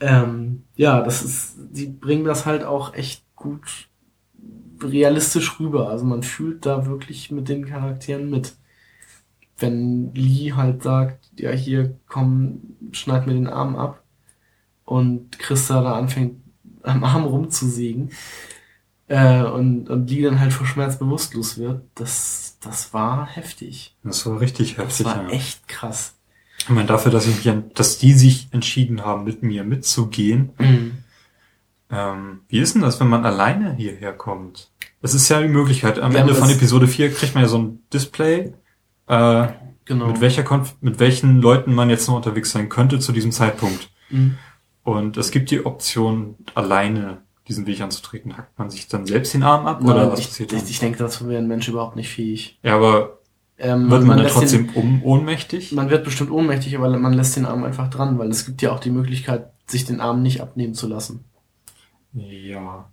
Ähm, 0.00 0.64
ja, 0.76 1.00
das 1.02 1.22
ist, 1.22 1.56
die 1.70 1.86
bringen 1.86 2.24
das 2.24 2.46
halt 2.46 2.64
auch 2.64 2.94
echt 2.94 3.24
gut 3.34 3.88
realistisch 4.82 5.58
rüber. 5.60 5.88
Also 5.90 6.04
man 6.04 6.22
fühlt 6.22 6.66
da 6.66 6.86
wirklich 6.86 7.30
mit 7.30 7.48
den 7.48 7.66
Charakteren 7.66 8.30
mit. 8.30 8.56
Wenn 9.58 10.12
Lee 10.14 10.52
halt 10.52 10.82
sagt, 10.82 11.30
ja 11.38 11.50
hier, 11.50 11.98
komm, 12.08 12.76
schneid 12.92 13.26
mir 13.26 13.32
den 13.34 13.46
Arm 13.48 13.76
ab. 13.76 14.02
Und 14.84 15.38
Christa 15.38 15.82
da 15.82 15.94
anfängt, 15.96 16.42
am 16.82 17.04
Arm 17.04 17.24
rumzusägen. 17.26 18.12
Äh, 19.08 19.44
und, 19.44 19.88
und 19.90 20.10
Lee 20.10 20.22
dann 20.22 20.40
halt 20.40 20.52
vor 20.52 20.66
Schmerz 20.66 20.98
bewusstlos 20.98 21.58
wird. 21.58 21.82
Das, 21.94 22.58
das 22.60 22.94
war 22.94 23.26
heftig. 23.26 23.96
Das 24.02 24.24
war 24.26 24.40
richtig 24.40 24.76
Das 24.76 25.00
heftig. 25.00 25.06
war 25.06 25.22
ja. 25.24 25.28
echt 25.30 25.68
krass. 25.68 26.15
Ich 26.68 26.70
meine, 26.74 26.86
dafür, 26.88 27.12
dass, 27.12 27.26
ich 27.26 27.44
mich, 27.44 27.54
dass 27.74 27.98
die 27.98 28.12
sich 28.12 28.48
entschieden 28.50 29.04
haben, 29.04 29.24
mit 29.24 29.42
mir 29.42 29.62
mitzugehen. 29.64 30.50
Ähm, 31.90 32.40
wie 32.48 32.58
ist 32.58 32.74
denn 32.74 32.82
das, 32.82 32.98
wenn 32.98 33.08
man 33.08 33.24
alleine 33.24 33.74
hierher 33.76 34.12
kommt? 34.12 34.70
Das 35.00 35.14
ist 35.14 35.28
ja 35.28 35.40
die 35.40 35.48
Möglichkeit. 35.48 36.00
Am 36.00 36.12
Wir 36.12 36.20
Ende 36.20 36.34
von 36.34 36.48
das- 36.48 36.56
Episode 36.56 36.88
4 36.88 37.12
kriegt 37.12 37.34
man 37.34 37.44
ja 37.44 37.48
so 37.48 37.58
ein 37.58 37.80
Display, 37.92 38.52
äh, 39.06 39.46
Genau. 39.84 40.08
mit 40.08 40.20
welcher 40.20 40.42
Konf 40.42 40.74
mit 40.80 40.98
welchen 40.98 41.40
Leuten 41.40 41.72
man 41.72 41.88
jetzt 41.90 42.08
noch 42.08 42.16
unterwegs 42.16 42.50
sein 42.50 42.68
könnte 42.68 42.98
zu 42.98 43.12
diesem 43.12 43.30
Zeitpunkt. 43.30 43.88
Mhm. 44.10 44.36
Und 44.82 45.16
es 45.16 45.30
gibt 45.30 45.52
die 45.52 45.64
Option, 45.64 46.34
alleine 46.56 47.18
diesen 47.46 47.66
Weg 47.66 47.80
anzutreten. 47.80 48.36
Hackt 48.36 48.58
man 48.58 48.68
sich 48.70 48.88
dann 48.88 49.06
selbst 49.06 49.32
den 49.34 49.44
Arm 49.44 49.66
ab 49.68 49.80
Nein, 49.80 49.90
oder 49.92 50.10
was 50.10 50.18
ich, 50.18 50.26
passiert 50.26 50.52
ich, 50.52 50.58
dann? 50.60 50.68
ich 50.68 50.78
denke, 50.80 50.98
dazu 50.98 51.28
wäre 51.28 51.40
ein 51.40 51.46
Mensch 51.46 51.68
überhaupt 51.68 51.94
nicht 51.94 52.08
fähig. 52.08 52.58
Ja, 52.64 52.74
aber 52.74 53.15
Ähm, 53.58 53.90
wird 53.90 54.04
man, 54.04 54.16
dann 54.18 54.24
lässt 54.26 54.34
trotzdem 54.36 54.66
Den, 54.72 54.74
um 54.76 55.02
ohnmächtig? 55.02 55.72
man 55.72 55.88
wird 55.90 56.04
bestimmt 56.04 56.30
ohnmächtig, 56.30 56.76
aber 56.76 56.90
man 56.98 57.12
lässt 57.14 57.36
den 57.36 57.46
Arm 57.46 57.64
einfach 57.64 57.88
dran, 57.88 58.18
weil 58.18 58.28
es 58.30 58.44
gibt 58.44 58.60
ja 58.62 58.72
auch 58.72 58.80
die 58.80 58.90
Möglichkeit, 58.90 59.50
sich 59.66 59.84
den 59.84 60.00
Arm 60.00 60.22
nicht 60.22 60.40
abnehmen 60.42 60.74
zu 60.74 60.86
lassen. 60.88 61.24
ja. 62.12 62.90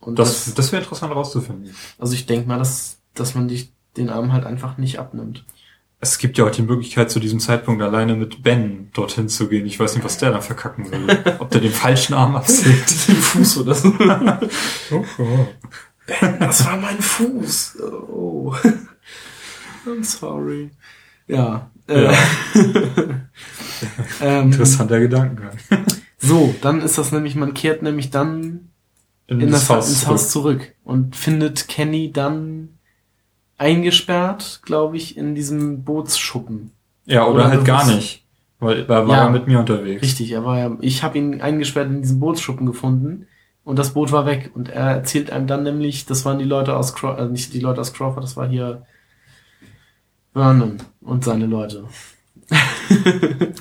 Und 0.00 0.18
Das, 0.18 0.44
das, 0.44 0.54
das 0.54 0.72
wäre 0.72 0.82
interessant 0.82 1.12
rauszufinden. 1.14 1.74
also 1.98 2.14
ich 2.14 2.26
denke 2.26 2.46
mal, 2.48 2.58
dass, 2.58 2.98
dass 3.14 3.34
man 3.34 3.48
dich, 3.48 3.72
den 3.96 4.08
Arm 4.10 4.32
halt 4.32 4.44
einfach 4.44 4.78
nicht 4.78 4.98
abnimmt. 4.98 5.44
Es 5.98 6.18
gibt 6.18 6.36
ja 6.38 6.44
auch 6.44 6.50
die 6.50 6.62
Möglichkeit, 6.62 7.10
zu 7.10 7.18
diesem 7.18 7.40
Zeitpunkt 7.40 7.82
alleine 7.82 8.14
mit 8.14 8.42
Ben 8.42 8.90
dorthin 8.92 9.28
zu 9.30 9.48
gehen. 9.48 9.64
Ich 9.66 9.80
weiß 9.80 9.94
nicht, 9.94 10.04
was 10.04 10.18
der 10.18 10.30
dann 10.30 10.42
verkacken 10.42 10.90
will. 10.92 11.18
Ob 11.38 11.50
der 11.50 11.62
den 11.62 11.72
falschen 11.72 12.12
Arm 12.14 12.36
absägt. 12.36 13.08
Den 13.08 13.16
Fuß 13.16 13.58
oder 13.58 13.74
so. 13.74 13.92
Oh, 14.92 15.04
oh. 15.18 15.46
das 16.38 16.64
war 16.66 16.76
mein 16.76 17.00
Fuß. 17.00 17.78
Oh. 17.82 18.54
I'm 19.86 20.04
sorry. 20.04 20.70
Ja. 21.28 21.70
Äh, 21.88 22.04
Ja. 22.04 22.12
ähm, 24.22 24.44
Interessanter 24.46 25.00
Gedankengang. 25.00 25.56
so, 26.18 26.54
dann 26.62 26.80
ist 26.82 26.98
das 26.98 27.12
nämlich, 27.12 27.34
man 27.36 27.54
kehrt 27.54 27.82
nämlich 27.82 28.10
dann 28.10 28.68
In, 29.26 29.40
in 29.40 29.50
das, 29.50 29.68
Haus 29.70 29.88
ins 29.88 30.00
zurück. 30.00 30.12
Haus 30.12 30.30
zurück 30.30 30.74
und 30.84 31.16
findet 31.16 31.68
Kenny 31.68 32.12
dann 32.12 32.78
eingesperrt, 33.58 34.60
glaube 34.64 34.96
ich, 34.96 35.16
in 35.16 35.34
diesem 35.34 35.82
Bootsschuppen. 35.84 36.72
Ja, 37.06 37.24
oder, 37.26 37.34
Oder 37.46 37.48
halt 37.50 37.64
gar 37.64 37.86
nicht. 37.86 38.24
Weil 38.58 38.80
er 38.88 39.06
war 39.08 39.16
Ja. 39.16 39.28
mit 39.28 39.46
mir 39.46 39.58
unterwegs. 39.60 40.02
Richtig, 40.02 40.32
er 40.32 40.44
war 40.44 40.58
ja, 40.58 40.76
ich 40.80 41.02
habe 41.02 41.18
ihn 41.18 41.40
eingesperrt 41.40 41.88
in 41.90 42.02
diesem 42.02 42.20
Bootsschuppen 42.20 42.66
gefunden 42.66 43.26
und 43.64 43.78
das 43.78 43.90
Boot 43.94 44.12
war 44.12 44.26
weg 44.26 44.50
und 44.54 44.68
er 44.70 44.86
erzählt 44.92 45.30
einem 45.30 45.46
dann 45.46 45.62
nämlich, 45.62 46.06
das 46.06 46.24
waren 46.24 46.38
die 46.38 46.44
Leute 46.44 46.74
aus 46.76 46.94
Crawford, 46.94 47.20
äh, 47.28 47.30
nicht 47.32 47.52
die 47.52 47.60
Leute 47.60 47.80
aus 47.80 47.92
Crawford, 47.92 48.22
das 48.24 48.36
war 48.36 48.48
hier 48.48 48.86
Vernon 50.36 50.76
und 51.00 51.24
seine 51.24 51.46
Leute. 51.46 51.84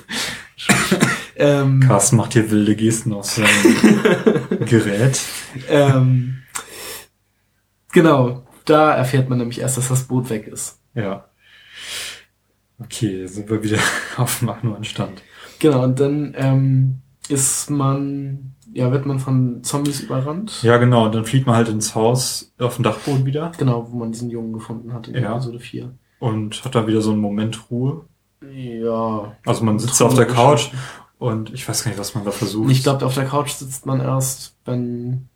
ähm, 1.37 1.79
Carsten 1.79 2.17
macht 2.17 2.33
hier 2.33 2.51
wilde 2.51 2.75
Gesten 2.75 3.13
auf 3.13 3.25
seinem 3.25 3.47
Gerät. 4.65 5.21
ähm, 5.69 6.43
genau, 7.93 8.45
da 8.65 8.93
erfährt 8.93 9.29
man 9.29 9.37
nämlich 9.37 9.61
erst, 9.61 9.77
dass 9.77 9.87
das 9.87 10.03
Boot 10.03 10.29
weg 10.29 10.47
ist. 10.47 10.81
Ja. 10.93 11.29
Okay, 12.79 13.25
sind 13.25 13.49
wir 13.49 13.63
wieder 13.63 13.79
auf 14.17 14.39
dem 14.41 14.83
Stand. 14.83 15.23
Genau, 15.59 15.81
und 15.81 15.97
dann 16.01 16.35
ähm, 16.37 17.01
ist 17.29 17.69
man, 17.69 18.53
ja, 18.73 18.91
wird 18.91 19.05
man 19.05 19.19
von 19.19 19.63
Zombies 19.63 20.01
überrannt. 20.01 20.61
Ja, 20.61 20.75
genau, 20.75 21.05
und 21.05 21.15
dann 21.15 21.23
flieht 21.23 21.45
man 21.45 21.55
halt 21.55 21.69
ins 21.69 21.95
Haus 21.95 22.53
auf 22.59 22.75
dem 22.75 22.83
Dachboden 22.83 23.25
wieder 23.25 23.53
Genau, 23.57 23.89
wo 23.89 23.95
man 23.95 24.11
diesen 24.11 24.29
Jungen 24.29 24.51
gefunden 24.51 24.91
hat 24.91 25.07
in 25.07 25.15
Ja. 25.15 25.31
Episode 25.35 25.61
4. 25.61 25.97
und 26.19 26.63
hat 26.65 26.75
da 26.75 26.87
wieder 26.87 27.01
so 27.01 27.11
einen 27.11 27.21
Moment 27.21 27.69
Ruhe. 27.69 28.05
Ja. 28.53 29.35
Also 29.45 29.63
man 29.63 29.79
sitzt 29.79 30.01
auf 30.01 30.15
der 30.15 30.27
Couch 30.27 30.69
und 31.17 31.53
ich 31.53 31.67
weiß 31.67 31.83
gar 31.83 31.91
nicht, 31.91 31.99
was 31.99 32.15
man 32.15 32.25
da 32.25 32.31
versucht. 32.31 32.71
Ich 32.71 32.83
glaube, 32.83 33.05
auf 33.05 33.15
der 33.15 33.25
Couch 33.25 33.51
sitzt 33.51 33.85
man 33.85 33.99
erst, 34.01 34.55
wenn 34.65 35.29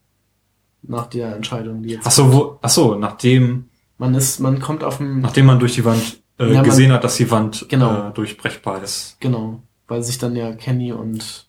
nach 0.81 1.07
der 1.07 1.35
Entscheidung, 1.35 1.83
die 1.83 1.89
jetzt. 1.89 2.07
Ach 2.07 2.11
so, 2.11 2.33
wo, 2.33 2.59
ach 2.61 2.69
so, 2.69 2.95
nachdem, 2.95 3.65
Man 3.97 4.15
ist, 4.15 4.39
man 4.39 4.59
kommt 4.59 4.83
auf 4.83 4.97
dem, 4.97 5.19
nachdem 5.21 5.45
man 5.45 5.59
durch 5.59 5.73
die 5.75 5.83
Wand 5.85 6.21
äh, 6.37 6.47
Ja, 6.47 6.53
man- 6.55 6.63
gesehen 6.63 6.91
hat, 6.93 7.03
dass 7.03 7.17
die 7.17 7.29
Wand 7.31 7.65
Genau. 7.69 8.09
äh, 8.09 8.13
durchbrechbar 8.13 8.81
ist. 8.83 9.17
genau, 9.19 9.61
weil 9.87 10.03
sich 10.03 10.17
dann 10.19 10.35
ja 10.35 10.53
Kenny 10.53 10.93
und 10.93 11.47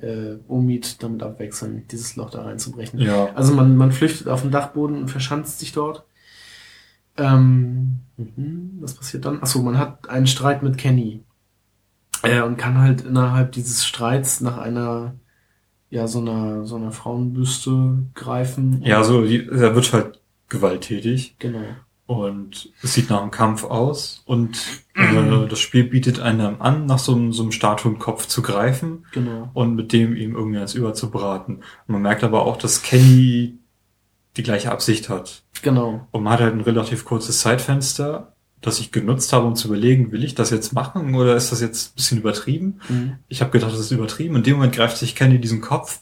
äh, 0.00 0.36
Omid 0.48 1.02
damit 1.02 1.22
abwechseln, 1.22 1.84
dieses 1.90 2.14
Loch 2.16 2.30
da 2.30 2.42
reinzubrechen. 2.42 3.00
Ja. 3.00 3.30
Also 3.34 3.54
man, 3.54 3.76
man 3.76 3.90
flüchtet 3.90 4.28
auf 4.28 4.42
den 4.42 4.50
Dachboden 4.50 4.96
und 4.98 5.08
verschanzt 5.08 5.58
sich 5.60 5.72
dort. 5.72 6.04
Ähm, 7.16 8.00
mhm, 8.16 8.78
was 8.80 8.94
passiert 8.94 9.24
dann? 9.24 9.42
Achso, 9.42 9.62
man 9.62 9.78
hat 9.78 10.08
einen 10.08 10.26
Streit 10.26 10.62
mit 10.62 10.78
Kenny. 10.78 11.22
Äh, 12.22 12.40
und 12.42 12.56
kann 12.56 12.78
halt 12.78 13.02
innerhalb 13.02 13.52
dieses 13.52 13.84
Streits 13.84 14.40
nach 14.40 14.56
einer, 14.58 15.14
ja, 15.90 16.06
so 16.06 16.20
einer, 16.20 16.64
so 16.64 16.76
einer 16.76 16.90
Frauenbüste 16.92 17.98
greifen. 18.14 18.82
Ja, 18.82 19.04
so, 19.04 19.24
er 19.24 19.74
wird 19.74 19.92
halt 19.92 20.20
gewalttätig 20.48 21.36
Genau. 21.38 21.60
und 22.06 22.70
es 22.82 22.94
sieht 22.94 23.10
nach 23.10 23.20
einem 23.20 23.30
Kampf 23.30 23.64
aus 23.64 24.22
und 24.26 24.56
äh, 24.94 25.46
das 25.48 25.58
Spiel 25.58 25.84
bietet 25.84 26.20
einem 26.20 26.60
an, 26.62 26.86
nach 26.86 26.98
so 26.98 27.14
einem, 27.14 27.32
so 27.32 27.42
einem 27.42 27.52
Statuenkopf 27.52 28.26
zu 28.26 28.40
greifen 28.42 29.04
Genau. 29.12 29.50
und 29.52 29.74
mit 29.74 29.92
dem 29.92 30.16
ihm 30.16 30.34
irgendwie 30.34 30.58
eins 30.58 30.74
überzubraten. 30.74 31.62
Man 31.86 32.02
merkt 32.02 32.24
aber 32.24 32.42
auch, 32.46 32.56
dass 32.56 32.82
Kenny 32.82 33.58
die 34.36 34.42
gleiche 34.42 34.72
Absicht 34.72 35.08
hat. 35.08 35.42
Genau. 35.62 36.06
Und 36.10 36.22
man 36.22 36.32
hat 36.32 36.40
halt 36.40 36.54
ein 36.54 36.60
relativ 36.60 37.04
kurzes 37.04 37.40
Zeitfenster, 37.40 38.34
das 38.60 38.80
ich 38.80 38.92
genutzt 38.92 39.32
habe, 39.32 39.46
um 39.46 39.56
zu 39.56 39.68
überlegen, 39.68 40.10
will 40.10 40.24
ich 40.24 40.34
das 40.34 40.50
jetzt 40.50 40.72
machen 40.72 41.14
oder 41.14 41.36
ist 41.36 41.52
das 41.52 41.60
jetzt 41.60 41.92
ein 41.92 41.94
bisschen 41.96 42.18
übertrieben? 42.18 42.80
Mhm. 42.88 43.18
Ich 43.28 43.40
habe 43.40 43.50
gedacht, 43.50 43.72
das 43.72 43.80
ist 43.80 43.90
übertrieben. 43.90 44.36
In 44.36 44.42
dem 44.42 44.56
Moment 44.56 44.74
greift 44.74 44.96
sich 44.96 45.14
Kenny 45.14 45.38
diesen 45.38 45.60
Kopf 45.60 46.00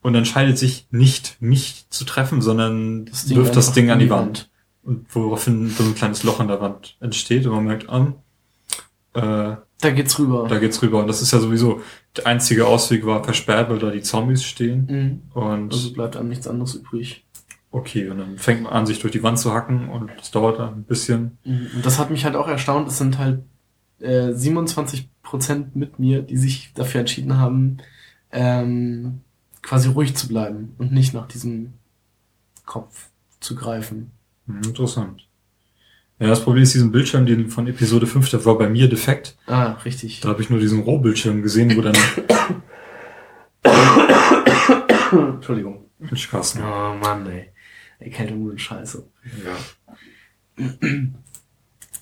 und 0.00 0.14
entscheidet 0.14 0.56
sich 0.56 0.86
nicht, 0.90 1.36
mich 1.40 1.86
zu 1.90 2.04
treffen, 2.04 2.40
sondern 2.40 3.10
wirft 3.26 3.56
das 3.56 3.72
Ding 3.72 3.90
an 3.90 3.98
die 3.98 4.10
Wand. 4.10 4.48
Und 4.82 5.14
woraufhin 5.14 5.68
so 5.68 5.82
ein 5.82 5.94
kleines 5.94 6.22
Loch 6.22 6.40
in 6.40 6.48
der 6.48 6.60
Wand 6.60 6.96
entsteht 7.00 7.44
und 7.44 7.54
man 7.54 7.64
merkt, 7.64 7.88
ah, 7.88 8.14
äh, 9.14 9.56
Da 9.80 9.90
geht's 9.90 10.18
rüber. 10.18 10.46
da 10.48 10.58
geht's 10.58 10.80
rüber. 10.82 11.00
Und 11.00 11.06
das 11.06 11.20
ist 11.22 11.32
ja 11.32 11.38
sowieso, 11.38 11.82
der 12.16 12.26
einzige 12.26 12.66
Ausweg 12.66 13.04
war 13.04 13.22
versperrt, 13.22 13.68
weil 13.68 13.78
da 13.78 13.90
die 13.90 14.00
Zombies 14.02 14.42
stehen. 14.44 14.86
Mhm. 15.34 15.38
Und 15.40 15.72
Also 15.72 15.92
bleibt 15.92 16.16
einem 16.16 16.28
nichts 16.30 16.48
anderes 16.48 16.74
übrig. 16.74 17.24
okay, 17.70 18.08
und 18.08 18.18
dann 18.18 18.38
fängt 18.38 18.62
man 18.62 18.72
an, 18.72 18.86
sich 18.86 19.00
durch 19.00 19.12
die 19.12 19.22
Wand 19.22 19.38
zu 19.38 19.52
hacken 19.52 19.90
und 19.90 20.10
es 20.20 20.30
dauert 20.30 20.58
dann 20.58 20.74
ein 20.76 20.84
bisschen. 20.84 21.36
Mhm. 21.44 21.68
Und 21.76 21.84
das 21.86 21.98
hat 21.98 22.10
mich 22.10 22.24
halt 22.24 22.36
auch 22.36 22.48
erstaunt. 22.48 22.88
Es 22.88 22.96
sind 22.96 23.18
halt 23.18 23.42
äh, 24.00 24.32
27 24.32 25.10
Prozent 25.22 25.76
mit 25.76 25.98
mir, 25.98 26.22
die 26.22 26.36
sich 26.38 26.72
dafür 26.74 27.00
entschieden 27.00 27.36
haben, 27.38 27.78
ähm, 28.32 29.20
quasi 29.62 29.88
ruhig 29.90 30.14
zu 30.16 30.28
bleiben 30.28 30.74
und 30.78 30.92
nicht 30.92 31.12
nach 31.12 31.26
diesem 31.28 31.74
Kopf 32.64 33.08
zu 33.40 33.54
greifen. 33.54 34.10
Hm, 34.46 34.62
Interessant. 34.64 35.25
Ja, 36.18 36.28
das 36.28 36.42
Problem 36.42 36.62
ist, 36.62 36.72
diesen 36.74 36.92
Bildschirm, 36.92 37.26
den 37.26 37.50
von 37.50 37.66
Episode 37.66 38.06
5, 38.06 38.30
der 38.30 38.44
war 38.46 38.56
bei 38.56 38.68
mir 38.68 38.88
defekt. 38.88 39.36
Ah, 39.46 39.72
richtig. 39.84 40.20
Da 40.20 40.30
habe 40.30 40.40
ich 40.40 40.48
nur 40.48 40.58
diesen 40.58 40.80
Rohbildschirm 40.80 41.42
gesehen, 41.42 41.76
wo 41.76 41.82
dann 41.82 41.94
Entschuldigung. 45.12 45.84
Mensch, 45.98 46.30
Carsten. 46.30 46.60
Oh 46.62 46.94
Mann, 46.94 47.26
ey. 47.26 47.50
Erkältung 47.98 48.44
und 48.46 48.60
Scheiße. 48.60 49.06
Ja. 50.56 50.66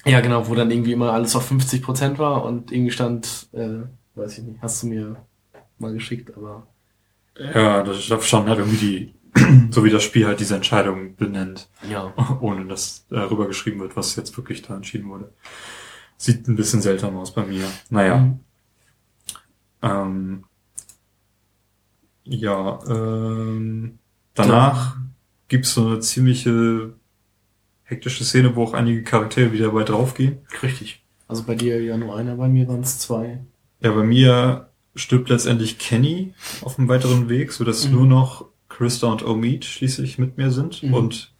Ja, 0.05 0.21
genau, 0.21 0.49
wo 0.49 0.55
dann 0.55 0.71
irgendwie 0.71 0.93
immer 0.93 1.13
alles 1.13 1.35
auf 1.35 1.47
50 1.47 1.83
Prozent 1.83 2.19
war 2.19 2.45
und 2.45 2.71
irgendwie 2.71 2.91
stand, 2.91 3.49
äh, 3.53 3.81
weiß 4.15 4.39
ich 4.39 4.45
nicht, 4.45 4.61
hast 4.61 4.83
du 4.83 4.89
mir 4.89 5.17
mal 5.79 5.93
geschickt, 5.93 6.37
aber 6.37 6.67
Ja, 7.39 7.83
das 7.83 8.05
schon 8.27 8.49
halt 8.49 8.59
irgendwie 8.59 8.77
die, 8.77 9.15
so 9.71 9.85
wie 9.85 9.91
das 9.91 10.03
Spiel 10.03 10.27
halt 10.27 10.41
diese 10.41 10.55
Entscheidung 10.57 11.17
benennt, 11.17 11.69
ja. 11.91 12.13
ohne 12.41 12.67
dass 12.67 13.07
darüber 13.09 13.47
geschrieben 13.47 13.81
wird, 13.81 13.97
was 13.97 14.17
jetzt 14.17 14.37
wirklich 14.37 14.63
da 14.63 14.77
entschieden 14.77 15.09
wurde. 15.09 15.33
Sieht 16.17 16.47
ein 16.49 16.57
bisschen 16.57 16.81
seltsam 16.81 17.17
aus 17.17 17.35
bei 17.35 17.45
mir. 17.45 17.67
Naja. 17.91 18.19
Mhm. 18.19 18.41
Ähm, 19.83 20.45
ja, 22.25 22.79
ähm, 22.89 23.99
danach 24.35 24.97
gibt's 25.49 25.75
so 25.75 25.87
eine 25.87 26.01
ziemliche 26.01 26.95
hektische 27.83 28.25
Szene, 28.25 28.57
wo 28.57 28.65
auch 28.65 28.73
einige 28.73 29.03
Charaktere 29.03 29.53
wieder 29.53 29.71
bei 29.71 29.83
draufgehen. 29.85 30.39
Richtig. 30.63 31.03
Also 31.29 31.43
bei 31.43 31.55
dir 31.55 31.83
ja 31.83 31.97
nur 31.97 32.17
einer, 32.17 32.37
bei 32.37 32.49
mir 32.49 32.67
waren 32.69 32.81
es 32.81 32.99
zwei. 32.99 33.41
Ja, 33.81 33.93
bei 33.93 34.05
mir 34.05 34.71
stirbt 34.95 35.29
letztendlich 35.29 35.79
Kenny 35.79 36.33
auf 36.63 36.77
dem 36.77 36.89
weiteren 36.89 37.29
Weg, 37.29 37.53
so 37.53 37.65
dass 37.65 37.87
Mhm. 37.87 37.93
nur 37.95 38.07
noch 38.07 38.47
Krista 38.77 39.07
und 39.07 39.25
Omid 39.25 39.65
schließlich 39.65 40.19
mit 40.19 40.37
mir 40.37 40.51
sind 40.51 40.83
Mhm. 40.83 40.95
und 40.95 41.35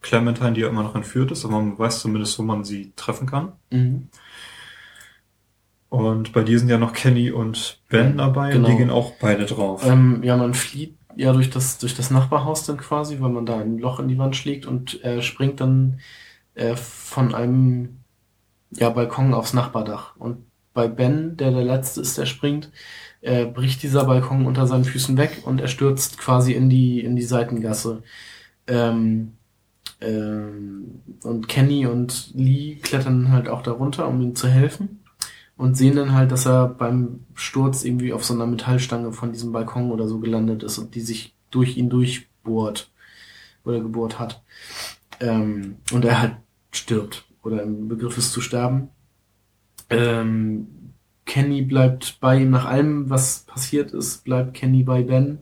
Clementine, 0.00 0.52
die 0.52 0.62
ja 0.62 0.68
immer 0.68 0.82
noch 0.82 0.94
entführt 0.94 1.30
ist, 1.30 1.44
aber 1.44 1.60
man 1.60 1.78
weiß 1.78 2.00
zumindest, 2.00 2.38
wo 2.38 2.42
man 2.42 2.64
sie 2.64 2.92
treffen 2.96 3.26
kann. 3.26 3.52
Mhm. 3.70 4.08
Und 5.88 6.32
bei 6.32 6.42
dir 6.44 6.58
sind 6.58 6.68
ja 6.68 6.78
noch 6.78 6.92
Kenny 6.92 7.32
und 7.32 7.80
Ben 7.88 8.16
dabei 8.16 8.46
und 8.48 8.52
Genau. 8.62 8.68
die 8.68 8.76
gehen 8.76 8.90
auch 8.90 9.12
beide 9.20 9.44
drauf. 9.46 9.84
Ähm, 9.84 10.22
ja, 10.22 10.36
man 10.36 10.54
flieht 10.54 10.96
ja 11.16 11.32
durch 11.32 11.50
das, 11.50 11.78
durch 11.78 11.96
das 11.96 12.10
Nachbarhaus 12.10 12.64
dann 12.64 12.76
quasi, 12.76 13.20
weil 13.20 13.30
man 13.30 13.44
da 13.44 13.58
ein 13.58 13.78
Loch 13.78 13.98
in 13.98 14.06
die 14.08 14.16
Wand 14.18 14.36
schlägt 14.36 14.66
und 14.66 15.02
äh, 15.04 15.20
springt 15.20 15.60
dann 15.60 15.98
äh, 16.54 16.76
von 16.76 17.34
einem 17.34 17.98
ja, 18.70 18.88
Balkon 18.90 19.34
aufs 19.34 19.52
Nachbardach. 19.52 20.14
Und 20.16 20.46
bei 20.72 20.86
Ben, 20.86 21.36
der 21.36 21.50
der 21.50 21.64
Letzte 21.64 22.00
ist, 22.02 22.16
der 22.16 22.26
springt, 22.26 22.70
äh, 23.22 23.46
bricht 23.46 23.82
dieser 23.82 24.04
Balkon 24.04 24.46
unter 24.46 24.66
seinen 24.66 24.84
Füßen 24.84 25.16
weg 25.16 25.42
und 25.44 25.60
er 25.60 25.68
stürzt 25.68 26.18
quasi 26.18 26.52
in 26.52 26.70
die, 26.70 27.00
in 27.00 27.16
die 27.16 27.22
Seitengasse. 27.22 28.02
Ähm, 28.66 29.32
ähm, 30.00 31.02
und 31.22 31.48
Kenny 31.48 31.86
und 31.86 32.32
Lee 32.34 32.76
klettern 32.76 33.30
halt 33.30 33.48
auch 33.48 33.62
darunter, 33.62 34.08
um 34.08 34.20
ihm 34.20 34.34
zu 34.34 34.48
helfen. 34.48 35.00
Und 35.56 35.76
sehen 35.76 35.96
dann 35.96 36.14
halt, 36.14 36.32
dass 36.32 36.46
er 36.46 36.68
beim 36.68 37.26
Sturz 37.34 37.84
irgendwie 37.84 38.14
auf 38.14 38.24
so 38.24 38.32
einer 38.32 38.46
Metallstange 38.46 39.12
von 39.12 39.32
diesem 39.32 39.52
Balkon 39.52 39.90
oder 39.90 40.08
so 40.08 40.18
gelandet 40.18 40.62
ist 40.62 40.78
und 40.78 40.94
die 40.94 41.02
sich 41.02 41.34
durch 41.50 41.76
ihn 41.76 41.90
durchbohrt 41.90 42.90
oder 43.64 43.80
gebohrt 43.80 44.18
hat. 44.18 44.42
Ähm, 45.20 45.76
und 45.92 46.06
er 46.06 46.22
halt 46.22 46.36
stirbt 46.72 47.26
oder 47.42 47.62
im 47.62 47.88
Begriff 47.88 48.16
ist 48.16 48.32
zu 48.32 48.40
sterben. 48.40 48.88
Ähm, 49.90 50.68
Kenny 51.30 51.62
bleibt 51.62 52.18
bei 52.18 52.40
ihm 52.40 52.50
nach 52.50 52.64
allem, 52.64 53.08
was 53.08 53.44
passiert 53.44 53.92
ist, 53.92 54.24
bleibt 54.24 54.52
Kenny 54.52 54.82
bei 54.82 55.04
Ben 55.04 55.38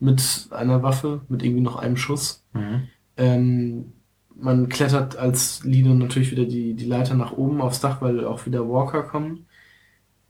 mit 0.00 0.48
einer 0.50 0.82
Waffe, 0.82 1.20
mit 1.28 1.44
irgendwie 1.44 1.62
noch 1.62 1.76
einem 1.76 1.96
Schuss. 1.96 2.44
Mhm. 2.54 2.88
Ähm, 3.16 3.92
man 4.34 4.68
klettert 4.68 5.16
als 5.16 5.62
Lido 5.62 5.94
natürlich 5.94 6.32
wieder 6.32 6.44
die, 6.44 6.74
die 6.74 6.86
Leiter 6.86 7.14
nach 7.14 7.30
oben 7.30 7.60
aufs 7.60 7.78
Dach, 7.78 8.02
weil 8.02 8.24
auch 8.24 8.46
wieder 8.46 8.68
Walker 8.68 9.04
kommen, 9.04 9.46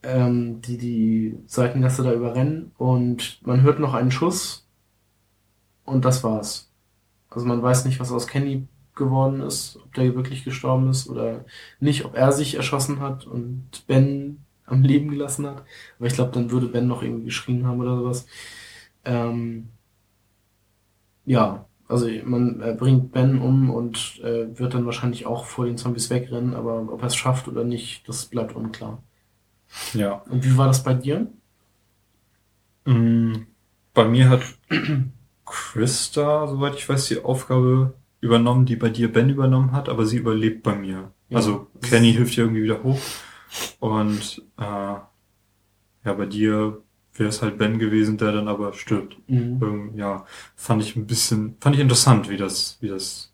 ähm, 0.02 0.60
die 0.60 0.77
die 0.77 1.39
Seitengasse 1.47 2.02
da 2.02 2.12
überrennen 2.12 2.73
und 2.77 3.40
man 3.47 3.62
hört 3.62 3.78
noch 3.78 3.94
einen 3.94 4.10
Schuss 4.10 4.69
und 5.86 6.05
das 6.05 6.23
war's. 6.23 6.70
Also 7.31 7.47
man 7.47 7.62
weiß 7.62 7.86
nicht, 7.86 7.98
was 7.98 8.12
aus 8.12 8.27
Kenny 8.27 8.69
geworden 8.94 9.40
ist, 9.40 9.78
ob 9.82 9.94
der 9.94 10.14
wirklich 10.14 10.44
gestorben 10.44 10.90
ist 10.90 11.09
oder 11.09 11.47
nicht, 11.81 12.05
ob 12.05 12.14
er 12.14 12.31
sich 12.32 12.56
erschossen 12.56 13.01
hat 13.01 13.27
und 13.27 13.86
Ben 13.86 14.41
am 14.66 14.82
Leben 14.82 15.10
gelassen 15.10 15.47
hat. 15.47 15.64
Aber 15.98 16.06
ich 16.06 16.14
glaube, 16.14 16.32
dann 16.32 16.51
würde 16.51 16.68
Ben 16.68 16.86
noch 16.86 17.02
irgendwie 17.02 17.26
geschrien 17.26 17.66
haben 17.66 17.80
oder 17.80 17.97
sowas. 17.97 18.26
Ähm, 19.05 19.68
ja, 21.24 21.66
also 21.89 22.09
man 22.24 22.60
äh, 22.60 22.74
bringt 22.78 23.12
Ben 23.12 23.39
um 23.40 23.70
und 23.70 24.20
äh, 24.22 24.59
wird 24.59 24.74
dann 24.74 24.86
wahrscheinlich 24.86 25.26
auch 25.26 25.44
vor 25.47 25.66
den 25.66 25.76
Zombies 25.78 26.10
wegrennen, 26.10 26.55
aber 26.55 26.93
ob 26.93 27.02
er 27.02 27.06
es 27.09 27.16
schafft 27.16 27.48
oder 27.48 27.64
nicht, 27.64 28.09
das 28.09 28.26
bleibt 28.26 28.55
unklar. 28.56 29.02
Ja. 29.94 30.22
Und 30.28 30.44
wie 30.44 30.56
war 30.59 30.66
das 30.66 30.82
bei 30.84 30.94
dir? 30.94 31.28
Mm, 32.84 33.47
Bei 33.94 34.05
mir 34.06 34.28
hat 34.30 34.43
Krista, 35.47 36.47
soweit 36.48 36.74
ich 36.76 36.89
weiß, 36.89 37.09
die 37.09 37.24
Aufgabe 37.24 37.94
übernommen, 38.20 38.66
die 38.66 38.76
bei 38.76 38.89
dir 38.90 39.12
Ben 39.12 39.28
übernommen 39.30 39.72
hat, 39.72 39.89
aber 39.89 40.06
sie 40.06 40.18
überlebt 40.18 40.62
bei 40.62 40.74
mir. 40.76 41.12
Also 41.32 41.68
Kenny 41.82 42.12
hilft 42.12 42.36
dir 42.36 42.43
irgendwie 42.44 42.62
wieder 42.64 42.82
hoch. 42.82 43.01
Und 43.80 44.42
äh, 44.58 44.62
ja, 44.62 45.04
bei 46.04 46.26
dir 46.26 46.78
wäre 47.14 47.28
es 47.28 47.42
halt 47.42 47.58
Ben 47.58 47.78
gewesen, 47.78 48.16
der 48.18 48.32
dann 48.32 48.48
aber 48.48 48.72
stirbt. 48.72 49.16
Mhm. 49.28 49.60
Ähm, 49.62 49.90
ja, 49.96 50.24
fand 50.56 50.82
ich 50.82 50.96
ein 50.96 51.06
bisschen, 51.06 51.56
fand 51.60 51.74
ich 51.76 51.80
interessant, 51.82 52.28
wie 52.30 52.36
das, 52.38 52.78
wie 52.80 52.88
das 52.88 53.32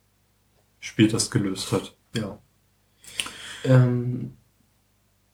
Spiel 0.81 1.09
das 1.09 1.31
gelöst 1.31 1.73
hat. 1.73 1.95
Ja. 2.17 2.39
Ähm, 3.65 4.33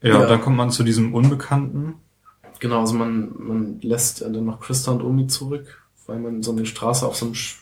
Ja, 0.02 0.20
Ja. 0.20 0.26
dann 0.26 0.40
kommt 0.42 0.56
man 0.58 0.70
zu 0.70 0.82
diesem 0.84 1.14
Unbekannten. 1.14 1.94
genau, 2.60 2.80
also 2.80 2.94
man, 2.94 3.32
man 3.38 3.80
lässt 3.80 4.20
dann 4.22 4.44
noch 4.44 4.60
Christa 4.60 4.92
und 4.92 5.02
Omi 5.02 5.26
zurück, 5.28 5.86
weil 6.06 6.18
man 6.18 6.42
so 6.42 6.52
eine 6.52 6.66
Straße 6.66 7.06
auf 7.06 7.16
so 7.16 7.26
einem 7.26 7.34
Sch 7.34 7.60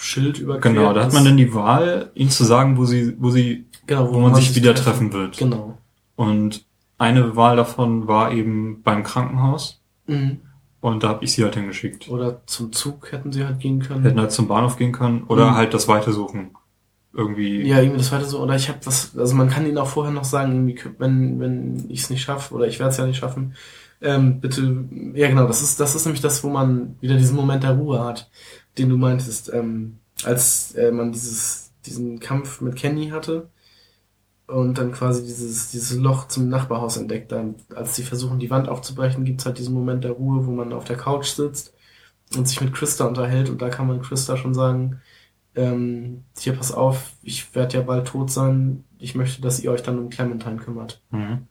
Schild 0.00 0.38
überquert. 0.38 0.74
Genau, 0.74 0.92
da 0.92 1.04
hat 1.04 1.12
man 1.14 1.24
dann 1.24 1.36
die 1.38 1.54
Wahl, 1.54 2.10
ihnen 2.14 2.28
zu 2.30 2.44
sagen, 2.44 2.76
wo 2.76 2.84
sie, 2.84 3.16
wo 3.20 3.30
sie, 3.30 3.64
genau, 3.86 4.12
wo 4.12 4.20
man 4.20 4.34
sich 4.34 4.54
wieder 4.54 4.74
treffen 4.74 5.12
wird. 5.14 5.38
Genau. 5.38 5.78
Und 6.16 6.64
eine 6.98 7.36
Wahl 7.36 7.56
davon 7.56 8.06
war 8.06 8.32
eben 8.32 8.82
beim 8.82 9.02
Krankenhaus. 9.02 9.82
Mhm. 10.06 10.40
Und 10.80 11.02
da 11.02 11.08
habe 11.08 11.24
ich 11.24 11.32
sie 11.32 11.42
halt 11.42 11.54
hingeschickt. 11.54 12.08
Oder 12.10 12.42
zum 12.46 12.72
Zug 12.72 13.10
hätten 13.10 13.32
sie 13.32 13.44
halt 13.44 13.58
gehen 13.58 13.80
können. 13.80 14.02
Hätten 14.02 14.20
halt 14.20 14.32
zum 14.32 14.48
Bahnhof 14.48 14.76
gehen 14.76 14.92
können 14.92 15.24
oder 15.24 15.50
Mhm. 15.50 15.54
halt 15.54 15.74
das 15.74 15.88
Weitersuchen. 15.88 16.50
Irgendwie. 17.12 17.62
Ja, 17.66 17.78
irgendwie 17.78 17.98
das 17.98 18.12
weiter 18.12 18.24
so. 18.24 18.40
Oder 18.42 18.56
ich 18.56 18.68
habe 18.68 18.80
das, 18.84 19.16
also 19.16 19.34
man 19.36 19.48
kann 19.48 19.66
ihnen 19.66 19.78
auch 19.78 19.86
vorher 19.88 20.12
noch 20.12 20.24
sagen, 20.24 20.52
irgendwie, 20.52 20.80
wenn, 20.98 21.40
wenn 21.40 21.86
ich 21.88 22.00
es 22.00 22.10
nicht 22.10 22.22
schaffe, 22.22 22.52
oder 22.54 22.66
ich 22.66 22.80
werde 22.80 22.90
es 22.90 22.96
ja 22.98 23.06
nicht 23.06 23.18
schaffen, 23.18 23.54
ähm, 24.02 24.40
bitte, 24.40 24.84
ja 25.14 25.28
genau, 25.28 25.46
das 25.46 25.62
ist, 25.62 25.78
das 25.80 25.94
ist 25.94 26.04
nämlich 26.04 26.20
das, 26.20 26.42
wo 26.42 26.50
man 26.50 26.96
wieder 27.00 27.16
diesen 27.16 27.36
Moment 27.36 27.62
der 27.62 27.76
Ruhe 27.76 28.04
hat, 28.04 28.28
den 28.76 28.88
du 28.88 28.96
meintest, 28.98 29.50
ähm, 29.54 29.98
als 30.24 30.72
äh, 30.74 30.90
man 30.90 31.12
dieses, 31.12 31.72
diesen 31.86 32.18
Kampf 32.18 32.60
mit 32.60 32.74
Kenny 32.76 33.08
hatte 33.10 33.48
und 34.46 34.76
dann 34.78 34.92
quasi 34.92 35.22
dieses, 35.24 35.70
dieses 35.70 35.98
Loch 35.98 36.28
zum 36.28 36.48
Nachbarhaus 36.48 36.96
entdeckt, 36.96 37.32
dann, 37.32 37.56
als 37.74 37.96
sie 37.96 38.02
versuchen, 38.02 38.38
die 38.38 38.50
Wand 38.50 38.68
aufzubrechen, 38.68 39.24
gibt's 39.24 39.46
halt 39.46 39.58
diesen 39.58 39.74
Moment 39.74 40.04
der 40.04 40.12
Ruhe, 40.12 40.46
wo 40.46 40.50
man 40.50 40.72
auf 40.72 40.84
der 40.84 40.96
Couch 40.96 41.28
sitzt 41.28 41.74
und 42.36 42.46
sich 42.46 42.60
mit 42.60 42.74
Christa 42.74 43.06
unterhält 43.06 43.48
und 43.48 43.62
da 43.62 43.68
kann 43.70 43.86
man 43.86 44.02
Christa 44.02 44.36
schon 44.36 44.54
sagen, 44.54 45.00
ähm, 45.54 46.24
hier 46.38 46.54
pass 46.54 46.72
auf, 46.72 47.12
ich 47.22 47.54
werde 47.54 47.78
ja 47.78 47.82
bald 47.82 48.08
tot 48.08 48.30
sein, 48.30 48.84
ich 48.98 49.14
möchte, 49.14 49.40
dass 49.40 49.60
ihr 49.60 49.70
euch 49.70 49.82
dann 49.82 49.98
um 49.98 50.10
Clementine 50.10 50.56
kümmert. 50.56 51.00
Mhm. 51.10 51.46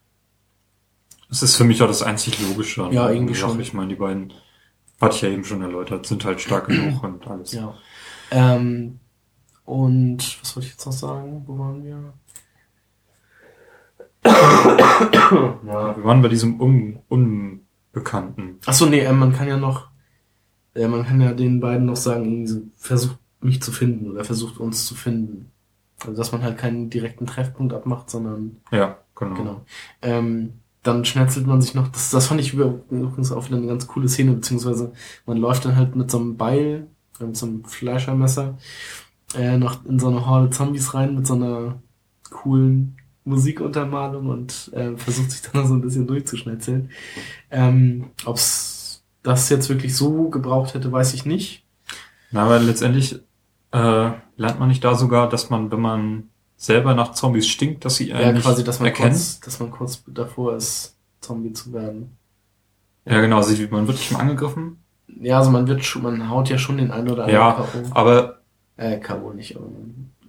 Das 1.30 1.42
ist 1.42 1.56
für 1.56 1.64
mich 1.64 1.82
auch 1.82 1.88
das 1.88 2.04
einzig 2.04 2.40
Logische. 2.48 2.84
an 2.84 2.92
Ja, 2.92 3.10
irgendwie 3.10 3.34
schon. 3.34 3.60
Ich 3.60 3.74
meine, 3.74 3.90
die 3.90 3.96
beiden, 3.96 4.34
hatte 5.02 5.16
ich 5.16 5.22
ja 5.24 5.30
eben 5.30 5.44
schon 5.44 5.64
erläutert, 5.64 6.06
sind 6.06 6.24
halt 6.26 6.42
stark 6.42 6.68
genug 6.68 7.02
und 7.04 7.26
alles. 7.26 7.54
Ja. 7.54 7.74
Ähm, 8.30 9.00
und 9.66 10.42
was 10.42 10.56
wollte 10.56 10.68
ich 10.68 10.74
jetzt 10.74 10.86
noch 10.86 10.94
sagen? 10.94 11.44
Wo 11.48 11.58
waren 11.58 11.84
wir? 11.84 12.14
Ja. 14.26 15.96
Wir 15.96 16.04
waren 16.04 16.22
bei 16.22 16.30
diesem 16.30 16.60
Un 16.60 17.00
Unbekannten. 17.08 18.58
Achso, 18.66 18.86
nee, 18.86 19.00
äh, 19.00 19.14
man 19.14 19.34
kann 19.34 19.48
ja 19.48 19.58
noch, 19.58 19.90
äh, 20.76 20.88
man 20.88 21.06
kann 21.06 21.22
ja 21.22 21.34
den 21.34 21.60
beiden 21.60 21.86
noch 21.86 21.96
sagen, 21.96 22.72
versucht 22.76 23.18
mich 23.42 23.62
zu 23.62 23.72
finden 23.72 24.12
oder 24.12 24.24
versucht 24.24 24.58
uns 24.58 24.86
zu 24.86 24.96
finden. 24.96 25.52
Also 26.02 26.18
dass 26.18 26.32
man 26.32 26.44
halt 26.44 26.58
keinen 26.58 26.90
direkten 26.90 27.26
Treffpunkt 27.26 27.74
abmacht, 27.74 28.10
sondern 28.10 28.58
Ja, 28.72 28.98
genau. 29.16 29.36
Genau. 29.36 29.66
Ähm, 30.02 30.54
dann 30.82 31.06
schnetzelt 31.06 31.48
man 31.48 31.62
sich 31.62 31.76
noch, 31.76 31.88
das, 31.88 32.10
das 32.10 32.28
fand 32.28 32.42
ich 32.42 32.54
übrigens 32.54 33.32
auch 33.32 33.46
wieder 33.48 33.58
eine 33.58 33.68
ganz 33.68 33.88
coole 33.88 34.10
Szene, 34.10 34.34
beziehungsweise 34.34 34.92
man 35.26 35.38
läuft 35.38 35.64
dann 35.66 35.78
halt 35.78 35.96
mit 35.96 36.12
so 36.12 36.20
einem 36.20 36.36
Beil, 36.36 36.88
äh, 37.20 37.26
mit 37.26 37.38
so 37.38 37.46
einem 37.46 37.64
Fleischermesser, 37.64 38.58
äh, 39.36 39.58
noch 39.58 39.86
in 39.86 40.00
so 40.00 40.10
eine 40.10 40.26
Horde 40.26 40.50
Zombies 40.50 40.94
rein 40.94 41.16
mit 41.16 41.26
so 41.26 41.36
einer 41.36 41.82
coolen 42.30 42.98
Musikuntermalung 43.26 44.28
und 44.30 44.72
äh, 44.74 44.96
versucht 44.98 45.32
sich 45.32 45.42
dann 45.42 45.68
so 45.68 45.74
ein 45.76 45.82
bisschen 45.82 46.08
durchzuschnetzeln. 46.08 46.90
Ähm, 47.52 48.10
ob's 48.26 49.04
das 49.24 49.50
jetzt 49.50 49.70
wirklich 49.70 49.96
so 49.96 50.30
gebraucht 50.30 50.74
hätte, 50.74 50.92
weiß 50.92 51.14
ich 51.14 51.26
nicht. 51.26 51.66
Na, 52.32 52.44
aber 52.46 52.60
letztendlich 52.60 53.16
äh, 53.72 54.12
lernt 54.36 54.60
man 54.60 54.68
nicht 54.68 54.84
da 54.84 54.96
sogar, 54.96 55.30
dass 55.30 55.50
man, 55.50 55.72
wenn 55.72 55.80
man 55.80 56.24
selber 56.58 56.94
nach 56.96 57.12
Zombies 57.14 57.48
stinkt, 57.48 57.86
dass 57.86 57.96
sie 57.96 58.10
Ja, 58.10 58.18
einen 58.18 58.42
quasi, 58.42 58.64
dass 58.64 58.80
man 58.80 58.88
erkennen. 58.88 59.12
kurz, 59.12 59.40
dass 59.40 59.60
man 59.60 59.72
kurz 59.72 60.04
davor 60.08 60.56
ist, 60.56 60.98
Zombie 61.22 61.54
zu 61.54 61.72
werden. 61.74 62.18
Ja, 63.06 63.22
genau. 63.22 63.38
Also 63.38 63.54
man 63.70 63.88
wird 63.88 63.98
nicht 63.98 64.12
mal 64.12 64.20
angegriffen. 64.20 64.78
Ja, 65.08 65.38
also 65.40 65.52
man 65.52 65.68
wird 65.68 65.84
schon, 65.86 66.04
man 66.04 66.30
haut 66.30 66.50
ja 66.50 66.58
schon 66.58 66.78
den 66.78 66.92
einen 66.92 67.10
oder 67.10 67.26
anderen 67.26 67.42
Ja, 67.42 67.52
K.O. 67.54 67.92
aber 67.92 68.40
Äh, 68.78 68.98
K.O. 69.00 69.34
nicht, 69.34 69.56
aber, 69.56 69.66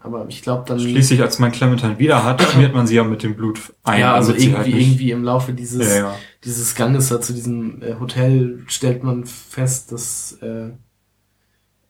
aber 0.05 0.27
ich 0.29 0.43
glaube 0.43 0.65
dann. 0.67 0.79
schließlich, 0.79 1.23
als 1.23 1.39
man 1.39 1.51
Clementine 1.51 1.99
wieder 1.99 2.25
hat, 2.25 2.43
schmiert 2.43 2.75
man 2.75 2.87
sie 2.87 2.95
ja 2.95 3.05
mit 3.05 3.23
dem 3.23 3.37
Blut 3.37 3.59
ein. 3.85 4.01
ja, 4.01 4.15
also 4.15 4.33
sie 4.33 4.51
irgendwie, 4.51 4.57
halt 4.57 4.69
irgendwie 4.69 5.11
im 5.13 5.25
Laufe 5.25 5.55
dieses, 5.55 5.89
Ja, 5.89 5.97
ja. 5.97 6.17
dieses 6.45 6.75
Ganges 6.75 7.09
da 7.09 7.23
zu 7.23 7.33
diesem 7.33 7.81
äh, 7.81 7.95
Hotel 7.99 8.63
stellt 8.67 9.03
man 9.03 9.25
fest, 9.25 9.93
dass 9.93 10.33
äh, 10.43 10.73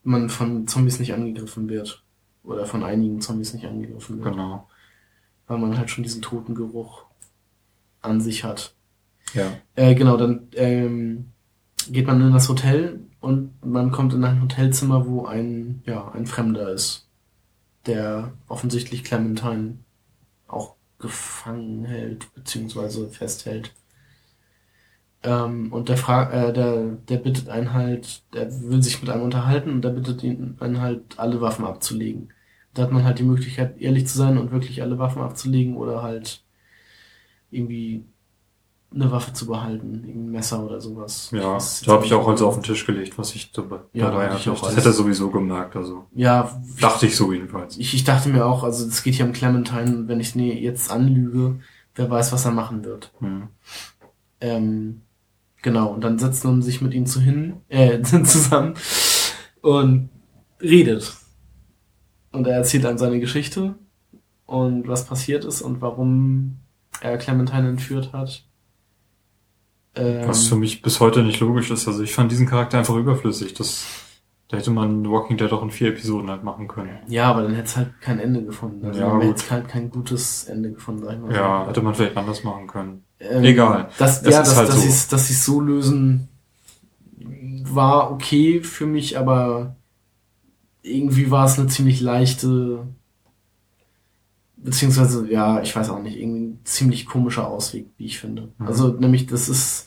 man 0.05 0.31
von 0.31 0.69
Zombies 0.69 1.01
nicht 1.01 1.13
angegriffen 1.13 1.69
wird. 1.69 2.05
Oder 2.45 2.67
von 2.67 2.85
einigen 2.85 3.21
Zombies 3.21 3.53
nicht 3.53 3.67
angegriffen 3.67 4.23
wird. 4.23 4.33
Genau. 4.33 4.69
Weil 5.49 5.59
man 5.59 5.77
halt 5.77 5.91
schon 5.91 6.05
diesen 6.05 6.23
toten 6.23 6.55
Geruch 6.55 7.07
an 8.01 8.21
sich 8.21 8.45
hat. 8.45 8.77
Ja. 9.33 9.51
Äh, 9.75 9.97
genau, 9.97 10.17
dann 10.17 10.47
ähm, 10.55 11.33
geht 11.91 12.07
man 12.07 12.21
in 12.21 12.33
das 12.33 12.49
Hotel 12.49 13.01
und 13.21 13.51
man 13.67 13.91
kommt 13.91 14.15
in 14.15 14.23
ein 14.23 14.41
Hotelzimmer, 14.41 15.09
wo 15.09 15.25
ein, 15.27 15.83
ja, 15.85 16.13
ein 16.13 16.27
Fremder 16.27 16.71
ist, 16.71 17.04
der 17.87 18.33
offensichtlich 18.49 19.05
Clementine 19.05 19.79
auch 20.49 20.77
gefangen 20.99 21.85
hält, 21.85 22.33
beziehungsweise 22.35 23.09
festhält. 23.11 23.73
Ähm, 25.23 25.73
und 25.73 25.89
der, 25.89 25.97
Fra 25.97 26.31
äh, 26.31 26.53
der, 26.53 26.93
der 27.09 27.17
bittet 27.19 27.49
einen 27.49 27.73
halt, 27.73 28.23
der 28.35 28.51
will 28.63 28.83
sich 28.83 29.01
mit 29.01 29.11
einem 29.11 29.23
unterhalten 29.23 29.71
und 29.71 29.83
der 29.83 29.91
bittet 29.91 30.23
ihn 30.23 30.57
einen 30.61 30.81
halt, 30.81 31.19
alle 31.19 31.41
Waffen 31.41 31.65
abzulegen. 31.65 32.33
Da 32.75 32.83
hat 32.83 32.93
man 32.93 33.05
halt 33.05 33.19
die 33.19 33.23
Möglichkeit, 33.25 33.81
ehrlich 33.81 34.07
zu 34.07 34.19
sein 34.19 34.39
und 34.39 34.53
wirklich 34.53 34.83
alle 34.83 34.99
Waffen 34.99 35.23
abzulegen 35.23 35.77
oder 35.77 36.03
halt 36.03 36.43
irgendwie 37.51 38.05
eine 38.95 39.11
Waffe 39.11 39.33
zu 39.33 39.47
behalten, 39.47 40.05
ein 40.07 40.31
Messer 40.31 40.65
oder 40.65 40.81
sowas. 40.81 41.31
Ja, 41.33 41.59
da 41.85 41.93
habe 41.93 42.07
ich 42.07 42.15
auch 42.15 42.27
also 42.29 42.47
auf 42.47 42.55
den 42.55 42.63
Tisch 42.63 42.87
gelegt, 42.87 43.19
was 43.19 43.35
ich 43.35 43.51
dabei, 43.53 43.81
Ja, 43.93 44.07
da 44.07 44.11
dabei 44.13 44.29
hatte 44.29 44.37
ich 44.41 44.49
auch 44.49 44.55
das 44.55 44.65
alles. 44.65 44.77
hätte 44.77 44.89
er 44.91 44.93
sowieso 44.93 45.31
gemerkt, 45.31 45.75
also 45.77 46.05
Ja, 46.15 46.61
dachte 46.81 47.07
ich 47.07 47.17
so 47.17 47.33
jedenfalls. 47.33 47.77
ich, 47.77 47.95
ich 47.95 48.05
dachte 48.05 48.29
mir 48.29 48.47
auch, 48.47 48.63
also 48.63 48.87
es 48.87 49.03
geht 49.03 49.15
hier 49.15 49.27
um 49.27 49.33
Clementine, 49.33 50.05
wenn 50.07 50.21
ich 50.21 50.35
nee, 50.35 50.53
jetzt 50.53 50.91
anlüge, 50.91 51.61
wer 51.95 52.11
weiß, 52.11 52.33
was 52.33 52.45
er 52.45 52.53
machen 52.53 52.85
wird. 52.85 53.13
Hm. 53.19 53.49
Ähm, 54.41 55.03
genau, 55.63 55.93
und 55.93 56.03
dann 56.05 56.19
setzt 56.19 56.45
man 56.45 56.63
sich 56.63 56.81
mit 56.81 56.95
ihm 56.95 57.07
zu 57.07 57.21
hin, 57.21 57.55
äh, 57.69 58.01
zusammen 58.03 58.75
und 59.61 60.11
redet. 60.61 61.17
Und 62.33 62.47
er 62.47 62.57
erzählt 62.57 62.85
einem 62.87 62.99
seine 62.99 63.21
Geschichte 63.21 63.75
und 64.47 64.89
was 64.89 65.07
passiert 65.07 65.45
ist 65.45 65.63
und 65.63 65.81
warum 65.81 66.59
er 67.01 67.17
Clementine 67.19 67.69
entführt 67.69 68.13
hat. 68.13 68.45
Ähm, 69.97 70.27
Was 70.29 70.47
für 70.47 70.57
mich 70.57 70.83
bis 70.83 71.01
heute 71.01 71.23
nicht 71.23 71.41
logisch 71.41 71.71
ist. 71.71 71.87
Also 71.87 72.03
ich 72.03 72.13
fand 72.15 72.31
diesen 72.33 72.47
Charakter 72.49 72.79
einfach 72.79 72.97
überflüssig. 72.97 73.55
Das, 73.55 73.85
da 74.49 74.57
hätte 74.57 74.71
man 74.71 75.09
Walking 75.11 75.37
Dead 75.37 75.53
auch 75.53 75.63
in 75.63 75.71
vier 75.71 75.89
Episoden 75.89 76.29
halt 76.31 76.43
machen 76.45 76.67
können. 76.69 76.91
ja, 77.09 77.31
aber 77.31 77.43
dann 77.43 77.55
hätte 77.55 77.67
es 77.67 77.77
halt 77.77 78.01
kein 78.01 78.19
Ende 78.19 78.43
gefunden. 78.43 78.85
Also 78.87 79.01
Ja, 79.01 79.09
man 79.09 79.21
hätte 79.23 79.35
gut. 79.43 79.51
halt 79.51 79.69
kein 79.69 79.91
gutes 79.91 80.45
Ende 80.45 80.73
gefunden, 80.73 81.05
sag 81.05 81.15
ich 81.15 81.21
mal. 81.21 81.31
so. 81.31 81.37
Ja, 81.37 81.67
hätte 81.69 81.83
man 81.83 81.95
vielleicht 81.95 82.17
anders 82.17 82.43
machen 82.45 82.67
können. 82.67 83.05
Ähm, 83.21 83.45
Egal. 83.45 83.89
Das, 83.99 84.23
Es 84.23 84.33
ja, 84.35 84.41
ist 84.43 84.49
dass, 84.51 84.57
halt 84.57 84.69
dass 84.69 84.75
so. 84.77 84.81
sie 84.83 84.89
es 84.89 85.09
dass 85.09 85.29
sie's 85.29 85.45
so 85.45 85.61
lösen, 85.61 86.29
war 87.67 88.11
okay 88.13 88.61
für 88.63 88.87
mich, 88.87 89.17
aber 89.19 89.77
irgendwie 90.83 91.31
war 91.31 91.47
es 91.47 91.59
eine 91.59 91.69
ziemlich 91.69 92.01
leichte, 92.01 92.87
beziehungsweise, 94.65 95.31
ja, 95.31 95.61
ich 95.63 95.75
weiß 95.77 95.91
auch 95.91 96.03
nicht, 96.03 96.17
irgendwie 96.19 96.41
ein 96.47 96.59
ziemlich 96.65 97.07
komischer 97.07 97.47
Ausweg, 97.49 97.87
wie 97.99 98.07
ich 98.07 98.19
finde. 98.19 98.49
Mhm. 98.59 98.67
Also, 98.67 98.89
nämlich, 98.89 99.27
das 99.27 99.49
ist, 99.49 99.87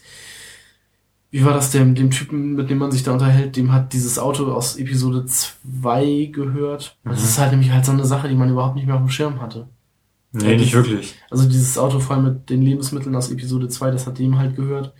wie 1.29 1.43
war 1.43 1.53
das 1.53 1.71
dem, 1.71 1.93
dem 1.95 2.09
Typen, 2.11 2.53
mit 2.53 2.69
dem 2.69 2.77
man 2.77 2.91
sich 2.91 3.03
da 3.03 3.11
unterhält, 3.11 3.55
dem 3.57 3.73
hat 3.73 3.91
dieses 3.93 4.17
Auto 4.17 4.45
aus 4.53 4.77
Episode 4.77 5.25
2 5.25 6.29
gehört. 6.31 6.97
Das 7.03 7.19
Mhm. 7.19 7.25
ist 7.25 7.37
halt 7.39 7.51
nämlich 7.51 7.71
halt 7.71 7.85
so 7.85 7.91
eine 7.91 8.05
Sache, 8.05 8.29
die 8.29 8.35
man 8.35 8.49
überhaupt 8.49 8.75
nicht 8.75 8.85
mehr 8.85 8.95
auf 8.95 9.01
dem 9.01 9.09
Schirm 9.09 9.41
hatte. 9.41 9.67
Nee, 10.31 10.51
Ja, 10.51 10.57
nicht 10.57 10.73
das- 10.73 10.85
wirklich. 10.85 11.15
Also 11.29 11.47
dieses 11.49 11.77
Auto 11.77 11.99
voll 11.99 12.21
mit 12.21 12.49
den 12.49 12.61
Lebensmitteln 12.61 13.15
aus 13.15 13.31
Episode 13.31 13.67
2, 13.69 13.91
das 13.91 14.07
hat 14.07 14.19
dem 14.19 14.37
halt 14.37 14.55
gehört. 14.55 14.93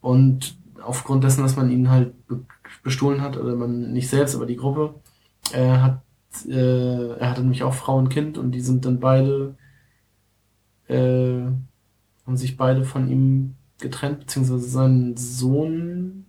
Und 0.00 0.56
aufgrund 0.82 1.24
dessen, 1.24 1.42
dass 1.42 1.56
man 1.56 1.70
ihn 1.70 1.90
halt 1.90 2.26
be 2.26 2.40
bestohlen 2.82 3.20
hat, 3.20 3.36
oder 3.36 3.56
man 3.56 3.92
nicht 3.92 4.08
selbst, 4.08 4.34
aber 4.34 4.46
die 4.46 4.56
Gruppe, 4.56 4.94
äh, 5.52 5.68
hat, 5.78 6.00
äh, 6.48 7.16
er 7.18 7.30
hatte 7.30 7.42
nämlich 7.42 7.62
auch 7.62 7.74
Frau 7.74 7.98
und 7.98 8.08
Kind 8.08 8.38
und 8.38 8.52
die 8.52 8.60
sind 8.60 8.84
dann 8.84 9.00
beide, 9.00 9.56
äh, 10.88 11.42
haben 12.26 12.36
sich 12.36 12.56
beide 12.56 12.84
von 12.84 13.08
ihm 13.08 13.56
getrennt, 13.78 14.20
beziehungsweise 14.20 14.68
sein 14.68 15.16
Sohn, 15.16 16.26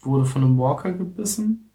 wurde 0.00 0.24
von 0.24 0.44
einem 0.44 0.58
Walker 0.58 0.92
gebissen. 0.92 1.70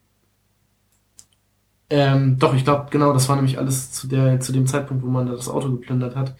Ähm, 1.90 2.38
doch, 2.38 2.54
ich 2.54 2.64
glaube, 2.66 2.88
genau, 2.92 3.14
das 3.14 3.30
war 3.30 3.36
nämlich 3.38 3.58
alles 3.58 3.92
zu 3.92 4.08
der, 4.08 4.40
zu 4.42 4.52
dem 4.52 4.68
Zeitpunkt, 4.68 5.04
wo 5.04 5.08
man 5.08 5.26
da 5.28 5.34
das 5.34 5.48
Auto 5.50 5.72
geplündert 5.72 6.16
hat. 6.16 6.36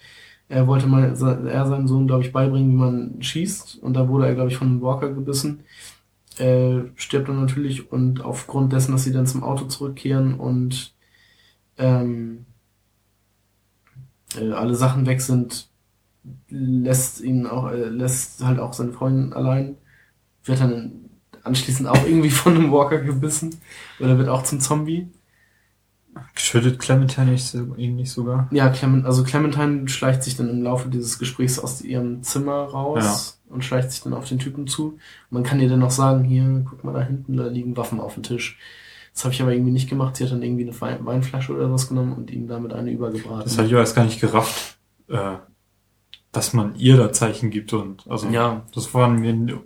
Er 0.48 0.66
wollte 0.66 0.86
mal, 0.86 1.04
er 1.04 1.66
seinen 1.66 1.88
Sohn, 1.88 2.06
glaube 2.06 2.24
ich, 2.24 2.32
beibringen, 2.32 2.72
wie 2.72 2.76
man 2.76 3.22
schießt. 3.22 3.82
Und 3.82 3.94
da 3.94 4.08
wurde 4.08 4.26
er, 4.26 4.34
glaube 4.34 4.50
ich, 4.50 4.56
von 4.56 4.68
einem 4.68 4.82
Walker 4.82 5.10
gebissen. 5.12 5.64
Äh, 6.38 6.90
stirbt 6.94 7.28
dann 7.28 7.40
natürlich 7.40 7.90
und 7.90 8.20
aufgrund 8.20 8.72
dessen, 8.72 8.92
dass 8.92 9.04
sie 9.04 9.12
dann 9.12 9.26
zum 9.26 9.42
Auto 9.42 9.64
zurückkehren 9.64 10.34
und 10.34 10.94
ähm, 11.78 12.46
äh, 14.36 14.52
alle 14.52 14.74
Sachen 14.74 15.06
weg 15.06 15.20
sind, 15.20 15.68
lässt 16.48 17.20
ihn 17.20 17.46
auch, 17.46 17.70
äh, 17.70 17.88
lässt 17.88 18.44
halt 18.44 18.58
auch 18.60 18.72
seine 18.72 18.92
Freundin 18.92 19.32
allein, 19.32 19.76
wird 20.44 20.60
dann 20.60 21.10
anschließend 21.42 21.88
auch 21.88 22.04
irgendwie 22.04 22.30
von 22.30 22.54
einem 22.54 22.72
Walker 22.72 22.98
gebissen 22.98 23.56
oder 23.98 24.18
wird 24.18 24.28
auch 24.28 24.42
zum 24.42 24.60
Zombie. 24.60 25.08
Schüttet 26.34 26.78
Clementine 26.78 27.32
nicht 27.32 27.44
so, 27.44 27.74
ihn 27.76 27.96
nicht 27.96 28.10
sogar? 28.10 28.48
Ja, 28.50 28.70
Clement, 28.70 29.06
also 29.06 29.22
Clementine 29.22 29.88
schleicht 29.88 30.24
sich 30.24 30.36
dann 30.36 30.50
im 30.50 30.62
Laufe 30.62 30.88
dieses 30.88 31.18
Gesprächs 31.18 31.58
aus 31.58 31.80
ihrem 31.82 32.22
Zimmer 32.22 32.64
raus 32.64 33.04
ja. 33.04 33.37
Und 33.48 33.64
schleicht 33.64 33.90
sich 33.90 34.02
dann 34.02 34.14
auf 34.14 34.28
den 34.28 34.38
Typen 34.38 34.66
zu. 34.66 34.98
man 35.30 35.42
kann 35.42 35.60
ihr 35.60 35.68
dann 35.68 35.78
noch 35.78 35.90
sagen, 35.90 36.24
hier, 36.24 36.64
guck 36.68 36.84
mal 36.84 36.92
da 36.92 37.02
hinten, 37.02 37.36
da 37.36 37.46
liegen 37.46 37.76
Waffen 37.76 38.00
auf 38.00 38.14
dem 38.14 38.22
Tisch. 38.22 38.58
Das 39.14 39.24
habe 39.24 39.34
ich 39.34 39.42
aber 39.42 39.52
irgendwie 39.52 39.72
nicht 39.72 39.88
gemacht. 39.88 40.16
Sie 40.16 40.24
hat 40.24 40.30
dann 40.30 40.42
irgendwie 40.42 40.70
eine 40.70 41.04
Weinflasche 41.04 41.52
oder 41.52 41.72
was 41.72 41.88
genommen 41.88 42.12
und 42.12 42.30
ihm 42.30 42.46
damit 42.46 42.72
eine 42.72 42.92
übergebraten. 42.92 43.44
Das 43.44 43.58
hatte 43.58 43.66
ich 43.66 43.74
erst 43.74 43.96
gar 43.96 44.04
nicht 44.04 44.20
gerafft, 44.20 44.78
äh, 45.08 45.36
dass 46.30 46.52
man 46.52 46.76
ihr 46.76 46.96
da 46.96 47.12
Zeichen 47.12 47.50
gibt 47.50 47.72
und 47.72 48.06
also 48.08 48.28
ja. 48.28 48.64
das 48.74 48.94
war 48.94 49.08
mir 49.08 49.60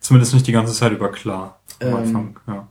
zumindest 0.00 0.34
nicht 0.34 0.46
die 0.46 0.52
ganze 0.52 0.74
Zeit 0.74 0.92
über 0.92 1.10
klar 1.10 1.60
am 1.80 1.88
ähm, 1.88 1.96
Anfang. 1.96 2.40
Ja. 2.46 2.68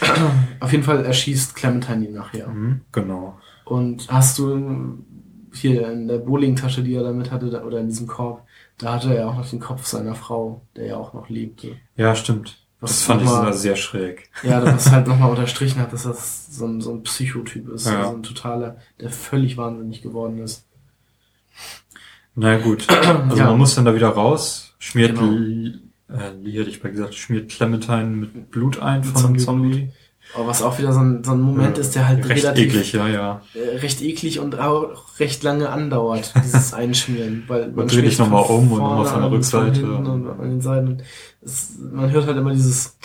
Auf 0.60 0.72
jeden 0.72 0.84
Fall 0.84 1.04
erschießt 1.04 1.54
Clementine 1.54 2.08
ihn 2.08 2.14
nachher. 2.14 2.48
Mhm, 2.48 2.82
genau. 2.92 3.38
Und 3.64 4.10
hast 4.10 4.38
du 4.38 5.04
hier 5.52 5.90
in 5.90 6.08
der 6.08 6.18
Bowling-Tasche, 6.18 6.82
die 6.82 6.94
er 6.94 7.02
damit 7.02 7.30
hatte, 7.30 7.62
oder 7.64 7.80
in 7.80 7.88
diesem 7.88 8.06
Korb, 8.06 8.46
da 8.80 8.94
hatte 8.94 9.14
er 9.14 9.28
auch 9.28 9.36
noch 9.36 9.48
den 9.48 9.60
Kopf 9.60 9.86
seiner 9.86 10.14
Frau, 10.14 10.62
der 10.76 10.86
ja 10.86 10.96
auch 10.96 11.12
noch 11.12 11.28
lebte. 11.28 11.76
Ja, 11.96 12.14
stimmt. 12.14 12.58
Was 12.80 12.92
das 12.92 13.02
fand 13.02 13.22
ich 13.22 13.28
sogar 13.28 13.52
sehr 13.52 13.76
schräg. 13.76 14.30
Ja, 14.42 14.64
was 14.64 14.90
halt 14.90 15.06
nochmal 15.06 15.30
unterstrichen 15.36 15.80
hat, 15.80 15.92
dass 15.92 16.04
das 16.04 16.46
so 16.56 16.66
ein, 16.66 16.80
so 16.80 16.92
ein 16.92 17.02
Psychotyp 17.02 17.68
ist. 17.68 17.86
Ja. 17.86 18.00
Also 18.00 18.16
ein 18.16 18.22
totaler, 18.22 18.78
der 19.00 19.10
völlig 19.10 19.56
wahnsinnig 19.56 20.00
geworden 20.00 20.38
ist. 20.38 20.66
Na 22.34 22.58
gut. 22.58 22.86
Also 23.30 23.36
ja. 23.36 23.46
man 23.46 23.58
muss 23.58 23.74
dann 23.74 23.84
da 23.84 23.94
wieder 23.94 24.08
raus, 24.08 24.74
schmiert 24.78 25.16
genau 25.16 25.78
äh, 26.12 26.32
Lee 26.42 26.58
hätte 26.58 26.70
ich 26.70 26.82
mal 26.82 26.90
gesagt, 26.90 27.14
schmiert 27.14 27.50
Clementine 27.50 28.04
mit 28.04 28.50
Blut 28.50 28.80
ein 28.80 29.04
von 29.04 29.24
einem 29.24 29.38
Zombie. 29.38 29.90
Oh, 30.36 30.46
was 30.46 30.62
auch 30.62 30.78
wieder 30.78 30.92
so 30.92 31.00
ein, 31.00 31.24
so 31.24 31.32
ein 31.32 31.40
Moment 31.40 31.76
ist, 31.78 31.94
der 31.96 32.06
halt 32.06 32.28
recht 32.28 32.44
relativ, 32.44 32.72
eklig, 32.72 32.92
ja, 32.92 33.08
ja. 33.08 33.42
Äh, 33.54 33.78
recht 33.78 34.00
eklig 34.00 34.38
und 34.38 34.58
auch 34.58 35.18
recht 35.18 35.42
lange 35.42 35.70
andauert, 35.70 36.32
dieses 36.44 36.72
Einschmieren. 36.74 37.44
Weil 37.48 37.72
man 37.72 37.88
dreht 37.88 38.04
dich 38.04 38.18
nochmal 38.18 38.44
um 38.44 38.70
und 38.70 38.78
nochmal 38.78 39.06
von 39.06 39.20
der 39.22 39.30
Rückseite. 39.30 39.84
Und 39.92 40.28
an 40.28 40.50
den 40.50 40.60
Seiten. 40.60 41.02
Es, 41.42 41.72
man 41.78 42.10
hört 42.10 42.26
halt 42.26 42.36
immer 42.36 42.52
dieses 42.52 42.96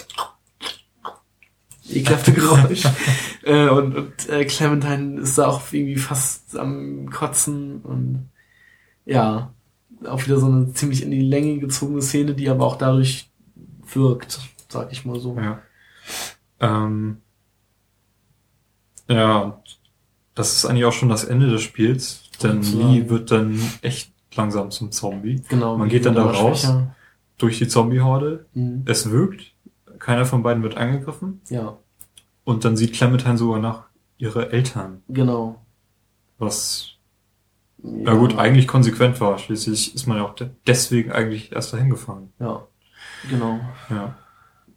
ekelhafte 1.90 2.32
Geräusch. 2.32 2.84
äh, 3.44 3.70
und 3.70 3.95
und 3.95 4.30
äh, 4.30 4.45
Clementine 4.45 5.22
ist 5.22 5.38
da 5.38 5.48
auch 5.48 5.62
irgendwie 5.72 5.98
fast 5.98 6.56
am 6.58 7.10
Kotzen 7.10 7.82
und 7.82 8.30
ja, 9.06 9.52
auch 10.06 10.26
wieder 10.26 10.40
so 10.40 10.48
eine 10.48 10.74
ziemlich 10.74 11.02
in 11.02 11.12
die 11.12 11.22
Länge 11.22 11.58
gezogene 11.60 12.02
Szene, 12.02 12.34
die 12.36 12.50
aber 12.50 12.66
auch 12.66 12.76
dadurch 12.76 13.32
wirkt, 13.94 14.40
sag 14.70 14.92
ich 14.92 15.06
mal 15.06 15.20
so. 15.20 15.36
Ja. 15.38 15.60
Ähm, 16.66 17.22
ja, 19.08 19.61
das 20.34 20.53
ist 20.53 20.66
eigentlich 20.66 20.85
auch 20.85 20.94
schon 20.94 21.10
das 21.10 21.24
Ende 21.24 21.50
des 21.50 21.61
Spiels, 21.61 22.30
denn 22.42 22.61
Lee 22.61 23.10
wird 23.10 23.32
dann 23.32 23.60
echt 23.82 24.11
langsam 24.35 24.72
zum 24.72 24.92
Zombie. 24.92 25.42
Genau. 25.48 25.77
Man 25.77 25.90
geht 25.90 26.06
dann 26.06 26.16
da 26.16 26.24
raus 26.24 26.61
schwächer. 26.61 26.95
durch 27.38 27.58
die 27.58 27.68
Zombie-Horde. 27.68 28.45
Mhm. 28.53 28.84
Es 28.85 29.10
wirkt. 29.10 29.53
Keiner 30.00 30.26
von 30.26 30.44
beiden 30.44 30.61
wird 30.61 30.76
angegriffen. 30.76 31.42
Ja. 31.50 31.77
Und 32.44 32.66
dann 32.66 32.76
sieht 32.76 32.94
Clementine 32.94 33.38
sogar 33.38 33.60
nach 33.60 33.85
ihre 34.18 34.52
Eltern. 34.52 35.02
Genau. 35.08 35.61
Was 36.38 36.95
ja. 37.82 38.11
ja 38.11 38.14
gut, 38.16 38.38
eigentlich 38.38 38.68
konsequent 38.68 39.22
war. 39.22 39.38
Schließlich 39.38 39.95
ist 39.95 40.06
man 40.06 40.18
ja 40.18 40.26
auch 40.26 40.35
deswegen 40.68 41.11
eigentlich 41.11 41.52
erst 41.52 41.74
dahin 41.74 41.90
gefahren. 41.90 42.34
Ja, 42.40 42.68
genau. 43.30 43.60
Ja. 43.90 44.18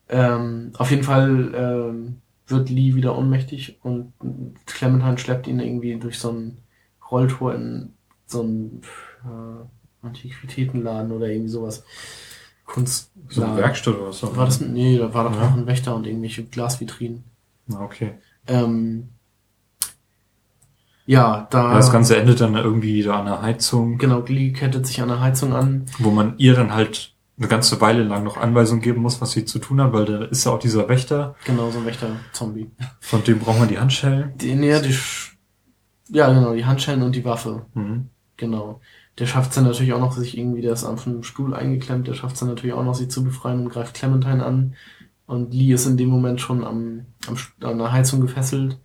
Ähm, 0.08 0.72
auf 0.76 0.90
jeden 0.90 1.02
Fall 1.02 1.52
ähm, 1.54 2.20
wird 2.46 2.70
Lee 2.70 2.94
wieder 2.94 3.16
ohnmächtig 3.16 3.78
und 3.82 4.12
Clementine 4.66 5.18
schleppt 5.18 5.46
ihn 5.46 5.60
irgendwie 5.60 5.96
durch 5.96 6.18
so 6.18 6.30
ein 6.30 6.58
Rolltor 7.10 7.54
in 7.54 7.92
so 8.26 8.42
ein 8.42 8.82
äh, 9.24 10.06
Antiquitätenladen 10.06 11.12
oder 11.12 11.26
irgendwie 11.28 11.50
sowas. 11.50 11.84
Kunst. 12.64 13.10
So 13.28 13.42
eine 13.42 13.56
Werkstatt 13.56 13.96
oder 13.96 14.08
was? 14.08 14.22
War 14.22 14.44
das? 14.44 14.60
Nee, 14.60 14.98
da 14.98 15.12
war 15.14 15.24
doch 15.24 15.34
ja. 15.34 15.46
noch 15.46 15.56
ein 15.56 15.66
Wächter 15.66 15.94
und 15.94 16.06
irgendwelche 16.06 16.44
Glasvitrinen. 16.44 17.24
Na, 17.66 17.80
okay. 17.80 18.12
Ähm, 18.46 19.08
ja, 21.06 21.48
da. 21.50 21.74
Das 21.74 21.90
Ganze 21.90 22.18
endet 22.18 22.40
dann 22.40 22.54
irgendwie 22.54 23.02
da 23.02 23.20
an 23.20 23.26
der 23.26 23.40
Heizung. 23.40 23.96
Genau, 23.96 24.20
Glee 24.20 24.52
kettet 24.52 24.86
sich 24.86 25.00
an 25.00 25.08
der 25.08 25.20
Heizung 25.20 25.54
an. 25.54 25.86
Wo 25.98 26.10
man 26.10 26.34
ihr 26.36 26.54
dann 26.54 26.74
halt 26.74 27.14
eine 27.38 27.48
ganze 27.48 27.80
Weile 27.80 28.02
lang 28.02 28.24
noch 28.24 28.36
Anweisungen 28.36 28.82
geben 28.82 29.02
muss, 29.02 29.20
was 29.20 29.32
sie 29.32 29.44
zu 29.44 29.58
tun 29.58 29.80
hat, 29.80 29.92
weil 29.92 30.04
da 30.04 30.24
ist 30.24 30.44
ja 30.44 30.52
auch 30.52 30.58
dieser 30.58 30.88
Wächter. 30.88 31.36
Genau, 31.44 31.70
so 31.70 31.78
ein 31.78 31.86
Wächter-Zombie. 31.86 32.70
Von 33.00 33.22
dem 33.24 33.38
braucht 33.38 33.60
man 33.60 33.68
die 33.68 33.78
Handschellen. 33.78 34.32
Die, 34.36 34.54
nee, 34.54 34.80
die, 34.80 34.96
ja, 36.08 36.32
genau, 36.32 36.54
die 36.54 36.64
Handschellen 36.64 37.02
und 37.02 37.14
die 37.14 37.24
Waffe. 37.24 37.66
Mhm. 37.74 38.08
Genau. 38.36 38.80
Der 39.18 39.26
schafft 39.26 39.50
es 39.50 39.56
dann 39.56 39.64
natürlich 39.64 39.92
auch 39.92 40.00
noch, 40.00 40.12
sich 40.12 40.36
irgendwie, 40.36 40.62
der 40.62 40.72
ist 40.72 40.84
auf 40.84 41.06
einem 41.06 41.22
Stuhl 41.22 41.54
eingeklemmt, 41.54 42.08
der 42.08 42.14
schafft 42.14 42.34
es 42.34 42.40
dann 42.40 42.48
natürlich 42.48 42.74
auch 42.74 42.84
noch, 42.84 42.94
sie 42.94 43.08
zu 43.08 43.24
befreien 43.24 43.60
und 43.60 43.68
greift 43.68 43.94
Clementine 43.94 44.44
an. 44.44 44.74
Und 45.26 45.52
Lee 45.52 45.72
ist 45.72 45.86
in 45.86 45.96
dem 45.96 46.08
Moment 46.08 46.40
schon 46.40 46.64
am, 46.64 47.06
am, 47.26 47.36
an 47.60 47.78
der 47.78 47.92
Heizung 47.92 48.20
gefesselt 48.20 48.78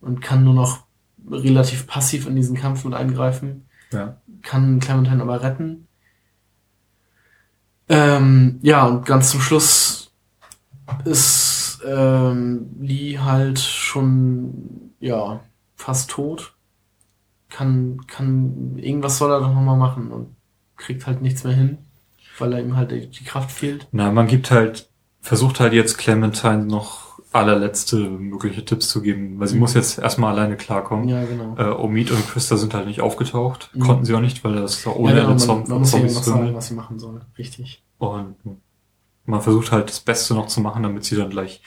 und 0.00 0.20
kann 0.22 0.44
nur 0.44 0.54
noch 0.54 0.86
relativ 1.28 1.86
passiv 1.86 2.26
in 2.26 2.36
diesen 2.36 2.56
Kampf 2.56 2.84
mit 2.84 2.94
eingreifen. 2.94 3.66
Ja. 3.92 4.20
Kann 4.42 4.80
Clementine 4.80 5.22
aber 5.22 5.42
retten. 5.42 5.85
Ähm, 7.88 8.58
ja, 8.62 8.84
und 8.86 9.06
ganz 9.06 9.30
zum 9.30 9.40
Schluss 9.40 10.12
ist 11.04 11.80
ähm, 11.86 12.70
Lee 12.80 13.18
halt 13.18 13.58
schon, 13.58 14.92
ja, 15.00 15.40
fast 15.76 16.10
tot. 16.10 16.54
Kann, 17.48 18.06
kann, 18.06 18.76
irgendwas 18.76 19.18
soll 19.18 19.30
er 19.30 19.40
doch 19.40 19.54
nochmal 19.54 19.76
machen 19.76 20.10
und 20.10 20.34
kriegt 20.76 21.06
halt 21.06 21.22
nichts 21.22 21.44
mehr 21.44 21.54
hin, 21.54 21.78
weil 22.38 22.52
er 22.52 22.60
ihm 22.60 22.76
halt 22.76 22.90
die 22.90 23.24
Kraft 23.24 23.50
fehlt. 23.50 23.86
Na, 23.92 24.10
man 24.10 24.26
gibt 24.26 24.50
halt, 24.50 24.90
versucht 25.20 25.60
halt 25.60 25.72
jetzt 25.72 25.96
Clementine 25.96 26.66
noch 26.66 27.05
allerletzte 27.32 27.96
mögliche 27.96 28.64
Tipps 28.64 28.88
zu 28.88 29.02
geben, 29.02 29.38
weil 29.38 29.48
sie 29.48 29.54
mhm. 29.54 29.60
muss 29.60 29.74
jetzt 29.74 29.98
erstmal 29.98 30.32
alleine 30.32 30.56
klarkommen. 30.56 31.08
Ja, 31.08 31.24
genau. 31.24 31.56
Äh, 31.58 31.74
Omid 31.74 32.10
und 32.10 32.26
Krista 32.28 32.56
sind 32.56 32.72
halt 32.74 32.86
nicht 32.86 33.00
aufgetaucht, 33.00 33.70
mhm. 33.74 33.80
konnten 33.80 34.04
sie 34.04 34.14
auch 34.14 34.20
nicht, 34.20 34.42
weil 34.44 34.54
das 34.54 34.82
da 34.84 34.90
ohne 34.90 35.14
ja, 35.14 35.20
genau, 35.20 35.32
Ende 35.32 35.46
man, 35.46 35.68
man 35.68 35.78
muss 35.80 35.90
Zombies 35.90 36.24
sagen, 36.24 36.54
was 36.54 36.68
sie 36.68 36.74
machen 36.74 36.98
soll. 36.98 37.20
Richtig. 37.36 37.82
Und 37.98 38.36
man 39.24 39.40
versucht 39.40 39.72
halt 39.72 39.88
das 39.88 40.00
Beste 40.00 40.34
noch 40.34 40.46
zu 40.46 40.60
machen, 40.60 40.82
damit 40.82 41.04
sie 41.04 41.16
dann 41.16 41.30
gleich 41.30 41.62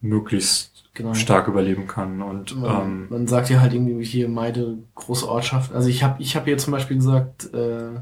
möglichst 0.00 0.84
genau. 0.94 1.14
stark 1.14 1.48
überleben 1.48 1.86
kann. 1.86 2.22
Und 2.22 2.60
man, 2.60 2.82
ähm, 2.82 3.06
man 3.10 3.26
sagt 3.26 3.50
ja 3.50 3.60
halt 3.60 3.74
irgendwie 3.74 4.04
hier 4.04 4.28
Meide 4.28 4.78
große 4.94 5.28
Ortschaften. 5.28 5.74
Also 5.74 5.88
ich 5.88 6.02
habe 6.02 6.22
ich 6.22 6.36
hab 6.36 6.44
hier 6.44 6.58
zum 6.58 6.72
Beispiel 6.72 6.96
gesagt, 6.96 7.52
äh, 7.52 8.00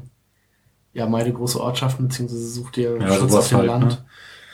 ja 0.93 1.07
Meide 1.07 1.33
große 1.33 1.59
Ortschaften 1.59 2.07
beziehungsweise 2.07 2.47
sucht 2.47 2.77
ihr 2.77 2.97
ja, 2.99 3.13
Schutz 3.13 3.33
auf 3.33 3.49
dem 3.49 3.57
halt, 3.57 3.67
Land. 3.67 3.85
Ne? 3.85 4.05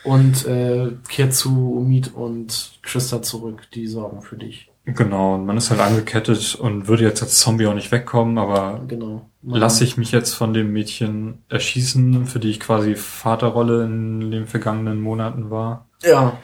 Und 0.03 0.45
äh, 0.45 0.91
kehrt 1.07 1.33
zu 1.33 1.75
Omid 1.77 2.13
und 2.13 2.81
Trista 2.83 3.21
zurück. 3.21 3.67
Die 3.73 3.87
sorgen 3.87 4.21
für 4.21 4.37
dich. 4.37 4.71
Genau, 4.83 5.35
und 5.35 5.45
man 5.45 5.57
ist 5.57 5.69
halt 5.69 5.79
angekettet 5.79 6.55
und 6.55 6.87
würde 6.87 7.03
jetzt 7.03 7.21
als 7.21 7.39
Zombie 7.39 7.67
auch 7.67 7.75
nicht 7.75 7.91
wegkommen, 7.91 8.39
aber 8.39 8.83
genau. 8.87 9.29
lasse 9.43 9.83
ich 9.83 9.95
mich 9.95 10.11
jetzt 10.11 10.33
von 10.33 10.55
dem 10.55 10.73
Mädchen 10.73 11.43
erschießen, 11.49 12.25
für 12.25 12.39
die 12.39 12.49
ich 12.49 12.59
quasi 12.59 12.95
Vaterrolle 12.95 13.85
in 13.85 14.31
den 14.31 14.47
vergangenen 14.47 14.99
Monaten 14.99 15.51
war. 15.51 15.87
Ja. 16.01 16.37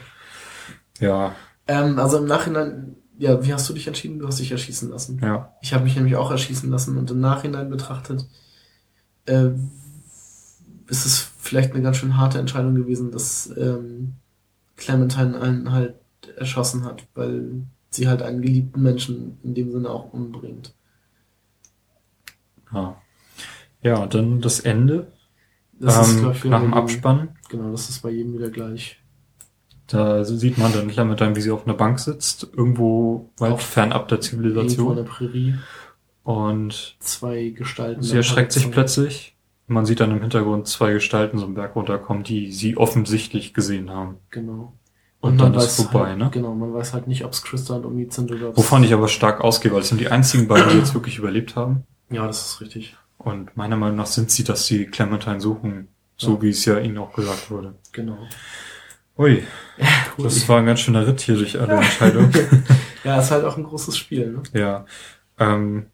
Ja. 0.99 1.35
Ähm, 1.67 1.97
also 1.97 2.19
im 2.19 2.25
Nachhinein, 2.25 2.95
ja, 3.17 3.43
wie 3.43 3.53
hast 3.53 3.67
du 3.69 3.73
dich 3.73 3.87
entschieden? 3.87 4.19
Du 4.19 4.27
hast 4.27 4.39
dich 4.39 4.51
erschießen 4.51 4.91
lassen. 4.91 5.19
Ja. 5.23 5.53
Ich 5.61 5.73
habe 5.73 5.83
mich 5.83 5.95
nämlich 5.95 6.15
auch 6.15 6.29
erschießen 6.29 6.69
lassen 6.69 6.95
und 6.97 7.09
im 7.09 7.19
Nachhinein 7.19 7.71
betrachtet, 7.71 8.27
äh, 9.25 9.49
ist 10.87 11.05
es 11.07 11.31
vielleicht 11.47 11.73
eine 11.73 11.81
ganz 11.83 11.97
schön 11.97 12.17
harte 12.17 12.39
Entscheidung 12.39 12.75
gewesen, 12.75 13.11
dass 13.11 13.51
ähm, 13.57 14.13
Clementine 14.75 15.39
einen 15.41 15.71
halt 15.71 15.95
erschossen 16.37 16.83
hat, 16.85 17.05
weil 17.15 17.63
sie 17.89 18.07
halt 18.07 18.21
einen 18.21 18.41
geliebten 18.41 18.81
Menschen 18.81 19.37
in 19.43 19.53
dem 19.55 19.71
Sinne 19.71 19.89
auch 19.89 20.13
umbringt. 20.13 20.73
Ja, 22.73 23.01
ja 23.81 24.05
dann 24.07 24.41
das 24.41 24.59
Ende. 24.59 25.07
Das 25.79 25.95
ähm, 26.19 26.29
ist, 26.31 26.37
ich, 26.37 26.49
nach 26.49 26.61
dem 26.61 26.73
Abspann. 26.73 27.29
Genau, 27.49 27.71
das 27.71 27.89
ist 27.89 28.01
bei 28.01 28.09
jedem 28.09 28.33
wieder 28.33 28.49
gleich. 28.49 28.99
Da 29.87 30.25
sieht 30.25 30.57
man 30.57 30.73
dann 30.73 30.89
Clementine, 30.89 31.35
wie 31.35 31.41
sie 31.41 31.51
auf 31.51 31.65
einer 31.65 31.75
Bank 31.77 31.99
sitzt, 31.99 32.47
irgendwo 32.53 33.29
weit 33.37 33.53
Auf- 33.53 33.61
fernab 33.61 34.09
der 34.09 34.17
Irgendwo 34.17 34.35
in 34.43 34.43
Zivilisation. 34.53 34.95
der 34.97 35.03
Prärie. 35.03 35.55
Und 36.23 36.97
Zwei 36.99 37.49
Gestalten. 37.51 38.01
sie 38.01 38.17
erschreckt 38.17 38.51
sich 38.51 38.69
plötzlich. 38.69 39.36
Man 39.67 39.85
sieht 39.85 39.99
dann 39.99 40.11
im 40.11 40.21
Hintergrund 40.21 40.67
zwei 40.67 40.93
Gestalten 40.93 41.37
so 41.37 41.45
einen 41.45 41.53
Berg 41.55 41.75
runterkommen, 41.75 42.23
die 42.23 42.51
sie 42.53 42.77
offensichtlich 42.77 43.53
gesehen 43.53 43.89
haben. 43.89 44.15
Genau. 44.29 44.73
Und, 45.19 45.39
dann 45.41 45.51
man 45.51 45.59
ist 45.61 45.75
vorbei, 45.75 46.09
halt, 46.09 46.17
ne? 46.19 46.29
Genau, 46.31 46.53
man 46.55 46.73
weiß 46.73 46.93
halt 46.93 47.07
nicht, 47.07 47.25
ob 47.25 47.33
es 47.33 47.41
Krista 47.41 47.75
und 47.75 47.85
Omid 47.85 48.13
sind 48.13 48.31
oder 48.31 48.49
ob's- 48.49 48.57
Wovon 48.57 48.83
ich 48.83 48.93
aber 48.93 49.07
stark 49.07 49.41
ausgehe, 49.41 49.73
weil 49.73 49.81
es 49.81 49.89
sind 49.89 49.99
die 49.99 50.07
einzigen 50.09 50.47
beiden, 50.47 50.69
die 50.69 50.77
jetzt 50.77 50.93
wirklich 50.93 51.17
überlebt 51.17 51.55
haben. 51.55 51.83
Ja, 52.09 52.25
das 52.27 52.45
ist 52.45 52.61
richtig. 52.61 52.95
Und 53.17 53.57
meiner 53.57 53.75
Meinung 53.75 53.97
nach 53.97 54.05
sind 54.05 54.31
sie, 54.31 54.43
dass 54.43 54.67
sie 54.67 54.85
Clementine 54.85 55.41
suchen, 55.41 55.89
so 56.17 56.35
Ja. 56.35 56.41
wie 56.43 56.49
es 56.51 56.63
ja 56.65 56.77
ihnen 56.79 56.97
auch 56.99 57.11
gesagt 57.13 57.49
wurde. 57.51 57.73
Genau. 57.91 58.17
Ui, 59.17 59.43
das 60.19 60.47
war 60.47 60.59
ein 60.59 60.67
ganz 60.67 60.79
schöner 60.81 61.05
Ritt 61.07 61.19
hier 61.21 61.35
durch 61.35 61.59
alle 61.59 61.73
Entscheidungen. 61.77 62.31
Ja, 63.03 63.19
ist 63.21 63.31
halt 63.31 63.45
auch 63.45 63.55
ein 63.55 63.63
großes 63.63 63.97
Spiel, 63.97 64.31
ne? 64.33 64.43
ja. 64.59 64.85
Ähm, 65.39 65.85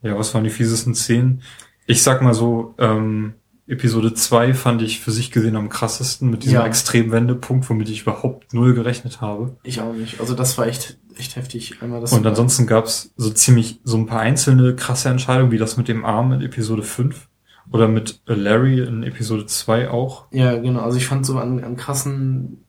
ja, 0.00 0.18
was 0.18 0.32
waren 0.32 0.44
die 0.44 0.50
fiesesten 0.50 0.94
Szenen? 0.94 1.42
Ich 1.88 2.02
sag 2.02 2.20
mal 2.22 2.34
so, 2.34 2.74
ähm, 2.78 3.32
Episode 3.66 4.12
2 4.14 4.52
fand 4.54 4.82
ich 4.82 5.00
für 5.00 5.10
sich 5.10 5.30
gesehen 5.30 5.56
am 5.56 5.68
krassesten 5.70 6.30
mit 6.30 6.42
diesem 6.44 6.56
Ja. 6.56 6.66
Extremwendepunkt, 6.66 7.68
womit 7.68 7.88
ich 7.88 8.02
überhaupt 8.02 8.52
null 8.54 8.74
gerechnet 8.74 9.20
habe. 9.22 9.56
Ich 9.62 9.80
auch 9.80 9.92
nicht. 9.94 10.20
Also 10.20 10.34
das 10.34 10.56
war 10.58 10.66
echt, 10.66 10.98
echt 11.16 11.36
heftig. 11.36 11.82
Einmal 11.82 12.00
das 12.02 12.12
Und 12.12 12.26
ansonsten 12.26 12.66
gab's 12.66 13.10
so 13.16 13.30
ziemlich 13.30 13.80
so 13.84 13.96
ein 13.96 14.04
paar 14.06 14.20
einzelne 14.20 14.76
krasse 14.76 15.08
Entscheidungen, 15.08 15.50
wie 15.50 15.58
das 15.58 15.76
mit 15.78 15.88
dem 15.88 16.04
Arm 16.04 16.32
in 16.32 16.42
Episode 16.42 16.82
5 16.82 17.28
oder 17.72 17.88
mit 17.88 18.20
Larry 18.26 18.80
in 18.80 19.02
Episode 19.02 19.46
2 19.46 19.90
auch. 19.90 20.26
Ja, 20.30 20.56
genau. 20.56 20.80
Also 20.80 20.98
ich 20.98 21.06
fand 21.06 21.24
so 21.26 21.38
an, 21.38 21.62
an 21.64 21.76
krassen 21.76 22.64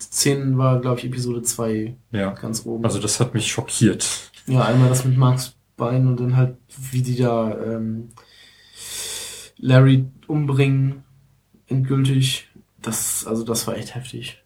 Szenen 0.00 0.58
war, 0.58 0.80
glaube 0.80 0.98
ich, 1.00 1.06
Episode 1.06 1.42
2 1.42 1.96
Ja. 2.12 2.30
ganz 2.30 2.66
oben. 2.66 2.84
Also 2.84 2.98
das 3.00 3.18
hat 3.20 3.34
mich 3.34 3.46
schockiert. 3.48 4.30
ja, 4.46 4.64
einmal 4.64 4.88
das 4.88 5.04
mit 5.04 5.16
Marks 5.16 5.55
Bein 5.76 6.06
und 6.06 6.18
dann 6.20 6.36
halt, 6.36 6.56
wie 6.90 7.02
die 7.02 7.16
da 7.16 7.56
ähm, 7.60 8.08
Larry 9.58 10.06
umbringen, 10.26 11.04
endgültig. 11.68 12.48
Das, 12.80 13.26
also 13.26 13.44
das 13.44 13.66
war 13.66 13.76
echt 13.76 13.94
heftig. 13.94 14.42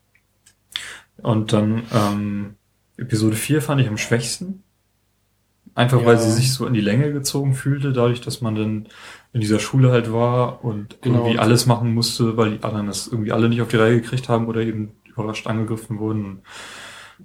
Und 1.22 1.52
dann 1.52 1.82
ähm, 1.92 2.54
Episode 2.96 3.36
4 3.36 3.60
fand 3.62 3.80
ich 3.80 3.88
am 3.88 3.98
schwächsten. 3.98 4.62
Einfach 5.74 6.00
Ja. 6.00 6.06
weil 6.06 6.18
sie 6.18 6.32
sich 6.32 6.52
so 6.52 6.66
in 6.66 6.74
die 6.74 6.80
Länge 6.80 7.12
gezogen 7.12 7.54
fühlte, 7.54 7.92
dadurch, 7.92 8.20
dass 8.20 8.40
man 8.40 8.54
dann 8.54 8.88
in 9.32 9.40
dieser 9.40 9.60
Schule 9.60 9.92
halt 9.92 10.12
war 10.12 10.64
und 10.64 11.00
Genau. 11.02 11.18
irgendwie 11.20 11.38
alles 11.38 11.66
machen 11.66 11.94
musste, 11.94 12.36
weil 12.36 12.58
die 12.58 12.64
anderen 12.64 12.86
das 12.88 13.06
irgendwie 13.06 13.32
alle 13.32 13.48
nicht 13.48 13.62
auf 13.62 13.68
die 13.68 13.76
Reihe 13.76 14.00
gekriegt 14.00 14.28
haben 14.28 14.46
oder 14.48 14.62
eben 14.62 14.92
überrascht 15.04 15.46
angegriffen 15.46 15.98
wurden. 15.98 16.42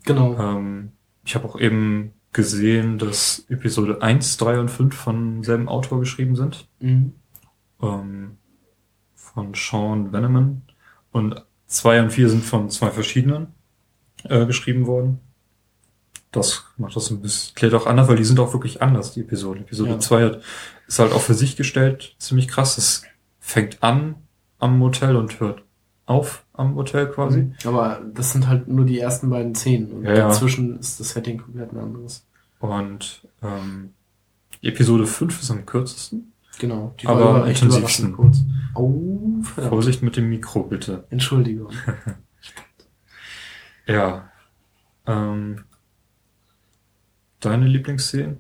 Genau. 0.03 0.37
Ähm, 0.37 0.91
ich 1.25 1.33
habe 1.35 1.47
auch 1.47 1.59
eben 1.59 2.13
gesehen, 2.35 2.97
dass 2.99 3.45
Episode 3.49 4.01
1, 4.01 4.37
3 4.37 4.59
und 4.59 4.69
5 4.69 4.93
von 4.95 5.43
selben 5.43 5.67
Autor 5.67 5.99
geschrieben 5.99 6.35
sind. 6.35 6.67
Mhm. 6.79 7.13
Ähm, 7.81 8.37
von 9.15 9.53
Sean 9.55 10.11
Veneman. 10.13 10.61
Und 11.11 11.43
2 11.67 12.01
und 12.03 12.11
4 12.11 12.29
sind 12.29 12.43
von 12.45 12.69
zwei 12.69 12.91
verschiedenen 12.91 13.47
äh, 14.23 14.45
geschrieben 14.45 14.85
worden. 14.85 15.19
Das 16.31 16.65
macht 16.77 16.95
das 16.95 17.09
ein 17.11 17.21
bisschen, 17.21 17.55
klärt 17.55 17.73
auch 17.73 17.85
anders, 17.85 18.09
weil 18.09 18.17
die 18.17 18.25
sind 18.25 18.39
auch 18.39 18.51
wirklich 18.53 18.81
anders, 18.81 19.13
die 19.13 19.21
Episoden. 19.21 19.63
Episode 19.63 19.91
Ja. 19.91 19.99
2 19.99 20.23
hat, 20.25 20.41
ist 20.87 20.99
halt 20.99 21.13
auch 21.13 21.21
für 21.21 21.33
sich 21.33 21.55
gestellt, 21.55 22.15
ziemlich 22.19 22.47
krass. 22.49 22.77
Es 22.77 23.03
fängt 23.39 23.81
an 23.81 24.15
am 24.59 24.77
Motel 24.77 25.15
und 25.15 25.39
hört 25.39 25.63
auf 26.05 26.45
am 26.53 26.73
Motel 26.75 27.07
quasi. 27.09 27.51
Aber 27.65 28.01
das 28.13 28.31
sind 28.33 28.47
halt 28.47 28.67
nur 28.67 28.85
die 28.85 28.99
ersten 28.99 29.29
beiden 29.29 29.55
Szenen. 29.55 29.91
Und 29.91 30.03
Ja, 30.03 30.11
ja. 30.11 30.27
dazwischen 30.27 30.77
ist 30.79 30.99
das 30.99 31.09
Setting 31.09 31.37
komplett 31.39 31.71
ein 31.71 31.79
anderes. 31.79 32.24
Und 32.67 33.27
ähm, 33.41 33.93
Episode 34.61 35.05
5 35.07 35.41
ist 35.41 35.51
am 35.51 35.65
kürzesten. 35.65 36.31
Genau. 36.59 36.95
Die 36.99 37.07
Aber 37.07 37.25
war 37.25 37.41
am 37.43 37.47
intensivsten. 37.47 38.13
kurz. 38.13 38.43
Oh, 38.75 39.41
verdammt. 39.41 39.69
Vorsicht 39.73 40.01
mit 40.01 40.15
dem 40.17 40.29
Mikro, 40.29 40.63
bitte. 40.63 41.05
Entschuldigung. 41.09 41.71
Ja. 43.87 44.29
Ähm, 45.05 45.63
deine 47.39 47.67
Lieblingsszenen? 47.67 48.37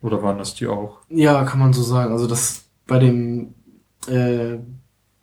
Oder 0.00 0.22
waren 0.22 0.38
das 0.38 0.54
die 0.54 0.66
auch? 0.66 0.98
Ja, 1.08 1.44
kann 1.44 1.58
man 1.60 1.72
so 1.72 1.82
sagen. 1.82 2.12
Also 2.12 2.26
das 2.26 2.68
bei 2.86 2.98
dem 2.98 3.54
äh, 4.08 4.58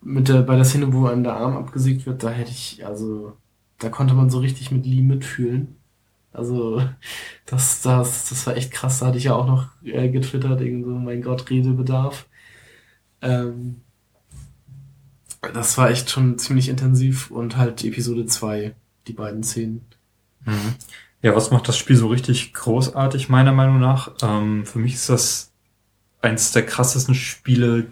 mit 0.01 0.27
der 0.27 0.43
bei 0.43 0.56
der 0.56 0.66
Szene, 0.66 0.93
wo 0.93 1.08
einem 1.08 1.24
der 1.24 1.35
Arm 1.35 1.58
abgesägt 1.58 2.06
wird, 2.06 2.24
da 2.24 2.30
hätte 2.30 2.51
ich 2.51 2.85
also 2.85 3.38
da 3.80 3.90
konnte 3.90 4.14
man 4.14 4.30
so 4.30 4.40
richtig 4.40 4.72
mit 4.72 4.85
Lee 4.85 5.01
mitfühlen. 5.01 5.75
Also 6.35 6.81
das 7.45 7.81
das 7.81 8.30
das 8.30 8.47
war 8.47 8.55
echt 8.57 8.72
krass. 8.72 8.99
Da 8.99 9.07
hatte 9.07 9.17
ich 9.17 9.25
ja 9.25 9.35
auch 9.35 9.47
noch 9.47 9.67
äh, 9.83 10.09
getwittert 10.09 10.61
irgend 10.61 10.85
so 10.85 10.91
mein 10.91 11.22
Gott 11.22 11.49
Redebedarf. 11.49 12.25
Ähm, 13.22 13.81
das 15.53 15.77
war 15.77 15.89
echt 15.89 16.09
schon 16.09 16.38
ziemlich 16.39 16.69
intensiv 16.69 17.30
und 17.31 17.55
halt 17.57 17.83
Episode 17.83 18.25
2, 18.25 18.73
die 19.07 19.14
beiden 19.14 19.43
Szenen. 19.43 19.85
Ja, 21.22 21.35
was 21.35 21.51
macht 21.51 21.67
das 21.67 21.77
Spiel 21.77 21.95
so 21.95 22.07
richtig 22.07 22.53
großartig, 22.53 23.30
meiner 23.30 23.51
Meinung 23.51 23.80
nach? 23.80 24.11
Ähm, 24.22 24.65
für 24.65 24.80
mich 24.80 24.93
ist 24.95 25.09
das 25.09 25.51
eins 26.22 26.51
der 26.51 26.65
krassesten 26.65 27.15
Spiele, 27.15 27.88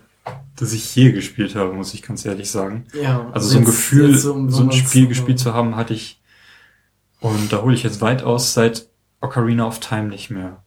das 0.55 0.73
ich 0.73 0.95
je 0.95 1.11
gespielt 1.11 1.55
habe, 1.55 1.73
muss 1.73 1.93
ich 1.93 2.01
ganz 2.01 2.25
ehrlich 2.25 2.49
sagen. 2.49 2.85
Ja, 2.99 3.29
Also 3.31 3.49
so 3.49 3.57
ein 3.59 3.65
Gefühl, 3.65 4.17
so, 4.17 4.33
um- 4.33 4.49
ein 4.49 4.71
Spiel 4.71 5.07
gespielt 5.07 5.39
zu 5.39 5.53
haben, 5.53 5.75
hatte 5.75 5.93
ich, 5.93 6.19
und 7.23 7.51
da 7.51 7.61
hole 7.63 7.73
ich 7.73 7.81
jetzt 7.83 8.01
weit 8.01 8.21
aus, 8.23 8.53
seit 8.53 8.87
Ocarina 9.21 9.65
of 9.65 9.79
Time 9.79 10.09
nicht 10.09 10.29
mehr. 10.29 10.63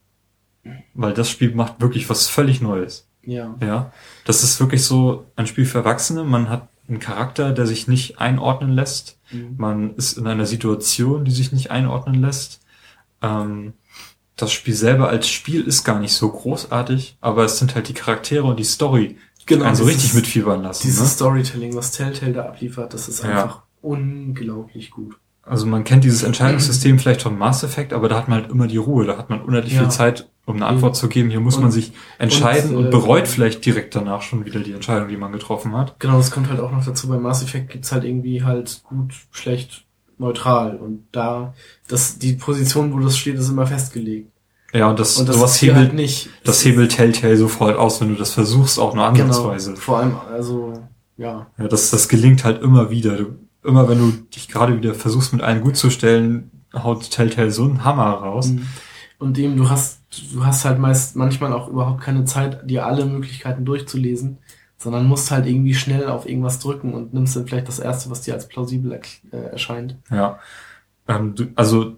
Weil 0.95 1.15
das 1.15 1.31
Spiel 1.31 1.55
macht 1.55 1.81
wirklich 1.81 2.11
was 2.11 2.27
völlig 2.27 2.61
Neues. 2.61 3.07
Ja. 3.23 3.55
Ja, 3.61 3.93
das 4.25 4.43
ist 4.43 4.59
wirklich 4.59 4.85
so 4.85 5.27
ein 5.37 5.47
Spiel 5.47 5.65
für 5.67 5.79
Erwachsene. 5.79 6.25
Man 6.25 6.49
hat 6.49 6.69
einen 6.89 6.99
Charakter, 6.99 7.53
der 7.53 7.67
sich 7.67 7.87
nicht 7.89 8.19
einordnen 8.19 8.73
lässt. 8.73 9.19
Mhm. 9.31 9.55
Man 9.59 9.95
ist 9.97 10.17
in 10.19 10.27
einer 10.27 10.47
Situation, 10.47 11.25
die 11.25 11.31
sich 11.31 11.53
nicht 11.53 11.71
einordnen 11.71 12.21
lässt. 12.21 12.61
Ähm, 13.23 13.75
das 14.37 14.53
Spiel 14.53 14.75
selber 14.75 15.09
als 15.09 15.29
Spiel 15.29 15.63
ist 15.63 15.85
gar 15.85 15.99
nicht 16.01 16.13
so 16.13 16.31
großartig, 16.31 17.17
aber 17.21 17.45
es 17.45 17.59
sind 17.59 17.75
halt 17.75 17.89
die 17.89 17.95
Charaktere 17.95 18.45
und 18.45 18.59
die 18.59 18.65
Story, 18.65 19.17
die 19.41 19.47
Genau, 19.47 19.65
einen 19.67 19.77
so 19.77 19.85
richtig 19.85 20.15
mitfiebern 20.15 20.63
lassen. 20.63 20.83
Dieses 20.83 21.01
Ne? 21.01 21.07
Storytelling, 21.09 21.75
was 21.77 21.93
Telltale 21.93 22.33
da 22.33 22.45
abliefert, 22.47 22.93
das 22.95 23.09
ist 23.09 23.23
Ja. 23.23 23.31
einfach 23.43 23.63
unglaublich 23.83 24.91
gut. 24.91 25.17
Also 25.49 25.65
man 25.67 25.85
kennt 25.85 26.03
dieses 26.05 26.25
Entscheidungssystem 26.25 26.99
vielleicht 26.99 27.23
von 27.23 27.39
Mass 27.39 27.63
Effect, 27.63 27.93
aber 27.93 28.09
da 28.09 28.17
hat 28.17 28.29
man 28.29 28.43
halt 28.43 28.51
immer 28.51 28.67
die 28.67 28.79
Ruhe, 28.79 29.07
da 29.07 29.17
hat 29.17 29.31
man 29.31 29.41
unendlich 29.41 29.75
Ja. 29.75 29.83
viel 29.83 29.91
Zeit, 29.91 30.29
um 30.45 30.57
eine 30.57 30.67
Antwort 30.67 30.97
zu 30.97 31.09
geben. 31.09 31.31
Hier 31.31 31.39
muss 31.41 31.57
Und- 31.57 31.63
man 31.63 31.71
sich 31.71 31.93
entscheiden 32.19 32.75
und, 32.77 32.87
äh, 32.87 32.91
bereut 32.91 33.29
vielleicht 33.29 33.65
direkt 33.65 33.95
danach 33.95 34.23
schon 34.23 34.45
wieder 34.45 34.59
die 34.61 34.73
Entscheidung, 34.73 35.09
die 35.09 35.17
man 35.17 35.31
getroffen 35.33 35.77
hat. 35.77 35.99
Genau, 36.01 36.17
das 36.17 36.33
kommt 36.33 36.49
halt 36.51 36.59
auch 36.59 36.73
noch 36.73 36.85
dazu. 36.85 37.09
Bei 37.09 37.17
Mass 37.19 37.43
Effect 37.45 37.71
gibt's 37.71 37.93
halt 37.93 38.03
irgendwie 38.03 38.43
halt 38.43 38.83
gut, 38.89 39.15
schlecht, 39.31 39.85
neutral. 40.19 40.77
Und 40.77 41.05
da, 41.13 41.55
das, 41.87 42.19
die 42.19 42.33
Position, 42.33 42.93
wo 42.93 42.99
das 42.99 43.17
steht, 43.17 43.37
ist 43.37 43.49
immer 43.49 43.67
festgelegt. 43.69 44.33
Ja, 44.75 44.91
und 44.91 44.99
das, 44.99 45.17
Und 45.17 45.29
das 45.29 45.37
sowas 45.37 45.63
hebelt, 45.63 45.77
halt 45.79 45.95
nicht. 45.95 46.29
das 46.43 46.65
hebelt 46.65 46.91
Telltale 46.91 47.37
sofort 47.37 47.77
aus, 47.77 48.01
wenn 48.01 48.09
du 48.09 48.15
das 48.17 48.33
versuchst, 48.33 48.81
auch 48.81 48.95
nur 48.95 49.11
genau, 49.13 49.27
ansatzweise. 49.27 49.77
vor 49.77 49.99
allem, 49.99 50.17
also, 50.33 50.73
ja. 51.17 51.47
Ja, 51.57 51.69
das, 51.69 51.91
das 51.91 52.09
gelingt 52.09 52.43
halt 52.45 52.61
immer 52.63 52.91
wieder. 52.91 53.17
Du, 53.17 53.37
immer 53.67 53.89
wenn 53.89 53.99
du 53.99 54.13
dich 54.35 54.49
gerade 54.49 54.77
wieder 54.77 54.95
versuchst, 54.95 55.33
mit 55.33 55.43
allen 55.43 55.61
gut 55.61 55.77
zu 55.77 55.91
stellen, 55.91 56.51
haut 56.75 57.11
Telltale 57.11 57.51
so 57.51 57.65
einen 57.65 57.85
Hammer 57.85 58.11
raus. 58.11 58.53
Und 59.19 59.39
eben, 59.39 59.57
du 59.57 59.71
hast, 59.71 60.03
du 60.33 60.45
hast 60.45 60.65
halt 60.65 60.79
meist 60.79 61.17
manchmal 61.17 61.53
auch 61.53 61.69
überhaupt 61.69 62.03
keine 62.03 62.25
Zeit, 62.25 62.69
dir 62.69 62.87
alle 62.87 63.07
Möglichkeiten 63.07 63.65
durchzulesen, 63.65 64.39
sondern 64.77 65.07
musst 65.07 65.31
halt 65.31 65.47
irgendwie 65.47 65.75
schnell 65.75 66.09
auf 66.09 66.29
irgendwas 66.29 66.59
drücken 66.59 66.93
und 66.93 67.15
nimmst 67.15 67.35
dann 67.35 67.47
vielleicht 67.47 67.69
das 67.69 67.79
erste, 67.79 68.11
was 68.11 68.23
dir 68.23 68.35
als 68.35 68.49
plausibel 68.49 68.93
äh, 68.93 69.37
erscheint. 69.37 69.97
Ja. 70.11 70.39
Ähm, 71.09 71.35
du, 71.35 71.47
also, 71.55 71.97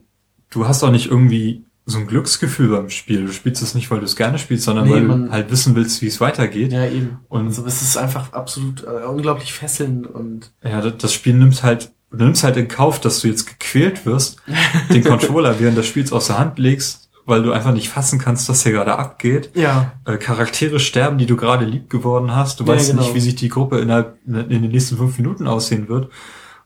du 0.50 0.68
hast 0.68 0.84
auch 0.84 0.92
nicht 0.92 1.10
irgendwie 1.10 1.64
so 1.91 1.99
ein 1.99 2.07
Glücksgefühl 2.07 2.68
beim 2.68 2.91
Spiel. 2.91 3.26
Du 3.26 3.33
spielst 3.33 3.62
es 3.62 3.75
nicht, 3.75 3.91
weil 3.91 4.00
du 4.00 4.05
es 4.05 4.15
gerne 4.15 4.39
spielst, 4.39 4.65
sondern 4.65 4.84
Nee, 4.86 4.92
weil 4.92 5.07
du 5.07 5.31
halt 5.31 5.50
wissen 5.50 5.75
willst, 5.75 6.02
wie 6.02 6.07
es 6.07 6.20
weitergeht. 6.20 6.70
Ja, 6.73 6.84
eben. 6.86 7.18
Und 7.28 7.47
Also 7.47 7.65
es 7.67 7.81
ist 7.83 7.97
einfach 7.97 8.33
absolut 8.34 8.84
äh, 8.84 9.07
unglaublich 9.07 9.52
fesselnd 9.55 10.07
und 10.07 10.52
ja, 10.62 10.81
das, 10.83 10.99
das 10.99 11.15
Spiel 11.15 11.34
nimmt 11.34 11.62
halt, 11.62 11.92
du 12.10 12.18
nimmst 12.25 12.44
halt 12.44 12.57
in 12.58 12.68
Kauf, 12.68 13.00
dass 13.00 13.20
du 13.20 13.28
jetzt 13.28 13.47
gequält 13.47 14.05
wirst, 14.07 14.42
den 14.92 15.02
Controller 15.02 15.58
während 15.60 15.78
des 15.78 15.86
Spiels 15.86 16.12
aus 16.12 16.26
der 16.26 16.39
Hand 16.39 16.58
legst, 16.58 17.08
weil 17.25 17.42
du 17.42 17.52
einfach 17.52 17.73
nicht 17.73 17.89
fassen 17.89 18.18
kannst, 18.18 18.49
was 18.49 18.62
hier 18.62 18.73
gerade 18.73 18.97
abgeht. 18.99 19.50
ja, 19.55 19.92
Äh, 20.05 20.18
Charaktere 20.18 20.81
sterben, 20.81 21.17
die 21.18 21.26
du 21.26 21.36
gerade 21.36 21.65
lieb 21.65 21.89
geworden 21.91 22.34
hast. 22.36 22.60
Du 22.60 22.65
Ja, 22.65 22.75
weißt 22.75 22.91
genau. 22.91 23.02
nicht, 23.02 23.15
wie 23.15 23.20
sich 23.20 23.34
die 23.36 23.49
Gruppe 23.49 23.78
innerhalb 23.78 24.18
in 24.26 24.49
den 24.49 24.62
nächsten 24.70 24.97
fünf 24.99 25.17
Minuten 25.18 25.47
aussehen 25.47 25.89
wird. 25.89 26.10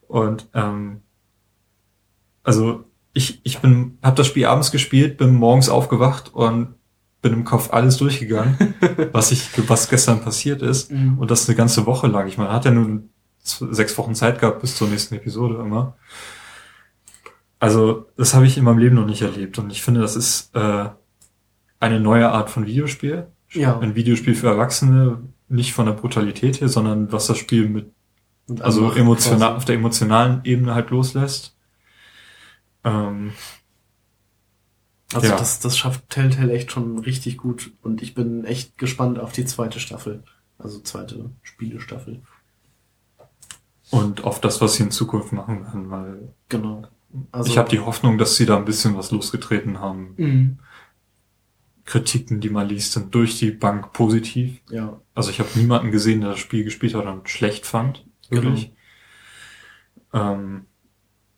Und 0.09 0.49
ähm, 0.55 1.01
also 2.42 2.84
ich 3.12 3.41
ich 3.44 3.58
bin 3.58 3.99
habe 4.02 4.16
das 4.16 4.26
Spiel 4.26 4.47
abends 4.47 4.70
gespielt, 4.70 5.16
bin 5.18 5.34
morgens 5.34 5.68
aufgewacht 5.68 6.32
und 6.34 6.74
bin 7.20 7.32
im 7.34 7.44
Kopf 7.44 7.73
alles 7.73 7.97
durchgegangen, 7.99 8.74
was 9.12 9.31
ich 9.31 9.49
was 9.68 9.89
gestern 9.89 10.20
passiert 10.23 10.62
ist 10.62 10.91
Mhm. 10.91 11.18
und 11.18 11.31
das 11.31 11.49
eine 11.49 11.57
ganze 11.57 11.86
Woche 11.86 12.07
lang. 12.08 12.26
Ich 12.26 12.36
meine, 12.39 12.49
man 12.49 12.57
hat 12.57 12.65
ja 12.65 12.70
nun 12.73 13.10
sechs 13.44 13.97
Wochen 13.99 14.15
Zeit 14.15 14.39
gehabt 14.41 14.60
bis 14.60 14.76
zur 14.76 14.89
nächsten 14.89 15.15
Episode 15.16 15.57
immer. 15.57 15.97
Also, 17.58 18.07
das 18.16 18.34
habe 18.34 18.47
ich 18.47 18.57
in 18.58 18.65
meinem 18.65 18.78
Leben 18.78 18.97
noch 18.97 19.07
nicht 19.07 19.23
erlebt. 19.23 19.58
Und 19.58 19.70
ich 19.70 19.82
finde, 19.82 20.00
das 20.00 20.16
ist 20.16 20.55
äh, 20.55 20.89
eine 21.78 22.00
neue 22.00 22.28
Art 22.31 22.50
von 22.50 22.66
Videospiel. 22.66 23.28
Ja. 23.52 23.78
Ein 23.78 23.94
Videospiel 23.94 24.34
für 24.34 24.49
Erwachsene, 24.49 25.18
nicht 25.49 25.73
von 25.73 25.86
der 25.86 25.92
Brutalität 25.92 26.60
her, 26.60 26.68
sondern 26.68 27.12
was 27.12 27.26
das 27.28 27.39
Spiel 27.39 27.68
mit, 27.68 27.92
also 28.60 28.91
emotional, 28.92 29.39
quasi. 29.50 29.57
auf 29.57 29.65
der 29.65 29.76
emotionalen 29.76 30.41
Ebene 30.44 30.74
halt 30.74 30.91
loslässt. 30.91 31.57
Ähm, 32.85 33.33
Also 35.15 35.28
Ja. 35.28 35.36
das, 35.36 35.61
das 35.61 35.77
schafft 35.77 36.09
Telltale 36.09 36.52
echt 36.55 36.73
schon 36.73 36.99
richtig 36.99 37.36
gut 37.36 37.73
und 37.83 38.01
ich 38.02 38.15
bin 38.15 38.44
echt 38.44 38.78
gespannt 38.78 39.19
auf 39.19 39.33
die 39.33 39.44
zweite 39.44 39.78
Staffel. 39.78 40.23
Also 40.59 40.81
zweite 40.81 41.31
Spielestaffel. 41.43 42.23
und 43.91 44.25
auf 44.25 44.41
das, 44.41 44.61
was 44.62 44.75
sie 44.75 44.85
in 44.85 44.91
Zukunft 44.91 45.33
machen 45.33 45.65
werden, 45.65 45.91
weil 45.91 46.33
Genau. 46.49 46.85
Also, 47.31 47.51
ich 47.51 47.59
habe 47.59 47.69
die 47.69 47.81
Hoffnung, 47.81 48.17
dass 48.17 48.36
sie 48.36 48.47
da 48.47 48.57
ein 48.57 48.65
bisschen 48.65 48.97
was 48.97 49.11
losgetreten 49.11 49.81
haben. 49.81 50.15
Mhm. 50.17 50.59
Kritiken, 51.85 52.41
die 52.41 52.49
man 52.49 52.67
liest, 52.69 52.93
sind 52.93 53.15
durch 53.15 53.39
die 53.39 53.51
Bank 53.51 53.93
positiv. 53.93 54.61
Ja, 54.70 54.99
Also 55.15 55.31
ich 55.31 55.41
habe 55.41 55.51
niemanden 55.57 55.91
gesehen, 55.91 56.23
der 56.23 56.31
das 56.31 56.39
Spiel 56.39 56.65
gespielt 56.65 56.94
hat 56.94 57.05
und 57.05 57.28
schlecht 57.28 57.67
fand. 57.67 58.07
Wirklich. 58.31 58.73
Ähm, 60.15 60.65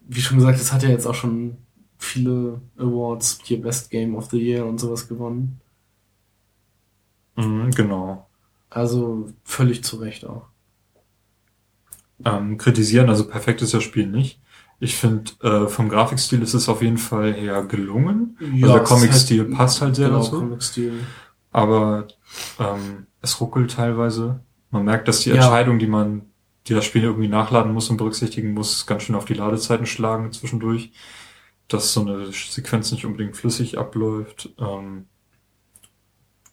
wie 0.06 0.20
schon 0.20 0.38
gesagt, 0.38 0.58
es 0.60 0.72
hat 0.72 0.82
ja 0.82 0.88
jetzt 0.90 1.06
auch 1.06 1.14
schon 1.14 1.56
viele 1.98 2.60
Awards, 2.76 3.40
hier 3.44 3.60
Best 3.62 3.90
Game 3.90 4.14
of 4.16 4.30
the 4.30 4.38
Year 4.38 4.66
und 4.66 4.78
sowas 4.78 5.08
gewonnen. 5.08 5.60
mhm, 7.36 7.70
genau. 7.70 8.28
Also 8.70 9.28
völlig 9.44 9.84
zu 9.84 9.96
Recht 9.98 10.26
auch. 10.26 10.46
Ähm, 12.24 12.58
kritisieren, 12.58 13.08
also 13.08 13.26
perfekt 13.28 13.62
ist 13.62 13.74
das 13.74 13.82
Spiel 13.82 14.06
nicht. 14.06 14.40
Ich 14.80 14.96
finde, 14.96 15.30
äh, 15.42 15.68
vom 15.68 15.88
Grafikstil 15.88 16.42
ist 16.42 16.54
es 16.54 16.68
auf 16.68 16.82
jeden 16.82 16.98
Fall 16.98 17.32
her 17.32 17.64
gelungen. 17.64 18.36
also 18.40 18.74
der 18.74 18.82
es 18.82 18.82
ist 18.82 18.88
Comic-Stil 18.88 19.44
passt 19.46 19.80
halt 19.80 19.96
sehr 19.96 20.08
genau, 20.08 20.22
dazu. 20.22 20.38
Comic-Stil. 20.40 20.92
Aber 21.52 22.08
ähm, 22.58 23.06
es 23.20 23.40
ruckelt 23.40 23.70
teilweise. 23.72 24.40
Man 24.70 24.84
merkt, 24.84 25.06
dass 25.08 25.20
die 25.20 25.30
Ja. 25.30 25.36
Entscheidung, 25.36 25.78
die 25.78 25.86
man, 25.86 26.22
die 26.66 26.74
das 26.74 26.84
Spiel 26.84 27.02
irgendwie 27.02 27.28
nachladen 27.28 27.72
muss 27.72 27.90
und 27.90 27.96
berücksichtigen 27.96 28.54
muss, 28.54 28.86
ganz 28.86 29.02
schön 29.02 29.14
auf 29.14 29.24
die 29.26 29.34
Ladezeiten 29.34 29.86
schlagen 29.86 30.32
zwischendurch. 30.32 30.92
Dass 31.66 31.94
so 31.94 32.02
eine 32.02 32.30
Sequenz 32.30 32.92
nicht 32.92 33.06
unbedingt 33.06 33.36
flüssig 33.36 33.78
abläuft. 33.78 34.50
Ähm, 34.58 35.06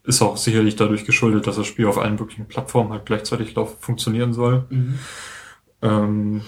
ist 0.03 0.22
auch 0.22 0.38
sicherlich 0.38 0.77
dadurch 0.77 1.06
geschuldet, 1.06 1.48
dass 1.48 1.57
das 1.57 1.67
Spiel 1.67 1.85
auf 1.85 1.98
allen 1.98 2.15
möglichen 2.15 2.48
Plattformen 2.48 2.91
halt 2.91 3.06
gleichzeitig 3.06 3.53
lauf 3.53 3.77
funktionieren 3.81 4.33
soll. 4.33 4.65
Mhm. 4.69 4.99
Ähm, 5.81 6.41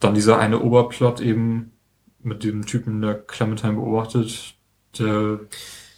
dann 0.00 0.14
dieser 0.14 0.38
eine 0.38 0.60
Oberplot 0.60 1.20
eben 1.20 1.70
mit 2.22 2.42
dem 2.42 2.66
Typen, 2.66 3.00
der 3.00 3.14
Clementine 3.14 3.74
beobachtet, 3.74 4.56
der 4.98 5.40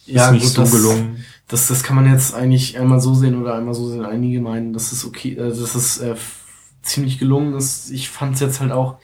Ja, 0.05 0.27
ist 0.27 0.33
nicht 0.33 0.45
gut, 0.45 0.53
so 0.53 0.61
das, 0.61 0.73
gelungen. 0.73 1.25
Das, 1.49 1.69
das 1.69 1.83
kann 1.83 1.97
man 1.97 2.11
jetzt 2.11 2.35
eigentlich 2.35 2.79
einmal 2.79 3.01
so 3.01 3.15
sehen 3.15 3.41
oder 3.41 3.55
einmal 3.55 3.75
so 3.75 3.89
sehen. 3.89 4.05
Einige 4.05 4.41
meinen, 4.41 4.73
dass 4.75 4.93
es 4.93 5.07
okay, 5.07 5.33
äh, 5.33 5.49
dass 5.49 5.75
es 5.75 5.99
äh, 5.99 6.11
f- 6.11 6.44
ziemlich 6.85 7.19
gelungen 7.19 7.55
ist. 7.55 7.91
Ich 7.91 8.09
fand 8.09 8.35
es 8.35 8.41
jetzt 8.41 8.61
halt 8.61 8.73
auch, 8.73 8.99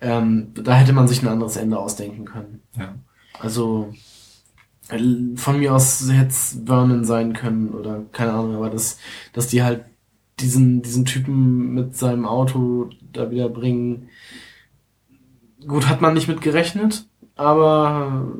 ähm, 0.00 0.52
da 0.54 0.74
hätte 0.74 0.92
man 0.92 1.08
sich 1.08 1.22
ein 1.22 1.28
anderes 1.28 1.56
Ende 1.56 1.78
ausdenken 1.78 2.24
können. 2.24 2.62
Ja. 2.76 2.94
Also 3.38 3.92
äh, 4.88 5.36
von 5.36 5.58
mir 5.58 5.74
aus 5.74 6.08
hätte 6.10 6.28
es 6.28 6.60
Vernon 6.64 7.04
sein 7.04 7.32
können 7.32 7.70
oder 7.70 8.02
keine 8.12 8.32
Ahnung, 8.32 8.56
aber 8.56 8.70
dass, 8.70 8.98
dass 9.32 9.48
die 9.48 9.62
halt 9.62 9.84
diesen, 10.40 10.82
diesen 10.82 11.04
Typen 11.04 11.74
mit 11.74 11.96
seinem 11.96 12.26
Auto 12.26 12.90
da 13.12 13.30
wieder 13.30 13.48
bringen. 13.48 14.08
Gut, 15.66 15.88
hat 15.88 16.00
man 16.00 16.14
nicht 16.14 16.28
mit 16.28 16.42
gerechnet, 16.42 17.06
aber 17.34 18.30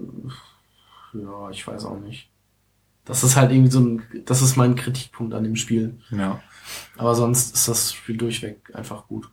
ja, 1.15 1.51
ich 1.51 1.67
weiß 1.67 1.87
auch 1.87 1.99
nicht. 1.99 2.31
Das 3.05 3.25
ist 3.25 3.37
halt 3.37 3.51
irgendwie 3.51 3.71
so 3.71 3.81
ein, 3.81 4.03
das 4.27 4.43
ist 4.43 4.57
mein 4.57 4.75
Kritikpunkt 4.75 5.33
an 5.33 5.45
dem 5.45 5.57
Spiel. 5.57 5.99
Ja. 6.11 6.41
Aber 6.97 7.15
sonst 7.15 7.55
ist 7.55 7.69
das 7.69 7.93
Spiel 7.93 8.17
durchweg 8.17 8.71
einfach 8.75 9.07
gut. 9.09 9.29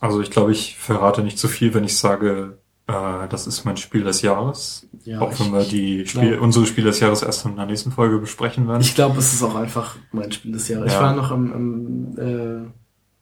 Also 0.00 0.20
ich 0.20 0.30
glaube, 0.30 0.52
ich 0.52 0.76
verrate 0.78 1.22
nicht 1.22 1.38
zu 1.38 1.46
viel, 1.48 1.72
wenn 1.74 1.84
ich 1.84 1.96
sage, 1.96 2.58
äh, 2.88 3.28
das 3.28 3.46
ist 3.46 3.64
mein 3.64 3.76
Spiel 3.76 4.02
des 4.02 4.22
Jahres. 4.22 4.86
Ja, 5.04 5.20
auch 5.20 5.38
wenn 5.38 5.46
ich- 5.46 5.52
wir 5.52 5.64
die 5.64 6.06
Spiel, 6.06 6.30
glaub- 6.30 6.40
unsere 6.42 6.66
Spiele 6.66 6.88
des 6.88 6.98
Jahres 7.00 7.22
erst 7.22 7.44
in 7.46 7.54
der 7.56 7.66
nächsten 7.66 7.92
Folge 7.92 8.18
besprechen 8.18 8.66
werden. 8.66 8.80
Ich 8.82 8.94
glaube, 8.96 9.18
es 9.20 9.32
ist 9.32 9.42
auch 9.44 9.54
einfach 9.54 9.96
mein 10.10 10.32
Spiel 10.32 10.52
des 10.52 10.66
Jahres. 10.68 10.88
Ich 10.88 10.92
Ja. 10.94 11.02
war 11.02 11.14
noch 11.14 11.30
am, 11.30 11.52
am, 11.52 12.18
äh, 12.18 12.66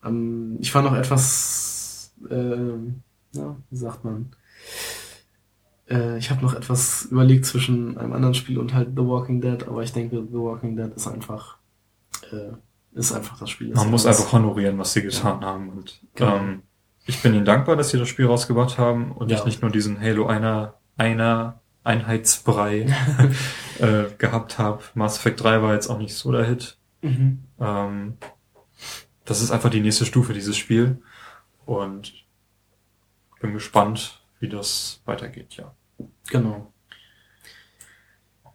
am 0.01 0.57
ich 0.59 0.73
war 0.73 0.81
noch 0.81 0.95
etwas, 0.95 2.13
äh, 2.29 2.55
ja, 3.33 3.55
wie 3.69 3.77
sagt 3.77 4.03
man? 4.03 4.31
Äh, 5.89 6.17
ich 6.17 6.29
habe 6.31 6.41
noch 6.41 6.53
etwas 6.53 7.05
überlegt 7.05 7.45
zwischen 7.45 7.97
einem 7.97 8.13
anderen 8.13 8.33
Spiel 8.33 8.57
und 8.57 8.73
halt 8.73 8.89
The 8.95 9.03
Walking 9.05 9.41
Dead, 9.41 9.67
aber 9.67 9.83
ich 9.83 9.93
denke, 9.93 10.23
The 10.31 10.37
Walking 10.37 10.75
Dead 10.75 10.91
ist 10.95 11.07
einfach, 11.07 11.57
äh, 12.31 12.53
ist 12.93 13.11
einfach 13.13 13.39
das 13.39 13.49
Spiel 13.49 13.73
Man 13.73 13.89
muss 13.89 14.05
einfach 14.05 14.31
honorieren, 14.33 14.77
was 14.77 14.93
sie 14.93 15.01
getan 15.01 15.43
haben. 15.45 15.69
Und 15.69 15.99
Genau. 16.15 16.37
ähm, 16.37 16.61
ich 17.05 17.21
bin 17.21 17.33
ihnen 17.33 17.45
dankbar, 17.45 17.75
dass 17.75 17.89
sie 17.89 17.97
das 17.97 18.09
Spiel 18.09 18.25
rausgebracht 18.27 18.77
haben 18.77 19.11
und 19.11 19.29
Ja. 19.31 19.37
ich 19.37 19.45
nicht 19.45 19.61
nur 19.61 19.71
diesen 19.71 19.99
Halo 19.99 20.27
einer, 20.27 20.75
einer 20.97 21.61
Einheitsbrei 21.83 22.87
äh, 23.79 24.03
gehabt 24.17 24.59
habe. 24.59 24.83
Mass 24.93 25.17
Effect 25.17 25.41
3 25.43 25.61
war 25.61 25.73
jetzt 25.73 25.87
auch 25.89 25.97
nicht 25.97 26.13
so 26.15 26.31
der 26.31 26.45
Hit. 26.45 26.77
Mhm. 27.01 27.43
Ähm, 27.59 28.17
das 29.25 29.41
ist 29.41 29.51
einfach 29.51 29.69
die 29.69 29.79
nächste 29.81 30.05
Stufe, 30.05 30.33
dieses 30.33 30.57
Spiel. 30.57 31.01
Und 31.65 32.13
bin 33.39 33.53
gespannt, 33.53 34.21
wie 34.39 34.49
das 34.49 35.01
weitergeht, 35.05 35.53
ja. 35.55 35.73
Genau. 36.29 36.71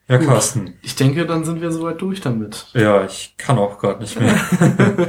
Ja. 0.08 0.18
Carsten. 0.18 0.74
Ich 0.82 0.94
denke, 0.94 1.26
dann 1.26 1.44
sind 1.44 1.60
wir 1.60 1.72
soweit 1.72 2.00
durch 2.00 2.20
damit. 2.20 2.66
Ja, 2.74 3.04
ich 3.04 3.34
kann 3.36 3.58
auch 3.58 3.78
gerade 3.78 4.00
nicht 4.00 4.18
mehr. 4.20 4.34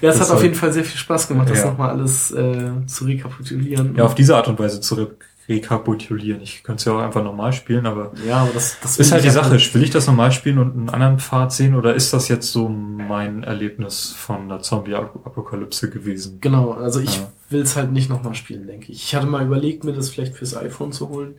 Ja, 0.00 0.10
es 0.10 0.18
Das 0.18 0.28
hat 0.30 0.36
auf 0.36 0.42
jeden 0.44 0.54
Fall 0.54 0.72
sehr 0.72 0.84
viel 0.84 0.96
Spaß 0.96 1.26
gemacht, 1.26 1.50
das 1.50 1.58
Ja. 1.58 1.66
nochmal 1.72 1.90
alles 1.90 2.30
äh, 2.30 2.70
zu 2.86 3.04
rekapitulieren. 3.04 3.96
ja, 3.96 4.04
auf 4.04 4.14
diese 4.14 4.36
Art 4.36 4.46
und 4.46 4.56
Weise 4.60 4.80
zu 4.80 4.94
re 4.94 5.10
rekapitulieren. 5.48 6.40
Ich 6.42 6.62
könnte 6.62 6.78
es 6.80 6.84
ja 6.84 6.92
auch 6.92 7.00
einfach 7.00 7.24
normal 7.24 7.52
spielen, 7.54 7.86
aber 7.86 8.12
Ja, 8.24 8.42
aber 8.42 8.50
das, 8.52 8.76
das 8.82 8.98
ist 8.98 9.10
halt 9.12 9.24
die 9.24 9.30
Sache. 9.30 9.50
Will 9.74 9.82
ich 9.82 9.90
das 9.90 10.06
normal 10.06 10.30
spielen 10.30 10.58
und 10.58 10.72
einen 10.76 10.90
anderen 10.90 11.18
Pfad 11.18 11.52
sehen 11.52 11.74
oder 11.74 11.94
ist 11.94 12.12
das 12.12 12.28
jetzt 12.28 12.52
so 12.52 12.68
mein 12.68 13.42
Erlebnis 13.44 14.12
von 14.16 14.48
der 14.48 14.60
Zombie-Apokalypse 14.60 15.90
gewesen? 15.90 16.38
Genau, 16.40 16.72
also 16.72 17.00
ich 17.00 17.16
Ja. 17.16 17.32
will 17.50 17.62
es 17.62 17.76
halt 17.76 17.92
nicht 17.92 18.08
nochmal 18.10 18.34
spielen, 18.34 18.66
denke 18.66 18.92
ich. 18.92 19.02
Ich 19.04 19.14
hatte 19.16 19.26
mal 19.26 19.44
überlegt, 19.44 19.84
mir 19.84 19.94
das 19.94 20.10
vielleicht 20.10 20.34
fürs 20.36 20.54
iPhone 20.56 20.92
zu 20.92 21.08
holen 21.08 21.36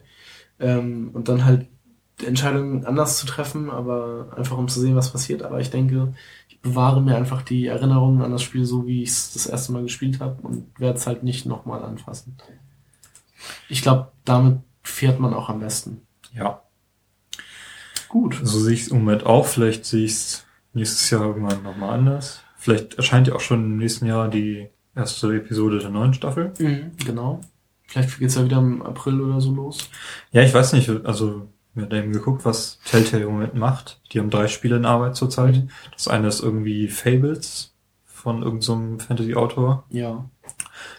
ähm, 0.59 1.11
und 1.13 1.29
dann 1.29 1.45
halt 1.45 1.67
die 2.21 2.25
Entscheidung 2.25 2.85
anders 2.85 3.17
zu 3.17 3.25
treffen, 3.25 3.69
aber 3.69 4.33
einfach 4.35 4.57
um 4.57 4.67
zu 4.67 4.79
sehen, 4.79 4.95
was 4.95 5.11
passiert. 5.11 5.43
Aber 5.43 5.59
ich 5.59 5.69
denke, 5.69 6.13
ich 6.47 6.59
bewahre 6.61 7.01
mir 7.01 7.15
einfach 7.15 7.41
die 7.41 7.67
Erinnerungen 7.67 8.21
an 8.21 8.31
das 8.31 8.43
Spiel 8.43 8.65
so, 8.65 8.85
wie 8.87 9.03
ich 9.03 9.09
es 9.09 9.33
das 9.33 9.45
erste 9.45 9.71
Mal 9.71 9.83
gespielt 9.83 10.19
habe 10.19 10.41
und 10.41 10.67
werde 10.79 10.97
es 10.97 11.07
halt 11.07 11.23
nicht 11.23 11.45
nochmal 11.45 11.83
anfassen. 11.83 12.37
Ich 13.69 13.81
glaube, 13.81 14.11
damit 14.25 14.59
fährt 14.83 15.19
man 15.19 15.33
auch 15.33 15.49
am 15.49 15.59
besten. 15.59 16.01
Ja, 16.33 16.61
Gut. 18.09 18.39
so 18.43 18.59
sehe 18.59 18.73
ich 18.73 18.81
es 18.81 18.87
im 18.89 18.99
Moment 18.99 19.25
auch. 19.25 19.45
Vielleicht 19.45 19.85
sehe 19.85 20.05
ich 20.05 20.11
es 20.11 20.45
nächstes 20.73 21.09
Jahr 21.09 21.21
irgendwann 21.21 21.63
nochmal 21.63 21.91
anders. 21.97 22.41
Vielleicht 22.57 22.95
erscheint 22.95 23.27
ja 23.27 23.35
auch 23.35 23.39
schon 23.39 23.63
im 23.63 23.77
nächsten 23.77 24.05
Jahr 24.05 24.27
die 24.27 24.67
erste 24.95 25.33
Episode 25.33 25.79
der 25.79 25.89
neuen 25.89 26.13
Staffel. 26.13 26.53
Mhm, 26.59 26.91
genau. 27.05 27.41
Vielleicht 27.87 28.19
geht's 28.19 28.35
ja 28.35 28.43
wieder 28.43 28.57
im 28.57 28.81
April 28.81 29.21
oder 29.21 29.39
so 29.39 29.53
los. 29.53 29.89
Ja, 30.31 30.41
ich 30.43 30.53
weiß 30.53 30.73
nicht, 30.73 30.89
also 31.05 31.47
wir 31.79 31.85
haben 31.85 32.05
eben 32.05 32.13
geguckt, 32.13 32.45
was 32.45 32.79
Telltale 32.85 33.23
im 33.23 33.31
Moment 33.31 33.55
macht. 33.55 34.01
Die 34.11 34.19
haben 34.19 34.29
drei 34.29 34.47
Spiele 34.47 34.77
in 34.77 34.85
Arbeit 34.85 35.15
zurzeit. 35.15 35.55
Mhm. 35.55 35.69
Das 35.93 36.07
eine 36.07 36.27
ist 36.27 36.41
irgendwie 36.41 36.87
Fables 36.87 37.73
von 38.05 38.43
irgendeinem 38.43 38.99
Fantasy-Autor. 38.99 39.85
Ja. 39.89 40.29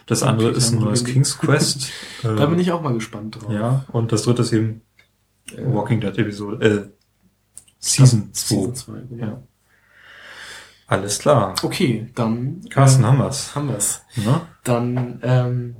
Das 0.05 0.23
andere 0.23 0.49
Okay, 0.49 0.57
ist 0.57 0.71
ein 0.73 0.79
neues 0.79 1.03
King's 1.05 1.37
Quest. 1.37 1.89
Äh, 2.23 2.35
Da 2.35 2.45
bin 2.47 2.59
ich 2.59 2.71
auch 2.71 2.81
mal 2.81 2.93
gespannt 2.93 3.41
drauf. 3.41 3.51
Ja, 3.51 3.85
und 3.91 4.11
das 4.11 4.23
dritte 4.23 4.41
ist 4.41 4.53
eben 4.53 4.81
Äh, 5.55 5.65
Walking 5.65 5.99
Dead 6.01 6.17
Episode, 6.17 6.65
äh, 6.65 6.89
Season 7.79 8.29
2. 8.33 8.55
Season 8.55 8.75
2, 8.75 8.93
genau. 9.09 9.25
Ja. 9.25 9.43
Alles 10.87 11.19
klar. 11.19 11.55
Okay, 11.63 12.09
dann 12.15 12.61
Carsten, 12.69 13.03
ähm, 13.03 13.07
haben 13.09 13.17
wir's. 13.19 13.55
haben 13.55 13.69
wir's. 13.69 14.01
Ne? 14.17 14.41
Dann 14.63 15.19
ähm, 15.23 15.75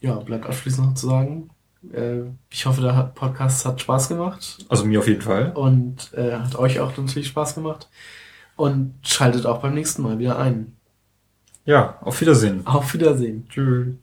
ja, 0.00 0.14
bleibt 0.16 0.46
abschließend 0.46 0.86
noch 0.86 0.94
zu 0.94 1.06
sagen. 1.08 1.50
Äh, 1.92 2.22
ich 2.50 2.66
hoffe, 2.66 2.80
der 2.80 2.96
hat- 2.96 3.14
Podcast 3.14 3.64
hat 3.64 3.80
Spaß 3.80 4.08
gemacht 4.08 4.58
Also 4.68 4.84
mir 4.84 4.98
auf 4.98 5.06
jeden 5.08 5.22
Fall. 5.22 5.52
und 5.52 6.12
äh, 6.14 6.32
hat 6.36 6.56
euch 6.56 6.80
auch 6.80 6.96
natürlich 6.96 7.28
Spaß 7.28 7.54
gemacht. 7.54 7.88
Und 8.56 8.94
schaltet 9.02 9.46
auch 9.46 9.60
beim 9.60 9.74
nächsten 9.74 10.02
Mal 10.02 10.18
wieder 10.18 10.38
ein. 10.38 10.76
Ja, 11.64 11.98
auf 12.00 12.20
Wiedersehen. 12.20 12.66
Auf 12.66 12.92
Wiedersehen. 12.94 13.46
Tschüss. 13.48 13.94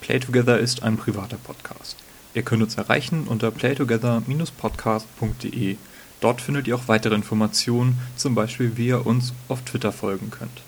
Play 0.00 0.18
Together 0.18 0.58
ist 0.58 0.82
ein 0.82 0.96
privater 0.96 1.36
Podcast. 1.36 1.96
Ihr 2.34 2.42
könnt 2.42 2.62
uns 2.62 2.76
erreichen 2.76 3.26
unter 3.28 3.50
playtogether-podcast.de. 3.50 5.76
Dort 6.20 6.40
findet 6.40 6.66
ihr 6.66 6.74
auch 6.76 6.88
weitere 6.88 7.14
Informationen, 7.14 7.98
zum 8.16 8.34
Beispiel 8.34 8.76
wie 8.76 8.88
ihr 8.88 9.06
uns 9.06 9.32
auf 9.48 9.62
Twitter 9.62 9.92
folgen 9.92 10.30
könnt. 10.30 10.62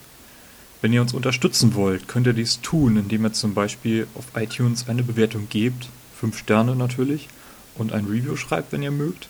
Wenn 0.81 0.93
ihr 0.93 1.03
uns 1.03 1.13
unterstützen 1.13 1.75
wollt, 1.75 2.09
könnt 2.09 2.27
ihr 2.27 2.33
dies 2.33 2.61
tun, 2.63 2.97
indem 2.97 3.25
ihr 3.25 3.33
zum 3.33 3.53
Beispiel 3.53 4.07
auf 4.15 4.27
iTunes 4.35 4.89
eine 4.89 5.03
Bewertung 5.03 5.49
gebt, 5.51 5.89
fünf 6.19 6.39
Sterne 6.39 6.75
natürlich, 6.75 7.29
und 7.77 7.93
ein 7.93 8.07
Review 8.07 8.37
schreibt, 8.37 8.73
wenn 8.73 8.83
ihr 8.83 8.91
mögt. 8.91 9.29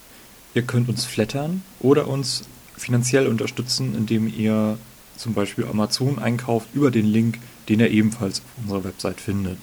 Ihr 0.54 0.62
könnt 0.62 0.88
uns 0.88 1.04
flattern 1.04 1.62
oder 1.80 2.08
uns 2.08 2.44
finanziell 2.76 3.26
unterstützen, 3.26 3.94
indem 3.96 4.26
ihr 4.28 4.78
zum 5.16 5.34
Beispiel 5.34 5.66
Amazon 5.66 6.18
einkauft 6.18 6.68
über 6.72 6.90
den 6.90 7.06
Link, 7.06 7.38
den 7.68 7.80
ihr 7.80 7.90
ebenfalls 7.90 8.40
auf 8.40 8.62
unserer 8.62 8.84
Website 8.84 9.20
findet. 9.20 9.58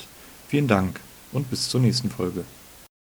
Vielen 0.48 0.68
Dank 0.68 1.00
und 1.32 1.50
bis 1.50 1.70
zur 1.70 1.82
nächsten 1.82 2.10
Folge. 2.10 2.44